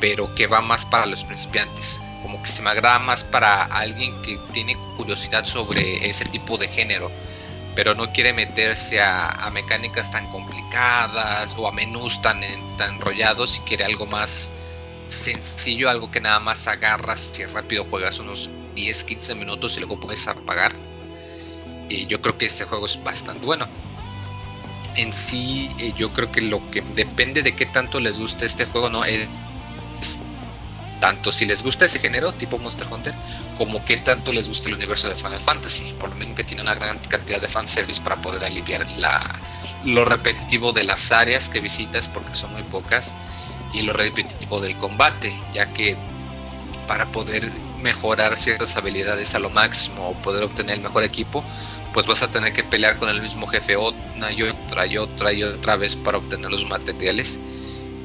pero 0.00 0.34
que 0.34 0.46
va 0.46 0.60
más 0.60 0.84
para 0.86 1.06
los 1.06 1.24
principiantes 1.24 2.00
como 2.34 2.42
que 2.42 2.50
se 2.50 2.62
me 2.62 2.70
agrada 2.70 2.98
más 2.98 3.22
para 3.22 3.62
alguien 3.62 4.20
que 4.22 4.36
tiene 4.52 4.76
curiosidad 4.96 5.44
sobre 5.44 6.04
ese 6.08 6.24
tipo 6.24 6.58
de 6.58 6.66
género, 6.66 7.08
pero 7.76 7.94
no 7.94 8.12
quiere 8.12 8.32
meterse 8.32 9.00
a, 9.00 9.48
mecánicas 9.52 10.10
tan 10.10 10.28
complicadas 10.32 11.54
o 11.56 11.68
a 11.68 11.72
menús 11.72 12.20
tan, 12.22 12.40
tan 12.76 12.94
enrollados 12.94 13.58
y 13.58 13.60
quiere 13.60 13.84
algo 13.84 14.06
más 14.06 14.50
sencillo, 15.06 15.88
algo 15.88 16.10
que 16.10 16.20
nada 16.20 16.40
más 16.40 16.66
agarras 16.66 17.32
y 17.38 17.44
rápido 17.44 17.84
juegas 17.84 18.18
unos 18.18 18.50
10, 18.74 19.04
15 19.04 19.36
minutos 19.36 19.76
y 19.76 19.80
luego 19.80 20.00
puedes 20.00 20.26
apagar. 20.26 20.74
Y 21.88 22.06
yo 22.06 22.20
creo 22.20 22.36
que 22.36 22.46
este 22.46 22.64
juego 22.64 22.86
es 22.86 23.00
bastante 23.00 23.46
bueno. 23.46 23.68
En 24.96 25.12
sí, 25.12 25.70
eh, 25.78 25.92
yo 25.96 26.12
creo 26.12 26.32
que 26.32 26.40
lo 26.40 26.68
que 26.72 26.82
depende 26.96 27.42
de 27.42 27.54
qué 27.54 27.66
tanto 27.66 28.00
les 28.00 28.18
guste 28.18 28.44
este 28.44 28.64
juego, 28.64 28.90
no 28.90 29.04
es 29.04 29.28
tanto 31.04 31.30
si 31.30 31.44
les 31.44 31.62
gusta 31.62 31.84
ese 31.84 31.98
género 31.98 32.32
tipo 32.32 32.56
Monster 32.56 32.86
Hunter 32.90 33.12
como 33.58 33.84
que 33.84 33.98
tanto 33.98 34.32
les 34.32 34.48
gusta 34.48 34.70
el 34.70 34.76
universo 34.76 35.06
de 35.06 35.14
Final 35.14 35.38
Fantasy 35.42 35.84
por 36.00 36.08
lo 36.08 36.16
mismo 36.16 36.34
que 36.34 36.44
tiene 36.44 36.62
una 36.62 36.74
gran 36.74 36.98
cantidad 36.98 37.42
de 37.42 37.46
fanservice 37.46 38.00
para 38.00 38.16
poder 38.16 38.42
aliviar 38.42 38.90
la, 38.92 39.20
lo 39.84 40.06
repetitivo 40.06 40.72
de 40.72 40.84
las 40.84 41.12
áreas 41.12 41.50
que 41.50 41.60
visitas 41.60 42.08
porque 42.08 42.34
son 42.34 42.54
muy 42.54 42.62
pocas 42.62 43.12
y 43.74 43.82
lo 43.82 43.92
repetitivo 43.92 44.62
del 44.62 44.78
combate 44.78 45.38
ya 45.52 45.66
que 45.74 45.94
para 46.88 47.04
poder 47.12 47.52
mejorar 47.82 48.38
ciertas 48.38 48.74
habilidades 48.78 49.34
a 49.34 49.40
lo 49.40 49.50
máximo 49.50 50.08
o 50.08 50.14
poder 50.22 50.42
obtener 50.44 50.76
el 50.76 50.80
mejor 50.80 51.04
equipo 51.04 51.44
pues 51.92 52.06
vas 52.06 52.22
a 52.22 52.30
tener 52.30 52.54
que 52.54 52.64
pelear 52.64 52.96
con 52.96 53.10
el 53.10 53.20
mismo 53.20 53.46
jefe 53.46 53.76
una 53.76 54.32
y 54.32 54.40
otra 54.40 54.86
y 54.86 54.96
otra 54.96 55.34
y 55.34 55.42
otra 55.42 55.76
vez 55.76 55.96
para 55.96 56.16
obtener 56.16 56.50
los 56.50 56.64
materiales 56.64 57.40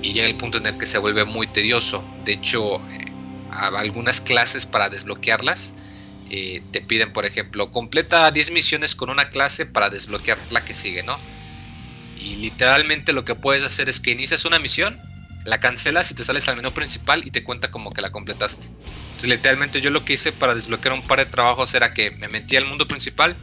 y 0.01 0.13
llega 0.13 0.27
el 0.27 0.35
punto 0.35 0.57
en 0.57 0.65
el 0.65 0.77
que 0.77 0.85
se 0.85 0.97
vuelve 0.97 1.25
muy 1.25 1.47
tedioso. 1.47 2.03
De 2.25 2.33
hecho, 2.33 2.75
eh, 2.89 3.13
algunas 3.51 4.21
clases 4.21 4.65
para 4.65 4.89
desbloquearlas 4.89 5.73
eh, 6.29 6.61
te 6.71 6.81
piden, 6.81 7.11
por 7.11 7.25
ejemplo, 7.25 7.71
completa 7.71 8.29
10 8.31 8.51
misiones 8.51 8.95
con 8.95 9.09
una 9.09 9.29
clase 9.29 9.65
para 9.65 9.89
desbloquear 9.89 10.37
la 10.51 10.63
que 10.63 10.73
sigue, 10.73 11.03
¿no? 11.03 11.17
Y 12.19 12.35
literalmente 12.35 13.13
lo 13.13 13.25
que 13.25 13.35
puedes 13.35 13.63
hacer 13.63 13.89
es 13.89 13.99
que 13.99 14.11
inicias 14.11 14.45
una 14.45 14.59
misión 14.59 14.99
la 15.45 15.59
cancelas 15.59 16.11
y 16.11 16.15
te 16.15 16.23
sales 16.23 16.47
al 16.47 16.57
menú 16.57 16.71
principal 16.71 17.25
y 17.25 17.31
te 17.31 17.43
cuenta 17.43 17.71
como 17.71 17.91
que 17.91 18.01
la 18.01 18.11
completaste. 18.11 18.67
Entonces 18.67 19.29
literalmente 19.29 19.81
yo 19.81 19.89
lo 19.89 20.03
que 20.05 20.13
hice 20.13 20.31
para 20.31 20.53
desbloquear 20.53 20.93
un 20.93 21.01
par 21.01 21.19
de 21.19 21.25
trabajos 21.25 21.73
era 21.73 21.93
que 21.93 22.11
me 22.11 22.27
metía 22.27 22.59
al 22.59 22.65
mundo 22.65 22.87
principal, 22.87 23.35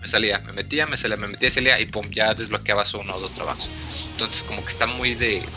me 0.00 0.06
salía, 0.06 0.40
me 0.40 0.52
metía, 0.52 0.86
me 0.86 0.96
salía, 0.96 1.16
me 1.16 1.28
metía, 1.28 1.50
salía 1.50 1.80
y 1.80 1.86
pum, 1.86 2.10
ya 2.10 2.34
desbloqueabas 2.34 2.94
uno 2.94 3.14
o 3.16 3.20
dos 3.20 3.32
trabajos. 3.32 3.70
Entonces 4.10 4.42
como 4.42 4.62
que 4.62 4.68
está 4.68 4.86
muy 4.86 5.14
de... 5.14 5.54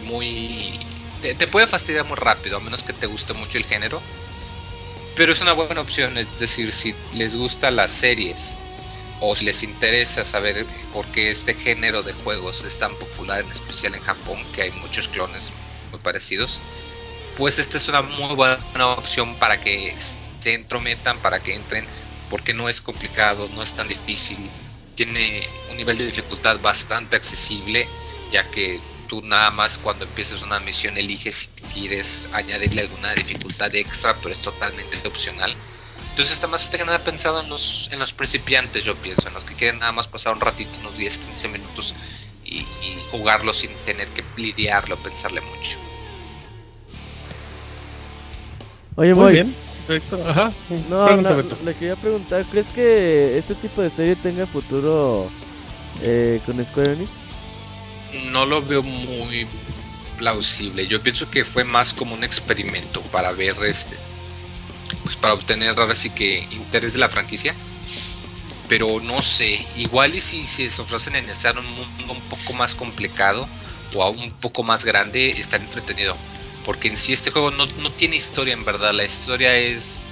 Muy... 0.00 0.78
Te, 1.20 1.46
puede 1.48 1.66
fastidiar 1.66 2.04
muy 2.04 2.16
rápido, 2.16 2.56
a 2.56 2.60
menos 2.60 2.82
que 2.82 2.92
te 2.92 3.06
guste 3.06 3.34
mucho 3.34 3.58
el 3.58 3.66
género. 3.66 4.00
Pero 5.16 5.32
es 5.32 5.40
una 5.40 5.52
buena 5.52 5.80
opción, 5.80 6.16
es 6.16 6.38
decir, 6.38 6.72
si 6.72 6.94
les 7.12 7.36
gustan 7.36 7.74
las 7.74 7.90
series 7.90 8.56
o 9.20 9.34
si 9.34 9.44
les 9.44 9.64
interesa 9.64 10.24
saber 10.24 10.64
por 10.92 11.04
qué 11.06 11.30
este 11.30 11.54
género 11.54 12.04
de 12.04 12.12
juegos 12.12 12.62
es 12.62 12.78
tan 12.78 12.94
popular, 12.94 13.40
en 13.40 13.50
especial 13.50 13.94
en 13.94 14.02
Japón, 14.02 14.38
que 14.54 14.62
hay 14.62 14.70
muchos 14.72 15.08
clones 15.08 15.52
muy 15.90 16.00
parecidos, 16.00 16.60
pues 17.36 17.58
esta 17.58 17.76
es 17.76 17.88
una 17.88 18.02
muy 18.02 18.34
buena 18.36 18.58
opción 18.96 19.34
para 19.36 19.60
que 19.60 19.92
se 20.38 20.54
entrometan, 20.54 21.18
para 21.18 21.42
que 21.42 21.54
entren, 21.54 21.84
porque 22.30 22.54
no 22.54 22.68
es 22.68 22.80
complicado, 22.80 23.48
no 23.54 23.62
es 23.62 23.74
tan 23.74 23.88
difícil, 23.88 24.38
tiene 24.94 25.46
un 25.70 25.76
nivel 25.76 25.96
de 25.96 26.06
dificultad 26.06 26.60
bastante 26.60 27.16
accesible, 27.16 27.86
ya 28.32 28.48
que 28.50 28.80
tú 29.08 29.22
nada 29.22 29.50
más 29.50 29.78
cuando 29.78 30.04
empieces 30.04 30.42
una 30.42 30.60
misión 30.60 30.96
eliges 30.98 31.50
si 31.56 31.62
quieres 31.72 32.28
añadirle 32.32 32.82
alguna 32.82 33.14
dificultad 33.14 33.74
extra, 33.74 34.20
pero 34.22 34.34
es 34.34 34.42
totalmente 34.42 35.08
opcional. 35.08 35.56
Entonces 36.10 36.34
está 36.34 36.46
más 36.48 36.66
que 36.66 36.84
nada 36.84 37.04
pensado 37.04 37.40
en 37.40 37.48
los, 37.48 37.88
en 37.92 37.98
los 38.00 38.12
principiantes, 38.12 38.84
yo 38.84 39.00
pienso, 39.00 39.28
en 39.28 39.34
los 39.34 39.44
que 39.44 39.56
quieren 39.56 39.78
nada 39.80 39.92
más 39.92 40.08
pasar 40.08 40.34
un 40.34 40.40
ratito, 40.40 40.80
unos 40.80 40.96
10, 40.96 41.18
15 41.18 41.48
minutos 41.48 41.94
y, 42.44 42.58
y 42.58 43.02
jugarlo 43.10 43.54
sin 43.54 43.70
tener 43.84 44.08
que 44.12 44.24
lidiarlo, 44.36 44.96
pensarle 44.96 45.40
mucho. 45.42 45.78
Oye, 48.96 49.14
Muy 49.14 49.14
Moy, 49.14 49.32
bien. 49.32 49.54
Perfecto. 49.86 50.22
Ajá. 50.26 50.50
No, 50.88 51.16
le 51.62 51.74
quería 51.74 51.96
preguntar, 51.96 52.44
¿crees 52.50 52.66
que 52.70 53.38
este 53.38 53.54
tipo 53.54 53.80
de 53.80 53.90
serie 53.90 54.16
tenga 54.16 54.46
futuro 54.46 55.32
eh, 56.02 56.40
con 56.44 56.64
Square 56.64 56.92
Enix? 56.94 57.27
No 58.30 58.46
lo 58.46 58.62
veo 58.62 58.82
muy 58.82 59.46
plausible. 60.18 60.86
Yo 60.86 61.02
pienso 61.02 61.30
que 61.30 61.44
fue 61.44 61.64
más 61.64 61.94
como 61.94 62.14
un 62.14 62.24
experimento 62.24 63.00
para 63.02 63.32
ver 63.32 63.56
este. 63.64 63.96
Pues 65.02 65.16
para 65.16 65.34
obtener 65.34 65.78
ahora 65.78 65.94
sí 65.94 66.10
que 66.10 66.46
interés 66.50 66.92
de 66.94 66.98
la 66.98 67.08
franquicia. 67.08 67.54
Pero 68.68 69.00
no 69.00 69.22
sé. 69.22 69.64
Igual 69.76 70.14
y 70.14 70.20
si 70.20 70.44
se 70.44 70.80
ofrecen 70.80 71.16
en 71.16 71.28
estar 71.30 71.58
un 71.58 71.70
mundo 71.70 72.12
un 72.12 72.20
poco 72.28 72.52
más 72.52 72.74
complicado 72.74 73.48
o 73.94 74.10
un 74.10 74.30
poco 74.32 74.62
más 74.62 74.84
grande, 74.84 75.30
está 75.30 75.56
entretenido. 75.56 76.16
Porque 76.64 76.88
en 76.88 76.96
sí 76.96 77.12
este 77.12 77.30
juego 77.30 77.50
no, 77.50 77.66
no 77.66 77.90
tiene 77.90 78.16
historia 78.16 78.52
en 78.52 78.64
verdad. 78.64 78.92
La 78.92 79.04
historia 79.04 79.56
es. 79.56 80.04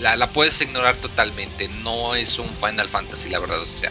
La, 0.00 0.16
la 0.16 0.30
puedes 0.30 0.60
ignorar 0.60 0.96
totalmente. 0.96 1.68
No 1.68 2.14
es 2.14 2.38
un 2.38 2.48
Final 2.56 2.88
Fantasy, 2.88 3.30
la 3.30 3.38
verdad. 3.38 3.60
O 3.60 3.66
sea, 3.66 3.90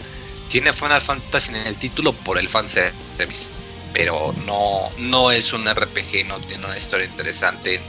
tiene 0.52 0.74
Final 0.74 1.00
Fantasy 1.00 1.56
en 1.56 1.66
el 1.66 1.78
título 1.78 2.12
por 2.12 2.38
el 2.38 2.50
fanservice. 2.50 3.50
Pero 3.94 4.36
no, 4.46 4.90
no 5.00 5.32
es 5.32 5.54
un 5.54 5.66
RPG, 5.66 6.28
no 6.28 6.40
tiene 6.40 6.66
una 6.66 6.78
historia 6.78 7.06
interesante. 7.06 7.80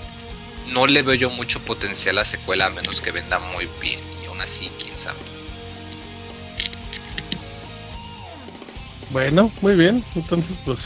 No 0.73 0.87
le 0.87 1.03
veo 1.03 1.15
yo 1.15 1.31
mucho 1.31 1.61
potencial 1.61 2.17
a 2.19 2.21
la 2.21 2.25
secuela 2.25 2.67
a 2.67 2.71
menos 2.71 3.01
que 3.01 3.11
venda 3.11 3.41
muy 3.41 3.69
bien. 3.81 3.99
Y 4.23 4.27
aún 4.27 4.41
así, 4.41 4.71
quién 4.81 4.97
sabe. 4.97 5.19
Bueno, 9.11 9.51
muy 9.61 9.75
bien. 9.75 10.05
Entonces, 10.15 10.57
pues. 10.65 10.79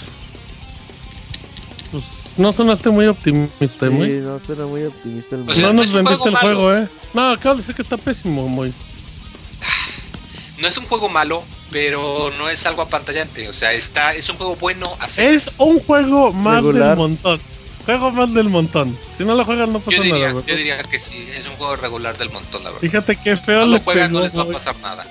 Pues 1.93 2.05
no 2.39 2.53
sonaste 2.55 2.89
muy 2.89 3.07
optimista, 3.07 3.86
Sí, 3.86 3.93
muy. 3.93 4.09
no 4.09 4.40
suena 4.40 4.65
muy 4.66 4.82
optimista 4.85 5.36
el 5.36 5.48
O 5.48 5.55
sea, 5.55 5.62
no 5.69 5.73
no 5.74 5.82
nos 5.82 5.93
vendiste 5.93 6.28
el 6.28 6.36
juego 6.36 6.62
juego, 6.62 6.74
eh. 6.74 6.89
No, 7.12 7.31
acabo 7.31 7.55
de 7.55 7.61
decir 7.61 7.74
que 7.74 7.82
está 7.82 7.98
pésimo, 7.98 8.48
muy. 8.48 8.73
No 10.59 10.69
es 10.69 10.77
un 10.78 10.86
juego 10.86 11.11
malo, 11.11 11.44
pero 11.70 12.32
no 12.38 12.48
es 12.48 12.64
algo 12.66 12.82
apantallante. 12.82 13.48
O 13.48 13.52
sea, 13.52 13.72
está, 13.72 14.14
es 14.14 14.28
un 14.28 14.36
juego 14.36 14.56
bueno 14.56 14.97
a 15.01 15.06
Es 15.06 15.56
un 15.59 15.80
juego 15.80 16.32
más 16.32 16.56
Regular. 16.56 16.90
del 16.90 16.97
montón. 16.97 17.40
Juego 17.84 18.10
más 18.10 18.34
del 18.34 18.48
montón. 18.48 18.98
Si 19.16 19.24
no 19.24 19.34
lo 19.34 19.44
juegan, 19.44 19.72
no 19.72 19.78
pasa 19.78 19.97
Yo 19.97 20.02
diría, 20.02 20.28
nada, 20.28 20.43
yo 20.44 20.56
diría 20.56 20.82
que 20.82 20.98
sí, 20.98 21.28
es 21.36 21.47
un 21.47 21.55
juego 21.55 21.76
regular 21.76 22.16
del 22.18 22.30
montón, 22.30 22.64
la 22.64 22.70
verdad. 22.70 22.80
Fíjate 22.80 23.16
qué 23.16 23.36
feo 23.36 23.60
no 23.60 23.66
le 23.66 23.72
lo 23.78 23.80
juegan, 23.80 24.12
no 24.12 24.20
les 24.20 24.36
va 24.36 24.43
a 24.43 24.47
pasar 24.47 24.76
nada. 24.78 25.06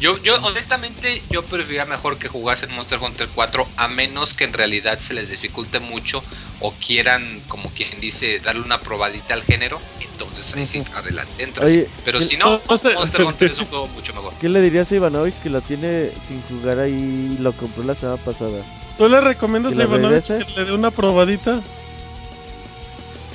Yo, 0.00 0.16
yo, 0.22 0.36
honestamente, 0.44 1.22
yo 1.28 1.42
preferiría 1.44 1.84
mejor 1.84 2.18
que 2.18 2.28
jugasen 2.28 2.72
Monster 2.72 3.00
Hunter 3.00 3.28
4, 3.34 3.66
a 3.76 3.88
menos 3.88 4.32
que 4.32 4.44
en 4.44 4.52
realidad 4.52 4.98
se 4.98 5.12
les 5.12 5.28
dificulte 5.28 5.80
mucho 5.80 6.22
o 6.60 6.72
quieran, 6.72 7.40
como 7.48 7.68
quien 7.70 8.00
dice, 8.00 8.38
darle 8.38 8.62
una 8.62 8.78
probadita 8.80 9.34
al 9.34 9.42
género. 9.42 9.80
Entonces 10.00 10.54
ahí 10.54 10.66
sí, 10.66 10.84
adelante, 10.94 11.42
entra. 11.42 11.66
Oye, 11.66 11.88
Pero 12.04 12.20
¿qué- 12.20 12.24
si 12.24 12.36
no, 12.36 12.60
no 12.68 12.78
sé. 12.78 12.94
Monster 12.94 13.22
Hunter 13.24 13.50
es 13.50 13.58
un 13.58 13.66
juego 13.66 13.88
mucho 13.88 14.14
mejor. 14.14 14.32
¿Qué 14.40 14.48
le 14.48 14.60
dirías 14.62 14.90
a 14.90 14.94
Ivanovich 14.94 15.34
que 15.42 15.50
lo 15.50 15.60
tiene 15.62 16.10
sin 16.28 16.42
jugar 16.42 16.78
ahí 16.78 17.34
y 17.36 17.42
lo 17.42 17.52
compró 17.52 17.82
la 17.82 17.96
semana 17.96 18.18
pasada? 18.18 18.62
¿Tú 18.96 19.08
le 19.08 19.20
recomiendas 19.20 19.74
¿Y 19.74 19.80
a 19.80 19.84
Ivanovich 19.84 20.26
que 20.26 20.44
le 20.54 20.64
dé 20.64 20.72
una 20.72 20.92
probadita? 20.92 21.60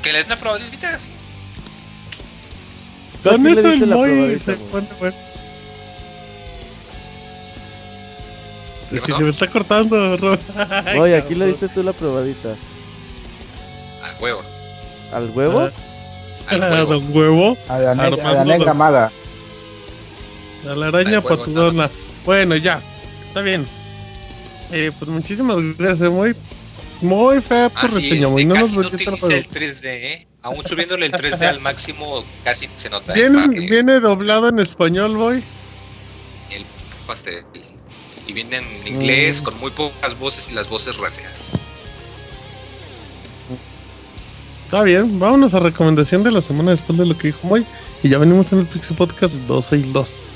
Que 0.02 0.14
le 0.14 0.18
den 0.20 0.28
una 0.28 0.38
probadita. 0.38 0.98
¿Tú 3.22 3.30
a 3.30 3.32
Con 3.34 3.42
quién 3.44 3.56
le 3.56 3.60
eso 3.60 3.70
el 3.70 3.90
la 3.90 3.96
¿Qué 8.94 9.00
Si 9.00 9.02
pasó? 9.12 9.18
se 9.18 9.24
me 9.24 9.30
está 9.32 9.48
cortando, 9.48 10.18
Rob. 10.18 10.40
Ay, 10.86 11.00
Oye, 11.00 11.16
aquí 11.18 11.36
le 11.36 11.48
diste 11.48 11.68
tú 11.70 11.84
la 11.84 11.94
probadita. 11.94 12.50
Al 14.04 14.16
huevo. 14.22 14.42
¿Al 15.14 15.30
huevo? 15.32 15.60
Ah. 15.62 15.72
Al 16.50 16.64
A 16.64 16.70
huevo. 16.72 16.86
Don 16.94 17.16
huevo, 17.16 17.58
A 17.70 17.80
la, 17.80 17.92
a 17.92 17.96
la 17.96 18.04
Armando 18.06 18.46
negra 18.46 18.66
lo- 18.68 18.74
maga. 18.76 19.12
a 20.70 20.76
la 20.76 20.88
araña 20.88 21.20
huevo, 21.20 21.30
patudona. 21.38 21.90
Bueno, 22.26 22.56
ya, 22.56 22.80
está 23.28 23.42
bien. 23.42 23.66
Eh, 24.72 24.92
pues 24.98 25.10
muchísimas 25.10 25.58
gracias, 25.78 26.10
muy, 26.12 26.36
muy 27.02 27.42
fea 27.42 27.70
tu 27.70 27.78
Así 27.86 27.96
reseña, 28.10 28.24
es, 28.28 28.32
muy. 28.32 28.42
que 28.44 28.48
No 28.48 28.56
nos 28.56 28.64
casi 28.64 28.76
no 28.76 28.82
el 28.82 28.88
utiliza 28.88 29.12
juego. 29.18 29.36
el 29.36 29.50
3D, 29.50 29.86
¿eh? 29.88 30.28
Aún 30.42 30.66
subiéndole 30.66 31.06
el 31.06 31.12
3D 31.14 31.46
al 31.48 31.60
máximo, 31.62 32.26
casi 32.44 32.68
se 32.76 32.90
nota. 32.90 33.14
Viene, 33.14 33.44
eh, 33.46 33.68
viene 33.70 34.00
doblado 34.00 34.50
en 34.50 34.60
español, 34.60 35.16
voy. 35.16 35.44
el 36.52 36.66
pastel. 37.08 37.46
Y 38.28 38.34
viene 38.34 38.58
en 38.58 38.88
inglés 38.88 39.42
Mm. 39.42 39.46
con 39.46 39.60
muy 39.60 39.72
pocas 39.72 40.18
voces 40.18 40.48
y 40.50 40.54
las 40.54 40.70
voces 40.70 40.98
re 40.98 41.12
feas. 41.12 41.52
Está 44.66 44.82
bien, 44.84 45.20
vámonos 45.20 45.54
a 45.54 45.60
recomendación 45.60 46.24
de 46.24 46.32
la 46.32 46.42
semana 46.42 46.72
después 46.72 46.98
de 46.98 47.06
lo 47.06 47.16
que 47.18 47.28
dijo 47.28 47.48
Moy. 47.48 47.66
Y 48.02 48.10
ya 48.10 48.18
venimos 48.18 48.52
en 48.54 48.60
el 48.60 48.66
Pixel 48.66 48.98
Podcast 48.98 49.34
262. 49.48 50.32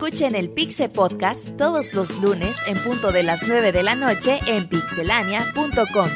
Escuchen 0.00 0.36
el 0.36 0.48
Pixe 0.48 0.88
Podcast 0.88 1.56
todos 1.56 1.92
los 1.92 2.20
lunes 2.22 2.56
en 2.68 2.78
punto 2.84 3.10
de 3.10 3.24
las 3.24 3.48
9 3.48 3.72
de 3.72 3.82
la 3.82 3.96
noche 3.96 4.38
en 4.46 4.68
pixelania.com. 4.68 6.08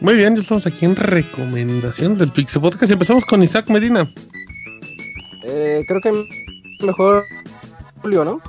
Muy 0.00 0.14
bien, 0.14 0.34
ya 0.34 0.40
estamos 0.42 0.66
aquí 0.66 0.86
en 0.86 0.96
recomendaciones 0.96 2.18
del 2.18 2.32
Pixel 2.32 2.60
Podcast. 2.60 2.90
Y 2.90 2.94
empezamos 2.94 3.24
con 3.26 3.44
Isaac 3.44 3.68
Medina. 3.68 4.12
Eh, 5.44 5.84
creo 5.86 6.00
que 6.00 6.24
mejor 6.84 7.22
Julio, 8.02 8.24
¿no? 8.24 8.40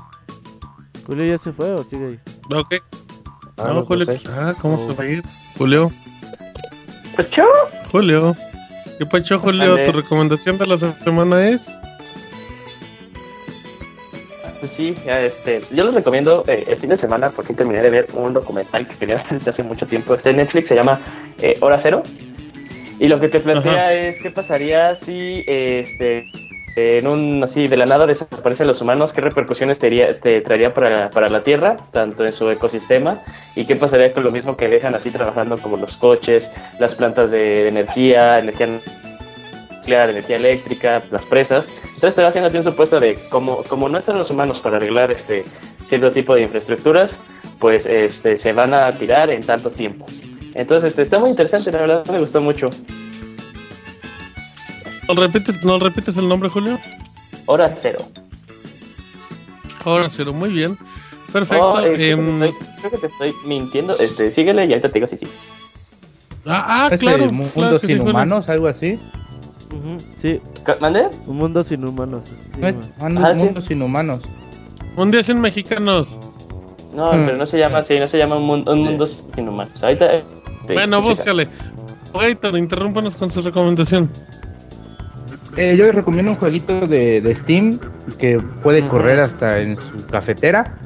¿Julio 1.05 1.25
ya 1.27 1.37
se 1.37 1.53
fue 1.53 1.71
o 1.71 1.83
sigue 1.83 2.07
ahí? 2.07 2.19
Ok. 2.51 2.73
Ah, 3.57 3.65
no, 3.67 3.73
no, 3.75 3.85
Julio. 3.85 4.07
no 4.07 4.15
sé. 4.17 4.27
Ah, 4.27 4.55
¿cómo 4.59 4.73
Oh. 4.77 4.87
se 4.89 4.97
va 4.97 5.03
a 5.03 5.07
ir? 5.07 5.23
Julio. 5.55 5.91
Pues. 7.15 7.27
Julio. 7.91 8.35
¿Qué 8.99 9.05
pacho, 9.05 9.39
Julio? 9.39 9.81
Tu 9.85 9.93
recomendación 9.93 10.57
de 10.57 10.67
la 10.67 10.77
semana 10.77 11.47
es. 11.47 11.69
Pues 14.59 14.73
sí, 14.75 14.93
ya, 15.05 15.21
este, 15.21 15.61
yo 15.71 15.85
les 15.85 15.93
recomiendo 15.93 16.43
eh, 16.49 16.65
el 16.67 16.75
fin 16.75 16.89
de 16.89 16.97
semana 16.97 17.29
porque 17.33 17.53
terminé 17.53 17.81
de 17.81 17.91
ver 17.91 18.07
un 18.13 18.33
documental 18.33 18.85
que 18.85 18.95
quería 18.95 19.15
ver 19.15 19.25
desde 19.31 19.51
hace 19.51 19.63
mucho 19.63 19.87
tiempo. 19.87 20.15
Este 20.15 20.31
en 20.31 20.35
Netflix 20.35 20.67
se 20.67 20.75
llama 20.75 20.99
eh, 21.41 21.57
Hora 21.61 21.79
Cero. 21.81 22.03
Y 22.99 23.07
lo 23.07 23.21
que 23.21 23.29
te 23.29 23.39
plantea 23.39 23.71
Ajá. 23.71 23.93
es 23.93 24.21
qué 24.21 24.31
pasaría 24.31 24.97
si 24.97 25.45
eh, 25.47 25.85
este, 25.87 26.25
en 26.75 27.07
un 27.07 27.43
así 27.43 27.67
de 27.67 27.77
la 27.77 27.85
nada 27.85 28.05
desaparecen 28.05 28.67
los 28.67 28.81
humanos, 28.81 29.13
qué 29.13 29.21
repercusiones 29.21 29.79
tería, 29.79 30.09
este, 30.09 30.41
traería 30.41 30.73
para, 30.73 31.09
para 31.09 31.29
la 31.29 31.43
Tierra, 31.43 31.75
tanto 31.91 32.23
en 32.23 32.31
su 32.31 32.49
ecosistema, 32.49 33.17
y 33.55 33.65
qué 33.65 33.75
pasaría 33.75 34.13
con 34.13 34.23
lo 34.23 34.31
mismo 34.31 34.55
que 34.55 34.67
dejan 34.67 34.95
así 34.95 35.11
trabajando 35.11 35.57
como 35.57 35.77
los 35.77 35.97
coches, 35.97 36.51
las 36.79 36.95
plantas 36.95 37.31
de, 37.31 37.67
energía, 37.67 38.39
energía 38.39 38.81
nuclear, 39.71 40.09
energía 40.09 40.37
eléctrica, 40.37 41.03
las 41.11 41.25
presas. 41.25 41.67
Entonces 41.85 42.15
te 42.15 42.21
va 42.21 42.29
haciendo 42.29 42.47
así 42.47 42.57
un 42.57 42.63
supuesto 42.63 42.99
de 42.99 43.17
como, 43.29 43.63
como 43.63 43.89
no 43.89 43.97
están 43.97 44.17
los 44.17 44.29
humanos 44.31 44.59
para 44.59 44.77
arreglar 44.77 45.11
este 45.11 45.43
cierto 45.77 46.11
tipo 46.11 46.35
de 46.35 46.41
infraestructuras, 46.41 47.35
pues 47.59 47.85
este 47.85 48.37
se 48.37 48.53
van 48.53 48.73
a 48.73 48.91
tirar 48.97 49.29
en 49.29 49.43
tantos 49.43 49.75
tiempos. 49.75 50.21
Entonces, 50.53 50.91
este, 50.91 51.03
está 51.03 51.19
muy 51.19 51.29
interesante, 51.29 51.71
la 51.71 51.81
verdad 51.81 52.05
me 52.11 52.19
gustó 52.19 52.41
mucho. 52.41 52.69
¿No 55.09 55.15
repites, 55.15 55.63
¿No 55.63 55.79
repites 55.79 56.17
el 56.17 56.27
nombre, 56.29 56.49
Julio? 56.49 56.79
Hora 57.47 57.73
cero. 57.81 57.97
Hora 59.83 60.07
cero, 60.09 60.33
muy 60.33 60.49
bien. 60.51 60.77
Perfecto. 61.33 61.71
Oh, 61.71 61.79
eh, 61.79 61.93
creo, 61.95 61.97
que 61.97 62.09
em, 62.11 62.39
te 62.39 62.45
estoy, 62.49 62.67
creo 62.79 62.91
que 62.91 62.97
te 62.97 63.07
estoy 63.07 63.33
mintiendo. 63.47 63.97
Este, 63.97 64.31
síguele 64.31 64.65
y 64.65 64.69
ahorita 64.69 64.89
te 64.89 64.93
digo 64.93 65.07
si 65.07 65.17
sí. 65.17 65.27
ah, 66.45 66.65
ah, 66.67 66.89
¿Es 66.91 66.99
claro. 66.99 67.25
el 67.25 67.31
mundo 67.33 67.51
claro 67.53 67.79
que 67.79 67.87
sí, 67.87 67.93
sin 67.93 67.97
Julio. 67.99 68.13
humanos, 68.13 68.49
algo 68.49 68.67
así? 68.67 68.99
Sí, 70.21 70.39
¿Mande? 70.79 71.07
un 71.27 71.37
mundo 71.37 71.63
sin 71.63 71.87
humanos. 71.87 72.21
sí, 72.25 72.35
¿No 72.59 72.67
es 72.67 72.75
man. 72.99 73.13
mundo, 73.13 73.27
Ah, 73.27 73.35
sí. 73.35 73.43
mundo 73.43 73.61
sin 73.61 73.81
humanos? 73.81 74.21
Un 74.95 75.11
día 75.11 75.23
sin 75.23 75.39
mexicanos. 75.41 76.17
No, 76.95 77.13
Mm. 77.13 77.25
pero 77.25 77.37
no 77.37 77.45
se 77.47 77.57
llama 77.59 77.79
así, 77.79 77.99
no 77.99 78.07
se 78.07 78.17
llama 78.17 78.35
un 78.37 78.43
mundo, 78.45 78.73
un 78.73 78.83
mundo 78.83 79.05
sin 79.07 79.47
humanos. 79.49 79.83
Ahorita. 79.83 80.15
eh, 80.15 80.23
te- 80.67 80.73
bueno, 80.73 81.01
búscale. 81.01 81.47
Gator, 82.13 82.57
interrúmpanos 82.57 83.15
con 83.15 83.29
su 83.31 83.41
recomendación. 83.41 84.09
Eh, 85.59 85.75
yo 85.75 85.83
les 85.83 85.93
recomiendo 85.93 86.31
un 86.31 86.37
jueguito 86.37 86.87
de, 86.87 87.19
de 87.19 87.35
Steam 87.35 87.77
que 88.17 88.39
puede 88.63 88.81
correr 88.81 89.19
hasta 89.19 89.59
en 89.59 89.75
su 89.77 90.07
cafetera. 90.07 90.77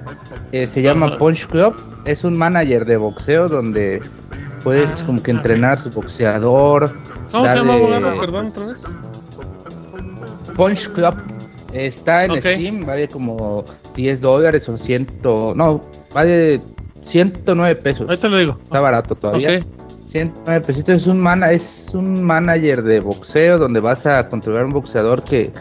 Eh, 0.51 0.65
se 0.65 0.81
llama. 0.81 1.15
Punch 1.19 1.45
Club. 1.45 1.75
Es 2.05 2.23
un 2.23 2.35
manager 2.35 2.83
de 2.83 2.97
boxeo 2.97 3.47
donde 3.47 4.01
puedes 4.63 5.03
como 5.03 5.21
que 5.21 5.29
entrenar 5.29 5.73
a 5.73 5.83
tu 5.83 5.91
boxeador. 5.91 6.91
¿Cómo 7.31 7.47
se 7.47 7.55
llama, 7.55 7.75
abogado? 7.75 8.17
Perdón, 8.17 8.47
otra 8.47 8.65
vez. 8.65 8.85
Punch 10.55 10.89
Club 10.89 11.17
está 11.71 12.25
en. 12.25 12.41
Steam, 12.41 12.83
vale 12.83 13.07
como 13.07 13.63
10 13.95 14.21
dólares 14.21 14.67
o 14.69 14.77
100, 14.79 15.19
no, 15.55 15.81
vale 16.15 16.61
109 17.03 17.75
pesos. 17.75 18.09
Ahí 18.09 18.17
te 18.17 18.27
lo 18.27 18.37
digo. 18.37 18.57
Está 18.63 18.79
barato 18.79 19.13
todavía. 19.13 19.59
Ok. 19.59 19.65
109 20.13 20.61
pesitos 20.61 21.01
es 21.01 21.07
un 21.07 21.19
mana, 21.19 21.51
es 21.51 21.89
un 21.93 22.23
manager 22.23 22.83
de 22.83 22.99
boxeo 22.99 23.57
donde 23.57 23.79
vas 23.79 24.05
a 24.05 24.29
controlar 24.29 24.65
un 24.65 24.73
boxeador 24.73 25.23
que 25.23 25.51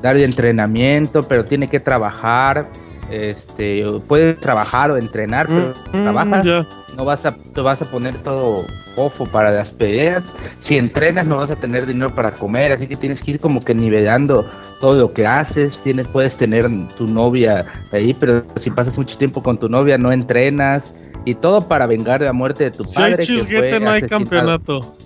darle 0.00 0.24
entrenamiento, 0.24 1.22
pero 1.22 1.44
tiene 1.44 1.68
que 1.68 1.78
trabajar, 1.78 2.66
este, 3.10 3.84
puede 4.08 4.34
trabajar 4.34 4.90
o 4.90 4.96
entrenar, 4.96 5.46
pero 5.46 5.74
Mm, 5.92 6.02
trabaja, 6.04 6.42
ya. 6.42 6.66
no 6.96 7.04
vas 7.04 7.26
a, 7.26 7.36
te 7.36 7.60
vas 7.60 7.82
a 7.82 7.84
poner 7.84 8.16
todo 8.22 8.64
ofo 8.96 9.26
para 9.26 9.50
las 9.50 9.70
peleas, 9.70 10.24
si 10.58 10.78
entrenas 10.78 11.26
no 11.26 11.36
vas 11.36 11.50
a 11.50 11.56
tener 11.56 11.84
dinero 11.84 12.14
para 12.14 12.32
comer, 12.34 12.72
así 12.72 12.86
que 12.86 12.96
tienes 12.96 13.22
que 13.22 13.32
ir 13.32 13.40
como 13.40 13.60
que 13.60 13.74
nivelando 13.74 14.48
todo 14.80 14.94
lo 14.94 15.12
que 15.12 15.26
haces, 15.26 15.78
tienes, 15.84 16.06
puedes 16.06 16.36
tener 16.38 16.66
tu 16.96 17.06
novia 17.06 17.66
ahí, 17.92 18.14
pero 18.14 18.42
si 18.56 18.70
pasas 18.70 18.96
mucho 18.96 19.16
tiempo 19.18 19.42
con 19.42 19.58
tu 19.58 19.68
novia 19.68 19.98
no 19.98 20.12
entrenas, 20.12 20.94
y 21.24 21.34
todo 21.34 21.60
para 21.68 21.86
vengar 21.86 22.20
la 22.20 22.32
muerte 22.32 22.64
de 22.64 22.70
tu 22.70 22.84
Si 22.84 22.98
hay 23.00 23.12
padre. 23.12 23.16
que 23.18 23.22
chisguete, 23.26 23.68
fue 23.70 23.80
no 23.80 23.90
hay 23.90 23.98
asesinado. 24.02 24.24
campeonato. 24.24 24.96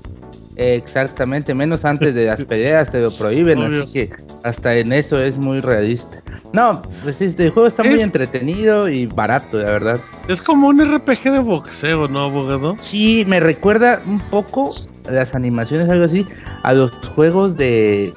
Exactamente, 0.57 1.55
menos 1.55 1.85
antes 1.85 2.15
de 2.15 2.25
las 2.27 2.43
peleas 2.47 2.91
te 2.91 2.99
lo 3.01 3.11
prohíben, 3.11 3.59
Obvio. 3.59 3.83
así 3.83 3.93
que 3.93 4.11
hasta 4.43 4.75
en 4.77 4.93
eso 4.93 5.19
es 5.19 5.37
muy 5.37 5.61
realista. 5.61 6.23
No, 6.53 6.81
pues 7.03 7.21
este 7.21 7.51
juego 7.51 7.67
está 7.67 7.83
muy 7.83 8.01
entretenido 8.01 8.89
y 8.89 9.07
barato, 9.07 9.59
la 9.59 9.69
verdad. 9.71 10.01
Es 10.29 10.41
como 10.41 10.69
un 10.69 10.81
RPG 10.81 11.25
de 11.25 11.41
boxeo, 11.41 12.09
¿no, 12.09 12.23
abogado? 12.23 12.77
Sí, 12.81 13.25
me 13.27 13.41
recuerda 13.41 14.01
un 14.07 14.21
poco 14.31 14.73
las 15.11 15.35
animaciones, 15.35 15.89
algo 15.91 16.05
así, 16.07 16.27
a 16.63 16.73
los 16.73 16.93
juegos 17.15 17.57
de, 17.59 18.13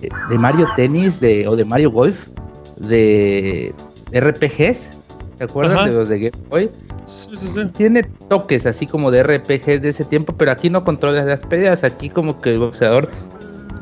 de 0.00 0.38
Mario 0.38 0.66
Tennis 0.74 1.20
de, 1.20 1.46
o 1.46 1.54
de 1.54 1.64
Mario 1.64 1.92
Golf, 1.92 2.16
de 2.78 3.72
RPGs. 4.12 4.88
¿Te 5.38 5.44
acuerdas 5.44 5.76
Ajá. 5.78 5.88
de 5.90 5.94
los 5.94 6.08
de 6.08 6.18
Game 6.18 6.44
Boy? 6.48 6.70
Sí, 7.06 7.36
sí, 7.36 7.48
sí. 7.54 7.60
Tiene 7.76 8.04
toques 8.28 8.66
así 8.66 8.86
como 8.86 9.10
de 9.10 9.22
RPGs 9.22 9.82
de 9.82 9.88
ese 9.90 10.04
tiempo, 10.04 10.34
pero 10.36 10.50
aquí 10.50 10.70
no 10.70 10.84
controlas 10.84 11.26
las 11.26 11.40
peleas. 11.40 11.84
Aquí 11.84 12.10
como 12.10 12.40
que 12.40 12.50
el 12.50 12.58
boxeador, 12.58 13.08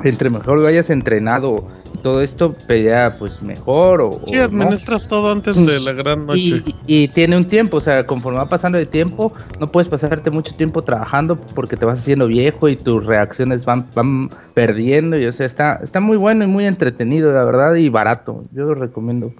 entre 0.04 0.30
mejor 0.30 0.58
lo 0.58 0.66
hayas 0.66 0.90
entrenado 0.90 1.68
y 1.94 1.98
todo 1.98 2.22
esto, 2.22 2.54
pelea 2.66 3.16
pues 3.18 3.40
mejor 3.42 4.00
o, 4.00 4.20
Sí, 4.26 4.36
o 4.36 4.38
no. 4.38 4.64
administras 4.64 5.06
todo 5.06 5.30
antes 5.30 5.54
de 5.54 5.78
la 5.80 5.92
gran 5.92 6.26
noche. 6.26 6.40
Y, 6.40 6.74
y 6.86 7.08
tiene 7.08 7.36
un 7.36 7.44
tiempo, 7.46 7.76
o 7.76 7.80
sea, 7.80 8.04
conforme 8.06 8.38
va 8.38 8.48
pasando 8.48 8.78
el 8.78 8.88
tiempo, 8.88 9.32
no 9.60 9.68
puedes 9.68 9.88
pasarte 9.88 10.30
mucho 10.30 10.54
tiempo 10.56 10.82
trabajando 10.82 11.36
porque 11.54 11.76
te 11.76 11.84
vas 11.84 12.00
haciendo 12.00 12.26
viejo 12.26 12.68
y 12.68 12.76
tus 12.76 13.06
reacciones 13.06 13.64
van, 13.64 13.86
van 13.94 14.30
perdiendo. 14.54 15.16
Y 15.18 15.26
o 15.26 15.32
sea, 15.32 15.46
está, 15.46 15.80
está 15.82 16.00
muy 16.00 16.16
bueno 16.16 16.42
y 16.44 16.48
muy 16.48 16.66
entretenido, 16.66 17.30
la 17.30 17.44
verdad, 17.44 17.74
y 17.74 17.88
barato. 17.88 18.44
Yo 18.52 18.64
lo 18.64 18.74
recomiendo. 18.74 19.32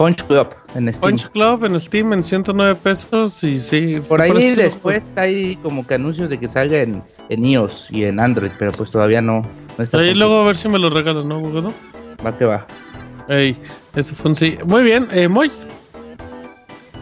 Punch 0.00 0.24
Club 0.24 0.48
en 0.74 0.88
Steam. 0.94 1.00
Punch 1.02 1.28
Club 1.28 1.64
en 1.66 1.78
Steam 1.78 2.12
en 2.14 2.24
109 2.24 2.74
pesos 2.76 3.44
y 3.44 3.60
sí. 3.60 4.00
Por 4.08 4.22
ahí 4.22 4.30
parece- 4.32 4.56
después 4.56 5.02
hay 5.14 5.56
como 5.56 5.86
que 5.86 5.92
anuncios 5.92 6.30
de 6.30 6.40
que 6.40 6.48
salga 6.48 6.78
en, 6.78 7.02
en 7.28 7.44
iOS 7.44 7.88
y 7.90 8.04
en 8.04 8.18
Android, 8.18 8.50
pero 8.58 8.72
pues 8.72 8.90
todavía 8.90 9.20
no. 9.20 9.42
no 9.76 9.84
está 9.84 9.98
Ahí 9.98 10.14
luego 10.14 10.40
a 10.40 10.44
ver 10.46 10.56
si 10.56 10.70
me 10.70 10.78
lo 10.78 10.88
regalan, 10.88 11.28
¿no, 11.28 11.34
abogado? 11.36 11.74
Va 12.24 12.38
que 12.38 12.46
va. 12.46 12.66
Ey, 13.28 13.54
ese 13.94 14.14
fue 14.14 14.30
un 14.30 14.36
sí. 14.36 14.56
Muy 14.64 14.82
bien, 14.84 15.06
eh, 15.12 15.28
muy. 15.28 15.48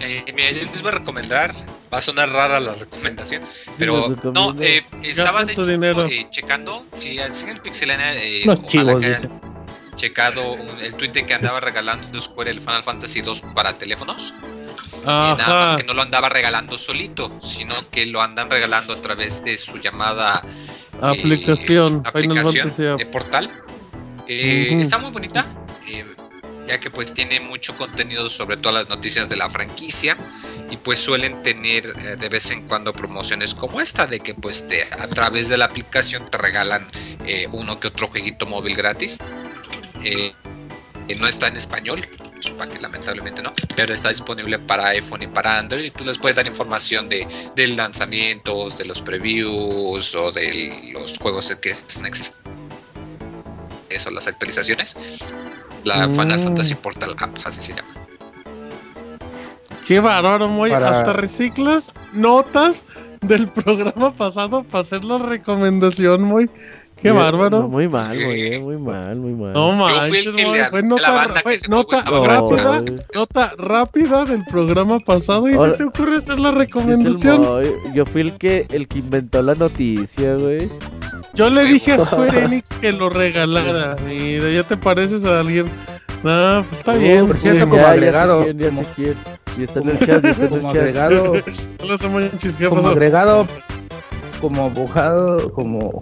Eh, 0.01 0.25
mira, 0.35 0.51
yo 0.51 0.63
les 0.73 0.83
voy 0.83 0.91
a 0.91 0.99
recomendar. 0.99 1.55
Va 1.95 1.99
a 1.99 2.01
sonar 2.01 2.29
rara 2.31 2.59
la 2.59 2.75
recomendación, 2.75 3.43
pero 3.79 4.09
no, 4.35 4.55
eh, 4.61 4.83
estaba 5.05 5.45
de 5.45 5.53
hecho, 5.53 6.05
eh, 6.05 6.27
checando. 6.33 6.85
Si 6.95 7.17
siguen 7.31 7.59
Pixelania, 7.63 8.13
eh, 8.23 8.43
Unos 8.45 8.59
ojalá 8.59 8.69
chivos. 8.99 9.05
Checado 9.99 10.57
el 10.81 10.95
tweet 10.95 11.11
de 11.11 11.27
que 11.27 11.35
andaba 11.35 11.61
regalando 11.61 12.19
Square 12.19 12.51
el 12.51 12.61
Final 12.61 12.83
Fantasy 12.83 13.21
2 13.21 13.43
para 13.55 13.77
teléfonos. 13.77 14.33
Nada 15.05 15.55
más 15.55 15.75
que 15.75 15.85
no 15.85 15.93
lo 15.93 16.03
andaba 16.03 16.29
regalando 16.29 16.79
solito, 16.79 17.31
sino 17.43 17.75
que 17.91 18.07
lo 18.07 18.23
andan 18.23 18.51
regalando 18.51 18.95
a 18.95 19.03
través 19.03 19.43
de 19.45 19.57
su 19.57 19.79
llamada 19.79 20.43
eh, 20.45 20.99
Aplicación, 21.01 22.03
aplicación 22.05 22.73
de 22.77 23.07
portal. 23.07 23.51
Eh. 24.27 24.79
Está 24.81 24.99
muy 24.99 25.11
bonita, 25.11 25.47
eh, 25.87 26.05
ya 26.67 26.79
que 26.79 26.91
pues 26.91 27.15
tiene 27.15 27.41
mucho 27.41 27.75
contenido 27.77 28.29
sobre 28.29 28.59
todas 28.59 28.75
las 28.75 28.89
noticias 28.89 29.29
de 29.29 29.37
la 29.37 29.49
franquicia 29.49 30.17
y 30.71 30.77
pues 30.77 30.99
suelen 30.99 31.43
tener 31.43 31.95
de 32.19 32.29
vez 32.29 32.51
en 32.51 32.69
cuando 32.69 32.93
promociones 32.93 33.55
como 33.55 33.81
esta 33.81 34.07
de 34.07 34.21
que 34.21 34.35
pues 34.35 34.67
te, 34.67 34.85
a 34.85 35.09
través 35.09 35.49
de 35.49 35.57
la 35.57 35.65
aplicación 35.65 36.31
te 36.31 36.37
regalan 36.37 36.87
uno 37.53 37.81
que 37.81 37.89
otro 37.89 38.09
jueguito 38.09 38.45
móvil 38.45 38.75
gratis. 38.75 39.19
Eh, 40.05 40.33
no 41.21 41.27
está 41.27 41.49
en 41.49 41.57
español, 41.57 42.01
que 42.03 42.79
lamentablemente 42.81 43.43
no, 43.43 43.53
pero 43.75 43.95
está 43.95 44.11
disponible 44.11 44.59
para 44.59 44.89
iPhone 44.89 45.23
y 45.23 45.27
para 45.27 45.59
Android 45.59 45.85
y 45.85 45.91
pues 45.91 46.07
les 46.07 46.19
puede 46.19 46.35
dar 46.35 46.47
información 46.47 47.09
de, 47.09 47.27
de 47.57 47.67
lanzamientos, 47.69 48.77
de 48.79 48.85
los 48.85 49.01
previews 49.01 50.15
o 50.15 50.31
de 50.33 50.91
los 50.93 51.19
juegos 51.19 51.55
que 51.63 51.71
están 51.71 52.07
existen. 52.07 52.45
Eso, 53.89 54.11
las 54.11 54.29
actualizaciones. 54.29 54.97
La 55.85 56.09
Final 56.11 56.39
Mm. 56.41 56.45
Fantasy 56.45 56.75
Portal 56.75 57.15
App, 57.19 57.39
así 57.47 57.61
se 57.63 57.75
llama. 57.75 57.89
Qué 59.87 60.01
bárbaro, 60.01 60.49
muy. 60.49 60.71
Para- 60.71 60.91
Hasta 60.91 61.13
reciclas 61.15 61.93
notas 62.13 62.85
del 63.23 63.49
programa 63.49 64.13
pasado 64.13 64.63
para 64.65 64.83
hacer 64.83 65.05
la 65.05 65.19
recomendación, 65.19 66.23
muy. 66.23 66.51
Qué 67.01 67.11
bárbaro. 67.13 67.61
no, 67.61 67.69
muy 67.69 67.89
mal, 67.89 68.17
güey, 68.25 68.55
eh, 68.55 68.59
muy 68.61 68.77
mal, 68.77 69.17
muy 69.17 69.33
mal. 69.33 69.53
No 69.53 69.73
manches, 69.73 70.25
fue 70.71 70.83
nota, 70.83 71.23
fue 71.31 71.59
nota 71.69 72.03
rápida, 72.03 72.83
nota 73.15 73.53
rápida 73.57 74.25
del 74.25 74.45
programa 74.45 74.99
pasado 74.99 75.49
y 75.49 75.55
Ahora- 75.55 75.73
se 75.73 75.79
te 75.79 75.85
ocurre 75.85 76.17
hacer 76.17 76.41
la 76.41 76.51
recomendación. 76.51 77.43
Yo 77.95 78.05
fui 78.05 78.23
el 78.23 78.33
que 78.33 78.67
el 78.71 78.89
que 78.89 78.99
inventó 78.99 79.43
la 79.43 79.55
noticia, 79.55 80.35
güey. 80.35 80.69
Yo 81.35 81.51
le 81.51 81.65
dije 81.67 81.93
a 81.93 81.99
Square 82.01 82.45
Enix 82.45 82.75
que 82.75 82.93
lo 82.93 83.11
regalara. 83.11 83.97
Mira, 84.07 84.51
ya 84.51 84.63
te 84.65 84.77
pareces 84.77 85.25
a 85.25 85.39
alguien. 85.41 85.67
No, 86.25 86.65
pues 86.69 86.79
está 86.81 86.95
bien. 86.95 87.29
por 87.29 87.37
cierto, 87.39 87.61
como 87.69 87.77
ya, 87.77 87.91
agregado, 87.93 88.41
Ya 88.41 88.47
sé 88.47 88.55
quién, 88.57 88.59
ya 88.59 88.69
como- 88.71 88.83
sé 88.83 88.89
quién. 88.97 89.15
Y 89.57 89.63
está 89.63 89.81
en 89.81 89.89
el 89.89 89.99
chat, 90.01 90.25
y 90.25 90.29
está 90.29 90.43
en 90.43 90.49
Como 90.49 90.69
el 90.69 90.75
chat. 90.75 90.77
agregado, 90.83 91.33
Hola, 91.83 91.99
somos 91.99 92.23
Monchis, 92.23 92.57
¿qué 92.57 92.65
como 92.69 92.83
pasó? 92.83 92.93
agregado, 92.93 93.47
como 94.41 94.65
abogado, 94.67 95.53
como, 95.53 96.01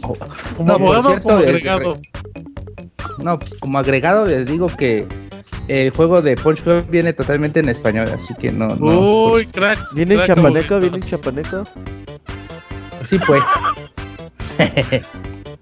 como 0.00 0.16
Como 0.56 0.68
no, 0.72 0.78
por 0.78 0.96
abogado 0.96 0.98
o 0.98 1.10
cierto, 1.10 1.22
como 1.28 1.38
el- 1.40 1.48
agregado. 1.48 1.98
no, 3.18 3.38
como 3.60 3.78
agregado 3.78 4.26
les 4.26 4.46
digo 4.46 4.68
que 4.68 5.06
el 5.68 5.90
juego 5.90 6.22
de 6.22 6.36
Punch 6.36 6.62
Club 6.62 6.86
viene 6.88 7.12
totalmente 7.12 7.60
en 7.60 7.68
español, 7.68 8.08
así 8.12 8.34
que 8.34 8.52
no, 8.52 8.68
no, 8.76 9.32
Uy, 9.32 9.46
crack. 9.46 9.78
¿Viene 9.92 10.14
en 10.14 10.20
crack, 10.20 10.36
chapaneco? 10.36 10.74
abogado. 10.74 10.80
¿Viene 10.80 10.96
en 10.98 11.02
chapaneco? 11.04 11.64
sí 13.08 13.18
pues. 13.26 13.42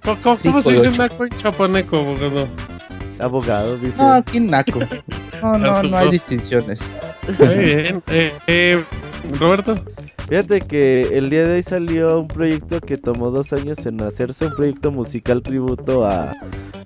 ¿Cómo, 0.02 0.20
cómo- 0.23 0.36
Sí, 0.36 0.48
cómo 0.48 0.62
se 0.62 0.73
dice 0.73 0.90
naco 0.90 1.24
en 1.24 1.31
chapaneco, 1.36 1.97
abogado? 1.98 2.48
Abogado, 3.19 3.77
dice. 3.78 3.97
No, 3.97 4.12
aquí 4.15 4.40
naco. 4.40 4.81
No, 5.43 5.59
no, 5.59 5.82
no 5.82 5.98
hay 5.98 6.11
distinciones. 6.11 6.78
Muy 7.39 7.48
bien. 7.59 8.02
Eh, 8.06 8.32
eh, 8.47 8.82
Roberto. 9.38 9.76
Fíjate 10.28 10.60
que 10.62 11.18
el 11.18 11.28
día 11.28 11.44
de 11.44 11.55
hoy 11.56 11.62
salió 11.62 12.18
un 12.20 12.28
proyecto 12.28 12.80
que 12.80 12.96
tomó 12.96 13.30
dos 13.30 13.52
años 13.52 13.84
en 13.84 14.02
hacerse, 14.02 14.46
un 14.46 14.55
proyecto 14.55 14.90
musical 14.90 15.42
tributo 15.42 16.06
a, 16.06 16.32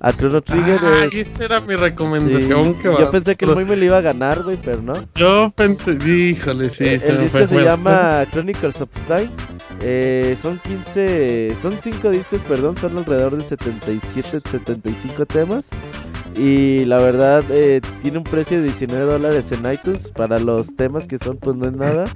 a 0.01 0.13
Chrono 0.13 0.43
Trigger. 0.43 0.79
Ay, 0.83 1.09
eh, 1.15 1.21
esa 1.21 1.45
era 1.45 1.61
mi 1.61 1.75
sí. 1.75 1.77
recomendación. 1.77 2.75
qué 2.75 2.85
Yo 2.85 2.93
bárbaro. 2.93 3.11
pensé 3.13 3.37
que 3.37 3.45
el 3.45 3.55
muy 3.55 3.65
me 3.65 3.77
lo 3.77 3.85
iba 3.85 3.99
a 3.99 4.01
ganar, 4.01 4.43
güey, 4.43 4.59
pero 4.63 4.83
no. 4.83 4.95
Yo 5.15 5.53
pensé, 5.55 5.93
híjole, 5.93 6.69
sí, 6.71 6.85
Eh, 6.85 6.99
se 6.99 7.11
el 7.11 7.17
me 7.19 7.23
disco 7.25 7.39
fue. 7.39 7.47
se 7.47 7.55
fue- 7.55 7.65
llama 7.65 8.25
Chronicles 8.33 8.81
of 8.81 8.89
Time 9.07 9.31
Eh, 9.81 10.37
son 10.43 10.59
15, 10.59 11.57
son 11.63 11.75
5 11.81 12.11
discos, 12.11 12.41
perdón, 12.49 12.77
son 12.79 12.99
alrededor 12.99 13.37
de 13.41 13.49
77, 13.49 14.41
75 14.51 15.25
temas. 15.27 15.65
Y 16.39 16.85
la 16.85 16.99
verdad, 16.99 17.43
eh, 17.51 17.81
tiene 18.01 18.19
un 18.19 18.25
precio 18.25 18.59
de 18.59 18.65
19 18.65 19.05
dólares 19.05 19.51
en 19.51 19.71
iTunes. 19.71 20.13
Para 20.13 20.39
los 20.39 20.69
temas 20.77 21.09
que 21.09 21.19
son, 21.19 21.37
pues 21.37 21.57
no 21.57 21.67
es 21.67 21.73
nada. 21.73 22.07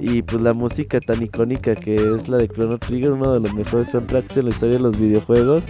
Y 0.00 0.22
pues 0.22 0.42
la 0.42 0.52
música 0.52 0.98
tan 0.98 1.22
icónica 1.22 1.74
que 1.74 1.96
es 1.96 2.28
la 2.28 2.38
de 2.38 2.48
Chrono 2.48 2.78
Trigger, 2.78 3.12
uno 3.12 3.34
de 3.34 3.40
los 3.40 3.54
mejores 3.54 3.88
soundtracks 3.88 4.36
en 4.36 4.46
la 4.46 4.50
historia 4.50 4.76
de 4.76 4.82
los 4.82 4.98
videojuegos. 4.98 5.62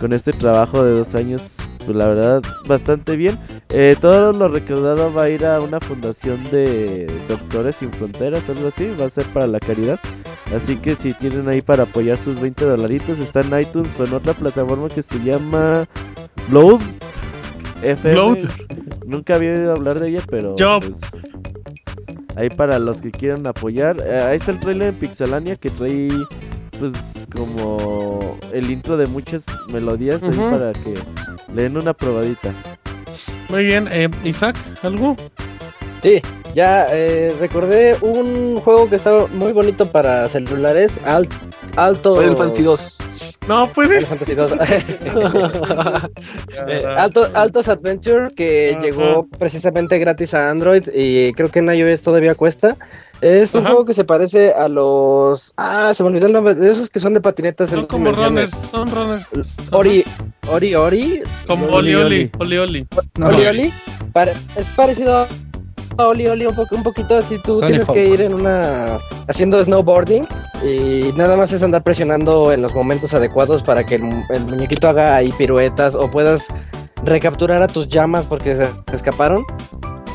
Con 0.00 0.12
este 0.12 0.32
trabajo 0.32 0.84
de 0.84 0.92
dos 0.98 1.14
años, 1.14 1.42
pues 1.84 1.96
la 1.96 2.08
verdad, 2.08 2.42
bastante 2.66 3.16
bien. 3.16 3.38
Eh, 3.68 3.96
todo 4.00 4.32
lo 4.32 4.48
recaudado 4.48 5.12
va 5.12 5.24
a 5.24 5.30
ir 5.30 5.46
a 5.46 5.60
una 5.60 5.78
fundación 5.78 6.38
de 6.50 7.06
Doctores 7.28 7.76
Sin 7.76 7.92
Fronteras, 7.92 8.42
algo 8.48 8.68
así. 8.68 8.92
Va 9.00 9.06
a 9.06 9.10
ser 9.10 9.24
para 9.26 9.46
la 9.46 9.60
caridad. 9.60 10.00
Así 10.54 10.76
que 10.76 10.96
si 10.96 11.12
tienen 11.12 11.48
ahí 11.48 11.60
para 11.60 11.84
apoyar 11.84 12.18
sus 12.18 12.40
20 12.40 12.64
dolaritos, 12.64 13.20
está 13.20 13.40
en 13.40 13.60
iTunes 13.60 13.98
o 13.98 14.04
en 14.04 14.14
otra 14.14 14.34
plataforma 14.34 14.88
que 14.88 15.02
se 15.02 15.18
llama 15.20 15.86
Blood. 16.48 16.80
FM. 17.90 18.14
Blood. 18.14 18.38
Nunca 19.06 19.34
había 19.36 19.52
oído 19.52 19.72
hablar 19.72 20.00
de 20.00 20.08
ella, 20.08 20.20
pero. 20.28 20.54
Job. 20.58 20.82
pues, 20.84 20.96
ahí 22.36 22.50
para 22.50 22.78
los 22.78 23.00
que 23.00 23.10
quieran 23.10 23.46
apoyar. 23.46 23.96
Eh, 24.06 24.20
ahí 24.22 24.36
está 24.36 24.50
el 24.52 24.60
trailer 24.60 24.88
en 24.88 24.94
Pixelania 24.96 25.56
que 25.56 25.70
trae, 25.70 26.08
pues, 26.78 26.92
como 27.34 28.38
el 28.52 28.70
intro 28.70 28.96
de 28.96 29.06
muchas 29.06 29.44
melodías 29.72 30.22
ahí 30.22 30.36
para 30.50 30.72
que 30.72 30.94
le 31.54 31.62
den 31.62 31.76
una 31.76 31.92
probadita. 31.92 32.52
Muy 33.48 33.64
bien, 33.64 33.86
eh, 33.90 34.08
Isaac, 34.24 34.56
¿algo? 34.82 35.16
Sí, 36.02 36.20
ya 36.54 36.86
eh, 36.90 37.34
recordé 37.40 37.96
un 38.00 38.56
juego 38.56 38.88
que 38.88 38.96
estaba 38.96 39.26
muy 39.28 39.52
bonito 39.52 39.86
para 39.86 40.28
celulares, 40.28 40.92
Al- 41.04 41.28
Alto... 41.76 42.16
Final 42.16 42.36
Fantasy 42.36 42.62
2. 42.62 42.95
No 43.48 43.68
puedes. 43.68 44.06
Final 44.06 44.18
Fantasy 44.18 44.34
2. 44.34 44.52
Eh, 46.68 46.84
Alto, 46.96 47.28
Altos 47.34 47.68
Adventure 47.68 48.28
que 48.34 48.72
Ajá. 48.72 48.80
llegó 48.80 49.26
precisamente 49.38 49.98
gratis 49.98 50.34
a 50.34 50.50
Android 50.50 50.88
y 50.92 51.32
creo 51.32 51.50
que 51.50 51.60
en 51.60 51.72
iOS 51.72 52.02
todavía 52.02 52.34
cuesta. 52.34 52.76
Es 53.20 53.54
un 53.54 53.60
Ajá. 53.60 53.70
juego 53.70 53.86
que 53.86 53.94
se 53.94 54.04
parece 54.04 54.52
a 54.52 54.68
los... 54.68 55.54
Ah, 55.56 55.94
se 55.94 56.02
me 56.02 56.10
olvidó 56.10 56.26
el 56.26 56.34
nombre. 56.34 56.54
De 56.54 56.70
esos 56.70 56.90
que 56.90 57.00
son 57.00 57.14
de 57.14 57.20
patinetas 57.20 57.72
en 57.72 57.78
Son 57.78 57.86
como 57.86 58.12
runners, 58.12 58.50
son 58.50 58.90
runners. 58.90 59.26
Ori, 59.70 60.04
Ori, 60.48 60.74
Ori. 60.74 61.22
Como 61.46 61.66
Oli, 61.68 61.94
Oli 61.94 62.30
Oli, 62.38 62.56
Oli 62.58 62.58
Oli. 62.58 62.86
Oli 63.46 63.72
es 64.56 64.68
parecido 64.76 65.16
a 65.16 65.28
Oli 65.98 66.26
Oli 66.26 66.46
un, 66.46 66.54
po- 66.54 66.66
un 66.70 66.82
poquito 66.82 67.16
así. 67.16 67.38
Tú 67.38 67.60
Tony 67.60 67.66
tienes 67.68 67.88
Hawk. 67.88 67.94
que 67.94 68.06
ir 68.08 68.20
en 68.22 68.34
una. 68.34 68.98
haciendo 69.28 69.62
snowboarding 69.62 70.26
y 70.64 71.12
nada 71.16 71.36
más 71.36 71.52
es 71.52 71.62
andar 71.62 71.82
presionando 71.82 72.52
en 72.52 72.62
los 72.62 72.74
momentos 72.74 73.12
adecuados 73.14 73.62
para 73.62 73.84
que 73.84 73.96
el, 73.96 74.02
mu- 74.04 74.22
el 74.30 74.44
muñequito 74.44 74.88
haga 74.88 75.16
ahí 75.16 75.32
piruetas 75.32 75.94
o 75.94 76.10
puedas 76.10 76.46
recapturar 77.04 77.62
a 77.62 77.66
tus 77.68 77.88
llamas 77.88 78.26
porque 78.26 78.54
se 78.54 78.68
escaparon. 78.92 79.44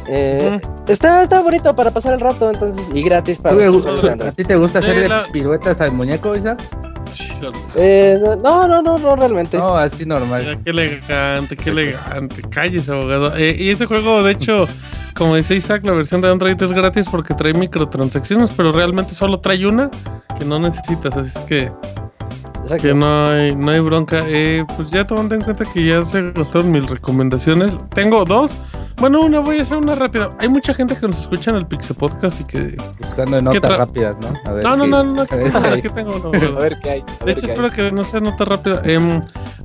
Eh, 0.07 0.59
está, 0.87 1.21
está 1.21 1.41
bonito 1.41 1.71
para 1.73 1.91
pasar 1.91 2.13
el 2.13 2.19
rato 2.19 2.49
entonces 2.49 2.83
y 2.93 3.01
gratis 3.03 3.39
para 3.39 3.55
¿Tú- 3.55 3.61
los 3.85 4.03
¿A 4.03 4.31
ti 4.31 4.43
te 4.43 4.55
gusta 4.55 4.81
Sí, 4.81 4.87
hacerle 4.89 5.07
la- 5.09 5.25
piruetas 5.31 5.79
al 5.79 5.91
muñeco, 5.93 6.35
Isaac? 6.35 6.59
Eh, 7.75 8.17
no, 8.43 8.67
no, 8.67 8.81
no, 8.81 8.97
no 8.97 9.15
realmente. 9.15 9.57
No, 9.57 9.75
así 9.75 10.05
normal. 10.05 10.43
Mira, 10.43 10.59
qué 10.63 10.69
elegante, 10.69 11.57
qué 11.57 11.69
elegante. 11.69 12.41
Cállese, 12.49 12.91
abogado. 12.91 13.35
Eh, 13.37 13.55
y 13.57 13.69
ese 13.69 13.85
juego, 13.85 14.23
de 14.23 14.31
hecho, 14.31 14.67
como 15.15 15.35
dice 15.35 15.55
Isaac, 15.55 15.85
la 15.85 15.93
versión 15.93 16.21
de 16.21 16.29
Android 16.29 16.61
es 16.61 16.71
gratis 16.71 17.05
porque 17.09 17.33
trae 17.33 17.53
microtransacciones, 17.53 18.51
pero 18.51 18.71
realmente 18.71 19.13
solo 19.13 19.39
trae 19.39 19.65
una 19.65 19.89
que 20.37 20.45
no 20.45 20.59
necesitas. 20.59 21.15
Así 21.17 21.29
es 21.37 21.45
que, 21.45 21.71
Exacto. 22.63 22.77
que 22.77 22.93
no, 22.93 23.27
hay, 23.27 23.55
no 23.55 23.71
hay 23.71 23.79
bronca. 23.79 24.23
Eh, 24.27 24.63
pues 24.75 24.89
ya 24.89 25.05
tomando 25.05 25.35
en 25.35 25.41
cuenta 25.41 25.65
que 25.65 25.85
ya 25.85 26.03
se 26.03 26.31
gastaron 26.31 26.71
mis 26.71 26.87
recomendaciones. 26.89 27.77
Tengo 27.89 28.25
dos. 28.25 28.57
Bueno, 29.01 29.21
una, 29.21 29.39
voy 29.39 29.57
a 29.57 29.63
hacer 29.63 29.79
una 29.79 29.95
rápida. 29.95 30.29
Hay 30.37 30.47
mucha 30.47 30.75
gente 30.75 30.95
que 30.95 31.07
nos 31.07 31.17
escucha 31.17 31.49
en 31.49 31.57
el 31.57 31.65
Pixel 31.65 31.95
Podcast 31.95 32.39
y 32.39 32.43
que. 32.43 32.77
Buscando 32.99 33.49
¿Qué 33.49 33.59
notas 33.59 33.77
rápidas, 33.79 34.15
¿no? 34.21 34.31
A 34.45 34.53
ver 34.53 34.63
No, 34.63 34.77
no, 34.77 34.85
no, 34.85 35.03
no, 35.03 35.21
a 35.23 35.25
ver 35.25 35.51
qué 35.51 35.57
hay. 35.57 35.79
aquí 35.79 35.89
tengo. 35.89 36.31
A 36.55 36.59
ver 36.59 36.77
qué 36.83 36.89
hay. 36.91 37.03
De 37.25 37.31
hecho, 37.31 37.47
espero 37.47 37.71
que 37.71 37.91
no 37.91 38.03
sea 38.03 38.19
nota 38.19 38.45
rápida. 38.45 38.83
Em, 38.85 39.19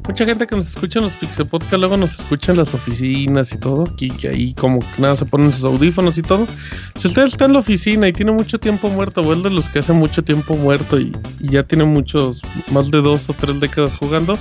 mucha 0.09 0.25
gente 0.25 0.47
que 0.47 0.57
nos 0.57 0.69
escucha 0.69 1.01
en 1.01 1.05
los 1.05 1.13
Pixel 1.13 1.47
Podcast 1.47 1.75
luego 1.75 1.99
nos 1.99 2.19
escucha 2.19 2.53
en 2.53 2.59
las 2.59 2.73
oficinas 2.73 3.53
y 3.53 3.59
todo. 3.59 3.85
Que 3.99 4.11
ahí 4.27 4.55
como 4.55 4.79
nada 4.97 5.17
se 5.17 5.27
ponen 5.27 5.53
sus 5.53 5.65
audífonos 5.65 6.17
y 6.17 6.23
todo. 6.23 6.47
Si 6.95 7.07
usted 7.07 7.25
está 7.25 7.45
en 7.45 7.53
la 7.53 7.59
oficina 7.59 8.09
y 8.09 8.15
tiene 8.15 8.33
mucho 8.33 8.59
tiempo 8.59 8.89
muerto, 8.89 9.21
o 9.21 9.35
es 9.35 9.43
de 9.43 9.51
los 9.51 9.69
que 9.69 9.81
hace 9.81 9.93
mucho 9.93 10.25
tiempo 10.25 10.57
muerto 10.57 10.99
y, 10.99 11.15
y 11.41 11.51
ya 11.51 11.63
tiene 11.63 11.85
muchos, 11.85 12.41
más 12.73 12.91
de 12.91 13.03
dos 13.03 13.29
o 13.29 13.35
tres 13.35 13.61
décadas 13.61 13.97
jugando, 13.97 14.39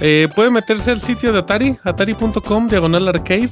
eh, 0.00 0.28
puede 0.32 0.50
meterse 0.50 0.92
al 0.92 1.00
sitio 1.00 1.32
de 1.32 1.40
Atari, 1.40 1.76
atari.com, 1.82 2.68
diagonal 2.68 3.08
arcade. 3.08 3.50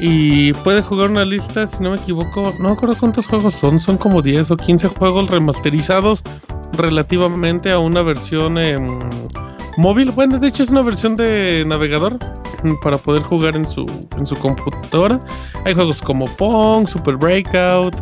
Y 0.00 0.52
puede 0.52 0.82
jugar 0.82 1.10
una 1.10 1.24
lista, 1.24 1.66
si 1.66 1.82
no 1.82 1.90
me 1.90 1.96
equivoco, 1.96 2.54
no 2.60 2.68
me 2.68 2.74
acuerdo 2.74 2.96
cuántos 2.98 3.26
juegos 3.26 3.54
son, 3.54 3.80
son 3.80 3.96
como 3.98 4.22
10 4.22 4.52
o 4.52 4.56
15 4.56 4.88
juegos 4.88 5.28
remasterizados 5.30 6.22
relativamente 6.74 7.72
a 7.72 7.78
una 7.80 8.02
versión 8.02 8.58
em, 8.58 8.86
móvil. 9.76 10.12
Bueno, 10.12 10.38
de 10.38 10.48
hecho 10.48 10.62
es 10.62 10.70
una 10.70 10.82
versión 10.82 11.16
de 11.16 11.64
navegador 11.66 12.16
para 12.82 12.98
poder 12.98 13.22
jugar 13.22 13.56
en 13.56 13.64
su, 13.64 13.86
en 14.16 14.24
su 14.26 14.36
computadora. 14.36 15.18
Hay 15.64 15.74
juegos 15.74 16.00
como 16.00 16.26
Pong, 16.36 16.86
Super 16.88 17.16
Breakout, 17.16 17.96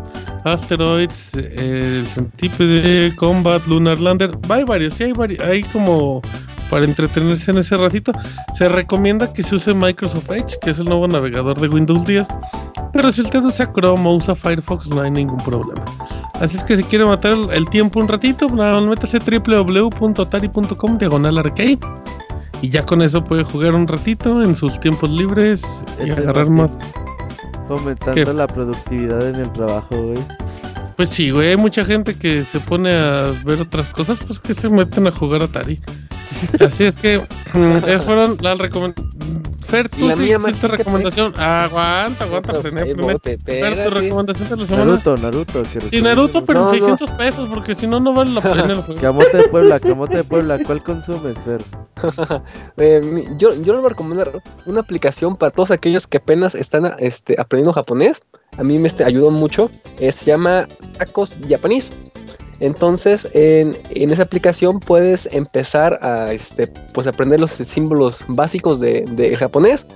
Asteroids, 0.44 1.30
eh, 1.34 2.00
el 2.00 2.06
Centipede, 2.06 3.14
Combat, 3.16 3.66
Lunar 3.66 3.98
Lander. 4.00 4.36
Hay 4.50 4.64
varios, 4.64 4.94
sí, 4.94 5.04
hay, 5.04 5.12
vari- 5.12 5.40
hay 5.40 5.62
como 5.62 6.20
para 6.70 6.84
entretenerse 6.84 7.50
en 7.50 7.58
ese 7.58 7.76
ratito. 7.76 8.12
Se 8.54 8.68
recomienda 8.68 9.32
que 9.32 9.42
se 9.42 9.54
use 9.54 9.74
Microsoft 9.74 10.30
Edge, 10.30 10.58
que 10.60 10.70
es 10.70 10.78
el 10.78 10.86
nuevo 10.86 11.06
navegador 11.08 11.60
de 11.60 11.68
Windows 11.68 12.06
10. 12.06 12.26
Pero 12.92 13.12
si 13.12 13.22
usted 13.22 13.42
usa 13.42 13.72
Chrome 13.72 14.08
o 14.08 14.14
usa 14.14 14.34
Firefox, 14.34 14.88
no 14.88 15.00
hay 15.02 15.10
ningún 15.10 15.38
problema. 15.38 15.84
Así 16.40 16.56
es 16.56 16.64
que 16.64 16.76
si 16.76 16.84
quiere 16.84 17.04
matar 17.06 17.36
el, 17.52 17.68
tiempo 17.68 18.00
un 18.00 18.08
ratito, 18.08 18.48
métase 18.48 19.18
www.atari.com 19.18 20.98
diagonal 20.98 21.38
arcade. 21.38 21.78
Y 22.62 22.70
ya 22.70 22.84
con 22.86 23.02
eso 23.02 23.22
puede 23.22 23.44
jugar 23.44 23.74
un 23.74 23.86
ratito 23.86 24.42
en 24.42 24.56
sus 24.56 24.80
tiempos 24.80 25.10
libres 25.10 25.84
y 26.02 26.10
Ese 26.10 26.20
agarrar 26.20 26.50
más. 26.50 26.78
Fomentando 27.68 28.12
¿Qué? 28.12 28.24
la 28.32 28.46
productividad 28.46 29.28
en 29.28 29.36
el 29.36 29.52
trabajo, 29.52 30.02
güey. 30.02 30.18
Pues 30.96 31.10
sí, 31.10 31.30
güey, 31.30 31.50
hay 31.50 31.56
mucha 31.56 31.84
gente 31.84 32.14
que 32.14 32.44
se 32.44 32.58
pone 32.58 32.94
a 32.94 33.30
ver 33.44 33.60
otras 33.60 33.90
cosas, 33.90 34.18
pues 34.26 34.40
que 34.40 34.54
se 34.54 34.70
meten 34.70 35.06
a 35.06 35.10
jugar 35.10 35.42
Atari. 35.42 35.78
Así 36.60 36.84
es 36.84 36.96
que 36.96 37.18
mm, 37.54 37.76
esas 37.86 38.04
fueron 38.04 38.36
las 38.40 38.58
recomendaciones. 38.58 39.14
Fer, 39.66 39.88
tú 39.88 40.06
la 40.06 40.14
sí 40.14 40.22
mía, 40.22 40.36
hiciste 40.36 40.38
Martín, 40.38 40.60
¿qué 40.60 40.76
recomendación. 40.76 41.34
aguanta, 41.40 42.24
aguanta, 42.24 42.52
Fer, 42.62 42.94
tu 42.94 43.10
espérate. 43.10 43.90
recomendación 43.90 44.48
de 44.48 44.56
la 44.58 44.64
semana. 44.66 44.84
Naruto, 44.84 45.16
Naruto. 45.16 45.62
Que 45.64 45.80
Sí. 45.90 46.00
Naruto, 46.02 46.44
pero 46.44 46.60
en 46.60 46.64
no. 46.66 46.70
600 46.70 47.10
pesos, 47.12 47.48
porque 47.52 47.74
si 47.74 47.88
no, 47.88 47.98
no 47.98 48.14
vale 48.14 48.30
la 48.30 48.40
pena 48.42 48.62
el 48.64 48.82
juego. 48.82 49.00
Camote 49.00 49.36
de 49.36 49.48
Puebla, 49.48 49.80
Camote 49.80 50.16
de 50.18 50.24
Puebla. 50.24 50.58
¿Cuál 50.64 50.82
consumes, 50.84 51.36
Fer? 51.44 51.62
Eh, 52.76 53.24
yo, 53.38 53.54
yo 53.54 53.72
les 53.72 53.76
voy 53.80 53.86
a 53.86 53.88
recomendar 53.88 54.30
una 54.66 54.80
aplicación 54.80 55.34
para 55.34 55.50
todos 55.50 55.70
aquellos 55.72 56.06
que 56.06 56.18
apenas 56.18 56.54
están 56.54 56.94
este, 57.00 57.34
aprendiendo 57.40 57.72
japonés. 57.72 58.22
A 58.58 58.62
mí 58.62 58.78
me 58.78 58.86
este, 58.86 59.02
ayudó 59.02 59.30
mucho. 59.32 59.70
Eh, 59.98 60.12
se 60.12 60.26
llama 60.26 60.68
Tacos 60.98 61.32
Japanese. 61.48 61.90
Entonces, 62.60 63.28
en, 63.34 63.76
en 63.90 64.10
esa 64.10 64.22
aplicación 64.22 64.80
puedes 64.80 65.28
empezar 65.32 65.98
a 66.02 66.32
este, 66.32 66.66
pues, 66.66 67.06
aprender 67.06 67.38
los 67.40 67.50
símbolos 67.52 68.20
básicos 68.28 68.80
de, 68.80 69.02
de 69.02 69.36
japonés. 69.36 69.86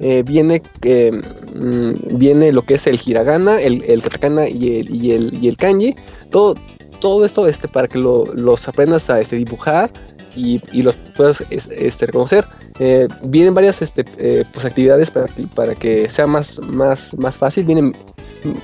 Eh, 0.00 0.22
viene, 0.26 0.62
eh, 0.82 1.12
mm, 1.54 2.18
viene 2.18 2.52
lo 2.52 2.62
que 2.62 2.74
es 2.74 2.86
el 2.86 3.00
hiragana, 3.04 3.60
el, 3.60 4.02
katakana 4.02 4.48
y 4.48 4.80
el, 4.80 4.94
y 4.94 5.46
el, 5.48 5.56
kanji. 5.56 5.94
Todo, 6.30 6.54
todo 7.00 7.24
esto 7.24 7.46
este, 7.46 7.68
para 7.68 7.86
que 7.88 7.98
lo- 7.98 8.24
los 8.34 8.66
aprendas 8.68 9.10
a 9.10 9.20
este, 9.20 9.36
dibujar 9.36 9.90
y, 10.36 10.60
y 10.72 10.82
los 10.82 10.94
puedas 11.16 11.42
es- 11.50 11.68
este, 11.70 12.06
reconocer. 12.06 12.46
Eh, 12.78 13.08
vienen 13.24 13.52
varias 13.54 13.82
este, 13.82 14.04
eh, 14.16 14.44
pues, 14.52 14.64
actividades 14.64 15.10
para 15.10 15.26
para 15.54 15.74
que 15.74 16.08
sea 16.08 16.26
más, 16.26 16.58
más, 16.60 17.14
más 17.18 17.36
fácil. 17.36 17.64
Vienen 17.64 17.94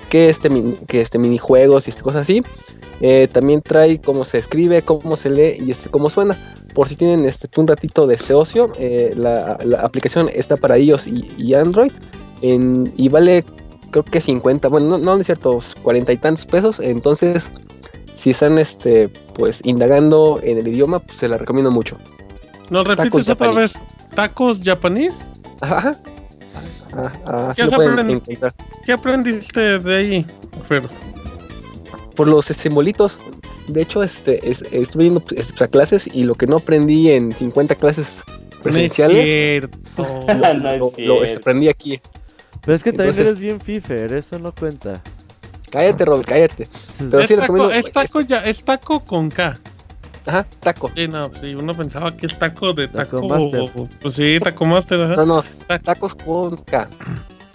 que, 0.09 0.31
este, 0.31 0.49
que 0.89 1.03
este, 1.03 1.19
minijuegos 1.19 1.87
y 1.87 1.91
este, 1.91 2.03
cosas 2.03 2.23
así. 2.23 2.43
Eh, 3.01 3.29
también 3.31 3.61
trae 3.61 4.01
cómo 4.01 4.25
se 4.25 4.39
escribe, 4.39 4.83
cómo 4.83 5.17
se 5.17 5.29
lee 5.31 5.57
y 5.65 5.71
este, 5.71 5.89
cómo 5.91 6.09
suena. 6.09 6.37
Por 6.75 6.89
si 6.89 6.97
tienen 6.97 7.25
este, 7.27 7.49
un 7.61 7.67
ratito 7.67 8.07
de 8.07 8.15
este 8.15 8.35
ocio, 8.35 8.71
eh, 8.79 9.13
la, 9.17 9.59
la 9.65 9.81
aplicación 9.81 10.29
está 10.33 10.57
para 10.57 10.79
iOS 10.79 11.07
y, 11.07 11.31
y 11.39 11.55
Android. 11.55 11.93
en- 12.43 12.93
y 12.97 13.09
vale, 13.09 13.45
creo 13.91 14.05
que 14.05 14.21
50, 14.21 14.69
bueno, 14.69 14.99
no, 14.99 14.99
no 14.99 15.17
es 15.21 15.27
cierto, 15.27 15.61
40 15.83 16.13
y 16.13 16.17
tantos 16.19 16.47
pesos. 16.47 16.81
Entonces, 16.81 17.51
si 18.15 18.31
están 18.31 18.59
este, 18.59 19.09
pues 19.35 19.61
indagando 19.65 20.41
en 20.43 20.59
el 20.59 20.69
idioma, 20.69 20.99
pues 21.01 21.19
se 21.19 21.29
la 21.29 21.39
recomiendo 21.39 21.71
mucho. 21.71 21.97
¿Nos 22.71 22.87
repites 22.87 23.11
Tacos 23.11 23.29
otra 23.29 23.51
vez? 23.53 23.73
¿Tacos 24.15 24.61
japonés? 24.63 25.25
Ajá. 25.61 25.93
Ah, 26.95 27.13
ah, 27.27 27.55
aprenden. 27.73 28.11
encontrar. 28.11 28.55
¿Qué 28.85 28.93
aprendiste 28.93 29.79
de 29.79 29.95
ahí, 29.97 30.27
Fer? 30.67 30.89
Por 32.17 32.29
los 32.29 32.51
este, 32.51 32.63
simbolitos. 32.65 33.19
de 33.69 33.83
hecho, 33.83 34.03
este, 34.03 34.51
es- 34.51 34.63
estuve 34.73 35.05
yendo 35.05 35.23
este, 35.37 35.63
a 35.65 35.69
clases 35.69 36.09
y 36.13 36.25
lo 36.25 36.35
que 36.35 36.47
no 36.47 36.57
aprendí 36.57 37.11
en 37.11 37.33
50 37.33 37.75
clases 37.77 38.23
presenciales, 38.63 39.25
cierto. 39.25 40.03
lo, 40.27 40.35
No 40.35 40.71
es 40.71 40.79
lo- 40.79 40.79
lo 40.79 40.91
cierto. 40.91 41.39
aprendí 41.39 41.69
aquí. 41.69 42.01
Pero 42.63 42.75
es 42.75 42.83
que 42.83 42.91
también 42.93 43.11
Entonces- 43.11 43.27
eres 43.29 43.41
bien 43.41 43.61
fifer, 43.61 44.13
eso 44.15 44.39
no 44.39 44.53
cuenta. 44.53 45.03
Cállate, 45.71 46.05
Robert, 46.05 46.29
cállate. 46.29 46.69
Pero 46.99 47.21
es, 47.21 47.29
sí 47.29 47.35
taco, 47.37 47.53
recomiendo- 47.55 47.75
es 47.75 47.93
taco 47.93 48.21
ya, 48.23 48.39
es 48.41 48.63
taco 48.65 49.05
con 49.05 49.29
K. 49.31 49.59
Ajá, 50.25 50.47
taco. 50.61 50.91
Sí, 50.95 51.07
no, 51.07 51.31
sí, 51.41 51.55
uno 51.55 51.73
pensaba 51.75 52.17
que 52.17 52.27
es 52.27 52.37
taco 52.39 52.73
de 52.73 52.89
Taco 52.89 53.21
taco. 53.29 53.51
Master. 53.51 53.89
Pues 54.01 54.15
sí, 54.15 54.39
taco 54.41 54.65
master, 54.65 55.01
ajá. 55.03 55.17
No, 55.17 55.27
no, 55.27 55.45
tacos 55.85 56.15
con 56.17 56.57
K. 56.57 56.89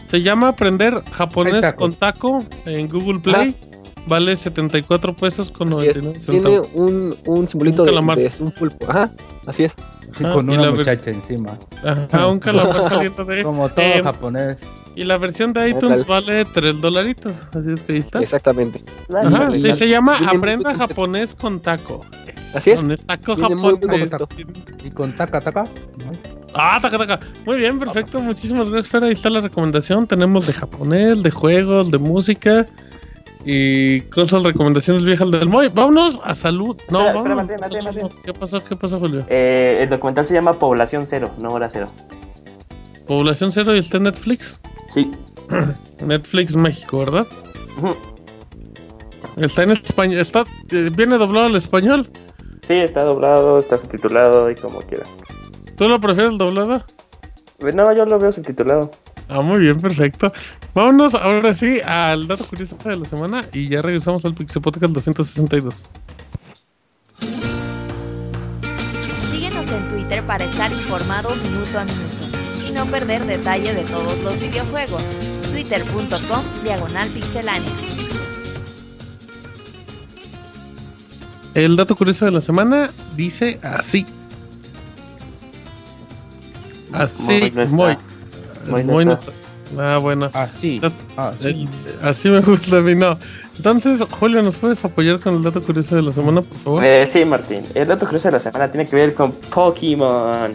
Se 0.06 0.22
llama 0.22 0.50
Aprender 0.50 1.02
japonés 1.12 1.62
taco. 1.62 1.80
con 1.80 1.94
taco 1.96 2.46
en 2.66 2.88
Google 2.88 3.20
Play. 3.20 3.56
Vale 4.08 4.36
74 4.36 5.14
pesos 5.16 5.50
con 5.50 5.72
Así 5.74 5.88
es. 5.88 6.02
99 6.02 6.20
Tiene 6.26 6.42
centavos. 6.42 6.70
un, 6.74 7.16
un 7.26 7.48
simbolito 7.50 7.84
Un 7.84 7.86
de, 7.86 7.92
calamar. 7.92 8.18
de 8.18 8.32
un 8.40 8.52
pulpo. 8.52 8.86
Ajá, 8.90 9.12
así 9.46 9.64
es. 9.64 9.74
Sí, 10.18 10.24
Ah, 10.26 10.34
con 10.34 10.50
y 10.52 10.54
una 10.56 10.64
la 10.64 10.72
vers- 10.72 10.78
muchacha 10.78 11.12
encima. 11.12 11.58
Ajá, 11.84 12.28
un 12.28 12.40
calamar 12.40 12.90
saliendo 12.90 13.24
de. 13.26 13.44
Como 13.44 13.70
todo 13.70 13.86
Eh, 13.86 14.02
japonés. 14.04 14.58
y 14.96 15.04
la 15.06 15.18
versión 15.18 15.54
de 15.54 15.70
iTunes 15.70 16.06
vale 16.06 16.44
3 16.46 16.82
dolaritos. 16.82 17.34
Así 17.54 17.72
es 17.72 17.82
que 17.84 17.94
ahí 17.94 18.00
está. 18.00 18.20
Exactamente. 18.20 18.84
Ajá, 19.14 19.52
sí, 19.52 19.74
se 19.74 19.88
llama 19.88 20.18
Aprenda 20.28 20.74
japonés 20.76 21.34
con 21.36 21.60
taco. 21.62 22.02
Así 22.54 22.72
es. 22.72 22.82
El 22.84 22.98
taco 23.00 23.36
japonés. 23.38 24.12
Y 24.84 24.90
con 24.92 25.14
taca, 25.16 25.40
taca. 25.40 25.66
Ah, 26.54 26.80
taca, 26.82 26.98
taca. 26.98 27.20
Muy 27.46 27.58
bien, 27.58 27.80
perfecto. 27.80 28.20
Muchísimas 28.20 28.70
gracias, 28.70 28.90
Fer. 28.92 29.04
Ahí 29.06 29.14
está 29.14 29.30
la 29.30 29.40
recomendación. 29.40 30.06
Tenemos 30.08 30.46
de 30.48 30.52
japonés, 30.54 31.24
de 31.24 31.32
juegos, 31.32 31.90
de 31.92 31.98
música 31.98 32.68
y 33.46 34.02
cosas, 34.02 34.44
recomendaciones 34.44 35.04
viejas 35.04 35.30
del 35.32 35.48
Moy. 35.50 35.68
Vámonos 35.74 36.20
a 36.24 36.36
salud. 36.36 36.78
No, 36.90 37.00
Espera, 37.08 37.12
espera, 37.18 37.36
vámonos. 37.36 37.60
Martín, 37.60 37.80
a 37.80 37.84
Martín. 37.84 38.10
¿Qué 38.24 38.34
pasó? 38.34 38.64
¿Qué 38.64 38.76
pasó, 38.76 39.00
Julio? 39.00 39.26
Eh, 39.30 39.80
el 39.82 39.90
documental 39.90 40.24
se 40.26 40.34
llama 40.34 40.54
Población 40.54 41.06
Cero, 41.06 41.32
no 41.40 41.50
Hora 41.50 41.70
Cero. 41.70 41.88
Población 43.08 43.52
Cero 43.52 43.76
y 43.76 43.80
está 43.80 43.98
en 43.98 44.04
Netflix. 44.04 44.60
Sí. 44.90 45.12
Netflix 46.06 46.56
México, 46.56 47.00
¿verdad? 47.00 47.28
Está 49.38 49.64
en 49.64 49.72
español. 49.72 50.20
Está, 50.20 50.44
eh, 50.72 50.90
viene 50.96 51.18
doblado 51.18 51.48
al 51.48 51.56
español. 51.56 52.10
Sí, 52.62 52.74
está 52.76 53.04
doblado, 53.04 53.58
está 53.58 53.78
subtitulado 53.78 54.52
y 54.52 54.56
como 54.56 54.82
quiera. 54.82 55.04
¿Tú 55.76 55.88
lo 55.90 56.00
prefieres 56.00 56.38
doblado? 56.38 56.84
Eh, 57.60 57.72
No, 57.74 57.94
yo 57.94 58.06
lo 58.06 58.20
veo 58.20 58.32
subtitulado. 58.32 58.92
Ah, 59.30 59.42
muy 59.42 59.60
bien, 59.60 59.80
perfecto. 59.80 60.32
Vámonos 60.74 61.14
ahora 61.16 61.54
sí 61.54 61.82
al 61.82 62.28
dato 62.28 62.46
curioso 62.48 62.78
de 62.84 62.96
la 62.96 63.06
semana 63.06 63.46
y 63.52 63.68
ya 63.68 63.82
regresamos 63.82 64.24
al 64.24 64.34
Pixel 64.34 64.62
Podcast 64.62 64.94
262. 64.94 65.88
Síguenos 69.32 69.72
en 69.72 69.90
Twitter 69.90 70.24
para 70.24 70.46
estar 70.46 70.72
informado 70.72 71.36
minuto 71.36 71.78
a 71.78 71.84
minuto 71.84 72.66
y 72.66 72.72
no 72.72 72.86
perder 72.86 73.26
detalle 73.26 73.74
de 73.74 73.84
todos 73.84 74.18
los 74.24 74.40
videojuegos. 74.40 75.04
Twitter.com 75.52 76.44
Diagonal 76.64 77.10
Pixelánea. 77.10 77.72
El 81.54 81.76
dato 81.76 81.98
curioso 81.98 82.24
de 82.24 82.32
la 82.32 82.40
semana 82.40 82.92
dice 83.18 83.60
así. 83.62 84.06
Así, 86.94 87.52
muy. 87.72 87.98
Moy 88.68 88.84
no 88.86 88.94
Moy 88.94 89.06
no 89.06 89.14
está. 89.14 89.41
Ah, 89.78 89.98
bueno. 89.98 90.30
Así. 90.34 90.82
Ah, 91.18 91.34
sí. 91.40 91.48
el- 91.48 91.68
así 92.02 92.30
me 92.30 92.40
gusta 92.42 92.78
a 92.78 92.82
mí, 92.82 92.96
no. 92.96 93.18
Entonces, 93.58 94.02
Julio, 94.10 94.42
¿nos 94.42 94.58
puedes 94.58 94.84
apoyar 94.84 95.20
con 95.20 95.36
el 95.36 95.44
dato 95.44 95.62
curioso 95.62 95.96
de 95.96 96.02
la 96.02 96.12
semana, 96.12 96.42
por 96.42 96.58
favor? 96.60 96.84
Eh, 96.84 97.06
sí, 97.08 97.24
Martín. 97.26 97.62
El 97.76 97.88
dato 97.88 98.06
curioso 98.06 98.28
de 98.30 98.34
la 98.34 98.40
semana 98.40 98.68
tiene 98.68 98.88
que 98.88 98.96
ver 98.96 99.14
con 99.14 99.32
Pokémon. 99.34 100.54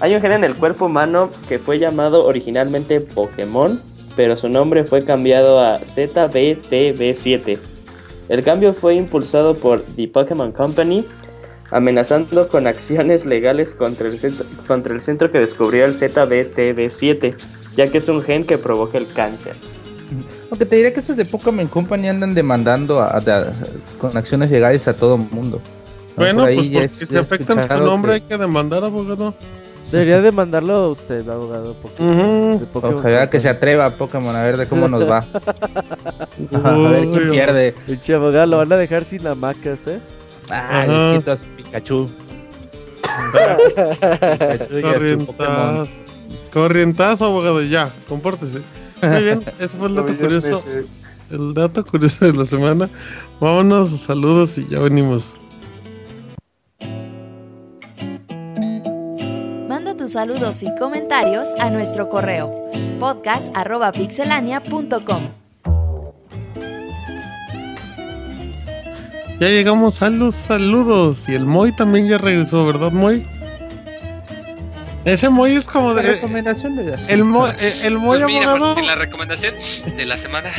Hay 0.00 0.14
un 0.14 0.20
gen 0.20 0.32
en 0.32 0.44
el 0.44 0.54
cuerpo 0.54 0.86
humano 0.86 1.30
que 1.48 1.58
fue 1.58 1.78
llamado 1.78 2.24
originalmente 2.24 3.00
Pokémon, 3.00 3.80
pero 4.16 4.36
su 4.36 4.48
nombre 4.48 4.84
fue 4.84 5.04
cambiado 5.04 5.60
a 5.60 5.78
ZBTB7. 5.80 7.58
El 8.28 8.42
cambio 8.42 8.72
fue 8.72 8.94
impulsado 8.94 9.54
por 9.56 9.82
The 9.96 10.08
Pokémon 10.08 10.52
Company, 10.52 11.04
amenazando 11.70 12.48
con 12.48 12.66
acciones 12.66 13.26
legales 13.26 13.74
contra 13.74 14.08
el 14.08 14.18
centro, 14.18 14.46
contra 14.66 14.94
el 14.94 15.00
centro 15.00 15.30
que 15.30 15.38
descubrió 15.38 15.84
el 15.84 15.92
ZBTB7, 15.92 17.34
ya 17.84 17.90
que 17.90 17.98
es 17.98 18.08
un 18.08 18.20
gen 18.20 18.44
que 18.44 18.58
provoca 18.58 18.98
el 18.98 19.06
cáncer. 19.06 19.54
Aunque 20.50 20.66
te 20.66 20.76
diré 20.76 20.92
que 20.92 21.00
estos 21.00 21.16
de 21.16 21.24
Pokémon 21.24 21.66
Company 21.66 22.08
andan 22.08 22.34
demandando 22.34 23.00
a, 23.00 23.16
a- 23.16 23.52
con 23.98 24.14
acciones 24.16 24.50
legales 24.50 24.86
a 24.88 24.92
todo 24.94 25.16
mundo. 25.16 25.60
¿no? 26.16 26.22
bueno, 26.24 26.44
Por 26.44 26.54
pues 26.54 26.66
porque 26.66 26.84
es- 26.84 27.12
he 27.14 27.18
afectan 27.18 27.62
su 27.70 27.78
nombre, 27.78 28.10
que- 28.12 28.14
hay 28.16 28.20
que 28.22 28.36
demandar, 28.36 28.84
abogado. 28.84 29.32
Debería 29.90 30.20
demandarlo 30.20 30.90
usted, 30.90 31.26
abogado. 31.28 31.74
Porque 31.80 32.02
Ujú. 32.02 32.58
de 32.60 32.66
Pokémon 32.66 32.96
Ojalá 32.98 33.30
que 33.30 33.40
se 33.40 33.48
atreva 33.48 33.90
Pokémon 33.90 34.36
a 34.36 34.42
ver 34.42 34.56
de 34.58 34.66
cómo 34.66 34.86
nos 34.88 35.08
va. 35.08 35.24
a 36.64 36.72
ver 36.74 37.08
quién 37.08 37.30
pierde. 37.30 37.74
Pinche 37.86 38.14
abogado, 38.14 38.46
lo 38.46 38.58
van 38.58 38.72
a 38.72 38.76
dejar 38.76 39.04
sin 39.04 39.26
hamacas, 39.26 39.78
¿eh? 39.86 39.98
Ah, 40.50 40.82
Ajá. 40.82 40.86
les 41.12 41.18
quito 41.18 41.32
a 41.32 41.36
su 41.36 41.44
Pikachu. 41.56 42.08
Corrientazo. 44.82 46.02
Corrientazo, 46.52 47.24
abogado, 47.26 47.62
ya, 47.62 47.90
compórtese. 48.08 48.62
Muy 49.02 49.22
bien, 49.22 49.44
ese 49.58 49.76
fue 49.76 49.88
el 49.88 49.94
dato 49.94 50.16
curioso. 50.16 50.64
El 51.30 51.54
dato 51.54 51.84
curioso 51.84 52.26
de 52.26 52.32
la 52.32 52.44
semana. 52.44 52.88
Vámonos, 53.40 53.90
saludos 54.00 54.58
y 54.58 54.66
ya 54.68 54.80
venimos. 54.80 55.34
Manda 59.68 59.96
tus 59.96 60.12
saludos 60.12 60.62
y 60.62 60.72
comentarios 60.76 61.50
a 61.58 61.70
nuestro 61.70 62.08
correo 62.08 62.52
podcast.pixelania.com. 62.98 65.39
Ya 69.40 69.48
llegamos 69.48 70.02
a 70.02 70.10
los 70.10 70.34
saludos. 70.34 71.26
Y 71.26 71.34
el 71.34 71.46
Moy 71.46 71.72
también 71.72 72.06
ya 72.06 72.18
regresó, 72.18 72.66
¿verdad, 72.66 72.92
Moy? 72.92 73.26
Ese 75.06 75.30
Moy 75.30 75.56
es 75.56 75.66
como 75.66 75.94
La 75.94 76.02
de. 76.02 76.12
recomendación 76.12 76.76
de 76.76 76.98
El 77.08 77.24
Moy, 77.24 77.50
eh, 77.58 77.80
el 77.84 77.96
Moy 77.96 78.18
Pues 78.18 78.30
mira, 78.30 78.50
abogado. 78.52 78.82
La 78.82 78.96
recomendación 78.96 79.54
de 79.96 80.04
la 80.04 80.18
semana. 80.18 80.50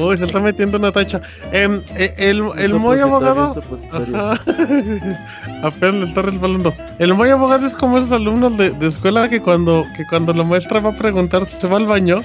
Uy, 0.00 0.16
se 0.16 0.24
está 0.24 0.40
metiendo 0.40 0.78
una 0.78 0.90
tacha. 0.92 1.20
Em, 1.52 1.82
eh, 1.94 2.14
el 2.16 2.42
el 2.56 2.74
Moy 2.74 3.00
abogado. 3.00 3.62
Ajá. 3.92 4.40
Apenas 5.62 5.94
le 5.96 6.04
está 6.06 6.22
resbalando. 6.22 6.74
El 6.98 7.12
muy 7.12 7.28
abogado 7.28 7.66
es 7.66 7.74
como 7.74 7.98
esos 7.98 8.12
alumnos 8.12 8.56
de, 8.56 8.70
de 8.70 8.86
escuela 8.86 9.28
que 9.28 9.42
cuando, 9.42 9.84
que 9.94 10.06
cuando 10.06 10.32
la 10.32 10.42
maestra 10.42 10.80
va 10.80 10.90
a 10.90 10.96
preguntar 10.96 11.44
si 11.44 11.60
se 11.60 11.66
va 11.66 11.76
al 11.76 11.86
baño. 11.86 12.22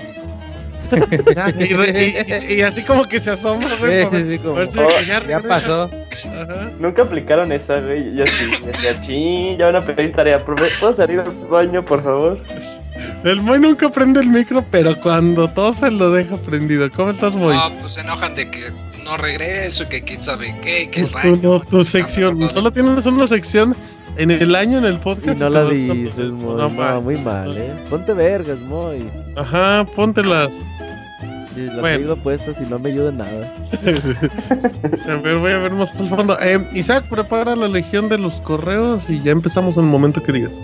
Ya, 1.35 1.49
y, 1.59 1.73
re- 1.73 2.05
y- 2.05 2.53
y- 2.53 2.53
y 2.55 2.61
así 2.61 2.83
como 2.83 3.05
que 3.05 3.19
se 3.19 3.31
asoma, 3.31 3.67
güey. 3.79 4.05
Sí, 4.05 4.31
sí, 4.31 4.39
como, 4.39 4.55
oh, 4.55 4.65
Ya 5.07 5.19
regresa. 5.19 5.47
pasó. 5.47 5.83
Ajá. 6.25 6.71
Nunca 6.79 7.03
aplicaron 7.03 7.51
esa, 7.51 7.79
güey. 7.79 8.15
Yo 8.15 8.25
sí. 8.25 8.51
Decía, 8.65 8.99
ching, 8.99 9.57
ya 9.57 9.65
van 9.67 9.75
a 9.77 9.85
pedir 9.85 10.13
tarea. 10.13 10.43
Profe, 10.43 10.65
¿Puedo 10.79 10.93
salir 10.95 11.19
al 11.19 11.31
baño, 11.49 11.83
por 11.83 12.03
favor? 12.03 12.39
El 13.23 13.41
Moy 13.41 13.59
nunca 13.59 13.89
prende 13.89 14.19
el 14.21 14.27
micro, 14.27 14.65
pero 14.71 14.99
cuando 15.01 15.49
todo 15.49 15.73
se 15.73 15.89
lo 15.91 16.11
deja 16.11 16.37
prendido. 16.37 16.89
¿Cómo 16.91 17.11
estás, 17.11 17.35
Moy? 17.35 17.55
No, 17.55 17.77
pues 17.79 17.93
se 17.95 18.01
enojan 18.01 18.35
de 18.35 18.49
que 18.49 18.59
no 19.03 19.17
regreso, 19.17 19.87
que 19.87 20.01
quién 20.01 20.23
sabe 20.23 20.55
qué, 20.61 20.89
que 20.89 21.01
Pues 21.01 21.11
tu, 21.11 21.17
baño. 21.17 21.39
no, 21.41 21.59
tu 21.61 21.83
sección. 21.83 22.49
Solo 22.49 22.71
tienes 22.71 23.05
una 23.05 23.27
sección 23.27 23.75
en 24.17 24.31
el 24.31 24.55
año 24.55 24.77
en 24.79 24.85
el 24.85 24.95
Y 24.95 24.97
podcast. 24.97 25.39
no 25.41 25.47
te 25.49 25.53
la 25.53 25.65
dices, 25.69 26.31
Moy. 26.31 26.55
No 26.55 26.69
No, 26.69 27.01
muy 27.01 27.17
mal, 27.17 27.57
¿eh? 27.57 27.73
Ponte 27.89 28.13
vergas, 28.13 28.59
Moy. 28.59 29.09
Ajá, 29.35 29.85
póntelas. 29.95 30.49
Y 31.55 31.61
las 31.61 31.79
Bueno. 31.79 31.97
tengo 31.99 32.15
puestas 32.17 32.55
y 32.63 32.69
no 32.69 32.77
me 32.77 32.89
ayuda 32.91 33.09
en 33.09 33.17
nada. 33.17 33.53
A 35.09 35.15
ver, 35.15 35.37
voy 35.37 35.51
a 35.51 35.57
ver 35.57 35.71
más 35.71 35.93
al 35.99 36.07
fondo. 36.07 36.37
Eh, 36.39 36.67
Isaac, 36.73 37.05
prepara 37.09 37.55
la 37.55 37.67
legión 37.67 38.09
de 38.09 38.17
los 38.19 38.41
correos 38.41 39.09
y 39.09 39.21
ya 39.23 39.31
empezamos 39.31 39.75
en 39.77 39.85
el 39.85 39.89
momento 39.89 40.21
que 40.21 40.31
digas. 40.33 40.61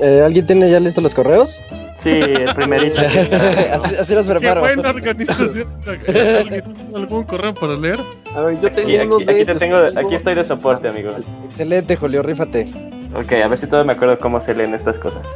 Eh, 0.00 0.22
¿Alguien 0.24 0.46
tiene 0.46 0.70
ya 0.70 0.80
listos 0.80 1.02
los 1.02 1.14
correos? 1.14 1.60
Sí, 1.94 2.10
el 2.10 2.52
primerito. 2.54 3.00
así, 3.72 3.94
así 3.96 4.14
los 4.14 4.26
Qué 4.26 4.32
preparo. 4.34 4.60
buena 4.62 4.90
organización. 4.90 5.72
Isaac. 5.78 6.00
Eh, 6.08 6.38
¿Alguien 6.40 6.74
tiene 6.74 6.96
algún 6.96 7.22
correo 7.24 7.54
para 7.54 7.74
leer? 7.76 8.00
A 8.34 8.40
ver, 8.40 8.60
yo 8.60 8.70
tengo 8.70 8.88
Aquí, 8.88 8.96
uno 8.98 9.16
aquí, 9.16 9.24
de 9.24 9.32
aquí 9.32 9.44
te 9.44 9.54
tengo, 9.54 9.76
aquí 9.76 10.14
estoy 10.14 10.34
de 10.34 10.44
soporte, 10.44 10.88
amigo. 10.88 11.12
Excelente, 11.48 11.96
Julio, 11.96 12.22
rífate. 12.22 12.68
Ok, 13.14 13.32
a 13.32 13.46
ver 13.48 13.56
si 13.58 13.66
todavía 13.68 13.92
me 13.92 13.96
acuerdo 13.96 14.18
cómo 14.18 14.40
se 14.40 14.54
leen 14.54 14.74
estas 14.74 14.98
cosas. 14.98 15.26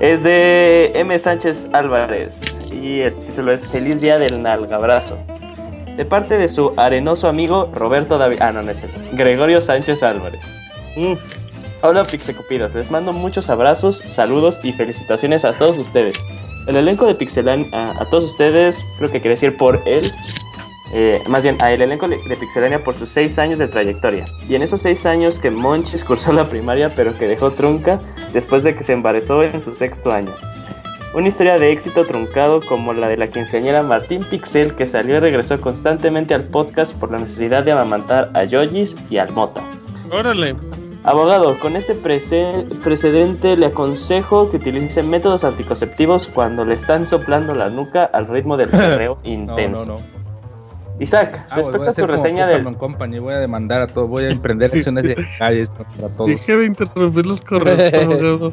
Es 0.00 0.24
de 0.24 0.90
M. 0.94 1.16
Sánchez 1.18 1.70
Álvarez 1.72 2.40
y 2.72 3.00
el 3.02 3.14
título 3.26 3.52
es 3.52 3.68
Feliz 3.68 4.00
Día 4.00 4.18
del 4.18 4.42
Nalgabrazo. 4.42 5.16
De 5.96 6.04
parte 6.04 6.36
de 6.36 6.48
su 6.48 6.72
arenoso 6.78 7.28
amigo 7.28 7.70
Roberto 7.72 8.18
David. 8.18 8.38
Ah, 8.40 8.50
no, 8.50 8.62
no 8.62 8.72
es 8.72 8.80
cierto. 8.80 8.98
Gregorio 9.12 9.60
Sánchez 9.60 10.02
Álvarez. 10.02 10.40
Uf, 10.96 11.20
Hola 11.84 12.06
Pixecupidos, 12.06 12.76
les 12.76 12.92
mando 12.92 13.12
muchos 13.12 13.50
abrazos, 13.50 13.98
saludos 14.06 14.60
y 14.62 14.72
felicitaciones 14.72 15.44
a 15.44 15.58
todos 15.58 15.78
ustedes. 15.78 16.16
El 16.68 16.76
elenco 16.76 17.06
de 17.06 17.16
Pixelan, 17.16 17.66
a, 17.74 18.00
a 18.00 18.08
todos 18.08 18.22
ustedes, 18.22 18.84
creo 18.98 19.10
que 19.10 19.18
quería 19.18 19.32
decir 19.32 19.56
por 19.56 19.82
él, 19.84 20.08
eh, 20.94 21.20
más 21.26 21.42
bien 21.42 21.60
a 21.60 21.72
el 21.72 21.82
elenco 21.82 22.06
de 22.06 22.36
Pixelania 22.36 22.84
por 22.84 22.94
sus 22.94 23.08
seis 23.08 23.36
años 23.36 23.58
de 23.58 23.66
trayectoria. 23.66 24.26
Y 24.48 24.54
en 24.54 24.62
esos 24.62 24.80
seis 24.80 25.06
años 25.06 25.40
que 25.40 25.50
Monchis 25.50 26.04
cursó 26.04 26.32
la 26.32 26.48
primaria 26.48 26.94
pero 26.94 27.18
que 27.18 27.26
dejó 27.26 27.50
trunca 27.50 28.00
después 28.32 28.62
de 28.62 28.76
que 28.76 28.84
se 28.84 28.92
embarazó 28.92 29.42
en 29.42 29.60
su 29.60 29.74
sexto 29.74 30.12
año. 30.12 30.32
Una 31.16 31.26
historia 31.26 31.58
de 31.58 31.72
éxito 31.72 32.04
truncado 32.04 32.60
como 32.60 32.92
la 32.92 33.08
de 33.08 33.16
la 33.16 33.26
quinceañera 33.26 33.82
Martín 33.82 34.22
Pixel 34.22 34.76
que 34.76 34.86
salió 34.86 35.16
y 35.16 35.20
regresó 35.20 35.60
constantemente 35.60 36.32
al 36.32 36.44
podcast 36.44 36.94
por 36.94 37.10
la 37.10 37.18
necesidad 37.18 37.64
de 37.64 37.72
amamantar 37.72 38.30
a 38.34 38.44
Yoyis 38.44 38.96
y 39.10 39.18
al 39.18 39.32
Mota. 39.32 39.64
Órale. 40.12 40.54
Abogado, 41.04 41.58
con 41.58 41.74
este 41.74 41.94
prece- 41.96 42.64
precedente 42.82 43.56
le 43.56 43.66
aconsejo 43.66 44.50
que 44.50 44.58
utilice 44.58 45.02
métodos 45.02 45.42
anticonceptivos 45.42 46.28
cuando 46.28 46.64
le 46.64 46.74
están 46.74 47.06
soplando 47.06 47.54
la 47.56 47.70
nuca 47.70 48.04
al 48.04 48.28
ritmo 48.28 48.56
del 48.56 48.68
perreo 48.70 49.18
No, 49.24 49.28
intenso. 49.28 49.86
no, 49.86 49.98
no. 49.98 50.21
Isaac, 51.00 51.46
Ah, 51.50 51.56
respecto 51.56 51.78
voy 51.80 51.88
a 51.88 51.92
tu 51.94 52.06
reseña 52.06 52.46
del... 52.46 52.76
Company, 52.76 53.18
voy 53.18 53.34
a 53.34 53.38
demandar 53.40 53.82
a 53.82 53.86
todo, 53.86 54.06
voy 54.06 54.24
a 54.24 54.30
emprender 54.30 54.70
acciones 54.72 55.04
de 55.04 55.14
calles 55.38 55.70
contra 55.70 56.08
todos. 56.08 56.30
Deje 56.30 56.56
de 56.56 56.66
interrumpir 56.66 57.26
los 57.26 57.40
correos, 57.40 57.92
abogado. 57.94 58.52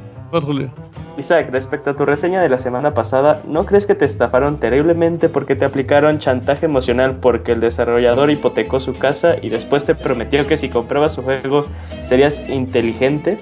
Isaac, 1.17 1.49
respecto 1.51 1.89
a 1.89 1.95
tu 1.95 2.05
reseña 2.05 2.41
de 2.41 2.49
la 2.49 2.59
semana 2.59 2.93
pasada, 2.93 3.41
¿no 3.45 3.65
crees 3.65 3.85
que 3.85 3.95
te 3.95 4.05
estafaron 4.05 4.59
terriblemente 4.59 5.27
porque 5.27 5.55
te 5.55 5.65
aplicaron 5.65 6.19
chantaje 6.19 6.65
emocional 6.65 7.17
porque 7.19 7.51
el 7.51 7.59
desarrollador 7.59 8.29
hipotecó 8.31 8.79
su 8.79 8.97
casa 8.97 9.35
y 9.41 9.49
después 9.49 9.85
te 9.85 9.95
prometió 9.95 10.47
que 10.47 10.57
si 10.57 10.69
comprabas 10.69 11.15
su 11.15 11.23
juego 11.23 11.65
serías 12.07 12.49
inteligente? 12.49 13.37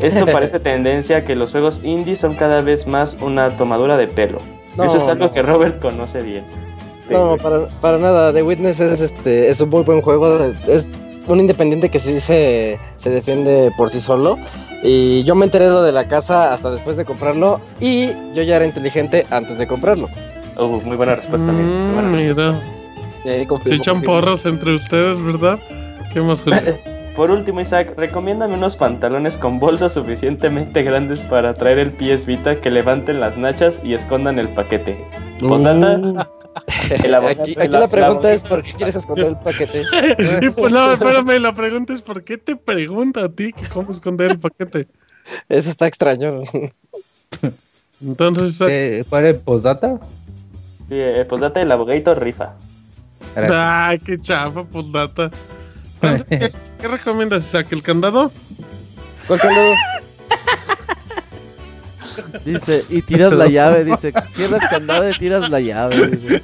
Esto 0.00 0.26
parece 0.32 0.60
tendencia 0.60 1.24
que 1.24 1.36
los 1.36 1.52
juegos 1.52 1.82
indie 1.84 2.16
son 2.16 2.34
cada 2.34 2.60
vez 2.60 2.86
más 2.86 3.18
una 3.22 3.56
tomadura 3.56 3.96
de 3.96 4.08
pelo. 4.08 4.38
No, 4.76 4.84
Eso 4.84 4.98
es 4.98 5.08
algo 5.08 5.26
no. 5.26 5.32
que 5.32 5.42
Robert 5.42 5.80
conoce 5.80 6.22
bien. 6.22 6.44
No, 7.10 7.36
para, 7.36 7.66
para 7.80 7.98
nada. 7.98 8.32
The 8.32 8.42
Witness 8.42 8.80
es, 8.80 9.00
este, 9.00 9.48
es 9.48 9.60
un 9.60 9.70
muy 9.70 9.82
buen 9.82 10.00
juego. 10.02 10.38
Es 10.66 10.90
un 11.26 11.40
independiente 11.40 11.88
que 11.88 11.98
sí 11.98 12.20
se, 12.20 12.78
se 12.96 13.10
defiende 13.10 13.70
por 13.76 13.90
sí 13.90 14.00
solo. 14.00 14.38
Y 14.82 15.22
yo 15.24 15.34
me 15.34 15.44
enteré 15.44 15.64
de 15.66 15.70
lo 15.70 15.82
de 15.82 15.92
la 15.92 16.06
casa 16.08 16.52
hasta 16.52 16.70
después 16.70 16.96
de 16.96 17.04
comprarlo. 17.04 17.60
Y 17.80 18.08
yo 18.34 18.42
ya 18.42 18.56
era 18.56 18.66
inteligente 18.66 19.26
antes 19.30 19.58
de 19.58 19.66
comprarlo. 19.66 20.08
Uh, 20.58 20.80
muy 20.84 20.96
buena 20.96 21.14
respuesta, 21.14 21.50
amigo, 21.50 21.68
muy 21.68 21.94
buena 21.94 22.08
Mm, 22.08 22.12
respuesta. 22.14 22.42
mira. 23.24 23.62
Se 23.64 23.74
echan 23.74 24.02
porras 24.02 24.46
entre 24.46 24.74
ustedes, 24.74 25.22
¿verdad? 25.22 25.58
¿Qué 26.12 26.20
más, 26.20 26.42
Julio? 26.42 26.60
Por 27.16 27.30
último, 27.30 27.60
Isaac, 27.60 27.94
recomiéndame 27.96 28.54
unos 28.54 28.76
pantalones 28.76 29.36
con 29.38 29.58
bolsas 29.58 29.94
suficientemente 29.94 30.82
grandes 30.82 31.24
para 31.24 31.54
traer 31.54 31.78
el 31.78 31.92
PS 31.92 32.26
Vita 32.26 32.60
que 32.60 32.70
levanten 32.70 33.20
las 33.20 33.38
nachas 33.38 33.80
y 33.82 33.94
escondan 33.94 34.38
el 34.38 34.48
paquete. 34.50 35.02
Posata, 35.40 35.92
Uh. 35.92 35.94
el 35.94 36.26
abogado- 36.66 37.42
Aquí, 37.42 37.54
aquí 37.58 37.68
la- 37.68 37.80
la 37.80 37.88
pregunta 37.88 38.28
la- 38.28 38.34
es: 38.34 38.42
¿por 38.42 38.62
qué 38.62 38.72
quieres 38.72 38.96
esconder 38.96 39.26
el 39.28 39.36
paquete? 39.36 39.82
Y 40.42 40.50
pues 40.50 40.72
no, 40.72 40.92
espérame, 40.92 41.38
la 41.40 41.54
pregunta 41.54 41.92
es 41.94 42.02
¿por 42.02 42.22
qué 42.24 42.38
te 42.38 42.56
pregunta 42.56 43.24
a 43.24 43.28
ti 43.28 43.52
que 43.52 43.68
cómo 43.68 43.90
esconder 43.90 44.32
el 44.32 44.38
paquete? 44.38 44.88
Eso 45.48 45.70
está 45.70 45.86
extraño. 45.86 46.42
Entonces, 48.04 48.60
Eh, 48.68 49.04
¿Cuál 49.08 49.26
es 49.26 49.36
el 49.36 49.42
postdata? 49.42 49.98
Sí, 50.88 50.94
eh, 50.98 51.24
posdata, 51.28 51.60
el 51.62 51.72
abogado 51.72 52.14
rifa. 52.14 52.54
ay, 53.36 53.98
qué 53.98 54.18
chafa, 54.20 54.64
pues 54.64 54.90
data. 54.92 55.30
Entonces, 56.02 56.26
¿qué, 56.28 56.48
qué 56.82 56.88
recomiendas, 56.88 57.44
Isaac? 57.44 57.66
¿El 57.72 57.82
candado? 57.82 58.30
¿Cuál 59.26 59.40
candado? 59.40 59.72
Dice, 62.44 62.84
y 62.88 63.02
tiras 63.02 63.32
la 63.32 63.46
llave, 63.48 63.84
dice, 63.84 64.12
cierras 64.34 64.62
candado 64.70 65.08
y 65.08 65.12
tiras 65.12 65.48
la 65.50 65.60
llave. 65.60 66.08
dice. 66.08 66.42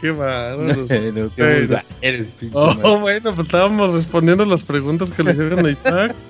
Qué 0.00 0.10
bárbaro. 0.10 0.76
No, 0.76 0.86
qué 0.88 1.66
Bueno. 1.66 1.82
eres, 2.00 2.28
pinche. 2.38 2.56
Oh, 2.56 2.98
bueno, 3.00 3.34
pues 3.34 3.46
estábamos 3.46 3.92
respondiendo 3.92 4.44
las 4.44 4.62
preguntas 4.64 5.10
que 5.10 5.22
le 5.22 5.32
hicieron 5.32 5.64
a 5.66 5.70
Isaac. 5.70 6.14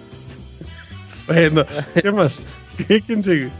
Bueno, 1.26 1.64
¿qué 1.94 2.10
más? 2.10 2.40
¿Qué- 2.88 3.00
¿Quién 3.02 3.22
sigue? 3.22 3.50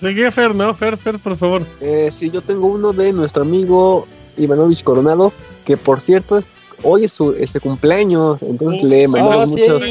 Sigue 0.00 0.30
Fer, 0.30 0.54
¿no? 0.54 0.72
Fer, 0.74 0.96
Fer, 0.96 1.18
por 1.18 1.36
favor. 1.36 1.66
Eh, 1.82 2.08
sí, 2.10 2.30
yo 2.30 2.40
tengo 2.40 2.68
uno 2.68 2.94
de 2.94 3.12
nuestro 3.12 3.42
amigo 3.42 4.08
Ivanovich 4.38 4.82
Coronado, 4.82 5.30
que 5.66 5.76
por 5.76 6.00
cierto, 6.00 6.42
hoy 6.82 7.04
es 7.04 7.12
su 7.12 7.32
ese 7.32 7.60
cumpleaños, 7.60 8.42
entonces 8.42 8.82
le 8.82 9.06
Oh, 9.06 9.10
mandamos 9.10 9.50
sí. 9.52 9.60
muchos. 9.60 9.84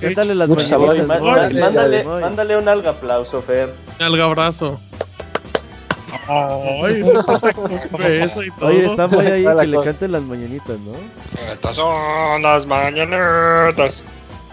Cántale 0.00 0.34
las 0.34 0.48
Mucho 0.48 0.60
sabor, 0.62 0.88
mañanitas. 0.88 1.08
Má- 1.08 1.20
Moy, 1.20 1.28
má- 1.28 1.32
Órale. 1.34 1.60
mándale, 1.60 2.04
mándale 2.04 2.56
un 2.58 2.68
alga 2.68 2.90
aplauso, 2.90 3.40
Fer. 3.42 3.70
Alga 3.98 4.24
abrazo. 4.24 4.80
Ay, 6.28 7.02
se 7.04 7.12
pasa 7.24 7.52
con 7.52 7.70
beso 7.98 8.42
y 8.42 8.50
todo. 8.52 8.68
Oye, 8.68 8.86
está 8.86 9.06
muy 9.08 9.26
ahí 9.26 9.44
que 9.44 9.66
le 9.66 9.82
canten 9.82 10.12
las 10.12 10.22
mañanitas, 10.22 10.78
¿no? 10.80 10.92
Estas 11.52 11.76
son 11.76 12.42
las 12.42 12.66
mañanetas. 12.66 14.04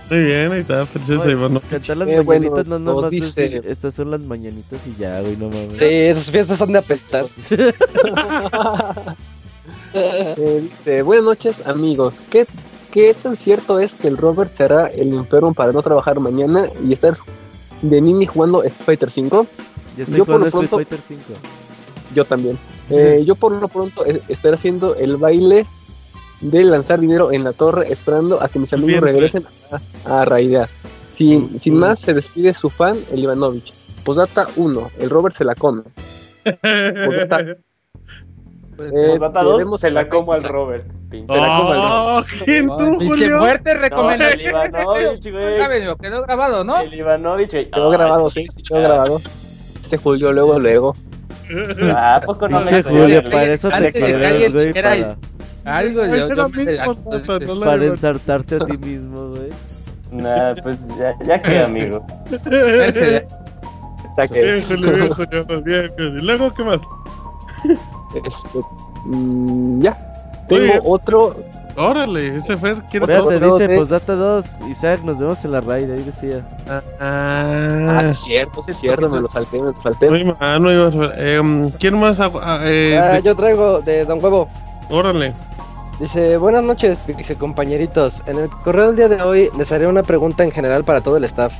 Muy 0.10 0.20
bien, 0.22 0.52
ahí 0.54 0.62
está, 0.62 0.86
Princesa 0.86 1.30
Ivano. 1.30 1.60
Cantar 1.70 1.98
las 1.98 2.08
Eh, 2.08 2.20
bueno, 2.22 2.50
mañanitas 2.50 2.68
no 2.68 2.80
nos 2.80 3.10
dice- 3.12 3.62
estas 3.68 3.94
son 3.94 4.10
las 4.10 4.22
mañanitas 4.22 4.80
y 4.88 4.96
ya, 5.00 5.20
güey, 5.20 5.36
no 5.36 5.50
mames. 5.50 5.78
Sí, 5.78 5.86
esas 5.86 6.32
fiestas 6.32 6.58
son 6.58 6.72
de 6.72 6.80
apestar. 6.80 7.26
Eh, 9.94 10.60
dice, 10.70 11.02
buenas 11.02 11.26
noches 11.26 11.66
amigos, 11.66 12.16
¿Qué, 12.30 12.46
¿qué 12.92 13.14
tan 13.14 13.36
cierto 13.36 13.80
es 13.80 13.96
que 13.96 14.08
el 14.08 14.18
Robert 14.18 14.50
será 14.50 14.88
el 14.88 15.14
enfermo 15.14 15.54
para 15.54 15.72
no 15.72 15.82
trabajar 15.82 16.20
mañana 16.20 16.66
y 16.86 16.94
estar 16.94 17.18
de 17.82 18.02
nini 18.02 18.26
jugando 18.26 18.64
Street 18.64 18.86
Fighter 18.86 19.10
5? 19.10 19.48
Ya 19.98 20.04
estoy 20.04 20.18
Yo 20.18 20.26
por 20.26 20.40
lo 20.40 20.46
Street 20.48 20.68
pronto- 20.70 20.76
Fighter 20.78 21.00
5. 21.08 21.24
Yo 22.14 22.26
también. 22.26 22.58
Eh, 22.90 23.24
yo 23.26 23.36
por 23.36 23.52
lo 23.52 23.68
pronto 23.68 24.06
eh, 24.06 24.22
estaré 24.30 24.56
haciendo 24.56 24.96
el 24.96 25.18
baile 25.18 25.66
de 26.40 26.64
lanzar 26.64 27.00
dinero 27.00 27.32
en 27.32 27.44
la 27.44 27.52
torre 27.54 27.92
esperando 27.92 28.42
a 28.42 28.48
que 28.48 28.60
mis 28.60 28.72
amigos 28.74 28.92
Bien, 28.92 29.04
regresen 29.04 29.46
a, 30.06 30.22
a 30.22 30.26
raidear. 30.26 30.70
Sin, 31.10 31.54
Mm, 31.54 31.58
sin 31.60 31.76
mm. 31.76 31.80
más, 31.80 32.00
se 32.00 32.14
despide 32.14 32.54
su 32.54 32.70
fan, 32.70 32.98
el 33.12 33.20
Ivanovich. 33.20 33.74
Posdata 34.04 34.48
1, 34.56 34.92
el 35.00 35.10
Robert 35.10 35.36
se 35.36 35.44
la 35.44 35.56
come. 35.56 35.84
Posdata, 36.62 37.58
eh, 38.80 39.18
2, 39.20 39.34
veremos 39.58 39.82
se 39.82 39.92
la 39.92 40.08
como 40.10 40.34
al. 40.34 40.44
Robert. 40.44 40.86
Se 41.10 41.18
la 41.18 41.26
como 41.26 41.72
al 41.72 41.78
Robert. 41.78 41.80
Oh, 41.80 42.24
¿quién 42.46 42.68
tú, 42.68 42.96
Julio? 43.08 43.40
fuerte 43.40 43.74
No, 43.76 43.82
recomendación. 43.82 44.40
el 44.40 44.48
Ivanovich, 44.48 45.32
güey. 45.32 45.56
Grábenlo, 45.58 45.98
Quedó 45.98 46.22
grabado, 46.24 46.64
¿no? 46.64 46.78
El 46.82 46.94
Ivanovich, 46.94 47.52
güey. 47.52 47.70
Quedó 47.72 47.90
grabado, 47.90 48.30
sí, 48.30 48.46
sí, 48.48 48.62
quedó 48.62 48.80
grabado. 48.82 49.22
Se 49.82 49.98
Julio 49.98 50.32
luego, 50.34 50.60
luego. 50.60 50.96
Ah, 51.96 52.16
¿a 52.16 52.22
poco 52.22 52.48
no 52.50 52.60
me? 52.62 52.84
Julio, 52.84 53.08
Le- 53.08 53.22
para 53.22 53.44
eso 53.44 53.70
te 53.70 53.76
Algo 55.64 56.04
Ese 56.04 56.36
para 56.36 57.86
ensartarte 57.86 58.56
a 58.56 58.60
ti 58.60 58.78
mismo, 58.78 59.28
güey. 59.30 59.50
Nah, 60.12 60.54
pues 60.64 60.88
ya, 60.98 61.14
ya 61.26 61.40
que, 61.40 61.60
amigo. 61.64 62.06
Bien, 64.32 64.64
Julio, 64.66 64.92
bien, 64.94 65.10
Julio, 65.10 65.46
bien, 65.64 65.92
bien. 65.98 66.18
¿Y 66.18 66.22
luego 66.22 66.52
qué 66.54 66.64
más? 66.64 66.80
Este, 68.16 68.60
mm, 69.06 69.80
ya. 69.82 69.98
Tengo 70.48 70.64
Oye. 70.64 70.80
otro. 70.84 71.36
Órale, 71.80 72.38
ese 72.38 72.58
Fer 72.58 72.82
quiere 72.90 73.06
todo. 73.06 73.32
Espérate, 73.32 73.40
todo 73.46 73.58
dice 73.60 73.68
de- 73.68 73.78
Postdata 73.78 74.16
2, 74.16 74.46
Isaac, 74.72 75.04
nos 75.04 75.20
vemos 75.20 75.46
en 75.46 75.52
la 75.52 75.62
raid, 75.62 75.92
ahí 75.92 76.02
decía. 76.04 76.44
Ah, 76.68 76.82
Ah, 78.00 78.04
sí, 78.04 78.10
es 78.12 78.18
cierto, 78.20 78.64
sí, 78.64 78.72
es 78.72 78.78
cierto, 78.78 79.10
me 79.10 79.20
lo 79.22 79.28
salté, 79.28 79.60
me 79.62 79.72
lo 79.72 79.80
salté. 79.80 80.10
Muy 80.10 80.24
mal, 80.24 80.60
muy 80.60 80.74
mal. 80.76 81.14
Eh, 81.18 81.70
¿Quién 81.80 82.00
más? 82.00 82.20
Ah, 82.20 82.32
ah, 82.42 82.60
eh, 82.64 83.00
Ah, 83.00 83.16
de- 83.18 83.22
yo 83.22 83.36
traigo 83.36 83.82
de 83.82 84.06
Don 84.06 84.24
Huevo. 84.24 84.48
Órale. 84.90 85.34
Dice, 86.00 86.38
buenas 86.38 86.64
noches, 86.64 87.00
Pixie 87.00 87.36
compañeritos. 87.38 88.22
En 88.28 88.38
el 88.38 88.50
correo 88.50 88.88
del 88.88 88.96
día 88.96 89.10
de 89.10 89.22
hoy 89.24 89.50
les 89.58 89.72
haré 89.72 89.88
una 89.88 90.04
pregunta 90.04 90.44
en 90.44 90.52
general 90.52 90.84
para 90.84 91.02
todo 91.02 91.18
el 91.18 91.24
staff. 91.24 91.54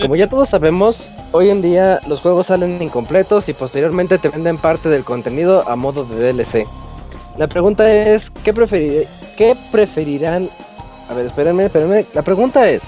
Como 0.00 0.16
ya 0.16 0.26
todos 0.26 0.48
sabemos, 0.48 1.06
hoy 1.32 1.50
en 1.50 1.60
día 1.60 2.00
los 2.08 2.22
juegos 2.22 2.46
salen 2.46 2.82
incompletos 2.82 3.48
y 3.50 3.52
posteriormente 3.52 4.16
te 4.16 4.30
venden 4.30 4.56
parte 4.56 4.88
del 4.88 5.04
contenido 5.04 5.68
a 5.68 5.76
modo 5.76 6.04
de 6.06 6.32
DLC. 6.32 6.66
La 7.36 7.46
pregunta 7.46 7.92
es, 7.92 8.30
¿qué, 8.42 8.54
preferir- 8.54 9.06
qué 9.36 9.54
preferirán? 9.70 10.48
A 11.10 11.14
ver, 11.14 11.26
espérenme, 11.26 11.66
espérenme. 11.66 12.06
La 12.14 12.22
pregunta 12.22 12.66
es, 12.70 12.84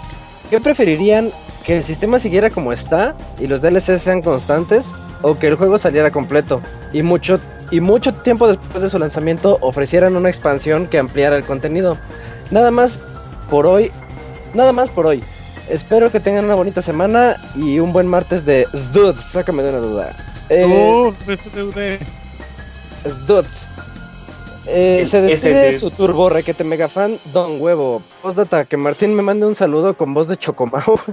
¿qué 0.49 0.61
preferirían 0.61 1.31
que 1.67 1.77
el 1.77 1.85
sistema 1.85 2.19
siguiera 2.19 2.49
como 2.49 2.73
está 2.73 3.15
y 3.39 3.49
los 3.49 3.61
DLC 3.61 3.99
sean 3.99 4.23
constantes 4.23 4.95
o 5.21 5.39
que 5.39 5.49
el 5.49 5.57
juego 5.57 5.77
saliera 5.77 6.11
completo 6.11 6.63
y 6.95 7.03
mucho 7.03 7.39
y 7.71 7.81
mucho 7.81 8.13
tiempo 8.15 8.49
después 8.49 8.83
de 8.83 8.91
su 8.91 8.99
lanzamiento 8.99 9.59
ofrecieran 9.61 10.17
una 10.17 10.29
expansión 10.29 10.87
que 10.87 10.99
ampliara 10.99 11.37
el 11.37 11.45
contenido. 11.45 11.97
Nada 12.51 12.71
más 12.71 13.13
por 13.51 13.67
hoy, 13.67 13.91
nada 14.55 14.73
más 14.73 14.91
por 14.91 15.07
hoy. 15.07 15.23
Espero 15.69 16.13
que 16.13 16.21
tengan 16.21 16.45
una 16.45 16.55
bonita 16.55 16.81
semana 16.81 17.37
y 17.57 17.79
un 17.81 17.93
buen 17.93 18.07
martes 18.07 18.45
de 18.45 18.67
Sdud, 18.73 19.17
sácame 19.19 19.63
de 19.63 19.71
una 19.71 19.79
duda. 19.79 20.17
Eh, 20.49 20.65
Oh, 20.69 21.13
SDV. 21.27 21.99
Sdud. 23.09 23.47
Eh, 24.69 25.01
El 25.03 25.09
se 25.09 25.21
despide 25.23 25.77
SD. 25.77 25.81
su 25.81 25.91
turbo 25.91 26.29
requete 26.29 26.65
mega 26.65 26.89
fan 26.89 27.19
Don 27.33 27.61
Huevo. 27.61 28.03
Postdata, 28.23 28.65
que 28.65 28.77
Martín 28.77 29.15
me 29.15 29.23
mande 29.23 29.47
un 29.47 29.55
saludo 29.55 29.97
con 29.97 30.13
voz 30.15 30.29
de 30.29 30.37
Chocomao. 30.37 30.99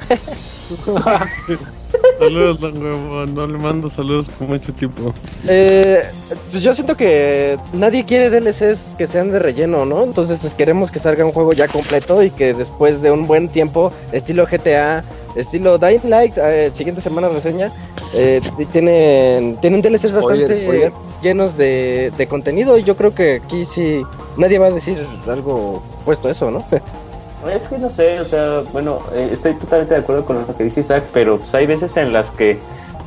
Saludos, 2.19 2.59
don 2.59 2.81
huevo. 2.81 3.25
No 3.27 3.47
le 3.47 3.57
mando 3.57 3.89
saludos 3.89 4.29
como 4.37 4.55
ese 4.55 4.71
tipo. 4.71 5.13
Eh, 5.47 6.03
pues 6.51 6.63
yo 6.63 6.73
siento 6.73 6.95
que 6.95 7.57
nadie 7.73 8.03
quiere 8.05 8.29
DLCs 8.29 8.95
que 8.97 9.07
sean 9.07 9.31
de 9.31 9.39
relleno, 9.39 9.85
¿no? 9.85 10.03
Entonces 10.03 10.39
pues, 10.41 10.53
queremos 10.53 10.91
que 10.91 10.99
salga 10.99 11.25
un 11.25 11.31
juego 11.31 11.53
ya 11.53 11.67
completo 11.67 12.23
y 12.23 12.29
que 12.31 12.53
después 12.53 13.01
de 13.01 13.11
un 13.11 13.27
buen 13.27 13.49
tiempo, 13.49 13.91
estilo 14.11 14.45
GTA, 14.45 15.03
estilo 15.35 15.77
Dying 15.77 16.09
Light, 16.09 16.37
eh, 16.37 16.71
siguiente 16.73 17.01
semana 17.01 17.29
reseña, 17.29 17.71
eh, 18.13 18.41
tienen, 18.71 19.57
tienen 19.57 19.81
DLCs 19.81 20.13
bastante 20.13 20.45
Spoiler, 20.45 20.63
spoiler. 20.63 20.91
llenos 21.21 21.57
de, 21.57 22.11
de 22.17 22.27
contenido 22.27 22.77
y 22.77 22.83
yo 22.83 22.95
creo 22.95 23.13
que 23.13 23.41
aquí 23.43 23.65
sí 23.65 24.03
nadie 24.37 24.59
va 24.59 24.67
a 24.67 24.71
decir 24.71 25.05
algo 25.27 25.81
puesto 26.05 26.27
a 26.27 26.31
eso, 26.31 26.51
¿no? 26.51 26.65
Es 27.51 27.67
que 27.67 27.77
no 27.77 27.89
sé, 27.89 28.21
o 28.21 28.25
sea, 28.25 28.61
bueno, 28.71 29.01
eh, 29.13 29.29
estoy 29.33 29.53
totalmente 29.55 29.93
de 29.93 29.99
acuerdo 29.99 30.23
con 30.23 30.37
lo 30.47 30.55
que 30.55 30.63
dice 30.63 30.79
Isaac, 30.79 31.03
pero 31.13 31.37
pues 31.37 31.53
hay 31.53 31.65
veces 31.65 31.97
en 31.97 32.13
las 32.13 32.31
que 32.31 32.57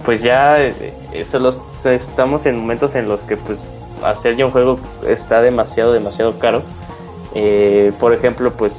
pues 0.05 0.23
ya 0.23 0.63
eh, 0.63 0.75
estamos 1.15 2.45
en 2.45 2.59
momentos 2.59 2.95
en 2.97 3.09
los 3.09 3.23
que 3.23 3.39
pues 3.39 3.63
hacer 4.05 4.37
ya 4.37 4.45
un 4.45 4.53
juego 4.53 4.79
está 5.09 5.41
demasiado, 5.41 5.93
demasiado 5.93 6.39
caro. 6.39 6.63
Eh, 7.35 7.93
por 7.99 8.13
ejemplo, 8.13 8.53
pues 8.53 8.77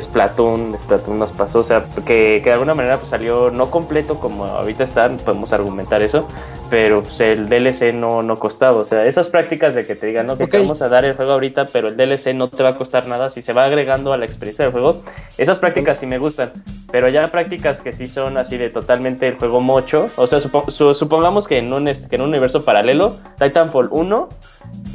Splatoon, 0.00 0.76
Splatoon 0.78 1.18
nos 1.18 1.32
pasó, 1.32 1.60
o 1.60 1.64
sea, 1.64 1.84
que, 2.06 2.40
que 2.42 2.44
de 2.44 2.52
alguna 2.52 2.74
manera 2.74 2.96
pues, 2.96 3.08
salió 3.10 3.50
no 3.50 3.70
completo 3.70 4.18
como 4.18 4.44
ahorita 4.46 4.84
están, 4.84 5.18
podemos 5.18 5.52
argumentar 5.52 6.02
eso, 6.02 6.28
pero 6.70 7.02
pues, 7.02 7.20
el 7.20 7.48
DLC 7.48 7.92
no, 7.94 8.22
no 8.22 8.36
costaba, 8.38 8.80
o 8.80 8.84
sea, 8.84 9.04
esas 9.06 9.28
prácticas 9.28 9.74
de 9.74 9.84
que 9.86 9.94
te 9.94 10.06
digan, 10.06 10.26
no, 10.26 10.36
que 10.38 10.46
te 10.46 10.56
Ok. 10.56 10.62
vamos 10.62 10.82
a 10.82 10.88
dar 10.88 11.04
el 11.04 11.14
juego 11.14 11.32
ahorita, 11.32 11.66
pero 11.72 11.88
el 11.88 11.96
DLC 11.96 12.34
no 12.34 12.48
te 12.48 12.62
va 12.62 12.70
a 12.70 12.76
costar 12.76 13.06
nada, 13.06 13.28
si 13.30 13.42
se 13.42 13.52
va 13.52 13.64
agregando 13.64 14.12
a 14.12 14.16
la 14.16 14.24
experiencia 14.24 14.64
del 14.64 14.72
juego, 14.72 15.02
esas 15.38 15.58
prácticas 15.58 15.98
sí 15.98 16.06
me 16.06 16.18
gustan, 16.18 16.52
pero 16.90 17.08
ya 17.08 17.28
prácticas 17.28 17.80
que 17.82 17.92
sí 17.92 18.08
son 18.08 18.38
así 18.38 18.56
de 18.56 18.70
totalmente 18.70 19.26
el 19.28 19.36
juego 19.36 19.60
mocho, 19.60 20.08
o 20.16 20.26
sea, 20.26 20.38
supo- 20.40 20.70
su- 20.70 20.94
supongamos 20.94 21.46
que 21.46 21.58
en, 21.58 21.72
un, 21.72 21.84
que 21.84 22.16
en 22.16 22.22
un 22.22 22.28
universo 22.28 22.64
paralelo, 22.64 23.16
Titanfall 23.38 23.88
1 23.90 24.28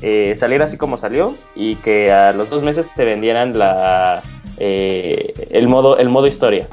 eh, 0.02 0.34
saliera 0.36 0.66
así 0.66 0.78
como 0.78 0.98
salió 0.98 1.34
y 1.56 1.76
que 1.76 2.12
a 2.12 2.32
los 2.34 2.50
dos 2.50 2.64
meses 2.64 2.90
te 2.96 3.04
vendieran 3.06 3.58
la 3.58 4.22
eh, 4.58 5.34
el 5.52 5.68
modo 5.68 5.98
el 5.98 6.10
modo 6.10 6.28
historia. 6.28 6.68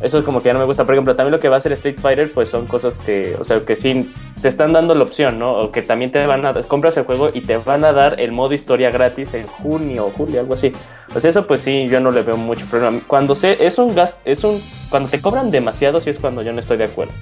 Eso 0.00 0.18
es 0.18 0.24
como 0.24 0.42
que 0.42 0.48
ya 0.48 0.52
no 0.52 0.58
me 0.58 0.64
gusta. 0.64 0.84
Por 0.84 0.94
ejemplo 0.94 1.14
también 1.14 1.30
lo 1.30 1.38
que 1.38 1.48
va 1.48 1.54
a 1.56 1.58
hacer 1.58 1.72
Street 1.72 2.00
Fighter 2.00 2.32
pues 2.32 2.48
son 2.48 2.66
cosas 2.66 2.98
que 2.98 3.36
o 3.38 3.44
sea 3.44 3.60
que 3.60 3.76
sí 3.76 4.12
te 4.40 4.48
están 4.48 4.72
dando 4.72 4.96
la 4.96 5.04
opción 5.04 5.38
no 5.38 5.52
o 5.52 5.70
que 5.70 5.80
también 5.82 6.10
te 6.10 6.26
van 6.26 6.44
a 6.44 6.52
compras 6.64 6.96
el 6.96 7.04
juego 7.04 7.30
y 7.32 7.40
te 7.42 7.56
van 7.56 7.84
a 7.84 7.92
dar 7.92 8.18
el 8.20 8.32
modo 8.32 8.52
historia 8.52 8.90
gratis 8.90 9.34
en 9.34 9.46
junio 9.46 10.06
o 10.06 10.10
julio 10.10 10.40
algo 10.40 10.54
así. 10.54 10.72
O 11.14 11.20
sea 11.20 11.30
eso 11.30 11.46
pues 11.46 11.60
sí 11.60 11.86
yo 11.88 12.00
no 12.00 12.10
le 12.10 12.22
veo 12.22 12.36
mucho 12.36 12.66
problema. 12.66 13.00
Cuando 13.06 13.36
se 13.36 13.64
es 13.64 13.78
un 13.78 13.94
gas 13.94 14.20
es 14.24 14.42
un 14.42 14.60
cuando 14.90 15.08
te 15.08 15.20
cobran 15.20 15.50
demasiado 15.52 16.00
sí 16.00 16.10
es 16.10 16.18
cuando 16.18 16.42
yo 16.42 16.52
no 16.52 16.58
estoy 16.58 16.78
de 16.78 16.84
acuerdo. 16.84 17.12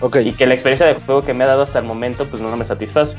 Ok. 0.00 0.16
y 0.24 0.32
que 0.32 0.46
la 0.46 0.54
experiencia 0.54 0.86
de 0.86 0.94
juego 0.94 1.24
que 1.24 1.34
me 1.34 1.44
ha 1.44 1.46
dado 1.46 1.62
hasta 1.62 1.78
el 1.78 1.84
momento 1.84 2.26
pues 2.26 2.42
no 2.42 2.54
me 2.56 2.64
satisface. 2.64 3.16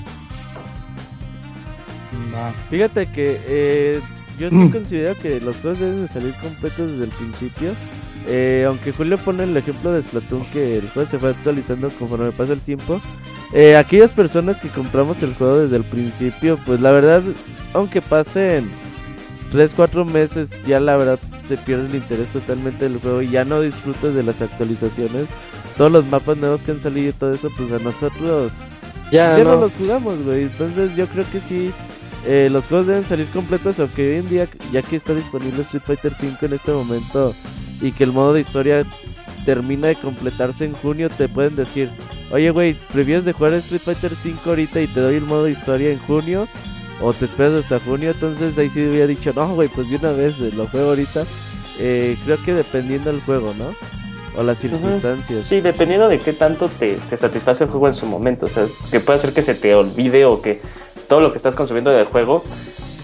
Fíjate 2.70 3.08
que 3.08 3.40
eh, 3.48 4.02
yo 4.40 4.50
sí 4.50 4.70
considero 4.72 5.16
que 5.16 5.40
los 5.42 5.56
juegos 5.58 5.80
deben 5.80 6.02
de 6.02 6.08
salir 6.08 6.34
completos 6.42 6.92
desde 6.92 7.04
el 7.06 7.10
principio. 7.12 7.72
Eh, 8.30 8.66
aunque 8.68 8.92
Julio 8.92 9.18
pone 9.18 9.44
el 9.44 9.56
ejemplo 9.56 9.92
de 9.94 10.02
Splatoon 10.04 10.46
que 10.52 10.78
el 10.80 10.90
juego 10.90 11.10
se 11.10 11.18
fue 11.18 11.30
actualizando 11.30 11.90
conforme 11.92 12.32
pasa 12.32 12.54
el 12.54 12.60
tiempo. 12.60 13.00
Eh, 13.54 13.78
aquellas 13.78 14.12
personas 14.12 14.58
que 14.60 14.68
compramos 14.68 15.22
el 15.24 15.34
juego 15.36 15.60
desde 15.60 15.78
el 15.78 15.84
principio, 15.86 16.60
pues 16.66 16.82
la 16.82 16.92
verdad, 16.92 17.24
aunque 17.74 18.02
pasen 18.02 18.70
3-4 19.54 20.06
meses, 20.06 20.50
ya 20.68 20.80
la 20.82 20.98
verdad 20.98 21.20
se 21.48 21.56
pierde 21.56 21.88
el 21.88 21.96
interés 21.96 22.28
totalmente 22.28 22.90
del 22.90 23.00
juego 23.00 23.22
y 23.22 23.30
ya 23.30 23.46
no 23.46 23.62
disfrutas 23.62 24.14
de 24.14 24.24
las 24.24 24.42
actualizaciones. 24.42 25.28
Todos 25.78 25.92
los 25.92 26.06
mapas 26.08 26.38
nuevos 26.38 26.62
que 26.62 26.72
han 26.72 26.82
salido 26.84 27.10
y 27.10 27.14
todo 27.14 27.32
eso, 27.32 27.50
pues 27.56 27.72
a 27.72 27.82
nosotros 27.84 28.52
Ya, 29.12 29.38
ya 29.38 29.44
no. 29.46 29.56
no. 29.56 29.62
los 29.62 29.72
jugamos, 29.74 30.22
güey. 30.26 30.44
Entonces 30.44 30.94
yo 30.98 31.06
creo 31.08 31.24
que 31.32 31.40
sí, 31.40 31.72
eh, 32.30 32.50
los 32.52 32.66
juegos 32.66 32.88
deben 32.88 33.06
salir 33.06 33.26
completos, 33.28 33.80
aunque 33.80 34.12
hoy 34.12 34.18
en 34.18 34.30
día, 34.30 34.50
ya 34.74 34.82
que 34.82 34.98
está 34.98 35.14
disponible 35.14 35.62
Street 35.62 35.84
Fighter 35.86 36.14
5 36.14 36.46
en 36.46 36.54
este 36.54 36.72
momento 36.74 37.34
y 37.80 37.94
que 37.94 38.04
el 38.04 38.12
modo 38.12 38.34
de 38.34 38.42
historia 38.42 38.86
termina 39.46 39.88
de 39.88 39.96
completarse 39.96 40.66
en 40.66 40.74
junio, 40.74 41.10
te 41.10 41.30
pueden 41.30 41.56
decir, 41.56 41.90
oye, 42.32 42.50
güey, 42.50 42.74
¿prefieres 42.92 43.24
de 43.24 43.32
jugar 43.32 43.54
Street 43.54 43.82
Fighter 43.82 44.12
5 44.12 44.42
ahorita 44.50 44.82
y 44.82 44.88
te 44.88 45.00
doy 45.00 45.16
el 45.16 45.24
modo 45.24 45.46
de 45.46 45.52
historia 45.52 45.90
en 45.90 46.00
junio? 46.00 46.50
¿O 47.02 47.14
te 47.14 47.26
esperas 47.26 47.64
hasta 47.64 47.80
junio? 47.80 48.12
Entonces 48.12 48.58
ahí 48.58 48.70
sí 48.70 48.86
hubiera 48.86 49.08
dicho, 49.08 49.32
no, 49.34 49.56
güey, 49.56 49.70
pues 49.70 49.90
de 49.90 49.96
una 49.96 50.12
vez 50.12 50.34
eh, 50.42 50.52
lo 50.54 50.68
juego 50.68 50.90
ahorita. 50.90 51.24
Eh, 51.80 52.18
creo 52.26 52.44
que 52.44 52.54
dependiendo 52.54 53.10
del 53.10 53.22
juego, 53.22 53.54
¿no? 53.58 53.74
O 54.36 54.44
las 54.44 54.58
circunstancias. 54.58 55.48
Sí, 55.48 55.62
dependiendo 55.62 56.10
de 56.10 56.20
qué 56.20 56.34
tanto 56.34 56.68
te, 56.68 56.98
te 57.10 57.16
satisface 57.16 57.64
el 57.64 57.70
juego 57.70 57.88
en 57.88 57.94
su 57.94 58.06
momento. 58.06 58.48
O 58.48 58.50
sea, 58.50 58.66
que 58.92 59.00
puede 59.00 59.16
hacer 59.16 59.32
que 59.32 59.42
se 59.42 59.56
te 59.56 59.74
olvide 59.74 60.26
o 60.26 60.42
que 60.42 60.60
todo 61.08 61.20
lo 61.22 61.32
que 61.32 61.38
estás 61.38 61.56
consumiendo 61.56 61.92
del 61.92 62.06
juego, 62.06 62.44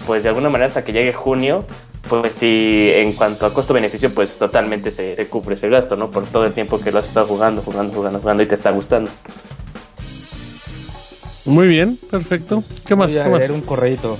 pues 0.06 0.22
de 0.22 0.28
alguna 0.28 0.50
manera 0.50 0.66
hasta 0.66 0.84
que 0.84 0.92
llegue 0.92 1.12
junio, 1.12 1.64
pues 2.08 2.34
sí, 2.34 2.90
en 2.94 3.12
cuanto 3.14 3.46
a 3.46 3.54
costo-beneficio, 3.54 4.12
pues 4.12 4.36
totalmente 4.36 4.90
se, 4.90 5.16
se 5.16 5.26
cubre 5.26 5.54
ese 5.54 5.68
gasto, 5.68 5.96
¿no? 5.96 6.10
Por 6.10 6.24
todo 6.24 6.44
el 6.44 6.52
tiempo 6.52 6.78
que 6.78 6.92
lo 6.92 6.98
has 6.98 7.06
estado 7.08 7.26
jugando, 7.26 7.62
jugando, 7.62 7.94
jugando, 7.94 8.18
jugando 8.20 8.42
y 8.42 8.46
te 8.46 8.54
está 8.54 8.70
gustando. 8.70 9.10
Muy 11.44 11.68
bien, 11.68 11.98
perfecto. 12.10 12.64
¿Qué 12.86 12.94
más? 12.94 13.10
Voy 13.10 13.20
a 13.20 13.24
¿Qué 13.24 13.30
más? 13.30 13.38
leer 13.40 13.52
un 13.52 13.60
correíto. 13.60 14.16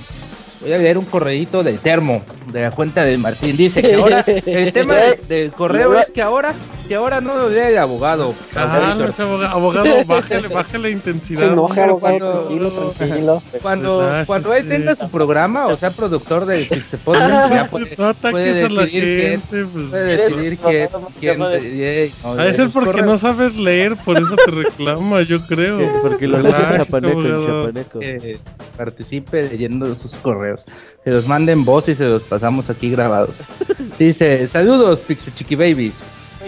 Voy 0.61 0.73
a 0.73 0.77
leer 0.77 0.97
un 0.97 1.05
correíto 1.05 1.63
del 1.63 1.79
termo, 1.79 2.21
de 2.51 2.61
la 2.61 2.71
cuenta 2.71 3.03
de 3.03 3.17
Martín. 3.17 3.55
Dice 3.57 3.81
que 3.81 3.95
ahora, 3.95 4.23
el 4.45 4.73
tema 4.73 4.95
de- 4.95 5.19
del 5.27 5.51
correo 5.51 5.93
es 5.99 6.09
que 6.11 6.21
ahora, 6.21 6.53
que 6.87 6.95
ahora 6.95 7.21
no 7.21 7.49
lee 7.49 7.57
el 7.59 7.77
abogado. 7.77 8.33
Cálmese, 8.53 9.23
aboga- 9.23 9.51
abogado, 9.51 9.87
bájale, 10.05 10.47
bájale 10.47 10.79
la 10.83 10.89
intensidad. 10.89 11.55
cuando- 11.55 11.97
tranquilo, 11.99 12.69
tranquilo. 12.97 13.43
Cuando, 13.61 13.99
Relájese. 14.01 14.27
cuando 14.27 14.53
él 14.53 14.67
tenga 14.69 14.95
su 14.95 15.09
programa, 15.09 15.67
o 15.67 15.77
sea, 15.77 15.91
productor 15.91 16.45
del 16.45 16.67
Pixel 16.67 16.99
Podcast, 16.99 17.51
ya 17.53 17.67
puede, 17.69 17.95
No 17.97 18.05
ataques 18.07 18.31
puede 18.31 18.63
a 18.65 18.69
la 18.69 18.81
decidir 18.83 19.03
quién, 19.19 19.41
gente. 19.41 19.65
Pues. 19.73 19.85
puede 19.89 20.17
decidir 20.17 20.57
quién, 20.57 20.89
quién, 21.19 21.39
de- 21.39 21.59
quién- 21.59 22.11
no, 22.23 22.35
de 22.35 22.53
ser 22.53 22.65
los 22.65 22.73
porque 22.73 22.89
correos 22.91 23.07
no 23.07 23.17
sabes 23.17 23.55
leer, 23.57 23.95
por 23.97 24.17
eso 24.17 24.35
te 24.35 24.51
reclama, 24.51 25.21
yo 25.23 25.39
creo. 25.47 26.01
Porque 26.01 26.27
lo 26.27 26.37
lees 26.39 26.53
en 26.55 26.61
Relájese, 26.61 26.85
chapaneco, 26.85 27.19
abogado. 27.21 27.65
chapaneco. 27.67 27.99
que 27.99 28.37
participe 28.77 29.43
leyendo 29.43 29.93
sus 29.95 30.11
correos. 30.15 30.61
Se 31.03 31.11
los 31.11 31.27
manden 31.27 31.63
voz 31.65 31.87
y 31.87 31.95
se 31.95 32.03
los 32.05 32.23
pasamos 32.35 32.69
aquí 32.69 32.89
grabados. 32.89 33.33
Dice, 33.97 34.45
saludos 34.49 34.99
Pixel 34.99 35.33
Chiqui 35.33 35.55
Babies. 35.55 35.95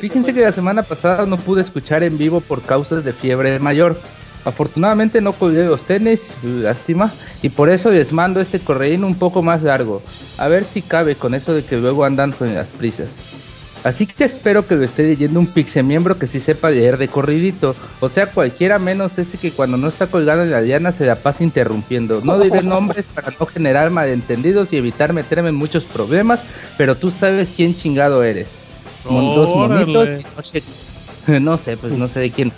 Fíjense 0.02 0.34
que 0.34 0.42
la 0.42 0.52
semana 0.52 0.84
pasada 0.84 1.26
no 1.26 1.38
pude 1.38 1.62
escuchar 1.62 2.04
en 2.04 2.18
vivo 2.18 2.42
por 2.42 2.62
causas 2.62 3.06
de 3.06 3.14
fiebre 3.14 3.58
mayor. 3.60 3.98
Afortunadamente 4.44 5.22
no 5.22 5.32
colgué 5.32 5.64
los 5.64 5.84
tenis, 5.84 6.28
lástima, 6.44 7.10
y 7.42 7.48
por 7.48 7.70
eso 7.70 7.90
les 7.90 8.12
mando 8.12 8.42
este 8.42 8.60
correín 8.60 9.06
un 9.06 9.16
poco 9.16 9.42
más 9.42 9.64
largo. 9.64 10.02
A 10.38 10.50
ver 10.50 10.66
si 10.66 10.82
cabe 10.82 11.16
con 11.16 11.34
eso 11.34 11.54
de 11.54 11.64
que 11.64 11.78
luego 11.78 12.04
andan 12.04 12.34
con 12.34 12.54
las 12.54 12.68
prisas. 12.68 13.08
Así 13.88 14.06
que 14.06 14.26
espero 14.26 14.68
que 14.68 14.76
lo 14.76 14.84
esté 14.84 15.04
leyendo 15.04 15.40
un 15.40 15.48
pixel 15.48 15.86
miembro 15.86 16.20
que 16.20 16.28
sí 16.28 16.42
sepa 16.42 16.70
leer 16.70 16.98
de 16.98 17.08
corridito. 17.08 17.74
O 18.02 18.10
sea, 18.10 18.28
cualquiera 18.28 18.80
menos 18.80 19.18
ese 19.18 19.38
que 19.38 19.52
cuando 19.52 19.78
no 19.78 19.88
está 19.88 20.08
colgado 20.08 20.44
en 20.44 20.52
la 20.52 20.62
diana 20.62 20.92
se 20.92 21.06
la 21.06 21.16
pasa 21.16 21.46
interrumpiendo. 21.46 22.20
No 22.22 22.38
diré 22.38 22.64
nombres 22.64 23.06
para 23.06 23.32
no 23.40 23.46
generar 23.46 23.90
malentendidos 23.90 24.74
y 24.74 24.78
evitar 24.78 25.14
meterme 25.14 25.50
en 25.50 25.56
muchos 25.56 25.86
problemas, 25.86 26.42
pero 26.78 26.96
tú 26.96 27.12
sabes 27.12 27.54
quién 27.56 27.74
chingado 27.76 28.24
eres. 28.24 28.50
Mon- 29.10 29.34
dos 29.36 29.70
monitos 29.70 30.10
y 30.10 30.26
no 31.40 31.58
sé, 31.58 31.78
pues 31.78 31.94
no 31.94 32.10
sé 32.10 32.20
de 32.20 32.32
quién. 32.32 32.52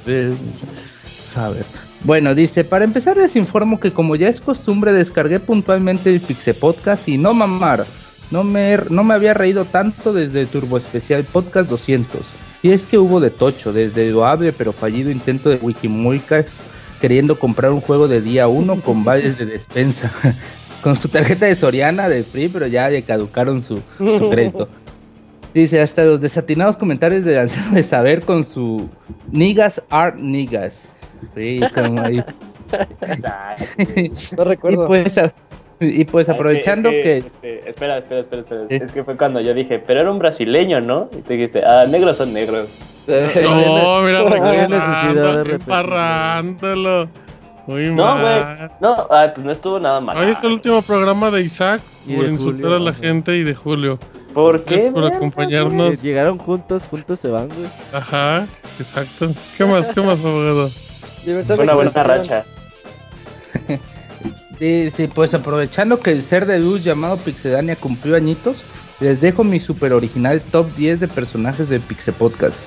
A 1.36 1.50
ver. 1.50 1.66
Bueno, 2.04 2.34
dice, 2.34 2.64
para 2.64 2.86
empezar 2.86 3.18
les 3.18 3.36
informo 3.36 3.80
que 3.80 3.92
como 3.92 4.16
ya 4.16 4.30
es 4.30 4.42
costumbre 4.42 4.94
descargué 4.94 5.40
puntualmente 5.40 6.10
el 6.10 6.22
Pixe 6.22 6.54
Podcast 6.56 7.08
y 7.08 7.18
no 7.20 7.34
mamar. 7.36 7.86
No 8.32 8.44
me, 8.44 8.78
no 8.90 9.04
me 9.04 9.14
había 9.14 9.34
reído 9.34 9.66
tanto 9.66 10.14
desde 10.14 10.46
Turbo 10.46 10.78
Especial 10.78 11.24
Podcast 11.24 11.70
200. 11.70 12.22
Y 12.62 12.72
es 12.72 12.86
que 12.86 12.98
hubo 12.98 13.20
de 13.20 13.30
tocho, 13.32 13.72
desde 13.74 14.08
el 14.08 14.14
loable 14.14 14.52
pero 14.52 14.74
fallido 14.74 15.10
intento 15.10 15.50
de 15.50 15.56
Wikimulcas 15.58 16.60
queriendo 17.02 17.40
comprar 17.40 17.72
un 17.72 17.82
juego 17.82 18.08
de 18.08 18.22
día 18.22 18.48
1 18.48 18.82
con 18.82 19.04
vales 19.06 19.38
de 19.38 19.46
despensa. 19.46 20.12
con 20.84 20.96
su 20.96 21.10
tarjeta 21.10 21.46
de 21.46 21.56
Soriana 21.56 22.08
del 22.08 22.24
PRI, 22.24 22.50
pero 22.50 22.68
ya 22.68 22.90
le 22.90 23.04
caducaron 23.04 23.62
su, 23.62 23.82
su 23.98 24.30
crédito. 24.30 24.68
Dice, 25.54 25.82
hasta 25.82 26.04
los 26.06 26.22
desatinados 26.22 26.78
comentarios 26.78 27.26
de 27.26 27.34
Lanzano 27.36 27.76
de 27.76 27.82
Saber 27.84 28.22
con 28.22 28.46
su 28.46 28.88
Niggas 29.32 29.82
are 29.90 30.16
niggas. 30.16 30.88
Sí, 31.34 31.60
como 31.74 32.02
ahí. 32.02 32.24
No 34.38 34.44
y 34.44 34.46
recuerdo. 34.46 34.88
pues, 34.88 35.18
a- 35.18 35.34
y 35.80 36.04
pues 36.06 36.28
Ah, 36.30 36.34
es 36.34 36.38
aprovechando 36.38 36.90
es 36.90 37.04
que... 37.04 37.18
este, 37.20 37.70
espera, 37.70 37.98
espera, 37.98 38.22
espera, 38.22 38.42
espera. 38.42 38.62
Sí. 38.68 38.76
Es 38.76 38.92
que 38.92 39.04
fue 39.04 39.16
cuando 39.18 39.40
yo 39.42 39.54
dije, 39.54 39.80
pero 39.80 40.02
era 40.02 40.12
un 40.12 40.20
brasileño, 40.20 40.82
¿no? 40.82 41.10
Y 41.18 41.22
te 41.22 41.34
dijiste, 41.36 41.64
ah, 41.66 41.86
negros 41.90 42.18
son 42.18 42.34
negros. 42.34 42.68
No, 43.08 43.14
mira, 44.04 44.20
No 44.20 44.28
había 44.28 44.68
recordando, 44.68 45.44
repetirlo. 45.44 45.54
embarrándolo. 45.56 47.10
Muy 47.68 47.86
No, 47.94 48.12
güey. 48.14 48.24
mal. 48.24 48.72
No, 48.82 49.08
ah, 49.10 49.32
pues 49.34 49.46
no 49.46 49.52
estuvo 49.52 49.80
nada 49.80 50.00
mal. 50.00 50.18
Hoy 50.18 50.32
es 50.32 50.44
el 50.44 50.52
último 50.52 50.82
programa 50.82 51.30
de 51.32 51.42
Isaac 51.42 51.82
Y 52.06 52.16
por 52.16 52.26
de 52.26 52.32
insultar 52.32 52.62
Julio, 52.64 52.78
a 52.78 52.80
la 52.80 52.90
ajá. 52.92 53.00
gente 53.00 53.36
y 53.38 53.44
de 53.44 53.54
Julio. 53.56 54.00
¿Por 54.34 54.64
qué? 54.64 54.76
Gracias 54.76 54.94
por 54.94 55.06
acompañarnos. 55.06 55.98
Que 56.02 56.08
llegaron 56.08 56.38
juntos, 56.38 56.84
juntos 56.90 57.20
se 57.20 57.30
van, 57.30 57.48
güey. 57.48 57.68
Ajá, 57.94 58.48
exacto. 58.80 59.28
¿Qué 59.58 59.66
más, 59.66 59.92
qué 59.94 60.02
más, 60.02 60.20
abogado? 60.24 60.70
Fue 60.70 61.58
una 61.58 61.74
buena 61.76 62.04
racha. 62.04 62.44
Sí, 64.60 64.90
sí, 64.96 65.08
pues 65.08 65.34
aprovechando 65.34 66.00
que 66.00 66.12
el 66.12 66.22
ser 66.22 66.46
de 66.46 66.60
luz 66.60 66.84
llamado 66.84 67.18
Pixedania 67.18 67.76
cumplió 67.78 68.16
añitos, 68.18 68.58
les 69.00 69.22
dejo 69.22 69.44
mi 69.46 69.60
super 69.60 69.94
original 69.94 70.42
top 70.52 70.68
10 70.76 71.00
de 71.00 71.08
personajes 71.08 71.70
de 71.70 71.80
Pixe 71.80 72.12
Podcast. 72.12 72.58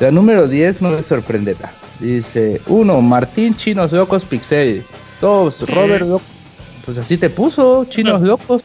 La 0.00 0.10
número 0.10 0.48
10 0.48 0.82
no 0.82 0.90
me 0.90 1.02
sorprenderá. 1.04 1.72
Dice 2.00 2.60
1. 2.66 3.00
Martín 3.02 3.56
Chinos 3.56 3.92
Locos 3.92 4.24
Pixel. 4.24 4.82
2. 5.20 5.70
Robert 5.70 6.06
Lo- 6.08 6.20
Pues 6.84 6.98
así 6.98 7.16
te 7.16 7.30
puso, 7.30 7.84
Chinos 7.84 8.20
Locos. 8.22 8.62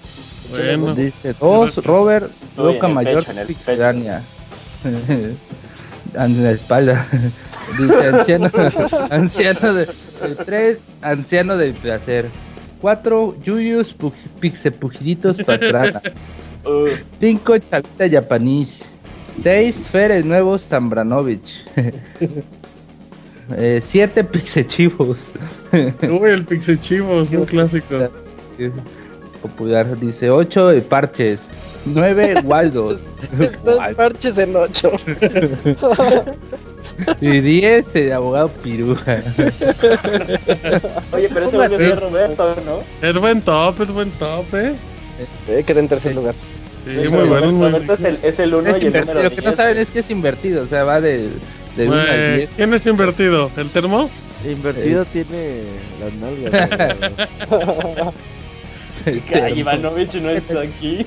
Bueno, 0.49 0.95
Dice 0.95 1.35
2. 1.39 1.85
Robert 1.85 2.31
Loca 2.57 2.87
Mayor 2.87 3.23
pecho, 3.23 3.45
Pixedania. 3.45 4.23
en 6.15 6.43
la 6.43 6.51
espalda. 6.51 7.05
Dice 7.77 8.07
anciano, 8.07 8.49
anciano 9.11 9.73
de 9.75 9.87
3, 10.45 10.77
anciano 11.03 11.57
del 11.57 11.73
placer. 11.73 12.31
4, 12.81 13.35
Julius 13.45 13.95
Pu- 13.97 14.13
Pixepujiditos 14.39 15.37
Pastrana. 15.43 16.01
Uh, 16.65 16.89
5, 17.21 17.59
Chavita 17.59 18.09
Japanís. 18.09 18.83
6, 19.41 19.87
Fer 19.89 20.11
el 20.11 20.27
nuevo 20.27 20.57
Zambranovich. 20.59 21.63
7, 23.81 24.23
Pixechivos. 24.25 25.31
uy, 25.71 26.29
el 26.29 26.43
Pixie 26.43 26.77
Chivo 26.77 27.21
es 27.21 27.31
un 27.31 27.45
clásico. 27.45 28.09
Popular. 29.41 29.97
Dice 29.97 30.29
8, 30.29 30.71
el 30.71 30.81
Parches. 30.81 31.47
9, 31.85 32.41
Waldo. 32.43 32.99
Están 33.39 33.95
parches 33.95 34.37
en 34.37 34.57
8. 34.57 34.91
y 37.21 37.39
10, 37.39 37.95
el 37.95 38.13
abogado 38.13 38.49
Piruja. 38.49 39.21
Oye, 41.11 41.29
pero 41.33 41.45
ese 41.45 41.57
volvió 41.57 41.77
a 41.77 41.79
ser 41.79 41.99
Roberto, 41.99 42.55
¿no? 42.65 43.07
Es 43.07 43.17
buen 43.17 43.41
top, 43.41 43.81
es 43.81 43.91
buen 43.91 44.11
top, 44.11 44.45
eh. 44.55 44.73
Eh, 45.47 45.63
queda 45.65 45.79
en 45.79 45.87
tercer 45.87 46.15
lugar. 46.15 46.35
Sí, 46.85 47.09
muy 47.09 47.27
bueno, 47.27 47.51
muy 47.51 47.69
Roberto 47.69 47.93
es 47.93 48.03
el, 48.03 48.19
es 48.23 48.39
el 48.39 48.53
uno 48.53 48.69
Es 48.69 48.81
y 48.81 48.87
el 48.87 48.93
número 48.93 49.23
Lo 49.23 49.29
que 49.29 49.35
no 49.37 49.41
10. 49.41 49.55
saben 49.55 49.77
es 49.77 49.91
que 49.91 49.99
es 49.99 50.09
invertido. 50.09 50.63
O 50.63 50.67
sea, 50.67 50.83
va 50.83 51.01
de, 51.01 51.29
de 51.75 51.87
1 51.87 51.95
al 51.95 52.07
Güey, 52.07 52.37
10. 52.37 52.49
¿Quién 52.55 52.73
es 52.73 52.85
invertido? 52.85 53.51
¿El 53.57 53.69
termo? 53.69 54.09
Invertido 54.45 55.05
tiene 55.05 55.63
las 55.99 56.13
nalgas. 56.13 56.93
Ivanovich 59.55 60.15
no 60.15 60.29
está 60.29 60.61
aquí. 60.61 61.05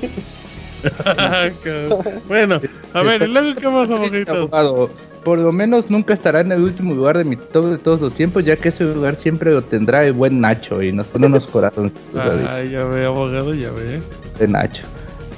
bueno, 2.27 2.60
a 2.93 3.02
ver, 3.02 3.23
¿y 3.23 3.27
luego 3.27 3.60
qué 3.60 3.69
más, 3.69 3.91
abogito? 3.91 4.91
Por 5.24 5.39
lo 5.39 5.52
menos 5.52 5.90
nunca 5.90 6.15
estará 6.15 6.40
en 6.40 6.50
el 6.52 6.62
último 6.62 6.94
lugar 6.94 7.18
de 7.18 7.24
mi 7.24 7.36
top 7.36 7.66
de 7.66 7.78
todos 7.78 8.00
los 8.00 8.15
tiempos, 8.15 8.44
ya 8.44 8.57
que 8.57 8.70
ese 8.70 8.84
lugar 8.84 9.16
siempre 9.16 9.50
lo 9.52 9.60
tendrá 9.62 10.05
el 10.07 10.15
buen 10.15 10.40
Nacho 10.40 10.82
y 10.82 10.92
nos 10.92 11.07
pone 11.08 11.26
unos 11.26 11.47
corazoncitos 11.47 12.15
ahí 12.20 12.47
Ay, 12.49 12.70
ya 12.70 12.84
ve, 12.84 13.05
abogado, 13.05 13.55
ya 13.55 13.70
ve. 13.70 14.00
de 14.39 14.49
Nacho. 14.49 14.82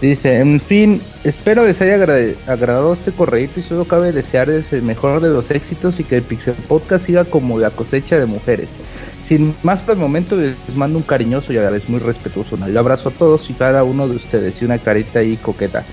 Dice, 0.00 0.38
en 0.40 0.60
fin, 0.60 1.00
espero 1.24 1.64
les 1.64 1.80
haya 1.80 1.94
agra- 1.94 2.34
agradado 2.48 2.92
este 2.92 3.12
correíto 3.12 3.60
y 3.60 3.62
solo 3.62 3.84
cabe 3.84 4.10
desearles 4.12 4.72
el 4.72 4.82
mejor 4.82 5.20
de 5.20 5.28
los 5.30 5.50
éxitos 5.52 5.98
y 6.00 6.04
que 6.04 6.16
el 6.16 6.22
Pixel 6.22 6.54
Podcast 6.68 7.06
siga 7.06 7.24
como 7.24 7.58
la 7.58 7.70
cosecha 7.70 8.18
de 8.18 8.26
mujeres. 8.26 8.68
Sin 9.24 9.54
más 9.62 9.80
por 9.80 9.94
el 9.94 10.00
momento, 10.00 10.34
les 10.36 10.56
mando 10.74 10.98
un 10.98 11.04
cariñoso 11.04 11.52
y 11.52 11.56
a 11.58 11.62
la 11.62 11.70
vez 11.70 11.88
muy 11.88 12.00
respetuoso 12.00 12.56
un 12.56 12.76
abrazo 12.76 13.10
a 13.10 13.12
todos 13.12 13.48
y 13.48 13.52
cada 13.54 13.84
uno 13.84 14.08
de 14.08 14.16
ustedes 14.16 14.60
y 14.60 14.64
una 14.64 14.78
carita 14.78 15.20
ahí 15.20 15.36
coqueta. 15.36 15.84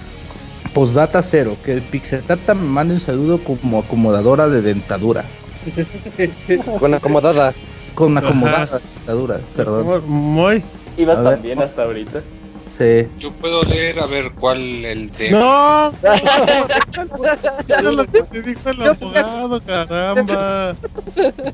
Postdata 0.74 1.24
cero, 1.24 1.58
que 1.64 1.74
el 1.74 1.82
Pixeltata 1.82 2.54
me 2.54 2.68
mande 2.68 2.94
un 2.96 3.00
saludo 3.00 3.40
como 3.44 3.80
acomodadora 3.80 4.48
de 4.48 4.62
dentadura. 4.62 5.26
Con 6.80 6.94
acomodada. 6.94 7.54
Con 7.96 8.18
acomodada 8.18 8.78
de 8.78 8.84
dentadura, 8.96 9.40
perdón. 9.56 10.04
Muy. 10.08 10.64
Ibas 10.98 11.24
también 11.24 11.62
hasta 11.62 11.84
ahorita. 11.84 12.22
Sí. 12.78 13.08
Yo 13.18 13.32
puedo 13.34 13.64
leer 13.64 14.00
a 14.00 14.06
ver 14.06 14.32
cuál 14.32 14.86
el 14.86 15.10
de. 15.10 15.32
¡No! 15.32 15.92
Eso 17.68 17.90
es 17.90 17.96
lo 17.96 18.06
que 18.06 18.24
te 18.24 18.42
dijo 18.42 18.70
el 18.70 18.84
abogado, 18.84 19.62
caramba. 19.62 20.76
Ese 21.16 21.54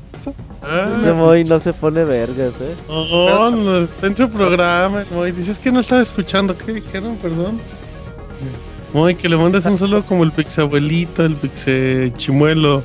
Ah, 0.68 1.12
Moy 1.14 1.44
no 1.44 1.60
se 1.60 1.72
pone 1.72 2.04
vergas, 2.04 2.52
eh. 2.60 2.74
no, 2.88 3.50
no, 3.50 3.78
está 3.78 4.08
en 4.08 4.16
su 4.16 4.28
programa. 4.28 5.04
Moy, 5.12 5.30
dices 5.30 5.58
que 5.60 5.70
no 5.70 5.80
estaba 5.80 6.02
escuchando. 6.02 6.56
¿Qué 6.58 6.72
dijeron? 6.72 7.16
Perdón. 7.16 7.60
Moy, 8.92 9.14
que 9.14 9.28
le 9.28 9.36
mandes 9.36 9.64
un 9.66 9.76
saludo 9.78 10.04
como 10.06 10.24
el 10.24 10.32
pixabuelito, 10.32 11.24
el 11.24 11.34
pixe 11.36 12.12
chimuelo. 12.16 12.82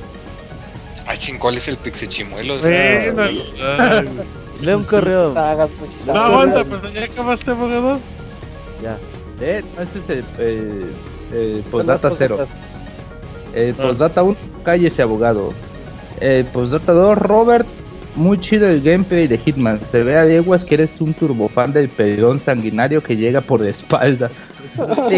Ay, 1.06 1.16
ching, 1.16 1.38
¿cuál 1.38 1.56
es 1.56 1.68
el 1.68 1.76
pixichimuelo? 1.78 2.54
O 2.54 2.58
sea, 2.58 3.12
Bueno, 3.12 3.22
ay, 3.22 4.04
güey. 4.06 4.26
Lee 4.62 4.72
un 4.74 4.84
correo. 4.84 5.34
Pues, 5.78 6.06
no 6.06 6.14
aguanta, 6.20 6.64
pero 6.64 6.88
ya 6.90 7.04
acabaste, 7.04 7.50
abogado. 7.50 7.98
Ya. 8.82 8.96
Eh, 9.40 9.62
no, 9.76 9.82
ese 9.82 9.98
es 9.98 10.08
el, 10.08 10.24
el- 10.38 10.92
el 11.36 11.62
postdata 11.70 12.08
las 12.10 12.18
cero. 12.18 12.36
postdatas. 12.36 12.62
El 13.54 13.74
postdata 13.74 14.22
1, 14.22 14.36
cállese 14.64 15.02
abogado. 15.02 15.52
El 16.20 16.44
postdata 16.46 16.92
2, 16.92 17.18
Robert, 17.18 17.66
muy 18.14 18.38
chido 18.40 18.68
el 18.68 18.82
gameplay 18.82 19.26
de 19.26 19.38
Hitman. 19.38 19.80
Se 19.90 20.02
ve 20.04 20.16
a 20.16 20.24
leguas 20.24 20.64
que 20.64 20.74
eres 20.74 20.92
un 21.00 21.12
turbofan 21.14 21.72
del 21.72 21.88
pelón 21.88 22.38
sanguinario 22.38 23.02
que 23.02 23.16
llega 23.16 23.40
por 23.40 23.60
la 23.62 23.70
espalda. 23.70 24.30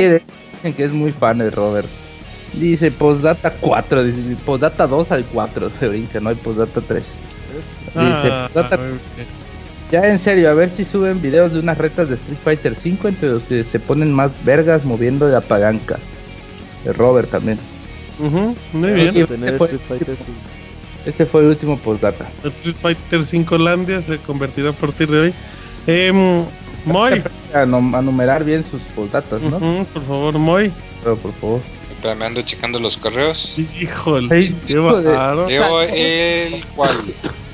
Dicen 0.65 0.77
que 0.79 0.85
es 0.85 0.93
muy 0.93 1.13
fan 1.13 1.43
el 1.43 1.53
Robert. 1.53 1.87
Dice 2.55 2.91
postdata 2.91 3.51
4, 3.61 4.03
dice 4.05 4.37
postdata 4.47 4.87
2 4.87 5.11
al 5.13 5.25
4, 5.27 5.71
se 5.79 5.89
brinca, 5.89 6.21
no 6.21 6.31
hay 6.31 6.37
postdata 6.37 6.81
3. 6.81 7.03
Dice 7.05 7.95
Ah, 7.95 8.49
postdata 8.51 8.79
muy 8.79 8.97
ya 9.93 10.09
en 10.11 10.19
serio, 10.19 10.49
a 10.51 10.55
ver 10.55 10.71
si 10.71 10.87
suben 10.87 11.21
videos 11.21 11.53
de 11.53 11.59
unas 11.61 11.77
retas 11.77 12.09
de 12.09 12.15
Street 12.15 12.39
Fighter 12.43 12.75
5 12.83 13.09
entre 13.09 13.29
los 13.29 13.43
que 13.43 13.63
se 13.63 13.79
ponen 13.79 14.11
más 14.13 14.31
vergas 14.43 14.85
moviendo 14.87 15.29
la 15.29 15.43
palanca. 15.43 15.99
El 16.87 16.95
Robert 16.95 17.29
también. 17.31 17.59
Ujú, 18.19 18.57
muy 18.73 18.89
Sí. 18.89 18.95
bien. 18.95 19.27
Tener 19.27 19.49
Este 19.51 19.59
fue- 19.59 19.67
Street 19.69 19.83
Fighter. 19.87 20.17
Este 21.05 21.27
fue 21.27 21.43
el 21.43 21.49
último 21.49 21.79
postdata. 21.79 22.27
El 22.43 22.51
Street 22.51 22.77
Fighter 22.77 23.25
5 23.27 23.59
Landia 23.59 24.01
se 24.01 24.17
convertirá 24.19 24.71
a 24.71 24.73
partir 24.73 25.09
de 25.11 25.19
hoy. 25.21 25.35
Em, 25.87 26.45
Moy, 26.85 27.23
A, 27.55 27.65
nom- 27.65 27.95
a 27.97 28.03
numerar 28.03 28.45
bien 28.45 28.65
sus 28.71 28.83
postdatas, 28.95 29.41
¿no? 29.41 29.57
ujú, 29.57 29.85
por 29.87 30.03
favor, 30.07 30.39
Moy. 30.39 30.73
Pero 31.03 31.17
por 31.17 31.33
favor. 31.35 31.61
espera, 31.91 32.15
me 32.15 32.25
ando 32.27 32.43
checando 32.43 32.79
los 32.81 32.97
correos. 32.97 33.59
Híjole, 33.59 34.55
qué 34.67 34.73
hijo 34.73 35.01
de- 35.01 35.15
el. 36.55 36.65
¿Cuál? 36.75 37.01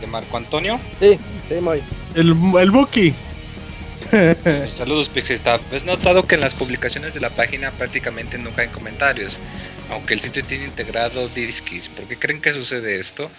¿De 0.00 0.06
Marco 0.06 0.36
Antonio? 0.36 0.80
Sí, 0.98 1.18
sí, 1.48 1.54
muy. 1.60 1.82
El, 2.14 2.34
el 2.58 2.70
Buki. 2.70 3.12
Saludos 4.66 5.08
Pixestaff. 5.08 5.60
¿Has 5.72 5.84
notado 5.84 6.26
que 6.26 6.34
en 6.34 6.40
las 6.40 6.54
publicaciones 6.54 7.14
de 7.14 7.20
la 7.20 7.30
página 7.30 7.70
prácticamente 7.70 8.38
nunca 8.38 8.62
hay 8.62 8.68
comentarios? 8.68 9.40
Aunque 9.90 10.14
el 10.14 10.20
sitio 10.20 10.44
tiene 10.44 10.64
integrado 10.64 11.28
Disquis. 11.28 11.88
¿Por 11.88 12.06
qué 12.06 12.16
creen 12.16 12.40
que 12.40 12.52
sucede 12.52 12.98
esto? 12.98 13.30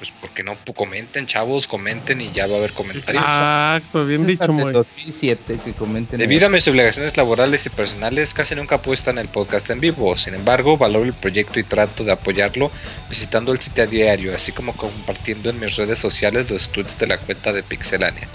Pues 0.00 0.14
porque 0.18 0.42
no 0.42 0.56
comenten, 0.74 1.26
chavos, 1.26 1.66
comenten 1.66 2.22
y 2.22 2.30
ya 2.30 2.46
va 2.46 2.54
a 2.54 2.56
haber 2.56 2.72
comentarios. 2.72 3.22
Exacto, 3.22 4.06
bien 4.06 4.26
dicho, 4.26 4.50
Moy. 4.50 4.72
2007 4.72 5.58
que 5.62 5.74
comenten. 5.74 6.18
Debido 6.18 6.46
a 6.46 6.48
mis 6.48 6.66
obligaciones 6.68 7.14
laborales 7.18 7.66
y 7.66 7.68
personales, 7.68 8.32
casi 8.32 8.54
nunca 8.54 8.80
puedo 8.80 8.94
estar 8.94 9.12
en 9.12 9.18
el 9.18 9.28
podcast 9.28 9.68
en 9.68 9.78
vivo. 9.78 10.16
Sin 10.16 10.32
embargo, 10.32 10.78
valoro 10.78 11.04
el 11.04 11.12
proyecto 11.12 11.60
y 11.60 11.64
trato 11.64 12.02
de 12.02 12.12
apoyarlo 12.12 12.70
visitando 13.10 13.52
el 13.52 13.58
sitio 13.58 13.84
a 13.84 13.88
diario, 13.88 14.34
así 14.34 14.52
como 14.52 14.72
compartiendo 14.74 15.50
en 15.50 15.60
mis 15.60 15.76
redes 15.76 15.98
sociales 15.98 16.50
los 16.50 16.70
tweets 16.70 16.98
de 16.98 17.06
la 17.06 17.18
cuenta 17.18 17.52
de 17.52 17.62
Pixelania. 17.62 18.26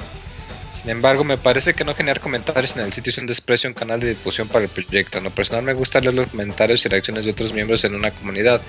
Sin 0.75 0.89
embargo, 0.89 1.23
me 1.23 1.37
parece 1.37 1.73
que 1.73 1.85
no 1.85 1.95
generar 1.95 2.19
comentarios 2.19 2.75
en 2.75 2.83
el 2.83 2.91
sitio 2.91 3.09
es 3.09 3.17
un 3.17 3.25
desprecio 3.25 3.69
un 3.69 3.73
canal 3.73 4.01
de 4.01 4.09
difusión 4.09 4.49
para 4.49 4.65
el 4.65 4.69
proyecto. 4.69 5.17
En 5.17 5.23
lo 5.23 5.29
personal 5.33 5.63
me 5.63 5.73
gusta 5.73 6.01
leer 6.01 6.13
los 6.13 6.27
comentarios 6.27 6.85
y 6.85 6.89
reacciones 6.89 7.23
de 7.23 7.31
otros 7.31 7.53
miembros 7.53 7.85
en 7.85 7.95
una 7.95 8.13
comunidad. 8.13 8.61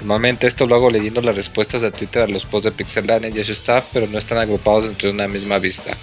Normalmente 0.00 0.48
esto 0.48 0.66
lo 0.66 0.74
hago 0.74 0.90
leyendo 0.90 1.20
las 1.20 1.36
respuestas 1.36 1.82
de 1.82 1.92
Twitter 1.92 2.22
a 2.22 2.26
los 2.26 2.44
posts 2.44 2.64
de 2.64 2.72
Pixelania 2.72 3.28
y 3.28 3.44
su 3.44 3.52
staff, 3.52 3.84
pero 3.92 4.08
no 4.08 4.18
están 4.18 4.38
agrupados 4.38 4.88
dentro 4.88 5.08
de 5.08 5.14
una 5.14 5.28
misma 5.28 5.60
vista. 5.60 5.96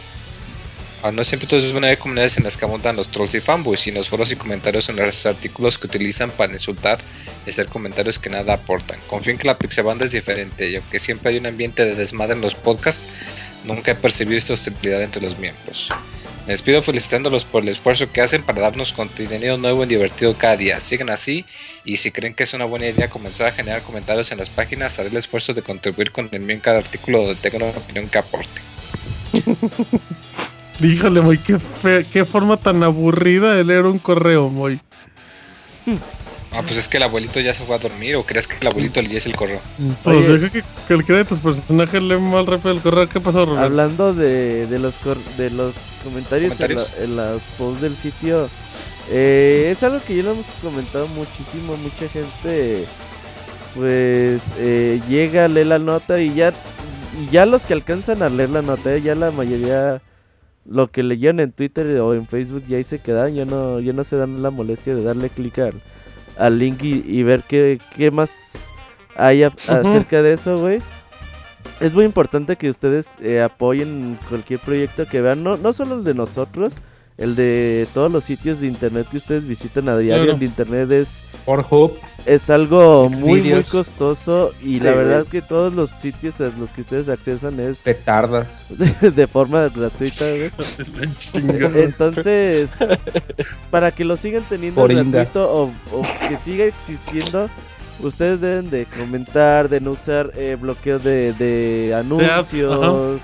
Ahora, 1.01 1.15
no 1.15 1.23
siempre 1.23 1.45
entonces 1.45 1.73
van 1.73 1.83
a 1.83 1.88
haber 1.88 1.97
comunidades 1.97 2.38
en 2.38 2.43
las 2.43 2.57
que 2.57 2.65
abundan 2.65 2.95
los 2.95 3.07
trolls 3.07 3.33
y 3.33 3.39
fanboys, 3.39 3.88
en 3.88 3.95
los 3.95 4.07
foros 4.07 4.31
y 4.31 4.35
comentarios 4.35 4.88
en 4.89 4.97
los 4.97 5.25
artículos 5.25 5.77
que 5.77 5.88
utilizan 5.88 6.30
para 6.30 6.53
insultar 6.53 6.99
y 7.45 7.49
hacer 7.49 7.67
comentarios 7.67 8.19
que 8.19 8.30
nada 8.30 8.53
aportan. 8.53 8.99
Confío 9.07 9.33
en 9.33 9.39
que 9.39 9.47
la 9.47 9.57
Pixebanda 9.57 10.05
es 10.05 10.11
diferente, 10.11 10.69
y 10.69 10.75
aunque 10.75 10.99
siempre 10.99 11.31
hay 11.31 11.38
un 11.38 11.47
ambiente 11.47 11.85
de 11.85 11.95
desmadre 11.95 12.33
en 12.33 12.41
los 12.41 12.53
podcasts, 12.53 13.03
nunca 13.63 13.91
he 13.91 13.95
percibido 13.95 14.38
esta 14.38 14.53
hostilidad 14.53 15.01
entre 15.01 15.23
los 15.23 15.39
miembros. 15.39 15.91
Me 16.45 16.53
despido 16.53 16.81
felicitándolos 16.81 17.45
por 17.45 17.63
el 17.63 17.69
esfuerzo 17.69 18.11
que 18.11 18.21
hacen 18.21 18.43
para 18.43 18.61
darnos 18.61 18.93
contenido 18.93 19.57
nuevo 19.57 19.83
y 19.83 19.88
divertido 19.88 20.35
cada 20.35 20.57
día. 20.57 20.80
Sigan 20.80 21.11
así 21.11 21.45
y 21.85 21.97
si 21.97 22.11
creen 22.11 22.33
que 22.33 22.43
es 22.43 22.53
una 22.53 22.65
buena 22.65 22.88
idea 22.88 23.09
comenzar 23.09 23.47
a 23.47 23.51
generar 23.51 23.83
comentarios 23.83 24.31
en 24.31 24.39
las 24.39 24.49
páginas, 24.49 24.97
haré 24.97 25.09
el 25.09 25.17
esfuerzo 25.17 25.53
de 25.53 25.61
contribuir 25.61 26.11
con 26.11 26.30
el 26.31 26.41
mío 26.41 26.55
en 26.55 26.61
cada 26.61 26.80
artículo 26.80 27.19
donde 27.19 27.35
tenga 27.35 27.57
una 27.57 27.77
opinión 27.77 28.09
que 28.09 28.17
aporte. 28.17 28.61
Díjale, 30.81 31.21
Moy, 31.21 31.37
qué, 31.37 31.59
fe, 31.59 32.05
qué 32.11 32.25
forma 32.25 32.57
tan 32.57 32.81
aburrida 32.83 33.53
de 33.53 33.63
leer 33.63 33.85
un 33.85 33.99
correo, 33.99 34.49
Moy. 34.49 34.81
Ah, 36.53 36.61
pues 36.63 36.77
es 36.77 36.87
que 36.87 36.97
el 36.97 37.03
abuelito 37.03 37.39
ya 37.39 37.53
se 37.53 37.63
fue 37.63 37.75
a 37.75 37.79
dormir 37.79 38.15
o 38.17 38.23
crees 38.23 38.47
que 38.47 38.57
el 38.59 38.67
abuelito 38.67 39.01
leyese 39.01 39.29
el 39.29 39.35
correo. 39.35 39.61
Pues 40.03 40.27
deja 40.27 40.49
que 40.49 40.63
cualquiera 40.87 41.19
de 41.19 41.25
tus 41.25 41.39
personajes 41.39 42.01
lee 42.01 42.17
mal 42.17 42.45
rápido 42.45 42.71
el 42.71 42.81
correo. 42.81 43.07
¿Qué 43.07 43.19
pasó, 43.21 43.45
Roberto? 43.45 43.63
Hablando 43.65 44.13
de, 44.13 44.67
de, 44.67 44.79
los, 44.79 44.93
cor- 44.95 45.23
de 45.37 45.49
los 45.51 45.73
comentarios, 46.03 46.49
¿Comentarios? 46.53 46.91
En, 46.99 47.15
la- 47.15 47.23
en 47.29 47.33
las 47.35 47.41
posts 47.57 47.81
del 47.81 47.95
sitio, 47.95 48.49
eh, 49.09 49.69
es 49.71 49.81
algo 49.83 49.99
que 50.05 50.17
ya 50.17 50.23
lo 50.23 50.31
hemos 50.31 50.45
comentado 50.61 51.07
muchísimo. 51.09 51.77
Mucha 51.77 52.09
gente, 52.09 52.85
pues, 53.75 54.41
eh, 54.57 54.99
llega, 55.07 55.47
lee 55.47 55.63
la 55.63 55.79
nota 55.79 56.19
y 56.19 56.33
ya, 56.33 56.53
y 57.21 57.31
ya 57.31 57.45
los 57.45 57.61
que 57.61 57.73
alcanzan 57.73 58.21
a 58.23 58.29
leer 58.29 58.49
la 58.49 58.61
nota, 58.61 58.93
eh, 58.93 59.01
ya 59.01 59.15
la 59.15 59.31
mayoría, 59.31 60.01
lo 60.65 60.91
que 60.91 61.03
leyeron 61.03 61.40
en 61.40 61.51
Twitter 61.51 61.99
o 61.99 62.14
en 62.14 62.27
Facebook 62.27 62.64
ya 62.67 62.77
ahí 62.77 62.83
se 62.83 62.99
quedan, 62.99 63.33
ya 63.33 63.45
no, 63.45 63.80
ya 63.80 63.93
no 63.93 64.03
se 64.03 64.15
dan 64.15 64.41
la 64.41 64.49
molestia 64.51 64.95
de 64.95 65.03
darle 65.03 65.30
clic 65.30 65.57
al, 65.59 65.73
al 66.38 66.59
link 66.59 66.83
y, 66.83 67.03
y 67.06 67.23
ver 67.23 67.43
qué, 67.48 67.80
qué 67.95 68.11
más 68.11 68.30
hay 69.15 69.43
a- 69.43 69.53
acerca 69.67 70.22
de 70.22 70.33
eso, 70.33 70.59
güey. 70.59 70.80
Es 71.80 71.93
muy 71.93 72.06
importante 72.06 72.56
que 72.57 72.69
ustedes 72.69 73.07
eh, 73.22 73.41
apoyen 73.41 74.17
cualquier 74.30 74.59
proyecto 74.59 75.06
que 75.07 75.22
vean, 75.22 75.43
no, 75.43 75.57
no 75.57 75.73
solo 75.73 75.95
el 75.95 76.03
de 76.03 76.14
nosotros, 76.14 76.73
el 77.17 77.35
de 77.35 77.88
todos 77.93 78.11
los 78.11 78.23
sitios 78.23 78.61
de 78.61 78.67
internet 78.67 79.07
que 79.09 79.17
ustedes 79.17 79.48
visitan 79.48 79.90
a 79.90 79.98
diario. 79.98 80.23
Claro. 80.25 80.33
El 80.33 80.40
de 80.40 80.45
internet 80.45 80.91
es, 80.91 81.07
Pornhub. 81.45 81.93
es 82.25 82.49
algo 82.49 83.09
muy, 83.09 83.41
muy 83.41 83.63
costoso 83.63 84.53
y 84.61 84.79
la 84.79 84.91
verdad 84.91 85.19
güey. 85.19 85.31
que 85.31 85.41
todos 85.41 85.73
los 85.73 85.89
sitios 85.89 86.39
a 86.39 86.51
los 86.59 86.69
que 86.71 86.81
ustedes 86.81 87.09
accesan 87.09 87.59
es 87.59 87.77
Petardas. 87.79 88.47
de, 88.69 89.11
de 89.11 89.27
forma 89.27 89.69
gratuita, 89.69 90.25
güey. 90.25 90.51
Entonces, 91.83 92.69
para 93.69 93.91
que 93.91 94.05
lo 94.05 94.15
sigan 94.17 94.43
teniendo 94.47 94.81
Por 94.81 94.93
gratuito 94.93 95.51
o, 95.51 95.63
o 95.91 96.01
que 96.27 96.37
siga 96.43 96.65
existiendo, 96.65 97.49
ustedes 97.99 98.41
deben 98.41 98.69
de 98.69 98.85
comentar, 98.85 99.69
de 99.69 99.79
no 99.79 99.91
usar 99.91 100.31
eh, 100.35 100.57
bloqueo 100.59 100.99
de, 100.99 101.33
de 101.33 101.93
anuncios, 101.95 103.21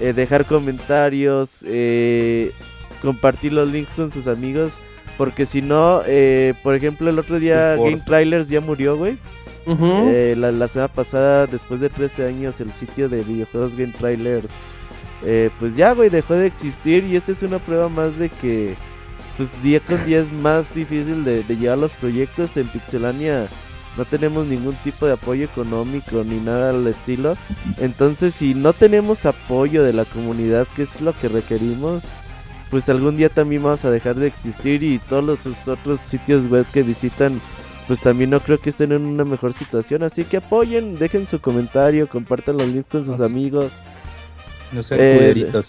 eh, 0.00 0.12
dejar 0.12 0.44
comentarios, 0.44 1.58
eh, 1.64 2.52
compartir 3.02 3.52
los 3.52 3.70
links 3.70 3.92
con 3.94 4.12
sus 4.12 4.26
amigos. 4.26 4.72
Porque 5.16 5.46
si 5.46 5.62
no, 5.62 6.02
eh, 6.06 6.54
por 6.62 6.74
ejemplo, 6.74 7.08
el 7.08 7.18
otro 7.18 7.38
día 7.38 7.76
Game 7.76 8.02
Trailers 8.04 8.48
ya 8.48 8.60
murió, 8.60 8.96
güey. 8.96 9.16
Eh, 10.10 10.34
la, 10.36 10.50
la 10.52 10.68
semana 10.68 10.88
pasada, 10.88 11.46
después 11.46 11.80
de 11.80 11.88
13 11.88 12.26
años, 12.26 12.60
el 12.60 12.72
sitio 12.72 13.08
de 13.08 13.22
videojuegos 13.22 13.76
Game 13.76 13.92
Trailers, 13.98 14.46
eh, 15.24 15.50
pues 15.58 15.76
ya, 15.76 15.92
güey, 15.92 16.10
dejó 16.10 16.34
de 16.34 16.46
existir. 16.46 17.04
Y 17.04 17.16
esta 17.16 17.32
es 17.32 17.42
una 17.42 17.58
prueba 17.58 17.88
más 17.88 18.18
de 18.18 18.28
que, 18.28 18.74
pues 19.36 19.48
día 19.62 19.80
con 19.80 20.04
día 20.04 20.18
es 20.20 20.32
más 20.32 20.72
difícil 20.74 21.24
de, 21.24 21.42
de 21.44 21.56
llevar 21.56 21.78
los 21.78 21.92
proyectos. 21.92 22.56
En 22.56 22.66
Pixelania 22.68 23.46
no 23.96 24.04
tenemos 24.04 24.46
ningún 24.46 24.74
tipo 24.76 25.06
de 25.06 25.12
apoyo 25.12 25.44
económico 25.44 26.24
ni 26.24 26.40
nada 26.40 26.70
al 26.70 26.86
estilo. 26.86 27.36
Entonces, 27.78 28.34
si 28.34 28.54
no 28.54 28.72
tenemos 28.72 29.24
apoyo 29.24 29.82
de 29.82 29.92
la 29.92 30.04
comunidad, 30.04 30.66
que 30.74 30.82
es 30.82 31.00
lo 31.00 31.12
que 31.12 31.28
requerimos, 31.28 32.02
pues 32.74 32.88
algún 32.88 33.16
día 33.16 33.28
también 33.28 33.62
vamos 33.62 33.84
a 33.84 33.90
dejar 33.92 34.16
de 34.16 34.26
existir 34.26 34.82
y 34.82 34.98
todos 34.98 35.22
los 35.22 35.38
sus 35.38 35.68
otros 35.68 36.00
sitios 36.00 36.50
web 36.50 36.66
que 36.72 36.82
visitan 36.82 37.40
pues 37.86 38.00
también 38.00 38.30
no 38.30 38.40
creo 38.40 38.58
que 38.58 38.70
estén 38.70 38.90
en 38.90 39.02
una 39.06 39.24
mejor 39.24 39.52
situación. 39.52 40.02
Así 40.02 40.24
que 40.24 40.38
apoyen, 40.38 40.98
dejen 40.98 41.28
su 41.28 41.40
comentario, 41.40 42.08
compartan 42.08 42.56
los 42.56 42.66
links 42.66 42.88
con 42.90 43.06
sus 43.06 43.20
amigos, 43.20 43.70
No 44.72 44.82
sean 44.82 44.98
Eh, 45.00 45.14
culeritos. 45.16 45.66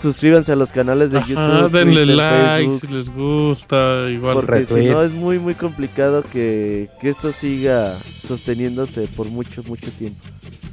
Suscríbanse 0.00 0.52
a 0.52 0.56
los 0.56 0.72
canales 0.72 1.10
de 1.10 1.18
Ajá, 1.18 1.26
YouTube, 1.26 1.70
denle 1.72 1.94
Twitter, 2.04 2.16
like 2.16 2.56
Facebook, 2.70 2.80
si 2.80 2.86
les 2.94 3.10
gusta. 3.14 4.10
Igual. 4.10 4.34
porque 4.36 4.66
si 4.66 4.84
no 4.86 5.02
es 5.02 5.12
muy 5.12 5.38
muy 5.38 5.54
complicado 5.54 6.22
que, 6.32 6.88
que 7.00 7.08
esto 7.10 7.32
siga 7.32 7.96
sosteniéndose 8.26 9.08
por 9.16 9.26
mucho 9.28 9.62
mucho 9.64 9.90
tiempo. 9.92 10.20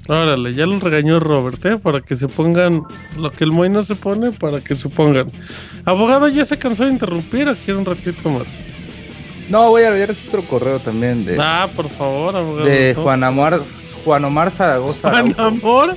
Órale, 0.08 0.54
ya 0.54 0.66
lo 0.66 0.78
regañó 0.80 1.20
Robert, 1.22 1.66
¿eh? 1.66 1.78
Para 1.78 2.02
que 2.02 2.16
se 2.18 2.28
pongan 2.28 2.84
lo 3.18 3.32
que 3.32 3.46
el 3.46 3.52
Moy 3.52 3.70
no 3.70 3.84
se 3.84 3.96
pone, 3.96 4.32
para 4.32 4.60
que 4.60 4.76
se 4.76 4.90
pongan. 4.90 5.32
Abogado, 5.86 6.28
ya 6.28 6.44
se 6.44 6.58
cansó 6.58 6.84
de 6.84 6.92
interrumpir, 6.92 7.48
o 7.48 7.56
quiere 7.56 7.80
un 7.80 7.86
ratito 7.86 8.30
más. 8.30 8.58
No, 9.50 9.70
voy 9.70 9.84
a 9.84 9.92
leer 9.92 10.14
otro 10.28 10.42
correo 10.42 10.80
también 10.80 11.24
de, 11.24 11.38
Ah, 11.40 11.70
por 11.74 11.88
favor, 11.90 12.36
abogado. 12.36 12.66
de. 12.66 12.94
Juan 12.96 13.24
Amar, 13.24 13.60
Juan 14.04 14.26
Omar 14.26 14.52
Zaragoza. 14.52 15.10
Juan 15.10 15.34
Amor. 15.38 15.96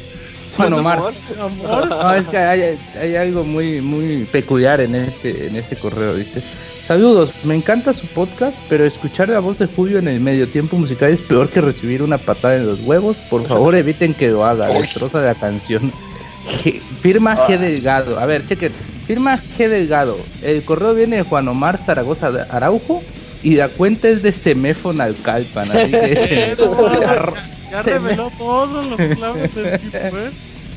Juan 0.56 0.72
Omar. 0.72 0.98
Amor. 0.98 1.88
No, 1.88 2.14
es 2.14 2.28
que 2.28 2.38
hay, 2.38 2.78
hay 3.00 3.16
algo 3.16 3.44
muy, 3.44 3.80
muy 3.80 4.24
peculiar 4.30 4.80
en 4.80 4.94
este, 4.94 5.46
en 5.48 5.56
este 5.56 5.76
correo. 5.76 6.14
Dice: 6.14 6.42
Saludos, 6.86 7.30
me 7.44 7.54
encanta 7.54 7.92
su 7.94 8.06
podcast, 8.06 8.56
pero 8.68 8.84
escuchar 8.84 9.28
la 9.28 9.40
voz 9.40 9.58
de 9.58 9.66
Julio 9.66 9.98
en 9.98 10.08
el 10.08 10.20
medio 10.20 10.46
tiempo 10.48 10.76
musical 10.76 11.10
es 11.10 11.20
peor 11.20 11.48
que 11.48 11.60
recibir 11.60 12.02
una 12.02 12.18
patada 12.18 12.56
en 12.56 12.66
los 12.66 12.82
huevos. 12.84 13.16
Por 13.28 13.46
favor, 13.46 13.74
eviten 13.74 14.14
que 14.14 14.28
lo 14.28 14.44
haga. 14.44 14.68
Destroza 14.68 15.20
la 15.20 15.34
canción. 15.34 15.90
G- 16.64 16.80
Firma 17.02 17.36
G 17.46 17.58
Delgado. 17.58 18.18
A 18.20 18.26
ver, 18.26 18.46
chequen. 18.46 18.72
Firma 19.06 19.36
G 19.38 19.68
Delgado. 19.68 20.16
El 20.42 20.62
correo 20.62 20.94
viene 20.94 21.16
de 21.16 21.22
Juan 21.22 21.48
Omar 21.48 21.78
Zaragoza 21.84 22.30
de 22.30 22.42
Araujo 22.50 23.02
y 23.42 23.54
la 23.56 23.68
cuenta 23.68 24.08
es 24.08 24.22
de 24.22 24.30
Seméfon 24.32 25.00
Alcalpan. 25.00 25.70
Así 25.70 25.90
que 25.90 26.56
Ya 27.70 27.82
reveló 27.82 28.30
todos 28.38 28.86
los 28.86 29.16
claves 29.16 29.54
del 29.54 29.80
tipo, 29.80 29.96
¿eh? 29.98 30.30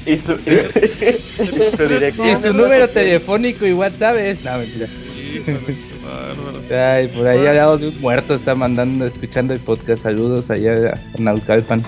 Y 0.06 0.18
su, 0.18 0.34
y 0.34 1.76
su 1.76 1.84
y 1.84 1.88
dirección. 1.88 2.42
su 2.42 2.48
es 2.48 2.56
número 2.56 2.90
telefónico 2.90 3.66
y 3.66 3.74
WhatsApp 3.74 4.16
es. 4.18 4.43
No, 4.43 4.58
mentira. 4.58 4.88
Híjole, 5.18 5.59
qué 5.66 5.93
bárbaro. 6.03 6.93
Ay, 6.93 7.08
por 7.09 7.27
ahí 7.27 7.45
al 7.45 7.56
lado 7.56 7.77
de 7.77 7.90
un 7.90 8.01
muerto 8.01 8.35
está 8.35 8.56
mandando, 8.56 9.06
escuchando 9.06 9.53
el 9.53 9.59
podcast. 9.59 10.03
Saludos 10.03 10.50
allá 10.50 10.93
a 10.93 11.22
Naucalpan. 11.22 11.84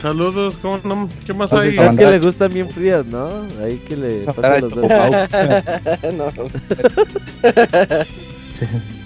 Saludos, 0.00 0.56
¿cómo 0.60 0.80
no? 0.84 1.08
¿Qué 1.24 1.32
más 1.32 1.50
Entonces, 1.50 1.70
hay? 1.70 1.76
Para 1.76 1.88
Es 1.90 1.96
que 1.96 2.06
le 2.06 2.18
gustan 2.18 2.52
bien 2.52 2.68
frías, 2.68 3.06
¿no? 3.06 3.46
Ahí 3.62 3.78
que 3.88 3.96
le 3.96 4.26
mandar 4.26 4.60
los 4.60 4.72
a 4.72 4.74
dos. 4.74 4.84
Chocomau. 4.84 5.10
no. 6.16 6.32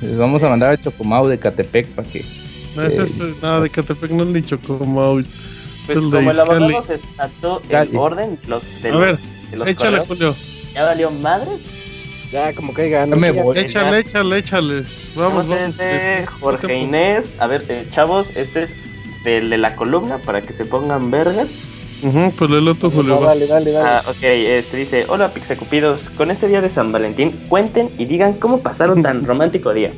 Les 0.00 0.18
vamos 0.18 0.42
a 0.42 0.49
mandar 0.49 0.73
a 0.73 0.76
Chocomau 0.76 1.28
de 1.28 1.39
Catepec 1.39 1.86
para 1.89 2.08
que. 2.08 2.25
No, 2.78 2.86
ese 2.86 3.02
es, 3.02 3.20
eh, 3.20 3.34
no, 3.42 3.60
de 3.60 3.70
Catepec 3.70 4.10
no 4.10 4.24
le 4.24 4.42
chocó 4.44 4.78
Maul. 4.84 5.26
Pues 5.86 5.98
El 5.98 6.10
como 6.10 6.31
el 6.31 6.40
abogado 6.40 6.82
se 6.86 6.98
saltó 7.16 7.62
el 7.68 7.97
orden 7.97 8.39
de 8.42 8.48
los, 8.48 8.82
de 8.82 8.89
A 8.90 8.92
los, 8.92 9.00
ver, 9.00 9.16
de 9.50 9.57
los 9.57 9.68
Échale, 9.68 9.98
correos, 9.98 10.07
Julio. 10.07 10.34
ya 10.74 10.84
valió 10.84 11.10
madres. 11.10 11.60
Ya, 12.31 12.55
como 12.55 12.74
caiga. 12.74 13.07
Ya 13.07 13.16
me 13.16 13.28
quiera. 13.31 13.42
voy. 13.42 13.58
Échale, 13.58 13.98
échale, 14.00 14.36
échale. 14.36 14.84
Vamos, 15.16 15.48
Vamos 15.48 15.81
a 15.81 15.82
eh, 16.20 16.26
Jorge 16.40 16.66
no 16.68 16.74
Inés. 16.74 17.36
A 17.39 17.47
ver, 17.47 17.65
eh, 17.68 17.86
chavos, 17.90 18.36
este 18.36 18.65
es 18.65 18.74
del 19.24 19.48
de 19.50 19.57
la 19.58 19.74
columna 19.76 20.18
para 20.18 20.42
que 20.42 20.52
se 20.52 20.66
pongan 20.66 21.10
vergas. 21.10 21.48
Ujú, 22.02 22.31
pues 22.36 22.50
léelo 22.50 22.74
tú, 22.74 22.90
Julio. 22.90 23.18
No, 23.18 23.26
dale, 23.26 23.47
dale, 23.47 23.73
dale. 23.73 23.89
Ah, 23.89 24.02
ok, 24.07 24.23
este 24.23 24.76
dice, 24.76 25.07
hola 25.08 25.31
Pixacupidos, 25.32 26.10
con 26.10 26.31
este 26.31 26.47
día 26.48 26.60
de 26.60 26.70
San 26.70 26.92
Valentín, 26.92 27.32
cuenten 27.48 27.89
y 27.98 28.05
digan 28.05 28.34
cómo 28.34 28.60
pasaron 28.60 29.02
tan 29.02 29.24
romántico 29.26 29.73
día. 29.73 29.90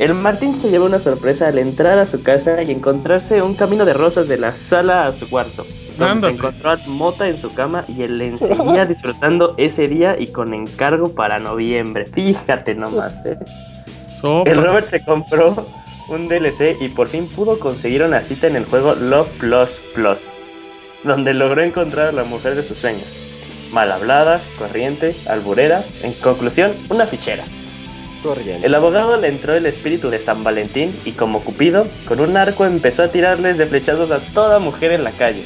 El 0.00 0.14
Martín 0.14 0.54
se 0.54 0.70
llevó 0.70 0.86
una 0.86 0.98
sorpresa 0.98 1.48
al 1.48 1.58
entrar 1.58 1.98
a 1.98 2.06
su 2.06 2.22
casa 2.22 2.62
y 2.62 2.72
encontrarse 2.72 3.42
un 3.42 3.52
camino 3.52 3.84
de 3.84 3.92
rosas 3.92 4.28
de 4.28 4.38
la 4.38 4.54
sala 4.54 5.06
a 5.06 5.12
su 5.12 5.28
cuarto, 5.28 5.66
donde 5.98 6.04
Ándale. 6.12 6.32
se 6.32 6.38
encontró 6.38 6.70
a 6.70 6.78
Mota 6.86 7.28
en 7.28 7.36
su 7.36 7.52
cama 7.52 7.84
y 7.86 8.04
él 8.04 8.16
le 8.16 8.38
seguía 8.38 8.86
disfrutando 8.86 9.54
ese 9.58 9.88
día 9.88 10.18
y 10.18 10.28
con 10.28 10.54
encargo 10.54 11.12
para 11.14 11.38
noviembre. 11.38 12.06
Fíjate 12.06 12.74
nomás, 12.74 13.26
eh. 13.26 13.36
Sopa. 14.18 14.50
El 14.50 14.64
Robert 14.64 14.86
se 14.86 15.04
compró 15.04 15.66
un 16.08 16.28
DLC 16.28 16.80
y 16.80 16.88
por 16.88 17.08
fin 17.08 17.28
pudo 17.28 17.58
conseguir 17.58 18.02
una 18.02 18.22
cita 18.22 18.46
en 18.46 18.56
el 18.56 18.64
juego 18.64 18.94
Love 18.94 19.28
Plus 19.38 19.78
Plus, 19.94 20.30
donde 21.04 21.34
logró 21.34 21.62
encontrar 21.62 22.08
a 22.08 22.12
la 22.12 22.24
mujer 22.24 22.54
de 22.54 22.62
sus 22.62 22.78
sueños. 22.78 23.18
Mal 23.70 23.92
hablada, 23.92 24.40
corriente, 24.58 25.14
alburera, 25.28 25.84
en 26.02 26.14
conclusión, 26.14 26.72
una 26.88 27.06
fichera. 27.06 27.44
El 28.62 28.74
abogado 28.74 29.16
le 29.16 29.28
entró 29.28 29.54
el 29.54 29.66
espíritu 29.66 30.10
de 30.10 30.18
San 30.20 30.44
Valentín 30.44 30.94
y 31.04 31.12
como 31.12 31.42
Cupido, 31.42 31.86
con 32.06 32.20
un 32.20 32.36
arco 32.36 32.66
empezó 32.66 33.02
a 33.02 33.08
tirarles 33.08 33.58
de 33.58 33.66
flechazos 33.66 34.10
a 34.10 34.18
toda 34.18 34.58
mujer 34.58 34.92
en 34.92 35.04
la 35.04 35.10
calle, 35.12 35.44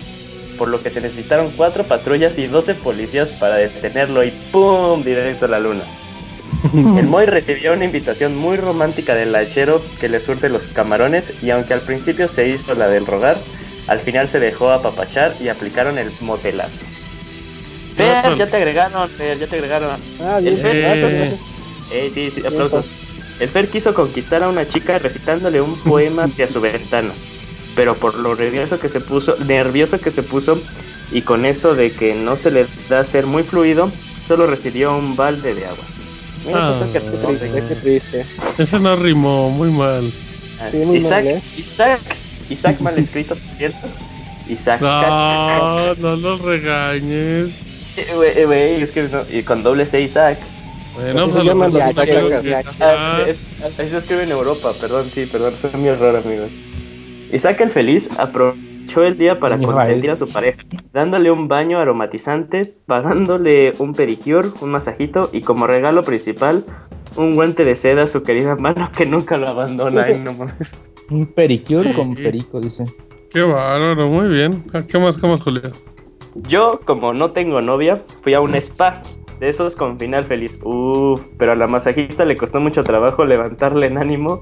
por 0.59 0.69
lo 0.69 0.83
que 0.83 0.91
se 0.91 1.01
necesitaron 1.01 1.51
cuatro 1.57 1.85
patrullas 1.85 2.39
y 2.39 2.47
12 2.47 2.75
policías 2.75 3.31
para 3.33 3.57
detenerlo 3.57 4.25
y 4.25 4.31
¡pum! 4.53 5.03
directo 5.05 5.45
a 5.47 5.49
la 5.49 5.61
luna. 5.61 5.85
El 6.75 7.07
Moy 7.07 7.27
recibió 7.27 7.73
una 7.75 7.85
invitación 7.85 8.37
muy 8.37 8.57
romántica 8.57 9.15
del 9.15 9.33
lachero 9.33 9.83
que 10.01 10.09
le 10.09 10.21
surte 10.21 10.49
los 10.49 10.67
camarones 10.67 11.43
y 11.43 11.51
aunque 11.51 11.75
al 11.75 11.81
principio 11.81 12.27
se 12.29 12.49
hizo 12.49 12.75
la 12.75 12.89
del 12.89 13.07
rogar, 13.07 13.37
al 13.87 14.01
final 14.01 14.29
se 14.29 14.41
dejó 14.41 14.71
apapachar 14.71 15.35
y 15.41 15.49
aplicaron 15.49 15.99
el 15.99 16.11
motelazo. 16.21 16.85
Fer, 17.97 18.37
ya 18.37 18.47
te 18.47 18.57
agregaron, 18.57 19.09
Fer, 19.09 19.39
ya 19.39 19.47
te 19.47 19.57
agregaron. 19.57 19.91
Ah, 20.23 20.39
bien, 20.41 20.55
El 20.55 20.61
Fer, 20.61 20.77
Eh. 20.77 21.37
Gracias. 21.95 22.17
Eh, 22.17 22.31
sí, 22.31 22.41
sí, 22.41 22.47
aplausos. 22.47 22.85
El 23.41 23.49
Fer 23.49 23.69
quiso 23.69 23.95
conquistar 23.95 24.43
a 24.45 24.49
una 24.49 24.67
chica 24.69 24.99
recitándole 24.99 25.61
un 25.61 25.77
poema 25.81 26.25
hacia 26.25 26.49
su 26.49 26.61
ventana, 26.61 27.11
pero 27.75 27.95
por 27.97 28.15
lo 28.17 28.35
nervioso 28.37 28.79
que 28.79 28.89
se 28.89 29.01
puso, 29.01 29.37
nervioso 29.45 29.99
que 29.99 30.11
se 30.13 30.23
puso 30.23 30.61
y 31.11 31.23
con 31.23 31.45
eso 31.45 31.75
de 31.75 31.91
que 31.91 32.15
no 32.15 32.37
se 32.37 32.51
le 32.53 32.67
da 32.89 33.05
ser 33.05 33.27
muy 33.27 33.43
fluido, 33.43 33.91
solo 34.27 34.47
recibió 34.47 34.97
un 34.97 35.17
balde 35.17 35.55
de 35.55 35.67
agua. 35.67 35.85
Ah, 36.55 36.83
Qué 36.93 37.01
triste, 37.01 37.51
qué 37.69 37.75
triste. 37.75 38.27
Ese 38.59 38.79
no 38.79 38.95
rimó, 38.97 39.51
muy 39.51 39.71
mal. 39.71 40.13
Ah, 40.61 40.69
Sí, 40.71 40.77
muy 40.79 40.99
Isaac, 40.99 41.25
mal, 41.25 41.35
¿eh? 41.35 41.43
Isaac, 41.57 42.01
Isaac 42.51 42.81
mal 42.81 42.99
escrito, 42.99 43.35
por 43.35 43.55
cierto. 43.57 43.79
Isaac. 44.49 44.81
No, 44.81 45.95
no 45.97 46.17
los 46.17 46.41
regañes. 46.41 47.51
Eh, 47.97 48.45
güey, 48.45 48.83
es 48.83 48.91
que 48.91 49.05
no- 49.05 49.23
y 49.33 49.45
con 49.45 49.63
doble 49.63 49.87
C 49.87 50.01
Isaac. 50.01 50.37
Bueno, 50.95 51.25
pues 51.25 51.33
se 51.35 51.41
a 51.41 52.23
los. 52.23 52.45
Isaac. 52.45 52.67
Ah, 52.81 53.19
Ah, 53.27 53.67
así 53.67 53.89
se 53.89 53.99
escribe 53.99 54.23
en 54.25 54.31
Europa, 54.31 54.71
perdón, 54.81 55.05
sí, 55.07 55.27
perdón, 55.27 55.55
fue 55.61 55.71
mi 55.81 55.89
error, 55.89 56.17
amigos. 56.17 56.53
Isaac 57.33 57.61
el 57.63 57.71
feliz 57.71 58.11
aprovechó 58.19 59.03
el 59.03 59.19
día 59.19 59.41
para 59.41 59.59
consentir 59.59 60.11
a 60.11 60.17
su 60.17 60.29
pareja, 60.29 60.63
dándole 60.93 61.31
un 61.31 61.49
baño 61.49 61.79
aromatizante, 61.79 62.75
pagándole 62.87 63.75
un 63.79 63.93
pedicure, 63.95 64.49
un 64.61 64.71
masajito 64.71 65.31
y 65.33 65.41
como 65.41 65.67
regalo 65.67 66.05
principal, 66.05 66.65
un 67.17 67.35
guante 67.35 67.65
de 67.65 67.75
seda 67.77 68.05
a 68.05 68.07
su 68.07 68.23
querida 68.23 68.55
mano 68.57 68.91
que 68.97 69.07
nunca 69.07 69.37
lo 69.37 69.49
abandona. 69.49 70.03
Ay, 70.03 70.21
no 70.23 70.33
mames. 70.39 70.77
Un 71.11 71.27
pericure 71.27 71.91
Sí. 71.91 71.97
con 71.97 72.15
perico, 72.15 72.61
dice. 72.61 72.85
Qué 73.33 73.43
bárbaro, 73.43 74.09
muy 74.09 74.33
bien. 74.33 74.65
Ah, 74.73 74.83
¿Qué 74.89 74.99
más, 74.99 75.17
qué 75.17 75.27
más, 75.27 75.41
Julio? 75.41 75.73
Yo, 76.49 76.81
como 76.85 77.13
no 77.13 77.33
tengo 77.33 77.61
novia, 77.63 78.03
fui 78.23 78.35
a 78.35 78.41
un 78.41 78.55
spa. 78.55 79.03
De 79.45 79.51
esos 79.51 79.77
con 79.77 79.99
final 79.99 80.25
feliz. 80.25 80.59
Uf, 80.63 81.27
pero 81.37 81.53
a 81.53 81.55
la 81.55 81.67
masajista 81.67 82.25
le 82.25 82.35
costó 82.35 82.61
mucho 82.61 82.83
trabajo 82.83 83.27
levantarle 83.27 83.89
en 83.89 83.99
ánimo, 83.99 84.41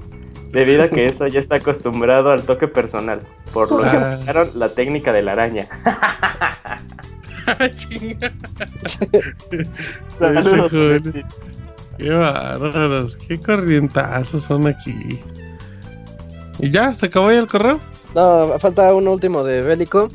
debido 0.49 0.81
a 0.83 0.87
que 0.87 1.03
eso 1.09 1.27
ya 1.27 1.41
está 1.41 1.55
acostumbrado 1.55 2.31
al 2.31 2.43
toque 2.43 2.69
personal. 2.69 3.19
Por 3.51 3.69
lo 3.69 3.81
que 3.81 3.97
aplicaron 3.97 4.51
la 4.53 4.69
técnica 4.69 5.11
de 5.11 5.21
la 5.21 5.33
araña. 5.33 5.67
Chinga. 7.75 8.31
Saludos. 10.15 10.71
Betty. 10.71 11.25
Qué 11.97 12.09
bárbaros, 12.09 13.17
qué 13.17 13.37
corrientazos 13.37 14.45
son 14.45 14.67
aquí. 14.67 15.19
¿Y 16.59 16.71
ya? 16.71 16.95
¿Se 16.95 17.07
acabó 17.07 17.29
ya 17.29 17.39
el 17.39 17.47
correo? 17.47 17.77
No, 18.15 18.57
falta 18.57 18.93
un 18.93 19.09
último 19.09 19.43
de 19.43 19.63
Bélico. 19.63 20.07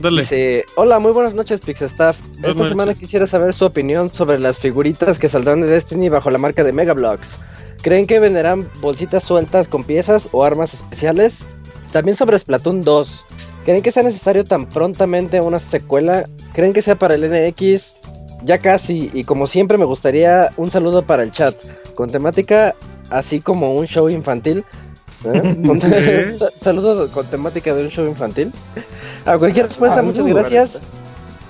Dale. 0.00 0.22
Dice, 0.22 0.64
hola, 0.76 0.98
muy 0.98 1.12
buenas 1.12 1.34
noches, 1.34 1.60
Pixestaff. 1.60 2.20
Esta 2.36 2.48
noches. 2.48 2.68
semana 2.68 2.94
quisiera 2.94 3.26
saber 3.26 3.52
su 3.52 3.66
opinión 3.66 4.12
sobre 4.12 4.38
las 4.38 4.58
figuritas 4.58 5.18
que 5.18 5.28
saldrán 5.28 5.60
de 5.60 5.68
Destiny 5.68 6.08
bajo 6.08 6.30
la 6.30 6.38
marca 6.38 6.64
de 6.64 6.72
Megablocks. 6.72 7.38
¿Creen 7.82 8.06
que 8.06 8.18
venderán 8.18 8.70
bolsitas 8.80 9.24
sueltas 9.24 9.68
con 9.68 9.84
piezas 9.84 10.28
o 10.32 10.44
armas 10.44 10.74
especiales? 10.74 11.46
También 11.92 12.16
sobre 12.16 12.38
Splatoon 12.38 12.82
2. 12.82 13.24
¿Creen 13.64 13.82
que 13.82 13.92
sea 13.92 14.02
necesario 14.02 14.44
tan 14.44 14.66
prontamente 14.66 15.40
una 15.40 15.58
secuela? 15.58 16.24
¿Creen 16.54 16.72
que 16.72 16.82
sea 16.82 16.94
para 16.94 17.14
el 17.14 17.30
NX? 17.30 17.98
Ya 18.44 18.58
casi, 18.58 19.10
y 19.12 19.24
como 19.24 19.46
siempre 19.46 19.76
me 19.76 19.84
gustaría 19.84 20.50
un 20.56 20.70
saludo 20.70 21.02
para 21.02 21.22
el 21.22 21.30
chat, 21.30 21.56
con 21.94 22.08
temática 22.10 22.74
así 23.10 23.40
como 23.40 23.74
un 23.74 23.86
show 23.86 24.08
infantil. 24.08 24.64
¿Eh? 25.24 26.34
Saludo 26.56 27.10
con 27.10 27.26
temática 27.26 27.74
de 27.74 27.84
un 27.84 27.90
show 27.90 28.06
infantil. 28.06 28.52
A 29.24 29.36
cualquier 29.38 29.66
respuesta, 29.66 30.00
Ah, 30.00 30.02
muchas 30.02 30.24
muy 30.24 30.34
gracias. 30.34 30.82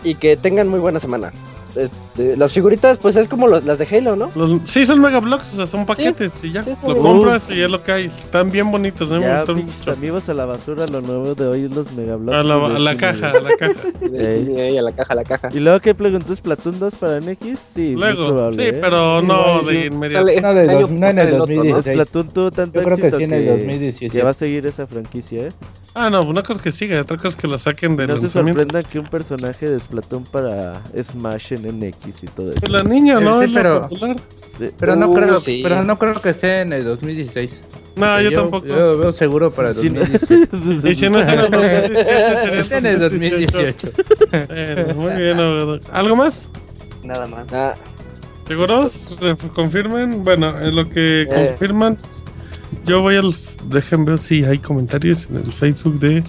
Y 0.03 0.15
que 0.15 0.37
tengan 0.37 0.69
muy 0.69 0.81
buena 0.81 0.99
semana. 0.99 1.33
Este, 1.77 2.37
las 2.37 2.53
figuritas, 2.53 2.99
pues 2.99 3.17
es 3.17 3.29
como 3.29 3.47
los- 3.47 3.65
las 3.65 3.79
de 3.79 3.87
Halo, 3.97 4.17
¿no? 4.17 4.31
Los- 4.35 4.61
sí, 4.69 4.85
son 4.87 5.01
Mega 5.01 5.21
Bloks, 5.21 5.53
o 5.55 5.57
sea, 5.57 5.67
son 5.67 5.87
paquetes 5.87 6.43
y 6.45 6.53
ya. 6.53 6.63
sí, 6.65 6.71
lo 6.83 6.89
Mega 6.95 7.01
compras 7.01 7.49
y 7.51 7.61
es 7.61 7.71
lo 7.71 7.83
que 7.83 7.93
hay. 7.93 8.05
Están 8.07 8.51
bien 8.51 8.71
bonitos, 8.71 9.11
a 9.11 9.15
mí 9.15 9.21
me 9.25 9.55
pinches 9.55 9.79
mucho. 9.79 9.93
amigos 9.93 10.29
a 10.29 10.35
la 10.35 10.45
basura, 10.47 10.87
lo 10.87 11.01
nuevo 11.01 11.35
de 11.35 11.47
hoy 11.47 11.65
es 11.65 11.71
los 11.71 11.91
megablocks. 11.93 12.37
A 12.39 12.43
la, 12.43 12.55
a 12.67 12.79
la 12.79 12.97
caja, 12.97 13.31
a 13.31 13.41
la 13.41 13.57
caja. 13.57 13.75
A 14.81 14.83
la 14.83 14.93
caja, 14.93 15.13
a 15.13 15.17
la 15.17 15.25
caja. 15.25 15.49
¿Y 15.53 15.61
luego 15.61 15.81
qué 15.81 15.95
preguntó 15.95 16.35
Splatoon 16.35 16.79
2 16.79 16.95
para 16.95 17.21
NX? 17.21 17.59
Sí, 17.75 17.95
Luego, 17.97 18.27
probable, 18.29 18.63
sí, 18.63 18.69
¿eh? 18.71 18.79
pero 18.81 19.21
no 19.23 19.61
Sí, 19.65 19.67
de 19.75 19.81
sí. 19.83 19.87
inmediato. 19.89 20.27
Sale 20.27 20.41
No, 20.41 20.55
de 20.55 20.67
dos- 20.67 20.91
no 20.91 21.09
en 21.09 21.19
el 21.19 21.27
otro, 21.27 21.39
¿no? 21.39 21.39
2016. 21.47 21.95
Splatoon 21.95 22.29
tuvo 22.29 22.51
tanto 22.51 22.81
Yo 22.81 22.85
creo 22.85 22.97
que 22.97 23.03
éxito 23.03 23.17
sí 23.19 23.25
en 23.25 23.33
el 23.33 23.47
2017. 23.47 24.17
que 24.19 24.23
va 24.25 24.31
a 24.31 24.35
seguir 24.35 24.67
esa 24.67 24.87
franquicia, 24.87 25.49
¿eh? 25.49 25.53
Ah, 25.93 26.09
no, 26.09 26.23
una 26.23 26.43
cosa 26.43 26.59
es 26.59 26.63
que 26.63 26.71
siga, 26.71 27.01
otra 27.01 27.17
cosa 27.17 27.29
es 27.31 27.37
que 27.37 27.49
la 27.49 27.59
saquen 27.59 27.97
de 27.97 28.07
No 28.07 28.15
se 28.17 28.23
lanzamiento. 28.23 28.61
sorprendan 28.61 28.91
que 28.91 28.99
un 29.01 29.07
personaje 29.07 29.69
de 29.69 29.79
Splatoon 29.79 30.25
para 30.25 30.81
Smash 31.03 31.53
en 31.55 31.60
NX 31.63 32.23
y 32.23 32.27
todo 32.27 32.53
eso. 32.53 32.67
La 32.69 32.83
niña, 32.83 33.21
¿no? 33.21 33.39
Sí, 33.41 33.45
es 33.47 33.53
la 33.53 33.63
pero- 33.63 33.83
popular. 33.89 34.17
Sí. 34.59 34.67
Pero 34.79 34.97
no 34.97 35.09
Uh, 35.09 35.15
creo, 35.15 35.39
sí. 35.39 35.61
pero 35.63 35.83
no 35.85 35.99
creo 35.99 36.21
que 36.21 36.31
esté 36.31 36.61
en 36.61 36.73
el 36.75 36.85
2016. 36.85 37.51
No, 37.97 38.21
yo, 38.21 38.31
tampoco. 38.33 38.67
Yo 38.67 38.77
lo 38.77 38.99
veo 38.99 39.13
seguro 39.13 39.51
para 39.51 39.71
el 39.71 39.77
Sí, 39.77 39.89
no. 39.91 40.01
2018. 40.01 40.89
Y 40.89 40.95
si 40.95 41.09
no 41.09 41.21
es 41.21 41.29
en 41.29 41.39
el 41.41 41.51
2017, 41.51 42.41
sería 42.41 42.79
en 42.79 42.87
el 42.87 42.99
2018. 43.01 43.89
Bueno, 44.31 44.95
muy 44.97 45.13
bien, 45.23 45.41
Abel. 45.41 45.81
¿Algo 45.93 46.17
más? 46.17 46.49
Nada 47.03 47.27
más. 47.27 47.47
Ah, 47.53 47.75
¿Seguros? 48.47 49.17
¿Confirmen? 49.55 50.25
Bueno, 50.25 50.59
en 50.61 50.75
lo 50.77 50.89
que 50.91 51.23
Eh. 51.23 51.29
confirman, 51.29 51.97
yo 52.85 53.01
voy 53.03 53.17
al. 53.17 53.35
Dejen 53.65 54.05
ver 54.05 54.19
si 54.19 54.45
hay 54.45 54.59
comentarios 54.59 55.27
en 55.31 55.37
el 55.37 55.53
Facebook 55.53 55.99
de 56.01 56.23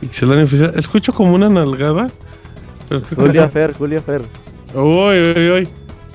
Pixelania 0.00 0.44
Oficial. 0.44 0.72
Escucho 0.76 1.12
como 1.12 1.34
una 1.34 1.48
nalgada. 1.48 2.10
Julia 3.16 3.48
Fer, 3.52 3.72
Julia 3.74 4.00
Fer. 4.00 4.22
Uy, 4.74 5.34
uy, 5.36 5.50
uy. 5.50 5.68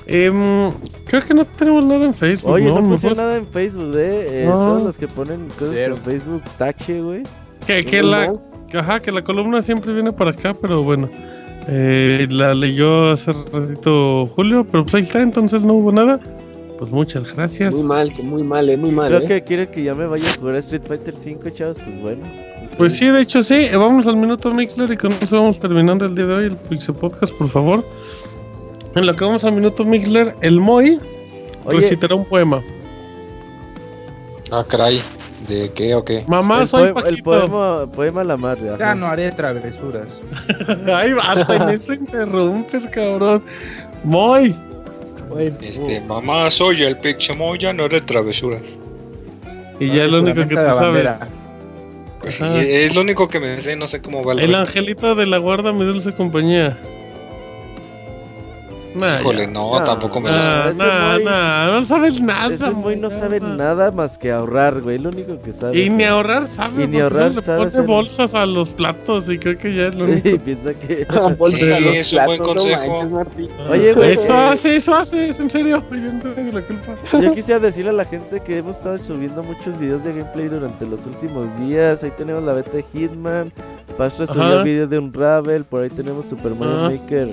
Em, 0.07 0.71
creo 1.05 1.21
que 1.21 1.33
no 1.33 1.45
tenemos 1.45 1.85
nada 1.85 2.05
en 2.05 2.13
Facebook. 2.13 2.51
Oye, 2.51 2.65
no, 2.65 2.81
¿no? 2.81 2.81
¿Me 2.81 2.97
puse 2.97 3.15
nada 3.15 3.37
en 3.37 3.47
Facebook, 3.47 3.95
¿eh? 3.95 4.43
Eh, 4.43 4.45
No. 4.47 4.53
Todos 4.53 4.83
los 4.83 4.97
que 4.97 5.07
ponen 5.07 5.47
cosas 5.49 5.69
Cero. 5.73 5.95
en 5.97 6.03
Facebook, 6.03 6.41
tache, 6.57 7.01
güey. 7.01 7.23
Que, 7.65 7.85
que 7.85 8.01
la, 8.01 8.33
ajá, 8.73 8.99
que 9.01 9.11
la 9.11 9.23
columna 9.23 9.61
siempre 9.61 9.93
viene 9.93 10.11
para 10.11 10.31
acá, 10.31 10.55
pero 10.59 10.83
bueno. 10.83 11.09
Eh, 11.67 12.27
la 12.31 12.55
leyó 12.55 13.11
hace 13.11 13.31
ratito 13.31 14.25
Julio, 14.35 14.65
pero 14.71 14.83
pues 14.83 14.95
ahí 14.95 15.01
está, 15.03 15.21
entonces 15.21 15.61
no 15.61 15.73
hubo 15.75 15.91
nada. 15.91 16.19
Pues 16.79 16.91
muchas 16.91 17.31
gracias. 17.35 17.75
muy 17.75 17.83
mal, 17.83 18.11
muy 18.23 18.43
mal, 18.43 18.69
eh, 18.69 18.77
muy 18.77 18.91
mal. 18.91 19.07
Creo 19.09 19.21
eh. 19.21 19.27
que 19.27 19.43
quiere 19.43 19.69
que 19.69 19.83
ya 19.83 19.93
me 19.93 20.07
vaya 20.07 20.31
a 20.31 20.35
jugar 20.37 20.55
a 20.55 20.59
Street 20.59 20.81
Fighter 20.87 21.13
5, 21.21 21.49
chavos, 21.49 21.77
pues 21.77 22.01
bueno. 22.01 22.23
Pues 22.77 22.95
sí, 22.95 23.07
de 23.07 23.21
hecho 23.21 23.43
sí. 23.43 23.67
Eh, 23.69 23.75
Vamos 23.75 24.07
al 24.07 24.15
minuto 24.15 24.53
Mixler 24.53 24.89
y 24.91 24.95
con 24.97 25.11
eso 25.21 25.35
vamos 25.35 25.59
terminando 25.59 26.05
el 26.05 26.15
día 26.15 26.25
de 26.25 26.33
hoy 26.33 26.45
el 26.45 26.55
Pixel 26.55 26.95
Podcast, 26.95 27.33
por 27.33 27.49
favor. 27.49 27.85
En 28.95 29.05
lo 29.05 29.15
que 29.15 29.23
vamos 29.23 29.43
al 29.43 29.53
minuto 29.53 29.85
Mixler, 29.85 30.35
el 30.41 30.59
Moy 30.59 30.99
Oye, 31.65 31.79
recitará 31.79 32.15
un 32.15 32.25
poema. 32.25 32.61
Ah, 34.51 34.65
caray. 34.67 35.03
¿De 35.47 35.71
qué 35.73 35.95
o 35.95 36.03
qué? 36.03 36.23
Mamá, 36.27 36.61
el, 36.61 36.67
soy 36.67 36.93
poema, 36.93 36.99
el 37.09 37.23
Paquito. 37.23 37.23
poema, 37.49 37.85
poema 37.91 38.23
La 38.23 38.37
Madre. 38.37 38.71
Ya 38.77 38.93
no 38.93 39.07
haré 39.07 39.31
travesuras. 39.31 40.07
Ay, 40.93 41.13
hasta 41.21 41.55
en 41.55 41.69
eso 41.69 41.93
interrumpes, 41.93 42.87
cabrón. 42.87 43.43
Moy. 44.03 44.55
Este, 45.61 46.01
mamá, 46.01 46.49
soy 46.49 46.83
el 46.83 46.97
Pixemoya, 46.97 47.71
no 47.73 47.87
de 47.87 48.01
travesuras. 48.01 48.79
Y 49.79 49.87
ya 49.87 50.05
es 50.05 50.11
lo 50.11 50.19
único 50.21 50.47
que 50.47 50.55
tú 50.55 50.63
sabes. 50.63 51.07
Pues 52.21 52.33
sí, 52.35 52.43
es 52.45 52.95
lo 52.95 53.01
único 53.01 53.29
que 53.29 53.39
me 53.39 53.57
sé, 53.59 53.75
no 53.75 53.87
sé 53.87 54.01
cómo 54.01 54.23
va 54.23 54.33
el, 54.33 54.39
El 54.39 54.47
resto. 54.49 54.61
angelito 54.67 55.15
de 55.15 55.25
la 55.25 55.37
guarda, 55.37 55.71
mi 55.71 55.85
dulce 55.85 56.13
compañía. 56.13 56.77
Nah, 58.95 59.19
Híjole, 59.21 59.45
ya. 59.45 59.51
no, 59.51 59.79
No, 59.79 59.83
tampoco 59.85 60.19
me 60.19 60.31
lo 60.31 60.37
Nah, 60.37 60.71
nah, 60.73 61.13
Moy- 61.15 61.23
nah, 61.23 61.67
no 61.79 61.83
sabes 61.85 62.19
nada. 62.19 62.53
Ese 62.53 62.71
muy 62.71 62.95
no 62.95 63.09
sabe 63.11 63.39
nada 63.39 63.91
más 63.91 64.17
que 64.17 64.31
ahorrar, 64.31 64.81
güey. 64.81 64.97
Lo 64.97 65.09
único 65.09 65.39
que 65.41 65.53
sabe. 65.53 65.79
Y 65.79 65.89
ni 65.89 66.03
ahorrar 66.05 66.47
sabe. 66.47 66.83
Y 66.83 66.87
ni 66.87 66.99
ahorrar 66.99 67.33
sabe 67.43 67.57
pone 67.57 67.67
hacer- 67.69 67.85
bolsas 67.85 68.33
a 68.33 68.45
los 68.47 68.73
platos 68.73 69.29
y 69.29 69.37
creo 69.37 69.57
que 69.57 69.75
ya 69.75 69.87
es 69.87 69.95
lo 69.95 70.05
único. 70.05 70.27
Y 70.29 70.39
piensa 70.39 70.73
que. 70.73 71.05
bolsas 71.37 71.59
Sí, 71.59 71.71
a 71.71 71.79
los 71.79 71.95
es 71.97 72.13
un 72.13 72.25
buen 72.25 72.39
no 72.39 72.45
consejo. 72.45 72.87
manches, 72.87 73.11
Martín. 73.11 73.49
Oye, 73.69 73.93
güey, 73.93 74.11
Eso 74.13 74.33
hace, 74.33 74.75
eso 74.75 74.95
hace, 74.95 75.29
es 75.29 75.39
en 75.39 75.49
serio. 75.49 75.83
Yo 75.91 75.97
no 76.13 76.21
tengo 76.33 76.51
la 76.51 76.61
culpa. 76.61 76.95
Yo 77.21 77.33
quisiera 77.35 77.59
decirle 77.59 77.91
a 77.91 77.93
la 77.93 78.05
gente 78.05 78.39
que 78.39 78.57
hemos 78.57 78.77
estado 78.77 78.97
subiendo 79.05 79.43
muchos 79.43 79.77
videos 79.79 80.03
de 80.03 80.13
gameplay 80.13 80.47
durante 80.47 80.85
los 80.85 80.99
últimos 81.05 81.45
días. 81.59 82.03
Ahí 82.03 82.11
tenemos 82.17 82.43
la 82.43 82.53
beta 82.53 82.71
de 82.71 82.83
Hitman. 82.93 83.51
Pastra 83.97 84.25
subió 84.25 84.59
el 84.59 84.63
video 84.63 84.87
de 84.87 84.97
un 84.97 85.13
Ravel. 85.13 85.63
Por 85.63 85.83
ahí 85.83 85.89
tenemos 85.89 86.25
Super 86.25 86.53
Mario 86.55 86.77
Ajá. 86.77 86.89
Maker. 86.89 87.29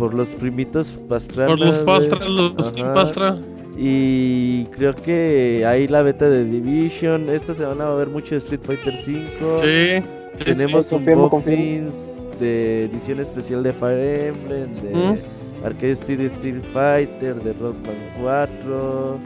Por 0.00 0.14
los 0.14 0.28
primitos 0.28 0.88
Pastrana. 1.08 1.48
Por 1.48 1.60
los 1.60 1.78
pastra, 1.80 2.26
los 2.26 2.72
Team 2.72 2.94
pastra. 2.94 3.36
Y 3.76 4.64
creo 4.76 4.94
que 4.94 5.64
ahí 5.66 5.86
la 5.86 6.00
beta 6.02 6.28
de 6.28 6.44
Division. 6.44 7.28
Esta 7.28 7.54
semana 7.54 7.84
va 7.84 7.90
a 7.90 7.94
haber 7.94 8.08
mucho 8.08 8.34
de 8.34 8.38
Street 8.38 8.60
Fighter 8.64 8.94
5. 9.04 9.60
Sí. 9.62 10.44
Tenemos 10.44 10.86
sí, 10.86 10.94
confirmo, 10.94 11.24
unboxings 11.24 11.94
de 12.40 12.84
edición 12.86 13.20
especial 13.20 13.62
de 13.62 13.72
Fire 13.72 14.34
Emblem, 14.34 14.72
de 14.82 14.94
¿Mm? 14.94 15.66
Arcade 15.66 15.96
Steel 15.96 16.20
Street 16.22 16.62
Fighter, 16.72 17.34
de 17.42 17.52
Rock 17.52 17.76
Band 17.84 18.22
4, 18.22 19.18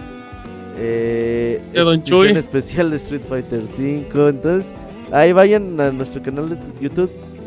eh, 0.77 1.61
De 1.73 1.81
Don 1.81 1.95
edición 2.01 2.27
Chuy. 2.27 2.37
especial 2.37 2.91
de 2.91 2.97
Street 2.97 3.23
Fighter 3.29 3.63
5. 3.77 4.29
Entonces, 4.29 4.67
ahí 5.13 5.33
vayan 5.33 5.81
a 5.81 5.93
nuestro 5.93 6.21
canal 6.21 6.49
de 6.49 6.57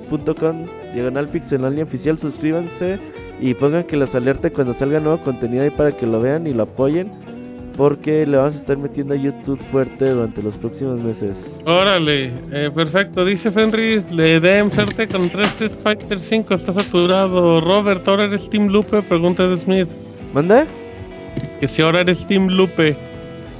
youtube.com, 0.10 0.66
diagonal 0.94 1.28
pixelalia 1.28 1.84
oficial, 1.84 2.18
suscríbanse 2.18 3.00
y 3.40 3.54
pongan 3.54 3.84
que 3.84 3.98
les 3.98 4.14
alerte 4.16 4.52
cuando 4.52 4.74
salga 4.74 5.00
nuevo 5.00 5.24
contenido 5.24 5.64
ahí 5.64 5.70
para 5.70 5.92
que 5.92 6.08
lo 6.08 6.20
vean 6.20 6.48
y 6.48 6.54
lo 6.54 6.64
apoyen. 6.64 7.12
porque 7.78 8.26
le 8.26 8.38
vamos 8.38 8.56
a 8.56 8.58
estar 8.58 8.76
metiendo 8.76 9.14
a 9.14 9.18
YouTube 9.18 9.60
fuerte 9.72 10.10
durante 10.10 10.42
los 10.42 10.56
próximos 10.56 11.00
meses. 11.00 11.38
Órale, 11.64 12.32
eh, 12.52 12.72
perfecto. 12.74 13.24
Dice 13.24 13.52
Fenris, 13.52 14.12
le 14.12 14.40
den 14.40 14.72
fuerte 14.72 15.08
contra 15.08 15.44
Street 15.44 15.74
Fighter 15.84 16.20
5, 16.20 16.56
está 16.56 16.74
saturado. 16.74 17.62
Robert, 17.62 18.08
ahora 18.08 18.24
eres 18.24 18.50
Team 18.50 18.70
Lupe, 18.70 19.04
pregunta 19.04 19.48
de 19.48 19.56
Smith. 19.58 19.88
¿Manda? 20.34 20.66
Que 21.60 21.68
si 21.68 21.84
ahora 21.84 22.02
eres 22.02 22.26
Team 22.26 22.48
Lupe. 22.48 22.98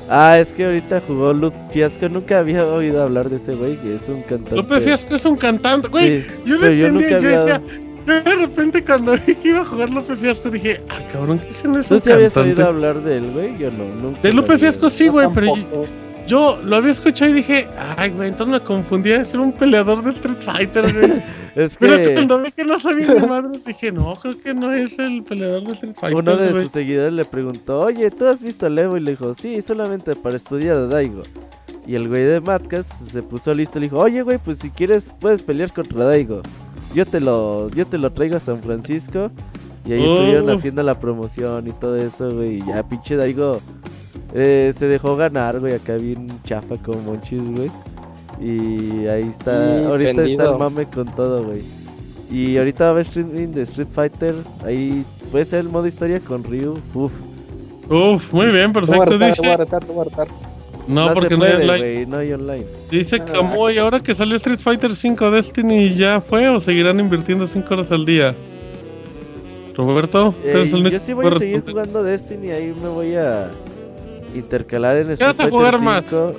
Ah, 0.10 0.40
es 0.40 0.50
que 0.54 0.66
ahorita 0.66 1.02
jugó 1.06 1.34
Lupe 1.34 1.58
Fiasco. 1.72 2.08
Nunca 2.10 2.40
había 2.40 2.66
oído 2.66 3.04
hablar 3.04 3.30
de 3.30 3.38
ese 3.38 3.56
güey, 3.56 3.76
que 3.78 3.96
es 3.96 4.02
un 4.08 4.22
cantante. 4.22 4.56
Lupe 4.56 4.80
Fiasco 4.80 5.16
es 5.16 5.26
un 5.26 5.36
cantante. 5.36 5.88
Güey, 5.90 6.22
Sí, 6.22 6.30
yo 6.46 6.58
no 6.58 6.70
yo 6.72 6.88
entendía. 6.88 7.20
Yo, 7.20 7.30
decía, 7.30 7.62
yo 8.06 8.14
de 8.22 8.36
repente 8.36 8.84
cuando 8.86 9.14
vi 9.26 9.36
que 9.36 9.50
iba 9.50 9.60
a 9.62 9.66
jugar 9.66 9.90
Lupe 9.90 10.16
Fiasco 10.16 10.50
dije, 10.50 10.82
ah, 10.90 11.00
cabrón, 11.12 11.40
que 11.40 11.50
ese 11.50 11.68
no 11.68 11.80
es 11.80 11.88
¿Tú 11.90 11.96
un 11.96 12.02
sí 12.02 12.12
habías 12.12 12.34
cantante. 12.34 12.62
oído 12.62 12.68
hablar 12.70 13.04
de 13.04 13.18
él, 13.18 13.32
güey? 13.34 13.58
Yo 13.58 13.70
no, 13.72 13.84
nunca. 14.02 14.22
De 14.22 14.32
Lupe 14.34 14.58
Fiasco 14.58 14.90
sí, 14.90 15.08
güey, 15.10 15.28
pero 15.34 15.56
yo. 15.56 15.86
Yo 16.28 16.60
lo 16.64 16.76
había 16.76 16.92
escuchado 16.92 17.32
y 17.32 17.36
dije, 17.36 17.68
ay, 17.98 18.12
güey, 18.12 18.30
entonces 18.30 18.54
me 18.54 18.66
confundía 18.66 19.20
de 19.20 19.26
ser 19.26 19.40
un 19.40 19.52
peleador 19.54 20.04
de 20.04 20.12
Street 20.12 20.38
Fighter, 20.42 20.94
güey. 20.94 21.24
Es 21.58 21.76
Pero 21.80 22.14
cuando 22.14 22.40
vi 22.44 22.52
que 22.52 22.64
no 22.64 22.78
sabía 22.80 23.16
mi 23.16 23.26
madre, 23.28 23.60
dije, 23.66 23.92
no, 23.92 24.14
creo 24.18 24.40
que 24.40 24.54
no 24.54 24.72
es 24.74 25.00
el 25.00 25.24
peleador 25.24 25.64
de 25.64 25.74
Street 25.74 25.96
Fighter, 26.00 26.20
uno 26.20 26.38
de 26.38 26.52
güey. 26.52 26.64
sus 26.66 26.72
seguidores 26.72 27.14
le 27.14 27.26
preguntó, 27.26 27.80
oye, 27.80 28.12
¿tú 28.12 28.28
has 28.28 28.44
visto 28.44 28.68
a 28.68 28.70
Levo? 28.70 28.96
Y 28.96 29.00
le 29.00 29.12
dijo, 29.12 29.34
sí, 29.34 29.60
solamente 29.64 30.16
para 30.16 30.38
estudiar 30.38 30.76
a 30.76 30.86
Daigo. 30.86 31.24
Y 31.88 31.96
el 31.96 32.08
güey 32.10 32.26
de 32.26 32.42
Matcas 32.42 32.86
se 33.12 33.24
puso 33.24 33.54
listo 33.56 33.80
y 33.80 33.82
le 33.82 33.86
dijo, 33.88 33.98
oye, 33.98 34.22
güey, 34.22 34.38
pues 34.38 34.60
si 34.60 34.70
quieres 34.70 35.16
puedes 35.20 35.42
pelear 35.42 35.74
contra 35.74 36.06
Daigo. 36.06 36.44
Yo 36.94 37.08
te 37.08 37.20
lo, 37.20 37.70
yo 37.72 37.88
te 37.88 37.98
lo 37.98 38.12
traigo 38.12 38.38
a 38.38 38.40
San 38.40 38.62
Francisco. 38.62 39.32
Y 39.88 39.94
ahí 39.94 40.04
estuvieron 40.04 40.50
Uf. 40.50 40.58
haciendo 40.60 40.84
la 40.84 41.00
promoción 41.00 41.68
y 41.68 41.72
todo 41.72 41.96
eso, 41.98 42.30
güey. 42.32 42.58
Y 42.58 42.66
ya 42.66 42.84
pinche 42.84 43.16
Daigo 43.16 43.60
eh, 44.34 44.74
se 44.78 44.88
dejó 44.88 45.16
ganar, 45.16 45.60
güey. 45.60 45.74
Acá 45.76 45.96
bien 45.96 46.28
chafa 46.44 46.76
con 46.78 47.06
Monchis, 47.06 47.42
güey. 47.56 47.72
Y 48.42 49.08
ahí 49.08 49.24
está, 49.30 49.82
Y 49.82 49.86
ahorita 49.86 50.24
está 50.26 50.44
el 50.52 50.58
mame 50.60 50.86
con 50.86 51.06
todo, 51.16 51.44
güey. 51.46 51.62
Y 52.30 52.58
ahorita 52.58 52.84
va 52.84 52.90
a 52.90 52.92
haber 52.94 53.06
streaming 53.08 53.48
de 53.54 53.62
Street 53.64 53.88
Fighter. 53.94 54.36
Ahí 54.66 55.04
puede 55.32 55.46
ser 55.46 55.60
el 55.62 55.70
modo 55.70 55.88
historia 55.88 56.20
con 56.20 56.44
Ryu. 56.44 56.74
Uf. 56.94 57.12
Uf, 57.90 58.34
muy 58.34 58.48
bien, 58.48 58.74
Te 58.74 58.82
voy 58.82 58.98
a 59.00 59.06
perfecto. 59.06 59.18
retar, 59.18 59.18
te 59.18 59.18
voy 59.18 59.24
a 59.24 59.28
Dice, 59.30 59.58
retar, 59.58 59.86
te 59.86 59.92
voy 59.94 60.02
a 60.02 60.04
retar. 60.10 60.28
no, 60.90 61.08
se 61.08 61.14
porque 61.14 61.38
no 61.38 61.46
hay 61.46 61.54
online. 61.54 61.78
güey, 61.78 62.06
no 62.06 62.18
hay 62.18 62.34
online. 62.34 62.66
Dice 62.92 63.20
Camuy, 63.22 63.78
ahora 63.78 64.02
que 64.02 64.14
salió 64.14 64.36
Street 64.36 64.60
Fighter 64.60 64.94
5 64.94 65.32
Destiny, 65.32 65.96
¿ya 65.96 66.20
fue 66.20 66.50
o 66.50 66.60
seguirán 66.60 67.00
invirtiendo 67.00 67.48
5 67.48 67.74
horas 67.74 67.92
al 67.94 68.06
día? 68.06 68.36
Roberto, 69.78 70.34
Eh, 70.44 70.54
el 70.56 70.90
yo 70.92 71.00
sí 71.00 71.14
voy 71.14 71.28
a 71.28 71.40
seguir 71.40 71.64
jugando 71.68 72.04
Destiny. 72.04 72.52
Ahí 72.52 72.74
me 72.82 72.90
voy 72.90 73.16
a 73.16 73.50
intercalar 74.36 74.98
en 74.98 75.08
¿Qué 75.08 75.14
Street 75.14 75.28
vas 75.30 75.40
a 75.40 75.50
jugar 75.50 75.80
más? 75.80 76.06
5. 76.08 76.34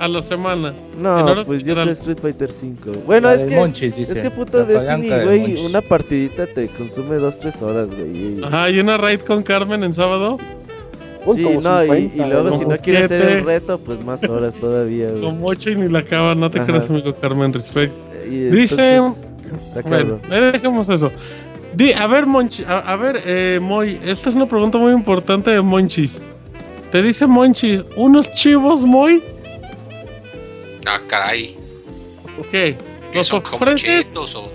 a 0.00 0.06
la 0.08 0.22
semana. 0.22 0.72
No, 1.00 1.24
pues 1.46 1.64
yo 1.64 1.74
soy 1.74 1.88
Street 1.92 2.18
Fighter 2.18 2.50
5. 2.50 2.92
Bueno, 3.04 3.28
La 3.28 3.34
es 3.34 3.44
que. 3.46 3.54
Monchis, 3.56 3.96
dice. 3.96 4.12
Es 4.12 4.20
que 4.20 4.30
puto 4.30 4.64
Destiny, 4.64 5.08
güey. 5.24 5.66
Una 5.66 5.80
partidita 5.82 6.46
te 6.46 6.68
consume 6.68 7.16
2-3 7.18 7.60
horas, 7.62 7.88
güey. 7.88 8.16
y- 8.38 8.40
Ajá, 8.44 8.70
y 8.70 8.78
una 8.80 8.96
raid 8.96 9.20
con 9.20 9.42
Carmen 9.42 9.82
en 9.84 9.92
sábado. 9.92 10.38
Uy, 11.26 11.36
Sí, 11.36 11.42
como 11.42 11.60
no, 11.60 11.84
y, 11.84 11.88
50, 11.88 12.14
y 12.26 12.30
luego 12.30 12.48
si 12.52 12.56
como 12.58 12.70
no 12.70 12.76
quieres 12.82 13.04
hacer 13.04 13.38
el 13.38 13.44
reto, 13.44 13.78
pues 13.78 14.04
más 14.04 14.22
horas 14.24 14.54
todavía, 14.54 15.08
güey. 15.10 15.20
Con 15.20 15.40
mocho 15.40 15.68
y 15.70 15.74
ni 15.76 15.88
la 15.88 15.98
acaba, 15.98 16.34
no 16.34 16.48
te 16.50 16.58
Ajá. 16.60 16.66
creas, 16.68 16.88
amigo 16.88 17.12
Carmen, 17.20 17.52
respect. 17.52 17.92
Y 18.30 18.44
Dice. 18.50 19.00
Bueno, 19.84 20.18
dejemos 20.52 20.88
eso. 20.90 21.10
Di, 21.74 21.92
a 21.92 22.06
ver, 22.06 22.26
Monchi, 22.26 22.64
a, 22.64 22.78
a 22.78 22.96
ver, 22.96 23.22
eh, 23.24 23.58
Moy, 23.60 24.00
esta 24.04 24.30
es 24.30 24.34
una 24.34 24.46
pregunta 24.46 24.78
muy 24.78 24.92
importante 24.92 25.50
de 25.50 25.60
Monchis. 25.60 26.20
Te 26.90 27.02
dice 27.02 27.26
Monchis, 27.26 27.84
¿unos 27.96 28.30
chivos, 28.32 28.84
Moy? 28.84 29.22
Ah, 30.86 31.00
caray. 31.06 31.54
¿Que 32.50 32.76
¿Los 33.14 33.32
ofreces? 33.32 34.12
o.? 34.16 34.50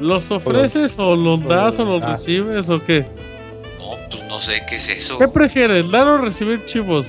¿Los 0.00 0.30
ofreces 0.30 0.94
o 0.98 1.14
los 1.16 1.42
das 1.46 1.78
o 1.78 1.84
los 1.84 2.02
Ah. 2.02 2.08
recibes 2.12 2.68
o 2.68 2.82
qué? 2.84 3.04
No, 3.78 3.96
pues 4.10 4.22
no 4.24 4.40
sé 4.40 4.62
qué 4.68 4.76
es 4.76 4.88
eso. 4.88 5.18
¿Qué 5.18 5.28
prefieres, 5.28 5.90
dar 5.90 6.06
o 6.06 6.18
recibir 6.18 6.64
chivos? 6.66 7.08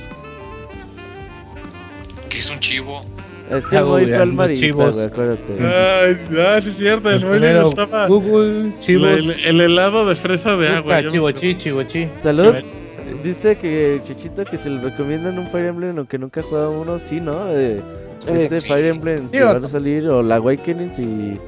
¿Qué 2.30 2.38
es 2.40 2.50
un 2.50 2.60
chivo? 2.60 3.06
Es 3.52 3.66
que 3.68 3.78
el 3.78 3.86
Moy 3.86 4.06
fue 4.06 4.16
al 4.16 4.28
los 4.28 4.36
marista, 4.36 4.66
chivos. 4.66 4.94
güey, 4.94 5.06
acuérdate. 5.06 5.42
Ay, 5.60 6.18
ah, 6.40 6.60
sí 6.62 6.70
es 6.70 6.76
cierto, 6.78 7.10
el 7.10 7.26
Moy 7.26 7.40
le 7.40 7.62
gustaba 7.64 8.08
Google, 8.08 8.72
chivos. 8.80 9.10
el, 9.10 9.32
el 9.46 9.62
helado 9.62 10.06
de 10.08 10.16
fresa 10.16 10.56
de 10.58 10.68
agua. 10.70 11.00
yo 11.02 11.06
me 11.08 11.12
chivochi, 11.14 11.56
chivochi. 11.56 12.08
Salud. 12.24 12.54
Chivo- 12.56 12.88
Dice 13.24 13.56
que 13.58 14.02
Chichito 14.06 14.44
que 14.46 14.58
se 14.58 14.70
le 14.70 14.82
recomiendan 14.82 15.40
un 15.40 15.48
Fire 15.48 15.66
Emblem 15.68 15.98
aunque 15.98 16.18
nunca 16.18 16.42
ha 16.42 16.44
jugado 16.44 16.80
uno, 16.82 17.00
sí, 17.10 17.20
¿no? 17.22 17.34
Eh, 17.50 17.80
Sí, 18.20 18.32
este 18.32 18.60
sí. 18.60 18.68
Fire 18.68 18.86
Emblem 18.88 19.30
que 19.30 19.42
van 19.44 19.64
a 19.64 19.70
salir 19.70 20.08
o 20.10 20.22
la 20.22 20.36
Awakening 20.36 20.94
si, 20.94 21.04
si 21.04 21.40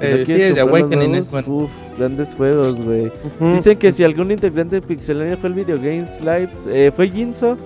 Eh, 0.00 0.16
no 0.20 0.24
quieres 0.24 0.58
Awakening 0.58 1.10
nuevos, 1.10 1.26
es 1.26 1.30
bueno. 1.32 1.48
uf, 1.48 1.70
grandes 1.98 2.28
juegos, 2.36 2.84
güey. 2.84 3.10
Dicen 3.56 3.78
que 3.78 3.90
si 3.92 4.04
algún 4.04 4.30
integrante 4.30 4.76
de 4.76 4.82
Pixelania 4.82 5.36
fue 5.36 5.48
el 5.48 5.54
Video 5.56 5.76
Games 5.76 6.20
Live, 6.20 6.50
eh, 6.68 6.92
fue 6.94 7.10
Jinso. 7.10 7.56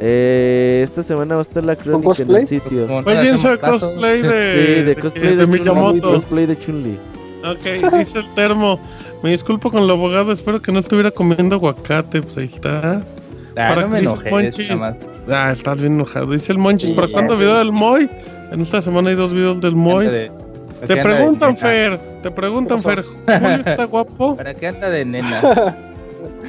Eh, 0.00 0.82
esta 0.84 1.02
semana 1.02 1.34
va 1.34 1.40
a 1.40 1.42
estar 1.42 1.64
la 1.64 1.74
crónica 1.76 2.22
en 2.22 2.30
el 2.30 2.46
cosplay? 2.46 2.46
sitio. 2.46 2.84
Hizo 2.84 2.98
hacemos 3.10 3.58
caso, 3.58 3.88
cosplay 3.90 4.22
de, 4.22 4.74
Sí, 4.76 4.82
de 4.82 4.96
cosplay 4.96 5.36
de, 5.36 5.44
Chun-Li, 5.44 5.58
Miyamoto. 5.58 6.12
cosplay 6.12 6.46
de 6.46 6.58
Chun-Li. 6.58 6.98
Ok, 7.44 7.94
dice 7.98 8.18
el 8.20 8.34
termo. 8.34 8.78
Me 9.22 9.30
disculpo 9.30 9.70
con 9.70 9.82
el 9.82 9.90
abogado, 9.90 10.30
espero 10.32 10.62
que 10.62 10.70
no 10.70 10.78
estuviera 10.78 11.10
comiendo 11.10 11.56
aguacate. 11.56 12.22
Pues 12.22 12.36
ahí 12.36 12.44
está. 12.44 12.96
Ah, 12.96 13.02
Para 13.54 13.82
no 13.82 13.88
me 13.88 14.02
Monchis. 14.30 14.70
Ah, 15.28 15.50
estás 15.52 15.80
bien 15.80 15.94
enojado. 15.94 16.30
Dice 16.32 16.52
el 16.52 16.58
Monchis, 16.58 16.90
Sí, 16.90 16.94
¿para 16.94 17.08
cuándo 17.08 17.34
sí. 17.34 17.40
video 17.40 17.56
del 17.58 17.72
Moy? 17.72 18.08
En 18.52 18.60
esta 18.62 18.80
semana 18.80 19.10
hay 19.10 19.16
dos 19.16 19.32
videos 19.34 19.60
del 19.60 19.74
Moy. 19.74 20.06
De- 20.06 20.30
Te 20.86 20.86
¿para 20.86 20.86
qué 20.86 20.92
anda 20.92 20.96
de 20.96 21.02
preguntan? 21.02 21.56
Fer. 21.56 21.98
Te 22.22 22.30
preguntan, 22.30 22.82
Fer. 22.82 23.02
¿Julio 23.26 23.62
está 23.66 23.84
guapo? 23.86 24.36
¿Para 24.36 24.54
qué 24.54 24.68
anda 24.68 24.88
de 24.88 25.04
nena? 25.04 25.76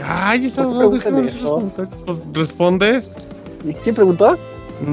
Ay, 0.06 0.46
eso 0.46 0.64
¿Por 0.64 0.72
qué 0.72 0.78
preguntan 0.78 1.00
déjame 1.16 1.28
esos 1.30 1.40
eso? 1.42 1.50
comentarios, 1.56 2.04
pues, 2.06 2.18
Responde. 2.34 3.02
¿Y 3.64 3.74
quién 3.74 3.96
preguntó? 3.96 4.38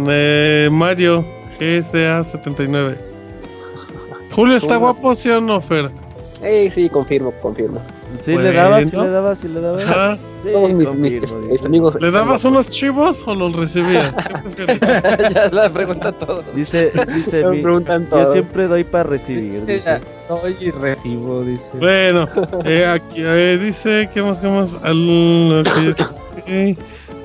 Eh, 0.09 0.69
Mario, 0.73 1.25
GSA79. 1.61 2.97
¿Julio 4.33 4.57
está 4.57 4.77
guapo, 4.77 5.15
sí 5.15 5.31
o 5.31 5.41
no, 5.41 5.61
Fer? 5.61 5.91
Eh, 6.43 6.71
sí, 6.75 6.89
confirmo, 6.91 7.33
confirmo. 7.41 7.81
Sí 8.25 8.37
le 8.37 8.53
daba, 8.53 8.81
sí 8.83 8.91
Bueno. 8.93 9.05
le 9.05 9.11
daba, 9.11 9.35
sí 9.35 9.49
le 9.49 9.61
daba. 9.61 9.79
Ajá. 9.83 10.19
Sí, 10.43 10.51
Todos 10.53 10.73
mis, 10.73 10.89
mis- 10.95 11.21
mis 11.21 11.41
dice. 11.51 11.67
amigos. 11.67 11.97
¿Le 12.01 12.11
dabas 12.11 12.27
guapos. 12.27 12.45
unos 12.45 12.71
chivos 12.71 13.23
o 13.27 13.35
los 13.35 13.55
recibías? 13.57 14.15
Ya 15.35 15.49
la 15.51 15.71
pregunta 15.71 16.09
a 16.11 16.13
todos. 16.13 16.45
Dice, 16.55 16.93
dice, 17.15 17.43
Me 17.45 17.57
mi- 17.57 17.63
preguntan 17.63 18.05
yo 18.05 18.09
todo. 18.11 18.33
siempre 18.33 18.69
doy 18.69 18.85
para 18.85 19.05
recibir. 19.05 19.65
Dice. 19.65 20.01
Soy 20.29 20.57
y 20.61 20.71
recibo, 20.71 21.43
dice. 21.43 21.65
Bueno, 21.75 22.29
eh, 22.65 22.87
aquí 22.87 23.23
eh, 23.25 23.59
dice, 23.61 24.09
¿qué 24.13 24.23
más, 24.23 24.39
qué 24.41 24.49
más? 24.49 24.75
Al, 24.85 25.61
ok, 25.61 25.99
ok. 26.39 26.79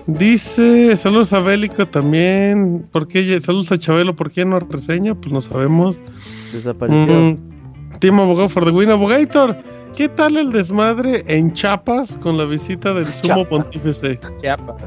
Dice, 0.08 0.96
saludos 0.98 1.32
a 1.34 1.40
Bélico 1.40 1.86
también. 1.88 2.86
¿Por 2.92 3.08
qué? 3.08 3.40
Saludos 3.40 3.72
a 3.72 3.78
Chabelo, 3.78 4.16
¿por 4.16 4.32
qué 4.32 4.46
no 4.46 4.60
reseña? 4.60 5.16
Pues 5.16 5.32
no 5.32 5.42
sabemos. 5.42 6.02
Desapareció. 6.52 7.14
Mm, 7.20 8.00
Team 8.00 8.20
Abogado 8.20 8.50
for 8.50 8.66
the 8.66 8.72
Win. 8.72 8.90
Abogator, 8.90 9.58
¿qué 9.96 10.10
tal 10.10 10.38
el 10.38 10.52
desmadre 10.52 11.24
en 11.28 11.54
Chiapas 11.54 12.18
con 12.18 12.38
la 12.38 12.46
visita 12.46 12.94
del 12.94 13.08
sumo 13.14 13.36
Chiapas. 13.36 13.48
pontífice? 13.48 14.20
Chiapas. 14.42 14.82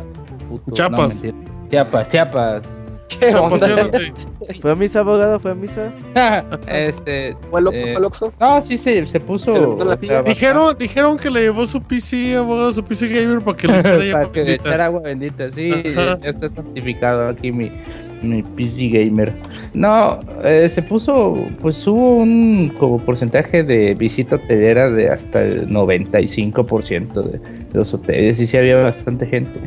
puto, 0.49 0.73
Chiapas. 0.73 1.23
no. 1.25 1.69
Chiapas, 1.71 2.09
Chiapas. 2.09 2.63
¿Qué 3.09 3.35
onda? 3.35 3.69
¿Fue 4.61 4.73
a 4.73 4.75
misa, 4.75 5.01
abogado? 5.01 5.39
¿Fue 5.41 5.51
a 5.51 5.55
misa? 5.55 5.93
este. 6.69 7.37
¿Fue 7.51 7.61
el 7.61 7.67
Oxxo? 7.69 7.87
eh, 7.87 7.93
¿Fue 7.95 8.05
Oxxo? 8.07 8.33
No, 8.41 8.63
sí 8.63 8.77
se, 8.77 9.07
se 9.07 9.21
puso. 9.21 9.79
Se 9.79 9.85
la 9.85 9.97
tía. 9.97 10.23
Dijeron, 10.23 10.77
dijeron 10.79 11.17
que 11.19 11.31
le 11.31 11.43
llevó 11.43 11.67
su 11.67 11.83
PC, 11.83 12.37
abogado, 12.37 12.73
su 12.73 12.85
PC 12.85 13.09
Gamer 13.09 13.41
para 13.41 13.57
que 13.57 13.69
le 13.69 13.79
echara 13.81 14.13
para 14.13 14.21
agua 14.21 14.33
que 14.33 14.41
le 14.41 14.45
bendita. 14.47 14.69
echara 14.69 14.85
agua 14.87 15.01
bendita, 15.01 15.51
sí, 15.51 15.71
Ajá. 15.97 16.19
ya 16.21 16.31
está 16.31 16.49
certificado 16.49 17.29
aquí 17.29 17.53
mi, 17.53 17.71
mi 18.23 18.43
PC 18.43 18.89
Gamer. 18.89 19.33
No, 19.75 20.21
eh, 20.43 20.69
se 20.69 20.83
puso, 20.83 21.37
pues 21.61 21.87
hubo 21.87 22.17
un 22.17 22.75
como 22.79 22.99
porcentaje 23.05 23.63
de 23.63 23.95
visita 23.95 24.37
hotelera 24.37 24.91
de 24.91 25.09
hasta 25.11 25.43
el 25.43 25.69
95% 25.69 27.13
de, 27.23 27.39
de 27.39 27.67
los 27.73 27.93
hoteles 27.95 28.41
y 28.41 28.47
sí 28.47 28.57
había 28.57 28.77
bastante 28.77 29.27
gente. 29.27 29.61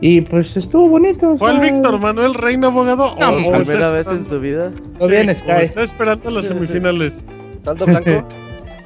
Y 0.00 0.20
pues 0.20 0.56
estuvo 0.56 0.88
bonito. 0.88 1.30
o 1.30 1.38
¿Fue 1.38 1.50
el 1.50 1.60
sea, 1.60 1.72
Víctor 1.72 2.00
Manuel 2.00 2.34
Reina, 2.34 2.68
abogado? 2.68 3.14
No, 3.18 3.28
o- 3.30 3.34
o 3.34 3.38
está 3.40 3.58
Primera 3.58 3.90
vez 3.92 4.06
en 4.06 4.26
su 4.26 4.38
vida. 4.40 4.70
Sí, 5.00 5.34
Sky. 5.34 5.50
o 5.50 5.54
está 5.56 5.82
esperando 5.82 6.30
las 6.30 6.46
semifinales. 6.46 7.26
¿Saldo 7.64 7.86
blanco? 7.86 8.24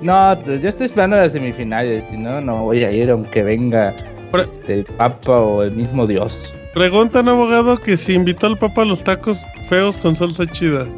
No, 0.03 0.37
pues, 0.45 0.61
yo 0.61 0.69
estoy 0.69 0.87
esperando 0.87 1.15
las 1.17 1.31
semifinales, 1.31 2.05
si 2.11 2.17
no, 2.17 2.41
no 2.41 2.65
voy 2.65 2.83
a 2.83 2.91
ir 2.91 3.09
aunque 3.09 3.45
venga 3.45 3.95
este, 4.37 4.75
el 4.81 4.85
Papa 4.85 5.39
o 5.39 5.63
el 5.63 5.71
mismo 5.71 6.09
Dios. 6.09 6.53
Preguntan, 6.75 7.29
abogado, 7.29 7.77
que 7.77 7.97
si 7.97 8.15
invitó 8.15 8.49
al 8.49 8.59
Papa 8.59 8.83
a 8.83 8.85
los 8.85 9.05
tacos 9.05 9.39
feos 9.69 9.97
con 9.99 10.17
salsa 10.17 10.45
chida. 10.51 10.89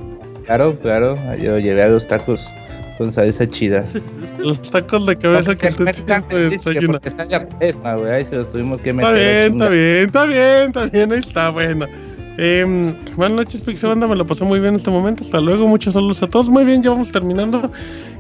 Claro, 0.47 0.75
claro, 0.81 1.17
yo 1.37 1.59
llevé 1.59 1.83
a 1.83 1.89
los 1.89 2.07
tacos 2.07 2.41
con 2.99 3.13
salsa 3.13 3.49
chida. 3.49 3.85
Los 4.39 4.61
tacos 4.63 5.07
de 5.07 5.17
cabeza 5.17 5.57
que 5.57 5.69
usted 5.69 5.93
siempre 5.93 6.51
desayuna. 6.51 7.01
Está 7.03 7.47
pesma, 7.59 7.95
güey. 7.97 8.13
Ahí 8.13 8.25
se 8.25 8.37
los 8.37 8.51
tuvimos 8.51 8.81
que 8.81 8.91
Está 8.91 9.11
meter. 9.11 9.51
bien, 9.51 9.63
está 9.63 9.69
bien, 9.69 10.05
está 10.07 10.25
bien, 10.27 10.69
está 10.69 10.87
bien, 10.87 11.13
ahí 11.13 11.19
está, 11.19 11.51
bueno. 11.51 11.87
Eh, 12.37 12.95
buenas 13.17 13.37
noches, 13.37 13.61
Pixie 13.61 13.89
Banda, 13.89 14.09
me 14.09 14.17
lo 14.17 14.27
pasé 14.27 14.45
muy 14.45 14.59
bien 14.59 14.75
en 14.75 14.81
este 14.81 14.91
momento. 14.91 15.23
Hasta 15.23 15.41
luego, 15.41 15.69
muchos 15.69 15.95
saludos 15.95 16.23
a 16.23 16.27
todos. 16.27 16.49
Muy 16.49 16.65
bien, 16.65 16.83
ya 16.83 16.91
vamos 16.91 17.13
terminando. 17.13 17.71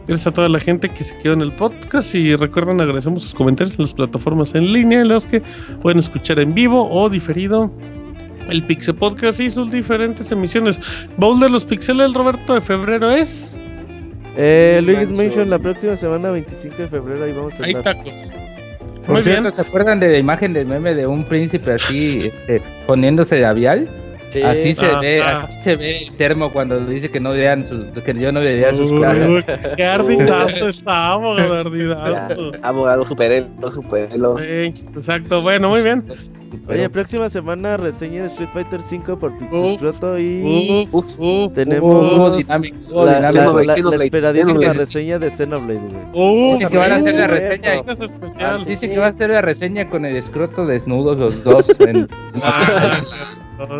Gracias 0.06 0.26
a 0.28 0.32
toda 0.32 0.48
la 0.48 0.60
gente 0.60 0.88
que 0.88 1.02
se 1.02 1.16
quedó 1.18 1.32
en 1.32 1.40
el 1.40 1.52
podcast. 1.52 2.14
Y 2.14 2.36
recuerden, 2.36 2.80
agradecemos 2.80 3.22
sus 3.24 3.34
comentarios 3.34 3.78
en 3.78 3.84
las 3.86 3.94
plataformas 3.94 4.54
en 4.54 4.72
línea, 4.72 5.00
en 5.00 5.08
las 5.08 5.26
que 5.26 5.42
pueden 5.82 5.98
escuchar 5.98 6.38
en 6.38 6.54
vivo 6.54 6.88
o 6.90 7.08
diferido 7.10 7.72
el 8.50 8.62
Pixel 8.62 8.94
Podcast 8.94 9.40
y 9.40 9.50
sus 9.50 9.72
diferentes 9.72 10.30
emisiones. 10.30 10.78
Bowl 11.16 11.40
de 11.40 11.50
los 11.50 11.64
Pixeles, 11.64 12.06
el 12.06 12.14
Roberto 12.14 12.54
de 12.54 12.60
febrero 12.60 13.10
es. 13.10 13.58
Eh, 14.36 14.80
Luis 14.82 15.08
Mansion 15.10 15.48
la 15.50 15.58
próxima 15.58 15.96
semana, 15.96 16.30
25 16.30 16.76
de 16.76 16.88
febrero, 16.88 17.24
ahí 17.24 17.32
vamos 17.32 17.54
a 17.60 17.64
Hay 17.64 17.70
estar. 17.72 17.96
tacos. 17.98 18.32
Por 19.06 19.14
Muy 19.16 19.22
cierto, 19.22 19.42
bien. 19.42 19.54
¿se 19.54 19.60
acuerdan 19.60 20.00
de 20.00 20.08
la 20.08 20.18
imagen 20.18 20.52
del 20.54 20.66
meme 20.66 20.94
de 20.94 21.06
un 21.06 21.24
príncipe 21.24 21.72
así 21.72 22.26
este, 22.48 22.62
poniéndose 22.86 23.38
labial? 23.40 23.88
Sí. 24.30 24.42
Así 24.42 24.74
se 24.74 24.84
Ah, 24.86 24.98
ve, 25.00 25.22
ah. 25.22 25.42
así 25.42 25.62
se 25.62 25.76
ve 25.76 25.98
el 25.98 26.16
termo 26.16 26.50
cuando 26.52 26.80
dice 26.80 27.08
que 27.08 27.20
no 27.20 27.30
vean 27.30 27.64
sus, 27.66 27.84
que 28.02 28.14
yo 28.18 28.32
no 28.32 28.40
veía 28.40 28.74
sus 28.74 28.90
clases. 28.90 29.28
Uy, 29.28 29.44
qué 29.76 29.84
ardidazo 29.84 30.68
estábamos, 30.70 31.38
ardidazo. 31.38 32.50
Abogado, 32.62 33.04
superelo, 33.04 33.70
superelo. 33.70 34.36
Sí, 34.38 34.74
exacto, 34.96 35.40
bueno, 35.42 35.68
muy 35.68 35.82
bien. 35.82 36.02
Oye, 36.68 36.88
próxima 36.90 37.28
semana 37.30 37.76
reseña 37.76 38.22
de 38.22 38.28
Street 38.28 38.48
Fighter 38.52 38.80
5 38.82 39.18
por 39.18 39.32
Uf. 39.32 39.38
Pixescroto 39.38 40.18
y 40.18 40.88
Uf, 40.92 41.18
uf, 41.18 41.54
tenemos 41.54 42.36
dinámico, 42.38 43.04
la, 43.04 43.20
la- 43.20 43.28
dinámico. 43.30 43.32
Xenoblade, 43.32 43.66
la- 43.66 43.66
la 43.66 43.74
Xenoblade, 43.74 44.04
esperadísima 44.04 44.48
Xenoblade. 44.52 44.78
reseña 44.78 45.18
de 45.18 45.30
Xenoblade, 45.30 45.80
güey. 46.12 46.52
Dice 46.58 46.70
que 46.70 46.76
van 46.78 46.92
a 46.92 46.96
hacer 46.96 47.14
la 47.14 47.26
reseña. 47.26 47.82
Dice 48.66 48.88
que 48.88 48.98
va 48.98 49.06
a 49.06 49.08
hacer 49.10 49.30
la 49.30 49.42
reseña 49.42 49.90
con 49.90 50.04
el 50.04 50.16
escroto 50.16 50.66
desnudos 50.66 51.18
los 51.18 51.44
dos. 51.44 51.66
en- 51.80 52.08
Ah, 52.42 53.00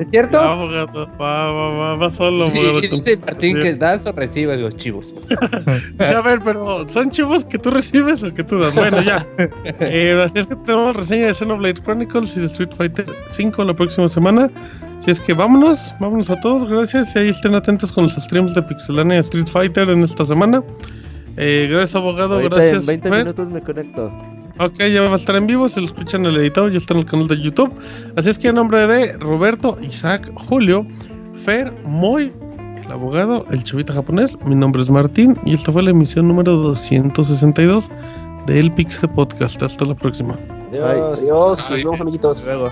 ¿Es 0.01 0.11
cierto? 0.11 0.37
Va, 0.37 0.53
abogado, 0.53 1.09
va, 1.21 1.53
va, 1.53 1.69
va, 1.71 1.97
va 1.97 2.11
solo, 2.11 2.45
abogado, 2.47 2.79
Y 2.79 2.89
dice 2.89 3.17
Martín 3.17 3.57
que 3.61 3.75
das 3.75 4.07
o 4.07 4.13
recibes 4.13 4.61
los 4.61 4.77
chivos. 4.77 5.07
Sí, 5.99 6.05
a 6.05 6.21
ver, 6.21 6.41
pero 6.45 6.89
¿son 6.89 7.11
chivos 7.11 7.45
que 7.45 7.59
tú 7.59 7.71
recibes 7.71 8.23
o 8.23 8.33
que 8.33 8.45
tú 8.45 8.59
das? 8.59 8.75
Bueno, 8.75 9.01
ya. 9.03 9.27
Eh, 9.81 10.21
así 10.25 10.39
es 10.39 10.47
que 10.47 10.57
tenemos 10.57 10.97
reseña 10.97 11.27
de 11.27 11.35
Xenoblade 11.35 11.75
Chronicles 11.83 12.37
y 12.37 12.41
de 12.41 12.47
Street 12.47 12.71
Fighter 12.77 13.07
5 13.29 13.65
la 13.65 13.75
próxima 13.75 14.09
semana. 14.09 14.51
Así 14.99 15.11
es 15.11 15.21
que 15.21 15.35
vámonos, 15.35 15.93
vámonos 16.01 16.31
a 16.31 16.41
todos, 16.41 16.69
gracias. 16.69 17.15
Y 17.17 17.19
ahí 17.19 17.29
estén 17.31 17.55
atentos 17.55 17.91
con 17.93 18.05
los 18.05 18.15
streams 18.15 18.55
de 18.55 18.63
Pixelania 18.63 19.17
y 19.17 19.21
Street 19.21 19.47
Fighter 19.47 19.91
en 19.91 20.03
esta 20.05 20.25
semana. 20.25 20.63
Eh, 21.37 21.67
gracias, 21.69 21.97
abogado, 21.97 22.35
Ahorita 22.35 22.57
gracias. 22.57 22.81
en 22.81 22.87
20 22.87 23.09
Fer. 23.11 23.19
minutos 23.19 23.49
me 23.49 23.61
conecto. 23.61 24.13
Ok, 24.59 24.79
ya 24.79 25.03
va 25.03 25.15
a 25.15 25.17
estar 25.17 25.35
en 25.35 25.47
vivo, 25.47 25.69
se 25.69 25.81
lo 25.81 25.87
escuchan 25.87 26.25
en 26.25 26.33
el 26.33 26.37
editado, 26.39 26.69
ya 26.69 26.79
está 26.79 26.95
en 26.95 27.01
el 27.01 27.07
canal 27.07 27.27
de 27.27 27.41
YouTube. 27.41 27.73
Así 28.17 28.31
es 28.31 28.39
que 28.39 28.49
a 28.49 28.53
nombre 28.53 28.87
de 28.87 29.15
Roberto, 29.19 29.77
Isaac, 29.83 30.31
Julio, 30.35 30.87
Fer, 31.35 31.73
Moy, 31.85 32.33
el 32.85 32.93
abogado, 32.93 33.47
el 33.51 33.65
chavita 33.65 33.93
japonés, 33.93 34.37
mi 34.45 34.55
nombre 34.55 34.83
es 34.83 34.91
Martín 34.91 35.37
y 35.45 35.55
esta 35.55 35.73
fue 35.73 35.83
la 35.83 35.91
emisión 35.91 36.29
número 36.29 36.57
262 36.57 37.91
del 38.47 38.73
Pixel 38.73 39.11
Podcast. 39.11 39.61
Hasta 39.63 39.85
la 39.85 39.95
próxima. 39.95 40.39
Adiós. 40.71 41.21
Adiós, 41.21 41.71
nos 41.71 41.71
vemos, 41.71 42.01
amiguitos. 42.01 42.45
Luego. 42.45 42.71